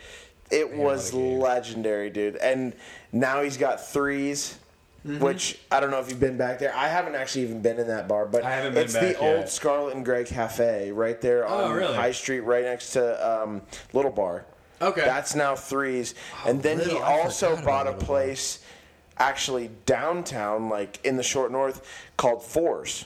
it 0.50 0.70
was 0.76 1.12
what 1.12 1.18
a 1.18 1.22
game. 1.22 1.38
legendary, 1.40 2.10
dude. 2.10 2.36
And 2.36 2.74
now 3.12 3.42
he's 3.42 3.56
got 3.56 3.84
threes. 3.88 4.58
Which 5.04 5.58
I 5.70 5.80
don't 5.80 5.90
know 5.90 5.98
if 6.00 6.10
you've 6.10 6.20
been 6.20 6.36
back 6.36 6.58
there. 6.58 6.74
I 6.76 6.88
haven't 6.88 7.14
actually 7.14 7.42
even 7.44 7.62
been 7.62 7.78
in 7.78 7.88
that 7.88 8.06
bar, 8.08 8.26
but 8.26 8.44
I 8.44 8.50
haven't 8.50 8.74
been 8.74 8.84
it's 8.84 8.92
back 8.94 9.16
the 9.16 9.18
old. 9.18 9.48
Scarlet 9.48 9.94
and 9.96 10.04
Grey 10.04 10.24
Cafe 10.24 10.92
right 10.92 11.20
there 11.20 11.48
Oh, 11.48 11.64
on 11.66 11.72
really? 11.72 11.94
High 11.96 12.12
Street, 12.12 12.40
right 12.40 12.64
next 12.64 12.92
to 12.92 13.42
um, 13.42 13.62
Little 13.92 14.10
Bar. 14.10 14.44
Okay. 14.82 15.00
That's 15.02 15.34
now 15.34 15.56
threes. 15.56 16.14
and 16.46 16.62
then 16.62 16.78
he 16.78 16.86
Little, 16.86 17.02
I 17.02 17.20
also 17.20 17.56
bought 17.64 17.86
a 17.86 17.90
Little 17.90 18.00
Bar. 18.00 18.06
place 18.06 18.64
actually 19.18 19.70
downtown, 19.86 20.68
like 20.68 20.98
in 21.04 21.16
the 21.16 21.22
short 21.22 21.52
north, 21.52 21.86
called 22.16 22.42
Fours. 22.42 23.04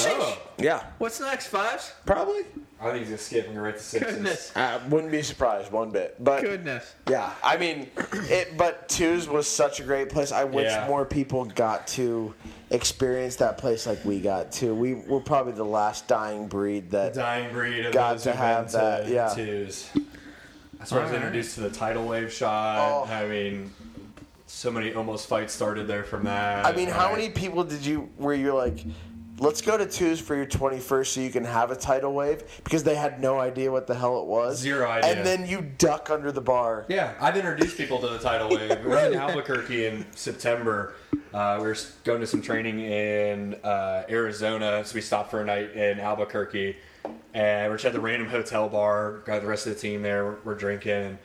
Oh, 0.00 0.38
Yeah, 0.58 0.84
What's 0.98 1.18
the 1.18 1.26
next, 1.26 1.48
Fives? 1.48 1.92
probably. 2.06 2.42
I 2.80 2.90
think 2.92 3.00
he's 3.00 3.08
just 3.08 3.26
skipping 3.26 3.56
right 3.56 3.76
to 3.76 3.82
sixes. 3.82 4.14
Goodness. 4.14 4.52
I 4.54 4.76
wouldn't 4.86 5.10
be 5.10 5.22
surprised 5.22 5.72
one 5.72 5.90
bit. 5.90 6.14
But 6.22 6.42
Goodness. 6.42 6.94
yeah, 7.10 7.32
I 7.42 7.56
mean, 7.56 7.88
it. 8.12 8.56
But 8.56 8.88
Twos 8.88 9.28
was 9.28 9.48
such 9.48 9.80
a 9.80 9.82
great 9.82 10.10
place. 10.10 10.30
I 10.30 10.44
wish 10.44 10.66
Yeah. 10.70 10.86
more 10.86 11.04
people 11.04 11.44
got 11.46 11.88
to 11.88 12.32
experience 12.70 13.34
that 13.36 13.58
place 13.58 13.84
like 13.86 14.04
we 14.04 14.20
got 14.20 14.52
to. 14.52 14.72
We 14.74 14.94
were 14.94 15.18
probably 15.20 15.54
the 15.54 15.64
last 15.64 16.06
dying 16.06 16.46
breed 16.46 16.90
that. 16.92 17.14
Dying 17.14 17.52
breed 17.52 17.86
of 17.86 17.92
Got 17.92 18.12
those 18.12 18.22
to 18.24 18.32
who've 18.32 18.66
been 18.72 18.80
that, 18.80 19.06
to 19.06 19.12
yeah. 19.12 19.28
twos. 19.34 19.90
That's 20.78 20.92
where 20.92 21.00
I 21.00 21.04
was 21.06 21.12
introduced 21.12 21.56
to 21.56 21.62
the 21.62 21.70
tidal 21.70 22.06
wave 22.06 22.32
shot. 22.32 22.78
Oh. 23.08 23.12
I 23.12 23.26
mean, 23.26 23.72
so 24.46 24.70
many 24.70 24.94
almost 24.94 25.26
fights 25.28 25.52
started 25.52 25.88
there 25.88 26.04
from 26.04 26.22
that. 26.24 26.64
I 26.64 26.70
mean, 26.76 26.88
how 26.88 27.10
many 27.10 27.30
people 27.30 27.64
did 27.64 27.84
you 27.84 28.08
where 28.18 28.34
you're 28.36 28.54
like, 28.54 28.84
let's 29.40 29.62
go 29.62 29.76
to 29.76 29.86
Twos 29.86 30.20
for 30.20 30.34
your 30.34 30.46
21st 30.46 31.06
so 31.06 31.20
you 31.20 31.30
can 31.30 31.44
have 31.44 31.70
a 31.70 31.76
tidal 31.76 32.12
wave 32.12 32.42
because 32.64 32.82
they 32.82 32.94
had 32.94 33.20
no 33.20 33.38
idea 33.38 33.70
what 33.70 33.86
the 33.86 33.94
hell 33.94 34.20
it 34.20 34.26
was. 34.26 34.58
Zero 34.58 34.88
idea. 34.88 35.12
And 35.12 35.26
then 35.26 35.46
you 35.46 35.62
duck 35.78 36.10
under 36.10 36.32
the 36.32 36.40
bar. 36.40 36.86
Yeah, 36.88 37.14
I've 37.20 37.36
introduced 37.36 37.76
people 37.76 37.98
to 38.00 38.08
the 38.08 38.18
tidal 38.18 38.50
wave. 38.50 38.80
We 38.84 38.90
were 38.90 38.98
in 38.98 39.14
Albuquerque 39.14 39.86
in 39.86 40.06
September. 40.14 40.94
Uh, 41.32 41.56
we 41.60 41.68
were 41.68 41.76
going 42.04 42.20
to 42.20 42.26
some 42.26 42.42
training 42.42 42.80
in 42.80 43.54
uh, 43.62 44.04
Arizona, 44.08 44.84
so 44.84 44.94
we 44.94 45.00
stopped 45.00 45.30
for 45.30 45.42
a 45.42 45.44
night 45.44 45.72
in 45.72 46.00
Albuquerque, 46.00 46.76
and 47.34 47.70
we're 47.70 47.76
just 47.76 47.86
at 47.86 47.92
the 47.92 48.00
random 48.00 48.28
hotel 48.28 48.68
bar. 48.68 49.18
Got 49.24 49.42
the 49.42 49.46
rest 49.46 49.66
of 49.66 49.74
the 49.74 49.80
team 49.80 50.02
there. 50.02 50.24
We're, 50.24 50.36
we're 50.44 50.54
drinking, 50.54 50.92
and 50.92 51.18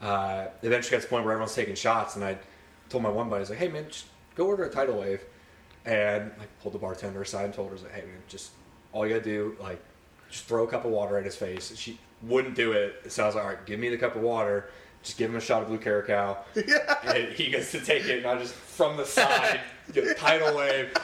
uh, 0.00 0.46
eventually 0.62 0.90
got 0.90 1.02
to 1.02 1.02
the 1.02 1.08
point 1.10 1.24
where 1.24 1.32
everyone's 1.32 1.54
taking 1.54 1.76
shots, 1.76 2.16
and 2.16 2.24
I 2.24 2.36
told 2.88 3.02
my 3.02 3.08
one 3.08 3.28
buddy, 3.28 3.38
I 3.38 3.40
was 3.40 3.50
like, 3.50 3.58
"Hey 3.60 3.68
man, 3.68 3.86
just 3.88 4.06
go 4.34 4.46
order 4.46 4.64
a 4.64 4.70
tidal 4.70 4.98
wave," 4.98 5.22
and 5.84 6.30
I 6.40 6.44
pulled 6.62 6.74
the 6.74 6.78
bartender 6.78 7.22
aside 7.22 7.46
and 7.46 7.54
told 7.54 7.70
her, 7.70 7.76
like, 7.76 7.92
"Hey 7.92 8.02
man, 8.02 8.22
just 8.28 8.50
all 8.92 9.06
you 9.06 9.14
gotta 9.14 9.24
do, 9.24 9.56
like, 9.60 9.80
just 10.30 10.44
throw 10.44 10.64
a 10.64 10.66
cup 10.66 10.84
of 10.84 10.90
water 10.90 11.18
at 11.18 11.24
his 11.24 11.36
face." 11.36 11.76
She 11.76 11.98
wouldn't 12.22 12.54
do 12.54 12.72
it, 12.72 13.10
so 13.12 13.24
I 13.24 13.26
was 13.26 13.34
like, 13.34 13.44
"All 13.44 13.50
right, 13.50 13.66
give 13.66 13.78
me 13.78 13.88
the 13.88 13.98
cup 13.98 14.16
of 14.16 14.22
water." 14.22 14.70
Just 15.02 15.18
give 15.18 15.28
him 15.28 15.36
a 15.36 15.40
shot 15.40 15.60
of 15.60 15.68
blue 15.68 15.78
curaçao, 15.78 16.38
and 17.04 17.28
he 17.34 17.50
gets 17.50 17.70
to 17.72 17.80
take 17.80 18.06
it. 18.06 18.18
And 18.18 18.26
I 18.26 18.38
just 18.38 18.54
from 18.54 18.96
the 18.96 19.04
side, 19.04 19.60
get 19.92 20.16
tidal 20.16 20.56
wave. 20.56 20.96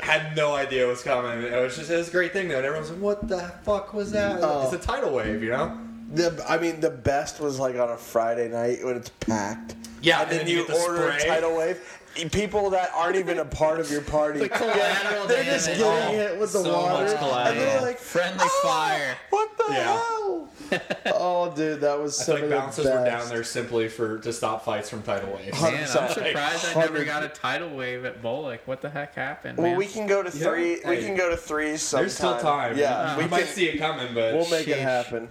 Had 0.00 0.36
no 0.36 0.54
idea 0.54 0.86
what's 0.86 1.02
coming. 1.02 1.42
It 1.42 1.60
was 1.60 1.76
just 1.76 1.90
it 1.90 1.96
was 1.96 2.08
a 2.08 2.12
great 2.12 2.32
thing 2.32 2.46
though. 2.48 2.58
And 2.58 2.66
everyone's 2.66 2.90
like, 2.90 3.00
"What 3.00 3.28
the 3.28 3.52
fuck 3.64 3.92
was 3.92 4.12
that?" 4.12 4.38
Oh. 4.40 4.62
It's 4.62 4.72
a 4.72 4.86
tidal 4.86 5.12
wave, 5.12 5.42
you 5.42 5.50
know. 5.50 5.76
The, 6.12 6.44
I 6.48 6.58
mean, 6.58 6.80
the 6.80 6.90
best 6.90 7.40
was 7.40 7.58
like 7.58 7.76
on 7.76 7.90
a 7.90 7.96
Friday 7.96 8.48
night 8.48 8.84
when 8.84 8.96
it's 8.96 9.10
packed. 9.10 9.74
Yeah, 10.02 10.22
and 10.22 10.30
then, 10.30 10.46
you, 10.46 10.66
get 10.66 10.68
the 10.68 10.74
order 10.74 11.08
a 11.08 11.20
tidal 11.20 11.56
wave. 11.56 11.99
People 12.32 12.70
that 12.70 12.90
aren't 12.94 13.16
even 13.16 13.38
a 13.38 13.44
part 13.44 13.78
of 13.80 13.90
your 13.90 14.02
party, 14.02 14.40
The 14.40 14.48
collateral 14.48 15.26
they're 15.26 15.44
just 15.44 15.68
getting 15.68 15.84
Oh, 15.84 16.10
hit 16.12 16.38
with 16.40 16.52
the 16.52 16.62
so 16.62 16.72
water, 16.72 17.04
much 17.04 17.46
and 17.46 17.58
they're 17.60 17.80
like, 17.80 17.98
Friendly 17.98 18.44
"Oh, 18.46 18.60
fire." 18.64 19.16
What 19.30 19.56
the 19.56 19.64
Yeah. 19.72 19.84
hell? 19.84 20.48
oh, 21.14 21.52
dude, 21.54 21.80
that 21.80 21.98
was 22.00 22.20
I 22.20 22.24
some 22.24 22.36
feel 22.38 22.48
like 22.48 22.50
the 22.50 22.56
bouncers 22.56 22.84
were 22.86 23.04
down 23.04 23.28
there 23.28 23.44
simply 23.44 23.88
for 23.88 24.18
to 24.18 24.32
stop 24.32 24.64
fights 24.64 24.90
from 24.90 25.02
tidal 25.02 25.32
waves. 25.34 25.60
Man, 25.62 25.74
I'm 25.74 25.80
100%. 25.84 26.12
surprised 26.12 26.76
I 26.76 26.80
never 26.80 26.98
100%. 26.98 27.06
got 27.06 27.22
a 27.22 27.28
tidal 27.28 27.70
wave 27.70 28.04
at 28.04 28.20
Bullock. 28.22 28.62
What 28.66 28.80
the 28.82 28.90
heck 28.90 29.14
happened, 29.14 29.58
Well, 29.58 29.68
man? 29.68 29.76
we 29.78 29.86
can 29.86 30.06
go 30.06 30.22
to 30.22 30.36
Yeah. 30.36 30.44
three. 30.44 30.80
We 30.84 30.96
Hey. 30.96 31.04
can 31.06 31.16
go 31.16 31.30
to 31.30 31.36
threes 31.36 31.80
sometime. 31.82 32.02
There's 32.04 32.14
still 32.16 32.38
time. 32.38 32.76
Yeah, 32.76 32.92
uh-huh. 32.92 33.14
we 33.18 33.24
we 33.24 33.30
might 33.30 33.44
can. 33.44 33.54
see 33.54 33.68
it 33.68 33.78
coming, 33.78 34.14
but 34.14 34.34
We'll 34.34 34.48
make 34.50 34.66
it 34.68 34.78
happen. 34.78 35.28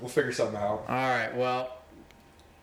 we'll 0.00 0.08
figure 0.10 0.32
something 0.32 0.56
out. 0.56 0.84
All 0.88 0.94
right. 0.94 1.34
Well, 1.36 1.70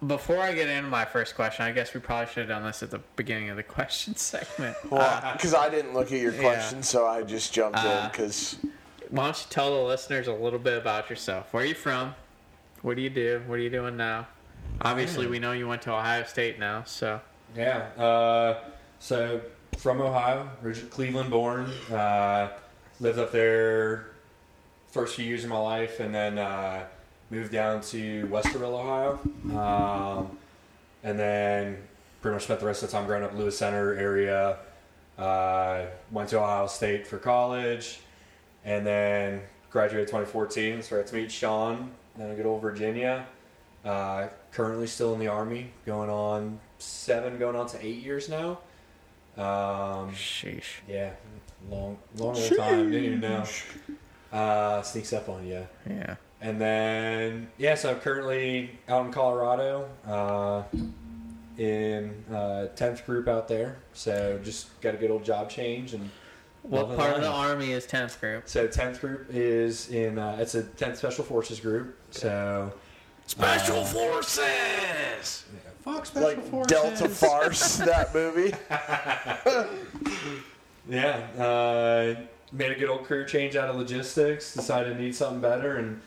before 0.08 0.38
I 0.40 0.54
get 0.54 0.68
into 0.70 0.90
my 0.90 1.06
first 1.06 1.36
question, 1.36 1.66
I 1.66 1.72
guess 1.72 1.94
we 1.94 2.00
probably 2.00 2.28
should 2.28 2.50
have 2.50 2.50
done 2.50 2.64
this 2.64 2.84
at 2.84 2.92
the 2.92 3.00
beginning 3.16 3.50
of 3.50 3.58
the 3.58 3.64
question 3.64 4.16
segment. 4.18 4.76
Well, 4.90 5.34
because 5.34 5.54
I 5.54 5.70
didn't 5.70 5.94
look 5.94 6.12
at 6.12 6.20
your 6.20 6.34
Yeah. 6.34 6.42
question, 6.42 6.84
so 6.84 7.08
I 7.08 7.24
just 7.24 7.54
jumped 7.54 7.80
in 7.80 7.86
Uh, 7.86 8.10
because 8.12 8.58
Why 9.10 9.26
don't 9.26 9.38
you 9.40 9.46
tell 9.50 9.76
the 9.76 9.84
listeners 9.84 10.28
a 10.28 10.34
little 10.34 10.60
bit 10.60 10.78
about 10.78 11.10
yourself? 11.10 11.54
Where 11.54 11.64
are 11.64 11.68
you 11.68 11.76
from? 11.76 12.16
What 12.82 12.96
do 12.96 13.02
you 13.02 13.10
do? 13.10 13.42
What 13.48 13.56
are 13.56 13.62
you 13.62 13.70
doing 13.70 13.96
now? 13.96 14.28
Obviously, 14.82 15.28
we 15.28 15.40
know 15.40 15.52
you 15.52 15.68
went 15.68 15.82
to 15.84 15.92
Ohio 15.94 16.24
State 16.24 16.60
now, 16.60 16.84
so 16.86 17.22
Yeah. 17.56 17.78
Uh, 17.98 18.56
so 19.00 19.42
from 19.78 20.02
Ohio, 20.02 20.50
origi- 20.64 20.90
Cleveland 20.90 21.30
born. 21.30 21.66
Uh, 21.92 22.50
lived 23.00 23.20
up 23.20 23.32
there 23.32 24.08
first 24.92 25.16
few 25.16 25.26
years 25.26 25.44
of 25.44 25.50
my 25.50 25.58
life, 25.60 26.00
and 26.00 26.14
then 26.14 26.38
uh, 26.38 26.86
moved 27.34 27.51
down 27.51 27.81
to 27.81 28.27
Westerville, 28.27 28.80
Ohio, 28.80 29.19
um, 29.57 30.38
and 31.03 31.18
then 31.19 31.77
pretty 32.22 32.35
much 32.35 32.43
spent 32.43 32.60
the 32.60 32.65
rest 32.65 32.84
of 32.84 32.89
the 32.89 32.95
time 32.95 33.07
growing 33.07 33.23
up 33.23 33.34
Lewis 33.34 33.57
Center 33.57 33.95
area. 33.95 34.57
Uh, 35.18 35.85
went 36.11 36.30
to 36.30 36.39
Ohio 36.39 36.68
State 36.68 37.07
for 37.07 37.18
college, 37.18 38.01
and 38.64 38.85
then 38.85 39.41
graduated 39.72 40.07
2014. 40.07 40.84
So 40.84 40.95
I 40.95 40.99
got 40.99 41.07
to 41.07 41.15
meet 41.15 41.31
Sean, 41.31 41.91
then 42.15 42.30
a 42.30 42.35
good 42.35 42.45
old 42.45 42.61
Virginia. 42.61 43.26
Uh, 43.84 44.27
currently 44.51 44.88
still 44.88 45.14
in 45.14 45.19
the 45.19 45.27
army, 45.27 45.72
going 45.85 46.10
on 46.10 46.60
seven, 46.77 47.38
going 47.38 47.55
on 47.55 47.68
to 47.68 47.85
eight 47.85 48.01
years 48.01 48.30
now. 48.30 48.60
Um, 49.35 50.11
sheesh. 50.11 50.81
yeah, 50.88 51.11
long, 51.69 51.97
long 52.15 52.38
old 52.38 52.57
time. 52.57 52.91
Didn't 52.91 53.05
even 53.05 53.19
know. 53.19 53.43
Uh, 54.31 54.81
sneaks 54.84 55.14
up 55.14 55.30
on 55.30 55.45
you. 55.45 55.68
Yeah. 55.89 56.15
And 56.44 56.60
then, 56.60 57.48
yeah, 57.57 57.74
so 57.76 57.91
I'm 57.91 58.02
currently 58.02 58.72
out 58.90 59.06
in 59.06 59.14
Colorado 59.14 59.88
uh, 60.06 60.64
in 61.57 62.22
uh, 62.30 62.68
10th 62.76 63.06
group 63.06 63.30
out 63.30 63.48
there. 63.48 63.78
So 63.94 64.38
just 64.44 64.80
got 64.82 64.94
a 64.94 64.98
good 64.98 65.10
old 65.10 65.24
job 65.24 65.49
change. 65.49 65.94
And 65.94 66.10
What 66.64 66.82
Loving 66.90 66.98
part 66.98 67.14
of 67.15 67.22
the 67.22 67.30
army 67.30 67.72
is 67.72 67.88
10th 67.88 68.20
group? 68.20 68.49
so 68.49 68.68
10th 68.68 68.99
group 68.99 69.28
is 69.30 69.90
in, 69.90 70.20
uh, 70.20 70.36
it's 70.38 70.53
a 70.56 70.64
10th 70.64 70.98
Special 70.98 71.24
Forces 71.24 71.61
group. 71.61 71.98
So, 72.11 72.74
Special 73.26 73.80
Uh, 73.80 73.86
Forces, 73.86 75.45
fuck 75.82 76.06
Special 76.06 76.28
like 76.28 76.68
Delta 76.68 77.07
Farce, 77.07 77.78
that 77.78 78.14
movie. 78.14 78.53
Yeah, 80.90 81.15
uh, 81.40 82.20
made 82.52 82.72
a 82.72 82.76
good 82.76 82.90
old 82.90 83.06
career 83.06 83.24
change 83.24 83.56
out 83.56 83.70
of 83.70 83.78
logistics. 83.78 84.53
Decided 84.53 84.98
to 84.98 85.02
need 85.02 85.15
something 85.15 85.40
better, 85.40 85.78
and 85.78 86.02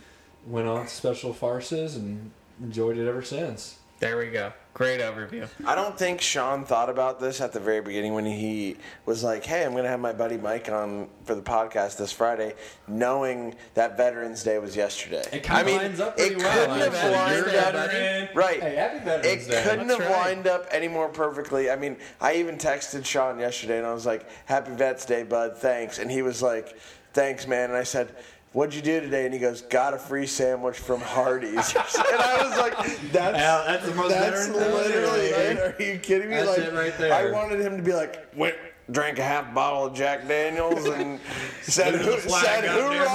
went 0.46 0.68
on 0.68 0.84
to 0.84 0.88
special 0.90 1.32
farces, 1.32 1.96
and 1.96 2.30
enjoyed 2.62 2.96
it 2.98 3.08
ever 3.08 3.22
since. 3.22 3.78
There 3.98 4.18
we 4.18 4.26
go. 4.26 4.52
Great 4.74 5.00
overview. 5.00 5.48
I 5.64 5.74
don't 5.74 5.98
think 5.98 6.20
Sean 6.20 6.66
thought 6.66 6.90
about 6.90 7.18
this 7.18 7.40
at 7.40 7.54
the 7.54 7.60
very 7.60 7.80
beginning 7.80 8.12
when 8.12 8.26
he 8.26 8.76
was 9.06 9.24
like, 9.24 9.42
"Hey, 9.42 9.64
I'm 9.64 9.70
going 9.72 9.84
to 9.84 9.88
have 9.88 10.00
my 10.00 10.12
buddy 10.12 10.36
Mike 10.36 10.68
on 10.70 11.08
for 11.24 11.34
the 11.34 11.40
podcast 11.40 11.96
this 11.96 12.12
Friday," 12.12 12.54
knowing 12.86 13.54
that 13.72 13.96
Veterans 13.96 14.42
Day 14.44 14.58
was 14.58 14.76
yesterday. 14.76 15.24
It 15.32 15.42
kind 15.44 15.56
I 15.56 15.60
of 15.62 15.66
mean, 15.66 15.76
lines 15.78 16.00
up 16.00 16.14
it 16.18 16.36
well. 16.36 16.52
couldn't 16.66 16.92
have 16.92 17.12
lined 17.12 17.46
up. 17.56 17.74
veteran. 17.74 18.28
Right. 18.34 18.60
Hey, 18.62 18.74
happy 18.76 18.96
It 18.98 19.04
Veterans 19.04 19.46
Day. 19.46 19.62
couldn't 19.62 19.86
That's 19.86 20.00
have 20.02 20.10
right. 20.10 20.34
lined 20.34 20.46
up 20.46 20.66
any 20.70 20.88
more 20.88 21.08
perfectly. 21.08 21.70
I 21.70 21.76
mean, 21.76 21.96
I 22.20 22.34
even 22.34 22.58
texted 22.58 23.06
Sean 23.06 23.38
yesterday 23.38 23.78
and 23.78 23.86
I 23.86 23.94
was 23.94 24.04
like, 24.04 24.26
"Happy 24.44 24.72
Vets 24.72 25.06
Day, 25.06 25.22
bud. 25.22 25.56
Thanks." 25.56 25.98
And 25.98 26.10
he 26.10 26.20
was 26.20 26.42
like, 26.42 26.76
"Thanks, 27.14 27.46
man." 27.46 27.70
And 27.70 27.78
I 27.78 27.84
said. 27.84 28.14
What'd 28.56 28.74
you 28.74 28.80
do 28.80 29.02
today? 29.02 29.26
And 29.26 29.34
he 29.34 29.38
goes, 29.38 29.60
got 29.60 29.92
a 29.92 29.98
free 29.98 30.26
sandwich 30.26 30.78
from 30.78 30.98
Hardee's. 31.02 31.74
and 31.76 32.20
I 32.22 32.42
was 32.42 32.56
like, 32.56 32.74
that's, 33.12 33.36
Yeah, 33.36 33.64
that's 33.66 33.84
the 33.86 33.94
most 33.94 34.08
that's 34.08 34.46
veteran 34.48 34.72
literally 34.72 35.26
it. 35.26 35.58
Are 35.58 35.82
you 35.82 35.98
kidding 35.98 36.30
me? 36.30 36.36
That's 36.36 36.48
like, 36.48 36.58
it 36.60 36.72
right 36.72 36.96
there. 36.96 37.12
I 37.12 37.30
wanted 37.32 37.60
him 37.60 37.76
to 37.76 37.82
be 37.82 37.92
like, 37.92 38.34
went, 38.34 38.56
drank 38.90 39.18
a 39.18 39.22
half 39.22 39.52
bottle 39.52 39.84
of 39.84 39.92
Jack 39.94 40.26
Daniels 40.26 40.86
and 40.86 41.20
said, 41.60 41.92
Look 41.92 42.00
at 42.00 42.06
the 42.06 42.12
"Hoo- 42.12 42.18
flag, 42.30 42.44
said 42.44 42.64
goddammit." 42.64 42.96
hoorah 42.96 43.10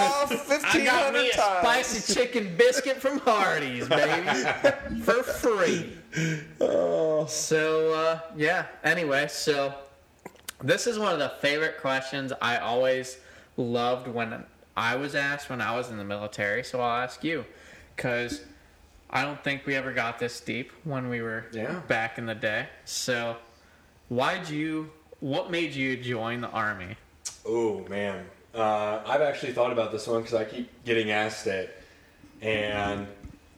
I 0.73 0.85
got 0.85 1.13
me 1.15 1.19
1,500 1.23 1.25
a 1.25 1.31
times. 1.31 1.59
spicy 1.87 2.13
chicken 2.13 2.55
biscuit 2.55 2.97
from 2.97 3.17
Hardee's, 3.21 3.89
baby, 3.89 4.27
for 5.01 5.23
free. 5.23 5.97
So 7.27 7.93
uh, 7.95 8.19
yeah. 8.37 8.67
Anyway, 8.83 9.27
so 9.27 9.73
this 10.61 10.85
is 10.85 10.99
one 10.99 11.13
of 11.13 11.17
the 11.17 11.29
favorite 11.39 11.79
questions 11.81 12.31
I 12.43 12.57
always 12.57 13.17
loved 13.57 14.07
when 14.07 14.43
I 14.75 14.95
was 14.95 15.15
asked 15.15 15.49
when 15.49 15.61
I 15.61 15.75
was 15.75 15.89
in 15.89 15.97
the 15.97 16.03
military. 16.03 16.63
So 16.63 16.79
I'll 16.81 17.03
ask 17.03 17.23
you, 17.23 17.45
because 17.95 18.41
I 19.09 19.23
don't 19.23 19.43
think 19.43 19.65
we 19.65 19.75
ever 19.75 19.91
got 19.93 20.19
this 20.19 20.39
deep 20.39 20.71
when 20.83 21.09
we 21.09 21.21
were 21.21 21.45
Yeah. 21.51 21.79
back 21.87 22.17
in 22.17 22.25
the 22.25 22.35
day. 22.35 22.67
So 22.85 23.37
why'd 24.09 24.49
you? 24.49 24.91
What 25.19 25.51
made 25.51 25.73
you 25.73 25.97
join 25.97 26.41
the 26.41 26.49
army? 26.49 26.95
Oh 27.45 27.85
man, 27.89 28.25
uh, 28.55 29.01
I've 29.05 29.21
actually 29.21 29.53
thought 29.53 29.71
about 29.71 29.91
this 29.91 30.07
one 30.07 30.21
because 30.21 30.33
I 30.33 30.45
keep 30.45 30.69
getting 30.85 31.11
asked 31.11 31.45
it, 31.47 31.75
and 32.41 33.07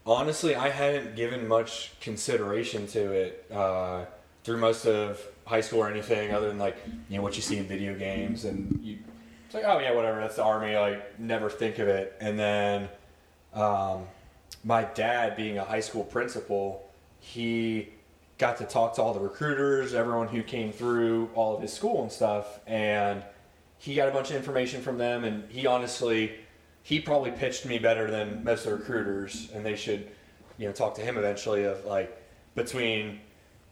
honestly, 0.06 0.56
I 0.56 0.70
hadn't 0.70 1.16
given 1.16 1.48
much 1.48 1.92
consideration 2.02 2.88
to 2.88 3.12
it 3.12 3.46
uh, 3.54 4.06
through 4.44 4.58
most 4.58 4.86
of 4.86 5.22
high 5.46 5.62
school 5.62 5.80
or 5.80 5.90
anything 5.90 6.34
other 6.34 6.48
than 6.50 6.58
like 6.58 6.76
you 7.10 7.18
know 7.18 7.24
what 7.24 7.36
you 7.36 7.42
see 7.42 7.58
in 7.58 7.66
video 7.66 7.94
games, 7.98 8.44
and 8.46 8.80
you 8.84 8.98
it's 9.54 9.64
like 9.64 9.72
oh 9.72 9.80
yeah 9.80 9.94
whatever 9.94 10.20
that's 10.20 10.38
the 10.38 10.44
army. 10.44 10.76
Like 10.76 11.20
never 11.20 11.50
think 11.50 11.78
of 11.78 11.88
it, 11.88 12.16
and 12.20 12.40
then 12.40 12.90
um, 13.54 14.06
my 14.64 14.84
dad 14.84 15.36
being 15.36 15.60
a 15.60 15.64
high 15.64 15.80
school 15.80 16.04
principal, 16.04 16.90
he 17.20 17.90
got 18.40 18.58
to 18.58 18.66
talk 18.66 18.96
to 18.96 19.02
all 19.02 19.14
the 19.14 19.20
recruiters, 19.20 19.94
everyone 19.94 20.28
who 20.28 20.42
came 20.42 20.72
through 20.72 21.30
all 21.36 21.56
of 21.56 21.62
his 21.62 21.72
school 21.72 22.02
and 22.02 22.12
stuff, 22.12 22.62
and 22.66 23.24
he 23.78 23.94
got 23.94 24.10
a 24.10 24.12
bunch 24.12 24.32
of 24.32 24.36
information 24.36 24.82
from 24.82 24.98
them, 24.98 25.24
and 25.24 25.48
he 25.52 25.68
honestly, 25.68 26.32
he 26.82 27.00
probably 27.00 27.30
pitched 27.30 27.66
me 27.66 27.78
better 27.78 28.10
than 28.10 28.44
most 28.44 28.66
of 28.66 28.72
the 28.72 28.78
recruiters, 28.78 29.52
and 29.54 29.64
they 29.64 29.76
should, 29.76 30.10
you 30.58 30.66
know, 30.66 30.74
talk 30.74 30.96
to 30.96 31.02
him 31.02 31.16
eventually 31.16 31.64
of 31.66 31.86
like 31.86 32.20
between 32.56 33.20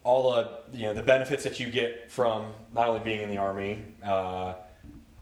all 0.03 0.31
the 0.31 0.77
you 0.77 0.83
know 0.83 0.93
the 0.93 1.03
benefits 1.03 1.43
that 1.43 1.59
you 1.59 1.71
get 1.71 2.11
from 2.11 2.53
not 2.71 2.87
only 2.87 2.99
being 2.99 3.21
in 3.21 3.29
the 3.29 3.37
army, 3.37 3.83
uh, 4.05 4.53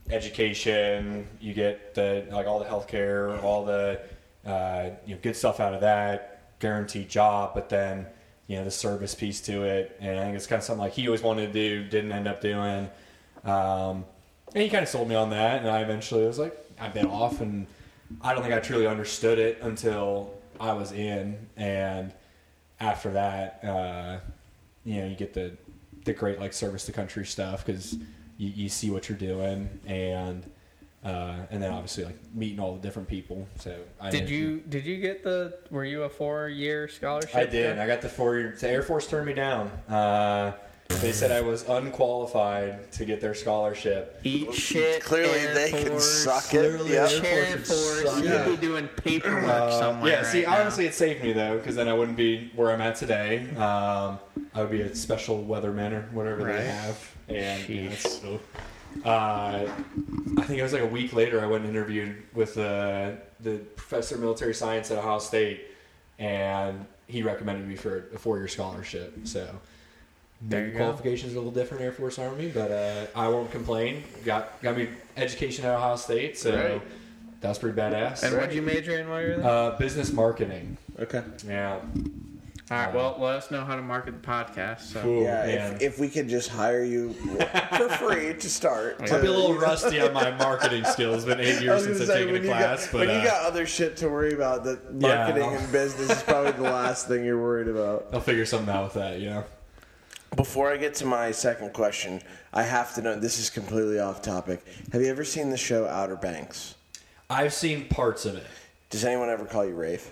education, 0.09 1.27
you 1.39 1.53
get 1.53 1.93
the 1.93 2.25
like 2.31 2.47
all 2.47 2.59
the 2.59 2.65
healthcare, 2.65 3.41
all 3.43 3.65
the 3.65 3.99
uh, 4.45 4.89
you 5.05 5.15
know 5.15 5.21
good 5.21 5.35
stuff 5.35 5.59
out 5.59 5.73
of 5.73 5.81
that, 5.81 6.59
guaranteed 6.59 7.09
job, 7.09 7.51
but 7.53 7.69
then 7.69 8.05
you 8.47 8.57
know 8.57 8.63
the 8.63 8.71
service 8.71 9.13
piece 9.15 9.41
to 9.41 9.63
it, 9.63 9.95
and 9.99 10.19
I 10.19 10.23
think 10.23 10.35
it's 10.35 10.47
kind 10.47 10.59
of 10.59 10.63
something 10.63 10.81
like 10.81 10.93
he 10.93 11.07
always 11.07 11.21
wanted 11.21 11.47
to 11.47 11.53
do, 11.53 11.87
didn't 11.87 12.11
end 12.11 12.27
up 12.27 12.41
doing. 12.41 12.89
Um, 13.43 14.05
and 14.53 14.63
he 14.63 14.69
kind 14.69 14.83
of 14.83 14.89
sold 14.89 15.07
me 15.07 15.15
on 15.15 15.29
that, 15.29 15.61
and 15.61 15.69
I 15.69 15.81
eventually 15.81 16.25
was 16.25 16.39
like, 16.39 16.57
I've 16.79 16.93
been 16.93 17.07
off, 17.07 17.41
and 17.41 17.67
I 18.21 18.33
don't 18.33 18.41
think 18.41 18.53
I 18.53 18.59
truly 18.59 18.87
understood 18.87 19.37
it 19.37 19.59
until 19.61 20.33
I 20.59 20.73
was 20.73 20.91
in, 20.91 21.47
and 21.55 22.13
after 22.79 23.11
that, 23.11 23.63
uh, 23.63 24.19
you 24.83 25.01
know, 25.01 25.07
you 25.07 25.15
get 25.15 25.33
the 25.33 25.55
the 26.05 26.13
great 26.13 26.39
like 26.39 26.53
service 26.53 26.85
to 26.85 26.91
country 26.91 27.25
stuff 27.25 27.65
because 27.65 27.97
you, 28.39 28.49
you 28.63 28.69
see 28.69 28.89
what 28.89 29.07
you're 29.09 29.17
doing, 29.17 29.69
and 29.85 30.49
uh, 31.05 31.35
and 31.51 31.61
then 31.61 31.71
obviously 31.71 32.05
like 32.05 32.17
meeting 32.33 32.59
all 32.59 32.73
the 32.73 32.79
different 32.81 33.07
people. 33.07 33.47
So 33.59 33.75
I 34.01 34.09
Did 34.09 34.29
you 34.29 34.61
did 34.67 34.85
you 34.85 34.97
get 34.97 35.23
the? 35.23 35.59
Were 35.69 35.85
you 35.85 36.03
a 36.03 36.09
four 36.09 36.47
year 36.49 36.87
scholarship? 36.87 37.35
I 37.35 37.45
did. 37.45 37.77
I 37.77 37.85
got 37.85 38.01
the 38.01 38.09
four 38.09 38.37
year. 38.39 38.55
The 38.59 38.69
Air 38.69 38.81
Force 38.81 39.05
turned 39.07 39.27
me 39.27 39.33
down. 39.33 39.67
Uh, 39.87 40.53
they 41.01 41.11
said 41.11 41.31
I 41.31 41.41
was 41.41 41.63
unqualified 41.69 42.91
to 42.93 43.05
get 43.05 43.21
their 43.21 43.35
scholarship. 43.35 44.19
Eat 44.23 44.51
shit. 44.55 45.03
Clearly, 45.03 45.39
Air 45.39 45.53
they 45.53 45.69
can 45.71 45.87
Force, 45.89 46.23
suck 46.23 46.45
it. 46.45 46.49
Clearly, 46.49 46.93
Yep. 46.93 47.11
Air 47.23 47.45
Air 47.45 47.57
Force 47.57 48.01
Force. 48.01 48.13
suck 48.15 48.23
You'd 48.23 48.59
be 48.59 48.67
doing 48.67 48.87
paperwork 48.87 49.43
Uh, 49.45 49.79
somewhere. 49.79 50.11
yeah, 50.11 50.23
see, 50.23 50.45
right 50.45 50.51
now. 50.51 50.61
honestly, 50.61 50.87
it 50.87 50.95
saved 50.95 51.23
me 51.23 51.31
though, 51.33 51.57
because 51.59 51.75
then 51.75 51.87
I 51.87 51.93
wouldn't 51.93 52.17
be 52.17 52.51
where 52.55 52.71
I'm 52.71 52.81
at 52.81 52.95
today. 52.95 53.47
Um, 53.55 54.17
I 54.53 54.61
would 54.61 54.71
be 54.71 54.81
a 54.81 54.95
special 54.95 55.43
weatherman 55.43 55.91
or 55.93 56.01
whatever 56.11 56.45
Right. 56.45 56.57
they 56.57 56.67
have, 56.67 57.15
and 57.27 57.69
you 57.69 57.83
know, 57.89 57.95
so, 57.95 58.39
uh, 59.05 59.67
I 60.37 60.43
think 60.43 60.59
it 60.59 60.63
was 60.63 60.73
like 60.73 60.81
a 60.81 60.87
week 60.87 61.13
later. 61.13 61.39
I 61.41 61.45
went 61.45 61.65
and 61.65 61.75
interviewed 61.75 62.15
with 62.33 62.57
uh, 62.57 63.11
the 63.41 63.57
professor 63.75 64.15
of 64.15 64.21
military 64.21 64.53
science 64.55 64.89
at 64.91 64.97
Ohio 64.97 65.19
State, 65.19 65.67
and 66.17 66.85
he 67.07 67.21
recommended 67.23 67.67
me 67.67 67.75
for 67.75 68.05
a 68.13 68.17
four-year 68.17 68.47
scholarship. 68.47 69.15
So. 69.25 69.47
There 70.41 70.61
Maybe 70.61 70.71
you 70.71 70.77
go. 70.77 70.85
qualifications 70.85 71.33
a 71.33 71.35
little 71.35 71.51
different 71.51 71.83
Air 71.83 71.91
Force 71.91 72.17
Army, 72.17 72.47
but 72.47 72.71
uh, 72.71 73.07
I 73.13 73.27
won't 73.27 73.51
complain. 73.51 74.05
Got 74.23 74.61
got 74.61 74.77
me 74.77 74.87
education 75.17 75.65
at 75.65 75.75
Ohio 75.75 75.97
State, 75.97 76.37
so 76.37 76.55
Right. 76.55 76.81
that 77.41 77.49
was 77.49 77.57
pretty 77.59 77.77
badass. 77.77 78.23
And 78.23 78.33
what'd 78.37 78.53
you 78.55 78.61
major 78.61 78.97
in 78.97 79.09
while 79.09 79.21
you 79.21 79.27
were 79.31 79.35
there? 79.35 79.45
Uh, 79.45 79.77
business 79.77 80.13
marketing. 80.13 80.77
Okay. 80.97 81.23
Yeah. 81.45 81.79
All 82.71 82.77
right. 82.77 82.93
Well, 82.93 83.15
let 83.19 83.35
us 83.35 83.49
know 83.49 83.65
how 83.65 83.75
to 83.75 83.81
market 83.81 84.21
the 84.21 84.27
podcast. 84.27 84.81
So. 84.81 85.01
Cool. 85.01 85.23
Yeah, 85.23 85.45
man. 85.45 85.75
if, 85.77 85.81
if 85.81 85.99
we 85.99 86.07
could 86.07 86.29
just 86.29 86.49
hire 86.49 86.83
you 86.83 87.13
for 87.13 87.89
free 87.89 88.33
to 88.35 88.49
start. 88.49 88.97
I'd 88.99 89.07
to- 89.07 89.15
I'd 89.15 89.21
be 89.21 89.27
a 89.27 89.31
little 89.31 89.55
rusty 89.55 89.99
on 89.99 90.13
my 90.13 90.31
marketing 90.31 90.83
skills. 90.85 91.17
It's 91.17 91.25
been 91.25 91.39
eight 91.39 91.61
years 91.63 91.83
since 91.83 92.01
I've 92.01 92.07
taken 92.15 92.35
a 92.35 92.45
class, 92.45 92.85
got, 92.85 92.91
but 92.91 93.07
when 93.07 93.09
uh, 93.09 93.19
you 93.19 93.25
got 93.27 93.45
other 93.45 93.65
shit 93.65 93.97
to 93.97 94.09
worry 94.09 94.33
about, 94.33 94.63
the 94.63 94.79
marketing 94.91 95.43
I'll- 95.43 95.57
and 95.57 95.71
business 95.71 96.09
is 96.11 96.21
probably 96.23 96.51
the 96.51 96.61
last 96.63 97.07
thing 97.07 97.25
you're 97.25 97.41
worried 97.41 97.67
about. 97.69 98.07
I'll 98.13 98.21
figure 98.21 98.45
something 98.45 98.73
out 98.73 98.83
with 98.83 98.93
that. 98.93 99.19
You 99.19 99.29
know. 99.31 99.43
Before 100.35 100.71
I 100.71 100.77
get 100.77 100.93
to 100.95 101.05
my 101.05 101.31
second 101.31 101.73
question, 101.73 102.21
I 102.53 102.61
have 102.61 102.93
to 102.95 103.01
know 103.01 103.15
this 103.19 103.39
is 103.39 103.49
completely 103.49 103.97
off 103.99 104.21
topic. 104.21 104.63
Have 104.91 105.01
you 105.01 105.07
ever 105.07 105.23
seen 105.23 105.49
the 105.49 105.57
show 105.57 105.87
Outer 105.87 106.15
Banks? 106.17 106.75
I've 107.31 107.53
seen 107.53 107.87
parts 107.87 108.25
of 108.25 108.35
it. 108.35 108.45
Does 108.91 109.03
anyone 109.05 109.29
ever 109.29 109.45
call 109.45 109.65
you 109.65 109.73
Rafe? 109.73 110.11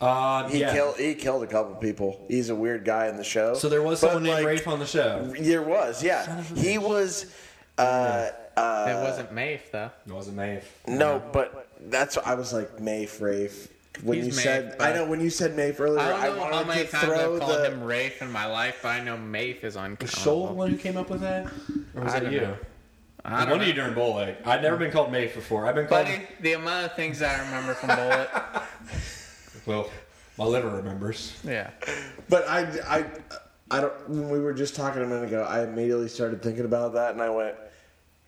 Uh, 0.00 0.48
He 0.48 0.60
yeah. 0.60 0.72
killed. 0.72 0.96
He 0.96 1.14
killed 1.14 1.42
a 1.42 1.46
couple 1.46 1.74
people. 1.76 2.24
He's 2.28 2.50
a 2.50 2.54
weird 2.54 2.84
guy 2.84 3.08
in 3.08 3.16
the 3.16 3.24
show. 3.24 3.54
so 3.54 3.68
there 3.68 3.82
was 3.82 4.00
But, 4.00 4.06
someone 4.08 4.22
named 4.24 4.36
like, 4.36 4.46
Rafe 4.46 4.68
on 4.68 4.78
the 4.78 4.86
show. 4.86 5.24
There 5.38 5.62
was, 5.62 6.02
yeah. 6.02 6.42
He 6.54 6.78
was. 6.78 7.26
Uh, 7.76 8.30
uh, 8.56 8.86
It 8.88 9.02
wasn't 9.02 9.32
Maeve 9.32 9.62
though. 9.72 9.90
It 10.06 10.12
wasn't 10.12 10.36
Maeve. 10.36 10.64
no, 10.86 11.22
but 11.32 11.68
that's 11.80 12.16
I 12.18 12.34
was 12.34 12.52
like 12.52 12.78
Mafe 12.78 13.20
Rafe. 13.20 13.68
When 14.02 14.18
He's 14.18 14.26
you 14.26 14.32
Mafe, 14.32 14.42
said, 14.44 14.76
I 14.80 14.92
know 14.92 15.06
when 15.06 15.20
you 15.20 15.30
said 15.30 15.56
Mafe 15.56 15.80
earlier, 15.80 15.98
I 16.00 16.04
I, 16.22 16.26
don't 16.26 16.36
know 16.36 16.44
how 16.44 16.50
wanted 16.52 16.66
many 16.68 16.84
to 16.84 16.90
times 16.92 17.04
throw 17.04 17.34
I've 17.34 17.40
called 17.40 17.60
the. 17.64 17.66
him 17.72 17.82
Rafe 17.82 18.22
in 18.22 18.30
my 18.30 18.46
life, 18.46 18.78
but 18.82 18.88
I 18.90 19.00
know 19.02 19.16
Maeve 19.16 19.58
is 19.64 19.74
Was 19.74 19.76
uncountable. 19.76 20.22
Shoal 20.22 20.46
the 20.48 20.52
one 20.54 20.70
who 20.70 20.76
came 20.76 20.96
up 20.96 21.10
with 21.10 21.20
that, 21.22 21.46
or 21.96 22.04
was 22.04 22.14
I 22.14 22.20
that 22.20 22.32
you? 22.32 22.40
know. 22.42 22.56
I 23.24 23.40
One 23.40 23.48
don't 23.48 23.60
of 23.62 23.66
you 23.66 23.72
during 23.74 23.94
bowl 23.94 24.14
leg. 24.14 24.36
I'd 24.44 24.62
never 24.62 24.76
been 24.76 24.92
called 24.92 25.10
Maeve 25.10 25.34
before. 25.34 25.66
I've 25.66 25.74
been 25.74 25.88
called. 25.88 26.06
Buddy, 26.06 26.26
the 26.40 26.52
amount 26.52 26.86
of 26.86 26.94
things 26.94 27.20
I 27.22 27.38
remember 27.44 27.74
from 27.74 27.88
Bullet. 27.96 28.30
Well, 29.68 29.88
my 30.38 30.44
liver 30.46 30.70
remembers. 30.70 31.38
Yeah. 31.44 31.70
But 32.28 32.48
I, 32.48 32.60
I, 32.88 33.04
I 33.70 33.80
don't. 33.82 34.08
When 34.08 34.30
we 34.30 34.40
were 34.40 34.54
just 34.54 34.74
talking 34.74 35.02
a 35.02 35.06
minute 35.06 35.24
ago, 35.28 35.42
I 35.48 35.62
immediately 35.62 36.08
started 36.08 36.42
thinking 36.42 36.64
about 36.64 36.94
that, 36.94 37.12
and 37.12 37.20
I 37.22 37.28
went, 37.30 37.54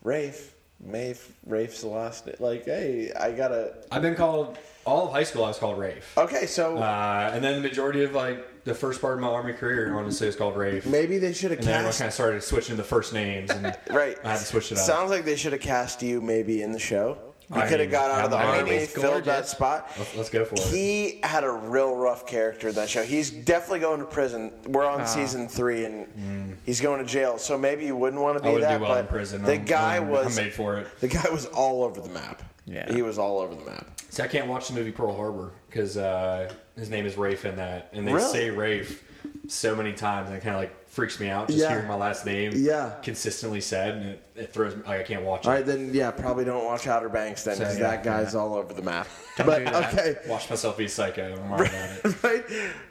Rafe, 0.02 0.54
Mafe, 0.86 1.30
Rafe's 1.46 1.80
the 1.82 1.88
last. 1.88 2.26
name. 2.26 2.36
Like, 2.38 2.64
hey, 2.66 3.10
I 3.18 3.32
gotta. 3.32 3.74
I've 3.90 4.02
been 4.02 4.14
called 4.16 4.58
all 4.84 5.06
of 5.06 5.12
high 5.12 5.22
school. 5.24 5.44
I 5.44 5.48
was 5.48 5.58
called 5.58 5.78
Rafe. 5.78 6.16
Okay, 6.18 6.46
so 6.46 6.76
Uh, 6.78 7.30
and 7.32 7.42
then 7.44 7.54
the 7.62 7.68
majority 7.68 8.02
of 8.04 8.12
like 8.14 8.64
the 8.64 8.74
first 8.74 9.00
part 9.00 9.14
of 9.14 9.20
my 9.20 9.28
army 9.28 9.52
career, 9.54 9.94
honestly, 9.96 10.26
was 10.26 10.36
called 10.36 10.56
Rafe. 10.56 10.84
maybe 10.86 11.16
they 11.18 11.32
should 11.32 11.50
have 11.50 11.60
cast 11.60 11.68
And 11.68 11.68
then 11.68 11.74
everyone 11.76 11.90
cast. 11.92 11.98
kind 11.98 12.08
of 12.08 12.14
started 12.14 12.42
switching 12.42 12.76
the 12.76 12.84
first 12.84 13.12
names, 13.14 13.50
and 13.50 13.64
Right. 13.90 14.16
I 14.24 14.30
had 14.32 14.38
to 14.40 14.44
switch 14.44 14.72
it 14.72 14.78
up. 14.78 14.84
Sounds 14.84 15.10
like 15.10 15.24
they 15.24 15.36
should 15.36 15.52
have 15.52 15.62
cast 15.62 16.02
you 16.02 16.20
maybe 16.20 16.62
in 16.62 16.72
the 16.72 16.78
show. 16.78 17.16
You 17.54 17.62
could 17.62 17.80
have 17.80 17.90
got 17.90 18.10
out 18.12 18.24
of 18.26 18.30
the 18.30 18.36
I 18.36 18.62
mean, 18.62 18.72
army, 18.74 18.86
filled 18.86 19.24
that 19.24 19.48
spot. 19.48 19.90
let's, 19.98 20.14
let's 20.16 20.30
go 20.30 20.44
for 20.44 20.54
it. 20.54 20.60
He 20.72 21.18
had 21.24 21.42
a 21.42 21.50
real 21.50 21.96
rough 21.96 22.24
character 22.26 22.68
in 22.68 22.74
that 22.76 22.88
show. 22.88 23.02
He's 23.02 23.30
definitely 23.30 23.80
going 23.80 23.98
to 23.98 24.06
prison. 24.06 24.52
We're 24.68 24.86
on 24.86 25.04
season 25.06 25.48
three, 25.48 25.84
and 25.84 26.56
he's 26.64 26.80
going 26.80 27.00
to 27.04 27.06
jail. 27.10 27.38
So 27.38 27.58
maybe 27.58 27.84
you 27.84 27.96
wouldn't 27.96 28.22
want 28.22 28.38
to 28.38 28.44
Mm. 28.44 28.46
I 28.46 28.48
be 28.48 28.52
wouldn't 28.54 28.70
that. 28.70 28.78
do 28.78 28.82
well 28.84 28.92
but 28.94 29.00
in 29.00 29.06
prison. 29.08 29.42
the 29.42 29.52
I'm- 29.54 29.64
guy 29.64 29.94
I'm- 29.94 30.08
was 30.08 30.38
I'm 30.38 30.44
made 30.44 30.52
for 30.54 30.76
it. 30.78 30.86
the 31.00 31.08
guy 31.08 31.28
was 31.30 31.46
all 31.46 31.82
over 31.82 32.00
the 32.00 32.10
map. 32.10 32.42
Yeah. 32.66 32.92
he 32.92 33.02
was 33.02 33.18
all 33.18 33.40
over 33.40 33.54
the 33.56 33.64
map. 33.68 34.00
See, 34.10 34.22
I 34.22 34.28
can't 34.28 34.46
watch 34.46 34.68
the 34.68 34.74
movie 34.74 34.92
Pearl 34.92 35.16
Harbor 35.16 35.50
because 35.68 35.96
uh, 35.96 36.52
his 36.76 36.88
name 36.88 37.04
is 37.04 37.16
Rafe 37.16 37.44
in 37.44 37.56
that, 37.56 37.88
and 37.92 38.06
they 38.06 38.12
Really? 38.12 38.30
say 38.32 38.50
Rafe 38.50 39.02
so 39.48 39.74
many 39.74 39.92
times, 39.92 40.28
and 40.28 40.38
it 40.38 40.42
kind 40.42 40.54
of 40.54 40.60
like 40.62 40.79
freaks 40.90 41.20
me 41.20 41.30
out 41.30 41.46
just 41.46 41.60
Yeah. 41.60 41.70
hearing 41.70 41.86
my 41.86 41.94
last 41.94 42.26
name 42.26 42.52
Yeah. 42.54 42.94
consistently 43.02 43.60
said, 43.60 43.94
and 43.94 44.06
it, 44.10 44.22
it 44.34 44.52
throws 44.52 44.74
me 44.74 44.82
like 44.84 45.00
I 45.00 45.02
can't 45.04 45.22
watch 45.24 45.42
it. 45.42 45.46
All 45.46 45.54
right, 45.54 45.64
then 45.64 45.90
yeah, 45.94 46.10
probably 46.10 46.44
don't 46.44 46.64
watch 46.64 46.88
Outer 46.88 47.08
Banks 47.08 47.44
then, 47.44 47.56
So, 47.56 47.60
because 47.62 47.78
yeah, 47.78 47.90
that 47.90 48.02
guy's 48.02 48.34
all 48.34 48.54
over 48.54 48.74
the 48.74 48.82
map. 48.82 49.06
Don't 49.36 49.46
but 49.46 49.66
okay, 49.72 50.16
Watch 50.26 50.50
myself 50.50 50.76
be 50.76 50.88
psycho. 50.88 51.32
I'm 51.40 51.48
worried 51.48 51.70
about 51.70 52.04
it. 52.04 52.22
right. 52.24 52.44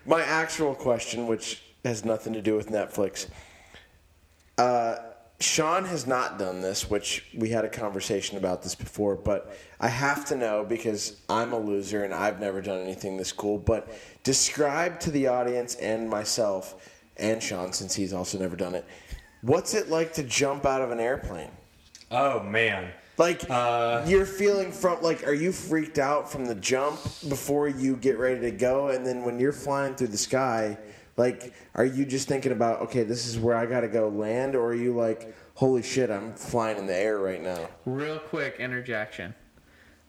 My 0.05 0.21
actual 0.21 0.73
question, 0.75 1.27
which 1.27 1.61
has 1.83 2.05
nothing 2.05 2.31
to 2.33 2.41
do 2.41 2.55
with 2.55 2.69
Netflix. 2.69 3.27
Uh, 4.57 4.95
Sean 5.41 5.85
has 5.85 6.05
not 6.07 6.37
done 6.37 6.61
this, 6.61 6.89
which 6.89 7.25
we 7.37 7.49
had 7.49 7.63
a 7.63 7.69
conversation 7.69 8.37
about 8.37 8.61
this 8.61 8.75
before, 8.75 9.15
but 9.15 9.57
I 9.79 9.87
have 9.87 10.25
to 10.25 10.35
know 10.35 10.65
because 10.67 11.15
I'm 11.29 11.53
a 11.53 11.59
loser 11.59 12.03
and 12.03 12.13
I've 12.13 12.41
never 12.41 12.61
done 12.61 12.79
anything 12.81 13.15
this 13.15 13.31
cool. 13.31 13.57
But 13.57 13.87
describe 14.23 14.99
to 15.01 15.11
the 15.11 15.27
audience 15.27 15.75
and 15.75 16.09
myself 16.09 16.75
and 17.19 17.41
Sean, 17.41 17.73
since 17.73 17.93
he's 17.95 18.13
also 18.13 18.37
never 18.39 18.55
done 18.55 18.75
it, 18.75 18.85
what's 19.41 19.73
it 19.73 19.89
like 19.89 20.13
to 20.13 20.23
jump 20.23 20.65
out 20.65 20.81
of 20.81 20.91
an 20.91 20.99
airplane? 20.99 21.51
Oh 22.11 22.41
man. 22.41 22.91
Like 23.17 23.49
Uh, 23.49 24.03
you're 24.07 24.25
feeling 24.25 24.71
from 24.71 25.01
like 25.01 25.27
are 25.27 25.33
you 25.33 25.51
freaked 25.51 25.99
out 25.99 26.31
from 26.31 26.45
the 26.45 26.55
jump 26.55 26.99
before 27.27 27.67
you 27.67 27.97
get 27.97 28.17
ready 28.17 28.39
to 28.41 28.51
go 28.51 28.87
and 28.89 29.05
then 29.05 29.23
when 29.23 29.39
you're 29.39 29.51
flying 29.51 29.93
through 29.95 30.07
the 30.07 30.17
sky 30.17 30.77
like 31.17 31.53
are 31.75 31.83
you 31.83 32.05
just 32.05 32.29
thinking 32.29 32.53
about 32.53 32.79
okay 32.79 33.03
this 33.03 33.27
is 33.27 33.37
where 33.37 33.57
I 33.57 33.65
got 33.65 33.81
to 33.81 33.89
go 33.89 34.07
land 34.07 34.55
or 34.55 34.67
are 34.67 34.73
you 34.73 34.93
like 34.95 35.35
holy 35.55 35.83
shit 35.83 36.09
I'm 36.09 36.33
flying 36.33 36.77
in 36.77 36.85
the 36.87 36.95
air 36.95 37.19
right 37.19 37.43
now 37.43 37.67
Real 37.85 38.19
quick 38.19 38.55
interjection. 38.59 39.35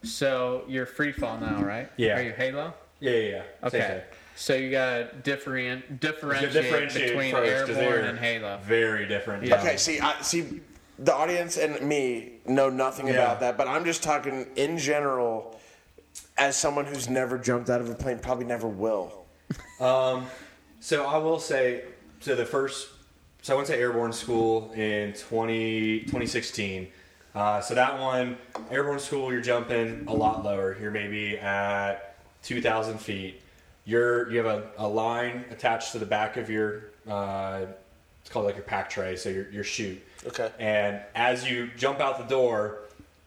So 0.03 0.63
you're 0.67 0.85
free 0.85 1.11
fall 1.11 1.37
now, 1.37 1.61
right? 1.63 1.91
Yeah. 1.97 2.17
Are 2.17 2.23
you 2.23 2.31
Halo? 2.31 2.73
Yeah, 3.01 3.11
yeah, 3.11 3.17
yeah. 3.17 3.69
Same 3.69 3.81
Okay. 3.81 4.03
Thing. 4.45 4.55
So 4.55 4.59
you 4.59 4.71
gotta 4.71 5.09
different, 5.23 5.99
differentiate, 5.99 6.53
Differentiate 6.53 7.09
between 7.09 7.31
first, 7.33 7.67
'cause 7.67 7.77
airborne 7.77 8.05
and 8.05 8.19
Halo. 8.19 8.59
Very 8.63 9.05
different. 9.07 9.43
Yeah. 9.45 9.59
okay 9.59 9.77
see 9.77 9.99
I 9.99 10.21
see 10.21 10.61
the 10.99 11.13
audience 11.13 11.57
and 11.57 11.81
me 11.81 12.33
know 12.45 12.69
nothing 12.69 13.07
Yeah. 13.07 13.13
about 13.13 13.39
that 13.41 13.57
but 13.57 13.67
I'm 13.67 13.85
just 13.85 14.03
talking 14.03 14.47
in 14.55 14.77
general 14.77 15.59
as 16.37 16.55
someone 16.57 16.85
who's 16.85 17.09
never 17.09 17.37
jumped 17.37 17.69
out 17.69 17.81
of 17.81 17.89
a 17.89 17.95
plane 17.95 18.19
probably 18.19 18.45
never 18.45 18.67
will 18.67 19.25
Um, 19.79 20.27
so 20.79 21.05
I 21.05 21.17
will 21.17 21.39
say, 21.39 21.83
so 22.21 22.35
the 22.35 22.45
first 22.45 22.87
so 23.41 23.53
I 23.53 23.55
went 23.55 23.67
to 23.69 23.75
airborne 23.77 24.13
school 24.13 24.71
in 24.73 25.13
20, 25.13 26.01
2016. 26.01 26.87
Uh, 27.33 27.59
so 27.59 27.73
that 27.73 27.97
one, 27.99 28.37
airborne 28.69 28.99
school, 28.99 29.31
you're 29.33 29.41
jumping 29.41 30.05
a 30.07 30.13
lot 30.13 30.43
lower. 30.45 30.77
You're 30.79 30.91
maybe 30.91 31.39
at 31.39 32.15
2,000 32.43 32.99
feet. 32.99 33.40
You're 33.85 34.31
you 34.31 34.37
have 34.37 34.45
a, 34.45 34.67
a 34.77 34.87
line 34.87 35.45
attached 35.49 35.91
to 35.93 35.99
the 35.99 36.05
back 36.05 36.37
of 36.37 36.49
your 36.49 36.83
uh, 37.09 37.65
it's 38.21 38.29
called 38.29 38.45
like 38.45 38.55
your 38.55 38.63
pack 38.63 38.89
tray, 38.89 39.15
so 39.15 39.29
your 39.29 39.49
your 39.49 39.63
chute. 39.63 40.01
Okay. 40.25 40.51
And 40.59 41.01
as 41.15 41.49
you 41.49 41.69
jump 41.75 41.99
out 41.99 42.17
the 42.17 42.25
door, 42.25 42.79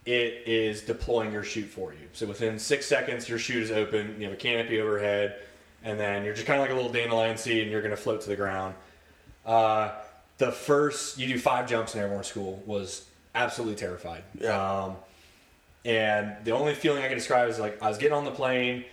it 0.07 0.43
is 0.47 0.83
deploying 0.83 1.33
your 1.33 1.43
chute 1.43 1.69
for 1.69 1.93
you. 1.93 2.09
So 2.13 2.27
within 2.27 2.59
six 2.59 2.87
seconds, 2.87 3.29
your 3.29 3.39
chute 3.39 3.65
is 3.65 3.71
open. 3.71 4.17
You 4.19 4.25
have 4.25 4.35
a 4.35 4.37
canopy 4.37 4.81
overhead, 4.81 5.41
and 5.83 5.99
then 5.99 6.25
you're 6.25 6.35
just 6.35 6.47
kind 6.47 6.61
of 6.61 6.63
like 6.63 6.71
a 6.71 6.75
little 6.75 6.93
dandelion 6.93 7.37
seed, 7.37 7.63
and 7.63 7.71
you're 7.71 7.83
going 7.83 7.91
to 7.91 8.01
float 8.01 8.21
to 8.23 8.29
the 8.29 8.37
ground. 8.37 8.75
Uh, 9.45 9.93
the 10.39 10.53
first 10.53 11.19
you 11.19 11.27
do 11.27 11.39
five 11.39 11.69
jumps 11.69 11.95
in 11.95 12.01
airborne 12.01 12.25
school 12.25 12.63
was 12.67 13.07
absolutely 13.35 13.77
terrified. 13.77 14.23
Yeah. 14.39 14.85
Um, 14.85 14.97
and 15.85 16.37
the 16.45 16.53
only 16.53 16.75
feeling 16.75 17.03
I 17.03 17.09
can 17.09 17.17
describe 17.17 17.49
is 17.49 17.59
like 17.59 17.83
I 17.83 17.89
was 17.89 17.99
getting 17.99 18.17
on 18.17 18.25
the 18.25 18.31
plane, 18.31 18.85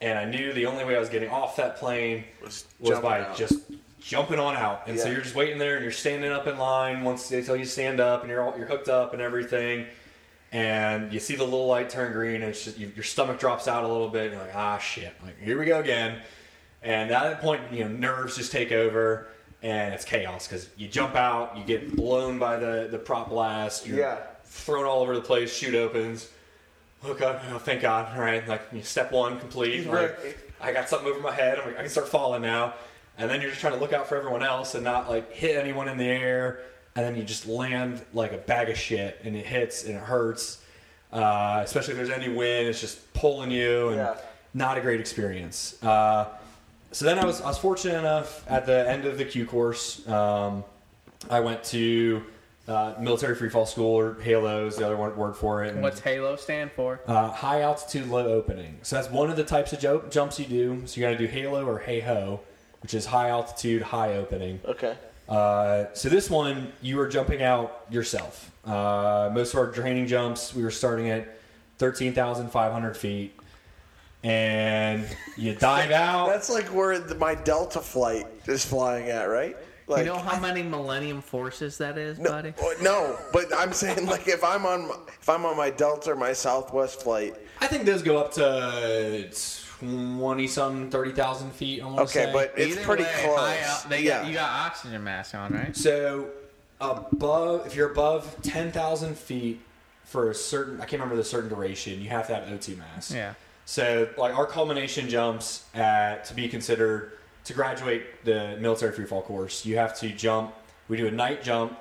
and 0.00 0.18
I 0.18 0.24
knew 0.24 0.52
the 0.52 0.66
only 0.66 0.84
way 0.84 0.96
I 0.96 1.00
was 1.00 1.08
getting 1.08 1.30
off 1.30 1.56
that 1.56 1.76
plane 1.76 2.24
Was 2.42 2.64
was, 2.78 2.98
by 3.00 3.20
out. 3.22 3.36
just 3.36 3.54
jumping 4.00 4.38
on 4.38 4.54
out. 4.56 4.86
And 4.86 4.98
so 4.98 5.08
you're 5.10 5.22
just 5.22 5.34
waiting 5.34 5.58
there, 5.58 5.74
and 5.76 5.82
you're 5.82 5.92
standing 5.92 6.30
up 6.30 6.46
in 6.46 6.58
line 6.58 7.02
once 7.02 7.28
they 7.28 7.42
tell 7.42 7.56
you 7.56 7.64
to 7.64 7.70
stand 7.70 7.98
up, 8.00 8.20
and 8.22 8.30
you're 8.30 8.42
all, 8.42 8.56
you're 8.56 8.66
hooked 8.68 8.88
up 8.88 9.12
and 9.14 9.22
everything. 9.22 9.86
And 10.52 11.12
you 11.12 11.18
see 11.18 11.34
the 11.34 11.44
little 11.44 11.66
light 11.66 11.90
turn 11.90 12.12
green, 12.12 12.36
and 12.36 12.44
it's 12.44 12.64
just, 12.64 12.78
you, 12.78 12.90
your 12.94 13.02
stomach 13.04 13.38
drops 13.38 13.66
out 13.68 13.82
a 13.84 13.88
little 13.88 14.08
bit. 14.08 14.26
And 14.26 14.34
you're 14.34 14.42
like, 14.42 14.54
ah, 14.54 14.78
shit! 14.78 15.12
Like 15.24 15.38
here 15.40 15.58
we 15.58 15.66
go 15.66 15.80
again. 15.80 16.20
And 16.82 17.10
at 17.10 17.22
that 17.22 17.40
point, 17.40 17.62
you 17.72 17.80
know, 17.84 17.88
nerves 17.88 18.36
just 18.36 18.52
take 18.52 18.70
over, 18.70 19.26
and 19.62 19.92
it's 19.92 20.04
chaos 20.04 20.46
because 20.46 20.68
you 20.76 20.86
jump 20.86 21.16
out, 21.16 21.56
you 21.58 21.64
get 21.64 21.96
blown 21.96 22.38
by 22.38 22.56
the 22.58 22.86
the 22.90 22.98
prop 22.98 23.28
blast, 23.30 23.86
you're 23.86 23.98
Yeah. 23.98 24.18
thrown 24.44 24.84
all 24.84 25.02
over 25.02 25.14
the 25.16 25.20
place, 25.20 25.52
chute 25.52 25.74
opens. 25.74 26.28
Hook 27.02 27.20
up, 27.20 27.42
oh, 27.52 27.58
thank 27.58 27.82
God! 27.82 28.14
All 28.16 28.22
right, 28.22 28.46
like 28.48 28.62
you 28.72 28.82
step 28.82 29.12
one 29.12 29.38
complete. 29.38 29.86
Like, 29.86 30.18
Right. 30.24 30.36
I 30.60 30.72
got 30.72 30.88
something 30.88 31.06
over 31.08 31.20
my 31.20 31.32
head. 31.32 31.58
I'm 31.58 31.66
like, 31.66 31.76
I 31.78 31.80
can 31.82 31.90
start 31.90 32.08
falling 32.08 32.42
now. 32.42 32.74
And 33.18 33.30
then 33.30 33.40
you're 33.40 33.50
just 33.50 33.60
trying 33.60 33.74
to 33.74 33.78
look 33.78 33.92
out 33.92 34.08
for 34.08 34.16
everyone 34.16 34.42
else 34.42 34.74
and 34.74 34.82
not 34.82 35.08
like 35.08 35.30
hit 35.32 35.56
anyone 35.56 35.88
in 35.88 35.98
the 35.98 36.04
air. 36.06 36.60
And 36.96 37.04
then 37.04 37.14
you 37.14 37.22
just 37.22 37.46
land 37.46 38.00
like 38.14 38.32
a 38.32 38.38
bag 38.38 38.70
of 38.70 38.78
shit, 38.78 39.20
and 39.22 39.36
it 39.36 39.44
hits 39.46 39.84
and 39.84 39.94
it 39.96 40.02
hurts. 40.02 40.62
Uh, 41.12 41.60
especially 41.64 41.92
if 41.92 41.98
there's 41.98 42.10
any 42.10 42.28
wind, 42.34 42.66
it's 42.68 42.80
just 42.80 43.12
pulling 43.14 43.50
you, 43.50 43.88
and 43.88 43.96
Yeah. 43.98 44.16
not 44.54 44.76
a 44.78 44.80
great 44.80 44.98
experience. 44.98 45.80
Uh, 45.82 46.26
so 46.92 47.04
then 47.04 47.18
I 47.18 47.24
was 47.26 47.40
I 47.42 47.46
was 47.48 47.58
fortunate 47.58 47.98
enough 47.98 48.42
at 48.50 48.64
the 48.66 48.88
end 48.90 49.04
of 49.04 49.18
the 49.18 49.24
Q 49.24 49.44
course, 49.46 50.06
um, 50.08 50.64
I 51.30 51.40
went 51.40 51.62
to 51.64 52.22
uh, 52.68 52.94
military 53.00 53.34
free 53.36 53.48
fall 53.48 53.64
school 53.66 53.94
or 53.94 54.20
Halo 54.22 54.66
is 54.66 54.76
the 54.76 54.84
other 54.86 54.96
one, 54.96 55.16
word 55.16 55.34
for 55.36 55.64
it. 55.64 55.74
and- 55.74 55.82
What's 55.82 56.00
Halo 56.00 56.36
stand 56.36 56.72
for? 56.72 57.00
uh, 57.06 57.28
high 57.30 57.60
altitude, 57.62 58.08
low 58.08 58.26
opening. 58.26 58.78
So 58.82 58.96
that's 58.96 59.10
one 59.10 59.30
of 59.30 59.36
the 59.36 59.44
types 59.44 59.72
of 59.72 59.78
jo- 59.80 60.04
jumps 60.10 60.38
you 60.40 60.46
do. 60.46 60.82
So 60.86 61.00
you 61.00 61.06
got 61.06 61.12
to 61.12 61.18
do 61.18 61.26
halo 61.26 61.64
or 61.66 61.78
HAHO, 61.80 62.40
which 62.82 62.92
is 62.94 63.06
high 63.06 63.28
altitude, 63.28 63.82
high 63.82 64.14
opening. 64.14 64.60
Okay. 64.64 64.96
Uh, 65.28 65.86
so 65.92 66.08
this 66.08 66.28
one, 66.30 66.72
you 66.82 66.98
are 67.00 67.08
jumping 67.08 67.42
out 67.42 67.84
yourself. 67.90 68.50
Uh, 68.64 69.30
most 69.32 69.54
of 69.54 69.58
our 69.60 69.70
training 69.72 70.06
jumps, 70.06 70.54
we 70.54 70.62
were 70.64 70.70
starting 70.70 71.08
at 71.10 71.36
13,500 71.78 72.96
feet. 72.96 73.32
And 74.24 75.06
you 75.36 75.54
dive 75.54 75.90
out. 75.92 76.28
That's 76.28 76.50
like 76.50 76.66
where 76.66 76.98
the, 76.98 77.14
my 77.14 77.34
Delta 77.34 77.80
flight 77.80 78.26
is 78.46 78.64
flying 78.64 79.08
at, 79.08 79.24
right? 79.24 79.56
Like, 79.88 80.00
you 80.00 80.06
know 80.06 80.18
how 80.18 80.40
many 80.40 80.62
Millennium 80.64 81.20
Forces 81.20 81.78
that 81.78 81.96
is, 81.96 82.18
no, 82.18 82.30
buddy? 82.30 82.52
oh, 82.60 82.74
no, 82.82 83.16
but 83.32 83.46
I'm 83.56 83.72
saying 83.72 84.06
like 84.14 84.26
if 84.26 84.42
I'm 84.42 84.66
on 84.66 84.90
if 85.20 85.28
I'm 85.28 85.44
on 85.46 85.56
my 85.56 85.70
Delta 85.70 86.12
or 86.12 86.16
my 86.16 86.32
Southwest 86.32 87.02
flight, 87.02 87.34
I 87.60 87.68
think 87.68 87.84
those 87.84 88.02
go 88.02 88.18
up 88.18 88.32
to 88.34 89.28
20 89.78 90.46
some, 90.48 90.90
30,000 90.90 91.50
feet. 91.52 91.82
I 91.82 91.86
okay, 91.98 92.06
say. 92.24 92.32
but 92.32 92.52
it's 92.56 92.76
Either 92.76 92.84
pretty 92.84 93.02
way, 93.04 93.12
close. 93.22 93.38
high 93.38 93.60
out- 93.62 93.88
they 93.88 94.02
yeah. 94.02 94.22
got, 94.22 94.26
you 94.28 94.34
got 94.34 94.50
oxygen 94.66 95.04
mask 95.04 95.34
on, 95.34 95.52
right? 95.52 95.76
So 95.76 96.30
above, 96.80 97.66
if 97.66 97.74
you're 97.76 97.90
above 97.92 98.36
ten 98.42 98.72
thousand 98.72 99.16
feet 99.16 99.60
for 100.04 100.30
a 100.30 100.34
certain, 100.34 100.76
I 100.80 100.84
can't 100.84 100.94
remember 101.00 101.16
the 101.16 101.24
certain 101.24 101.48
duration, 101.48 102.00
you 102.00 102.08
have 102.10 102.26
to 102.28 102.34
have 102.34 102.44
O2 102.44 102.76
mask. 102.78 103.14
Yeah. 103.14 103.34
So 103.66 104.08
like 104.16 104.36
our 104.36 104.46
culmination 104.46 105.08
jumps 105.08 105.64
at 105.74 106.24
to 106.26 106.34
be 106.34 106.48
considered 106.48 107.12
to 107.46 107.54
graduate 107.54 108.24
the 108.24 108.56
military 108.60 108.92
free 108.92 109.06
fall 109.06 109.22
course, 109.22 109.64
you 109.64 109.76
have 109.78 109.98
to 110.00 110.08
jump. 110.10 110.52
We 110.88 110.96
do 110.96 111.06
a 111.06 111.10
night 111.10 111.42
jump. 111.42 111.78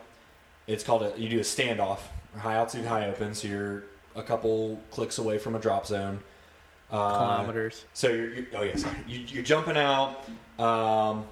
It's 0.67 0.83
called 0.83 1.03
a 1.03 1.13
you 1.17 1.27
do 1.29 1.39
a 1.39 1.43
standoff, 1.43 1.99
high 2.37 2.55
altitude, 2.55 2.85
high 2.85 3.07
open. 3.07 3.33
So 3.33 3.47
you're 3.47 3.83
a 4.15 4.23
couple 4.23 4.79
clicks 4.91 5.17
away 5.17 5.37
from 5.37 5.55
a 5.55 5.59
drop 5.59 5.85
zone. 5.85 6.19
Uh, 6.91 7.37
Kilometers. 7.37 7.83
so 7.93 8.09
you're, 8.09 8.33
you 8.33 8.45
oh 8.55 8.61
yeah. 8.61 8.75
You, 9.07 9.19
you're 9.19 9.43
jumping 9.43 9.75
out. 9.75 10.23
Um, 10.59 11.25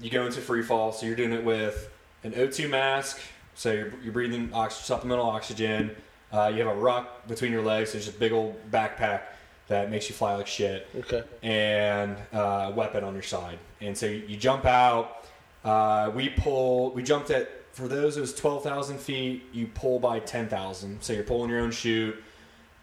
you 0.00 0.10
go 0.10 0.26
into 0.26 0.40
free 0.40 0.62
fall. 0.62 0.92
So 0.92 1.06
you're 1.06 1.16
doing 1.16 1.32
it 1.32 1.44
with 1.44 1.90
an 2.24 2.32
O2 2.32 2.68
mask. 2.68 3.20
So 3.54 3.72
you're, 3.72 3.92
you're 4.02 4.12
breathing 4.12 4.50
ox- 4.52 4.76
supplemental 4.76 5.26
oxygen. 5.26 5.94
Uh, 6.32 6.50
you 6.52 6.66
have 6.66 6.76
a 6.76 6.78
ruck 6.78 7.26
between 7.28 7.52
your 7.52 7.62
legs. 7.62 7.92
There's 7.92 8.08
a 8.08 8.12
big 8.12 8.32
old 8.32 8.56
backpack 8.70 9.22
that 9.68 9.90
makes 9.90 10.08
you 10.08 10.14
fly 10.14 10.34
like 10.34 10.46
shit. 10.46 10.88
Okay. 10.94 11.22
And 11.42 12.16
uh, 12.34 12.68
a 12.68 12.70
weapon 12.72 13.04
on 13.04 13.14
your 13.14 13.22
side. 13.22 13.58
And 13.80 13.96
so 13.96 14.06
you, 14.06 14.36
jump 14.36 14.64
out. 14.64 15.24
Uh, 15.64 16.10
we 16.14 16.30
pull. 16.30 16.92
We 16.92 17.02
jumped 17.02 17.30
at 17.30 17.50
for 17.72 17.88
those 17.88 18.16
it 18.16 18.20
was 18.20 18.34
twelve 18.34 18.62
thousand 18.62 18.98
feet. 18.98 19.44
You 19.52 19.66
pull 19.66 19.98
by 19.98 20.20
ten 20.20 20.48
thousand. 20.48 21.02
So 21.02 21.12
you're 21.12 21.24
pulling 21.24 21.50
your 21.50 21.60
own 21.60 21.70
chute 21.70 22.22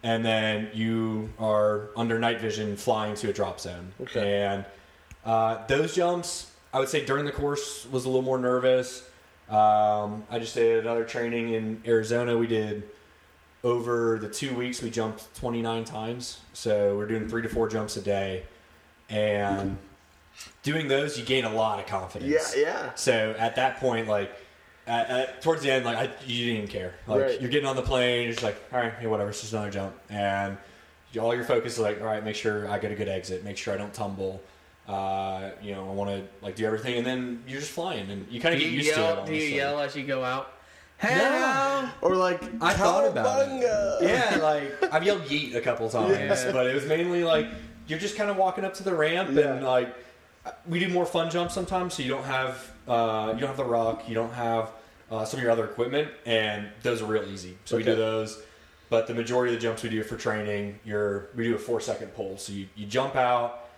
and 0.04 0.22
then 0.22 0.68
you 0.74 1.30
are 1.38 1.88
under 1.96 2.18
night 2.18 2.38
vision 2.38 2.76
flying 2.76 3.14
to 3.16 3.30
a 3.30 3.32
drop 3.32 3.58
zone. 3.58 3.92
Okay. 4.02 4.42
And 4.42 4.64
uh, 5.24 5.66
those 5.66 5.94
jumps, 5.94 6.52
I 6.74 6.78
would 6.78 6.90
say 6.90 7.04
during 7.04 7.24
the 7.24 7.32
course 7.32 7.86
was 7.90 8.04
a 8.04 8.08
little 8.08 8.22
more 8.22 8.38
nervous. 8.38 9.08
Um, 9.48 10.24
I 10.30 10.38
just 10.38 10.54
did 10.54 10.84
another 10.84 11.04
training 11.04 11.54
in 11.54 11.82
Arizona. 11.86 12.36
We 12.36 12.46
did 12.46 12.84
over 13.64 14.18
the 14.18 14.28
two 14.28 14.54
weeks. 14.54 14.82
We 14.82 14.90
jumped 14.90 15.34
29 15.36 15.84
times, 15.84 16.40
so 16.52 16.98
we're 16.98 17.06
doing 17.06 17.26
three 17.26 17.40
to 17.40 17.48
four 17.48 17.66
jumps 17.68 17.96
a 17.96 18.02
day, 18.02 18.44
and 19.08 19.78
doing 20.64 20.88
those 20.88 21.16
you 21.16 21.24
gain 21.24 21.44
a 21.44 21.52
lot 21.54 21.78
of 21.78 21.86
confidence. 21.86 22.56
Yeah, 22.56 22.62
yeah. 22.62 22.94
So 22.96 23.36
at 23.38 23.54
that 23.56 23.78
point, 23.78 24.08
like 24.08 24.32
at, 24.88 25.08
at, 25.10 25.42
towards 25.42 25.62
the 25.62 25.70
end, 25.70 25.84
like 25.84 25.96
I, 25.96 26.02
you 26.26 26.46
didn't 26.46 26.56
even 26.64 26.68
care. 26.68 26.94
Like 27.06 27.20
Right. 27.20 27.40
you're 27.40 27.50
getting 27.50 27.68
on 27.68 27.76
the 27.76 27.82
plane, 27.82 28.24
you're 28.24 28.32
just 28.32 28.42
like, 28.42 28.56
all 28.72 28.80
right, 28.80 28.92
hey, 28.98 29.06
whatever, 29.06 29.30
it's 29.30 29.40
just 29.40 29.52
another 29.52 29.70
jump, 29.70 29.94
and 30.10 30.56
all 31.20 31.32
your 31.32 31.44
focus 31.44 31.74
is 31.74 31.78
like, 31.78 32.00
all 32.00 32.06
right, 32.08 32.24
make 32.24 32.34
sure 32.34 32.68
I 32.68 32.78
get 32.80 32.90
a 32.90 32.96
good 32.96 33.08
exit, 33.08 33.44
make 33.44 33.56
sure 33.56 33.72
I 33.72 33.76
don't 33.76 33.94
tumble. 33.94 34.42
Uh, 34.88 35.50
you 35.62 35.72
know, 35.72 35.88
I 35.88 35.92
want 35.92 36.10
to 36.10 36.24
like 36.44 36.56
do 36.56 36.66
everything, 36.66 36.96
and 36.98 37.06
then 37.06 37.42
you're 37.46 37.60
just 37.60 37.70
flying, 37.72 38.10
and 38.10 38.26
you 38.30 38.40
kind 38.40 38.52
of 38.54 38.60
get 38.60 38.68
you 38.70 38.78
used 38.78 38.94
to 38.94 39.00
it. 39.00 39.04
yell? 39.16 39.24
Do 39.26 39.34
you 39.34 39.44
yell 39.54 39.80
as 39.80 39.94
you 39.96 40.02
go 40.04 40.24
out? 40.24 40.52
No. 41.02 41.08
Hello. 41.10 41.88
Or 42.02 42.16
like 42.16 42.42
I 42.62 42.72
thought 42.74 43.06
about 43.06 43.48
it. 43.48 43.62
Yeah, 44.02 44.38
like 44.42 44.92
I've 44.92 45.04
yelled 45.04 45.22
yeet 45.22 45.54
a 45.54 45.60
couple 45.60 45.88
times, 45.90 46.10
Yeah. 46.18 46.52
but 46.52 46.66
it 46.66 46.74
was 46.74 46.84
mainly 46.86 47.22
like 47.24 47.46
you're 47.86 47.98
just 47.98 48.16
kind 48.16 48.28
of 48.30 48.36
walking 48.36 48.64
up 48.64 48.74
to 48.74 48.82
the 48.82 48.94
ramp 48.94 49.30
Yeah. 49.32 49.54
and 49.54 49.64
like 49.64 49.94
we 50.66 50.78
do 50.78 50.88
more 50.88 51.06
fun 51.06 51.30
jumps 51.30 51.54
sometimes, 51.54 51.94
so 51.94 52.02
you 52.02 52.10
don't 52.10 52.24
have 52.24 52.70
uh, 52.86 53.32
you 53.34 53.40
don't 53.40 53.48
have 53.48 53.56
the 53.56 53.64
rock, 53.64 54.08
you 54.08 54.14
don't 54.14 54.32
have 54.32 54.70
uh, 55.10 55.24
some 55.24 55.38
of 55.38 55.42
your 55.42 55.52
other 55.52 55.64
equipment, 55.64 56.08
and 56.26 56.68
those 56.82 57.02
are 57.02 57.06
real 57.06 57.24
easy. 57.24 57.56
So 57.64 57.76
we 57.76 57.82
do 57.82 57.96
those. 57.96 58.42
But 58.90 59.06
the 59.06 59.14
majority 59.14 59.54
of 59.54 59.60
the 59.60 59.66
jumps 59.66 59.82
we 59.82 59.88
do 59.88 60.02
for 60.02 60.16
training, 60.16 60.78
you're 60.84 61.28
we 61.34 61.44
do 61.44 61.54
a 61.54 61.58
four 61.58 61.80
second 61.80 62.08
pull. 62.08 62.36
So 62.36 62.52
you, 62.52 62.68
you 62.76 62.86
jump 62.86 63.16
out, 63.16 63.68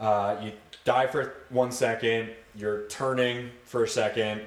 uh, 0.00 0.36
you 0.42 0.52
dive 0.84 1.10
for 1.10 1.34
one 1.50 1.70
second, 1.70 2.30
you're 2.54 2.82
turning 2.88 3.50
for 3.64 3.84
a 3.84 3.88
second, 3.88 4.42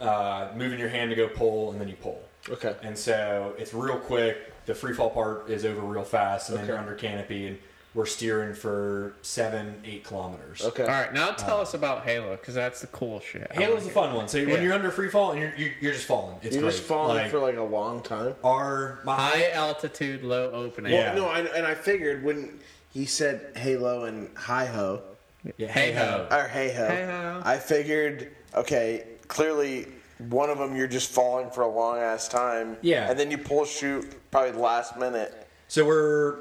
uh, 0.00 0.48
moving 0.56 0.78
your 0.78 0.88
hand 0.88 1.10
to 1.10 1.16
go 1.16 1.28
pull, 1.28 1.70
and 1.70 1.80
then 1.80 1.88
you 1.88 1.96
pull. 1.96 2.20
Okay. 2.50 2.74
And 2.82 2.98
so 2.98 3.54
it's 3.56 3.72
real 3.72 3.96
quick. 3.96 4.52
The 4.66 4.74
free 4.74 4.94
fall 4.94 5.10
part 5.10 5.48
is 5.48 5.64
over 5.64 5.80
real 5.80 6.04
fast, 6.04 6.50
and 6.50 6.58
then 6.58 6.66
you're 6.66 6.78
under 6.78 6.94
canopy, 6.94 7.46
and 7.46 7.58
we're 7.94 8.06
steering 8.06 8.54
for 8.54 9.14
seven, 9.22 9.80
eight 9.84 10.02
kilometers. 10.04 10.62
Okay. 10.64 10.82
All 10.82 10.88
right, 10.88 11.14
now 11.14 11.28
um, 11.30 11.36
tell 11.36 11.60
us 11.60 11.74
about 11.74 12.04
Halo 12.04 12.32
because 12.36 12.54
that's 12.54 12.80
the 12.80 12.88
cool 12.88 13.20
shit. 13.20 13.46
I 13.50 13.54
Halo's 13.54 13.86
a 13.86 13.90
fun 13.90 14.14
one. 14.14 14.26
So 14.28 14.38
Yeah. 14.38 14.52
when 14.52 14.62
you're 14.62 14.72
under 14.74 14.90
free 14.90 15.08
fall 15.08 15.30
and 15.32 15.40
you're 15.40 15.54
you're, 15.56 15.70
you're 15.80 15.92
just 15.92 16.06
falling, 16.06 16.36
it's 16.42 16.54
You're 16.56 16.62
great. 16.62 16.72
just 16.72 16.82
falling 16.84 17.16
like, 17.16 17.30
for 17.30 17.38
like 17.38 17.56
a 17.56 17.62
long 17.62 18.02
time. 18.02 18.34
our 18.42 18.98
my 19.04 19.14
High 19.14 19.50
altitude, 19.52 20.24
low 20.24 20.50
opening. 20.50 20.92
Yeah. 20.92 21.14
No, 21.14 21.26
I, 21.28 21.40
and 21.40 21.66
I 21.66 21.74
figured 21.74 22.24
when 22.24 22.58
he 22.92 23.04
said 23.06 23.52
Halo 23.56 24.04
and 24.04 24.28
Hi 24.36 24.66
Ho 24.66 25.00
yeah, 25.56 25.68
Hey 25.68 25.92
hey 25.92 25.98
ho. 25.98 26.26
ho. 26.30 26.36
or 26.36 26.48
Hey 26.48 26.72
Ho, 26.74 26.86
Hey-ho. 26.88 27.42
I 27.44 27.58
figured 27.58 28.28
okay, 28.54 29.04
clearly 29.28 29.86
one 30.28 30.48
of 30.50 30.58
them 30.58 30.74
you're 30.76 30.86
just 30.88 31.10
falling 31.10 31.50
for 31.50 31.62
a 31.62 31.68
long 31.68 31.98
ass 31.98 32.28
time. 32.28 32.76
Yeah. 32.82 33.08
and 33.10 33.18
then 33.18 33.30
you 33.30 33.38
pull 33.38 33.64
shoot 33.64 34.06
probably 34.30 34.52
last 34.52 34.96
minute. 34.98 35.46
So 35.68 35.84
we're 35.84 36.38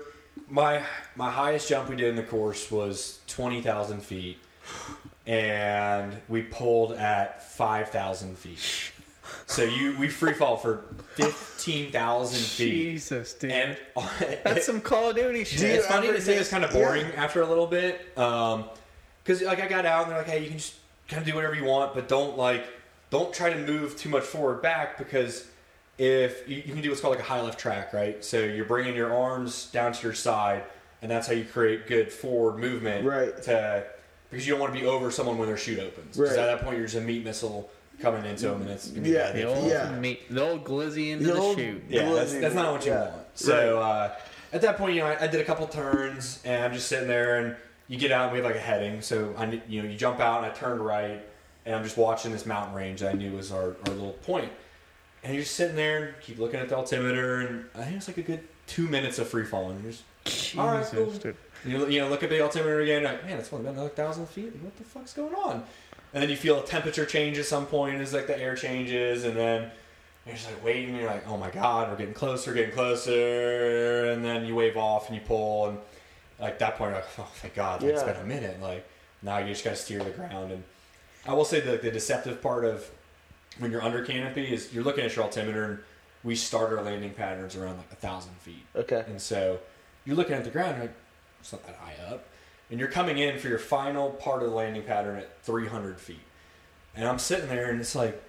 my 0.54 0.84
my 1.16 1.32
highest 1.32 1.68
jump 1.68 1.90
we 1.90 1.96
did 1.96 2.10
in 2.10 2.16
the 2.16 2.24
course 2.24 2.70
was 2.70 3.20
twenty 3.28 3.60
thousand 3.62 4.02
feet. 4.02 4.38
and 5.26 6.16
we 6.30 6.44
pulled 6.44 6.94
at 6.94 7.44
five 7.52 7.90
thousand 7.90 8.38
feet. 8.38 8.92
So 9.48 9.64
you 9.64 9.98
we 9.98 10.08
free 10.10 10.34
fall 10.34 10.58
for 10.58 10.86
fifteen 11.16 11.92
thousand 11.92 12.40
feet. 12.40 12.72
Jesus, 12.72 13.34
dude. 13.34 13.52
And 13.52 13.78
That's 14.44 14.66
some 14.72 14.80
Call 14.80 15.10
of 15.10 15.16
Duty 15.16 15.44
shit. 15.44 15.62
it's 15.72 15.88
funny 15.88 16.08
to 16.08 16.22
say 16.22 16.36
it's 16.36 16.50
kind 16.50 16.64
of 16.64 16.72
boring 16.72 17.08
after 17.16 17.42
a 17.42 17.48
little 17.48 17.68
bit, 17.68 18.16
um, 18.18 18.66
because 19.24 19.42
like 19.42 19.60
I 19.60 19.68
got 19.68 19.88
out 19.88 20.04
and 20.04 20.12
they're 20.12 20.20
like, 20.20 20.28
hey, 20.28 20.44
you 20.44 20.50
can 20.50 20.60
just 20.60 20.76
kind 21.08 21.20
of 21.22 21.28
do 21.28 21.34
whatever 21.34 21.56
you 21.56 21.66
want, 21.66 21.96
but 21.96 22.08
don't 22.08 22.38
like 22.38 22.66
don't 23.10 23.34
try 23.34 23.52
to 23.52 23.58
move 23.60 23.98
too 23.98 24.10
much 24.10 24.24
forward 24.24 24.62
back 24.62 25.00
because 25.00 25.48
if 25.98 26.48
you, 26.50 26.58
you 26.58 26.74
can 26.74 26.82
do 26.82 26.90
what's 26.90 27.02
called 27.02 27.16
like 27.16 27.24
a 27.24 27.28
high 27.28 27.42
left 27.42 27.60
track, 27.60 27.94
right? 27.94 28.24
So 28.24 28.40
you're 28.40 28.66
bringing 28.66 28.96
your 28.96 29.14
arms 29.14 29.68
down 29.72 29.94
to 29.94 30.04
your 30.04 30.14
side, 30.14 30.64
and 31.02 31.12
that's 31.12 31.28
how 31.28 31.34
you 31.34 31.46
create 31.46 31.88
good 31.88 32.12
forward 32.12 32.58
movement, 32.60 33.06
Right. 33.06 33.42
To 33.44 33.84
because 34.30 34.48
you 34.48 34.54
don't 34.54 34.60
want 34.62 34.74
to 34.74 34.80
be 34.80 34.88
over 34.88 35.12
someone 35.12 35.38
when 35.38 35.48
their 35.48 35.58
chute 35.58 35.78
opens. 35.80 36.18
Because 36.18 36.36
Right. 36.36 36.40
at 36.40 36.46
that 36.58 36.64
point, 36.66 36.78
you're 36.78 36.88
just 36.88 36.98
a 36.98 37.02
meat 37.02 37.24
missile 37.24 37.70
coming 38.02 38.26
into 38.26 38.48
them, 38.48 38.62
and 38.64 38.72
it's 38.72 38.88
gonna 38.90 39.08
Yeah. 39.08 39.26
bad. 39.32 39.36
The 39.36 39.44
old, 39.44 39.68
Yeah. 39.70 39.92
meat, 39.92 40.34
the 40.34 40.42
old 40.42 40.64
glizzy 40.66 41.12
into 41.12 41.26
The 41.28 41.34
the, 41.34 41.40
old- 41.40 41.58
chute. 41.58 41.84
Yeah, 41.88 42.12
that's, 42.14 42.34
that's 42.34 42.56
not 42.56 42.72
what 42.72 42.84
you 42.86 42.92
yeah. 42.94 43.02
want. 43.12 43.14
So 43.36 43.80
uh, 43.80 44.12
at 44.52 44.62
that 44.62 44.78
point, 44.80 44.96
you 44.96 45.02
know, 45.02 45.08
I, 45.08 45.26
I 45.26 45.28
did 45.28 45.40
a 45.40 45.44
couple 45.44 45.68
turns, 45.68 46.40
and 46.44 46.64
I'm 46.66 46.74
just 46.74 46.88
sitting 46.88 47.08
there, 47.08 47.38
and 47.38 47.56
you 47.88 48.00
get 48.00 48.12
out, 48.12 48.24
and 48.24 48.32
we 48.32 48.40
have 48.40 48.46
like 48.48 48.56
a 48.56 48.60
heading. 48.60 49.02
So 49.04 49.36
I, 49.38 49.46
kn- 49.46 49.62
you 49.70 49.84
know, 49.84 49.90
you 49.90 49.96
jump 49.96 50.20
out, 50.20 50.38
and 50.44 50.48
I 50.52 50.56
turned 50.56 50.84
right, 50.84 51.22
and 51.68 51.76
I'm 51.76 51.84
just 51.84 51.96
watching 51.98 52.32
this 52.32 52.48
mountain 52.48 52.74
range 52.74 53.02
that 53.02 53.12
I 53.12 53.14
knew 53.14 53.34
was 53.34 53.52
our, 53.52 53.76
our 53.86 53.94
little 53.94 54.14
point. 54.24 54.52
And 55.24 55.34
you're 55.34 55.44
just 55.44 55.56
sitting 55.56 55.76
there, 55.76 56.06
and 56.08 56.14
keep 56.22 56.38
looking 56.38 56.60
at 56.60 56.68
the 56.70 56.76
altimeter, 56.76 57.40
and 57.42 57.66
I 57.76 57.84
think 57.86 57.98
it's 57.98 58.08
like 58.08 58.18
a 58.18 58.22
good 58.24 58.42
two 58.68 58.88
minutes 58.88 59.20
of 59.20 59.28
free 59.28 59.46
falling. 59.46 59.82
You're 59.82 59.92
just 59.94 60.58
All 60.58 60.68
right, 60.68 60.86
cool. 60.86 61.12
dude. 61.12 61.36
you, 61.66 61.88
you 61.88 62.02
know, 62.02 62.10
look 62.10 62.24
at 62.24 62.30
the 62.30 62.42
altimeter 62.42 62.82
again. 62.82 63.04
Like, 63.04 63.24
man, 63.26 63.40
it's 63.40 63.52
only 63.54 63.66
been 63.66 63.74
another 63.76 63.90
thousand 63.90 64.28
feet. 64.28 64.54
What 64.62 64.76
the 64.78 64.84
fuck's 64.84 65.14
going 65.14 65.34
on? 65.36 65.64
And 66.14 66.22
then 66.22 66.30
you 66.30 66.36
feel 66.36 66.60
a 66.60 66.66
temperature 66.66 67.06
change 67.06 67.38
at 67.40 67.46
some 67.46 67.66
point 67.66 68.02
as 68.02 68.14
like 68.14 68.28
the 68.28 68.38
air 68.38 68.56
changes, 68.56 69.24
and 69.24 69.36
then 69.38 69.72
you're 70.26 70.36
just 70.36 70.48
like 70.52 70.64
waiting. 70.64 70.90
And 70.90 70.98
you're 70.98 71.08
like, 71.10 71.28
oh 71.28 71.38
my 71.38 71.50
god, 71.50 71.90
we're 71.90 71.98
getting 71.98 72.14
closer, 72.14 72.54
getting 72.54 72.74
closer. 72.76 74.12
And 74.12 74.24
then 74.24 74.46
you 74.46 74.56
wave 74.56 74.78
off 74.78 75.08
and 75.08 75.16
you 75.16 75.22
pull, 75.26 75.68
and 75.70 75.78
like 76.40 76.60
that 76.60 76.78
point, 76.78 76.92
you're 76.92 77.00
like, 77.00 77.10
oh 77.20 77.30
thank 77.36 77.56
God, 77.56 77.82
like, 77.82 77.92
it's 77.94 78.02
Yeah. 78.02 78.12
been 78.14 78.22
a 78.22 78.26
minute. 78.26 78.62
Like 78.62 78.86
now 79.22 79.38
you 79.38 79.48
just 79.48 79.64
gotta 79.64 79.76
steer 79.78 80.04
the 80.04 80.10
ground. 80.12 80.52
And 80.52 80.64
I 81.26 81.34
will 81.34 81.46
say 81.46 81.62
that 81.62 81.82
the 81.82 81.92
deceptive 81.92 82.42
part 82.42 82.66
of 82.66 82.90
when 83.60 83.72
you're 83.72 83.82
under 83.84 84.04
canopy 84.04 84.52
is 84.54 84.74
you're 84.74 84.84
looking 84.84 85.04
at 85.06 85.16
your 85.16 85.26
altimeter, 85.26 85.64
and 85.66 85.80
we 86.24 86.36
start 86.36 86.72
our 86.72 86.82
landing 86.84 87.14
patterns 87.14 87.56
around 87.56 87.78
like 87.78 87.92
a 87.92 87.96
thousand 87.96 88.34
feet. 88.40 88.66
Okay. 88.76 89.04
And 89.08 89.22
so 89.22 89.60
you're 90.06 90.16
looking 90.16 90.34
at 90.36 90.44
the 90.44 90.50
ground, 90.50 90.78
you're 90.78 90.86
like, 90.88 90.96
it's 91.40 91.52
not 91.52 91.66
that 91.66 91.76
high 91.76 91.96
up. 92.12 92.26
And 92.72 92.80
you're 92.80 92.90
coming 92.90 93.18
in 93.20 93.38
for 93.40 93.50
your 93.50 93.60
final 93.60 94.10
part 94.12 94.42
of 94.42 94.50
the 94.50 94.56
landing 94.56 94.84
pattern 94.84 95.18
at 95.18 95.44
300 95.44 96.00
feet. 96.00 96.20
And 96.96 97.08
I'm 97.08 97.20
sitting 97.20 97.48
there, 97.50 97.70
and 97.70 97.80
it's 97.80 97.96
like, 97.96 98.22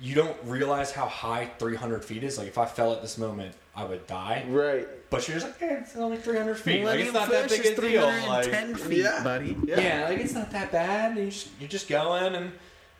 you 0.00 0.14
don't 0.14 0.36
realize 0.44 0.92
how 0.92 1.06
high 1.06 1.46
300 1.58 2.04
feet 2.04 2.22
is. 2.22 2.38
Like, 2.38 2.46
if 2.48 2.58
I 2.58 2.66
fell 2.66 2.92
at 2.92 3.02
this 3.02 3.18
moment, 3.18 3.54
I 3.74 3.84
would 3.84 4.06
die. 4.06 4.44
Right. 4.48 4.86
But 5.10 5.26
you're 5.26 5.38
just 5.40 5.46
like, 5.60 5.62
eh, 5.62 5.78
it's 5.80 5.96
only 5.96 6.18
300 6.18 6.54
feet. 6.56 6.84
Like, 6.84 6.98
Millennium 6.98 7.06
it's 7.08 7.14
not 7.14 7.30
that 7.30 7.48
big 7.48 7.60
is 7.60 7.78
a 7.78 7.80
deal. 7.80 8.02
310 8.10 8.72
Like, 8.72 8.80
feet, 8.82 8.98
Yeah. 8.98 9.24
buddy. 9.24 9.56
yeah. 9.64 10.06
like, 10.08 10.18
it's 10.18 10.34
not 10.34 10.50
that 10.52 10.70
bad. 10.70 11.12
And 11.12 11.20
you 11.24 11.30
just, 11.30 11.48
you're 11.58 11.68
just 11.68 11.88
going, 11.88 12.34
and, 12.36 12.52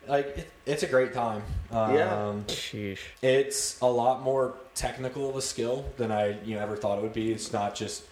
like, 0.07 0.25
it, 0.37 0.49
it's 0.65 0.83
a 0.83 0.87
great 0.87 1.13
time. 1.13 1.43
Um, 1.71 1.95
Yeah. 1.95 2.33
Sheesh. 2.47 2.99
it's 3.21 3.79
a 3.81 3.87
lot 3.87 4.21
more 4.23 4.55
technical 4.75 5.29
of 5.29 5.35
a 5.35 5.41
skill 5.41 5.85
than 5.97 6.11
I 6.11 6.39
you 6.43 6.55
know 6.55 6.61
ever 6.61 6.75
thought 6.75 6.97
it 6.97 7.01
would 7.01 7.13
be. 7.13 7.31
It's 7.31 7.51
not 7.53 7.75
just 7.75 8.03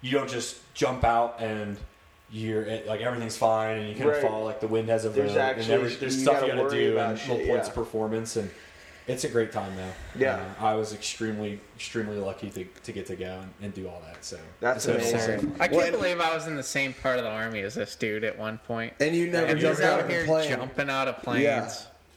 you 0.00 0.10
don't 0.12 0.28
just 0.30 0.56
jump 0.74 1.04
out 1.04 1.40
and 1.40 1.76
you're 2.30 2.62
it, 2.62 2.86
like 2.86 3.00
everything's 3.00 3.36
fine 3.36 3.78
and 3.78 3.88
you 3.88 3.94
can 3.94 4.06
Right. 4.06 4.20
fall 4.22 4.44
like 4.44 4.60
the 4.60 4.68
wind 4.68 4.88
has 4.88 5.04
a 5.04 5.08
There's 5.10 5.36
actually- 5.36 5.64
and 5.64 5.72
every, 5.72 5.94
there's 5.96 6.16
you 6.16 6.22
stuff 6.22 6.40
gotta 6.40 6.46
you 6.56 6.62
got 6.62 6.70
to 6.70 6.76
do 6.76 6.92
about 6.92 7.10
and 7.10 7.18
shit, 7.18 7.28
little 7.30 7.46
points 7.46 7.66
yeah. 7.66 7.70
of 7.70 7.74
performance 7.74 8.36
and 8.36 8.50
it's 9.08 9.24
a 9.24 9.28
great 9.28 9.50
time 9.50 9.74
though. 9.76 9.90
Yeah. 10.16 10.36
Uh, 10.60 10.66
I 10.66 10.74
was 10.74 10.92
extremely 10.94 11.58
extremely 11.74 12.16
lucky 12.18 12.50
to, 12.50 12.64
to 12.64 12.92
get 12.92 13.06
to 13.06 13.16
go 13.16 13.40
and, 13.40 13.50
and 13.62 13.74
do 13.74 13.88
all 13.88 14.00
that. 14.06 14.24
So 14.24 14.38
That's 14.60 14.86
it's 14.86 14.86
been 14.86 14.94
a 14.96 14.98
lot 14.98 15.14
of 15.14 15.28
amazing. 15.28 15.50
fun. 15.50 15.60
I 15.60 15.68
can't 15.68 15.72
Well, 15.82 15.90
believe 15.92 16.20
I 16.20 16.34
was 16.34 16.46
in 16.46 16.56
the 16.56 16.62
same 16.62 16.92
part 16.94 17.18
of 17.18 17.24
the 17.24 17.30
army 17.30 17.60
as 17.62 17.74
this 17.74 17.96
dude 17.96 18.22
at 18.24 18.38
one 18.38 18.58
point. 18.58 18.92
And 19.00 19.16
you 19.16 19.30
never 19.30 19.46
And 19.46 19.58
jumped 19.58 19.80
out 19.80 19.94
out 19.94 20.00
of 20.04 20.08
here 20.10 20.24
plane. 20.26 20.48
jumping 20.50 20.90
out 20.90 21.08
of 21.08 21.22
planes. 21.22 21.42
Yeah. 21.42 21.70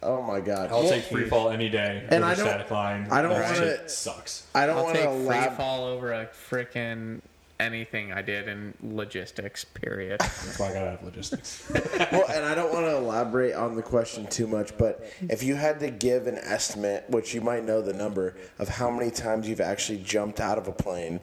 Oh 0.04 0.22
my 0.24 0.40
god. 0.40 0.72
I'll 0.72 0.82
Well, 0.82 0.90
take 0.90 1.04
free 1.04 1.30
fall 1.30 1.52
any 1.52 1.70
day. 1.70 2.04
And 2.10 2.26
I 2.26 2.34
don't- 2.36 2.46
static 2.48 2.72
line. 2.72 3.08
I 3.12 3.22
don't 3.22 3.32
wanna- 3.40 3.88
sucks. 3.88 4.48
I 4.56 4.66
don't 4.66 4.84
want 4.84 4.96
to 4.98 5.04
free 5.04 5.12
lab. 5.28 5.58
fall 5.58 5.86
over 5.86 6.12
a 6.12 6.28
freaking 6.50 7.22
anything 7.62 8.12
I 8.12 8.22
did 8.22 8.48
in 8.48 8.74
logistics. 8.82 9.64
Period. 9.64 10.20
That's 10.20 10.60
why 10.60 10.70
I 10.70 10.74
got 10.74 10.88
out 10.88 10.94
of 11.00 11.04
logistics. 11.06 11.70
well, 12.12 12.26
and 12.30 12.46
I 12.46 12.56
don't 12.56 12.74
want 12.74 12.86
to 12.86 12.98
elaborate 12.98 13.54
on 13.54 13.76
the 13.76 13.82
question 13.82 14.26
too 14.28 14.48
much, 14.48 14.78
but 14.78 15.12
if 15.22 15.44
you 15.44 15.56
had 15.56 15.80
to 15.82 15.90
give 15.92 16.28
an 16.28 16.38
estimate, 16.38 17.06
which 17.10 17.34
you 17.34 17.42
might 17.42 17.64
know 17.64 17.82
the 17.82 17.94
number 17.94 18.36
of 18.60 18.68
how 18.68 18.90
many 18.90 19.12
times 19.12 19.48
you've 19.48 19.62
actually 19.62 20.00
jumped 20.00 20.40
out 20.40 20.58
of 20.58 20.68
a 20.68 20.72
plane, 20.72 21.20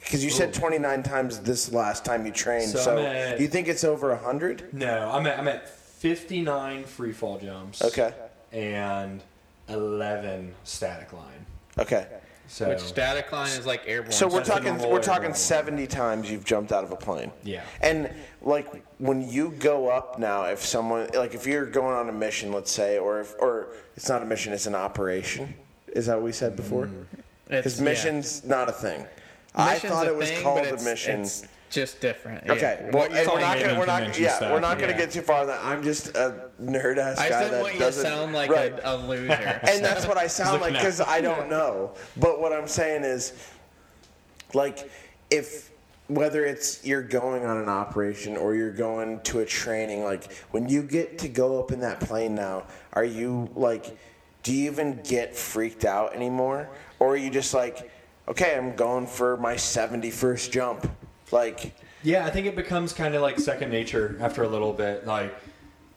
because 0.00 0.24
you 0.24 0.30
said 0.30 0.52
29 0.52 1.02
times 1.02 1.40
this 1.40 1.72
last 1.72 2.04
time 2.04 2.26
you 2.26 2.32
trained, 2.32 2.70
So 2.70 2.78
so, 2.78 2.98
at- 2.98 3.36
do 3.36 3.42
you 3.42 3.48
think 3.48 3.68
it's 3.68 3.84
over 3.84 4.10
100? 4.10 4.72
No, 4.74 5.10
I'm 5.12 5.26
at, 5.26 5.38
I'm 5.38 5.48
at 5.48 5.68
59 5.68 6.84
free 6.84 7.12
fall 7.12 7.38
jumps. 7.38 7.82
Okay. 7.82 8.12
And 8.50 9.22
11 9.68 10.54
static 10.64 11.12
line. 11.12 11.46
Okay. 11.78 12.06
So 12.52 12.68
Which 12.68 12.80
static 12.80 13.32
line 13.32 13.48
is 13.48 13.64
like 13.64 13.84
airborne. 13.86 14.12
So 14.12 14.28
we're 14.28 14.44
talking 14.44 14.76
we're 14.76 15.00
talking 15.00 15.22
airborne. 15.22 15.34
70 15.34 15.86
times 15.86 16.30
you've 16.30 16.44
jumped 16.44 16.70
out 16.70 16.84
of 16.84 16.92
a 16.92 16.96
plane. 16.96 17.32
Yeah. 17.42 17.64
And 17.80 18.10
like 18.42 18.84
when 18.98 19.26
you 19.26 19.52
go 19.52 19.88
up 19.88 20.18
now, 20.18 20.44
if 20.44 20.62
someone 20.62 21.08
like 21.14 21.32
if 21.34 21.46
you're 21.46 21.64
going 21.64 21.96
on 21.96 22.10
a 22.10 22.12
mission, 22.12 22.52
let's 22.52 22.70
say, 22.70 22.98
or 22.98 23.20
if 23.20 23.34
or 23.38 23.68
it's 23.96 24.10
not 24.10 24.20
a 24.20 24.26
mission, 24.26 24.52
it's 24.52 24.66
an 24.66 24.74
operation. 24.74 25.54
Is 25.94 26.04
that 26.06 26.16
what 26.16 26.24
we 26.24 26.32
said 26.32 26.54
before? 26.54 26.88
Mm. 26.88 27.06
Because 27.48 27.78
yeah. 27.78 27.84
mission's 27.84 28.44
not 28.44 28.68
a 28.68 28.72
thing. 28.72 29.06
I 29.54 29.78
thought 29.78 30.06
it 30.06 30.14
was 30.14 30.28
thing, 30.28 30.42
called 30.42 30.66
a 30.66 30.76
mission. 30.84 31.22
It's 31.22 31.46
just 31.72 32.00
different. 32.00 32.48
Okay, 32.48 32.78
Yeah. 32.80 32.90
well, 32.90 33.08
What 33.08 33.10
you 33.10 33.16
and 33.18 33.28
we're 33.28 33.40
not 33.40 33.58
gonna, 33.58 33.78
we're 33.78 33.86
not, 33.86 34.18
yeah, 34.18 34.36
stuff, 34.36 34.52
we're 34.52 34.60
not 34.60 34.78
gonna 34.78 34.92
yeah. 34.92 34.98
get 34.98 35.10
too 35.10 35.22
far. 35.22 35.40
on 35.40 35.46
That 35.48 35.64
I'm 35.64 35.82
just 35.82 36.08
a 36.08 36.50
nerd 36.62 36.98
ass 36.98 37.18
guy 37.18 37.28
just 37.28 37.50
that 37.50 37.60
want 37.62 37.72
you 37.72 37.78
to 37.80 37.84
doesn't 37.86 38.04
sound 38.04 38.32
like 38.32 38.50
right. 38.50 38.78
a, 38.78 38.94
a 38.94 38.96
loser. 38.96 39.32
and 39.68 39.84
that's 39.84 40.06
what 40.06 40.18
I 40.18 40.26
sound 40.40 40.60
like 40.60 40.74
because 40.74 41.00
I 41.00 41.20
don't 41.20 41.48
know. 41.48 41.92
But 42.16 42.40
what 42.40 42.52
I'm 42.52 42.68
saying 42.68 43.04
is, 43.04 43.32
like, 44.54 44.90
if 45.30 45.70
whether 46.08 46.44
it's 46.44 46.84
you're 46.84 47.02
going 47.02 47.46
on 47.46 47.56
an 47.56 47.68
operation 47.68 48.36
or 48.36 48.54
you're 48.54 48.70
going 48.70 49.20
to 49.20 49.40
a 49.40 49.46
training, 49.46 50.04
like 50.04 50.30
when 50.50 50.68
you 50.68 50.82
get 50.82 51.18
to 51.18 51.28
go 51.28 51.58
up 51.58 51.72
in 51.72 51.80
that 51.80 52.00
plane 52.00 52.34
now, 52.34 52.64
are 52.92 53.04
you 53.04 53.50
like, 53.54 53.96
do 54.42 54.52
you 54.52 54.70
even 54.70 55.00
get 55.02 55.34
freaked 55.34 55.84
out 55.84 56.14
anymore, 56.14 56.68
or 56.98 57.14
are 57.14 57.16
you 57.16 57.30
just 57.30 57.54
like, 57.54 57.90
okay, 58.28 58.56
I'm 58.56 58.74
going 58.76 59.06
for 59.06 59.36
my 59.38 59.54
71st 59.54 60.50
jump, 60.50 60.90
like. 61.32 61.74
Yeah, 62.04 62.26
I 62.26 62.30
think 62.30 62.46
it 62.48 62.56
becomes 62.56 62.92
kind 62.92 63.14
of 63.14 63.22
like 63.22 63.38
second 63.38 63.70
nature 63.70 64.16
after 64.20 64.42
a 64.42 64.48
little 64.48 64.72
bit. 64.72 65.06
Like 65.06 65.34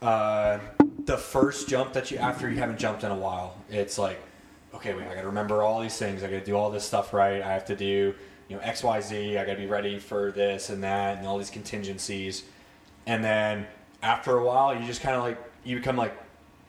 uh, 0.01 0.59
the 1.05 1.17
first 1.17 1.67
jump 1.67 1.93
that 1.93 2.11
you 2.11 2.17
after 2.17 2.49
you 2.49 2.57
haven't 2.57 2.77
jumped 2.79 3.03
in 3.03 3.11
a 3.11 3.15
while, 3.15 3.55
it's 3.69 3.97
like, 3.97 4.19
okay, 4.75 4.93
wait, 4.93 5.07
I 5.07 5.15
got 5.15 5.21
to 5.21 5.27
remember 5.27 5.63
all 5.63 5.81
these 5.81 5.97
things. 5.97 6.23
I 6.23 6.27
got 6.27 6.39
to 6.39 6.45
do 6.45 6.55
all 6.55 6.69
this 6.69 6.83
stuff 6.85 7.13
right. 7.13 7.41
I 7.41 7.51
have 7.53 7.65
to 7.65 7.75
do 7.75 8.13
you 8.49 8.55
know 8.55 8.61
X, 8.61 8.83
Y, 8.83 9.01
Z. 9.01 9.37
I 9.37 9.45
got 9.45 9.53
to 9.53 9.59
be 9.59 9.65
ready 9.65 9.97
for 9.97 10.31
this 10.31 10.69
and 10.69 10.83
that 10.83 11.17
and 11.17 11.25
all 11.27 11.37
these 11.39 11.49
contingencies. 11.49 12.43
And 13.07 13.23
then 13.23 13.65
after 14.03 14.37
a 14.37 14.43
while, 14.45 14.79
you 14.79 14.85
just 14.85 15.01
kind 15.01 15.15
of 15.15 15.23
like 15.23 15.39
you 15.63 15.75
become 15.77 15.95
like 15.97 16.13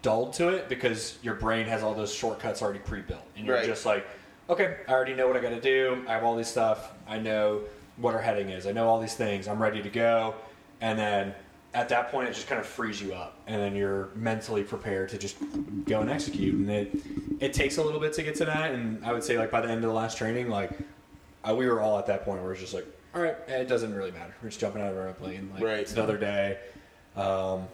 dulled 0.01 0.32
to 0.34 0.48
it 0.48 0.68
because 0.70 1.18
your 1.22 1.34
brain 1.34 1.66
has 1.66 1.82
all 1.82 1.93
those 1.94 2.14
shortcuts 2.14 2.62
already 2.62 2.78
pre-built, 2.78 3.22
and 3.36 3.44
you're 3.44 3.56
Right. 3.56 3.66
just 3.66 3.84
like, 3.84 4.06
okay, 4.48 4.76
I 4.88 4.93
already 4.93 5.14
know 5.14 5.26
what 5.28 5.36
I 5.36 5.40
got 5.40 5.51
to 5.51 5.60
do. 5.60 6.05
I 6.09 6.12
have 6.12 6.24
all 6.24 6.36
this 6.36 6.48
stuff. 6.48 6.93
I 7.06 7.18
know 7.18 7.60
what 7.97 8.14
our 8.14 8.20
heading 8.20 8.51
is. 8.51 8.66
I 8.66 8.73
know 8.73 8.89
all 8.89 9.01
these 9.01 9.14
things. 9.14 9.48
I'm 9.48 9.60
ready 9.60 9.82
to 9.82 9.89
go. 9.89 10.35
And 10.81 10.98
then 10.98 11.35
at 11.74 11.89
that 11.90 12.10
point, 12.10 12.28
it 12.28 12.35
just 12.35 12.47
kind 12.48 12.60
of 12.60 12.66
frees 12.66 13.01
you 13.01 13.12
up, 13.14 13.39
and 13.47 13.60
then 13.60 13.74
you're 13.74 14.09
mentally 14.14 14.62
prepared 14.62 15.09
to 15.10 15.18
just 15.18 15.36
go 15.85 16.01
and 16.01 16.10
execute. 16.10 16.55
And 16.55 16.70
it 16.70 16.94
it 17.40 17.52
takes 17.52 17.77
a 17.78 17.82
little 17.82 18.01
bit 18.01 18.12
to 18.14 18.23
get 18.23 18.35
to 18.36 18.44
that. 18.47 18.73
And 18.73 19.05
I 19.05 19.12
would 19.12 19.24
say 19.24 19.39
like 19.39 19.51
by 19.51 19.60
the 19.60 19.68
end 19.68 19.78
of 19.85 19.90
the 19.90 19.97
last 19.97 20.16
training, 20.18 20.48
like 20.48 20.70
uh, 21.48 21.55
we 21.55 21.66
were 21.66 21.81
all 21.81 21.98
at 21.98 22.06
that 22.06 22.24
point 22.24 22.43
where 22.43 22.52
it's 22.52 22.60
just 22.60 22.74
like, 22.74 22.86
all 23.14 23.23
right, 23.23 23.36
it 23.48 23.68
doesn't 23.68 23.94
really 23.94 24.10
matter. 24.10 24.35
We're 24.43 24.48
just 24.48 24.60
jumping 24.60 24.82
out 24.82 24.93
of 24.93 24.98
our 24.98 25.12
plane. 25.14 25.51
Like 25.55 25.62
Right. 25.62 25.78
it's 25.81 25.93
another 25.93 26.16
day. 26.18 26.59
Um, 27.14 27.66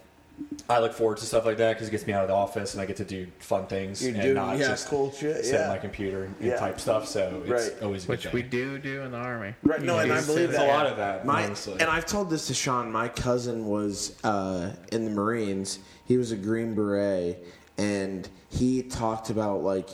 I 0.68 0.78
look 0.78 0.92
forward 0.92 1.18
to 1.18 1.26
stuff 1.26 1.44
like 1.44 1.56
that 1.58 1.74
because 1.74 1.88
it 1.88 1.90
gets 1.90 2.06
me 2.06 2.12
out 2.12 2.22
of 2.22 2.28
the 2.28 2.34
office 2.34 2.72
and 2.74 2.80
I 2.80 2.86
get 2.86 2.96
to 2.96 3.04
do 3.04 3.26
fun 3.40 3.66
things 3.66 4.02
You 4.02 4.12
and 4.14 4.22
do, 4.22 4.34
not 4.34 4.56
yeah, 4.58 4.68
just 4.68 4.88
cool 4.88 5.10
shit, 5.12 5.44
sit 5.44 5.54
yeah. 5.54 5.62
at 5.62 5.68
my 5.68 5.78
computer 5.78 6.24
and 6.24 6.34
Yeah. 6.40 6.56
type 6.58 6.80
stuff. 6.80 7.06
So 7.08 7.42
it's 7.46 7.50
Right. 7.70 7.82
always 7.82 8.04
a 8.04 8.06
good 8.06 8.12
Which 8.12 8.22
thing. 8.24 8.32
we 8.32 8.42
do 8.42 8.78
do 8.78 9.02
in 9.02 9.10
the 9.12 9.18
army. 9.18 9.54
Right, 9.62 9.82
no, 9.82 9.98
and 9.98 10.12
I 10.12 10.20
believe 10.24 10.50
it's 10.50 10.58
that. 10.58 10.68
a 10.68 10.72
lot 10.72 10.86
of 10.86 10.96
that, 10.96 11.26
My, 11.26 11.44
honestly. 11.44 11.74
and 11.74 11.84
I've 11.90 12.06
told 12.06 12.30
this 12.30 12.46
to 12.46 12.54
Sean. 12.54 12.90
My 12.90 13.08
cousin 13.08 13.66
was 13.66 14.16
uh, 14.24 14.70
in 14.90 15.04
the 15.04 15.10
Marines. 15.10 15.78
He 16.06 16.16
was 16.16 16.32
a 16.32 16.36
Green 16.36 16.74
Beret, 16.74 17.38
and 17.76 18.28
he 18.48 18.82
talked 18.82 19.30
about 19.30 19.62
like 19.62 19.90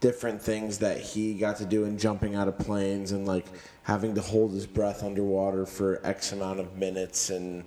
different 0.00 0.42
things 0.42 0.78
that 0.78 0.98
he 0.98 1.34
got 1.34 1.56
to 1.58 1.64
do 1.64 1.84
in 1.84 1.96
jumping 1.96 2.34
out 2.34 2.48
of 2.48 2.58
planes 2.58 3.12
and 3.12 3.26
like 3.26 3.46
having 3.84 4.14
to 4.16 4.20
hold 4.20 4.52
his 4.52 4.66
breath 4.66 5.04
underwater 5.04 5.64
for 5.64 6.00
X 6.04 6.32
amount 6.32 6.58
of 6.58 6.76
minutes 6.76 7.30
and 7.30 7.64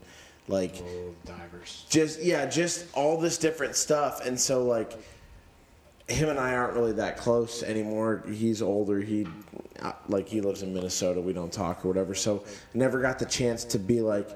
like 0.48 0.76
Oh, 0.82 1.14
divers. 1.26 1.86
just 1.90 2.22
yeah, 2.22 2.46
just 2.46 2.86
all 2.94 3.20
this 3.20 3.38
different 3.38 3.76
stuff. 3.76 4.26
And 4.26 4.40
so 4.40 4.64
like 4.64 4.94
him 6.08 6.30
and 6.30 6.40
I 6.40 6.54
aren't 6.54 6.74
really 6.76 6.92
that 6.94 7.18
close 7.18 7.64
anymore. 7.64 8.24
He's 8.32 8.62
older. 8.62 9.00
He 9.00 9.28
uh, 9.82 9.94
like 10.08 10.28
he 10.28 10.42
lives 10.42 10.62
in 10.62 10.74
Minnesota. 10.74 11.20
We 11.20 11.34
don't 11.34 11.52
talk 11.52 11.84
or 11.84 11.88
whatever. 11.88 12.14
So 12.14 12.44
never 12.74 13.02
got 13.02 13.18
the 13.20 13.26
chance 13.26 13.64
to 13.66 13.80
be 13.80 14.02
like 14.02 14.30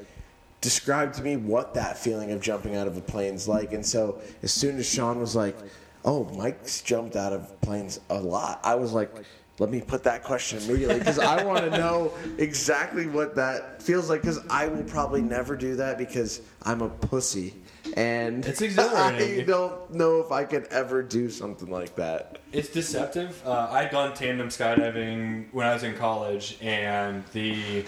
describe 0.62 1.14
to 1.14 1.22
me 1.22 1.38
what 1.38 1.74
that 1.76 1.98
feeling 1.98 2.32
of 2.32 2.42
jumping 2.42 2.76
out 2.76 2.88
of 2.88 2.98
a 2.98 3.02
plane's 3.02 3.48
like. 3.48 3.72
And 3.74 3.86
so 3.86 4.20
as 4.44 4.52
soon 4.52 4.78
as 4.78 4.90
Sean 4.90 5.20
was 5.20 5.36
like, 5.36 5.56
"Oh, 6.04 6.26
Mike's 6.36 6.82
jumped 6.82 7.16
out 7.16 7.32
of 7.34 7.62
planes 7.62 8.00
a 8.10 8.20
lot," 8.20 8.60
I 8.64 8.76
was 8.76 8.92
like. 8.94 9.14
Let 9.60 9.70
me 9.70 9.82
put 9.82 10.04
that 10.04 10.24
question 10.24 10.58
immediately 10.60 11.00
because 11.00 11.20
I 11.20 11.44
want 11.44 11.66
to 11.66 11.70
know 11.78 12.14
exactly 12.38 13.08
what 13.08 13.36
that 13.36 13.84
feels 13.84 14.10
like. 14.10 14.22
Because 14.22 14.40
I 14.50 14.68
will 14.68 14.84
probably 14.84 15.22
never 15.22 15.58
do 15.58 15.76
that 15.76 15.98
because 15.98 16.42
I'm 16.64 16.82
a 16.82 16.88
pussy, 16.90 17.54
and 17.96 18.46
It's 18.46 18.62
exhilarating. 18.62 19.42
I 19.42 19.44
don't 19.44 19.94
know 19.94 20.22
if 20.22 20.32
I 20.32 20.46
could 20.46 20.66
ever 20.68 21.04
do 21.04 21.30
something 21.30 21.70
like 21.70 21.96
that. 21.96 22.40
It's 22.54 22.70
deceptive. 22.70 23.42
Uh, 23.46 23.68
I'd 23.70 23.92
gone 23.92 24.14
tandem 24.14 24.48
skydiving 24.48 25.48
when 25.52 25.68
I 25.68 25.74
was 25.74 25.84
in 25.84 25.96
college, 25.96 26.58
and 26.62 27.26
the 27.34 27.84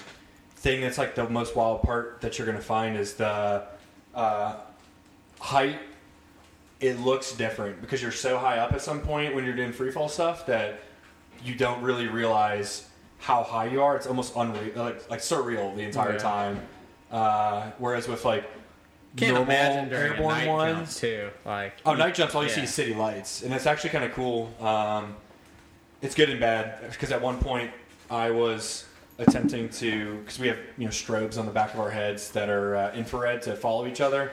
thing 0.57 0.81
that's 0.81 0.98
like 0.98 1.15
the 1.15 1.27
most 1.30 1.56
wild 1.56 1.84
part 1.84 2.19
that 2.22 2.38
you're 2.38 2.45
going 2.45 2.57
to 2.57 2.64
find 2.64 2.98
is 2.98 3.14
the 3.14 3.64
uh, 4.14 4.56
height. 5.39 5.80
It 6.81 6.99
looks 6.99 7.31
different 7.34 7.80
because 7.80 8.02
you're 8.02 8.11
so 8.11 8.38
high 8.39 8.57
up 8.57 8.73
at 8.73 8.81
some 8.81 9.02
point 9.02 9.35
when 9.35 9.45
you're 9.45 9.56
doing 9.56 9.72
free 9.72 9.91
fall 9.91 10.10
stuff 10.10 10.48
that 10.48 10.81
you 11.43 11.55
don't 11.55 11.81
really 11.81 12.07
realize 12.07 12.88
how 13.19 13.43
high 13.43 13.65
you 13.68 13.81
are. 13.81 13.95
It's 13.95 14.07
almost 14.07 14.34
unreal, 14.35 14.72
like, 14.76 15.09
like 15.09 15.19
surreal 15.19 15.76
the 15.76 15.84
entire 15.84 16.13
Yeah. 16.13 16.18
time. 16.18 16.61
Uh, 17.11 17.72
whereas 17.77 18.07
with 18.07 18.23
like 18.26 18.49
Can't 19.18 19.34
normal 19.35 19.53
imagine 19.53 19.89
during 19.89 20.11
airborne 20.13 20.38
night 20.38 20.47
ones, 20.47 20.77
jump 20.77 21.11
too. 21.11 21.30
Like 21.45 21.73
Oh, 21.85 21.93
night 21.93 22.15
jumps! 22.15 22.34
All 22.35 22.43
you 22.43 22.49
see 22.49 22.61
is 22.61 22.73
city 22.73 22.93
lights, 22.93 23.43
and 23.43 23.53
it's 23.53 23.65
actually 23.65 23.89
kind 23.89 24.05
of 24.05 24.13
cool. 24.13 24.49
Um, 24.65 25.15
it's 26.01 26.15
good 26.15 26.30
and 26.30 26.39
bad 26.39 26.89
because 26.89 27.11
at 27.11 27.22
one 27.22 27.38
point 27.38 27.72
I 28.09 28.31
was 28.31 28.85
attempting 29.18 29.69
to 29.69 30.15
because 30.19 30.39
we 30.39 30.47
have 30.47 30.57
you 30.77 30.85
know 30.85 30.91
strobes 30.91 31.38
on 31.38 31.45
the 31.45 31.51
back 31.51 31.73
of 31.73 31.80
our 31.81 31.91
heads 31.91 32.31
that 32.31 32.49
are 32.49 32.76
uh, 32.76 32.93
infrared 32.93 33.41
to 33.43 33.55
follow 33.57 33.85
each 33.85 33.99
other, 34.01 34.31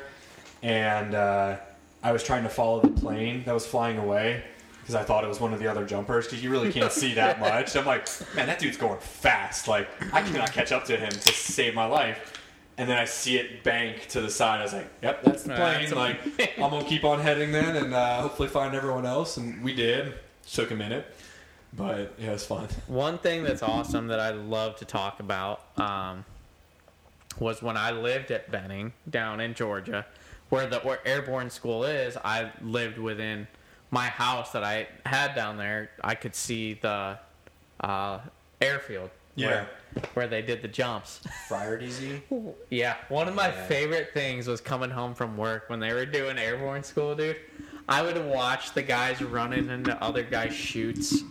and 0.62 1.14
uh, 1.14 1.56
I 2.02 2.12
was 2.12 2.22
trying 2.22 2.44
to 2.44 2.48
follow 2.48 2.80
the 2.80 2.88
plane 3.00 3.42
that 3.44 3.52
was 3.52 3.66
flying 3.66 3.98
away 3.98 4.44
because 4.88 5.02
I 5.02 5.04
thought 5.04 5.22
it 5.22 5.28
was 5.28 5.38
one 5.38 5.52
of 5.52 5.60
the 5.60 5.70
other 5.70 5.84
jumpers 5.84 6.24
because 6.24 6.42
you 6.42 6.50
really 6.50 6.72
can't 6.72 6.90
see 6.90 7.12
that 7.12 7.38
much. 7.40 7.76
I'm 7.76 7.84
like, 7.84 8.08
man, 8.34 8.46
that 8.46 8.58
dude's 8.58 8.78
going 8.78 8.98
fast. 8.98 9.68
Like 9.68 9.86
I 10.14 10.22
cannot 10.22 10.50
catch 10.50 10.72
up 10.72 10.86
to 10.86 10.96
him 10.96 11.10
to 11.10 11.32
save 11.34 11.74
my 11.74 11.84
life. 11.84 12.32
And 12.78 12.88
then 12.88 12.96
I 12.96 13.04
see 13.04 13.36
it 13.36 13.62
bank 13.62 14.06
to 14.10 14.22
the 14.22 14.30
side. 14.30 14.60
I 14.60 14.62
was 14.62 14.72
like, 14.72 14.88
"Yep, 15.02 15.24
that's 15.24 15.42
the 15.42 15.54
plane." 15.56 15.80
that's 15.80 15.92
like. 15.92 16.20
I'm 16.58 16.70
gonna 16.70 16.84
keep 16.84 17.04
on 17.04 17.18
heading 17.20 17.52
then, 17.52 17.76
and 17.76 17.92
uh, 17.92 18.22
hopefully 18.22 18.48
find 18.48 18.74
everyone 18.74 19.04
else. 19.04 19.36
And 19.36 19.62
we 19.62 19.74
did. 19.74 20.14
Took 20.50 20.70
a 20.70 20.76
minute, 20.76 21.04
but 21.74 22.14
yeah, 22.18 22.28
it 22.28 22.32
was 22.32 22.46
fun. 22.46 22.68
One 22.86 23.18
thing 23.18 23.42
that's 23.42 23.62
awesome 23.62 24.06
that 24.06 24.20
I 24.20 24.30
love 24.30 24.76
to 24.76 24.86
talk 24.86 25.20
about 25.20 25.66
um, 25.76 26.24
was 27.38 27.60
when 27.60 27.76
I 27.76 27.90
lived 27.90 28.30
at 28.30 28.50
Benning 28.50 28.94
down 29.10 29.40
in 29.40 29.52
Georgia, 29.52 30.06
where 30.48 30.66
the 30.66 30.78
where 30.78 31.06
airborne 31.06 31.50
school 31.50 31.84
is. 31.84 32.16
I 32.16 32.52
lived 32.62 32.96
within 32.96 33.48
my 33.90 34.06
house 34.06 34.52
that 34.52 34.64
I 34.64 34.88
had 35.06 35.34
down 35.34 35.56
there. 35.56 35.90
I 36.02 36.14
could 36.14 36.34
see 36.34 36.74
the 36.74 37.18
uh, 37.80 38.18
airfield. 38.60 39.10
Where, 39.36 39.68
where 40.14 40.26
they 40.26 40.42
did 40.42 40.62
the 40.62 40.68
jumps. 40.68 41.20
Fryar 41.48 41.80
DZ. 41.80 42.54
Yeah, 42.70 42.96
one 43.08 43.28
of 43.28 43.36
my 43.36 43.46
Yeah. 43.48 43.66
favorite 43.66 44.10
things 44.12 44.48
was 44.48 44.60
coming 44.60 44.90
home 44.90 45.14
from 45.14 45.36
work 45.36 45.70
when 45.70 45.78
they 45.78 45.92
were 45.94 46.06
doing 46.06 46.38
airborne 46.38 46.82
school, 46.82 47.14
dude. 47.14 47.36
I 47.88 48.02
would 48.02 48.22
watch 48.26 48.72
the 48.74 48.82
guys 48.82 49.22
running 49.22 49.70
into 49.70 49.96
other 50.02 50.24
guys' 50.24 50.54
chutes. 50.54 51.22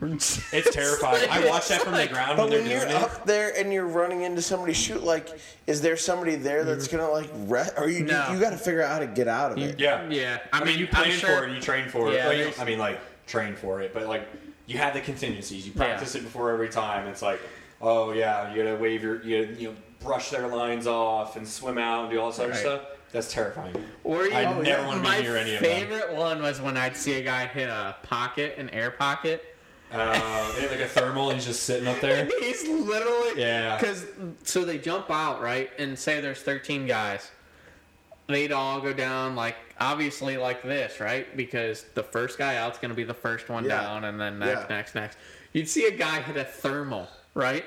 It's 0.00 0.70
terrifying. 0.74 1.28
I 1.30 1.46
watched 1.48 1.68
that 1.70 1.82
from 1.82 1.94
the 1.94 2.06
ground 2.06 2.36
But 2.36 2.50
when 2.50 2.58
when 2.60 2.64
they're 2.68 2.78
you're 2.78 2.86
doing 2.88 2.96
it. 2.96 3.02
up 3.02 3.24
there 3.26 3.52
and 3.56 3.72
you're 3.72 3.86
running 3.86 4.22
into 4.22 4.42
somebody, 4.42 4.72
chute, 4.72 5.02
like, 5.02 5.28
is 5.66 5.80
there 5.80 5.96
somebody 5.96 6.36
there 6.36 6.64
that's 6.64 6.88
gonna 6.88 7.08
like, 7.08 7.30
re- 7.46 7.68
or 7.76 7.88
you 7.88 8.04
No. 8.04 8.28
you 8.32 8.38
got 8.40 8.50
to 8.50 8.58
figure 8.58 8.82
out 8.82 8.90
how 8.92 8.98
to 8.98 9.06
get 9.06 9.28
out 9.28 9.52
of 9.52 9.58
it? 9.58 9.78
Yeah, 9.80 10.08
Yeah, 10.08 10.38
I, 10.52 10.64
mean, 10.64 10.78
you 10.78 10.86
plan 10.86 11.10
sure- 11.12 11.30
for 11.38 11.44
it, 11.46 11.54
you 11.54 11.60
train 11.60 11.88
for 11.88 12.08
it. 12.10 12.14
Yeah, 12.14 12.26
Well, 12.26 12.32
you- 12.36 12.44
there's- 12.44 12.58
I 12.58 12.64
mean, 12.64 12.78
like 12.78 12.98
train 13.26 13.54
for 13.56 13.80
it, 13.80 13.92
but 13.94 14.06
like 14.06 14.26
you 14.66 14.78
have 14.78 14.94
the 14.94 15.00
contingencies. 15.00 15.66
You 15.66 15.72
practice 15.72 16.14
it 16.14 16.22
before 16.24 16.50
every 16.50 16.68
time. 16.68 17.06
It's 17.08 17.22
like, 17.22 17.40
oh 17.80 18.12
yeah, 18.12 18.52
you 18.54 18.62
gotta 18.62 18.76
wave 18.76 19.02
your, 19.02 19.22
you 19.22 19.44
gotta, 19.46 19.60
you 19.60 19.68
know, 19.68 19.76
brush 20.00 20.30
their 20.30 20.46
lines 20.46 20.86
off 20.86 21.36
and 21.36 21.46
swim 21.48 21.78
out 21.78 22.02
and 22.04 22.10
do 22.12 22.20
all 22.20 22.30
this 22.30 22.38
other 22.38 22.50
Right. 22.50 22.58
stuff. 22.58 22.80
That's 23.12 23.32
terrifying. 23.32 23.74
Or 24.04 24.26
you, 24.26 24.34
I 24.34 24.42
never 24.44 24.62
yeah. 24.64 24.86
want 24.86 25.02
to 25.02 25.08
my 25.08 25.16
be 25.18 25.22
near 25.22 25.36
any 25.36 25.54
of 25.54 25.62
them. 25.62 25.70
favorite 25.88 26.12
one 26.12 26.42
was 26.42 26.60
when 26.60 26.76
I'd 26.76 26.96
see 26.96 27.14
a 27.14 27.22
guy 27.22 27.46
hit 27.46 27.68
a 27.68 27.96
pocket, 28.02 28.56
an 28.58 28.68
air 28.70 28.90
pocket. 28.90 29.55
Uh, 29.98 30.52
they 30.54 30.62
have 30.62 30.70
like 30.70 30.80
a 30.80 30.88
thermal, 30.88 31.30
and 31.30 31.38
he's 31.38 31.46
just 31.46 31.62
sitting 31.64 31.86
up 31.88 32.00
there. 32.00 32.28
He's 32.40 32.66
literally 32.68 33.40
Yeah. 33.40 33.76
Because 33.78 34.06
so 34.44 34.64
they 34.64 34.78
jump 34.78 35.10
out 35.10 35.40
right, 35.42 35.70
and 35.78 35.98
say 35.98 36.20
there's 36.20 36.42
13 36.42 36.86
guys. 36.86 37.30
They'd 38.28 38.52
all 38.52 38.80
go 38.80 38.92
down 38.92 39.36
like 39.36 39.56
obviously 39.78 40.36
like 40.36 40.62
this, 40.62 40.98
right? 41.00 41.36
Because 41.36 41.84
the 41.94 42.02
first 42.02 42.38
guy 42.38 42.56
out's 42.56 42.78
gonna 42.78 42.94
be 42.94 43.04
the 43.04 43.14
first 43.14 43.48
one 43.48 43.64
Yeah. 43.64 43.82
down, 43.82 44.04
and 44.04 44.20
then 44.20 44.38
next, 44.38 44.60
Yeah. 44.70 44.76
next, 44.76 44.94
next. 44.94 45.18
You'd 45.52 45.68
see 45.68 45.86
a 45.86 45.90
guy 45.92 46.20
hit 46.22 46.36
a 46.36 46.44
thermal, 46.44 47.08
right? 47.34 47.64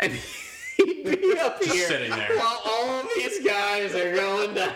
And 0.00 0.12
he'd 0.76 1.04
be 1.04 1.38
up 1.40 1.60
Just 1.60 1.72
here 1.74 1.88
sitting 1.88 2.10
there. 2.10 2.36
while 2.36 2.60
all 2.64 3.02
these 3.16 3.44
guys 3.44 3.94
are 3.94 4.14
going 4.14 4.54
down. 4.54 4.74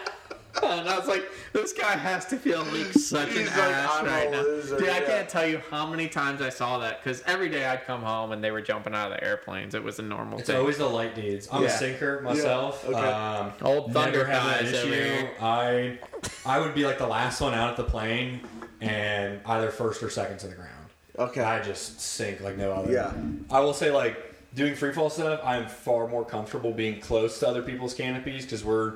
And 0.63 0.89
I 0.89 0.99
was 0.99 1.07
like, 1.07 1.25
this 1.53 1.73
guy 1.73 1.93
has 1.97 2.27
to 2.27 2.37
feel 2.37 2.65
like 2.65 2.93
such 2.93 3.29
an 3.31 3.37
He's 3.37 3.47
like, 3.49 3.57
ass 3.59 3.91
"I'm 3.95 4.07
right 4.07 4.31
now. 4.31 4.41
loser," 4.43 4.79
Dude, 4.79 4.89
I 4.89 5.01
can't 5.01 5.29
tell 5.29 5.47
you 5.47 5.61
how 5.71 5.87
many 5.87 6.09
times 6.09 6.43
I 6.43 6.49
saw 6.49 6.79
that 6.79 7.03
because 7.03 7.23
every 7.27 7.49
day 7.49 7.65
I'd 7.67 7.85
come 7.87 8.03
home 8.03 8.33
and 8.33 8.43
they 8.43 8.51
were 8.51 8.61
jumping 8.61 8.95
out 8.95 9.13
of 9.13 9.19
the 9.19 9.25
airplanes. 9.25 9.75
It 9.75 9.83
was 9.85 9.99
a 9.99 10.03
normal 10.03 10.33
thing. 10.33 10.41
It's 10.41 10.49
thing. 10.49 10.57
always 10.59 10.79
the 10.79 10.87
light 10.87 11.15
dudes. 11.15 11.49
I'm 11.53 11.63
Yeah. 11.63 11.69
a 11.69 11.79
sinker 11.79 12.21
myself. 12.23 12.85
Yeah, 12.89 12.97
okay. 12.97 13.09
Um, 13.11 13.53
Old 13.63 13.93
Thunder 13.93 14.27
never 14.27 14.31
guys 14.33 14.73
issue. 14.73 15.29
I 15.41 15.99
I 16.45 16.59
would 16.59 16.75
be 16.75 16.85
like 16.85 16.99
the 16.99 17.07
last 17.07 17.41
one 17.41 17.55
out 17.55 17.71
at 17.71 17.77
the 17.77 17.85
plane, 17.85 18.41
and 18.81 19.41
either 19.47 19.71
first 19.71 20.03
or 20.03 20.11
second 20.11 20.39
to 20.39 20.49
the 20.49 20.55
ground. 20.55 20.71
Okay. 21.19 21.43
I 21.43 21.63
just 21.63 22.01
sink 22.01 22.41
like 22.41 22.57
no 22.57 22.73
other. 22.73 22.93
Yeah. 22.93 23.13
I 23.51 23.61
will 23.61 23.75
say 23.75 23.91
like 23.91 24.17
doing 24.55 24.75
free 24.75 24.93
fall 24.93 25.11
stuff. 25.11 25.41
I'm 25.45 25.69
far 25.69 26.09
more 26.09 26.25
comfortable 26.25 26.73
being 26.73 27.01
close 27.01 27.39
to 27.41 27.49
other 27.49 27.63
people's 27.63 27.95
canopies 27.95 28.45
because 28.45 28.65
we're. 28.65 28.95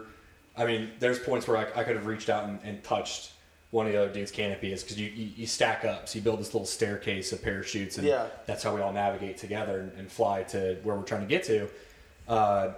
I 0.56 0.64
mean, 0.66 0.90
there's 1.00 1.18
points 1.18 1.48
where 1.48 1.56
I, 1.56 1.80
I 1.80 1.84
could 1.84 1.96
have 1.96 2.06
reached 2.06 2.28
out 2.30 2.44
and, 2.48 2.58
and 2.64 2.82
touched 2.84 3.32
one 3.70 3.86
of 3.86 3.92
the 3.92 4.00
other 4.00 4.12
dude's 4.12 4.30
canopies 4.30 4.82
because 4.84 5.00
you, 5.00 5.08
you 5.08 5.30
you 5.36 5.46
stack 5.46 5.84
up, 5.84 6.08
so 6.08 6.16
you 6.16 6.22
build 6.22 6.38
this 6.38 6.54
little 6.54 6.66
staircase 6.66 7.32
of 7.32 7.42
parachutes, 7.42 7.98
and 7.98 8.06
Yeah. 8.06 8.26
that's 8.46 8.62
how 8.62 8.72
we 8.74 8.80
all 8.80 8.92
navigate 8.92 9.36
together 9.36 9.80
and, 9.80 9.92
and 9.98 10.10
fly 10.12 10.44
to 10.44 10.76
where 10.84 10.94
we're 10.94 11.02
trying 11.02 11.22
to 11.22 11.26
get 11.26 11.42
to. 11.44 11.68
Uh, 12.28 12.68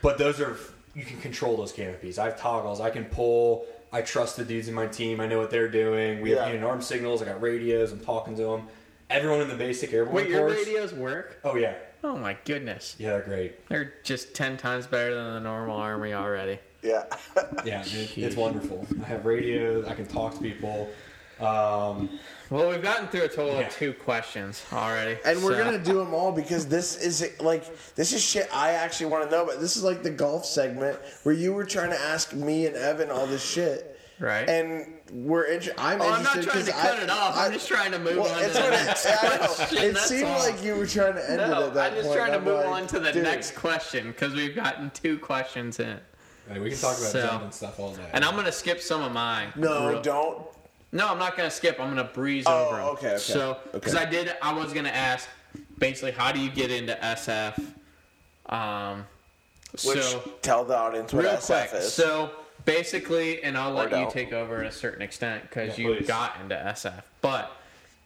but 0.00 0.16
those 0.18 0.40
are 0.40 0.56
you 0.94 1.04
can 1.04 1.20
control 1.20 1.56
those 1.56 1.72
canopies. 1.72 2.18
I 2.20 2.26
have 2.26 2.38
toggles. 2.38 2.80
I 2.80 2.90
can 2.90 3.04
pull. 3.06 3.66
I 3.92 4.02
trust 4.02 4.36
the 4.36 4.44
dudes 4.44 4.68
in 4.68 4.74
my 4.74 4.86
team. 4.86 5.20
I 5.20 5.26
know 5.26 5.38
what 5.40 5.50
they're 5.50 5.68
doing. 5.68 6.20
We 6.20 6.34
Yeah. 6.34 6.44
have 6.44 6.54
unit 6.54 6.64
arm 6.68 6.80
signals. 6.82 7.20
I 7.20 7.24
got 7.24 7.42
radios. 7.42 7.90
I'm 7.90 7.98
talking 8.00 8.36
to 8.36 8.42
them. 8.42 8.68
Everyone 9.10 9.40
in 9.40 9.48
the 9.48 9.56
basic 9.56 9.92
airborne 9.92 10.14
Wait, 10.16 10.28
your 10.30 10.46
course. 10.48 10.52
radios 10.66 10.94
work? 10.94 11.40
Oh 11.44 11.56
yeah, 11.56 11.74
Oh 12.04 12.16
my 12.16 12.36
goodness. 12.44 12.94
yeah, 12.98 13.10
they're 13.10 13.22
great. 13.22 13.68
They're 13.68 13.92
just 14.04 14.34
10 14.34 14.56
times 14.56 14.86
better 14.86 15.14
than 15.14 15.34
the 15.34 15.40
normal 15.40 15.76
army 15.76 16.12
already. 16.14 16.58
Yeah. 16.84 17.04
Yeah, 17.64 17.82
it, 17.86 18.16
it's 18.18 18.36
wonderful. 18.36 18.86
I 19.02 19.06
have 19.06 19.24
radio. 19.24 19.86
I 19.88 19.94
can 19.94 20.06
talk 20.06 20.34
to 20.34 20.40
people. 20.40 20.90
Um, 21.40 22.10
Well, 22.50 22.68
we've 22.70 22.82
gotten 22.82 23.08
through 23.08 23.22
a 23.22 23.28
total 23.28 23.58
Yeah. 23.58 23.66
of 23.66 23.72
two 23.72 23.92
questions 23.94 24.62
already. 24.72 25.18
And 25.24 25.42
we're 25.42 25.56
gonna 25.56 25.78
do 25.82 25.94
them 25.98 26.12
all 26.14 26.30
because 26.30 26.66
this 26.66 26.96
is 26.96 27.26
like 27.40 27.64
this 27.96 28.12
is 28.12 28.22
shit 28.22 28.48
I 28.52 28.72
actually 28.72 29.06
want 29.06 29.24
to 29.24 29.30
know. 29.36 29.44
But 29.46 29.60
this 29.60 29.76
is 29.76 29.82
like 29.82 30.02
the 30.02 30.10
golf 30.10 30.44
segment 30.44 30.98
where 31.24 31.34
you 31.34 31.52
were 31.54 31.64
trying 31.64 31.90
to 31.90 31.98
ask 32.00 32.32
me 32.34 32.66
and 32.66 32.76
Evan 32.76 33.10
all 33.10 33.26
this 33.26 33.42
shit, 33.44 33.98
Right. 34.20 34.48
And 34.48 34.94
we're 35.12 35.44
inter- 35.44 35.72
I'm 35.76 36.00
Oh, 36.00 36.08
I'm 36.12 36.22
not 36.22 36.34
trying 36.34 36.44
to 36.44 36.50
'cause 36.50 36.68
cut 36.68 36.98
I- 36.98 37.02
it 37.02 37.10
off. 37.10 37.36
I'm 37.36 37.50
I- 37.50 37.54
just 37.54 37.66
trying 37.66 37.90
to 37.92 37.98
move 37.98 38.16
well, 38.18 38.32
on 38.32 38.42
to 38.42 38.48
the 38.50 38.66
it- 38.68 38.70
next 38.70 39.06
question. 39.06 39.78
It 39.78 39.96
seemed 39.98 40.28
all. 40.28 40.38
like 40.38 40.62
you 40.62 40.76
were 40.76 40.86
trying 40.86 41.14
to 41.14 41.30
end 41.30 41.40
it 41.40 41.48
No, 41.48 41.66
at 41.66 41.74
that 41.74 41.90
I'm 41.92 41.94
just 41.96 42.06
point. 42.08 42.18
trying 42.18 42.30
to 42.32 42.36
I'm 42.38 42.44
move 42.44 42.58
like, 42.58 42.66
on 42.82 42.86
to 42.88 43.00
the 43.00 43.10
dude. 43.12 43.22
next 43.24 43.56
question 43.56 44.08
because 44.12 44.34
we've 44.34 44.54
gotten 44.54 44.90
two 44.90 45.18
questions 45.18 45.80
in. 45.80 45.98
Hey, 46.48 46.58
we 46.60 46.70
can 46.70 46.78
talk 46.78 46.96
about 46.98 47.10
So- 47.12 47.26
jumping 47.26 47.50
stuff 47.52 47.78
all 47.80 47.92
day. 47.94 48.08
And 48.12 48.24
I'm 48.24 48.34
going 48.34 48.46
to 48.46 48.52
skip 48.52 48.80
some 48.80 49.02
of 49.02 49.12
mine. 49.12 49.52
No, 49.56 49.88
Real- 49.88 50.02
don't. 50.02 50.46
No, 50.92 51.08
I'm 51.08 51.18
not 51.18 51.36
gonna 51.36 51.50
skip. 51.50 51.80
I'm 51.80 51.88
gonna 51.88 52.04
breeze 52.04 52.44
Oh, 52.46 52.66
over 52.68 52.76
'em. 52.78 52.86
okay, 52.90 53.08
okay, 53.08 53.18
So, 53.18 53.56
because 53.72 53.96
okay. 53.96 54.06
I 54.06 54.08
did, 54.08 54.32
I 54.40 54.52
was 54.52 54.72
gonna 54.72 54.90
ask 54.90 55.28
basically, 55.76 56.12
how 56.12 56.30
do 56.30 56.38
you 56.38 56.48
get 56.50 56.70
into 56.70 56.94
SF? 57.04 57.58
Um, 58.46 59.04
Which 59.72 60.00
so 60.00 60.20
tell 60.40 60.64
the 60.64 60.76
audience 60.76 61.12
what 61.12 61.24
real 61.24 61.32
SF 61.32 61.70
quick, 61.70 61.82
is. 61.82 61.92
so 61.92 62.30
basically, 62.64 63.42
and 63.42 63.58
I'll 63.58 63.72
let 63.72 63.90
you 63.90 63.96
don't. 63.96 64.10
take 64.12 64.32
over 64.32 64.60
at 64.62 64.66
a 64.68 64.72
certain 64.72 65.02
extent 65.02 65.42
because 65.42 65.76
Yeah, 65.76 65.88
you 65.88 65.96
please. 65.96 66.06
got 66.06 66.36
into 66.40 66.54
SF, 66.54 67.02
but 67.20 67.50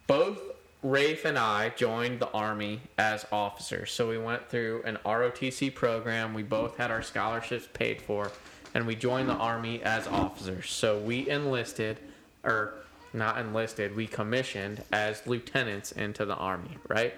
both 0.07 0.39
Rafe 0.83 1.25
and 1.25 1.37
I 1.37 1.71
joined 1.71 2.21
the 2.21 2.31
Army 2.31 2.81
as 2.99 3.27
officers. 3.33 3.91
So 3.91 4.09
we 4.09 4.19
went 4.19 4.49
through 4.49 4.83
an 4.85 4.99
ROTC 5.05 5.75
program. 5.75 6.35
We 6.35 6.45
both 6.45 6.77
had 6.77 6.93
our 6.93 7.03
scholarships 7.03 7.69
paid 7.73 8.01
for, 8.01 8.31
and 8.75 8.87
we 8.87 8.95
joined 8.95 9.29
the 9.29 9.35
army 9.35 9.83
as 9.83 10.07
officers. 10.07 10.71
So 10.71 10.99
we 10.99 11.29
enlisted, 11.29 11.99
or 12.45 12.75
not 13.13 13.39
enlisted, 13.39 13.97
we 13.97 14.07
commissioned 14.07 14.85
as 14.93 15.27
lieutenants 15.27 15.91
into 15.93 16.25
the 16.25 16.37
army, 16.37 16.79
right? 16.87 17.15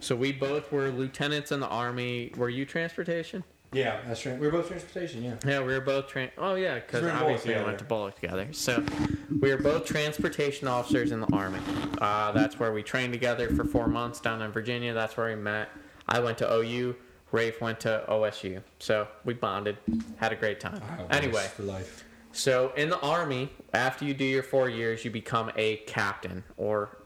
So 0.00 0.16
we 0.16 0.32
both 0.32 0.72
were 0.72 0.90
lieutenants 0.90 1.52
in 1.52 1.60
the 1.60 1.68
army. 1.68 2.32
Were 2.36 2.48
you 2.48 2.66
transportation? 2.66 3.44
Yeah, 3.74 4.00
that's 4.06 4.24
right. 4.24 4.38
We 4.38 4.46
were 4.46 4.52
both 4.52 4.68
transportation. 4.68 5.22
Yeah. 5.22 5.34
Yeah, 5.44 5.60
we 5.60 5.74
were 5.74 5.80
both 5.80 6.08
train. 6.08 6.30
Oh 6.38 6.54
yeah, 6.54 6.76
because 6.76 7.02
We 7.02 7.10
obviously 7.10 7.54
we 7.54 7.62
went 7.62 7.78
to 7.80 7.84
BOLC 7.84 8.14
together. 8.14 8.48
So 8.52 8.84
we 9.40 9.50
were 9.50 9.60
both 9.60 9.84
transportation 9.84 10.68
officers 10.68 11.12
in 11.12 11.20
the 11.20 11.32
army. 11.32 11.58
Uh, 11.98 12.32
that's 12.32 12.58
where 12.58 12.72
we 12.72 12.82
trained 12.82 13.12
together 13.12 13.48
for 13.54 13.64
four 13.64 13.88
months 13.88 14.20
down 14.20 14.42
in 14.42 14.52
Virginia. 14.52 14.94
That's 14.94 15.16
where 15.16 15.28
we 15.28 15.36
met. 15.36 15.68
I 16.08 16.20
went 16.20 16.38
to 16.38 16.52
OU. 16.52 16.96
Rafe 17.32 17.60
went 17.60 17.80
to 17.80 18.04
OSU. 18.08 18.62
So 18.78 19.08
we 19.24 19.34
bonded, 19.34 19.76
had 20.16 20.32
a 20.32 20.36
great 20.36 20.60
time. 20.60 20.80
Anyway, 21.10 21.46
for 21.56 21.64
life. 21.64 22.04
so 22.30 22.72
in 22.76 22.90
the 22.90 23.00
army, 23.00 23.50
after 23.72 24.04
you 24.04 24.14
do 24.14 24.24
your 24.24 24.44
four 24.44 24.68
years, 24.68 25.04
you 25.04 25.10
become 25.10 25.50
a 25.56 25.76
captain, 25.78 26.44
or 26.56 26.96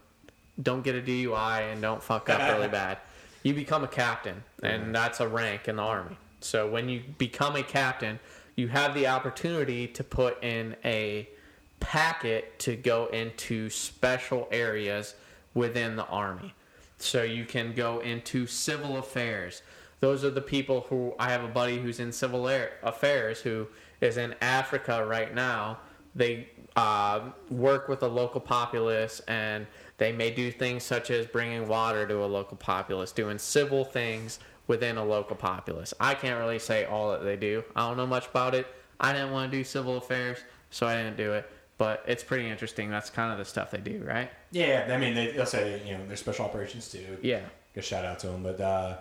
don't 0.61 0.83
get 0.83 0.93
a 0.95 1.01
DUI 1.01 1.71
and 1.71 1.81
don't 1.81 2.03
fuck 2.03 2.29
up 2.29 2.39
really 2.53 2.67
bad. 2.81 2.99
You 3.41 3.53
become 3.55 3.83
a 3.83 3.87
captain, 3.87 4.43
and 4.61 4.93
that's 4.93 5.19
a 5.19 5.27
rank 5.27 5.67
in 5.67 5.77
the 5.77 5.81
army. 5.81 6.17
So 6.41 6.69
when 6.69 6.89
you 6.89 7.01
become 7.17 7.55
a 7.55 7.63
captain, 7.63 8.19
you 8.55 8.67
have 8.67 8.93
the 8.93 9.07
opportunity 9.07 9.87
to 9.87 10.03
put 10.03 10.43
in 10.43 10.75
a 10.83 11.29
packet 11.79 12.59
to 12.59 12.75
go 12.75 13.07
into 13.07 13.69
special 13.69 14.47
areas 14.51 15.15
within 15.53 15.95
the 15.95 16.05
army. 16.05 16.53
So 16.97 17.23
you 17.23 17.45
can 17.45 17.73
go 17.73 17.99
into 17.99 18.45
civil 18.45 18.97
affairs. 18.97 19.61
Those 20.01 20.23
are 20.23 20.29
the 20.29 20.41
people 20.41 20.81
who 20.89 21.13
I 21.19 21.29
have 21.31 21.43
a 21.43 21.47
buddy 21.47 21.77
who's 21.77 21.99
in 21.99 22.11
civil 22.11 22.47
air, 22.47 22.73
affairs 22.83 23.39
who 23.39 23.67
is 24.01 24.17
in 24.17 24.35
Africa 24.41 25.05
right 25.05 25.33
now. 25.33 25.79
They 26.15 26.49
uh, 26.75 27.31
work 27.49 27.87
with 27.87 28.01
the 28.01 28.09
local 28.09 28.41
populace 28.41 29.21
and 29.27 29.67
they 29.97 30.11
may 30.11 30.31
do 30.31 30.51
things 30.51 30.83
such 30.83 31.11
as 31.11 31.25
bringing 31.25 31.67
water 31.67 32.07
to 32.07 32.23
a 32.23 32.25
local 32.25 32.57
populace, 32.57 33.11
doing 33.11 33.37
civil 33.37 33.83
things 33.83 34.39
within 34.69 34.97
a 34.97 35.03
local 35.03 35.35
populace. 35.35 35.93
I 35.99 36.13
can't 36.13 36.39
really 36.39 36.59
say 36.59 36.85
all 36.85 37.11
that 37.11 37.23
they 37.23 37.35
do. 37.35 37.63
I 37.75 37.87
don't 37.87 37.97
know 37.97 38.05
much 38.07 38.27
about 38.27 38.53
it. 38.53 38.67
I 38.99 39.11
didn't 39.11 39.31
want 39.31 39.51
to 39.51 39.57
do 39.57 39.63
civil 39.63 39.97
affairs, 39.97 40.37
so 40.69 40.85
I 40.87 40.95
didn't 40.95 41.17
do 41.17 41.33
it. 41.33 41.49
But 41.79 42.03
it's 42.07 42.23
pretty 42.23 42.47
interesting. 42.47 42.89
That's 42.91 43.09
kind 43.09 43.31
of 43.31 43.39
the 43.39 43.45
stuff 43.45 43.71
they 43.71 43.79
do, 43.79 44.03
right? 44.05 44.29
Yeah, 44.51 44.87
I 44.91 44.97
mean, 44.97 45.15
they, 45.15 45.31
they'll 45.31 45.45
say 45.45 45.81
you 45.85 45.97
know 45.97 46.05
there's 46.07 46.19
special 46.19 46.45
operations 46.45 46.89
too. 46.91 47.17
Yeah. 47.21 47.41
Good 47.73 47.83
shout 47.83 48.05
out 48.05 48.19
to 48.19 48.27
them, 48.27 48.43
but 48.43 48.61
uh, 48.61 48.97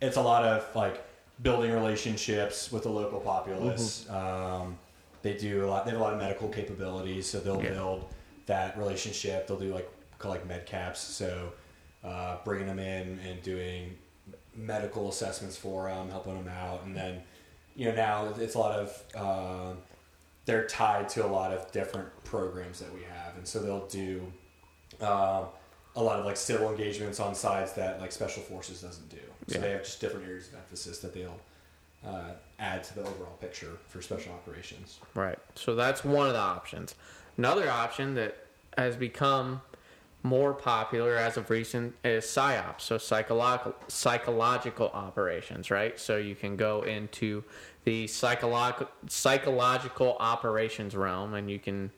it's 0.00 0.16
a 0.16 0.22
lot 0.22 0.44
of 0.44 0.74
like 0.74 1.04
building 1.42 1.70
relationships 1.72 2.72
with 2.72 2.84
the 2.84 2.88
local 2.88 3.20
populace. 3.20 4.08
Um, 4.08 4.78
they 5.22 5.34
do 5.36 5.64
a 5.64 5.66
lot. 5.66 5.84
They 5.84 5.90
have 5.90 6.00
a 6.00 6.02
lot 6.02 6.14
of 6.14 6.18
medical 6.18 6.48
capabilities, 6.48 7.26
so 7.26 7.40
they'll 7.40 7.62
Yeah. 7.62 7.70
build 7.72 8.06
that 8.46 8.78
relationship. 8.78 9.46
They'll 9.46 9.58
do 9.58 9.74
like 9.74 9.88
call 10.18 10.30
like 10.30 10.46
med 10.46 10.64
caps, 10.66 11.00
so 11.00 11.52
uh, 12.04 12.36
bringing 12.44 12.66
them 12.68 12.78
in 12.78 13.18
and 13.28 13.42
doing 13.42 13.98
medical 14.56 15.08
assessments 15.08 15.56
for 15.56 15.88
them, 15.88 16.10
helping 16.10 16.34
them 16.34 16.48
out, 16.48 16.84
and 16.84 16.96
then 16.96 17.22
you 17.76 17.86
know 17.88 17.94
now 17.94 18.32
it's 18.38 18.54
a 18.54 18.58
lot 18.58 18.72
of 18.78 19.02
uh, 19.16 19.74
they're 20.46 20.66
tied 20.66 21.08
to 21.10 21.24
a 21.24 21.28
lot 21.28 21.52
of 21.52 21.70
different 21.72 22.08
programs 22.24 22.80
that 22.80 22.92
we 22.92 23.02
have, 23.02 23.36
and 23.36 23.46
so 23.46 23.60
they'll 23.60 23.86
do 23.88 24.32
um, 25.00 25.46
a 25.96 26.02
lot 26.02 26.18
of 26.18 26.24
like 26.24 26.36
civil 26.36 26.70
engagements 26.70 27.20
on 27.20 27.34
sides 27.34 27.72
that 27.74 28.00
like 28.00 28.12
special 28.12 28.42
forces 28.42 28.82
doesn't 28.82 29.08
do. 29.08 29.18
So 29.48 29.54
Yeah. 29.56 29.60
they 29.62 29.70
have 29.72 29.82
just 29.84 30.00
different 30.00 30.26
areas 30.26 30.48
of 30.48 30.54
emphasis 30.54 30.98
that 31.00 31.14
they'll 31.14 31.40
uh, 32.06 32.32
add 32.58 32.82
to 32.84 32.94
the 32.94 33.00
overall 33.02 33.36
picture 33.40 33.76
for 33.88 34.00
special 34.00 34.32
operations. 34.32 34.98
Right. 35.14 35.38
So 35.54 35.74
that's 35.74 36.04
one 36.04 36.26
of 36.26 36.32
the 36.34 36.38
options. 36.38 36.94
Another 37.36 37.68
option 37.70 38.14
that 38.14 38.36
has 38.78 38.96
become 38.96 39.60
more 40.22 40.52
popular 40.52 41.16
as 41.16 41.36
of 41.36 41.48
recent 41.50 41.94
is 42.04 42.24
psyops, 42.24 42.82
so 42.82 42.98
psychological 42.98 43.74
psychological 43.88 44.88
operations, 44.90 45.70
right? 45.70 45.98
So 45.98 46.16
you 46.18 46.34
can 46.34 46.56
go 46.56 46.82
into 46.82 47.42
the 47.84 48.06
psychological 48.06 48.88
psychological 49.08 50.16
operations 50.20 50.94
realm 50.94 51.34
and 51.34 51.50
you 51.50 51.58
can 51.58 51.90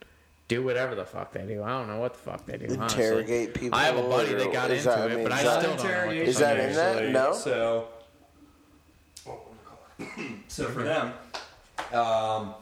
do 0.48 0.62
whatever 0.62 0.94
the 0.94 1.04
fuck 1.04 1.32
they 1.32 1.42
do. 1.46 1.62
I 1.62 1.68
don't 1.70 1.88
know 1.88 1.98
what 1.98 2.12
the 2.14 2.20
fuck 2.20 2.46
they 2.46 2.58
do. 2.58 2.76
honestly. 2.78 3.02
Interrogate 3.04 3.54
people. 3.54 3.78
I 3.78 3.84
have 3.84 3.96
a 3.96 4.02
buddy 4.02 4.34
that 4.34 4.52
got 4.52 4.70
into 4.70 4.84
that- 4.84 5.10
it, 5.10 5.14
mean, 5.16 5.24
but 5.24 5.32
I 5.32 5.38
still 5.38 5.52
don't 5.62 5.82
know. 5.82 6.06
what 6.06 6.10
the 6.10 6.22
Is 6.22 6.38
that 6.38 6.60
in 6.60 6.68
do. 6.68 6.74
that? 6.74 7.08
No? 7.10 7.32
So, 7.32 7.88
so 10.48 10.68
for 10.68 10.82
them, 10.82 11.12
um, 11.92 12.54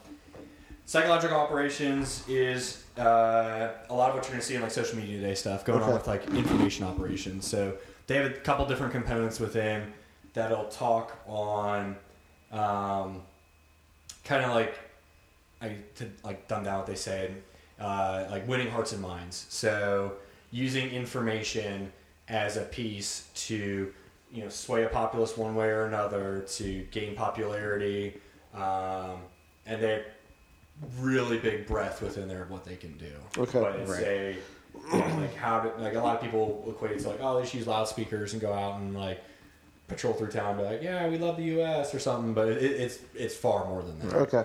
psychological 0.87 1.37
operations 1.37 2.25
is 2.29 2.85
uh, 3.01 3.73
a 3.89 3.95
lot 3.95 4.11
of 4.11 4.17
what 4.17 4.25
you're 4.25 4.33
going 4.33 4.41
to 4.41 4.47
see 4.47 4.55
in 4.55 4.63
like 4.63 4.71
social 4.71 4.97
media 4.99 5.17
today 5.19 5.35
stuff 5.35 5.65
going 5.65 5.83
on 5.83 5.95
with 5.95 6.07
like 6.07 6.27
information 6.29 6.85
operations. 6.85 7.47
So 7.47 7.77
they 8.07 8.17
have 8.17 8.27
a 8.27 8.35
couple 8.35 8.67
different 8.67 8.93
components 8.93 9.41
within 9.41 9.93
that'll 10.35 10.67
talk 10.67 11.17
on 11.27 11.97
um, 12.53 13.23
kind 14.25 14.45
of 14.45 14.51
like 14.51 14.79
I 15.63 15.77
to 15.97 16.11
like 16.23 16.47
dumb 16.47 16.65
down 16.65 16.79
what 16.79 16.87
they 16.87 16.95
said, 16.95 17.43
uh, 17.79 18.27
like 18.31 18.47
winning 18.47 18.71
hearts 18.71 18.93
and 18.93 19.01
minds. 19.01 19.47
So 19.49 20.15
using 20.51 20.91
information 20.91 21.93
as 22.29 22.59
a 22.59 22.63
piece 22.63 23.29
to 23.35 23.93
you 24.31 24.43
know 24.43 24.51
sway 24.51 24.85
a 24.85 24.89
populace 24.89 25.39
one 25.39 25.55
way 25.55 25.69
or 25.69 25.87
another 25.87 26.45
to 26.57 26.87
gain 26.91 27.15
popularity, 27.15 28.21
um, 28.55 29.21
and 29.65 29.83
they 29.83 30.05
really 30.99 31.39
big 31.39 31.67
breadth 31.67 32.01
within 32.03 32.29
there 32.29 32.43
of 32.43 32.51
what 32.51 32.65
they 32.65 32.77
can 32.77 32.97
do. 32.97 33.13
Okay. 33.39 33.61
but 33.61 33.77
it's 33.77 33.91
Right. 33.91 34.03
a 34.03 34.37
you 34.93 34.99
know, 34.99 35.17
like 35.21 35.35
how 35.35 35.61
to, 35.61 35.83
like 35.83 35.95
a 35.95 36.01
lot 36.01 36.17
of 36.17 36.23
people 36.23 36.65
equate 36.69 36.93
it 36.93 37.01
to 37.01 37.09
like 37.11 37.19
oh 37.21 37.37
they 37.37 37.43
just 37.43 37.55
use 37.55 37.67
loudspeakers 37.67 38.33
and 38.33 38.41
go 38.41 38.53
out 38.53 38.81
and 38.81 38.95
like 38.97 39.21
patrol 39.89 40.13
through 40.15 40.29
town 40.29 40.51
and 40.51 40.59
be 40.59 40.65
like 40.65 40.83
yeah 40.83 41.09
we 41.09 41.19
love 41.19 41.37
the 41.37 41.43
U.S. 41.45 41.95
or 41.95 41.99
something, 41.99 42.33
but 42.35 42.49
it, 42.49 42.63
it's 42.63 42.99
it's 43.15 43.37
far 43.37 43.67
more 43.67 43.83
than 43.83 43.99
that. 44.01 44.15
Okay. 44.15 44.45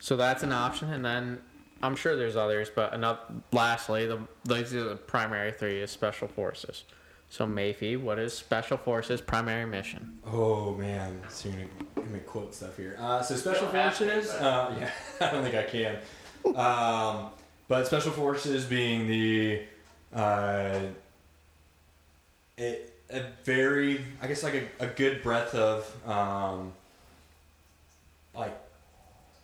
So 0.00 0.16
that's 0.16 0.42
an 0.42 0.52
option, 0.52 0.92
and 0.92 1.04
then 1.04 1.40
I'm 1.80 1.94
sure 1.94 2.16
there's 2.16 2.36
others, 2.36 2.68
but 2.74 2.92
enough. 2.92 3.20
Lastly, 3.52 4.06
the 4.06 4.18
these 4.44 4.74
are 4.74 4.82
the 4.84 4.96
primary 4.96 5.52
three 5.52 5.80
is 5.80 5.90
special 5.92 6.26
forces. 6.28 6.84
So 7.32 7.46
Mayfi, 7.46 7.98
what 7.98 8.18
is 8.18 8.34
special 8.34 8.76
forces' 8.76 9.22
primary 9.22 9.64
mission? 9.64 10.18
Oh 10.30 10.74
man, 10.74 11.18
so 11.30 11.48
you're 11.48 11.60
gonna 11.60 11.70
give 11.96 12.10
me 12.10 12.18
quote 12.18 12.54
stuff 12.54 12.76
here. 12.76 12.94
Uh, 13.00 13.22
so 13.22 13.36
special 13.36 13.68
don't 13.68 13.72
to, 13.72 14.04
forces, 14.04 14.30
but- 14.30 14.42
uh, 14.42 14.74
yeah, 14.78 14.90
I 15.18 15.30
don't 15.30 15.42
think 15.42 15.54
I 15.54 15.62
can. 15.62 15.96
Um, 16.54 17.30
but 17.68 17.86
special 17.86 18.12
forces 18.12 18.66
being 18.66 19.06
the 19.06 19.62
uh, 20.14 20.80
it, 22.58 22.92
a 23.08 23.22
very, 23.44 24.04
I 24.20 24.26
guess 24.26 24.42
like 24.42 24.68
a, 24.80 24.84
a 24.84 24.88
good 24.88 25.22
breadth 25.22 25.54
of 25.54 25.90
um, 26.06 26.74
like 28.34 28.54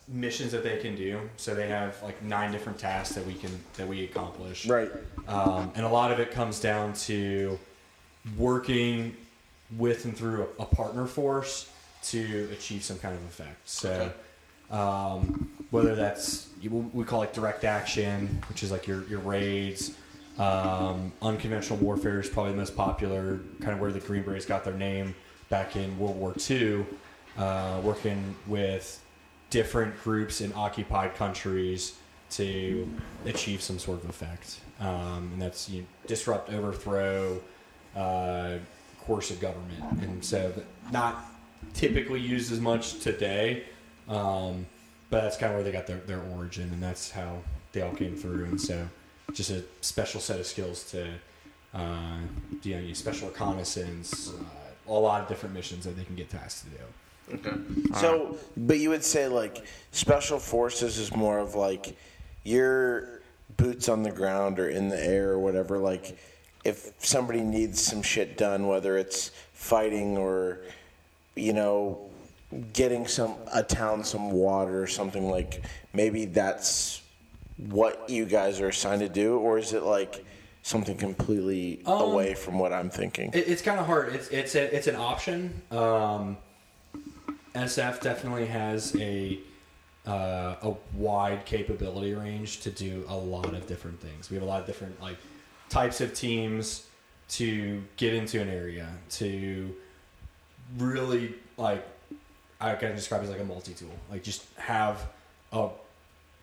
missions 0.07 0.53
that 0.53 0.63
they 0.63 0.77
can 0.77 0.95
do. 0.95 1.21
So 1.39 1.55
they 1.55 1.69
have 1.69 2.03
like 2.03 2.23
nine 2.23 2.53
different 2.53 2.79
tasks 2.79 3.15
that 3.15 3.27
we 3.27 3.33
can 3.33 3.59
that 3.79 3.89
we 3.89 4.05
accomplish. 4.05 4.67
Right. 4.67 4.91
Um, 5.27 5.73
and 5.75 5.87
a 5.87 5.89
lot 5.89 6.13
of 6.13 6.21
it 6.21 6.31
comes 6.33 6.61
down 6.61 6.93
to 6.93 7.59
working 8.37 9.17
with 9.77 10.05
and 10.05 10.17
through 10.17 10.49
a, 10.59 10.63
a 10.63 10.67
partner 10.67 11.07
force 11.07 11.71
to 12.05 12.49
achieve 12.53 12.83
some 12.83 12.99
kind 12.99 13.15
of 13.15 13.23
effect. 13.25 13.69
So, 13.69 14.13
um, 14.71 15.51
whether 15.71 15.95
that's 15.95 16.49
you- 16.61 16.71
we 16.93 17.05
call 17.05 17.23
it 17.23 17.33
direct 17.33 17.65
action, 17.65 18.43
which 18.49 18.63
is 18.63 18.71
like 18.71 18.87
your 18.87 19.05
your 19.09 19.21
raids. 19.21 19.93
Um, 20.39 21.13
unconventional 21.21 21.79
warfare 21.81 22.21
is 22.21 22.29
probably 22.29 22.53
the 22.53 22.59
most 22.59 22.77
popular, 22.77 23.41
kind 23.61 23.73
of 23.73 23.81
where 23.81 23.91
the 23.91 23.99
Green 23.99 24.23
Berets 24.23 24.47
got 24.47 24.63
their 24.65 24.75
name 24.75 25.15
back 25.49 25.75
in 25.75 25.99
World 25.99 26.17
War 26.17 26.33
II. 26.49 26.87
Uh, 27.37 27.81
working 27.83 28.35
with 28.47 29.01
different 29.51 30.01
groups 30.03 30.41
in 30.41 30.53
occupied 30.55 31.15
countries 31.15 31.95
to 32.31 32.89
achieve 33.25 33.63
some 33.63 33.79
sort 33.79 34.03
of 34.03 34.11
effect. 34.11 34.61
Um, 34.81 35.31
and 35.33 35.43
that's 35.43 35.69
you 35.69 35.81
know, 35.83 35.87
disrupt, 36.07 36.53
overthrow, 36.53 37.41
uh, 37.99 38.59
of 39.09 39.41
government. 39.41 40.03
And 40.03 40.25
so, 40.25 40.53
not 40.93 41.25
typically 41.75 42.21
used 42.21 42.53
as 42.53 42.61
much 42.61 43.01
today, 43.01 43.65
um, 44.09 44.67
but 45.11 45.23
that's 45.23 45.37
kind 45.37 45.53
of 45.53 45.57
where 45.57 45.65
they 45.65 45.73
got 45.73 45.87
their, 45.87 45.99
their 45.99 46.23
origin, 46.37 46.71
and 46.73 46.83
that's 46.83 47.11
how 47.11 47.39
they 47.73 47.81
all 47.83 47.95
came 47.95 48.15
through. 48.15 48.45
And 48.45 48.61
so, 48.61 48.87
just 49.33 49.51
a 49.51 49.65
special 49.81 50.21
set 50.21 50.39
of 50.39 50.47
skills 50.47 50.91
to, 50.91 51.09
uh, 51.75 52.19
you 52.63 52.77
know, 52.77 52.93
special 52.93 53.29
reconnaissance, 53.29 54.31
uh, 54.31 54.93
a 54.93 54.93
lot 54.93 55.23
of 55.23 55.29
different 55.29 55.55
missions 55.55 55.85
that 55.85 55.97
they 55.97 56.05
can 56.05 56.15
get 56.15 56.29
tasked 56.31 56.65
to 56.65 56.71
do. 56.71 56.85
Okay. 57.35 58.01
So, 58.01 58.39
but 58.57 58.79
you 58.79 58.91
would 58.91 59.05
say 59.05 59.29
like 59.29 59.65
special 59.93 60.39
forces 60.39 60.99
is 60.99 61.15
more 61.15 61.39
of 61.39 61.55
like 61.55 61.97
your 62.43 63.21
boots 63.57 63.89
on 63.89 64.03
the 64.03 64.11
ground 64.11 64.59
or 64.59 64.69
in 64.69 64.89
the 64.89 64.99
air 64.99 65.31
or 65.31 65.39
whatever. 65.39 65.79
Like 65.79 66.19
if 66.65 66.93
somebody 66.99 67.41
needs 67.41 67.81
some 67.81 68.03
shit 68.03 68.37
done, 68.37 68.67
whether 68.67 68.97
it's 68.97 69.31
fighting 69.53 70.17
or 70.17 70.61
you 71.35 71.53
know 71.53 72.09
getting 72.73 73.07
some 73.07 73.35
a 73.53 73.63
town 73.63 74.03
some 74.03 74.31
water 74.31 74.83
or 74.83 74.87
something 74.87 75.31
like 75.31 75.63
maybe 75.93 76.25
that's 76.25 77.03
what 77.57 78.09
you 78.09 78.25
guys 78.25 78.61
are 78.61 78.69
assigned 78.69 79.01
to 79.01 79.09
do, 79.09 79.37
or 79.39 79.59
is 79.59 79.73
it 79.73 79.83
like 79.83 80.25
something 80.63 80.97
completely 80.97 81.81
away 81.87 82.35
from 82.35 82.59
what 82.59 82.73
I'm 82.73 82.91
thinking? 82.91 83.31
It, 83.35 83.49
it's 83.49 83.63
kind 83.63 83.81
of 83.81 83.87
hard. 83.87 84.15
It's 84.15 84.29
it's 84.29 84.55
a, 84.55 84.75
it's 84.75 84.87
an 84.87 84.97
option. 84.97 85.63
Um, 85.71 86.37
SF 87.55 88.01
definitely 88.01 88.47
has 88.47 88.95
a 88.97 89.39
uh, 90.07 90.57
a 90.63 90.75
wide 90.95 91.45
capability 91.45 92.15
range 92.15 92.61
to 92.61 92.71
do 92.71 93.05
a 93.09 93.17
lot 93.17 93.53
of 93.55 93.67
different 93.67 94.01
things. 94.01 94.31
We 94.31 94.37
have 94.37 94.45
a 94.45 94.47
lot 94.47 94.61
of 94.61 94.67
different 94.67 95.01
like 95.03 95.19
types 95.69 96.01
of 96.01 96.15
teams 96.15 96.87
to 97.29 97.83
get 97.97 98.15
into 98.15 98.41
an 98.41 98.49
area 98.49 98.89
to 99.11 99.75
really 100.79 101.35
like 101.57 101.87
I 102.61 102.75
can 102.75 102.95
describe 102.95 103.21
it 103.21 103.25
as 103.25 103.31
like 103.31 103.41
a 103.41 103.45
multi 103.45 103.75
tool. 103.75 103.95
Like 104.11 104.23
just 104.23 104.45
have 104.57 105.07
a 105.53 105.69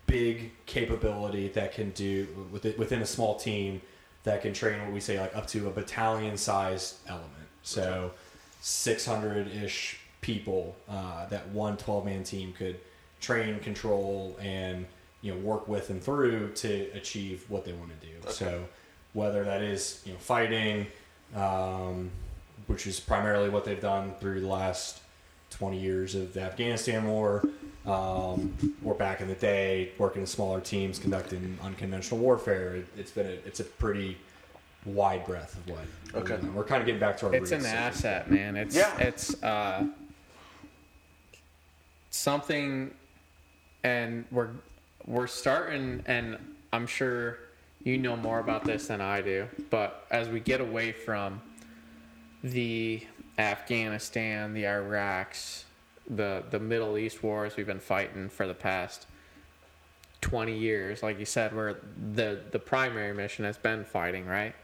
big 0.08 0.52
capability 0.66 1.50
that 1.50 1.74
can 1.74 1.90
do 1.92 2.28
within 2.52 2.76
within 2.78 3.02
a 3.02 3.06
small 3.06 3.36
team 3.36 3.82
that 4.24 4.42
can 4.42 4.54
train 4.54 4.82
what 4.82 4.92
we 4.92 5.00
say 5.00 5.20
like 5.20 5.36
up 5.36 5.48
to 5.48 5.68
a 5.68 5.72
battalion 5.72 6.38
sized 6.38 6.96
element. 7.08 7.32
So 7.64 8.12
600 8.62 9.48
ish 9.48 10.00
people 10.22 10.76
uh, 10.90 11.28
that 11.28 11.48
one 11.50 11.78
12 11.78 12.06
man 12.06 12.24
team 12.24 12.54
could 12.54 12.80
train, 13.20 13.60
control, 13.60 14.38
and 14.42 14.86
you 15.22 15.34
know 15.34 15.40
work 15.40 15.68
with 15.68 15.90
and 15.90 16.02
through 16.02 16.52
to 16.54 16.90
achieve 16.94 17.46
what 17.50 17.66
they 17.66 17.74
want 17.74 17.90
to 18.00 18.08
do. 18.08 18.14
So 18.32 18.64
whether 19.16 19.44
that 19.46 19.64
is 19.64 20.02
you 20.06 20.12
know 20.14 20.20
fighting, 20.20 20.86
um, 21.36 22.12
which 22.68 22.86
is 22.86 23.00
primarily 23.00 23.50
what 23.50 23.66
they've 23.66 23.82
done 23.82 24.14
through 24.20 24.42
the 24.42 24.48
last 24.48 25.00
20 25.52 25.80
years 25.80 26.14
of 26.16 26.34
the 26.34 26.42
Afghanistan 26.42 27.08
war, 27.08 27.48
um, 27.88 28.54
or 28.84 28.94
back 28.94 29.22
in 29.22 29.28
the 29.28 29.36
day 29.36 29.90
working 29.98 30.22
in 30.22 30.28
smaller 30.28 30.60
teams 30.60 31.00
conducting 31.00 31.58
unconventional 31.64 32.20
warfare. 32.20 32.76
It, 32.76 32.88
it's 32.98 33.12
been 33.12 33.26
a, 33.26 33.38
it's 33.48 33.62
a 33.62 33.64
pretty 33.64 34.18
wide 34.86 35.26
breadth 35.26 35.56
of 35.58 35.70
what. 35.70 35.80
Okay. 36.14 36.38
we're 36.54 36.64
kind 36.66 36.82
of 36.82 36.86
getting 36.86 37.00
back 37.00 37.18
to 37.18 37.28
our. 37.28 37.34
It's 37.36 37.52
an 37.52 37.60
roots. 37.60 37.72
asset, 37.74 38.30
man. 38.30 38.58
It's 38.58 38.76
Yeah. 38.76 38.98
it's 39.00 39.42
uh, 39.42 39.86
something, 42.10 42.94
and 43.86 44.26
we're 44.30 44.50
we're 45.06 45.28
starting, 45.28 46.04
and 46.06 46.38
I'm 46.74 46.88
sure 46.88 47.38
you 47.86 48.00
know 48.00 48.18
more 48.18 48.40
about 48.40 48.66
this 48.66 48.88
than 48.88 49.00
I 49.00 49.22
do. 49.22 49.48
But 49.70 50.06
as 50.12 50.28
we 50.28 50.42
get 50.42 50.60
away 50.60 50.92
from 50.92 51.42
the 52.44 53.06
Afghanistan, 53.38 54.54
the 54.54 54.66
Iraqs, 54.68 55.64
the 56.10 56.44
the 56.50 56.60
Middle 56.60 56.98
East 56.98 57.24
wars 57.24 57.56
we've 57.56 57.66
been 57.66 57.80
fighting 57.80 58.28
for 58.28 58.48
the 58.48 58.54
past 58.54 59.08
20 60.22 60.58
years, 60.58 61.04
like 61.04 61.20
you 61.20 61.26
said, 61.26 61.56
where 61.56 61.78
the 62.14 62.42
the 62.52 62.60
primary 62.60 63.14
mission 63.14 63.46
has 63.46 63.58
been 63.58 63.86
fighting, 63.86 64.26
right? 64.26 64.56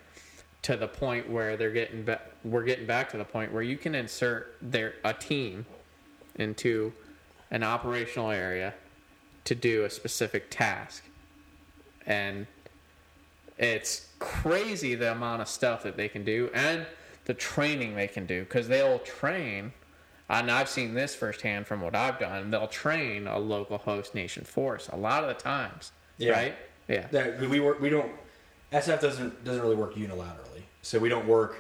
To 0.64 0.76
the 0.76 0.88
point 0.88 1.30
where 1.30 1.58
they're 1.58 1.72
getting 1.72 2.04
back, 2.04 2.32
we're 2.44 2.64
getting 2.64 2.88
back 2.88 3.12
to 3.12 3.18
the 3.18 3.26
point 3.26 3.54
where 3.54 3.64
you 3.64 3.78
can 3.78 3.94
insert 3.94 4.56
their 4.62 4.96
a 5.04 5.14
team 5.14 5.66
into 6.36 6.92
an 7.52 7.64
operational 7.64 8.32
area 8.32 8.74
to 9.44 9.54
do 9.54 9.84
a 9.86 9.90
specific 9.90 10.50
task, 10.50 11.04
and 12.08 12.48
it's 13.62 14.08
crazy 14.20 14.96
the 14.96 15.12
amount 15.12 15.42
of 15.42 15.48
stuff 15.48 15.84
that 15.84 15.96
they 15.96 16.10
can 16.10 16.24
do 16.26 16.50
and 16.54 16.86
the 17.26 17.34
training 17.34 17.96
they 17.96 18.08
can 18.08 18.26
do 18.26 18.42
because 18.44 18.68
they'll 18.68 19.00
train 19.00 19.72
and 20.30 20.50
i've 20.52 20.68
seen 20.68 20.94
this 20.94 21.14
firsthand 21.16 21.66
from 21.68 21.80
what 21.82 21.96
i've 21.96 22.20
done 22.20 22.50
they'll 22.52 22.68
train 22.68 23.28
a 23.28 23.38
local 23.40 23.78
host 23.78 24.14
nation 24.16 24.44
force 24.44 24.90
a 24.92 24.96
lot 24.98 25.24
of 25.24 25.30
the 25.30 25.42
times 25.42 25.92
Yeah. 26.18 26.32
right 26.32 26.56
yeah 26.88 27.08
that 27.12 27.40
we 27.40 27.60
work 27.60 27.80
we 27.80 27.90
don't 27.90 28.12
SF 28.74 29.02
doesn't 29.02 29.44
doesn't 29.44 29.62
really 29.62 29.76
work 29.76 29.96
unilaterally. 29.96 30.62
So 30.82 30.98
we 30.98 31.10
don't 31.10 31.28
work 31.28 31.58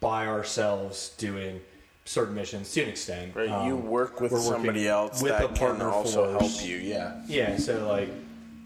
by 0.00 0.26
ourselves 0.26 1.10
doing 1.18 1.60
certain 2.04 2.34
missions 2.34 2.72
to 2.72 2.82
an 2.82 2.88
extent. 2.88 3.36
Right, 3.36 3.46
you 3.64 3.76
Um, 3.76 3.86
work 3.86 4.20
with 4.20 4.32
somebody 4.36 4.88
else 4.88 5.22
with 5.22 5.30
that 5.30 5.44
a 5.44 5.46
can 5.46 5.56
partner 5.56 5.88
also 5.88 6.36
force. 6.36 6.58
help 6.58 6.68
you. 6.68 6.78
Yeah. 6.78 7.22
Yeah, 7.28 7.56
so 7.58 7.86
like 7.86 8.08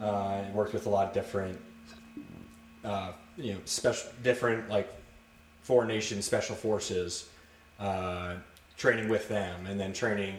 uh, 0.01 0.45
it 0.49 0.55
worked 0.55 0.73
with 0.73 0.87
a 0.87 0.89
lot 0.89 1.09
of 1.09 1.13
different 1.13 1.61
uh, 2.85 3.13
you 3.37 3.55
know 3.55 3.59
special 3.65 4.11
different 4.23 4.69
like 4.69 4.93
foreign 5.63 5.89
nation 5.89 6.23
special 6.23 6.57
forces 6.57 7.29
uh, 7.79 8.35
training 8.77 9.09
with 9.09 9.29
them 9.29 9.67
and 9.67 9.79
then 9.79 9.93
training 9.93 10.37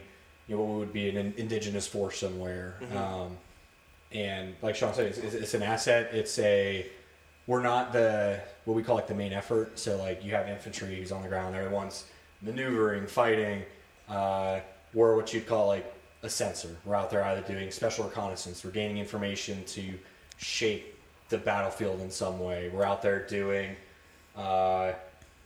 you 0.47 0.55
know 0.55 0.63
what 0.63 0.79
would 0.79 0.93
be 0.93 1.09
an 1.09 1.33
indigenous 1.37 1.87
force 1.87 2.19
somewhere. 2.19 2.75
Um, 2.95 3.37
and 4.11 4.55
like 4.61 4.75
Sean 4.75 4.93
said 4.93 5.07
it's, 5.07 5.17
it's, 5.17 5.35
it's 5.35 5.53
an 5.53 5.63
asset. 5.63 6.09
It's 6.13 6.37
a 6.39 6.85
we're 7.47 7.61
not 7.61 7.93
the 7.93 8.39
what 8.65 8.75
we 8.75 8.83
call 8.83 8.95
like 8.95 9.07
the 9.07 9.15
main 9.15 9.33
effort. 9.33 9.79
So 9.79 9.97
like 9.97 10.23
you 10.25 10.31
have 10.31 10.49
infantry 10.49 10.95
who's 10.95 11.11
on 11.11 11.21
the 11.21 11.29
ground. 11.29 11.55
Everyone's 11.55 12.05
maneuvering 12.41 13.07
fighting 13.07 13.63
uh, 14.11 14.59
we're 14.93 15.15
what 15.15 15.33
you'd 15.33 15.47
call 15.47 15.67
like 15.67 15.93
a 16.23 16.29
sensor. 16.29 16.75
We're 16.85 16.95
out 16.95 17.09
there 17.09 17.23
either 17.23 17.41
doing 17.41 17.71
special 17.71 18.05
reconnaissance 18.05 18.63
we're 18.63 18.71
gaining 18.71 18.97
information 18.97 19.63
to 19.65 19.93
shape 20.37 20.97
the 21.31 21.37
battlefield 21.39 21.99
in 22.01 22.11
some 22.11 22.39
way 22.39 22.69
we're 22.73 22.83
out 22.85 23.01
there 23.01 23.25
doing 23.27 23.75
uh, 24.37 24.91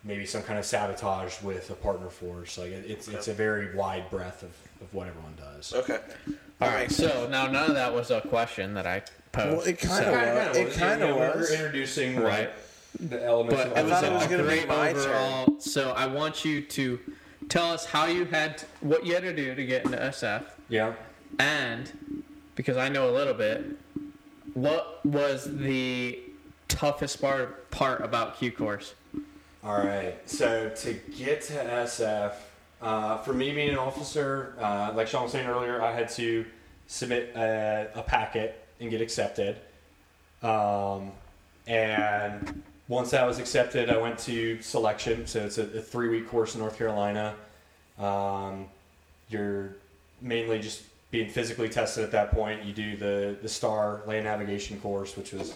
maybe 0.03 0.26
some 0.26 0.41
kind 0.44 0.60
of 0.60 0.66
sabotage 0.66 1.41
with 1.41 1.70
a 1.70 1.76
partner 1.76 2.10
force 2.10 2.57
like 2.57 2.72
it, 2.72 2.84
it's, 2.90 3.07
it's 3.07 3.28
a 3.30 3.34
very 3.34 3.74
wide 3.76 4.10
breadth 4.10 4.44
of, 4.44 4.49
of 4.82 4.94
what 4.94 5.07
everyone 5.07 5.34
does 5.38 5.74
Okay. 5.74 5.99
all 6.60 6.70
right 6.70 6.91
so 6.91 7.28
now 7.30 7.48
none 7.48 7.70
of 7.70 7.76
that 7.76 7.94
was 7.94 8.12
a 8.12 8.20
question 8.22 8.74
that 8.74 8.86
i 8.88 9.02
posed 9.32 9.57
Well, 9.57 9.62
it 9.68 9.78
kinda 9.78 9.95
so- 9.95 10.48
was. 10.49 10.57
It 10.57 10.74
kinda 10.74 11.07
You 11.07 11.16
was. 11.16 11.36
We're 11.49 11.56
introducing 11.56 12.20
Right. 12.20 12.49
the 12.99 13.24
elements 13.24 13.56
but 13.64 13.68
of 13.72 13.78
it 13.78 13.84
was 13.84 13.91
thought 13.91 14.03
it 14.03 14.12
was 14.14 14.28
gonna 14.28 14.44
be 14.44 14.49
great 14.49 14.68
my 14.68 14.91
turn. 14.94 14.98
overall 15.02 15.60
so 15.60 15.91
i 15.91 16.06
want 16.07 16.44
you 16.44 16.62
to 16.62 16.99
tell 17.49 17.72
us 17.72 17.86
how 17.86 18.06
you 18.07 18.26
had 18.26 18.62
what 18.82 19.06
you 19.06 19.14
had 19.14 19.24
to 19.24 19.36
do 19.36 19.53
to 19.53 19.66
get 19.66 19.86
into 19.86 19.98
sf 19.98 20.44
yeah. 20.68 20.94
And 21.38 21.91
because 22.56 22.76
I 22.78 22.88
know 22.90 23.07
a 23.10 23.12
little 23.12 23.34
bit, 23.36 23.64
what 24.56 25.06
was 25.06 25.45
the 25.57 26.19
toughest 26.68 27.22
part 27.22 27.69
part 27.69 28.03
about 28.03 28.40
Q 28.40 28.52
course? 28.52 28.95
All 29.64 29.77
right. 29.77 30.18
So 30.30 30.69
to 30.69 30.94
get 31.18 31.41
to 31.44 31.53
SF, 31.53 32.34
uh, 32.82 33.18
for 33.19 33.34
me 33.34 33.53
being 33.53 33.69
an 33.69 33.77
officer, 33.77 34.56
uh, 34.60 34.91
like 34.95 35.07
Sean 35.07 35.23
was 35.23 35.32
saying 35.32 35.48
earlier, 35.48 35.82
I 35.82 35.91
had 35.91 36.10
to 36.11 36.45
submit 36.88 37.36
a, 37.36 37.90
a 37.95 38.02
packet 38.02 38.65
and 38.80 38.90
get 38.90 39.02
accepted. 39.02 39.57
Um, 40.41 41.11
and 41.68 42.64
once 42.88 43.11
that 43.11 43.26
was 43.26 43.40
accepted, 43.40 43.90
I 43.90 43.98
went 43.98 44.19
to 44.19 44.61
selection. 44.61 45.26
So 45.26 45.45
it's 45.45 45.57
a, 45.57 45.64
a 45.64 45.82
three 45.82 46.10
week 46.10 46.27
course 46.27 46.56
in 46.56 46.61
North 46.61 46.77
Carolina. 46.77 47.36
Um, 47.98 48.68
you're 49.30 49.76
mainly 50.22 50.60
just 50.60 50.84
being 51.11 51.30
physically 51.30 51.69
tested 51.69 52.03
at 52.03 52.11
that 52.11 52.32
point. 52.32 52.64
You 52.64 52.73
do 52.73 52.98
the, 52.98 53.38
the 53.41 53.49
STAR 53.49 54.02
land 54.06 54.26
navigation 54.26 54.80
course, 54.80 55.15
which 55.15 55.32
was 55.32 55.56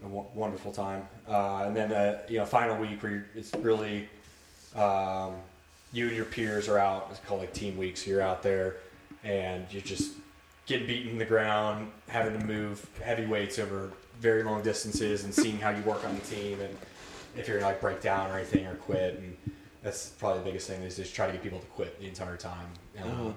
a 0.00 0.04
w- 0.04 0.26
wonderful 0.34 0.72
time. 0.72 1.06
Uh, 1.28 1.64
and 1.66 1.76
then 1.76 1.92
uh, 1.92 2.22
you 2.28 2.38
know 2.38 2.46
final 2.46 2.76
week 2.76 3.02
where 3.02 3.26
it's 3.34 3.52
really 3.56 4.08
um, 4.74 5.34
you 5.92 6.08
and 6.08 6.16
your 6.16 6.24
peers 6.24 6.68
are 6.68 6.78
out. 6.78 7.08
It's 7.10 7.20
called 7.20 7.40
like 7.40 7.52
team 7.52 7.76
weeks. 7.76 8.06
You're 8.06 8.22
out 8.22 8.42
there 8.42 8.76
and 9.24 9.66
you're 9.70 9.82
just 9.82 10.14
getting 10.66 10.86
beaten 10.86 11.10
in 11.12 11.18
the 11.18 11.24
ground, 11.24 11.90
having 12.08 12.38
to 12.38 12.46
move 12.46 12.86
heavy 13.02 13.26
weights 13.26 13.58
over 13.58 13.92
very 14.20 14.42
long 14.42 14.62
distances, 14.62 15.24
and 15.24 15.34
seeing 15.34 15.58
how 15.58 15.70
you 15.70 15.82
work 15.82 16.04
on 16.04 16.14
the 16.14 16.20
team 16.22 16.60
and 16.60 16.76
if 17.36 17.48
you're 17.48 17.60
like 17.60 17.80
break 17.80 18.00
down 18.00 18.30
or 18.30 18.38
anything 18.38 18.66
or 18.66 18.74
quit. 18.76 19.18
And 19.18 19.36
that's 19.82 20.10
probably 20.10 20.38
the 20.40 20.44
biggest 20.44 20.68
thing 20.68 20.82
is 20.82 20.96
just 20.96 21.14
try 21.14 21.26
to 21.26 21.32
get 21.32 21.42
people 21.42 21.58
to 21.58 21.66
quit 21.66 21.98
the 21.98 22.06
entire 22.06 22.36
time. 22.36 22.66
Uh, 22.98 23.32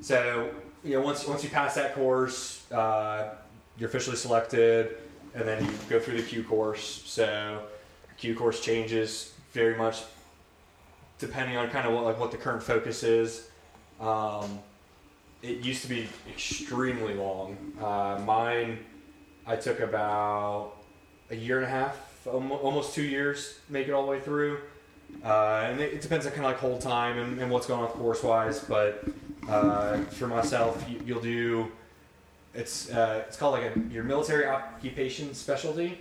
So 0.00 0.50
you 0.84 0.94
know 0.94 1.00
once 1.02 1.26
once 1.26 1.44
you 1.44 1.50
pass 1.50 1.74
that 1.74 1.94
course, 1.94 2.70
uh, 2.72 3.34
you're 3.78 3.88
officially 3.88 4.16
selected, 4.16 4.96
and 5.34 5.46
then 5.46 5.64
you 5.64 5.70
go 5.88 6.00
through 6.00 6.16
the 6.16 6.22
Q 6.22 6.42
course. 6.44 7.02
So 7.06 7.62
Q 8.16 8.34
course 8.34 8.60
changes 8.60 9.34
very 9.52 9.76
much 9.76 10.02
depending 11.20 11.56
on 11.56 11.68
kind 11.68 11.86
of 11.86 11.92
what 11.92 12.04
like 12.04 12.18
what 12.18 12.32
the 12.32 12.36
current 12.36 12.62
focus 12.62 13.02
is. 13.02 13.48
Um, 14.00 14.58
it 15.42 15.58
used 15.58 15.82
to 15.82 15.88
be 15.88 16.08
extremely 16.28 17.14
long. 17.14 17.56
Uh, 17.80 18.20
mine, 18.24 18.78
I 19.46 19.56
took 19.56 19.80
about 19.80 20.72
a 21.30 21.36
year 21.36 21.58
and 21.58 21.66
a 21.66 21.70
half, 21.70 22.26
almost 22.26 22.94
two 22.94 23.02
years, 23.02 23.58
make 23.68 23.88
it 23.88 23.92
all 23.92 24.04
the 24.04 24.10
way 24.10 24.20
through. 24.20 24.58
Uh, 25.24 25.66
and 25.66 25.80
it, 25.80 25.94
it 25.94 26.00
depends 26.00 26.26
on 26.26 26.32
kind 26.32 26.44
of 26.44 26.52
like 26.52 26.58
hold 26.58 26.80
time 26.80 27.18
and, 27.18 27.40
and 27.40 27.50
what's 27.50 27.66
going 27.66 27.82
on 27.82 27.88
course 27.88 28.22
wise. 28.22 28.60
But 28.60 29.04
uh, 29.48 29.98
for 30.04 30.26
myself, 30.26 30.84
you, 30.88 31.00
you'll 31.04 31.20
do 31.22 31.70
it's 32.54 32.90
uh, 32.90 33.22
it's 33.26 33.36
called 33.36 33.54
like 33.60 33.76
a 33.76 33.80
your 33.92 34.04
military 34.04 34.46
occupation 34.46 35.34
specialty, 35.34 35.98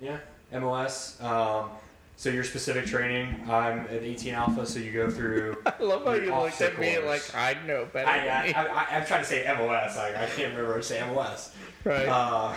yeah, 0.00 0.18
MOS. 0.52 1.20
Um, 1.20 1.70
So 2.16 2.30
your 2.30 2.42
specific 2.42 2.84
training, 2.86 3.44
I'm 3.48 3.86
an 3.86 4.02
18 4.02 4.34
alpha, 4.34 4.66
so 4.66 4.80
you 4.80 4.90
go 4.92 5.08
through. 5.08 5.56
I 5.66 5.80
love 5.80 6.04
how 6.04 6.14
you 6.14 6.34
looked 6.34 6.60
at 6.60 6.76
me 6.78 6.98
like 6.98 7.22
I 7.34 7.56
know 7.64 7.86
better. 7.92 8.08
I, 8.08 8.26
I, 8.26 8.52
I, 8.56 8.66
I, 8.66 8.96
I'm 8.96 9.06
trying 9.06 9.22
to 9.22 9.28
say 9.28 9.44
MOS. 9.46 9.96
Like 9.96 10.16
I 10.16 10.26
can't 10.26 10.52
remember 10.56 10.76
to 10.78 10.82
say 10.82 11.00
MOS. 11.06 11.54
right. 11.84 12.08
Uh, 12.08 12.52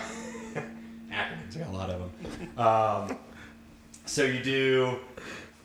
acronyms, 1.12 1.56
I 1.56 1.58
got 1.60 1.68
a 1.68 1.76
lot 1.76 1.90
of 1.90 2.00
them. 2.00 2.58
Um, 2.58 3.18
so 4.04 4.24
you 4.24 4.42
do 4.42 4.98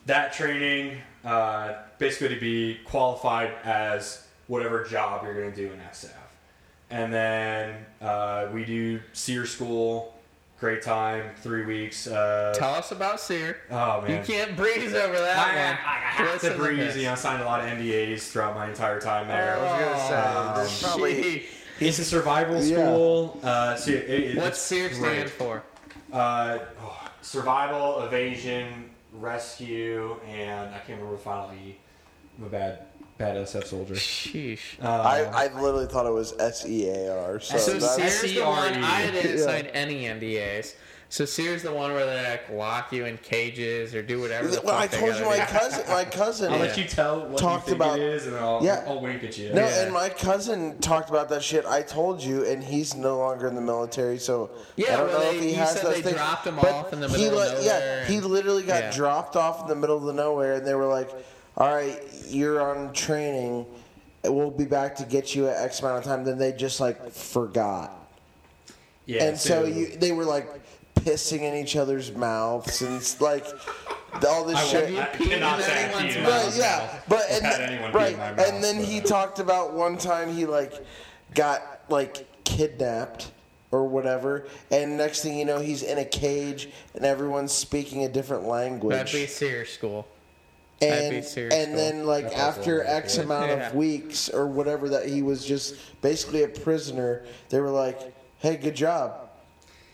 that 0.06 0.32
training 0.34 1.00
uh, 1.26 1.74
basically 1.98 2.30
to 2.36 2.40
be 2.40 2.80
qualified 2.86 3.52
as 3.64 4.27
whatever 4.48 4.84
job 4.84 5.24
you're 5.24 5.34
going 5.34 5.52
to 5.52 5.56
do 5.56 5.72
in 5.74 5.80
SF. 5.80 6.10
And 6.90 7.14
then 7.14 7.86
uh, 8.02 8.48
we 8.54 8.64
do 8.64 9.02
SERE 9.14 9.46
school, 9.46 10.16
great 10.60 10.82
time, 10.82 11.32
three 11.42 11.66
weeks. 11.66 12.08
Uh, 12.08 12.54
Tell 12.58 12.74
us 12.74 12.92
about 12.92 13.20
SERE. 13.20 13.58
oh, 13.72 14.02
man, 14.02 14.20
You 14.20 14.24
can't 14.26 14.56
breeze 14.56 14.94
over 14.94 15.18
that 15.20 15.38
I, 15.38 15.52
I, 15.52 15.56
one. 15.70 15.78
I 15.86 16.30
have 16.32 16.42
to 16.42 16.50
to 16.52 16.56
breeze. 16.56 16.96
You 16.96 17.04
know, 17.04 17.12
I 17.12 17.16
signed 17.16 17.42
a 17.44 17.46
lot 17.46 17.60
of 17.60 17.66
NDAs 17.68 18.30
throughout 18.32 18.56
my 18.56 18.70
entire 18.70 19.02
time 19.02 19.28
there. 19.28 19.58
I 19.58 19.62
was 19.62 19.72
gonna 19.86 20.08
say, 20.08 20.24
Oh, 20.36 20.54
there's 20.56 20.84
probably. 20.84 21.46
It's 21.80 22.00
a 22.00 22.06
survival 22.06 22.64
Yeah. 22.64 22.76
school. 22.86 23.40
Uh, 23.44 23.76
so 23.76 23.92
it, 23.92 24.10
it, 24.10 24.38
What's 24.38 24.58
it's 24.58 24.62
SERE 24.62 24.90
great. 24.90 24.98
stand 25.28 25.30
for? 25.30 25.64
Uh, 26.12 26.60
oh, 26.82 27.10
survival, 27.22 28.02
evasion, 28.04 28.90
rescue, 29.14 30.16
and 30.28 30.74
I 30.74 30.78
can't 30.80 31.00
remember 31.00 31.12
the 31.18 31.22
final 31.22 31.52
E. 31.54 31.78
I'm 32.40 32.46
a 32.46 32.50
bad, 32.50 32.87
bad 33.18 33.38
SF 33.38 33.66
soldier. 33.66 33.96
Sheesh. 33.96 34.80
Um, 34.84 35.02
I, 35.02 35.24
I 35.24 35.62
literally 35.62 35.88
thought 35.88 36.06
it 36.06 36.14
was 36.14 36.34
S 36.40 36.66
E 36.66 36.88
A 36.90 37.16
R. 37.28 37.40
So, 37.40 37.58
So 37.58 37.80
SERE's 37.80 38.34
the 38.36 38.42
one 38.44 38.74
S-E-R-E. 38.74 38.84
I 38.84 39.12
didn't 39.12 39.38
Yeah. 39.40 39.44
sign 39.46 39.66
any 39.68 40.04
NDAs. 40.04 40.76
So 41.10 41.24
SERE's 41.24 41.64
the 41.64 41.72
one 41.72 41.94
where 41.94 42.06
they 42.06 42.30
like 42.32 42.50
lock 42.52 42.92
you 42.92 43.06
in 43.06 43.18
cages 43.20 43.96
or 43.96 44.02
do 44.02 44.20
whatever. 44.20 44.50
The 44.50 44.62
well, 44.62 44.76
I 44.76 44.88
fuck 44.88 44.92
they 44.92 44.98
told 45.08 45.16
you 45.20 45.24
my 45.26 45.38
do. 45.38 45.44
cousin. 45.46 45.84
My 45.88 46.04
cousin. 46.04 46.52
I'll 46.52 46.60
Yeah. 46.60 46.66
let 46.66 46.78
you 46.78 46.84
tell 46.84 47.26
what 47.30 47.38
Talked 47.40 47.68
you 47.70 47.72
think 47.76 47.82
about- 47.82 47.98
it 48.00 48.04
is, 48.06 48.28
and 48.28 48.36
I'll, 48.36 48.62
Yeah. 48.62 48.84
I'll 48.86 49.00
wink 49.02 49.24
at 49.24 49.38
you. 49.38 49.54
No, 49.54 49.62
Yeah. 49.66 49.84
and 49.84 49.94
my 49.94 50.10
cousin 50.10 50.78
talked 50.80 51.10
about 51.10 51.30
that 51.30 51.42
shit. 51.44 51.66
I 51.66 51.82
told 51.82 52.22
you, 52.22 52.44
and 52.46 52.62
he's 52.62 52.94
no 52.94 53.18
longer 53.20 53.48
in 53.48 53.56
the 53.56 53.62
military, 53.62 54.18
so 54.20 54.50
Yeah, 54.76 54.96
I 54.96 54.98
don't 54.98 55.08
well, 55.08 55.20
know 55.22 55.32
they- 55.32 55.38
if 55.38 55.44
he 55.44 55.54
has 55.54 55.72
said 55.72 55.86
those 55.86 55.96
they 55.96 56.02
things. 56.02 56.16
dropped 56.18 56.46
him 56.46 56.56
But 56.58 56.74
off 56.74 56.92
in 56.94 57.00
the 57.00 57.08
he 57.08 57.24
middle 57.24 57.40
of 57.40 57.58
li- 57.60 57.66
Yeah, 57.66 57.72
nowhere 57.80 58.06
he 58.06 58.20
literally 58.20 58.64
got 58.64 58.84
Yeah. 58.84 58.92
dropped 58.92 59.36
off 59.38 59.62
in 59.62 59.68
the 59.70 59.76
middle 59.76 59.96
of 59.96 60.04
the 60.04 60.14
nowhere, 60.14 60.56
and 60.56 60.68
they 60.68 60.76
were 60.76 60.88
like, 60.88 61.10
"All 61.58 61.74
right, 61.74 62.00
you're 62.28 62.62
on 62.62 62.94
training. 62.94 63.66
We'll 64.24 64.52
be 64.52 64.66
back 64.66 64.96
to 64.98 65.04
get 65.06 65.36
you 65.36 65.48
at 65.48 65.58
X 65.64 65.80
amount 65.82 66.00
of 66.00 66.04
time." 66.04 66.24
Then 66.24 66.38
they 66.38 66.52
just 66.54 66.80
like 66.80 67.12
forgot, 67.12 67.94
yeah, 69.06 69.24
and 69.26 69.38
so 69.40 69.64
you 69.66 69.88
they 69.98 70.12
were 70.12 70.26
like 70.26 70.48
pissing 70.96 71.42
in 71.42 71.54
each 71.56 71.76
other's 71.76 72.12
mouths 72.14 72.82
and 72.82 73.16
like 73.22 73.46
all 74.28 74.44
this 74.46 74.58
I 74.58 74.64
shit. 74.66 74.94
won't- 74.94 75.00
I 75.00 75.12
peed 75.16 75.22
in 75.26 75.30
cannot 75.30 75.62
say 75.62 75.74
I 75.74 75.78
anyone's 75.84 76.16
mouth. 76.18 76.26
Right, 76.28 76.34
anyone's 76.36 76.58
yeah, 76.58 77.00
but 77.08 77.26
and 77.30 77.46
had 77.46 77.60
then, 77.60 77.70
anyone 77.70 77.92
pee 77.92 77.98
right, 77.98 78.14
in 78.14 78.18
my 78.20 78.28
and 78.30 78.64
then 78.64 78.78
but- 78.78 78.86
he 78.86 79.00
talked 79.02 79.40
about 79.40 79.74
one 79.74 79.98
time 79.98 80.34
he 80.34 80.46
like 80.46 80.74
got 81.36 81.82
like 81.90 82.26
kidnapped 82.44 83.32
or 83.72 83.86
whatever, 83.86 84.48
and 84.72 84.98
next 84.98 85.22
thing 85.22 85.38
you 85.38 85.46
know 85.46 85.60
he's 85.60 85.84
in 85.84 85.98
a 86.00 86.06
cage 86.06 86.70
and 86.96 87.06
everyone's 87.06 87.52
speaking 87.54 88.04
a 88.06 88.10
different 88.10 88.46
language, 88.48 88.96
That'd 88.96 89.12
be 89.14 89.28
SERE 89.28 89.66
school. 89.66 90.08
That'd 90.80 91.10
be 91.10 91.16
and 91.18 91.26
serious 91.26 91.54
and 91.54 91.78
then 91.78 92.06
like 92.06 92.26
after. 92.26 92.84
X 92.84 93.18
amount 93.18 93.48
Yeah. 93.50 93.68
of 93.68 93.76
weeks 93.76 94.30
or 94.30 94.46
whatever 94.48 94.90
that 94.90 95.08
he 95.08 95.22
was 95.22 95.46
just 95.46 95.76
basically 96.02 96.44
a 96.44 96.48
prisoner, 96.48 97.24
they 97.50 97.60
were 97.60 97.70
like, 97.70 98.00
"Hey, 98.40 98.58
good 98.58 98.76
job." 98.76 99.30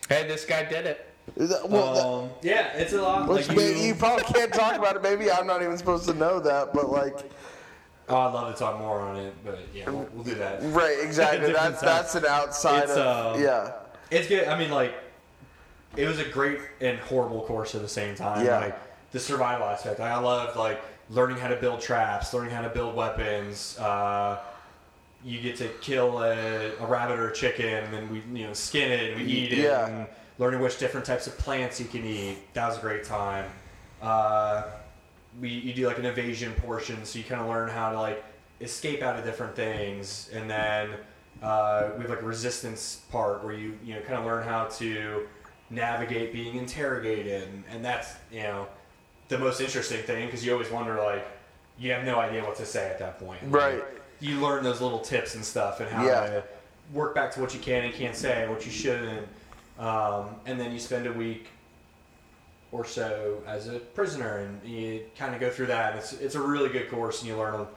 Hey, 0.09 0.27
this 0.27 0.45
guy 0.45 0.63
did 0.63 0.85
it. 0.85 1.09
Well, 1.37 1.93
that- 1.93 2.05
Um, 2.05 2.29
yeah, 2.41 2.73
it's 2.73 2.91
a 2.93 3.01
lot. 3.01 3.27
Which 3.29 3.47
Like 3.47 3.57
may- 3.57 3.69
you, 3.69 3.87
you, 3.87 3.95
probably 3.95 4.25
can't 4.25 4.53
talk 4.53 4.75
about 4.75 4.97
it. 4.97 5.01
Maybe 5.01 5.31
I'm 5.31 5.47
not 5.47 5.61
even 5.61 5.77
supposed 5.77 6.05
to 6.09 6.13
know 6.13 6.39
that, 6.41 6.73
but 6.73 6.89
like, 6.91 7.17
oh, 8.09 8.17
I'd 8.17 8.33
love 8.33 8.53
to 8.53 8.59
talk 8.59 8.77
more 8.79 8.99
on 8.99 9.15
it, 9.15 9.33
but 9.45 9.59
yeah, 9.73 9.89
we'll, 9.89 10.07
we'll 10.13 10.23
do 10.25 10.35
that. 10.35 10.59
right? 10.73 10.97
Exactly. 11.01 11.39
Different 11.47 11.79
That's 11.79 11.79
time. 11.79 11.89
that's 11.89 12.15
an 12.15 12.25
outside 12.25 12.83
It's, 12.83 12.91
of 12.91 13.35
um, 13.35 13.41
yeah, 13.41 13.71
It's 14.11 14.27
good. 14.27 14.47
I 14.49 14.59
mean, 14.59 14.69
like, 14.71 14.93
it 15.95 16.05
was 16.07 16.19
a 16.19 16.25
great 16.25 16.59
and 16.81 16.99
horrible 16.99 17.41
course 17.43 17.73
at 17.73 17.81
the 17.81 17.87
same 17.87 18.15
time. 18.15 18.45
Yeah. 18.45 18.59
Like 18.59 18.79
the 19.13 19.19
survival 19.19 19.67
aspect. 19.67 20.01
I 20.01 20.17
loved 20.19 20.57
like 20.57 20.81
learning 21.09 21.37
how 21.37 21.47
to 21.47 21.55
build 21.55 21.79
traps, 21.79 22.33
learning 22.33 22.51
how 22.51 22.61
to 22.61 22.69
build 22.69 22.95
weapons. 22.95 23.77
Uh, 23.79 24.39
you 25.23 25.39
get 25.39 25.55
to 25.57 25.69
kill 25.79 26.21
a, 26.21 26.75
a 26.75 26.85
rabbit 26.85 27.17
or 27.17 27.29
a 27.29 27.33
chicken, 27.33 27.65
and 27.65 27.93
then 27.93 28.09
we 28.11 28.39
you 28.39 28.47
know 28.47 28.53
skin 28.53 28.91
it 28.91 29.13
and 29.13 29.21
we 29.21 29.31
eat 29.31 29.53
it. 29.53 29.59
Yeah. 29.59 29.87
And 29.87 30.07
learning 30.39 30.59
which 30.59 30.79
different 30.79 31.05
types 31.05 31.27
of 31.27 31.37
plants 31.37 31.79
you 31.79 31.85
can 31.85 32.03
eat. 32.03 32.53
That 32.53 32.67
was 32.67 32.77
a 32.77 32.81
great 32.81 33.05
time. 33.05 33.49
Uh, 34.01 34.63
we 35.39 35.49
you 35.49 35.73
do 35.73 35.87
like 35.87 35.99
an 35.99 36.05
evasion 36.05 36.53
portion, 36.55 37.05
so 37.05 37.19
you 37.19 37.23
kind 37.23 37.39
of 37.39 37.47
learn 37.47 37.69
how 37.69 37.91
to 37.91 37.99
like 37.99 38.23
escape 38.59 39.01
out 39.01 39.17
of 39.17 39.23
different 39.23 39.55
things, 39.55 40.29
and 40.33 40.49
then 40.49 40.89
uh, 41.41 41.91
we 41.95 42.01
have 42.01 42.09
like 42.09 42.21
a 42.21 42.25
resistance 42.25 43.03
part 43.11 43.43
where 43.43 43.53
you 43.53 43.77
you 43.85 43.93
know 43.93 44.01
kind 44.01 44.15
of 44.15 44.25
learn 44.25 44.43
how 44.43 44.65
to 44.65 45.27
navigate 45.69 46.33
being 46.33 46.55
interrogated, 46.55 47.43
and, 47.43 47.63
and 47.69 47.85
that's 47.85 48.15
you 48.31 48.41
know 48.41 48.67
the 49.33 49.39
most 49.39 49.59
interesting 49.61 50.01
thing 50.03 50.27
because 50.27 50.45
you 50.45 50.53
always 50.53 50.69
wonder 50.69 50.95
like 50.97 51.25
you 51.79 51.91
have 51.91 52.05
no 52.05 52.19
idea 52.19 52.43
what 52.43 52.55
to 52.55 52.65
say 52.65 52.87
at 52.89 52.99
that 52.99 53.19
point. 53.19 53.39
Right. 53.47 53.83
You 54.19 54.39
learn 54.39 54.63
those 54.63 54.79
little 54.79 54.99
tips 54.99 55.33
and 55.35 55.43
stuff 55.43 55.79
and 55.79 55.89
how 55.89 56.05
Yeah. 56.05 56.25
to 56.27 56.43
work 56.93 57.15
back 57.15 57.31
to 57.33 57.41
what 57.41 57.53
you 57.53 57.59
can 57.59 57.83
and 57.85 57.93
can't 57.93 58.15
say, 58.15 58.47
what 58.47 58.63
you 58.65 58.71
shouldn't, 58.71 59.27
um, 59.79 60.35
and 60.45 60.59
then 60.59 60.71
you 60.71 60.79
spend 60.79 61.07
a 61.07 61.11
week 61.13 61.47
or 62.71 62.85
so 62.85 63.41
as 63.47 63.67
a 63.67 63.79
prisoner, 63.79 64.37
and 64.39 64.63
you 64.67 65.01
kind 65.17 65.33
of 65.35 65.39
go 65.41 65.49
through 65.49 65.67
that. 65.67 65.95
It's 65.95 66.13
it's 66.13 66.35
a 66.35 66.41
really 66.41 66.69
good 66.69 66.89
course, 66.91 67.21
and 67.21 67.27
you 67.29 67.37
learn 67.37 67.55
a, 67.55 67.67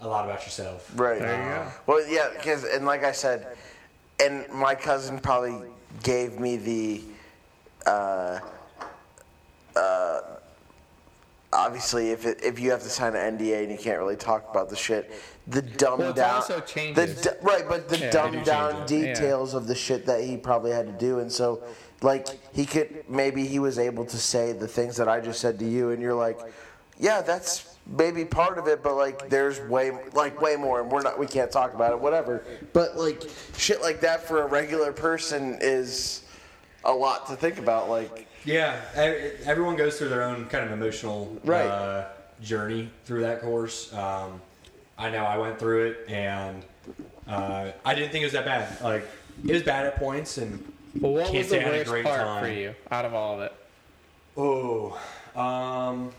a 0.00 0.08
lot 0.08 0.24
about 0.26 0.42
yourself. 0.44 0.90
right. 0.96 1.18
There 1.20 1.36
you 1.44 1.50
go. 1.50 1.72
Well, 1.86 2.06
yeah, 2.08 2.28
because 2.34 2.64
and 2.64 2.84
like 2.86 3.04
I 3.04 3.12
said, 3.12 3.56
and 4.20 4.46
my 4.52 4.74
cousin 4.74 5.18
probably 5.18 5.68
gave 6.02 6.38
me 6.40 6.56
the. 6.56 7.02
Uh, 7.86 8.40
uh, 9.76 10.20
obviously, 11.54 12.10
if 12.10 12.26
it, 12.26 12.40
if 12.42 12.58
you 12.58 12.70
have 12.70 12.82
to 12.82 12.88
sign 12.90 13.14
an 13.14 13.38
NDA 13.38 13.62
and 13.62 13.72
you 13.72 13.78
can't 13.78 13.98
really 13.98 14.16
talk 14.16 14.48
about 14.50 14.68
the 14.68 14.76
shit, 14.76 15.10
the 15.46 15.62
dumbed 15.62 16.00
Well, 16.00 16.12
down, 16.12 16.34
also 16.36 16.60
the 16.60 17.06
d- 17.22 17.28
right, 17.42 17.64
but 17.68 17.88
the 17.88 17.98
Yeah, 17.98 18.10
dumbed 18.10 18.38
do 18.40 18.44
down 18.44 18.70
it. 18.82 18.90
Yeah. 18.90 19.14
details 19.14 19.54
of 19.54 19.66
the 19.66 19.74
shit 19.74 20.06
that 20.06 20.22
he 20.24 20.36
probably 20.36 20.72
had 20.72 20.86
to 20.86 20.92
do, 20.92 21.20
and 21.20 21.30
so 21.30 21.62
like 22.02 22.28
he 22.54 22.66
could 22.66 23.04
maybe 23.08 23.46
he 23.46 23.58
was 23.58 23.78
able 23.78 24.04
to 24.06 24.16
say 24.18 24.52
the 24.52 24.68
things 24.68 24.96
that 24.96 25.08
I 25.08 25.20
just 25.20 25.40
said 25.40 25.58
to 25.60 25.64
you, 25.64 25.90
and 25.90 26.02
you're 26.02 26.14
like, 26.14 26.38
yeah, 26.98 27.20
that's 27.22 27.76
maybe 27.86 28.24
part 28.24 28.56
of 28.58 28.66
it, 28.66 28.82
but 28.82 28.94
like 28.96 29.28
there's 29.28 29.60
way 29.60 29.92
like 30.12 30.40
way 30.40 30.56
more, 30.56 30.80
and 30.80 30.90
we're 30.90 31.02
not 31.02 31.18
we 31.18 31.26
can't 31.26 31.50
talk 31.50 31.74
about 31.74 31.92
it, 31.92 32.00
whatever. 32.00 32.44
But 32.72 32.96
like 32.96 33.22
shit 33.56 33.80
like 33.80 34.00
that 34.00 34.26
for 34.26 34.42
a 34.42 34.46
regular 34.46 34.92
person 34.92 35.58
is 35.60 36.24
a 36.84 36.92
lot 36.92 37.26
to 37.28 37.36
think 37.36 37.58
about. 37.58 37.88
Like 37.88 38.26
Yeah, 38.44 38.80
e- 38.94 39.32
everyone 39.46 39.76
goes 39.76 39.98
through 39.98 40.10
their 40.10 40.22
own 40.22 40.46
kind 40.46 40.64
of 40.64 40.72
emotional 40.72 41.36
Right. 41.44 41.66
uh, 41.66 42.06
journey 42.42 42.90
through 43.04 43.22
that 43.22 43.40
course. 43.40 43.92
Um, 43.94 44.40
I 44.98 45.10
know 45.10 45.24
I 45.24 45.38
went 45.38 45.58
through 45.58 45.86
it, 45.86 46.04
and 46.08 46.62
uh, 47.28 47.70
I 47.84 47.94
didn't 47.94 48.12
think 48.12 48.22
it 48.22 48.26
was 48.26 48.32
that 48.34 48.44
bad. 48.44 48.80
Like 48.82 49.06
it 49.46 49.52
was 49.52 49.62
bad 49.62 49.86
at 49.86 49.96
points, 49.96 50.36
and 50.38 50.62
Well, 51.00 51.12
what 51.14 51.24
Can't 51.26 51.38
was 51.38 51.48
say 51.48 51.58
the 51.60 51.64
I 51.66 51.68
a 51.68 51.78
worst 51.78 51.90
great 51.90 52.04
part 52.04 52.20
time. 52.20 52.44
for 52.44 52.50
you 52.50 52.74
out 52.90 53.04
of 53.04 53.14
all 53.14 53.34
of 53.36 53.40
it? 53.40 53.52
oh, 54.36 54.98
um, 55.36 56.12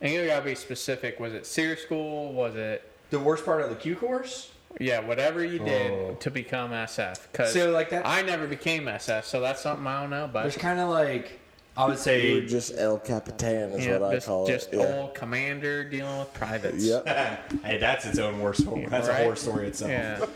And 0.00 0.12
you 0.12 0.26
gotta 0.26 0.44
be 0.44 0.54
specific. 0.54 1.20
Was 1.20 1.34
it 1.34 1.44
SERE 1.46 1.76
school? 1.76 2.32
Was 2.32 2.54
it 2.56 2.82
the 3.10 3.18
worst 3.18 3.44
part 3.44 3.60
of 3.62 3.68
the 3.70 3.76
Q 3.76 3.94
course. 3.96 4.50
yeah, 4.80 5.00
whatever 5.00 5.44
you 5.44 5.58
did 5.58 5.90
Oh. 5.90 6.16
to 6.20 6.30
become 6.30 6.70
SF? 6.72 7.26
Because 7.32 7.52
So, 7.52 7.70
like, 7.72 7.90
that- 7.90 8.06
I 8.06 8.22
never 8.22 8.46
became 8.46 8.86
SF, 8.86 9.24
so 9.24 9.40
that's 9.40 9.60
something 9.60 9.86
I 9.86 10.00
don't 10.02 10.10
know. 10.10 10.30
But 10.32 10.42
There's 10.42 10.56
kind 10.56 10.78
of 10.80 10.88
like 10.88 11.40
I 11.78 11.86
would 11.86 11.98
say 11.98 12.26
you 12.26 12.34
say 12.34 12.40
were 12.40 12.46
just 12.48 12.72
El 12.76 12.98
Capitan 12.98 13.70
is 13.70 13.86
yeah, 13.86 13.98
what 13.98 14.10
I 14.10 14.14
just, 14.16 14.26
call 14.26 14.46
just 14.48 14.72
it. 14.72 14.78
Yeah. 14.78 14.96
old 14.96 15.14
commander 15.14 15.84
dealing 15.84 16.18
with 16.18 16.34
privates. 16.34 16.84
Yep. 16.84 17.06
hey, 17.64 17.78
that's 17.78 18.04
its 18.04 18.18
own 18.18 18.40
war 18.40 18.52
story. 18.52 18.86
That's 18.86 19.06
Right? 19.06 19.20
a 19.20 19.22
horror 19.22 19.36
story 19.36 19.68
itself. 19.68 19.90
Yeah. 19.90 20.26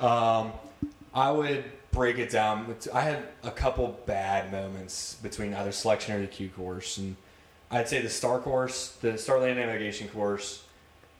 Um, 0.00 0.50
I 1.14 1.30
would 1.30 1.62
break 1.92 2.18
it 2.18 2.28
down. 2.28 2.74
I 2.92 3.00
had 3.02 3.22
a 3.44 3.52
couple 3.52 3.96
bad 4.06 4.50
moments 4.50 5.14
between 5.22 5.54
either 5.54 5.70
selection 5.70 6.16
or 6.16 6.20
the 6.20 6.26
Q 6.26 6.48
course, 6.48 6.98
and 6.98 7.14
I'd 7.70 7.88
say 7.88 8.02
the 8.02 8.10
Star 8.10 8.40
course, 8.40 8.96
the 9.00 9.16
Starland 9.16 9.56
Navigation 9.56 10.08
course, 10.08 10.64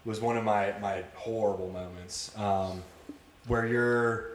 was 0.05 0.21
one 0.21 0.37
of 0.37 0.43
my 0.43 0.75
my 0.83 1.05
horrible 1.15 1.71
moments. 1.71 2.37
Um, 2.37 2.83
where 3.47 3.65
you're 3.65 4.27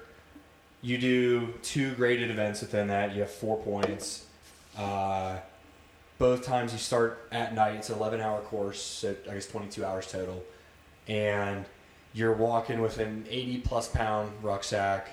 you 0.81 0.97
do 0.97 1.53
two 1.61 1.91
graded 1.95 2.31
events 2.31 2.61
within 2.61 2.87
that. 2.87 3.13
You 3.13 3.21
have 3.21 3.29
four 3.31 3.57
points. 3.57 4.25
Uh, 4.79 5.37
both 6.17 6.43
times 6.43 6.73
you 6.73 6.79
start 6.79 7.27
at 7.31 7.53
night. 7.53 7.75
It's 7.75 7.89
an 7.89 7.95
11 7.97 8.21
hour 8.21 8.41
course, 8.41 8.81
so 8.81 9.15
I 9.29 9.33
guess 9.35 9.47
22 9.47 9.83
hours 9.85 10.11
total. 10.11 10.43
And 11.07 11.65
you're 12.13 12.33
walking 12.33 12.81
with 12.81 12.97
an 12.99 13.25
80 13.29 13.57
plus 13.59 13.87
pound 13.87 14.31
rucksack, 14.41 15.07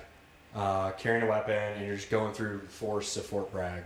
uh, 0.55 0.91
carrying 0.91 1.23
a 1.23 1.27
weapon, 1.29 1.53
and 1.55 1.85
you're 1.85 1.95
just 1.95 2.09
going 2.09 2.33
through 2.33 2.61
forests 2.67 3.15
of 3.17 3.25
Fort 3.25 3.51
Bragg. 3.51 3.83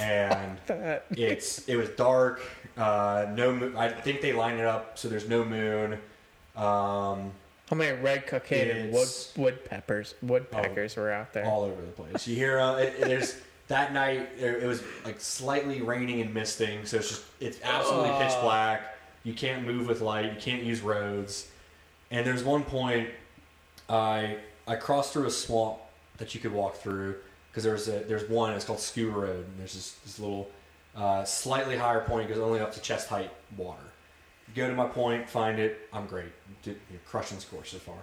and 0.00 0.58
it's 1.10 1.68
it 1.68 1.76
was 1.76 1.88
dark. 1.90 2.40
Uh, 2.76 3.26
no, 3.36 3.52
mo- 3.52 3.72
I 3.76 3.88
think 3.88 4.20
they 4.20 4.32
lined 4.32 4.58
it 4.58 4.66
up 4.66 4.98
so 4.98 5.08
there's 5.08 5.28
no 5.28 5.44
moon. 5.44 5.92
Um, 6.56 7.30
How 7.68 7.76
many 7.76 7.96
red 8.00 8.26
cockaded 8.26 8.92
wood 8.92 9.08
woodpeckers 9.36 10.14
woodpeckers 10.22 10.96
were 10.96 11.12
out 11.12 11.32
there? 11.32 11.44
all 11.46 11.62
over 11.62 11.80
the 11.80 11.92
place. 11.92 12.26
You 12.26 12.34
hear 12.34 12.58
uh, 12.58 12.76
it, 12.78 12.94
it- 12.98 13.00
there's 13.08 13.36
that 13.70 13.92
night 13.92 14.28
it 14.38 14.66
was 14.66 14.82
like 15.04 15.20
slightly 15.20 15.80
raining 15.80 16.20
and 16.20 16.34
misting, 16.34 16.84
so 16.84 16.98
it's 16.98 17.08
just 17.08 17.24
it's 17.40 17.58
absolutely 17.62 18.10
pitch 18.18 18.34
black. 18.42 18.96
You 19.22 19.32
can't 19.32 19.64
move 19.64 19.86
with 19.86 20.00
light. 20.00 20.32
You 20.32 20.40
can't 20.40 20.62
use 20.62 20.80
roads. 20.80 21.48
And 22.10 22.26
there's 22.26 22.44
one 22.44 22.64
point 22.64 23.08
I 23.88 24.38
I 24.66 24.76
crossed 24.76 25.12
through 25.12 25.26
a 25.26 25.30
swamp 25.30 25.78
that 26.18 26.34
you 26.34 26.40
could 26.40 26.52
walk 26.52 26.76
through 26.76 27.16
because 27.50 27.64
there's 27.64 27.88
a 27.88 28.00
there's 28.00 28.28
one 28.28 28.52
it's 28.52 28.64
called 28.64 28.80
Skewer 28.80 29.20
Road 29.20 29.46
and 29.46 29.58
there's 29.58 29.74
this, 29.74 29.92
this 30.04 30.18
little 30.18 30.50
uh, 30.96 31.24
slightly 31.24 31.76
higher 31.76 32.00
point 32.00 32.28
goes 32.28 32.38
only 32.38 32.60
up 32.60 32.72
to 32.74 32.80
chest 32.80 33.08
height 33.08 33.30
water. 33.56 33.82
Go 34.56 34.66
to 34.66 34.74
my 34.74 34.86
point, 34.86 35.28
find 35.28 35.60
it. 35.60 35.88
I'm 35.92 36.06
great. 36.06 36.32
Did, 36.62 36.80
you 36.90 36.96
know, 36.96 37.00
crushing 37.06 37.38
score 37.38 37.64
so 37.64 37.78
far. 37.78 37.98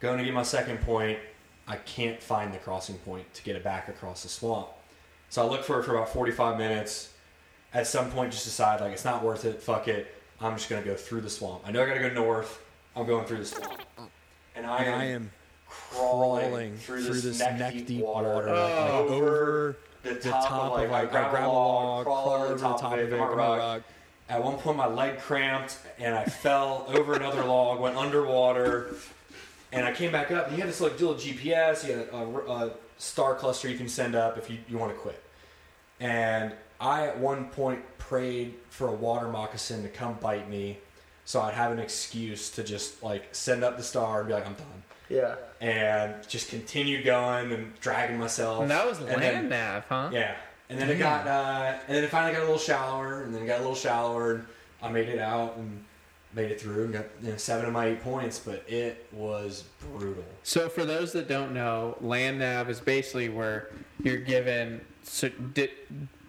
Going 0.00 0.16
to 0.16 0.24
get 0.24 0.32
my 0.32 0.42
second 0.42 0.80
point. 0.80 1.18
I 1.68 1.76
can't 1.76 2.22
find 2.22 2.52
the 2.52 2.58
crossing 2.58 2.96
point 2.98 3.32
to 3.34 3.42
get 3.42 3.54
it 3.56 3.62
back 3.62 3.88
across 3.88 4.22
the 4.22 4.30
swamp. 4.30 4.68
So 5.34 5.44
I 5.44 5.50
look 5.50 5.64
for 5.64 5.80
it 5.80 5.82
for 5.82 5.96
about 5.96 6.10
45 6.10 6.58
minutes. 6.58 7.12
At 7.72 7.88
some 7.88 8.08
point, 8.08 8.30
just 8.30 8.44
decide 8.44 8.80
like 8.80 8.92
it's 8.92 9.04
not 9.04 9.24
worth 9.24 9.44
it. 9.44 9.60
Fuck 9.60 9.88
it. 9.88 10.14
I'm 10.40 10.56
just 10.56 10.70
gonna 10.70 10.84
go 10.84 10.94
through 10.94 11.22
the 11.22 11.28
swamp. 11.28 11.62
I 11.66 11.72
know 11.72 11.82
I 11.82 11.86
gotta 11.86 11.98
go 11.98 12.10
north. 12.10 12.62
I'm 12.94 13.04
going 13.04 13.26
through 13.26 13.38
the 13.38 13.44
swamp. 13.46 13.82
And 14.54 14.64
I 14.64 14.84
am, 14.84 15.00
I 15.00 15.04
am 15.06 15.32
crawling, 15.66 16.40
crawling 16.40 16.76
through, 16.76 17.02
through 17.02 17.14
this, 17.14 17.38
this 17.38 17.38
neck, 17.40 17.84
deep 17.84 18.04
water, 18.04 18.28
water, 18.28 18.46
like, 18.46 18.74
like 18.74 18.90
over 18.92 19.76
the 20.04 20.10
the 20.10 20.20
top, 20.20 20.46
top 20.46 20.72
of 20.74 20.88
like, 20.88 21.12
like, 21.12 21.12
I 21.12 21.40
a 21.40 21.48
log, 21.48 22.04
crawl, 22.04 22.28
over 22.28 22.54
the 22.54 22.60
top, 22.60 22.84
of 22.84 22.98
it, 23.00 23.10
get 23.10 23.18
come 23.18 23.20
on 23.20 23.26
on 23.26 23.32
a 23.32 23.36
rock. 23.36 23.58
rock. 23.58 23.82
At 24.28 24.44
one 24.44 24.56
point, 24.58 24.76
my 24.76 24.86
leg 24.86 25.18
cramped 25.18 25.78
and 25.98 26.14
I 26.14 26.26
fell 26.26 26.84
over 26.90 27.14
another 27.14 27.44
log, 27.44 27.80
went 27.80 27.96
underwater, 27.96 28.94
and 29.72 29.84
I 29.84 29.90
came 29.90 30.12
back 30.12 30.30
up. 30.30 30.46
And 30.46 30.56
you 30.56 30.62
had 30.62 30.70
this 30.70 30.80
like 30.80 30.92
little 31.00 31.16
GPS, 31.16 31.84
you 31.88 31.96
had 31.96 32.08
a, 32.12 32.18
a 32.52 32.70
star 32.98 33.34
cluster 33.34 33.68
you 33.68 33.76
can 33.76 33.88
send 33.88 34.14
up 34.14 34.38
if 34.38 34.48
you, 34.48 34.58
you 34.68 34.78
want 34.78 34.92
to 34.92 34.98
quit. 34.98 35.23
And 36.00 36.52
I 36.80 37.06
at 37.06 37.18
one 37.18 37.46
point 37.50 37.80
prayed 37.98 38.54
for 38.68 38.88
a 38.88 38.92
water 38.92 39.28
moccasin 39.28 39.82
to 39.82 39.88
come 39.88 40.14
bite 40.14 40.48
me, 40.50 40.78
so 41.24 41.40
I'd 41.40 41.54
have 41.54 41.72
an 41.72 41.78
excuse 41.78 42.50
to 42.50 42.64
just 42.64 43.02
like 43.02 43.28
send 43.34 43.64
up 43.64 43.76
the 43.76 43.82
star 43.82 44.20
and 44.20 44.28
be 44.28 44.34
like, 44.34 44.46
I'm 44.46 44.54
done. 44.54 44.82
Yeah. 45.08 45.36
And 45.60 46.26
just 46.28 46.48
continue 46.50 47.02
going 47.04 47.52
and 47.52 47.78
dragging 47.80 48.18
myself. 48.18 48.62
and 48.62 48.70
that 48.70 48.86
was 48.86 48.98
And 48.98 49.08
land 49.08 49.20
then- 49.20 49.48
nav, 49.48 49.84
huh? 49.88 50.10
yeah, 50.12 50.34
and 50.68 50.78
then 50.78 50.90
it 50.90 50.98
got, 50.98 51.26
uh, 51.26 51.78
and 51.86 51.96
then 51.96 52.04
it 52.04 52.10
finally 52.10 52.32
got 52.32 52.40
a 52.40 52.44
little 52.44 52.58
shallower, 52.58 53.22
and 53.22 53.34
then 53.34 53.42
it 53.42 53.46
got 53.46 53.56
a 53.58 53.62
little 53.62 53.74
shallower, 53.76 54.32
and 54.34 54.46
I 54.82 54.90
made 54.90 55.08
it 55.08 55.18
out 55.20 55.56
and 55.56 55.84
made 56.34 56.50
it 56.50 56.60
through 56.60 56.84
and 56.84 56.92
got 56.92 57.04
you 57.22 57.30
know, 57.30 57.36
seven 57.36 57.66
of 57.66 57.72
my 57.72 57.86
eight 57.86 58.02
points, 58.02 58.38
but 58.40 58.64
it 58.68 59.06
was 59.12 59.64
brutal. 59.92 60.24
So 60.42 60.68
for 60.68 60.84
those 60.84 61.12
that 61.12 61.28
don't 61.28 61.52
know, 61.54 61.96
land 62.00 62.40
nav 62.40 62.68
is 62.68 62.80
basically 62.80 63.28
where 63.28 63.70
you're 64.02 64.16
given 64.16 64.80
cer- 65.04 65.30
di- 65.30 65.70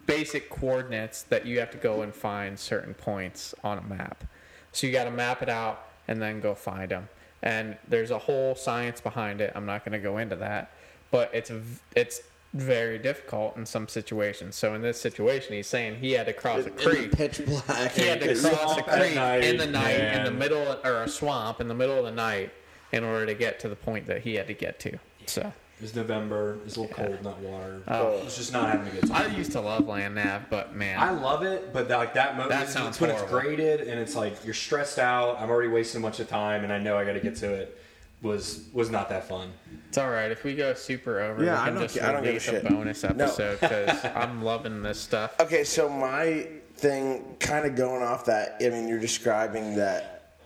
basic 0.06 0.49
coordinates 0.49 1.23
that 1.23 1.45
you 1.45 1.60
have 1.60 1.72
to 1.72 1.77
go 1.77 2.02
and 2.02 2.14
find 2.14 2.60
certain 2.60 2.93
points 2.93 3.56
on 3.64 3.77
a 3.77 3.81
map. 3.81 4.23
So 4.72 4.85
you 4.88 4.93
got 4.93 5.06
to 5.06 5.11
map 5.11 5.41
it 5.41 5.49
out 5.49 5.88
and 6.07 6.22
then 6.22 6.39
go 6.39 6.53
find 6.53 6.91
them. 6.91 7.10
And 7.41 7.77
there's 7.88 8.11
a 8.11 8.19
whole 8.19 8.56
science 8.56 9.02
behind 9.02 9.41
it. 9.41 9.52
I'm 9.56 9.65
not 9.65 9.85
going 9.85 9.93
to 9.93 9.99
go 9.99 10.18
into 10.18 10.35
that, 10.38 10.72
but 11.11 11.30
it's 11.34 11.52
it's 11.95 12.22
very 12.53 12.97
difficult 12.97 13.57
in 13.57 13.65
some 13.65 13.88
situations. 13.88 14.56
So 14.56 14.73
in 14.76 14.81
this 14.81 14.99
situation, 14.99 15.53
he's 15.53 15.68
saying 15.68 15.97
he 15.97 16.14
had 16.14 16.26
to 16.27 16.34
cross 16.34 16.65
a 16.65 16.72
creek. 16.72 17.11
pitch 17.11 17.45
black. 17.45 17.91
He 17.91 18.07
had 18.07 18.22
to 18.22 18.34
cross 18.35 18.77
a 18.77 18.84
creek 18.84 19.15
night, 19.15 19.43
in 19.43 19.57
the 19.57 19.68
night, 19.68 19.99
in 19.99 20.23
the 20.23 20.31
man. 20.31 20.39
middle, 20.39 20.80
or 20.84 21.03
a 21.03 21.07
swamp 21.10 21.60
in 21.60 21.68
the 21.68 21.73
middle 21.76 21.97
of 21.97 22.06
the 22.06 22.11
night, 22.11 22.52
in 22.91 23.03
order 23.03 23.26
to 23.26 23.34
get 23.34 23.60
to 23.60 23.69
the 23.69 23.76
point 23.76 24.06
that 24.07 24.22
he 24.22 24.35
had 24.35 24.47
to 24.47 24.53
get 24.53 24.80
to. 24.80 24.97
So 25.26 25.52
It 25.77 25.81
was 25.81 25.95
November. 25.95 26.57
It's 26.65 26.77
a 26.77 26.81
little 26.81 26.95
cold 26.95 27.11
in 27.15 27.23
that 27.23 27.38
water. 27.39 27.81
Oh. 27.88 28.07
oh. 28.07 28.18
It 28.19 28.26
was 28.26 28.38
just 28.38 28.53
not 28.53 28.69
having 28.69 28.88
a 28.88 28.91
good 28.91 29.10
time. 29.10 29.30
I 29.30 29.35
used 29.35 29.52
to 29.53 29.60
love 29.61 29.85
land 29.88 30.15
nav, 30.15 30.49
but 30.49 30.73
man, 30.73 30.97
I 30.99 31.10
love 31.10 31.43
it, 31.43 31.73
but 31.73 31.89
like 31.89 32.14
that 32.14 32.35
moment, 32.38 32.52
That 32.52 32.69
sounds 32.69 32.89
it's 32.95 33.02
when 33.02 33.10
it's 33.10 33.22
graded 33.23 33.81
and 33.81 33.99
it's 33.99 34.15
like 34.15 34.45
you're 34.45 34.53
stressed 34.53 34.99
out. 34.99 35.39
I'm 35.39 35.49
already 35.49 35.68
wasting 35.69 36.02
a 36.02 36.03
bunch 36.03 36.19
of 36.22 36.30
time, 36.30 36.64
and 36.64 36.72
I 36.72 36.80
know 36.80 36.97
I 36.97 37.03
got 37.03 37.14
to 37.14 37.19
get 37.19 37.35
to 37.38 37.53
it. 37.53 37.77
Was 38.22 38.64
was 38.73 38.89
not 38.89 39.10
that 39.10 39.27
fun. 39.27 39.52
it's 39.89 39.97
all 39.97 40.10
right 40.10 40.31
if 40.31 40.43
we 40.45 40.56
go 40.56 40.73
super 40.73 41.19
over. 41.19 41.43
Yeah, 41.43 41.60
I 41.60 41.65
we 41.65 41.65
can 41.65 41.73
don't 41.76 41.84
just 41.84 41.99
ca- 41.99 42.07
I 42.07 42.11
don't 42.14 42.23
give 42.23 42.30
a 42.30 42.31
release 42.31 42.47
a 42.47 42.52
shit. 42.52 42.64
bonus 42.64 43.03
episode 43.03 43.60
because 43.60 44.06
I'm 44.15 44.41
loving 44.41 44.81
this 44.81 44.99
stuff. 44.99 45.35
Okay, 45.41 45.64
so 45.65 45.89
my 45.89 46.47
thing, 46.76 47.35
kind 47.39 47.65
of 47.65 47.76
going 47.76 48.02
off 48.02 48.26
that. 48.26 48.56
I 48.65 48.69
mean, 48.69 48.88
you're 48.88 48.99
describing 48.99 49.76
that 49.76 50.38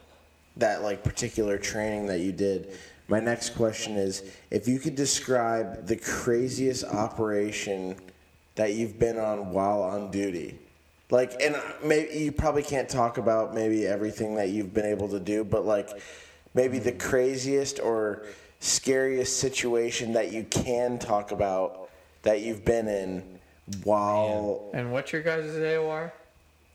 that 0.58 0.82
like 0.82 1.04
particular 1.04 1.58
training 1.58 2.08
that 2.08 2.20
you 2.20 2.32
did. 2.32 2.76
My 3.10 3.20
next 3.20 3.56
question 3.56 3.96
is, 3.96 4.24
if 4.52 4.68
you 4.68 4.78
could 4.78 4.96
describe 4.96 5.88
the 5.88 5.96
craziest 5.96 6.84
operation 6.86 7.96
that 8.54 8.74
you've 8.74 9.00
been 9.00 9.18
on 9.18 9.52
while 9.52 9.82
on 9.82 10.12
duty, 10.12 10.60
like, 11.10 11.42
and 11.42 11.56
maybe 11.84 12.16
you 12.20 12.32
probably 12.32 12.62
can't 12.62 12.88
talk 12.88 13.18
about 13.18 13.56
maybe 13.56 13.88
everything 13.88 14.36
that 14.36 14.50
you've 14.50 14.76
been 14.76 14.86
able 14.86 15.10
to 15.10 15.20
do, 15.20 15.44
but 15.44 15.66
like 15.66 15.90
maybe 16.54 16.78
the 16.78 16.92
craziest 16.92 17.80
or 17.80 18.28
scariest 18.60 19.40
situation 19.40 20.14
that 20.14 20.32
you 20.32 20.44
can 20.44 21.00
talk 21.00 21.32
about 21.32 21.90
that 22.22 22.42
you've 22.42 22.64
been 22.64 22.88
in 22.88 23.40
while 23.84 24.70
And 24.74 24.92
what's 24.92 25.12
your 25.12 25.24
guys' 25.24 25.46
AOR? 25.56 26.12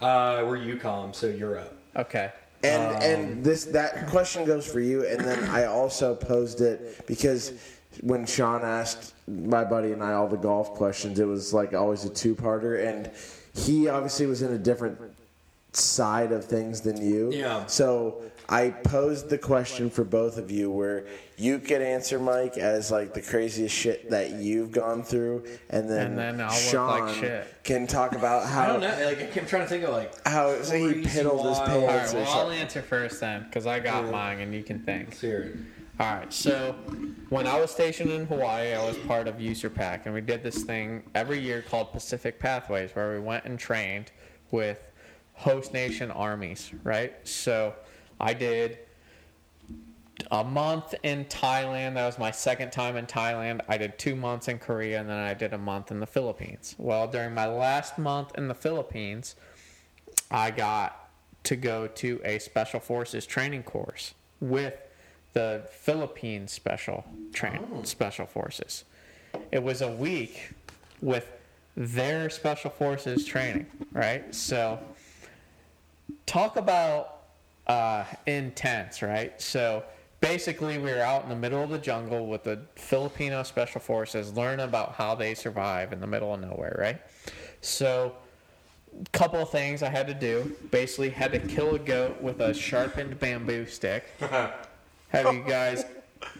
Uh, 0.01 0.43
we're 0.47 0.59
EUCOM, 0.59 1.15
so 1.15 1.28
Europe. 1.28 1.77
Okay. 1.94 2.32
And 2.65 2.97
um, 2.97 3.03
and 3.03 3.45
this 3.45 3.65
that 3.66 4.09
question 4.09 4.45
goes 4.45 4.66
for 4.66 4.81
you. 4.81 5.07
And 5.07 5.20
then 5.20 5.45
I 5.51 5.65
also 5.65 6.15
posed 6.15 6.61
it 6.61 7.07
because 7.07 7.53
when 8.01 8.27
Sean 8.27 8.62
asked 8.62 9.15
my 9.28 9.65
buddy 9.65 9.93
and 9.93 10.03
I 10.03 10.15
all 10.15 10.28
the 10.28 10.36
golf 10.36 10.74
questions, 10.74 11.19
it 11.19 11.27
was 11.27 11.53
like 11.53 11.74
always 11.74 12.05
a 12.05 12.11
two 12.11 12.35
parter, 12.35 12.86
and 12.86 13.11
he 13.55 13.89
obviously 13.89 14.27
was 14.27 14.43
in 14.43 14.53
a 14.53 14.59
different 14.59 14.99
side 15.73 16.32
of 16.32 16.45
things 16.45 16.81
than 16.81 17.01
you. 17.01 17.32
Yeah. 17.32 17.66
So 17.66 18.23
I 18.49 18.71
posed 18.71 19.31
the 19.31 19.39
question 19.39 19.89
for 19.89 20.05
both 20.05 20.37
of 20.37 20.51
you 20.51 20.71
where 20.71 21.07
you 21.39 21.59
could 21.59 21.81
answer 21.81 22.19
Mike 22.19 22.59
as 22.59 22.91
like 22.91 23.15
the 23.15 23.23
craziest 23.23 23.75
shit 23.75 24.11
that 24.11 24.33
you've 24.33 24.71
gone 24.71 25.03
through, 25.03 25.45
and 25.71 25.89
then, 25.89 26.09
And 26.09 26.19
then 26.19 26.41
I'll 26.41 26.49
look 26.49 26.57
Sean 26.59 27.01
like 27.07 27.15
shit. 27.16 27.47
can 27.65 27.87
talk 27.87 28.15
about 28.15 28.47
how 28.47 28.62
I 28.62 28.66
don't 28.66 28.81
know. 28.81 29.05
Like 29.07 29.37
I'm 29.37 29.47
trying 29.47 29.62
to 29.62 29.69
think 29.69 29.85
of 29.85 29.91
like 29.91 30.12
how 30.27 30.61
so 30.62 30.77
he 30.77 30.93
Crazy 31.03 31.09
piddled 31.21 31.49
his 31.49 31.59
wild. 31.59 31.71
All 31.71 31.87
right. 31.87 31.99
pants 31.99 32.15
or 32.15 32.19
Well, 32.19 32.39
I'll 32.41 32.51
answer 32.51 32.83
first 32.83 33.21
then 33.21 33.45
because 33.45 33.66
I 33.66 33.81
got 33.81 34.11
mine 34.11 34.41
and 34.41 34.55
you 34.55 34.62
can 34.62 34.81
think. 34.81 35.09
let's 35.09 35.21
hear 35.23 35.39
it. 35.41 35.57
All 36.01 36.12
right. 36.15 36.33
So 36.33 36.73
when 37.31 37.47
I 37.47 37.59
was 37.61 37.71
stationed 37.71 38.11
in 38.11 38.27
Hawaii, 38.27 38.75
I 38.75 38.85
was 38.85 38.97
part 38.99 39.29
of 39.29 39.37
USARPAC, 39.37 40.03
and 40.07 40.12
we 40.15 40.21
did 40.21 40.43
this 40.43 40.65
thing 40.65 41.05
every 41.15 41.39
year 41.39 41.62
called 41.62 41.93
Pacific 41.93 42.39
Pathways, 42.41 42.91
where 42.95 43.12
we 43.15 43.21
went 43.21 43.45
and 43.45 43.59
trained 43.59 44.11
with 44.51 44.91
host 45.35 45.73
nation 45.73 46.11
armies. 46.11 46.71
Right. 46.83 47.15
So 47.27 47.75
I 48.20 48.35
did 48.35 48.78
a 50.31 50.45
month 50.45 50.95
in 51.03 51.24
Thailand. 51.27 51.95
That 51.95 52.07
was 52.07 52.19
my 52.19 52.31
second 52.31 52.73
time 52.73 52.97
in 52.97 53.07
Thailand. 53.07 53.61
I 53.69 53.77
did 53.77 53.99
two 53.99 54.15
months 54.15 54.49
in 54.49 54.59
Korea, 54.59 55.01
and 55.01 55.09
then 55.09 55.19
I 55.19 55.35
did 55.35 55.53
a 55.53 55.59
month 55.59 55.91
in 55.91 56.01
the 56.01 56.07
Philippines. 56.07 56.74
Well, 56.78 57.07
during 57.09 57.35
my 57.35 57.47
last 57.47 57.99
month 57.99 58.32
in 58.36 58.49
the 58.49 58.55
Philippines, 58.55 59.36
I 60.31 60.51
got 60.51 61.09
to 61.45 61.57
go 61.57 61.86
to 61.86 62.20
a 62.24 62.39
special 62.39 62.81
forces 62.81 63.27
training 63.27 63.65
course 63.65 64.15
with 64.41 64.74
the 65.35 65.69
Philippine 65.70 66.49
special 66.49 67.05
train 67.32 67.61
oh. 67.74 67.82
special 67.82 68.27
forces. 68.27 68.85
It 69.51 69.62
was 69.62 69.82
a 69.82 69.91
week 69.91 70.53
with 71.03 71.31
their 71.77 72.31
special 72.31 72.70
forces 72.70 73.24
training, 73.24 73.66
right? 73.93 74.32
So 74.35 74.78
talk 76.24 76.57
about 76.57 77.14
uh, 77.66 78.05
intense, 78.27 79.03
right? 79.03 79.41
So 79.41 79.85
basically, 80.20 80.78
we 80.78 80.91
were 80.93 81.01
out 81.01 81.23
in 81.23 81.28
the 81.28 81.36
middle 81.36 81.62
of 81.62 81.70
the 81.70 81.78
jungle 81.78 82.27
with 82.27 82.45
the 82.45 82.61
Filipino 82.77 83.43
special 83.43 83.81
forces, 83.81 84.32
learn 84.36 84.61
about 84.61 84.93
how 84.95 85.15
they 85.15 85.35
survive 85.35 85.93
in 85.93 86.01
the 86.01 86.07
middle 86.07 86.32
of 86.35 86.41
nowhere, 86.41 86.77
right? 86.78 87.01
So 87.61 88.15
couple 89.12 89.41
of 89.41 89.51
things 89.51 89.82
I 89.82 89.89
had 89.91 90.07
to 90.07 90.15
do. 90.15 90.55
Basically, 90.70 91.11
had 91.11 91.32
to 91.32 91.41
kill 91.41 91.74
a 91.74 91.78
goat 91.78 92.20
with 92.23 92.41
a 92.41 92.55
sharpened 92.55 93.19
bamboo 93.19 93.66
stick. 93.66 94.05
Have 94.20 95.35
you 95.35 95.43
guys? 95.47 95.85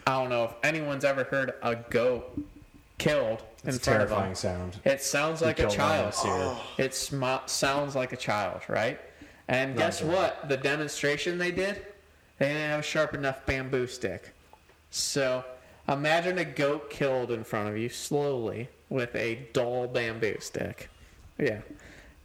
I 0.07 0.19
don't 0.19 0.29
know 0.29 0.45
if 0.45 0.51
anyone's 0.63 1.03
ever 1.05 1.23
heard 1.25 1.53
a 1.61 1.75
goat 1.75 2.41
killed 2.97 3.43
It's 3.65 3.77
a 3.77 3.79
front 3.79 4.03
of 4.03 4.09
terrifying 4.09 4.25
them. 4.29 4.35
sound. 4.35 4.79
It 4.85 5.01
sounds 5.01 5.41
like 5.41 5.59
a 5.59 5.69
child. 5.69 6.13
year. 6.23 6.55
It 6.77 6.93
sm- 6.95 7.23
sounds 7.45 7.95
like 7.95 8.13
a 8.13 8.17
child, 8.17 8.61
right? 8.67 8.99
And 9.47 9.77
guess 9.77 10.01
what? 10.01 10.49
The 10.49 10.57
demonstration 10.57 11.37
they 11.37 11.51
did, 11.51 11.85
they 12.39 12.47
didn't 12.47 12.69
have 12.69 12.79
a 12.79 12.83
sharp 12.83 13.13
enough 13.13 13.45
bamboo 13.45 13.87
stick. 13.87 14.33
So 14.89 15.43
imagine 15.87 16.37
a 16.39 16.45
goat 16.45 16.89
killed 16.89 17.31
in 17.31 17.43
front 17.43 17.69
of 17.69 17.77
you 17.77 17.89
slowly 17.89 18.69
with 18.89 19.15
a 19.15 19.47
dull 19.53 19.87
bamboo 19.87 20.37
stick. 20.39 20.89
Yeah, 21.37 21.59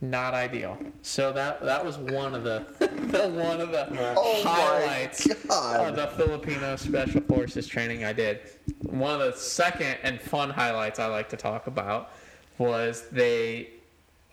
not 0.01 0.35
ideal. 0.35 0.79
So 1.03 1.33
that 1.33 1.63
that 1.63 1.85
was 1.85 1.99
one 1.99 2.35
of 2.35 2.45
the, 2.45 2.65
the 2.79 3.29
one 3.29 3.61
of 3.61 3.71
the 3.71 3.87
Oh 4.17 4.43
highlights 4.43 5.27
of 5.51 5.97
the 5.97 6.11
Filipino 6.17 6.77
Special 6.77 7.21
Forces 7.23 7.67
training 7.67 8.05
I 8.05 8.13
did. 8.13 8.41
One 8.83 9.21
of 9.21 9.33
the 9.33 9.39
second 9.39 9.99
and 10.03 10.21
fun 10.21 10.51
highlights 10.51 10.99
I 10.99 11.07
like 11.07 11.29
to 11.31 11.37
talk 11.37 11.67
about 11.67 12.13
was 12.59 13.09
they. 13.11 13.71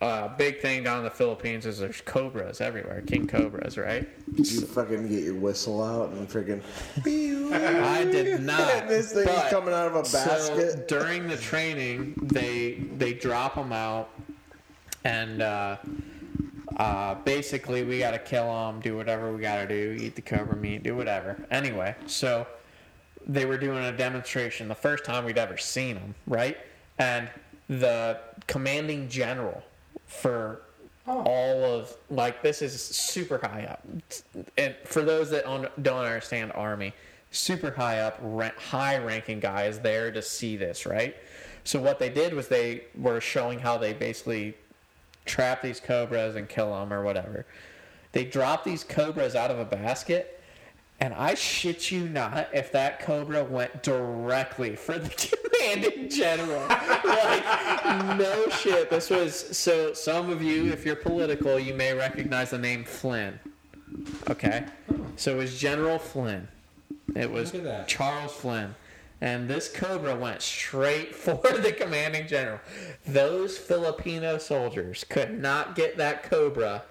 Uh, 0.00 0.28
big 0.36 0.60
thing 0.60 0.84
down 0.84 0.98
in 0.98 1.04
the 1.04 1.10
Philippines 1.10 1.66
is 1.66 1.78
there's 1.80 2.00
cobras 2.02 2.60
everywhere, 2.60 3.02
king 3.02 3.26
cobras, 3.26 3.76
right? 3.76 4.08
Did 4.36 4.50
you 4.52 4.60
fucking 4.60 5.08
get 5.08 5.24
your 5.24 5.34
whistle 5.34 5.82
out 5.82 6.10
and 6.10 6.28
freaking? 6.28 6.62
I 7.04 8.04
did 8.04 8.40
not. 8.44 8.86
this 8.86 9.12
thing's 9.12 9.50
coming 9.50 9.74
out 9.74 9.88
of 9.88 9.96
a 9.96 10.04
So 10.04 10.24
basket. 10.24 10.86
during 10.86 11.26
the 11.26 11.36
training, 11.36 12.14
they 12.22 12.74
they 12.96 13.12
drop 13.12 13.56
them 13.56 13.72
out, 13.72 14.10
and 15.02 15.42
uh, 15.42 15.76
uh, 16.76 17.16
basically 17.16 17.82
we 17.82 17.98
got 17.98 18.12
to 18.12 18.20
kill 18.20 18.46
them, 18.52 18.78
do 18.80 18.96
whatever 18.96 19.32
we 19.32 19.40
got 19.40 19.56
to 19.56 19.66
do, 19.66 20.00
eat 20.00 20.14
the 20.14 20.22
cobra 20.22 20.54
meat, 20.54 20.84
do 20.84 20.94
whatever. 20.94 21.44
Anyway, 21.50 21.96
so 22.06 22.46
they 23.26 23.46
were 23.46 23.58
doing 23.58 23.84
a 23.84 23.90
demonstration, 23.96 24.68
the 24.68 24.74
first 24.76 25.04
time 25.04 25.24
we'd 25.24 25.38
ever 25.38 25.56
seen 25.56 25.96
them, 25.96 26.14
right? 26.28 26.56
And 27.00 27.28
the 27.68 28.20
commanding 28.46 29.08
general 29.08 29.64
for 30.08 30.62
oh. 31.06 31.22
all 31.22 31.64
of 31.64 31.96
like 32.10 32.42
this 32.42 32.60
is 32.60 32.80
super 32.80 33.38
high 33.38 33.64
up. 33.64 33.86
And 34.56 34.74
for 34.84 35.02
those 35.02 35.30
that 35.30 35.46
on- 35.46 35.68
don't 35.80 36.04
understand 36.04 36.50
army 36.54 36.92
super 37.30 37.70
high 37.70 38.00
up 38.00 38.18
high 38.58 38.96
ranking 38.96 39.38
guy 39.38 39.64
is 39.64 39.78
there 39.80 40.10
to 40.10 40.22
see 40.22 40.56
this 40.56 40.86
right? 40.86 41.14
So 41.62 41.78
what 41.78 41.98
they 41.98 42.08
did 42.08 42.32
was 42.32 42.48
they 42.48 42.84
were 42.96 43.20
showing 43.20 43.58
how 43.58 43.76
they 43.76 43.92
basically 43.92 44.54
trap 45.26 45.60
these 45.60 45.78
cobras 45.78 46.34
and 46.36 46.48
kill 46.48 46.72
them 46.72 46.92
or 46.92 47.02
whatever. 47.02 47.44
They 48.12 48.24
drop 48.24 48.64
these 48.64 48.82
cobras 48.82 49.34
out 49.34 49.50
of 49.50 49.58
a 49.58 49.64
basket 49.66 50.37
and 51.00 51.14
I 51.14 51.34
shit 51.34 51.90
you 51.90 52.08
not, 52.08 52.48
if 52.52 52.72
that 52.72 53.00
cobra 53.00 53.44
went 53.44 53.82
directly 53.82 54.74
for 54.74 54.98
the 54.98 55.08
commanding 55.52 56.08
general. 56.10 56.66
like, 56.68 58.18
no 58.18 58.48
shit. 58.48 58.90
This 58.90 59.08
was 59.08 59.56
so. 59.56 59.92
Some 59.92 60.30
of 60.30 60.42
you, 60.42 60.72
if 60.72 60.84
you're 60.84 60.96
political, 60.96 61.58
you 61.58 61.74
may 61.74 61.94
recognize 61.94 62.50
the 62.50 62.58
name 62.58 62.84
Flynn. 62.84 63.38
Okay, 64.28 64.64
so 65.16 65.34
it 65.34 65.38
was 65.38 65.58
General 65.58 65.98
Flynn. 65.98 66.48
It 67.14 67.30
was 67.30 67.54
Look 67.54 67.62
at 67.62 67.68
that. 67.68 67.88
Charles 67.88 68.32
Flynn. 68.32 68.74
And 69.20 69.48
this 69.48 69.68
cobra 69.68 70.14
went 70.14 70.42
straight 70.42 71.14
for 71.14 71.36
the 71.36 71.72
commanding 71.72 72.26
general. 72.26 72.60
Those 73.06 73.58
Filipino 73.58 74.38
soldiers 74.38 75.04
could 75.08 75.40
not 75.40 75.74
get 75.74 75.96
that 75.96 76.22
cobra 76.22 76.82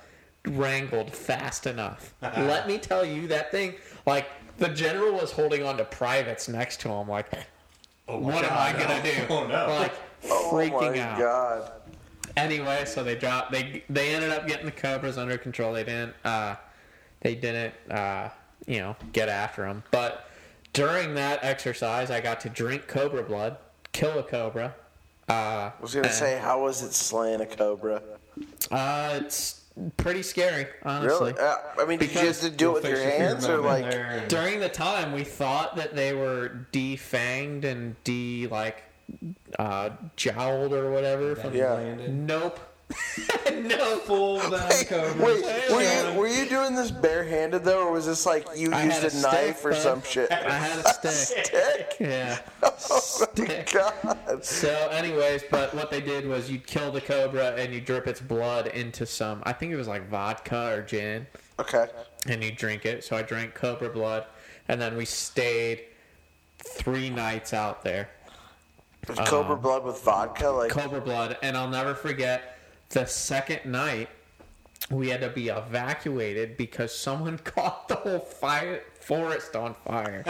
wrangled 0.47 1.13
fast 1.13 1.67
enough. 1.67 2.13
Let 2.21 2.67
me 2.67 2.77
tell 2.77 3.05
you, 3.05 3.27
that 3.27 3.51
thing, 3.51 3.75
like, 4.05 4.27
the 4.57 4.69
general 4.69 5.13
was 5.13 5.31
holding 5.31 5.63
on 5.63 5.77
to 5.77 5.85
privates 5.85 6.47
next 6.47 6.79
to 6.81 6.89
him, 6.89 7.07
like, 7.07 7.27
Oh 8.09 8.19
what 8.19 8.43
am 8.45 8.53
I 8.53 8.71
gonna 8.71 9.03
do? 9.03 9.11
Oh 9.29 9.45
no. 9.47 9.67
Like, 9.67 9.93
Oh 10.25 10.49
freaking 10.51 10.95
my 10.95 10.99
out. 10.99 11.19
god. 11.19 11.71
Anyway, 12.35 12.83
so 12.85 13.03
they 13.03 13.15
dropped. 13.15 13.51
They 13.51 13.83
they 13.89 14.13
ended 14.15 14.31
up 14.31 14.47
getting 14.47 14.65
the 14.65 14.71
cobras 14.71 15.17
under 15.17 15.37
control. 15.37 15.73
They 15.73 15.83
didn't. 15.83 16.13
Uh, 16.23 16.55
they 17.21 17.35
didn't. 17.35 17.73
Uh, 17.89 18.29
you 18.65 18.79
know, 18.79 18.95
get 19.13 19.27
after 19.29 19.63
them. 19.63 19.83
But 19.91 20.29
during 20.73 21.15
that 21.15 21.39
exercise, 21.43 22.09
I 22.11 22.19
got 22.21 22.39
to 22.41 22.49
drink 22.49 22.87
cobra 22.87 23.23
blood, 23.23 23.57
kill 23.91 24.17
a 24.19 24.23
cobra. 24.23 24.73
Uh, 25.29 25.33
I 25.33 25.71
was 25.81 25.93
gonna 25.93 26.07
and- 26.07 26.15
say, 26.15 26.37
how 26.39 26.63
was 26.63 26.81
it 26.83 26.93
slaying 26.93 27.41
a 27.41 27.45
cobra? 27.45 28.01
Uh, 28.71 29.19
it's 29.21 29.61
pretty 29.97 30.23
scary, 30.23 30.67
honestly. 30.83 31.33
Really? 31.33 31.39
Uh, 31.39 31.55
I 31.79 31.85
mean, 31.85 31.99
did 31.99 32.09
you 32.13 32.21
just 32.21 32.41
have 32.43 32.51
to 32.51 32.57
do 32.57 32.69
it 32.71 32.83
with 32.83 32.85
your 32.85 32.99
hands 32.99 33.47
or 33.47 33.57
like? 33.59 34.27
During 34.27 34.59
the 34.59 34.69
time, 34.69 35.11
we 35.11 35.23
thought 35.23 35.75
that 35.75 35.95
they 35.95 36.13
were 36.13 36.67
defanged 36.71 37.63
and 37.63 38.01
de 38.03 38.47
like 38.47 38.83
uh, 39.57 39.91
jowled 40.15 40.73
or 40.73 40.91
whatever. 40.91 41.35
From 41.35 41.53
Yeah. 41.55 41.95
Nope. 42.09 42.59
no. 43.53 43.97
full 43.99 44.37
down 44.49 44.69
cobra. 44.85 45.25
Wait, 45.25 45.43
were 45.71 45.81
you, 45.81 46.17
were 46.19 46.27
you 46.27 46.47
doing 46.47 46.73
this 46.75 46.89
barehanded 46.89 47.63
though, 47.63 47.87
or 47.87 47.91
was 47.91 48.05
this 48.05 48.25
like 48.25 48.47
you 48.55 48.71
I 48.71 48.85
used 48.85 49.03
a, 49.03 49.17
a 49.17 49.21
knife 49.21 49.57
stick, 49.57 49.65
or 49.65 49.75
some 49.75 50.01
shit? 50.03 50.31
I 50.31 50.57
had 50.57 50.85
a 50.85 50.89
stick. 50.93 51.45
Stick? 51.45 51.95
Yeah. 51.99 52.39
Oh 52.89 52.99
Stick. 52.99 53.71
God. 53.73 54.43
So, 54.45 54.69
anyways, 54.91 55.43
but 55.49 55.73
what 55.73 55.89
they 55.91 55.99
did 55.99 56.27
was 56.27 56.49
you'd 56.49 56.65
kill 56.67 56.91
the 56.91 57.01
cobra 57.01 57.53
and 57.55 57.73
you 57.73 57.81
drip 57.81 58.07
its 58.07 58.21
blood 58.21 58.67
into 58.67 59.05
some, 59.05 59.41
I 59.45 59.53
think 59.53 59.71
it 59.73 59.75
was 59.75 59.87
like 59.87 60.07
vodka 60.09 60.73
or 60.73 60.81
gin, 60.83 61.25
Okay. 61.59 61.87
and 62.27 62.43
you 62.43 62.51
drink 62.51 62.85
it. 62.85 63.03
So 63.03 63.15
I 63.17 63.23
drank 63.23 63.55
cobra 63.55 63.89
blood, 63.89 64.25
and 64.67 64.79
then 64.79 64.95
we 64.95 65.05
stayed 65.05 65.85
three 66.59 67.09
nights 67.09 67.53
out 67.53 67.83
there. 67.83 68.09
Was 69.07 69.17
Cobra 69.19 69.55
um, 69.55 69.61
blood 69.61 69.83
with 69.83 70.01
vodka, 70.01 70.49
like 70.49 70.69
Cobra 70.71 71.01
blood, 71.01 71.37
and 71.41 71.55
I'll 71.57 71.69
never 71.69 71.95
forget 71.95 72.56
the 72.89 73.05
second 73.05 73.69
night 73.71 74.09
we 74.89 75.09
had 75.09 75.19
to 75.21 75.29
be 75.29 75.49
evacuated 75.49 76.55
because 76.55 76.95
someone 76.95 77.37
caught 77.43 77.87
the 77.89 77.95
whole 77.95 78.19
fire 78.19 78.81
forest 79.01 79.55
on 79.55 79.73
fire. 79.85 80.23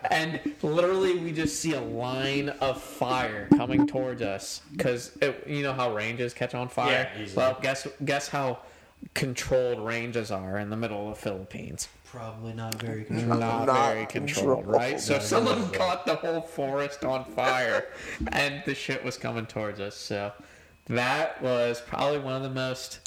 and 0.10 0.40
literally 0.62 1.18
we 1.18 1.32
just 1.32 1.60
see 1.60 1.74
a 1.74 1.80
line 1.80 2.48
of 2.60 2.80
fire 2.80 3.48
coming 3.56 3.86
towards 3.86 4.22
us 4.22 4.62
cuz 4.78 5.16
you 5.46 5.62
know 5.62 5.72
how 5.72 5.94
ranges 5.94 6.32
catch 6.32 6.54
on 6.54 6.68
fire? 6.68 7.10
Yeah, 7.14 7.22
easily. 7.22 7.36
well, 7.36 7.58
guess 7.60 7.86
guess 8.04 8.28
how 8.28 8.60
controlled 9.14 9.80
ranges 9.84 10.30
are 10.30 10.58
in 10.58 10.70
the 10.70 10.76
middle 10.76 11.08
of 11.10 11.16
the 11.16 11.20
Philippines. 11.20 11.88
Probably 12.04 12.52
not 12.52 12.74
very 12.76 13.04
controlled. 13.04 13.40
Not, 13.40 13.66
Not 13.66 13.86
very 13.94 14.06
controlled, 14.06 14.58
controlled. 14.64 14.66
right? 14.66 15.00
So 15.00 15.14
No, 15.14 15.20
someone 15.20 15.58
no, 15.60 15.66
no. 15.66 15.72
caught 15.78 16.06
the 16.06 16.14
whole 16.14 16.42
forest 16.42 17.04
on 17.04 17.24
fire, 17.24 17.86
and 18.32 18.62
the 18.66 18.74
shit 18.74 19.02
was 19.02 19.16
coming 19.16 19.46
towards 19.46 19.80
us. 19.80 19.96
So 19.96 20.30
that 20.96 21.40
was 21.42 21.80
probably 21.80 22.18
one 22.18 22.34
of 22.34 22.42
the 22.42 22.50
most 22.50 23.00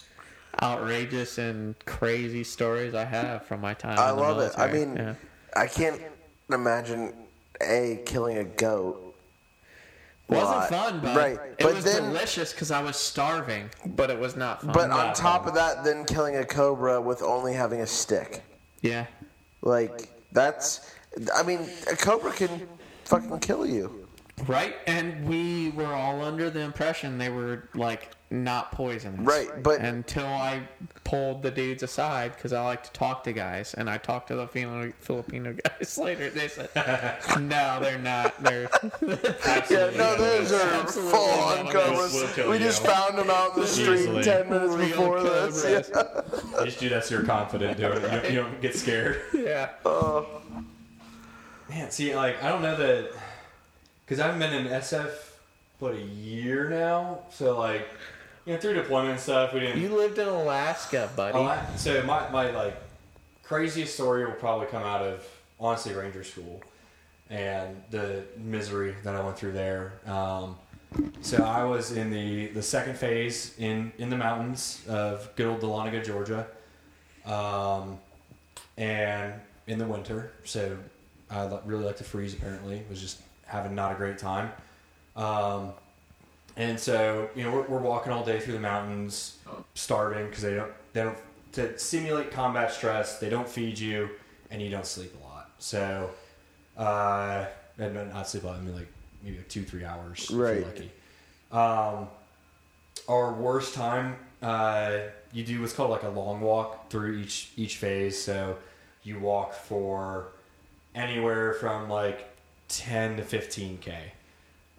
outrageous 0.61 1.37
and 1.37 1.75
crazy 1.85 2.43
stories 2.43 2.93
I 2.93 3.03
have 3.05 3.45
from 3.45 3.61
my 3.61 3.73
time. 3.73 3.97
I 3.99 4.09
in 4.11 4.15
the 4.15 4.21
love 4.21 4.39
it. 4.39 4.53
I 4.57 4.71
mean, 4.71 4.95
Yeah. 4.95 5.13
I 5.55 5.67
can't 5.67 6.01
imagine 6.51 7.13
a 7.61 8.01
killing 8.05 8.37
a 8.37 8.43
goat. 8.43 9.01
wasn't 10.27 10.69
fun, 10.69 10.99
but 11.01 11.15
Right. 11.15 11.39
it 11.59 11.59
But 11.59 11.75
was 11.75 11.83
then- 11.85 12.01
delicious 12.11 12.51
because 12.51 12.71
I 12.71 12.81
was 12.81 12.95
starving, 12.97 13.69
but 13.85 14.09
it 14.09 14.17
was 14.17 14.35
not 14.35 14.61
fun. 14.61 14.71
But 14.73 14.89
on 14.89 15.13
top 15.13 15.41
fun. 15.41 15.49
of 15.49 15.53
that, 15.55 15.83
then 15.83 16.03
killing 16.05 16.35
a 16.35 16.43
cobra 16.43 16.99
with 16.99 17.21
only 17.21 17.53
having 17.53 17.79
a 17.81 17.85
stick. 17.87 18.41
yeah, 18.81 19.05
Like 19.61 20.09
that's. 20.31 20.91
I 21.35 21.43
mean, 21.43 21.69
a 21.91 21.95
cobra 21.95 22.31
can 22.31 22.67
fucking 23.05 23.39
kill 23.39 23.65
you. 23.67 24.04
Right. 24.47 24.75
And 24.87 25.27
we 25.27 25.69
were 25.71 25.93
all 25.93 26.21
under 26.23 26.49
the 26.49 26.59
impression 26.61 27.17
they 27.17 27.29
were 27.29 27.69
like 27.73 28.11
not 28.31 28.71
poisonous, 28.71 29.19
Right, 29.21 29.63
but- 29.63 29.79
until 29.81 30.25
I 30.25 30.63
pulled 31.03 31.43
the 31.43 31.51
dudes 31.51 31.83
aside 31.83 32.33
because 32.35 32.51
I 32.51 32.63
like 32.65 32.83
to 32.83 32.91
talk 32.91 33.23
to 33.25 33.31
guys, 33.33 33.75
and 33.75 33.87
I 33.87 33.97
talked 33.97 34.27
to 34.29 34.35
the 34.35 34.47
Filipino, 34.47 34.91
Filipino 34.99 35.53
guys 35.53 35.97
later. 35.99 36.29
They 36.31 36.47
said, 36.47 36.69
"No, 37.39 37.79
they're 37.79 37.99
not. 37.99 38.43
They're 38.43 38.67
Yeah, 39.69 39.91
no, 39.95 40.17
those 40.17 40.51
are 40.51 40.87
full 40.87 41.15
on 41.29 41.65
not. 41.65 41.73
cobras. 41.73 42.33
We'll 42.37 42.55
you. 42.55 42.59
just 42.59 42.83
found 42.83 43.17
them 43.19 43.29
out 43.29 43.55
in 43.55 43.61
the 43.61 43.67
street 43.67 43.99
Easily. 43.99 44.23
ten 44.23 44.49
minutes 44.49 44.73
real 44.73 44.87
before 44.87 45.21
this. 45.21 45.61
cobras." 45.61 45.91
Yeah. 45.93 46.59
You 46.59 46.65
just 46.65 46.79
do 46.79 46.89
that 46.89 47.05
so 47.05 47.15
you're 47.15 47.23
confident 47.25 47.77
doing 47.77 47.93
it. 47.93 48.01
You 48.01 48.07
don't, 48.09 48.29
you 48.31 48.35
don't 48.41 48.61
get 48.61 48.75
scared. 48.75 49.21
Yeah, 49.33 49.69
uh. 49.85 50.23
Man, 51.69 51.91
see, 51.91 52.15
like 52.15 52.41
I 52.43 52.49
don't 52.49 52.63
know 52.63 52.75
that 52.75 53.11
because 54.05 54.19
I 54.19 54.25
haven't 54.27 54.39
been 54.39 54.53
in 54.53 54.67
SF 54.71 55.09
what 55.79 55.93
a 55.93 56.01
year 56.01 56.69
now. 56.69 57.19
So 57.31 57.57
like, 57.57 57.87
you 58.45 58.53
know, 58.53 58.59
through 58.59 58.75
deployment 58.75 59.11
and 59.11 59.19
stuff, 59.19 59.53
we 59.53 59.59
didn't. 59.61 59.81
you 59.81 59.89
lived 59.89 60.17
in 60.19 60.27
Alaska, 60.27 61.09
buddy. 61.15 61.37
I- 61.37 61.75
so 61.75 62.01
my, 62.03 62.29
my 62.29 62.51
like 62.51 62.77
craziest 63.43 63.93
story 63.93 64.25
will 64.25 64.33
probably 64.33 64.67
come 64.67 64.83
out 64.83 65.01
of 65.01 65.27
honestly 65.59 65.93
Ranger 65.93 66.23
School 66.23 66.61
and 67.29 67.81
the 67.89 68.23
misery 68.37 68.95
that 69.03 69.15
I 69.15 69.21
went 69.23 69.37
through 69.37 69.53
there. 69.53 69.93
Um, 70.05 70.57
so 71.21 71.43
I 71.43 71.63
was 71.63 71.91
in 71.91 72.09
the, 72.11 72.47
the 72.47 72.61
second 72.61 72.97
phase 72.97 73.53
in, 73.57 73.91
in 73.97 74.09
the 74.09 74.15
mountains 74.15 74.81
of 74.87 75.29
good 75.35 75.47
old 75.47 75.59
Dahlonega, 75.59 76.05
Georgia, 76.05 76.47
um, 77.25 77.97
and 78.77 79.33
in 79.67 79.77
the 79.79 79.85
winter. 79.85 80.31
So 80.45 80.77
I 81.29 81.49
really 81.65 81.83
like 81.83 81.97
to 81.97 82.03
freeze. 82.03 82.33
Apparently, 82.33 82.77
it 82.77 82.85
was 82.89 83.01
just 83.01 83.19
having 83.45 83.75
not 83.75 83.91
a 83.91 83.95
great 83.95 84.17
time. 84.17 84.51
Um, 85.15 85.71
and 86.57 86.79
so, 86.79 87.29
you 87.35 87.43
know, 87.43 87.51
we're, 87.51 87.63
we're 87.67 87.79
walking 87.79 88.11
all 88.11 88.23
day 88.23 88.39
through 88.39 88.53
the 88.53 88.59
mountains, 88.59 89.37
starving 89.73 90.27
because 90.27 90.43
they 90.43 90.55
don't, 90.55 90.71
they 90.93 91.03
don't, 91.03 91.17
to 91.53 91.77
simulate 91.79 92.31
combat 92.31 92.71
stress, 92.71 93.19
they 93.19 93.29
don't 93.29 93.47
feed 93.47 93.77
you 93.79 94.09
and 94.51 94.61
you 94.61 94.69
don't 94.69 94.85
sleep 94.85 95.13
a 95.21 95.27
lot. 95.27 95.49
So, 95.59 96.11
uh, 96.77 97.45
and 97.77 97.93
not 98.13 98.27
sleep 98.27 98.43
a 98.43 98.47
lot, 98.47 98.57
I 98.57 98.61
mean 98.61 98.75
like 98.75 98.87
maybe 99.23 99.37
like 99.37 99.49
two, 99.49 99.63
three 99.63 99.83
hours 99.85 100.25
if 100.29 100.35
Right. 100.35 100.55
you're 100.57 100.65
lucky. 100.65 100.91
Um, 101.51 102.07
our 103.07 103.33
worst 103.33 103.73
time, 103.73 104.15
uh, 104.41 104.99
you 105.31 105.43
do 105.43 105.61
what's 105.61 105.73
called 105.73 105.91
like 105.91 106.03
a 106.03 106.09
long 106.09 106.41
walk 106.41 106.89
through 106.89 107.17
each 107.17 107.51
each 107.55 107.77
phase. 107.77 108.21
So 108.21 108.57
you 109.03 109.19
walk 109.19 109.53
for 109.53 110.27
anywhere 110.93 111.53
from 111.53 111.89
like 111.89 112.34
ten 112.67 113.17
to 113.17 113.23
fifteen 113.23 113.77
k, 113.77 114.13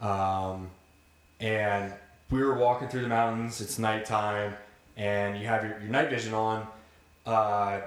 um, 0.01 0.71
and 1.41 1.93
we 2.31 2.43
were 2.43 2.55
walking 2.55 2.89
through 2.89 3.03
the 3.03 3.09
mountains. 3.09 3.61
It's 3.61 3.79
nighttime, 3.79 4.55
and 4.97 5.39
you 5.39 5.47
have 5.47 5.65
your, 5.65 5.79
your 5.81 5.91
night 5.91 6.11
vision 6.11 6.35
on, 6.35 6.67
uh, 7.25 7.81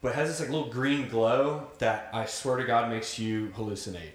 but 0.00 0.08
it 0.08 0.14
has 0.14 0.28
this 0.28 0.40
like 0.40 0.50
little 0.50 0.70
green 0.70 1.08
glow 1.08 1.68
that 1.78 2.10
I 2.12 2.26
swear 2.26 2.56
to 2.56 2.64
God 2.64 2.90
makes 2.90 3.18
you 3.18 3.52
hallucinate. 3.56 4.12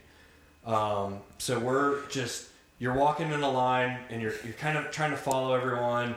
Um, 0.66 1.20
so 1.38 1.60
we're 1.60 2.06
just 2.08 2.50
you're 2.80 2.94
walking 2.94 3.32
in 3.32 3.42
a 3.42 3.50
line 3.50 4.00
and 4.10 4.22
you're 4.22 4.34
you're 4.44 4.54
kind 4.54 4.78
of 4.78 4.92
trying 4.92 5.12
to 5.12 5.18
follow 5.18 5.56
everyone 5.56 6.16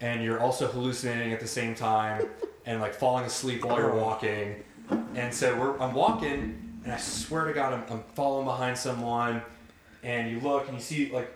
and 0.00 0.22
you're 0.22 0.40
also 0.40 0.66
hallucinating 0.66 1.32
at 1.32 1.40
the 1.40 1.46
same 1.46 1.74
time 1.74 2.26
and 2.66 2.80
like 2.80 2.94
falling 2.94 3.24
asleep 3.24 3.64
while 3.64 3.78
you're 3.78 3.94
walking. 3.94 4.62
And 5.14 5.32
so 5.32 5.56
we're 5.58 5.78
I'm 5.78 5.94
walking 5.94 6.71
and 6.84 6.92
I 6.92 6.96
swear 6.98 7.44
to 7.44 7.52
God 7.52 7.74
I'm, 7.74 7.84
I'm 7.90 8.02
following 8.14 8.44
behind 8.44 8.76
someone 8.76 9.42
and 10.02 10.30
you 10.30 10.40
look 10.40 10.68
and 10.68 10.76
you 10.76 10.82
see 10.82 11.10
like 11.10 11.32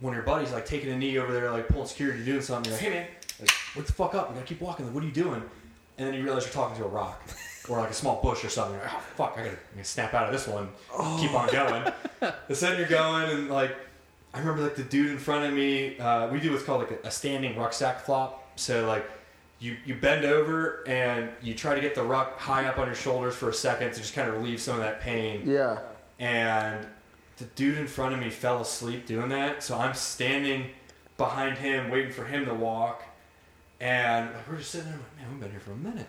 one 0.00 0.12
of 0.12 0.16
your 0.16 0.24
buddies 0.24 0.52
like 0.52 0.66
taking 0.66 0.90
a 0.90 0.96
knee 0.96 1.18
over 1.18 1.32
there 1.32 1.50
like 1.50 1.68
pulling 1.68 1.86
security 1.86 2.24
doing 2.24 2.40
something. 2.40 2.72
You're 2.72 2.80
like, 2.80 2.88
hey 2.88 2.94
man, 2.94 3.06
like, 3.40 3.50
wake 3.76 3.86
the 3.86 3.92
fuck 3.92 4.14
up! 4.14 4.28
You 4.28 4.34
gotta 4.34 4.46
keep 4.46 4.60
walking. 4.60 4.86
Like, 4.86 4.94
what 4.94 5.02
are 5.02 5.06
you 5.06 5.12
doing? 5.12 5.42
And 5.96 6.08
then 6.08 6.14
you 6.14 6.22
realize 6.22 6.44
you're 6.44 6.52
talking 6.52 6.76
to 6.78 6.84
a 6.84 6.88
rock 6.88 7.22
or 7.68 7.78
like 7.78 7.90
a 7.90 7.94
small 7.94 8.20
bush 8.22 8.44
or 8.44 8.48
something. 8.48 8.74
You're 8.74 8.84
like, 8.84 8.94
oh 8.94 9.02
fuck, 9.16 9.34
I 9.36 9.44
gotta, 9.44 9.50
I 9.52 9.76
gotta 9.76 9.84
snap 9.84 10.14
out 10.14 10.26
of 10.26 10.32
this 10.32 10.46
one. 10.46 10.68
Keep 11.20 11.34
on 11.34 11.48
going. 11.50 11.92
and 12.20 12.56
then 12.56 12.78
you're 12.78 12.88
going 12.88 13.30
and 13.30 13.48
like 13.48 13.76
I 14.32 14.40
remember 14.40 14.62
like 14.62 14.76
the 14.76 14.82
dude 14.82 15.10
in 15.10 15.18
front 15.18 15.44
of 15.44 15.54
me. 15.54 15.98
Uh, 15.98 16.28
we 16.28 16.40
do 16.40 16.50
what's 16.52 16.64
called 16.64 16.80
like 16.80 17.00
a, 17.04 17.08
a 17.08 17.10
standing 17.10 17.56
rucksack 17.56 18.00
flop. 18.00 18.58
So 18.58 18.86
like 18.86 19.08
you 19.64 19.76
you 19.86 19.94
bend 19.94 20.26
over 20.26 20.86
and 20.86 21.30
you 21.42 21.54
try 21.54 21.74
to 21.74 21.80
get 21.80 21.94
the 21.94 22.02
ruck 22.02 22.38
high 22.38 22.66
up 22.66 22.78
on 22.78 22.86
your 22.86 22.94
shoulders 22.94 23.34
for 23.34 23.48
a 23.48 23.54
second 23.54 23.92
to 23.92 23.98
just 23.98 24.14
kind 24.14 24.28
of 24.28 24.34
relieve 24.34 24.60
some 24.60 24.74
of 24.74 24.82
that 24.82 25.00
pain. 25.00 25.42
Yeah. 25.46 25.78
And 26.18 26.86
the 27.38 27.44
dude 27.56 27.78
in 27.78 27.86
front 27.86 28.14
of 28.14 28.20
me 28.20 28.28
fell 28.28 28.60
asleep 28.60 29.06
doing 29.06 29.30
that. 29.30 29.62
So 29.62 29.78
I'm 29.78 29.94
standing 29.94 30.66
behind 31.16 31.56
him, 31.56 31.90
waiting 31.90 32.12
for 32.12 32.24
him 32.24 32.44
to 32.44 32.54
walk. 32.54 33.02
And 33.80 34.32
like, 34.34 34.48
we're 34.48 34.58
just 34.58 34.70
sitting 34.70 34.88
there, 34.88 34.98
like, 34.98 35.16
man, 35.16 35.30
we've 35.30 35.40
been 35.40 35.50
here 35.50 35.60
for 35.60 35.72
a 35.72 35.76
minute. 35.76 36.06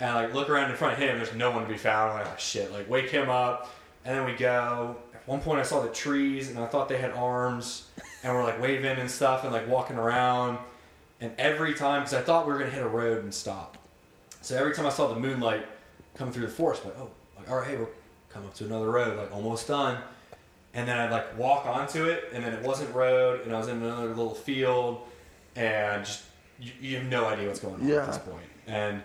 And 0.00 0.10
I 0.10 0.24
like 0.24 0.34
look 0.34 0.50
around 0.50 0.70
in 0.70 0.76
front 0.76 0.94
of 0.94 0.98
him, 0.98 1.16
there's 1.16 1.34
no 1.34 1.52
one 1.52 1.62
to 1.62 1.68
be 1.68 1.78
found. 1.78 2.12
I'm 2.12 2.18
like, 2.18 2.34
oh 2.34 2.38
shit, 2.38 2.72
like 2.72 2.90
wake 2.90 3.10
him 3.10 3.30
up. 3.30 3.72
And 4.04 4.16
then 4.16 4.24
we 4.24 4.32
go. 4.32 4.96
At 5.14 5.26
one 5.28 5.40
point, 5.40 5.60
I 5.60 5.62
saw 5.62 5.82
the 5.82 5.88
trees, 5.88 6.48
and 6.48 6.58
I 6.58 6.66
thought 6.66 6.88
they 6.88 6.98
had 6.98 7.10
arms, 7.10 7.88
and 8.22 8.32
we're 8.32 8.44
like 8.44 8.60
waving 8.60 8.98
and 8.98 9.10
stuff, 9.10 9.44
and 9.44 9.52
like 9.52 9.68
walking 9.68 9.96
around. 9.96 10.58
And 11.20 11.32
every 11.38 11.74
time, 11.74 12.00
because 12.02 12.14
I 12.14 12.20
thought 12.22 12.46
we 12.46 12.52
were 12.52 12.58
gonna 12.58 12.70
hit 12.70 12.82
a 12.82 12.88
road 12.88 13.22
and 13.24 13.34
stop. 13.34 13.76
So 14.40 14.56
every 14.56 14.74
time 14.74 14.86
I 14.86 14.90
saw 14.90 15.08
the 15.12 15.18
moonlight 15.18 15.66
coming 16.14 16.32
through 16.32 16.46
the 16.46 16.52
forest, 16.52 16.82
I'm 16.84 16.90
like, 16.90 16.98
oh, 17.00 17.10
like 17.38 17.50
all 17.50 17.56
right, 17.58 17.66
hey, 17.66 17.76
we're 17.76 17.86
coming 18.30 18.48
up 18.48 18.54
to 18.54 18.64
another 18.64 18.90
road, 18.90 19.16
like 19.18 19.32
almost 19.34 19.66
done. 19.68 19.98
And 20.74 20.86
then 20.86 20.98
I'd 20.98 21.10
like 21.10 21.36
walk 21.36 21.66
onto 21.66 22.04
it, 22.04 22.24
and 22.32 22.44
then 22.44 22.52
it 22.52 22.62
wasn't 22.62 22.94
road, 22.94 23.40
and 23.44 23.54
I 23.54 23.58
was 23.58 23.68
in 23.68 23.82
another 23.82 24.08
little 24.08 24.34
field, 24.34 25.00
and 25.56 26.04
just 26.04 26.22
you, 26.60 26.72
you 26.80 26.96
have 26.98 27.06
no 27.06 27.24
idea 27.26 27.48
what's 27.48 27.60
going 27.60 27.74
on 27.74 27.88
Yeah. 27.88 28.02
at 28.02 28.06
this 28.06 28.18
point. 28.18 28.44
And 28.66 29.02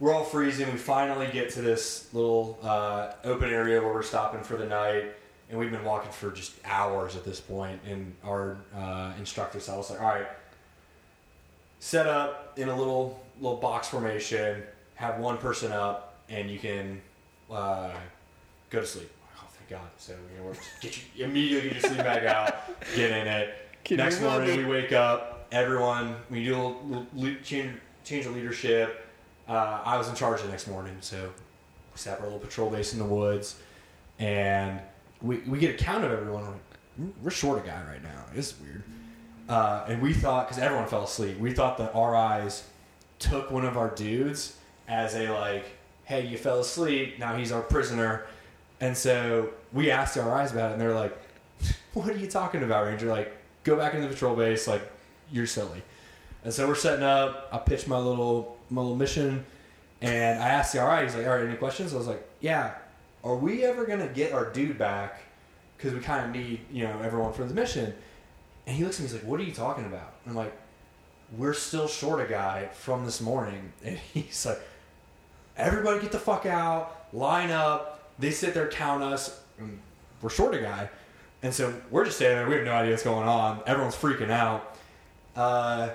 we're 0.00 0.14
all 0.14 0.24
freezing. 0.24 0.70
We 0.72 0.78
finally 0.78 1.28
get 1.32 1.50
to 1.50 1.62
this 1.62 2.08
little 2.14 2.58
uh, 2.62 3.12
open 3.24 3.50
area 3.50 3.80
where 3.82 3.92
we're 3.92 4.02
stopping 4.02 4.42
for 4.42 4.56
the 4.56 4.66
night, 4.66 5.12
and 5.50 5.58
we've 5.58 5.70
been 5.70 5.84
walking 5.84 6.10
for 6.12 6.30
just 6.30 6.52
hours 6.64 7.16
at 7.16 7.24
this 7.24 7.40
point. 7.40 7.80
And 7.88 8.14
our 8.24 8.56
uh, 8.74 9.12
instructor 9.18 9.60
said, 9.60 9.74
"I 9.74 9.76
was 9.76 9.90
like, 9.90 10.00
all 10.00 10.06
right, 10.08 10.26
set 11.84 12.06
up 12.06 12.54
in 12.56 12.70
a 12.70 12.74
little 12.76 13.20
little 13.42 13.58
box 13.58 13.88
formation, 13.88 14.62
have 14.94 15.18
one 15.18 15.36
person 15.36 15.70
up, 15.70 16.14
and 16.30 16.50
you 16.50 16.58
can 16.58 17.02
uh, 17.50 17.90
go 18.70 18.80
to 18.80 18.86
sleep." 18.86 19.10
Oh, 19.36 19.46
thank 19.58 19.68
God! 19.68 19.90
So 19.98 20.14
you 20.32 20.38
know, 20.38 20.44
we're 20.46 20.54
just 20.54 20.80
get 20.80 20.98
you 21.14 21.26
immediately 21.26 21.68
get 21.68 21.82
your 21.82 21.90
sleep 21.92 22.02
bag 22.02 22.24
out, 22.24 22.54
get 22.96 23.10
in 23.10 23.26
it. 23.26 23.54
Can 23.84 23.98
Next 23.98 24.22
morning 24.22 24.56
we 24.56 24.64
wake 24.64 24.92
up, 24.92 25.46
everyone 25.52 26.16
we 26.30 26.42
do 26.42 26.54
a 26.54 26.56
little, 26.56 27.06
little 27.14 27.42
change 27.42 27.76
change 28.02 28.24
of 28.24 28.34
leadership. 28.34 29.06
Uh, 29.46 29.82
I 29.84 29.98
was 29.98 30.08
in 30.08 30.14
charge 30.14 30.40
the 30.40 30.48
next 30.48 30.66
morning, 30.68 30.96
so 31.02 31.30
we 31.92 31.98
set 31.98 32.14
up 32.14 32.20
our 32.20 32.26
little 32.26 32.40
patrol 32.40 32.70
base 32.70 32.94
in 32.94 32.98
the 32.98 33.04
woods, 33.04 33.56
and 34.18 34.80
we, 35.20 35.40
we 35.40 35.58
get 35.58 35.78
a 35.78 35.84
count 35.84 36.02
of 36.02 36.12
everyone. 36.12 36.44
We're, 36.44 36.50
like, 36.50 36.60
"Hmm, 36.96 37.08
we're 37.22 37.30
short 37.30 37.62
a 37.62 37.66
guy 37.66 37.82
right 37.86 38.02
now. 38.02 38.24
It's 38.34 38.58
weird. 38.58 38.82
Uh, 39.48 39.84
and 39.88 40.00
we 40.00 40.12
thought, 40.12 40.48
because 40.48 40.62
everyone 40.62 40.88
fell 40.88 41.04
asleep, 41.04 41.38
we 41.38 41.52
thought 41.52 41.76
the 41.76 41.90
RIs 41.94 42.64
took 43.18 43.50
one 43.50 43.64
of 43.64 43.76
our 43.76 43.94
dudes 43.94 44.56
as 44.88 45.14
a 45.14 45.28
like, 45.30 45.64
hey, 46.04 46.26
you 46.26 46.36
fell 46.38 46.60
asleep. 46.60 47.18
Now 47.18 47.36
he's 47.36 47.52
our 47.52 47.62
prisoner. 47.62 48.26
And 48.80 48.96
so 48.96 49.50
we 49.72 49.90
asked 49.90 50.14
the 50.14 50.22
RIs 50.22 50.52
about 50.52 50.70
it, 50.70 50.72
and 50.74 50.80
they're 50.80 50.94
like, 50.94 51.16
what 51.94 52.08
are 52.08 52.16
you 52.16 52.26
talking 52.26 52.62
about, 52.62 52.86
Ranger? 52.86 53.06
Like, 53.06 53.36
go 53.62 53.76
back 53.76 53.94
into 53.94 54.08
the 54.08 54.12
patrol 54.12 54.36
base. 54.36 54.66
Like, 54.66 54.82
you're 55.30 55.46
silly. 55.46 55.82
And 56.44 56.52
so 56.52 56.66
we're 56.68 56.74
setting 56.74 57.04
up. 57.04 57.48
I 57.52 57.58
pitched 57.58 57.88
my 57.88 57.98
little 57.98 58.58
my 58.68 58.82
little 58.82 58.96
mission, 58.96 59.44
and 60.02 60.42
I 60.42 60.48
asked 60.48 60.74
the 60.74 60.80
RI. 60.80 61.04
He's 61.04 61.14
like, 61.14 61.26
"All 61.26 61.36
right, 61.36 61.46
any 61.46 61.56
questions?" 61.56 61.94
I 61.94 61.96
was 61.96 62.06
like, 62.06 62.22
"Yeah, 62.40 62.74
are 63.22 63.34
we 63.34 63.64
ever 63.64 63.86
gonna 63.86 64.08
get 64.08 64.32
our 64.32 64.50
dude 64.50 64.76
back? 64.76 65.20
Because 65.76 65.94
we 65.94 66.00
kind 66.00 66.26
of 66.26 66.30
need 66.32 66.60
you 66.70 66.84
know 66.84 67.00
everyone 67.02 67.32
for 67.32 67.44
the 67.44 67.54
mission." 67.54 67.94
And 68.66 68.76
he 68.76 68.82
looks 68.84 68.96
at 68.96 69.02
me. 69.02 69.08
He's 69.08 69.14
like, 69.14 69.24
"What 69.24 69.40
are 69.40 69.42
you 69.44 69.52
talking 69.52 69.84
about?" 69.84 70.14
I'm 70.26 70.34
like, 70.34 70.52
"We're 71.36 71.52
still 71.54 71.86
short 71.88 72.20
a 72.20 72.30
guy 72.30 72.68
from 72.72 73.04
this 73.04 73.20
morning." 73.20 73.72
And 73.84 73.98
he's 73.98 74.46
like, 74.46 74.60
"Everybody 75.56 76.00
get 76.00 76.12
the 76.12 76.18
fuck 76.18 76.46
out, 76.46 77.06
line 77.12 77.50
up." 77.50 77.90
They 78.18 78.30
sit 78.30 78.54
there, 78.54 78.68
count 78.68 79.02
us. 79.02 79.40
and 79.58 79.78
We're 80.22 80.30
short 80.30 80.54
a 80.54 80.60
guy, 80.60 80.88
and 81.42 81.52
so 81.52 81.74
we're 81.90 82.04
just 82.04 82.16
standing 82.16 82.38
there. 82.38 82.48
We 82.48 82.54
have 82.56 82.64
no 82.64 82.72
idea 82.72 82.92
what's 82.92 83.02
going 83.02 83.28
on. 83.28 83.60
Everyone's 83.66 83.96
freaking 83.96 84.30
out. 84.30 84.76
Uh, 85.36 85.90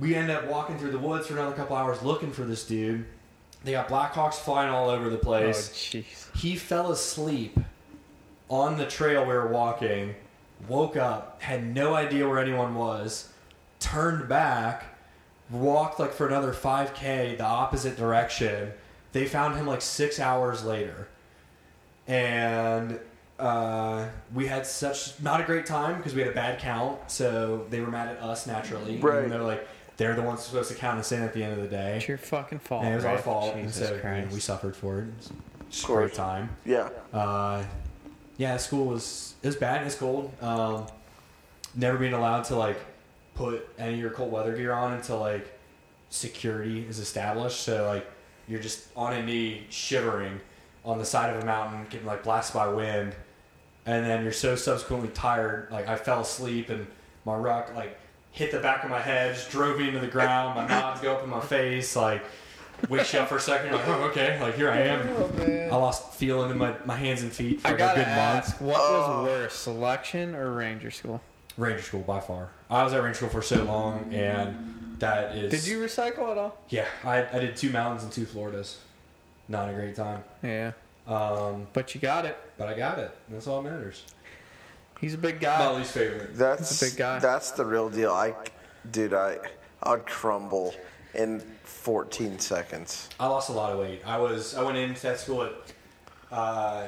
we 0.00 0.14
end 0.16 0.30
up 0.30 0.46
walking 0.46 0.78
through 0.78 0.90
the 0.90 0.98
woods 0.98 1.26
for 1.28 1.34
another 1.34 1.54
couple 1.54 1.76
hours 1.76 2.02
looking 2.02 2.32
for 2.32 2.42
this 2.42 2.66
dude. 2.66 3.04
They 3.62 3.72
got 3.72 3.88
Blackhawks 3.88 4.34
flying 4.34 4.70
all 4.70 4.88
over 4.90 5.08
the 5.08 5.16
Oh, 5.18 5.20
place. 5.20 5.68
jeez. 5.70 6.34
He 6.36 6.56
fell 6.56 6.90
asleep 6.90 7.58
on 8.48 8.76
the 8.76 8.86
trail 8.86 9.22
we 9.24 9.32
were 9.34 9.46
walking, 9.48 10.14
woke 10.68 10.96
up, 10.96 11.42
had 11.42 11.64
no 11.64 11.94
idea 11.94 12.28
where 12.28 12.38
anyone 12.38 12.74
was, 12.74 13.28
turned 13.80 14.28
back, 14.28 14.84
walked 15.50 16.00
like 16.00 16.12
for 16.12 16.26
another 16.26 16.52
5K 16.52 17.38
the 17.38 17.44
opposite 17.44 17.96
direction. 17.96 18.72
They 19.12 19.26
found 19.26 19.56
him 19.56 19.66
like 19.66 19.82
six 19.82 20.18
hours 20.18 20.64
later. 20.64 21.08
And 22.06 22.98
uh, 23.38 24.08
we 24.32 24.46
had 24.46 24.66
such 24.66 25.20
not 25.20 25.40
a 25.40 25.44
great 25.44 25.66
time 25.66 25.96
because 25.96 26.14
we 26.14 26.22
had 26.22 26.30
a 26.30 26.34
bad 26.34 26.58
count, 26.58 27.10
so 27.10 27.66
they 27.70 27.80
were 27.80 27.90
mad 27.90 28.08
at 28.08 28.22
us 28.22 28.46
naturally. 28.46 28.98
Right. 28.98 29.28
They're 29.28 29.42
like 29.42 29.66
they're 29.96 30.14
the 30.14 30.22
ones 30.22 30.42
supposed 30.42 30.70
to 30.70 30.76
count 30.76 30.98
us 30.98 31.12
in 31.12 31.22
at 31.22 31.32
the 31.32 31.42
end 31.42 31.52
of 31.52 31.62
the 31.62 31.68
day. 31.68 31.96
It's 31.96 32.08
your 32.08 32.18
fucking 32.18 32.58
fault. 32.60 32.84
And 32.84 32.92
it 32.92 32.96
was 32.96 33.04
our 33.04 33.14
right? 33.14 33.24
fault, 33.24 33.54
and 33.54 33.64
Jesus 33.64 33.88
so 33.88 33.94
you 33.94 33.96
know, 33.96 34.02
Christ. 34.02 34.32
we 34.32 34.40
suffered 34.40 34.76
for 34.76 34.98
it. 34.98 35.02
It 35.02 35.14
was 35.16 35.32
just 35.70 35.84
a 35.84 35.86
great 35.86 36.14
time. 36.14 36.50
Yeah. 36.64 36.88
Uh, 37.12 37.64
yeah, 38.36 38.56
school 38.56 38.86
was 38.86 39.34
it 39.42 39.46
was 39.46 39.56
bad. 39.56 39.82
It 39.82 39.84
was 39.84 39.94
cold. 39.94 40.32
Um, 40.42 40.86
never 41.74 41.98
being 41.98 42.12
allowed 42.12 42.44
to 42.44 42.56
like 42.56 42.78
put 43.34 43.68
any 43.78 43.94
of 43.94 44.00
your 44.00 44.10
cold 44.10 44.32
weather 44.32 44.54
gear 44.56 44.72
on 44.72 44.94
until 44.94 45.18
like 45.18 45.58
security 46.10 46.84
is 46.88 46.98
established. 46.98 47.60
So 47.60 47.86
like 47.86 48.06
you're 48.48 48.60
just 48.60 48.88
on 48.96 49.12
a 49.12 49.24
knee, 49.24 49.66
shivering 49.70 50.40
on 50.84 50.98
the 50.98 51.04
side 51.04 51.34
of 51.34 51.42
a 51.42 51.46
mountain, 51.46 51.86
getting 51.90 52.06
like 52.06 52.22
blasted 52.22 52.54
by 52.54 52.68
wind, 52.68 53.14
and 53.86 54.04
then 54.04 54.22
you're 54.22 54.32
so 54.32 54.56
subsequently 54.56 55.08
tired. 55.08 55.68
Like 55.70 55.88
I 55.88 55.96
fell 55.96 56.20
asleep 56.20 56.70
and 56.70 56.86
my 57.24 57.36
ruck 57.36 57.74
like 57.74 57.98
hit 58.32 58.50
the 58.50 58.58
back 58.58 58.82
of 58.82 58.90
my 58.90 59.00
head, 59.00 59.34
just 59.34 59.50
drove 59.50 59.78
me 59.78 59.88
into 59.88 60.00
the 60.00 60.08
ground. 60.08 60.56
My 60.56 60.66
knobs 60.68 61.00
go 61.00 61.14
up 61.14 61.22
in 61.22 61.30
my 61.30 61.40
face, 61.40 61.94
like 61.94 62.24
wakes 62.88 63.12
you 63.12 63.18
up 63.20 63.28
for 63.28 63.36
a 63.36 63.40
second. 63.40 63.66
You're 63.70 63.76
like, 63.78 63.88
oh 63.88 64.02
okay, 64.10 64.40
like 64.40 64.54
here 64.56 64.70
I 64.70 64.78
am. 64.78 65.70
I 65.72 65.76
lost 65.76 66.14
feeling 66.14 66.50
in 66.50 66.58
my, 66.58 66.74
my 66.84 66.96
hands 66.96 67.22
and 67.22 67.32
feet 67.32 67.60
for 67.60 67.68
I 67.68 67.70
like 67.72 67.78
a 67.78 67.78
gotta 67.78 68.00
good 68.00 68.06
month. 68.08 68.18
ask, 68.18 68.60
what 68.60 68.78
was 68.78 69.26
worse, 69.26 69.54
selection 69.54 70.34
or 70.34 70.52
ranger 70.52 70.90
school? 70.90 71.20
Ranger 71.56 71.82
school 71.82 72.00
by 72.02 72.20
far. 72.20 72.50
I 72.68 72.82
was 72.82 72.92
at 72.92 73.02
Ranger 73.02 73.14
school 73.16 73.28
for 73.28 73.42
so 73.42 73.62
long, 73.62 74.12
and 74.12 74.96
that 74.98 75.36
is. 75.36 75.50
Did 75.50 75.66
you 75.70 75.78
recycle 75.78 76.30
at 76.30 76.38
all? 76.38 76.58
Yeah, 76.68 76.86
I, 77.04 77.24
I 77.24 77.38
did 77.38 77.56
two 77.56 77.70
mountains 77.70 78.02
and 78.02 78.12
two 78.12 78.26
Floridas. 78.26 78.78
Not 79.46 79.68
a 79.68 79.72
great 79.72 79.94
time, 79.94 80.24
Yeah, 80.42 80.72
um, 81.06 81.66
but 81.72 81.94
you 81.94 82.00
got 82.00 82.24
it. 82.24 82.36
but 82.58 82.66
I 82.68 82.74
got 82.74 82.98
it. 82.98 83.14
That's 83.28 83.46
all 83.46 83.62
that 83.62 83.70
matters. 83.70 84.04
He's 85.00 85.14
a 85.14 85.18
big 85.18 85.38
guy. 85.38 85.58
My 85.58 85.64
guy. 85.66 85.78
least 85.78 85.92
favorite. 85.92 86.34
That's 86.36 86.80
a 86.82 86.86
big 86.86 86.96
guy. 86.96 87.18
That's 87.18 87.50
the 87.52 87.64
real 87.64 87.90
deal. 87.90 88.10
I, 88.10 88.34
dude, 88.90 89.12
I, 89.12 89.36
I'd 89.82 90.06
crumble 90.06 90.74
in 91.14 91.42
14 91.64 92.38
seconds. 92.38 93.08
I 93.18 93.26
lost 93.26 93.48
a 93.50 93.52
lot 93.52 93.72
of 93.72 93.78
weight. 93.78 94.02
I 94.06 94.18
was 94.18 94.54
I 94.54 94.62
went 94.62 94.76
into 94.76 95.02
that 95.02 95.18
school 95.18 95.42
at 95.44 95.52
uh, 96.30 96.86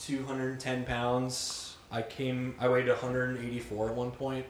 210 0.00 0.84
pounds. 0.84 1.76
I 1.90 2.02
came 2.02 2.54
I 2.58 2.68
weighed 2.68 2.88
184 2.88 3.88
at 3.90 3.94
one 3.94 4.10
point. 4.10 4.46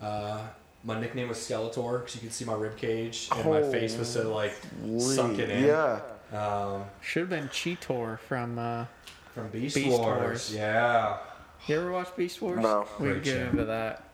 Uh, 0.00 0.40
my 0.82 1.00
nickname 1.00 1.28
was 1.28 1.38
Skeletor 1.38 2.00
because 2.00 2.14
you 2.16 2.20
could 2.20 2.32
see 2.32 2.44
my 2.44 2.52
rib 2.54 2.76
cage 2.76 3.28
and 3.34 3.48
my 3.48 3.62
face 3.62 3.96
was 3.96 4.08
so 4.08 4.34
like 4.34 4.54
sunken 4.98 5.50
in. 5.50 5.64
Yeah. 5.64 6.00
Um, 6.32 6.84
Should 7.00 7.20
have 7.20 7.30
been 7.30 7.48
Cheetor 7.48 8.18
from. 8.18 8.58
Uh, 8.58 8.84
from 9.32 9.48
Beast, 9.48 9.74
Beast 9.76 9.88
Wars. 9.88 10.20
Wars. 10.20 10.54
Yeah. 10.54 11.18
you 11.66 11.76
ever 11.76 11.90
watch 11.90 12.14
Beast 12.16 12.40
Wars? 12.42 12.60
No. 12.60 12.86
We 13.00 13.06
Great 13.06 13.14
can 13.14 13.22
get 13.24 13.32
show. 13.44 13.50
into 13.50 13.64
that. 13.64 14.08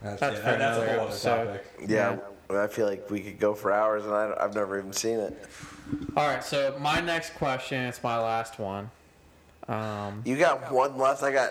That's, 0.00 0.20
That's 0.20 0.36
yeah, 0.36 0.42
for 0.52 0.58
that's 0.58 0.78
a 0.78 0.80
another 0.82 0.98
whole 0.98 1.08
episode. 1.08 1.30
other 1.30 1.58
topic. 1.58 1.88
Yeah. 1.88 2.18
I 2.58 2.66
feel 2.68 2.86
like 2.86 3.10
we 3.10 3.20
could 3.20 3.38
go 3.38 3.54
for 3.54 3.72
hours, 3.72 4.04
and 4.04 4.12
I, 4.14 4.34
I've 4.40 4.54
never 4.54 4.78
even 4.78 4.92
seen 4.92 5.18
it. 5.18 5.48
All 6.16 6.26
right, 6.26 6.42
so 6.44 6.76
my 6.80 7.00
next 7.00 7.34
question. 7.34 7.80
It's 7.82 8.02
my 8.02 8.18
last 8.18 8.58
one. 8.58 8.90
Um, 9.68 10.22
You 10.24 10.36
got 10.36 10.70
one 10.72 10.96
left. 10.98 11.22
I 11.22 11.32
got 11.32 11.50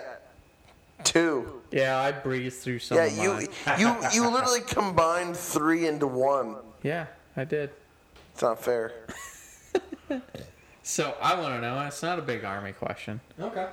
two. 1.04 1.62
yeah, 1.70 1.98
I 1.98 2.12
breezed 2.12 2.60
through 2.62 2.78
some. 2.80 2.96
Yeah, 2.98 3.04
of 3.04 3.16
you 3.16 3.32
mine. 3.32 3.80
you 3.80 3.96
you 4.14 4.28
literally 4.30 4.60
combined 4.60 5.36
three 5.36 5.86
into 5.86 6.06
one. 6.06 6.56
Yeah, 6.82 7.06
I 7.36 7.44
did. 7.44 7.70
It's 8.32 8.42
not 8.42 8.62
fair. 8.62 8.92
So 10.82 11.14
I 11.22 11.38
want 11.40 11.54
to 11.54 11.60
know. 11.60 11.80
It's 11.86 12.02
not 12.02 12.18
a 12.18 12.22
big 12.22 12.44
army 12.44 12.72
question. 12.72 13.20
Okay. 13.40 13.68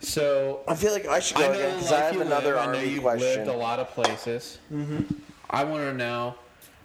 So 0.00 0.60
I 0.68 0.74
feel 0.74 0.92
like 0.92 1.06
I 1.06 1.20
should 1.20 1.38
I 1.38 1.40
go 1.40 1.46
know 1.46 1.58
again 1.58 1.70
the 1.70 1.76
because 1.76 1.92
I 1.92 2.00
have 2.00 2.14
you 2.14 2.20
another 2.22 2.54
live. 2.54 2.68
I 2.68 2.72
know 2.72 2.78
army 2.78 2.90
you've 2.90 3.02
question. 3.02 3.28
lived 3.46 3.48
a 3.48 3.52
lot 3.56 3.78
of 3.78 3.88
places. 3.90 4.58
Mm-hmm. 4.72 5.14
I 5.52 5.64
want 5.64 5.82
to 5.84 5.92
know, 5.92 6.34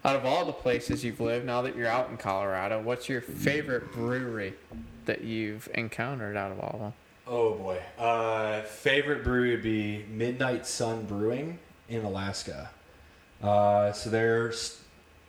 out 0.03 0.15
of 0.15 0.25
all 0.25 0.45
the 0.45 0.53
places 0.53 1.03
you've 1.03 1.19
lived, 1.19 1.45
now 1.45 1.61
that 1.61 1.75
you're 1.75 1.87
out 1.87 2.09
in 2.09 2.17
Colorado, 2.17 2.81
what's 2.81 3.07
your 3.07 3.21
favorite 3.21 3.91
brewery 3.93 4.53
that 5.05 5.23
you've 5.23 5.69
encountered 5.73 6.35
out 6.35 6.51
of 6.51 6.59
all 6.59 6.71
of 6.73 6.79
them? 6.79 6.93
Oh 7.25 7.55
boy. 7.55 7.81
Uh, 7.97 8.61
favorite 8.63 9.23
brewery 9.23 9.51
would 9.51 9.63
be 9.63 10.05
Midnight 10.09 10.65
Sun 10.65 11.05
Brewing 11.05 11.59
in 11.89 12.03
Alaska. 12.05 12.69
Uh, 13.41 13.91
so 13.91 14.09
their 14.09 14.53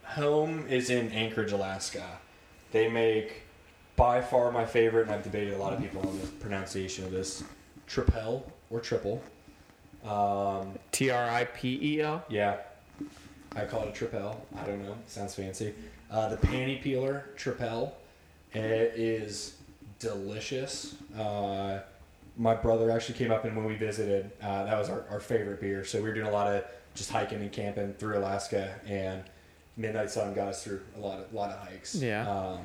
home 0.05 0.66
is 0.69 0.90
in 0.90 1.10
Anchorage, 1.12 1.52
Alaska. 1.52 2.05
They 2.73 2.89
make 2.89 3.43
by 3.97 4.20
far 4.20 4.52
my 4.52 4.65
favorite, 4.65 5.02
and 5.02 5.10
I've 5.12 5.23
debated 5.24 5.55
a 5.55 5.59
lot 5.59 5.73
of 5.73 5.81
people 5.81 6.06
on 6.09 6.20
the 6.20 6.27
pronunciation 6.27 7.05
of 7.05 7.10
this, 7.10 7.43
Tripel 7.89 8.43
or 8.70 8.81
Triple. 8.81 9.23
Um, 10.05 10.78
T 10.93 11.10
R 11.10 11.28
I 11.28 11.44
P 11.44 11.78
E 11.82 12.01
L. 12.01 12.24
yeah, 12.28 12.59
I 13.60 13.64
call 13.66 13.82
it 13.82 13.89
a 13.89 14.05
Tripel. 14.05 14.36
I 14.56 14.64
don't 14.64 14.82
know. 14.82 14.97
Sounds 15.06 15.35
fancy. 15.35 15.74
Uh, 16.10 16.28
the 16.28 16.36
panty 16.36 16.80
peeler 16.80 17.26
Tripel. 17.36 17.93
It 18.52 18.94
is 18.97 19.56
delicious. 19.98 20.94
Uh, 21.16 21.80
my 22.36 22.55
brother 22.55 22.90
actually 22.90 23.18
came 23.18 23.30
up 23.30 23.44
and 23.44 23.56
when 23.56 23.66
we 23.66 23.74
visited, 23.74 24.30
uh, 24.40 24.64
that 24.64 24.78
was 24.78 24.89
our, 24.89 25.05
our 25.10 25.20
favorite 25.20 25.60
beer. 25.60 25.85
So 25.85 25.98
we 25.98 26.09
were 26.09 26.14
doing 26.14 26.28
a 26.28 26.30
lot 26.30 26.47
of 26.47 26.64
just 26.94 27.10
hiking 27.10 27.40
and 27.40 27.52
camping 27.52 27.94
through 27.94 28.18
Alaska, 28.18 28.74
and 28.86 29.22
Midnight 29.76 30.10
Sun 30.10 30.35
got 30.35 30.48
us 30.48 30.64
through 30.64 30.80
a 30.97 31.01
lot 31.01 31.20
of 31.20 31.32
lot 31.32 31.51
of 31.51 31.59
hikes. 31.66 31.94
Yeah. 31.94 32.28
Um, 32.28 32.60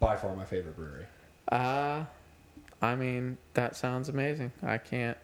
by 0.00 0.16
far 0.16 0.34
my 0.34 0.44
favorite 0.44 0.76
brewery. 0.76 1.06
Uh, 1.50 2.04
I 2.82 2.96
mean, 2.96 3.36
that 3.54 3.76
sounds 3.76 4.08
amazing. 4.08 4.52
I 4.62 4.78
can't. 4.78 5.16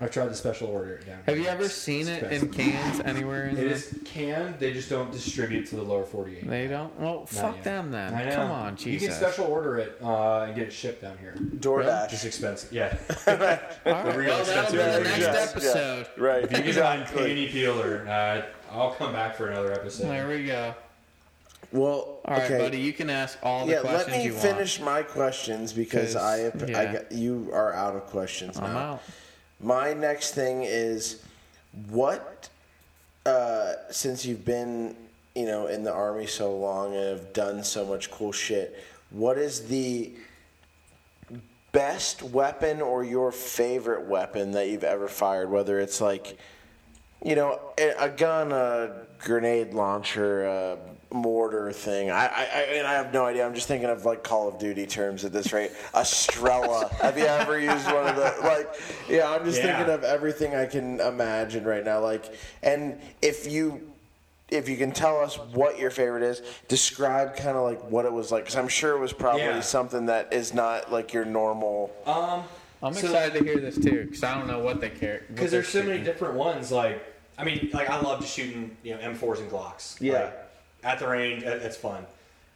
I've 0.00 0.12
tried 0.12 0.26
the 0.26 0.34
special 0.36 0.68
order 0.68 0.92
it 0.94 1.06
down 1.06 1.16
here. 1.16 1.34
Have 1.34 1.38
you 1.38 1.46
ever 1.48 1.64
It's- 1.64 1.74
seen 1.76 2.06
it's 2.06 2.22
it 2.22 2.30
best. 2.30 2.42
in 2.44 2.48
cans 2.52 3.00
anywhere 3.00 3.48
in 3.48 3.56
It 3.58 3.62
the? 3.62 3.66
is 3.70 3.98
canned. 4.04 4.60
They 4.60 4.72
just 4.72 4.88
don't 4.88 5.10
distribute 5.10 5.66
to 5.70 5.76
the 5.76 5.82
lower 5.82 6.04
48. 6.04 6.48
They 6.48 6.68
don't. 6.68 6.96
Well, 7.00 7.26
fuck 7.26 7.56
yet. 7.56 7.64
them 7.64 7.90
then. 7.90 8.14
I 8.14 8.26
know. 8.26 8.36
Come 8.36 8.50
on, 8.52 8.76
Jesus. 8.76 9.02
You 9.02 9.08
can 9.08 9.16
special 9.16 9.46
order 9.46 9.76
it 9.78 9.98
uh, 10.00 10.42
and 10.42 10.54
get 10.54 10.68
it 10.68 10.72
shipped 10.72 11.02
down 11.02 11.18
here. 11.18 11.34
DoorDash. 11.36 12.10
Just 12.10 12.24
expensive. 12.24 12.72
Yeah. 12.72 12.96
All 13.26 13.36
right. 13.38 13.60
real 13.84 14.28
Well, 14.36 14.44
that'll 14.44 14.72
be 14.72 14.78
expensive 14.78 14.78
the 14.78 14.84
version. 15.00 15.02
next 15.04 15.20
Yeah, 15.34 15.50
episode. 15.50 16.06
Right. 16.16 16.44
If 16.44 16.52
you 16.52 16.72
can 16.72 16.82
find 16.82 17.02
panty 17.04 17.50
peeler, 17.50 18.06
uh, 18.08 18.42
I'll 18.72 18.92
come 18.92 19.12
back 19.12 19.34
for 19.34 19.48
another 19.48 19.72
episode. 19.72 20.06
There 20.10 20.28
we 20.28 20.46
go. 20.46 20.74
Well, 21.72 22.20
All 22.24 22.34
right, 22.36 22.42
okay. 22.44 22.58
buddy. 22.58 22.80
You 22.80 22.92
can 22.92 23.10
ask 23.10 23.36
all 23.42 23.66
the 23.66 23.72
yeah, 23.72 23.80
let 23.80 24.08
me 24.08 24.24
you 24.24 24.32
finish 24.32 24.80
my 24.80 25.02
questions 25.02 25.72
because 25.72 26.14
'Cause, 26.14 26.16
I, 26.16 26.36
have, 26.38 26.62
I 26.62 26.66
yeah. 26.68 26.92
got, 26.92 27.12
you 27.12 27.50
are 27.52 27.74
out 27.74 27.94
of 27.96 28.06
questions 28.06 28.56
want. 28.56 28.68
I'm 28.68 28.74
now. 28.74 28.92
out. 28.92 29.02
My 29.60 29.92
next 29.92 30.34
thing 30.34 30.62
is 30.62 31.22
what 31.90 32.48
uh, 33.26 33.72
since 33.90 34.24
you've 34.24 34.44
been 34.44 34.96
you 35.34 35.46
know 35.46 35.66
in 35.66 35.84
the 35.84 35.92
army 35.92 36.26
so 36.26 36.56
long 36.56 36.94
and 36.94 37.18
have 37.18 37.32
done 37.32 37.62
so 37.64 37.84
much 37.84 38.10
cool 38.10 38.32
shit, 38.32 38.82
what 39.10 39.36
is 39.36 39.66
the 39.66 40.12
best 41.72 42.22
weapon 42.22 42.80
or 42.80 43.04
your 43.04 43.30
favorite 43.30 44.06
weapon 44.06 44.52
that 44.52 44.68
you've 44.68 44.84
ever 44.84 45.08
fired? 45.08 45.50
Whether 45.50 45.80
it's 45.80 46.00
like 46.00 46.38
you 47.24 47.34
know 47.34 47.60
a 47.78 48.08
gun, 48.08 48.52
a 48.52 49.06
grenade 49.18 49.74
launcher, 49.74 50.78
mortar 51.10 51.72
thing. 51.72 52.10
I, 52.10 52.26
I, 52.26 52.42
I 52.42 52.60
and 52.76 52.86
I 52.86 52.92
have 52.94 53.12
no 53.12 53.24
idea. 53.24 53.46
I'm 53.46 53.54
just 53.54 53.68
thinking 53.68 53.88
of 53.88 54.04
like 54.04 54.22
Call 54.22 54.48
of 54.48 54.58
Duty 54.58 54.86
terms 54.86 55.24
at 55.24 55.32
this 55.32 55.52
rate. 55.52 55.72
Estrella. 55.94 56.88
Have 57.00 57.16
you 57.18 57.24
ever 57.24 57.58
used 57.58 57.86
one 57.86 58.06
of 58.08 58.16
the 58.16 58.34
like? 58.42 58.68
Yeah, 59.08 59.30
I'm 59.30 59.44
just 59.44 59.58
Yeah. 59.62 59.76
thinking 59.76 59.94
of 59.94 60.04
everything 60.04 60.54
I 60.54 60.66
can 60.66 61.00
imagine 61.00 61.64
right 61.64 61.84
now. 61.84 62.00
Like, 62.00 62.34
and 62.62 62.98
if 63.22 63.50
you. 63.50 63.84
If 64.50 64.66
you 64.66 64.78
can 64.78 64.92
tell 64.92 65.18
us 65.20 65.38
what 65.52 65.78
your 65.78 65.90
favorite 65.90 66.22
is, 66.22 66.40
describe 66.68 67.36
kind 67.36 67.54
of 67.58 67.64
like 67.64 67.82
what 67.90 68.06
it 68.06 68.12
was 68.14 68.32
like, 68.32 68.44
because 68.44 68.56
I'm 68.56 68.66
sure 68.66 68.96
it 68.96 68.98
was 68.98 69.12
probably 69.12 69.42
Yeah. 69.42 69.60
something 69.60 70.06
that 70.06 70.32
is 70.32 70.54
not 70.54 70.90
like 70.90 71.12
your 71.12 71.26
normal. 71.26 71.90
Um, 72.06 72.44
I'm 72.82 72.94
So- 72.94 73.08
excited 73.08 73.34
to 73.38 73.44
hear 73.44 73.58
this 73.58 73.74
too, 73.74 74.04
because 74.06 74.24
I 74.24 74.34
don't 74.38 74.46
know 74.46 74.60
what 74.60 74.80
they 74.80 74.88
care. 74.88 75.20
because 75.28 75.50
there's 75.50 75.68
so 75.68 75.82
many 75.82 76.02
different 76.02 76.32
ones. 76.32 76.72
Like, 76.72 77.04
I 77.36 77.44
mean, 77.44 77.68
like 77.74 77.90
I 77.90 78.00
love 78.00 78.22
just 78.22 78.32
shooting, 78.34 78.74
you 78.82 78.94
know, 78.94 79.00
M4s 79.02 79.40
and 79.40 79.50
Glocks. 79.50 79.98
Yeah. 80.00 80.12
Like, 80.14 80.47
at 80.84 80.98
the 80.98 81.08
range, 81.08 81.42
it's 81.42 81.76
fun. 81.76 82.06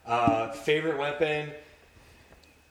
Uh, 0.07 0.51
favorite 0.53 0.99
weapon, 0.99 1.51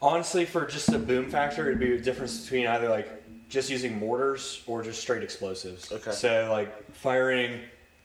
honestly, 0.01 0.45
for 0.45 0.65
just 0.65 0.91
the 0.91 0.99
boom 0.99 1.29
factor, 1.29 1.67
it'd 1.67 1.79
be 1.79 1.95
the 1.95 2.03
difference 2.03 2.41
between 2.41 2.67
either 2.67 2.89
like 2.89 3.09
just 3.49 3.69
using 3.69 3.99
mortars 3.99 4.63
or 4.65 4.81
just 4.81 5.01
straight 5.01 5.23
explosives. 5.23 5.91
Okay. 5.91 6.11
So 6.11 6.49
like 6.51 6.91
firing 6.93 7.59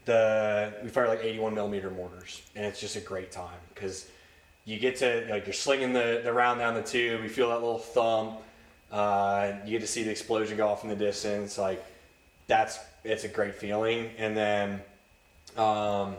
the 0.04 0.72
we 0.82 0.88
fire 0.88 1.08
like 1.08 1.22
81 1.22 1.54
millimeter 1.54 1.90
mortars, 1.90 2.42
and 2.54 2.64
it's 2.64 2.80
just 2.80 2.96
a 2.96 3.00
great 3.00 3.32
time 3.32 3.58
because 3.74 4.08
you 4.64 4.78
get 4.78 4.96
to 4.96 5.26
like 5.30 5.46
you're 5.46 5.52
slinging 5.52 5.92
the, 5.92 6.20
the 6.24 6.32
round 6.32 6.60
down 6.60 6.74
the 6.74 6.82
tube, 6.82 7.22
you 7.22 7.28
feel 7.28 7.48
that 7.50 7.60
little 7.60 7.78
thump, 7.78 8.38
uh, 8.92 9.52
you 9.64 9.72
get 9.72 9.80
to 9.80 9.86
see 9.86 10.02
the 10.02 10.10
explosion 10.10 10.56
go 10.56 10.68
off 10.68 10.84
in 10.84 10.90
the 10.90 10.96
distance, 10.96 11.58
like 11.58 11.84
that's 12.46 12.78
it's 13.04 13.24
a 13.24 13.28
great 13.28 13.54
feeling. 13.54 14.10
And 14.18 14.36
then 14.36 14.80
um, 15.56 16.16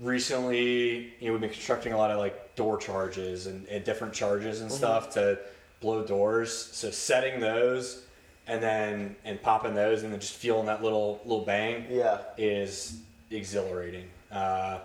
recently, 0.00 1.12
you 1.20 1.26
know, 1.26 1.32
we've 1.32 1.40
been 1.40 1.50
constructing 1.50 1.92
a 1.92 1.96
lot 1.98 2.10
of 2.10 2.18
like 2.18 2.54
door 2.56 2.76
charges 2.76 3.46
and, 3.46 3.66
and 3.68 3.84
different 3.84 4.12
charges 4.14 4.60
and 4.60 4.70
stuff 4.70 5.10
to 5.14 5.38
blow 5.80 6.04
doors. 6.04 6.52
So 6.52 6.90
setting 6.90 7.40
those 7.40 8.04
and 8.46 8.62
then 8.62 9.16
and 9.24 9.40
popping 9.42 9.74
those 9.74 10.02
and 10.02 10.12
then 10.12 10.20
just 10.20 10.34
feeling 10.34 10.66
that 10.66 10.82
little 10.82 11.20
little 11.24 11.44
bang 11.44 11.86
Yeah. 11.90 12.18
is 12.36 12.98
exhilarating. 13.30 14.08
Uh, 14.30 14.78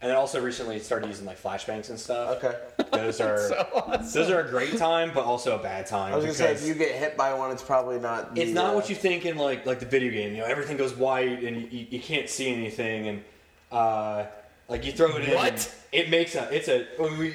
and 0.00 0.10
then 0.10 0.16
also 0.16 0.40
recently 0.42 0.80
started 0.80 1.06
using 1.06 1.26
like 1.26 1.40
flashbangs 1.40 1.88
and 1.90 1.98
stuff. 1.98 2.42
Okay. 2.42 2.58
Those 2.92 3.20
are 3.20 3.38
So 3.38 3.54
awesome. 3.74 4.20
those 4.20 4.30
are 4.30 4.40
a 4.40 4.48
great 4.50 4.76
time, 4.76 5.12
but 5.14 5.24
also 5.24 5.56
a 5.58 5.62
bad 5.62 5.86
time. 5.86 6.12
I 6.12 6.16
was 6.16 6.24
gonna 6.24 6.34
say 6.34 6.52
if 6.52 6.66
you 6.66 6.74
get 6.74 6.90
hit 6.96 7.16
by 7.16 7.32
one, 7.34 7.50
it's 7.52 7.62
probably 7.62 7.98
not. 8.00 8.36
it's 8.36 8.50
not 8.52 8.72
uh, 8.72 8.74
what 8.74 8.90
you 8.90 8.96
think 8.96 9.24
in 9.26 9.36
like 9.38 9.64
like 9.64 9.78
the 9.80 9.86
video 9.86 10.10
game. 10.10 10.32
You 10.32 10.38
know, 10.38 10.44
everything 10.46 10.76
goes 10.76 10.94
white 10.94 11.44
and 11.44 11.72
you, 11.72 11.86
you 11.88 12.00
can't 12.00 12.28
see 12.28 12.52
anything, 12.52 13.06
and 13.08 13.24
uh, 13.70 14.24
like 14.72 14.86
you 14.86 14.92
throw 14.92 15.14
it 15.16 15.24
in. 15.28 15.34
What? 15.34 15.52
and 15.52 15.68
It 15.92 16.08
makes 16.10 16.34
a 16.34 16.48
it's 16.50 16.68
a 16.68 16.86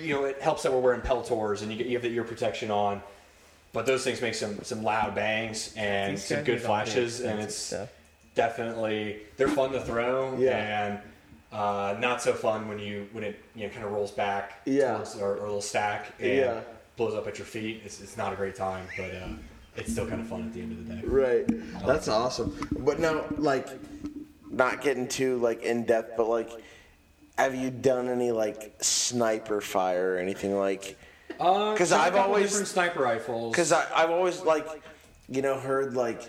you 0.04 0.14
know 0.16 0.26
it 0.26 0.42
helps 0.42 0.64
that 0.64 0.74
we're 0.74 0.80
wearing 0.80 1.02
Peltors 1.02 1.62
and 1.62 1.72
you 1.72 1.78
get 1.78 1.86
you 1.88 1.94
have 1.94 2.02
the 2.02 2.10
ear 2.10 2.24
protection 2.24 2.72
on, 2.72 3.02
but 3.74 3.86
those 3.86 4.04
things 4.04 4.20
make 4.22 4.34
some 4.36 4.62
some 4.64 4.84
loud 4.84 5.14
bangs 5.16 5.74
and 5.78 6.14
These 6.18 6.26
some 6.26 6.38
good 6.38 6.46
get 6.46 6.54
all 6.54 6.60
the 6.80 6.86
flashes, 6.86 7.22
and 7.22 7.40
it's 7.40 7.56
stuff. 7.56 7.90
definitely 8.36 9.20
they're 9.38 9.48
fun 9.48 9.72
to 9.72 9.82
throw 9.82 10.38
Yeah. 10.38 10.86
and. 10.88 11.00
Uh, 11.50 11.96
not 12.02 12.22
so 12.22 12.34
fun 12.34 12.68
when 12.68 12.78
you 12.78 13.08
when 13.14 13.24
it 13.24 13.40
you 13.56 13.64
know 13.66 13.70
kind 13.74 13.86
of 13.86 13.92
rolls 13.94 14.12
back 14.12 14.60
Yeah. 14.66 14.96
towards 14.96 15.16
or, 15.16 15.36
or 15.36 15.38
a 15.38 15.42
little 15.44 15.62
stack 15.62 16.12
and 16.20 16.30
Yeah. 16.38 16.60
blows 16.98 17.14
up 17.16 17.26
at 17.26 17.38
your 17.38 17.46
feet. 17.48 17.84
It's, 17.86 18.02
it's 18.02 18.18
not 18.18 18.34
a 18.34 18.36
great 18.36 18.54
time, 18.54 18.86
but 18.98 19.12
uh, 19.16 19.28
it's 19.78 19.94
still 19.94 20.06
kind 20.06 20.20
of 20.20 20.28
fun 20.28 20.42
at 20.44 20.54
the 20.54 20.60
end 20.62 20.74
of 20.74 20.86
the 20.86 20.94
day. 20.96 21.02
Right. 21.08 21.46
That's 21.86 22.10
awesome. 22.10 22.54
But 22.80 23.00
now, 23.00 23.24
like, 23.38 23.66
not 24.52 24.82
getting 24.82 25.08
too 25.08 25.38
like 25.38 25.64
in 25.64 25.86
depth, 25.86 26.18
but 26.18 26.28
like, 26.28 26.52
have 27.38 27.56
you 27.56 27.70
done 27.70 28.10
any 28.10 28.32
like 28.32 28.74
sniper 28.82 29.62
fire 29.62 30.14
or 30.16 30.18
anything 30.18 30.58
like? 30.58 30.98
Uh, 31.40 31.74
because 31.74 31.90
'Cause 31.90 31.92
I've 31.92 32.16
always- 32.16 32.50
different 32.50 32.68
sniper 32.68 33.02
rifles. 33.02 33.52
Because 33.52 33.72
I've 33.72 34.10
always 34.10 34.42
like, 34.42 34.66
you 35.30 35.42
know, 35.42 35.60
heard 35.60 35.94
like 35.96 36.22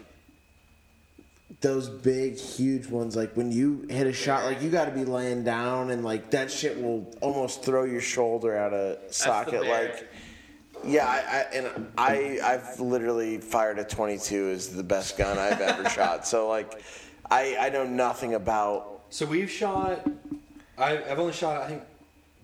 those 1.61 1.89
big, 1.89 2.37
huge 2.37 2.87
ones. 2.89 3.17
Like 3.17 3.33
when 3.35 3.51
you 3.51 3.87
hit 3.89 4.07
a 4.07 4.13
shot, 4.13 4.45
like 4.45 4.61
you 4.63 4.69
got 4.71 4.85
to 4.85 4.91
be 4.91 5.05
laying 5.05 5.45
down, 5.45 5.91
and 5.91 6.05
like 6.05 6.31
that 6.31 6.51
shit 6.51 6.81
will 6.81 7.11
almost 7.21 7.63
throw 7.63 7.85
your 7.85 8.01
shoulder 8.03 8.57
out 8.57 8.75
of 8.75 8.99
socket. 9.13 9.67
Like, 9.67 10.07
yeah, 10.85 11.07
I, 11.07 11.17
I 11.19 11.57
and 11.57 11.87
I 11.97 12.39
I've 12.45 12.79
literally 12.81 13.39
fired 13.39 13.79
a 13.79 13.85
22 13.85 14.51
is 14.51 14.69
the 14.77 14.83
best 14.85 15.17
gun 15.17 15.39
I've 15.39 15.61
ever 15.61 15.89
shot. 15.89 16.27
So 16.27 16.49
like, 16.49 16.83
I 17.31 17.57
I 17.59 17.69
know 17.71 17.85
nothing 17.87 18.35
about 18.35 19.05
so 19.09 19.25
we've 19.25 19.51
shot. 19.51 20.07
I, 20.79 20.99
I've 21.11 21.19
only 21.19 21.33
shot, 21.33 21.63
I 21.63 21.69
think, 21.69 21.83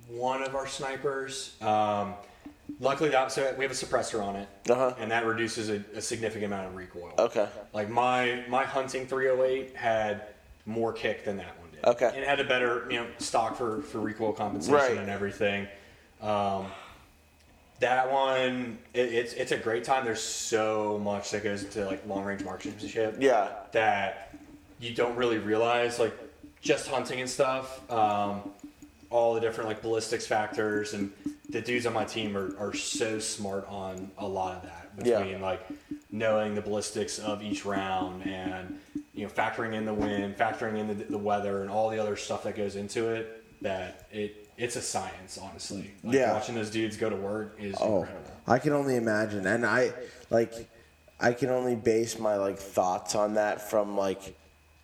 one 0.09 0.43
of 0.43 0.55
our 0.55 0.66
snipers. 0.66 1.55
Um, 1.62 2.15
luckily, 2.81 3.11
that 3.11 3.32
so 3.32 3.55
we 3.56 3.65
have 3.65 3.70
a 3.73 3.74
suppressor 3.74 4.23
on 4.23 4.36
it, 4.36 4.48
Uh-huh. 4.69 4.94
and 4.98 5.11
that 5.11 5.24
reduces 5.27 5.70
a, 5.70 5.82
a 5.94 6.01
significant 6.02 6.47
amount 6.52 6.66
of 6.69 6.74
recoil. 6.77 7.12
Okay. 7.19 7.48
Like 7.73 7.89
my 7.89 8.44
my 8.48 8.65
hunting 8.65 9.06
308 9.06 9.74
had 9.77 10.23
more 10.66 10.93
kick 10.93 11.24
than 11.24 11.36
that 11.39 11.59
one 11.61 11.70
did. 11.70 11.85
Okay. 11.85 12.06
And 12.06 12.16
it 12.19 12.28
had 12.28 12.40
a 12.40 12.44
better 12.44 12.86
you 12.90 12.98
know 12.98 13.06
stock 13.19 13.56
for 13.56 13.82
for 13.82 13.98
recoil 14.01 14.32
compensation 14.32 14.74
Right. 14.74 14.97
and 14.98 15.09
everything. 15.11 15.69
Um, 16.20 16.66
that 17.81 18.11
one, 18.11 18.78
it, 18.94 19.12
it's 19.12 19.32
it's 19.35 19.52
a 19.52 19.59
great 19.59 19.85
time. 19.85 20.05
There's 20.05 20.23
so 20.23 20.98
much 21.02 21.31
that 21.32 21.43
goes 21.44 21.65
into 21.65 21.85
like 21.86 22.06
long 22.06 22.24
range 22.24 22.44
marksmanship 22.44 23.16
Yeah. 23.20 23.48
that 23.73 24.35
you 24.81 24.94
don't 24.94 25.16
really 25.16 25.39
realize, 25.39 25.98
like 25.98 26.15
just 26.65 26.89
hunting 26.89 27.20
and 27.20 27.31
stuff. 27.31 27.89
Um, 27.91 28.51
all 29.11 29.35
the 29.35 29.41
different 29.41 29.69
like 29.69 29.81
ballistics 29.82 30.27
factors 30.27 30.95
and 30.95 31.12
the 31.51 31.61
dudes 31.61 31.86
on 31.86 31.93
my 31.93 32.05
team 32.05 32.36
are, 32.36 32.57
are 32.59 32.74
so 32.74 33.19
smart 33.20 33.65
on 33.69 34.11
a 34.19 34.27
lot 34.27 34.57
of 34.57 34.62
that 34.62 35.07
Yeah. 35.07 35.19
between 35.20 35.41
like 35.41 35.61
knowing 36.11 36.55
the 36.57 36.61
ballistics 36.62 37.19
of 37.20 37.43
each 37.43 37.65
round 37.65 38.27
and 38.27 38.81
you 39.15 39.24
know 39.24 39.32
factoring 39.32 39.74
in 39.74 39.85
the 39.85 39.95
wind 39.95 40.36
factoring 40.36 40.78
in 40.78 40.89
the, 40.89 40.95
the 40.95 41.19
weather 41.19 41.61
and 41.62 41.70
all 41.70 41.91
the 41.91 41.99
other 42.01 42.16
stuff 42.16 42.43
that 42.45 42.57
goes 42.57 42.74
into 42.74 43.09
it 43.11 43.45
that 43.62 44.09
it 44.11 44.49
it's 44.57 44.74
a 44.77 44.82
science 44.82 45.39
honestly 45.41 45.93
like 46.03 46.15
Yeah. 46.16 46.32
watching 46.32 46.55
those 46.57 46.70
dudes 46.70 46.97
go 46.97 47.09
to 47.09 47.16
work 47.16 47.57
is 47.61 47.77
Oh, 47.81 48.01
incredible 48.01 48.31
I 48.49 48.59
can 48.59 48.73
only 48.73 48.97
imagine, 48.97 49.47
and 49.47 49.65
I 49.65 49.93
like, 50.31 50.53
I 51.20 51.32
can 51.35 51.51
only 51.51 51.77
base 51.77 52.19
my 52.19 52.36
like 52.36 52.59
thoughts 52.59 53.15
on 53.15 53.35
that 53.35 53.70
from 53.70 53.97
like 53.97 54.36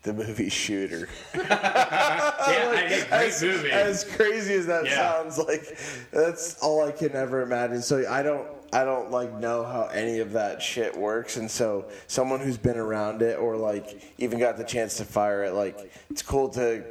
the 0.02 0.12
movie 0.14 0.48
Shooter. 0.48 1.08
yeah 1.34 2.36
I- 2.40 3.06
great 3.08 3.12
as, 3.12 3.42
movie 3.42 3.70
as 3.70 4.04
crazy 4.04 4.54
as 4.54 4.66
that 4.66 4.84
Yeah. 4.86 4.96
sounds, 4.96 5.38
like 5.38 5.76
that's 6.10 6.58
all 6.60 6.86
I 6.86 6.92
can 6.92 7.12
ever 7.12 7.42
imagine. 7.42 7.82
So 7.82 8.04
I 8.08 8.22
don't, 8.22 8.46
I 8.72 8.84
don't 8.84 9.10
like 9.10 9.32
know 9.34 9.64
how 9.64 9.84
any 9.92 10.20
of 10.20 10.32
that 10.32 10.62
shit 10.62 10.96
works, 10.96 11.36
and 11.36 11.50
so 11.50 11.86
someone 12.06 12.40
who's 12.40 12.56
been 12.58 12.76
around 12.78 13.20
it 13.22 13.38
or 13.38 13.56
like 13.56 14.00
even 14.18 14.38
got 14.38 14.56
the 14.56 14.64
chance 14.64 14.96
to 14.98 15.04
fire 15.04 15.44
it, 15.44 15.52
like 15.52 15.92
it's 16.08 16.22
cool 16.22 16.48
to 16.50 16.84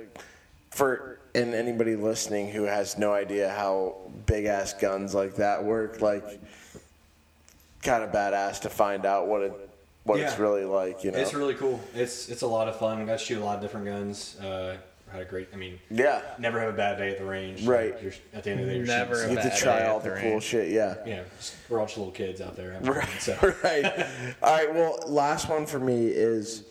for 0.70 1.20
and 1.36 1.54
anybody 1.54 1.96
listening 1.96 2.50
who 2.50 2.64
has 2.64 2.98
no 2.98 3.14
idea 3.14 3.50
how 3.54 3.96
big 4.26 4.46
ass 4.46 4.74
guns 4.74 5.14
like 5.16 5.36
that 5.36 5.64
work, 5.64 6.02
like 6.02 6.40
kind 7.84 8.04
of 8.04 8.12
badass 8.12 8.60
to 8.62 8.70
find 8.70 9.06
out 9.06 9.28
what 9.28 9.42
it 9.42 9.69
what 10.10 10.20
it's 10.20 10.40
really 10.40 10.66
like, 10.66 11.04
you 11.04 11.12
know. 11.12 11.18
it's 11.18 11.34
really 11.34 11.54
cool 11.54 11.80
it's 11.94 12.30
it's 12.30 12.42
a 12.42 12.48
lot 12.48 12.68
of 12.68 12.78
fun 12.78 13.06
got 13.06 13.20
to 13.20 13.26
shoot 13.26 13.40
a 13.42 13.44
lot 13.44 13.56
of 13.56 13.62
different 13.62 13.86
guns 13.86 14.38
uh, 14.40 14.76
had 15.12 15.22
a 15.22 15.26
great 15.26 15.48
i 15.54 15.56
mean 15.56 15.80
yeah. 15.90 16.22
never 16.38 16.60
have 16.60 16.70
a 16.74 16.78
bad 16.78 16.98
day 16.98 17.10
at 17.10 17.18
the 17.18 17.26
range 17.26 17.66
Right. 17.66 17.94
Like, 17.94 18.04
you're, 18.04 18.14
at 18.34 18.44
the 18.44 18.52
end 18.52 18.60
of 18.60 18.66
the 18.66 18.72
day 18.74 18.78
you're 18.78 18.86
Never 18.88 19.16
shooting 19.16 19.30
You 19.30 19.36
get 19.36 19.44
bad 19.44 19.56
to 19.56 19.64
try 19.64 19.86
all 19.88 20.00
the 20.00 20.10
the 20.10 20.20
cool 20.22 20.40
shit, 20.40 20.72
yeah. 20.72 20.96
Yeah, 21.06 21.24
we're 21.68 21.80
all 21.80 21.86
just 21.86 21.98
little 21.98 22.12
kids 22.12 22.42
out 22.42 22.56
there. 22.56 22.74
having 22.74 22.88
fun, 22.88 22.98
Right. 22.98 23.10
So. 23.20 23.56
right. 23.64 23.86
All 24.42 24.56
right. 24.56 24.74
Well, 24.74 25.00
last 25.08 25.50
one 25.50 25.66
for 25.66 25.80
me 25.80 26.08
is 26.08 26.64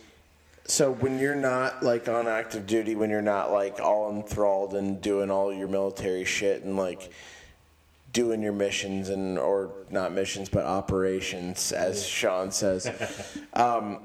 so 0.66 0.92
when 0.92 1.18
you're 1.18 1.34
not 1.34 1.82
like 1.82 2.08
on 2.08 2.28
active 2.28 2.66
duty, 2.66 2.94
when 2.94 3.10
you're 3.10 3.22
not 3.22 3.50
like 3.50 3.80
all 3.80 4.10
enthralled 4.10 4.74
and 4.74 5.00
doing 5.00 5.30
all 5.30 5.52
your 5.52 5.68
military 5.68 6.24
shit 6.24 6.62
and 6.62 6.76
like 6.76 7.10
doing 8.18 8.42
your 8.42 8.52
missions 8.52 9.10
and 9.10 9.38
or 9.38 9.70
not 9.90 10.12
missions 10.12 10.48
but 10.48 10.64
operations, 10.64 11.70
as 11.70 12.04
Sean 12.04 12.50
says. 12.50 12.90
um, 13.52 14.00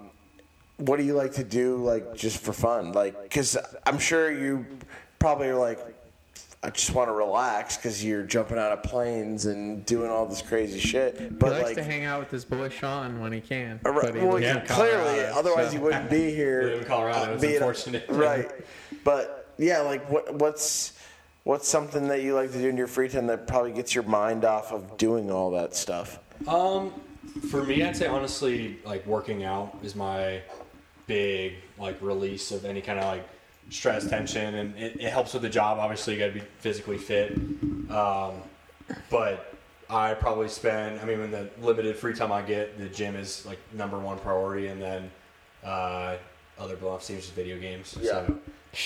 what 0.78 0.98
do 0.98 1.04
you 1.04 1.16
like 1.16 1.34
to 1.34 1.44
do, 1.44 1.78
like 1.78 2.14
just 2.14 2.40
for 2.40 2.54
fun? 2.54 2.92
Like, 2.92 3.24
because 3.24 3.58
I'm 3.88 3.98
sure 3.98 4.32
you 4.32 4.66
probably 5.18 5.48
are 5.48 5.58
like. 5.58 5.80
I 6.66 6.70
just 6.70 6.94
want 6.94 7.10
to 7.10 7.12
relax 7.12 7.76
because 7.76 8.02
you're 8.06 8.24
jumping 8.24 8.58
out 8.58 8.72
of 8.72 8.84
planes 8.84 9.48
and 9.48 9.86
doing 9.86 10.10
all 10.10 10.26
this 10.26 10.42
crazy 10.42 10.80
shit. 10.80 11.38
but 11.38 11.48
He 11.48 11.54
likes 11.56 11.66
like, 11.66 11.76
to 11.76 11.84
hang 11.84 12.06
out 12.06 12.22
with 12.22 12.32
his 12.32 12.46
boy 12.46 12.70
Sean 12.70 13.20
when 13.20 13.34
he 13.34 13.42
can. 13.42 13.82
Right, 13.84 14.16
he 14.16 14.22
well, 14.22 14.40
yeah, 14.40 14.62
clearly, 14.62 15.04
Colorado, 15.04 15.34
otherwise 15.40 15.68
so- 15.68 15.74
you 15.74 15.82
wouldn't 15.82 16.10
be 16.10 16.34
here. 16.42 16.62
In 16.70 16.86
Colorado, 16.86 17.34
it's 17.34 17.44
unfortunate. 17.44 18.06
right? 18.08 18.50
But 19.04 19.54
yeah, 19.58 19.82
like 19.82 20.10
what, 20.10 20.36
what's 20.36 20.94
what's 21.44 21.68
something 21.68 22.08
that 22.08 22.24
you 22.24 22.34
like 22.34 22.52
to 22.52 22.58
do 22.58 22.70
in 22.70 22.78
your 22.78 22.88
free 22.88 23.10
time 23.10 23.28
that 23.28 23.48
probably 23.48 23.72
gets 23.72 23.94
your 23.94 24.04
mind 24.04 24.46
off 24.46 24.72
of 24.72 24.98
doing 24.98 25.32
all 25.32 25.52
that 25.52 25.76
stuff? 25.76 26.20
Um, 26.48 26.94
for 27.50 27.64
me, 27.64 27.84
I'd 27.84 27.96
say 27.96 28.08
honestly, 28.08 28.80
like 28.86 29.06
working 29.06 29.44
out 29.44 29.78
is 29.84 29.96
my 29.96 30.42
big 31.08 31.56
like 31.78 32.02
release 32.02 32.52
of 32.52 32.66
any 32.66 32.82
kind 32.82 33.00
of 33.00 33.06
like 33.06 33.28
stress, 33.70 34.08
tension, 34.10 34.56
and 34.56 34.78
it, 34.78 34.98
it 35.00 35.12
helps 35.12 35.34
with 35.34 35.42
the 35.42 35.50
job. 35.50 35.80
Obviously, 35.80 36.14
you 36.14 36.20
got 36.20 36.28
to 36.28 36.34
be 36.34 36.44
physically 36.60 36.98
fit. 36.98 37.34
Um, 37.90 38.36
but 39.10 39.54
I 39.90 40.14
probably 40.14 40.50
spend. 40.50 41.00
I 41.00 41.06
mean, 41.06 41.20
when 41.20 41.32
the 41.32 41.50
limited 41.62 41.96
free 41.96 42.14
time 42.14 42.32
I 42.32 42.42
get, 42.42 42.78
the 42.78 42.90
gym 42.90 43.16
is 43.16 43.46
like 43.46 43.60
number 43.74 44.00
one 44.00 44.20
priority, 44.20 44.68
and 44.68 44.82
then 44.82 45.12
uh, 45.64 46.18
other 46.60 46.76
blow 46.76 46.92
off 46.92 47.04
seems 47.04 47.22
just 47.22 47.34
video 47.34 47.60
games. 47.60 47.98
Yeah. 48.00 48.26
So 48.26 48.38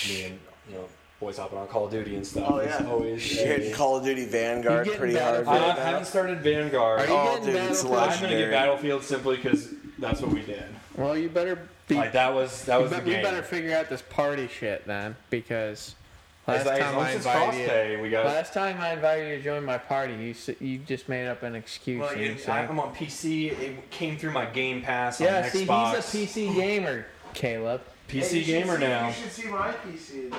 me 0.08 0.24
and 0.24 0.38
you 0.68 0.74
know 0.76 0.84
boys 1.20 1.38
hopping 1.38 1.58
on 1.58 1.66
Call 1.68 1.86
of 1.86 1.90
Duty 1.90 2.16
and 2.16 2.26
stuff. 2.26 2.46
Oh, 2.48 2.58
is 2.58 2.68
yeah. 2.80 2.86
always 2.88 3.36
You're 3.36 3.46
hitting 3.46 3.72
Call 3.74 3.96
of 3.96 4.04
Duty 4.04 4.24
Vanguard 4.26 4.86
You 4.86 4.92
getting 4.92 5.00
pretty 5.00 5.18
hard 5.18 5.44
Battlefield? 5.44 5.68
right 5.70 5.78
I 5.78 5.90
haven't 5.90 6.04
started 6.06 6.40
Vanguard. 6.40 7.00
Are 7.00 7.06
you 7.06 7.12
Oh, 7.12 7.24
getting 7.36 7.46
dude, 7.46 7.54
it's 7.56 7.82
Battlefield? 7.82 8.10
I'm 8.12 8.20
gonna 8.22 8.36
get 8.38 8.50
Battlefield 8.50 9.02
simply 9.02 9.36
because 9.36 9.68
that's 9.98 10.20
what 10.20 10.30
we 10.32 10.42
did. 10.42 10.64
Well, 10.96 11.16
you 11.16 11.28
better 11.28 11.58
be. 11.88 11.96
Like 11.96 12.12
that 12.12 12.32
was 12.34 12.64
that 12.66 12.80
was 12.80 12.90
you 12.90 12.96
the 12.98 13.02
be- 13.02 13.10
you 13.10 13.16
game. 13.16 13.24
better 13.24 13.42
figure 13.42 13.76
out 13.76 13.88
this 13.88 14.02
party 14.02 14.46
shit 14.48 14.86
then, 14.86 15.16
because 15.30 15.94
last 16.46 16.60
As, 16.60 16.66
as 16.66 16.78
time 16.78 16.98
I 16.98 17.10
as 17.10 17.16
invited 17.16 17.60
you, 17.60 17.66
crossplay, 17.68 18.02
we 18.02 18.10
got. 18.10 18.26
last 18.26 18.52
time 18.52 18.80
I 18.80 18.92
invited 18.92 19.28
you 19.30 19.36
to 19.38 19.42
join 19.42 19.64
my 19.64 19.78
party, 19.78 20.14
you 20.14 20.34
you 20.60 20.78
just 20.78 21.08
made 21.08 21.26
up 21.28 21.42
an 21.42 21.54
excuse. 21.56 22.00
well, 22.00 22.16
you 22.16 22.32
it, 22.32 22.40
said- 22.40 22.68
I'm 22.70 22.78
on 22.78 22.94
PC. 22.94 23.52
It 23.58 23.90
came 23.90 24.16
through 24.18 24.32
my 24.32 24.46
Game 24.46 24.82
Pass 24.82 25.20
yeah, 25.20 25.38
on 25.44 25.50
see, 25.50 25.66
Xbox. 25.66 26.12
he's 26.12 26.36
a 26.36 26.44
PC 26.46 26.54
gamer, 26.54 27.06
Caleb. 27.34 27.80
PC 28.08 28.44
gamer 28.46 28.78
now. 28.78 29.08
You 29.08 29.12
should 29.12 29.30
see 29.32 29.48
my 29.48 29.70
PC. 29.72 30.32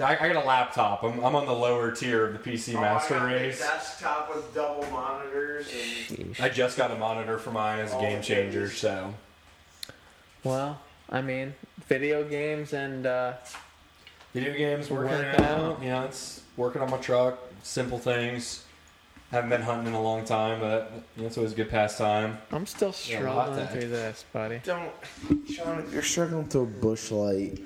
I, 0.00 0.16
I 0.20 0.32
got 0.32 0.44
a 0.44 0.46
laptop. 0.46 1.02
I'm, 1.02 1.18
I'm 1.24 1.34
on 1.34 1.46
the 1.46 1.52
lower 1.54 1.90
tier 1.90 2.26
of 2.26 2.32
the 2.34 2.38
PC 2.50 2.74
master 2.74 3.18
race. 3.24 3.58
Desktop 3.58 4.34
with 4.34 4.54
double 4.54 4.84
monitors 4.90 5.66
and 6.18 6.36
I 6.38 6.50
just 6.50 6.76
got 6.76 6.90
a 6.90 6.96
monitor 6.96 7.38
for 7.38 7.50
mine 7.50 7.80
as 7.80 7.92
a 7.92 7.96
Oh, 7.96 8.00
game 8.02 8.20
changer. 8.20 8.68
So 8.68 9.14
Well, 10.44 10.78
I 11.08 11.22
mean, 11.22 11.54
video 11.88 12.22
games 12.28 12.74
and 12.74 13.06
uh, 13.06 13.32
video 14.34 14.52
games 14.52 14.90
working 14.90 15.12
Working 15.16 15.40
out. 15.44 15.60
out. 15.60 15.82
You 15.82 15.88
know, 15.88 16.04
it's 16.04 16.42
working 16.58 16.82
on 16.82 16.90
my 16.90 16.98
truck. 16.98 17.38
Simple 17.62 17.98
things. 17.98 18.65
I 19.36 19.40
haven't 19.40 19.50
been 19.50 19.60
hunting 19.66 19.88
in 19.88 19.92
a 19.92 20.00
long 20.00 20.24
time, 20.24 20.60
but 20.60 20.90
you 21.14 21.20
know, 21.22 21.26
it's 21.28 21.36
always 21.36 21.52
a 21.52 21.56
good 21.56 21.68
pastime. 21.68 22.38
I'm 22.52 22.64
still 22.64 22.94
Yeah, 23.04 23.16
a 23.18 23.20
struggling 23.20 23.56
there. 23.56 23.66
through 23.66 23.88
this, 23.88 24.24
buddy. 24.32 24.60
don't. 24.64 24.90
Sean, 25.52 25.78
if 25.80 25.92
you're 25.92 26.02
struggling 26.02 26.46
through 26.46 26.62
a 26.62 26.64
Busch 26.64 27.10
Light, 27.10 27.56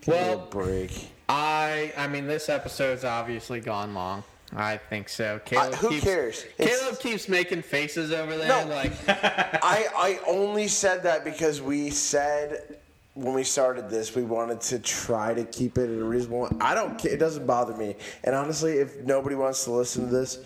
give 0.00 0.14
Well- 0.14 0.32
it 0.32 0.38
a 0.38 0.46
break. 0.50 1.08
I 1.28 1.92
I 1.98 2.06
mean, 2.08 2.26
this 2.26 2.48
episode's 2.48 3.04
obviously 3.04 3.60
gone 3.60 3.92
long. 3.92 4.24
I 4.56 4.78
think 4.78 5.10
so. 5.10 5.38
Caleb 5.44 5.74
Uh, 5.74 5.76
who 5.76 5.88
keeps, 5.90 6.04
cares? 6.04 6.44
It's- 6.56 6.80
Caleb 6.80 6.98
keeps 7.00 7.28
making 7.28 7.60
faces 7.60 8.10
over 8.10 8.34
there, 8.38 8.48
No. 8.48 8.70
like 8.74 8.92
I 9.08 9.86
I 9.94 10.18
only 10.26 10.66
said 10.66 11.02
that 11.02 11.24
because 11.24 11.60
we 11.60 11.90
said 11.90 12.78
when 13.14 13.34
we 13.34 13.44
started 13.44 13.90
this 13.90 14.14
we 14.14 14.22
wanted 14.22 14.62
to 14.62 14.78
try 14.78 15.34
to 15.34 15.44
keep 15.44 15.76
it 15.76 15.90
at 15.94 16.00
a 16.00 16.04
reasonable. 16.04 16.48
I 16.58 16.74
don't. 16.74 16.98
ca- 16.98 17.10
It 17.10 17.18
doesn't 17.18 17.46
bother 17.46 17.74
me. 17.74 17.96
And 18.24 18.34
honestly, 18.34 18.78
if 18.78 18.96
nobody 19.04 19.34
wants 19.36 19.64
to 19.64 19.72
listen 19.72 20.06
to 20.06 20.10
this, 20.10 20.38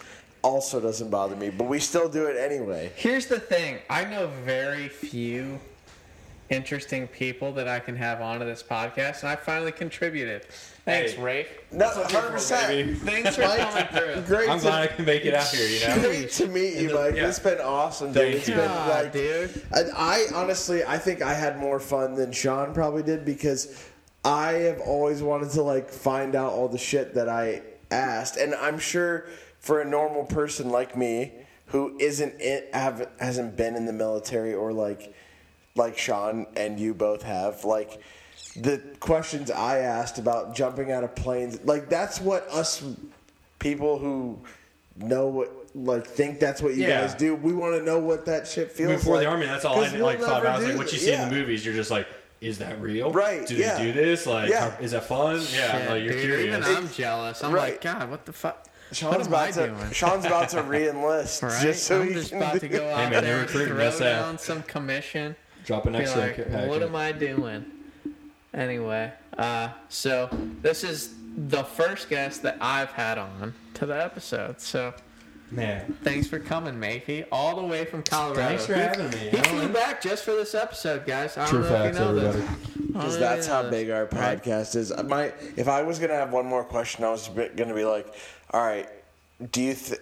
also 0.42 0.80
doesn't 0.80 1.10
bother 1.10 1.36
me. 1.36 1.50
But 1.50 1.64
we 1.64 1.78
still 1.78 2.08
do 2.08 2.26
it 2.26 2.36
anyway. 2.36 2.92
Here's 2.96 3.26
the 3.26 3.40
thing. 3.40 3.78
I 3.90 4.04
know 4.04 4.28
very 4.44 4.88
few 4.88 5.58
interesting 6.48 7.08
people 7.08 7.52
that 7.52 7.66
I 7.66 7.80
can 7.80 7.96
have 7.96 8.20
onto 8.20 8.44
this 8.46 8.62
podcast, 8.62 9.22
and 9.22 9.30
I 9.30 9.34
finally 9.36 9.72
contributed. 9.72 10.44
Thanks, 10.84 11.14
Hey. 11.14 11.20
Rafe. 11.22 11.48
No, 11.72 11.78
That's 11.78 11.96
what 11.96 12.12
you're 12.12 12.20
hundred 12.20 12.40
for, 12.40 12.66
baby. 12.68 12.92
percent. 12.94 13.02
Thanks 13.24 13.34
for 13.36 13.42
coming 13.42 13.86
through. 14.14 14.22
Great. 14.36 14.48
I'm 14.48 14.58
to, 14.58 14.64
glad 14.66 14.82
I 14.82 14.86
can 14.86 15.04
make 15.04 15.24
it 15.24 15.34
out 15.34 15.48
here. 15.48 15.66
You 15.68 15.80
know. 15.96 16.08
Great 16.08 16.30
to 16.30 16.46
meet 16.46 16.74
you, 16.76 16.94
Mike. 16.94 17.16
yeah. 17.16 17.26
It's 17.28 17.40
been 17.40 17.60
awesome, 17.60 18.12
dude. 18.12 18.22
Thank 18.22 18.34
It's 18.36 18.48
you. 18.48 18.54
been 18.54 18.70
Ah, 18.70 18.88
like, 19.02 19.12
dude. 19.12 19.62
I, 19.74 19.80
I 19.96 20.26
honestly, 20.36 20.84
I 20.84 20.96
think 20.98 21.22
I 21.22 21.34
had 21.34 21.58
more 21.58 21.80
fun 21.80 22.14
than 22.14 22.30
Sean 22.30 22.72
probably 22.72 23.02
did 23.02 23.24
because 23.24 23.84
I 24.24 24.52
have 24.52 24.78
always 24.80 25.24
wanted 25.24 25.50
to 25.50 25.62
like 25.62 25.90
find 25.90 26.36
out 26.36 26.52
all 26.52 26.68
the 26.68 26.78
shit 26.78 27.14
that 27.14 27.28
I 27.28 27.62
asked, 27.90 28.36
and 28.36 28.54
I'm 28.54 28.78
sure 28.78 29.26
for 29.66 29.80
a 29.80 29.84
normal 29.84 30.24
person 30.24 30.70
like 30.70 30.96
me 30.96 31.32
who 31.66 31.96
isn't 31.98 32.40
in, 32.40 32.62
have 32.72 33.08
hasn't 33.18 33.56
been 33.56 33.74
in 33.74 33.84
the 33.84 33.92
military 33.92 34.54
or 34.54 34.72
like 34.72 35.12
like 35.74 35.98
Sean 35.98 36.46
and 36.56 36.78
you 36.78 36.94
both 36.94 37.22
have 37.24 37.64
like 37.64 38.00
the 38.54 38.80
questions 39.00 39.50
I 39.50 39.78
asked 39.78 40.18
about 40.18 40.54
jumping 40.54 40.92
out 40.92 41.02
of 41.02 41.14
planes 41.16 41.58
like 41.64 41.88
that's 41.90 42.20
what 42.20 42.46
us 42.48 42.82
people 43.58 43.98
who 43.98 44.38
know 44.96 45.26
what 45.26 45.50
like 45.74 46.06
think 46.06 46.38
that's 46.38 46.62
what 46.62 46.74
you 46.76 46.84
Yeah. 46.84 47.00
guys 47.00 47.14
do 47.16 47.34
we 47.34 47.52
want 47.52 47.74
to 47.76 47.82
know 47.82 47.98
what 47.98 48.24
that 48.26 48.46
shit 48.46 48.70
feels 48.70 48.88
like. 48.90 48.98
Before 49.00 49.16
like 49.16 49.24
the 49.24 49.30
army, 49.30 49.46
that's 49.46 49.64
all 49.64 49.80
I 49.80 49.88
'Cause 49.88 50.00
like 50.00 50.18
we'll 50.20 50.28
thought 50.28 50.42
about. 50.42 50.54
I 50.54 50.58
was 50.58 50.66
never 50.68 50.78
like, 50.78 50.86
do 50.88 50.92
what 50.92 50.92
you 50.92 50.98
see 51.00 51.10
Yeah. 51.10 51.24
in 51.24 51.28
the 51.28 51.34
movies, 51.34 51.66
you're 51.66 51.74
just 51.74 51.90
like, 51.90 52.06
is 52.40 52.58
that 52.58 52.80
real? 52.80 53.10
Right, 53.10 53.46
Do 53.46 53.56
yeah. 53.56 53.76
they 53.78 53.86
do 53.86 53.92
this? 53.92 54.26
Like, 54.26 54.48
Yeah. 54.50 54.70
how- 54.70 54.78
is 54.80 54.92
that 54.92 55.04
fun? 55.04 55.36
Yeah. 55.52 55.78
Shit, 55.78 55.90
like, 55.90 56.02
you're 56.04 56.12
dude, 56.12 56.22
curious. 56.22 56.46
Even 56.46 56.62
I'm 56.76 56.88
jealous. 56.92 57.42
I'm 57.42 57.52
Right. 57.52 57.72
like, 57.72 57.80
God, 57.82 58.10
what 58.10 58.24
the 58.24 58.32
fuck? 58.32 58.65
Sean's 58.92 59.16
what 59.16 59.26
am 59.26 59.34
I 59.34 59.48
about 59.48 59.54
to 59.54 59.66
doing? 59.68 59.92
Sean's 59.92 60.24
about 60.24 60.48
to 60.50 60.62
re-enlist 60.64 61.42
Right? 61.42 61.62
just 61.62 61.84
so 61.84 62.00
I'm 62.02 62.08
he 62.08 62.14
just 62.14 62.30
can 62.30 62.38
about 62.42 62.60
to 62.60 62.68
go 62.68 62.88
out 62.90 63.10
man, 63.10 63.24
there 63.24 63.38
and 63.40 63.46
recruiting 63.46 63.74
throw 63.74 63.86
us 63.86 64.00
out. 64.00 64.04
down 64.04 64.38
some 64.38 64.62
commission. 64.62 65.34
Drop 65.64 65.86
an 65.86 65.96
extra 65.96 66.20
like, 66.20 66.36
packet. 66.36 66.68
what 66.68 66.82
am 66.82 66.94
I 66.94 67.12
doing? 67.12 67.64
Anyway, 68.54 69.12
uh, 69.36 69.68
so 69.88 70.28
this 70.62 70.82
is 70.84 71.14
the 71.36 71.62
first 71.64 72.08
guest 72.08 72.42
that 72.42 72.56
I've 72.60 72.90
had 72.92 73.18
on 73.18 73.52
to 73.74 73.84
the 73.86 74.02
episode. 74.02 74.60
So 74.60 74.94
Man, 75.50 75.96
thanks 76.02 76.26
for 76.26 76.38
coming, 76.40 76.74
Mafey, 76.74 77.24
all 77.30 77.54
the 77.56 77.62
way 77.64 77.84
from 77.84 78.02
Colorado. 78.02 78.40
thanks 78.48 78.66
for 78.66 78.74
having 78.74 79.10
me. 79.10 79.30
He 79.30 79.36
flew 79.36 79.68
know. 79.68 79.74
back 79.74 80.00
just 80.02 80.24
for 80.24 80.32
this 80.32 80.54
episode, 80.54 81.06
guys. 81.06 81.36
I 81.36 81.42
don't 81.42 81.50
True 81.50 81.60
know 81.62 81.68
facts, 81.68 81.96
if 81.98 82.02
you 82.02 82.12
know 82.12 82.18
everybody. 82.28 82.40
this. 82.76 82.86
Because 82.88 83.18
that's 83.18 83.46
how 83.46 83.68
big 83.68 83.90
our 83.90 84.06
podcast 84.06 84.74
is. 84.74 84.90
My, 85.04 85.32
if 85.56 85.68
I 85.68 85.82
was 85.82 85.98
gonna 85.98 86.14
have 86.14 86.32
one 86.32 86.46
more 86.46 86.64
question, 86.64 87.04
I 87.04 87.10
was 87.10 87.28
gonna 87.28 87.74
be 87.74 87.84
like, 87.84 88.12
"All 88.52 88.62
right, 88.62 88.88
do 89.50 89.62
you 89.62 89.74
th- 89.74 90.00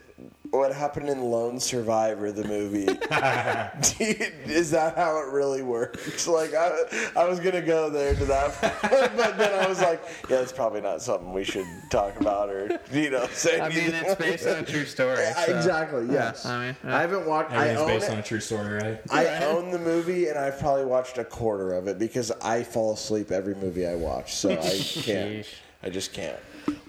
what 0.50 0.72
happened 0.72 1.08
in 1.08 1.20
Lone 1.20 1.58
Survivor 1.58 2.30
the 2.30 2.44
movie? 2.44 2.84
do 2.86 4.04
you, 4.04 4.14
is 4.46 4.70
that 4.70 4.96
how 4.96 5.18
it 5.18 5.32
really 5.32 5.62
works? 5.62 6.28
Like, 6.28 6.54
I, 6.54 7.10
I 7.16 7.24
was 7.24 7.40
gonna 7.40 7.60
go 7.60 7.90
there 7.90 8.14
to 8.14 8.24
that, 8.26 8.54
but 9.16 9.36
then 9.36 9.52
I 9.64 9.68
was 9.68 9.80
like, 9.82 10.00
yeah, 10.30 10.36
that's 10.36 10.52
probably 10.52 10.80
not 10.80 11.02
something 11.02 11.32
we 11.32 11.42
should 11.42 11.66
talk 11.90 12.20
about 12.20 12.48
or 12.50 12.78
you 12.92 13.10
know 13.10 13.26
say. 13.32 13.58
I 13.60 13.68
mean, 13.70 13.92
it's 13.92 14.14
based 14.14 14.46
on 14.46 14.58
a 14.58 14.62
true 14.62 14.84
story. 14.84 15.16
So- 15.46 15.56
exactly. 15.56 16.06
Yes. 16.12 16.46
I 16.46 16.66
mean, 16.66 16.76
I 16.84 17.00
haven't 17.00 17.26
watched. 17.26 17.52
I 17.52 17.74
own 17.74 17.88
based 17.88 18.08
it. 18.08 18.12
on 18.12 18.18
a 18.18 18.22
true 18.22 18.40
story, 18.40 18.74
right? 18.74 19.00
I 19.10 19.44
own 19.46 19.72
the 19.72 19.80
movie, 19.80 20.28
and 20.28 20.38
I've 20.38 20.60
probably 20.60 20.84
watched 20.84 21.18
a 21.18 21.24
quarter 21.24 21.72
of 21.74 21.88
it 21.88 21.98
because 21.98 22.30
I 22.42 22.62
fall 22.62 22.92
asleep 22.94 23.32
every 23.32 23.56
movie 23.56 23.84
I 23.86 23.96
watch, 23.96 24.34
so 24.34 24.52
I 24.52 24.78
can't. 24.84 25.46
I 25.82 25.90
just 25.90 26.12
can't. 26.12 26.38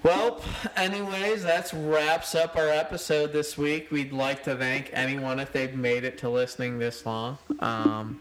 Well, 0.03 0.41
anyways, 0.75 1.43
that 1.43 1.73
wraps 1.73 2.35
up 2.35 2.55
our 2.55 2.69
episode 2.69 3.33
this 3.33 3.57
week. 3.57 3.89
We'd 3.89 4.13
like 4.13 4.43
to 4.43 4.55
thank 4.55 4.91
anyone 4.93 5.39
if 5.39 5.51
they've 5.51 5.73
made 5.73 6.03
it 6.03 6.19
to 6.19 6.29
listening 6.29 6.77
this 6.77 7.05
long. 7.05 7.39
Um, 7.59 8.19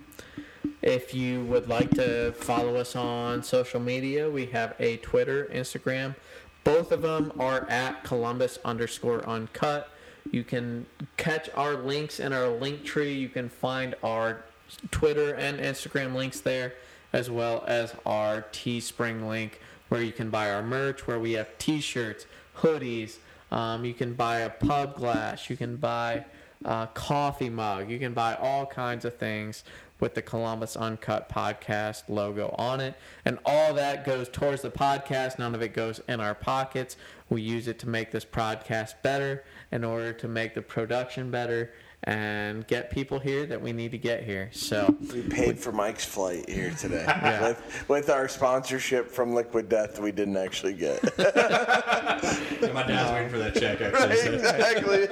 if 0.80 1.14
you 1.14 1.44
would 1.44 1.68
like 1.68 1.90
to 1.92 2.32
follow 2.32 2.76
us 2.76 2.96
on 2.96 3.42
social 3.42 3.80
media, 3.80 4.30
we 4.30 4.46
have 4.46 4.74
a 4.78 4.96
Twitter, 4.98 5.46
Instagram. 5.52 6.14
Both 6.62 6.92
of 6.92 7.02
them 7.02 7.32
are 7.38 7.68
at 7.68 8.02
Columbus 8.04 8.58
underscore 8.64 9.26
uncut. 9.28 9.90
You 10.30 10.42
can 10.42 10.86
catch 11.16 11.50
our 11.54 11.74
links 11.74 12.18
in 12.18 12.32
our 12.32 12.46
Linktree. 12.46 13.18
You 13.18 13.28
can 13.28 13.48
find 13.48 13.94
our 14.02 14.44
Twitter 14.90 15.34
and 15.34 15.58
Instagram 15.58 16.14
links 16.14 16.40
there, 16.40 16.74
as 17.12 17.30
well 17.30 17.62
as 17.66 17.94
our 18.06 18.42
Teespring 18.52 19.28
link 19.28 19.60
where 19.94 20.02
you 20.02 20.10
can 20.10 20.28
buy 20.28 20.50
our 20.50 20.60
merch, 20.60 21.06
where 21.06 21.20
we 21.20 21.34
have 21.34 21.56
T-shirts, 21.56 22.26
hoodies. 22.56 23.18
Um, 23.52 23.84
you 23.84 23.94
can 23.94 24.14
buy 24.14 24.40
a 24.40 24.50
pub 24.50 24.96
glass. 24.96 25.48
You 25.48 25.56
can 25.56 25.76
buy 25.76 26.24
a 26.64 26.88
coffee 26.94 27.48
mug. 27.48 27.88
You 27.88 28.00
can 28.00 28.12
buy 28.12 28.34
all 28.34 28.66
kinds 28.66 29.04
of 29.04 29.16
things 29.18 29.62
with 30.00 30.14
the 30.14 30.22
Columbus 30.22 30.76
Uncut 30.76 31.28
podcast 31.28 32.08
logo 32.08 32.52
on 32.58 32.80
it. 32.80 32.96
And 33.24 33.38
all 33.46 33.72
that 33.74 34.04
goes 34.04 34.28
towards 34.28 34.62
the 34.62 34.70
podcast. 34.72 35.38
None 35.38 35.54
of 35.54 35.62
it 35.62 35.72
goes 35.72 36.00
in 36.08 36.18
our 36.18 36.34
pockets. 36.34 36.96
We 37.30 37.42
use 37.42 37.68
it 37.68 37.78
to 37.78 37.88
make 37.88 38.10
this 38.10 38.24
podcast 38.24 38.94
better 39.02 39.44
in 39.70 39.84
order 39.84 40.12
to 40.12 40.26
make 40.26 40.54
the 40.54 40.62
production 40.62 41.30
better 41.30 41.72
and 42.04 42.66
get 42.66 42.90
people 42.90 43.18
here 43.18 43.46
that 43.46 43.60
we 43.60 43.72
need 43.72 43.90
to 43.92 43.98
get 43.98 44.22
here. 44.24 44.50
So, 44.52 44.94
We 45.12 45.22
paid 45.22 45.58
for 45.58 45.72
Mike's 45.72 46.04
flight 46.04 46.48
here 46.48 46.70
today 46.70 47.04
Yeah. 47.08 47.48
with, 47.48 47.84
with 47.88 48.10
our 48.10 48.28
sponsorship 48.28 49.10
from 49.10 49.34
Liquid 49.34 49.68
Death. 49.68 49.98
We 49.98 50.12
didn't 50.12 50.36
actually 50.36 50.74
get 50.74 51.02
Yeah, 51.18 52.72
my 52.72 52.82
dad's 52.86 53.10
waiting 53.12 53.28
for 53.30 53.38
that 53.38 53.54
check, 53.54 53.80
actually. 53.80 54.16
so- 54.16 54.32
exactly. 54.34 55.08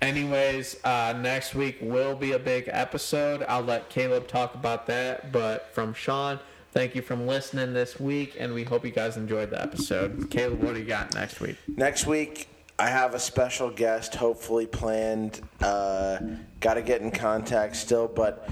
anyways, 0.00 0.76
uh, 0.84 1.14
next 1.20 1.54
week 1.54 1.78
will 1.80 2.14
be 2.16 2.32
a 2.32 2.38
big 2.38 2.68
episode. 2.72 3.44
I'll 3.48 3.62
let 3.62 3.88
Caleb 3.88 4.28
talk 4.28 4.54
about 4.54 4.86
that. 4.86 5.32
But 5.32 5.68
from 5.72 5.94
Sean, 5.94 6.38
thank 6.72 6.94
you 6.94 7.02
for 7.02 7.16
listening 7.16 7.72
this 7.72 7.98
week, 8.00 8.36
and 8.38 8.54
we 8.54 8.64
hope 8.64 8.84
you 8.84 8.90
guys 8.92 9.16
enjoyed 9.16 9.50
the 9.50 9.60
episode. 9.60 10.30
Caleb, 10.30 10.62
what 10.62 10.74
do 10.74 10.80
you 10.80 10.86
got 10.86 11.14
next 11.14 11.40
week? 11.40 11.56
Next 11.68 12.06
week, 12.06 12.48
I 12.78 12.88
have 12.88 13.14
a 13.14 13.18
special 13.20 13.70
guest, 13.70 14.14
hopefully 14.14 14.66
planned. 14.66 15.40
Uh, 15.60 16.18
Got 16.60 16.74
to 16.74 16.82
get 16.82 17.00
in 17.00 17.10
contact 17.10 17.76
still, 17.76 18.08
but 18.08 18.48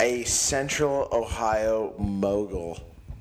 a 0.00 0.24
Central 0.24 1.08
Ohio 1.12 1.94
mogul. 1.98 2.78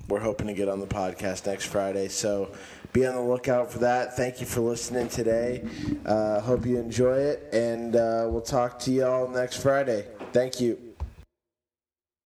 We're 0.09 0.19
hoping 0.19 0.47
to 0.47 0.53
get 0.53 0.69
on 0.69 0.79
the 0.79 0.87
podcast 0.87 1.45
next 1.45 1.65
Friday, 1.65 2.07
so 2.07 2.51
be 2.93 3.05
on 3.05 3.15
the 3.15 3.21
lookout 3.21 3.71
for 3.71 3.79
that. 3.79 4.15
Thank 4.17 4.39
you 4.41 4.45
for 4.45 4.61
listening 4.61 5.07
today. 5.07 5.67
Uh, 6.05 6.39
hope 6.41 6.65
you 6.65 6.77
enjoy 6.77 7.15
it, 7.17 7.47
and 7.53 7.95
uh, 7.95 8.27
we'll 8.27 8.41
talk 8.41 8.79
to 8.79 8.91
y'all 8.91 9.27
next 9.29 9.57
Friday. 9.61 10.07
Thank 10.31 10.59
you. 10.59 10.92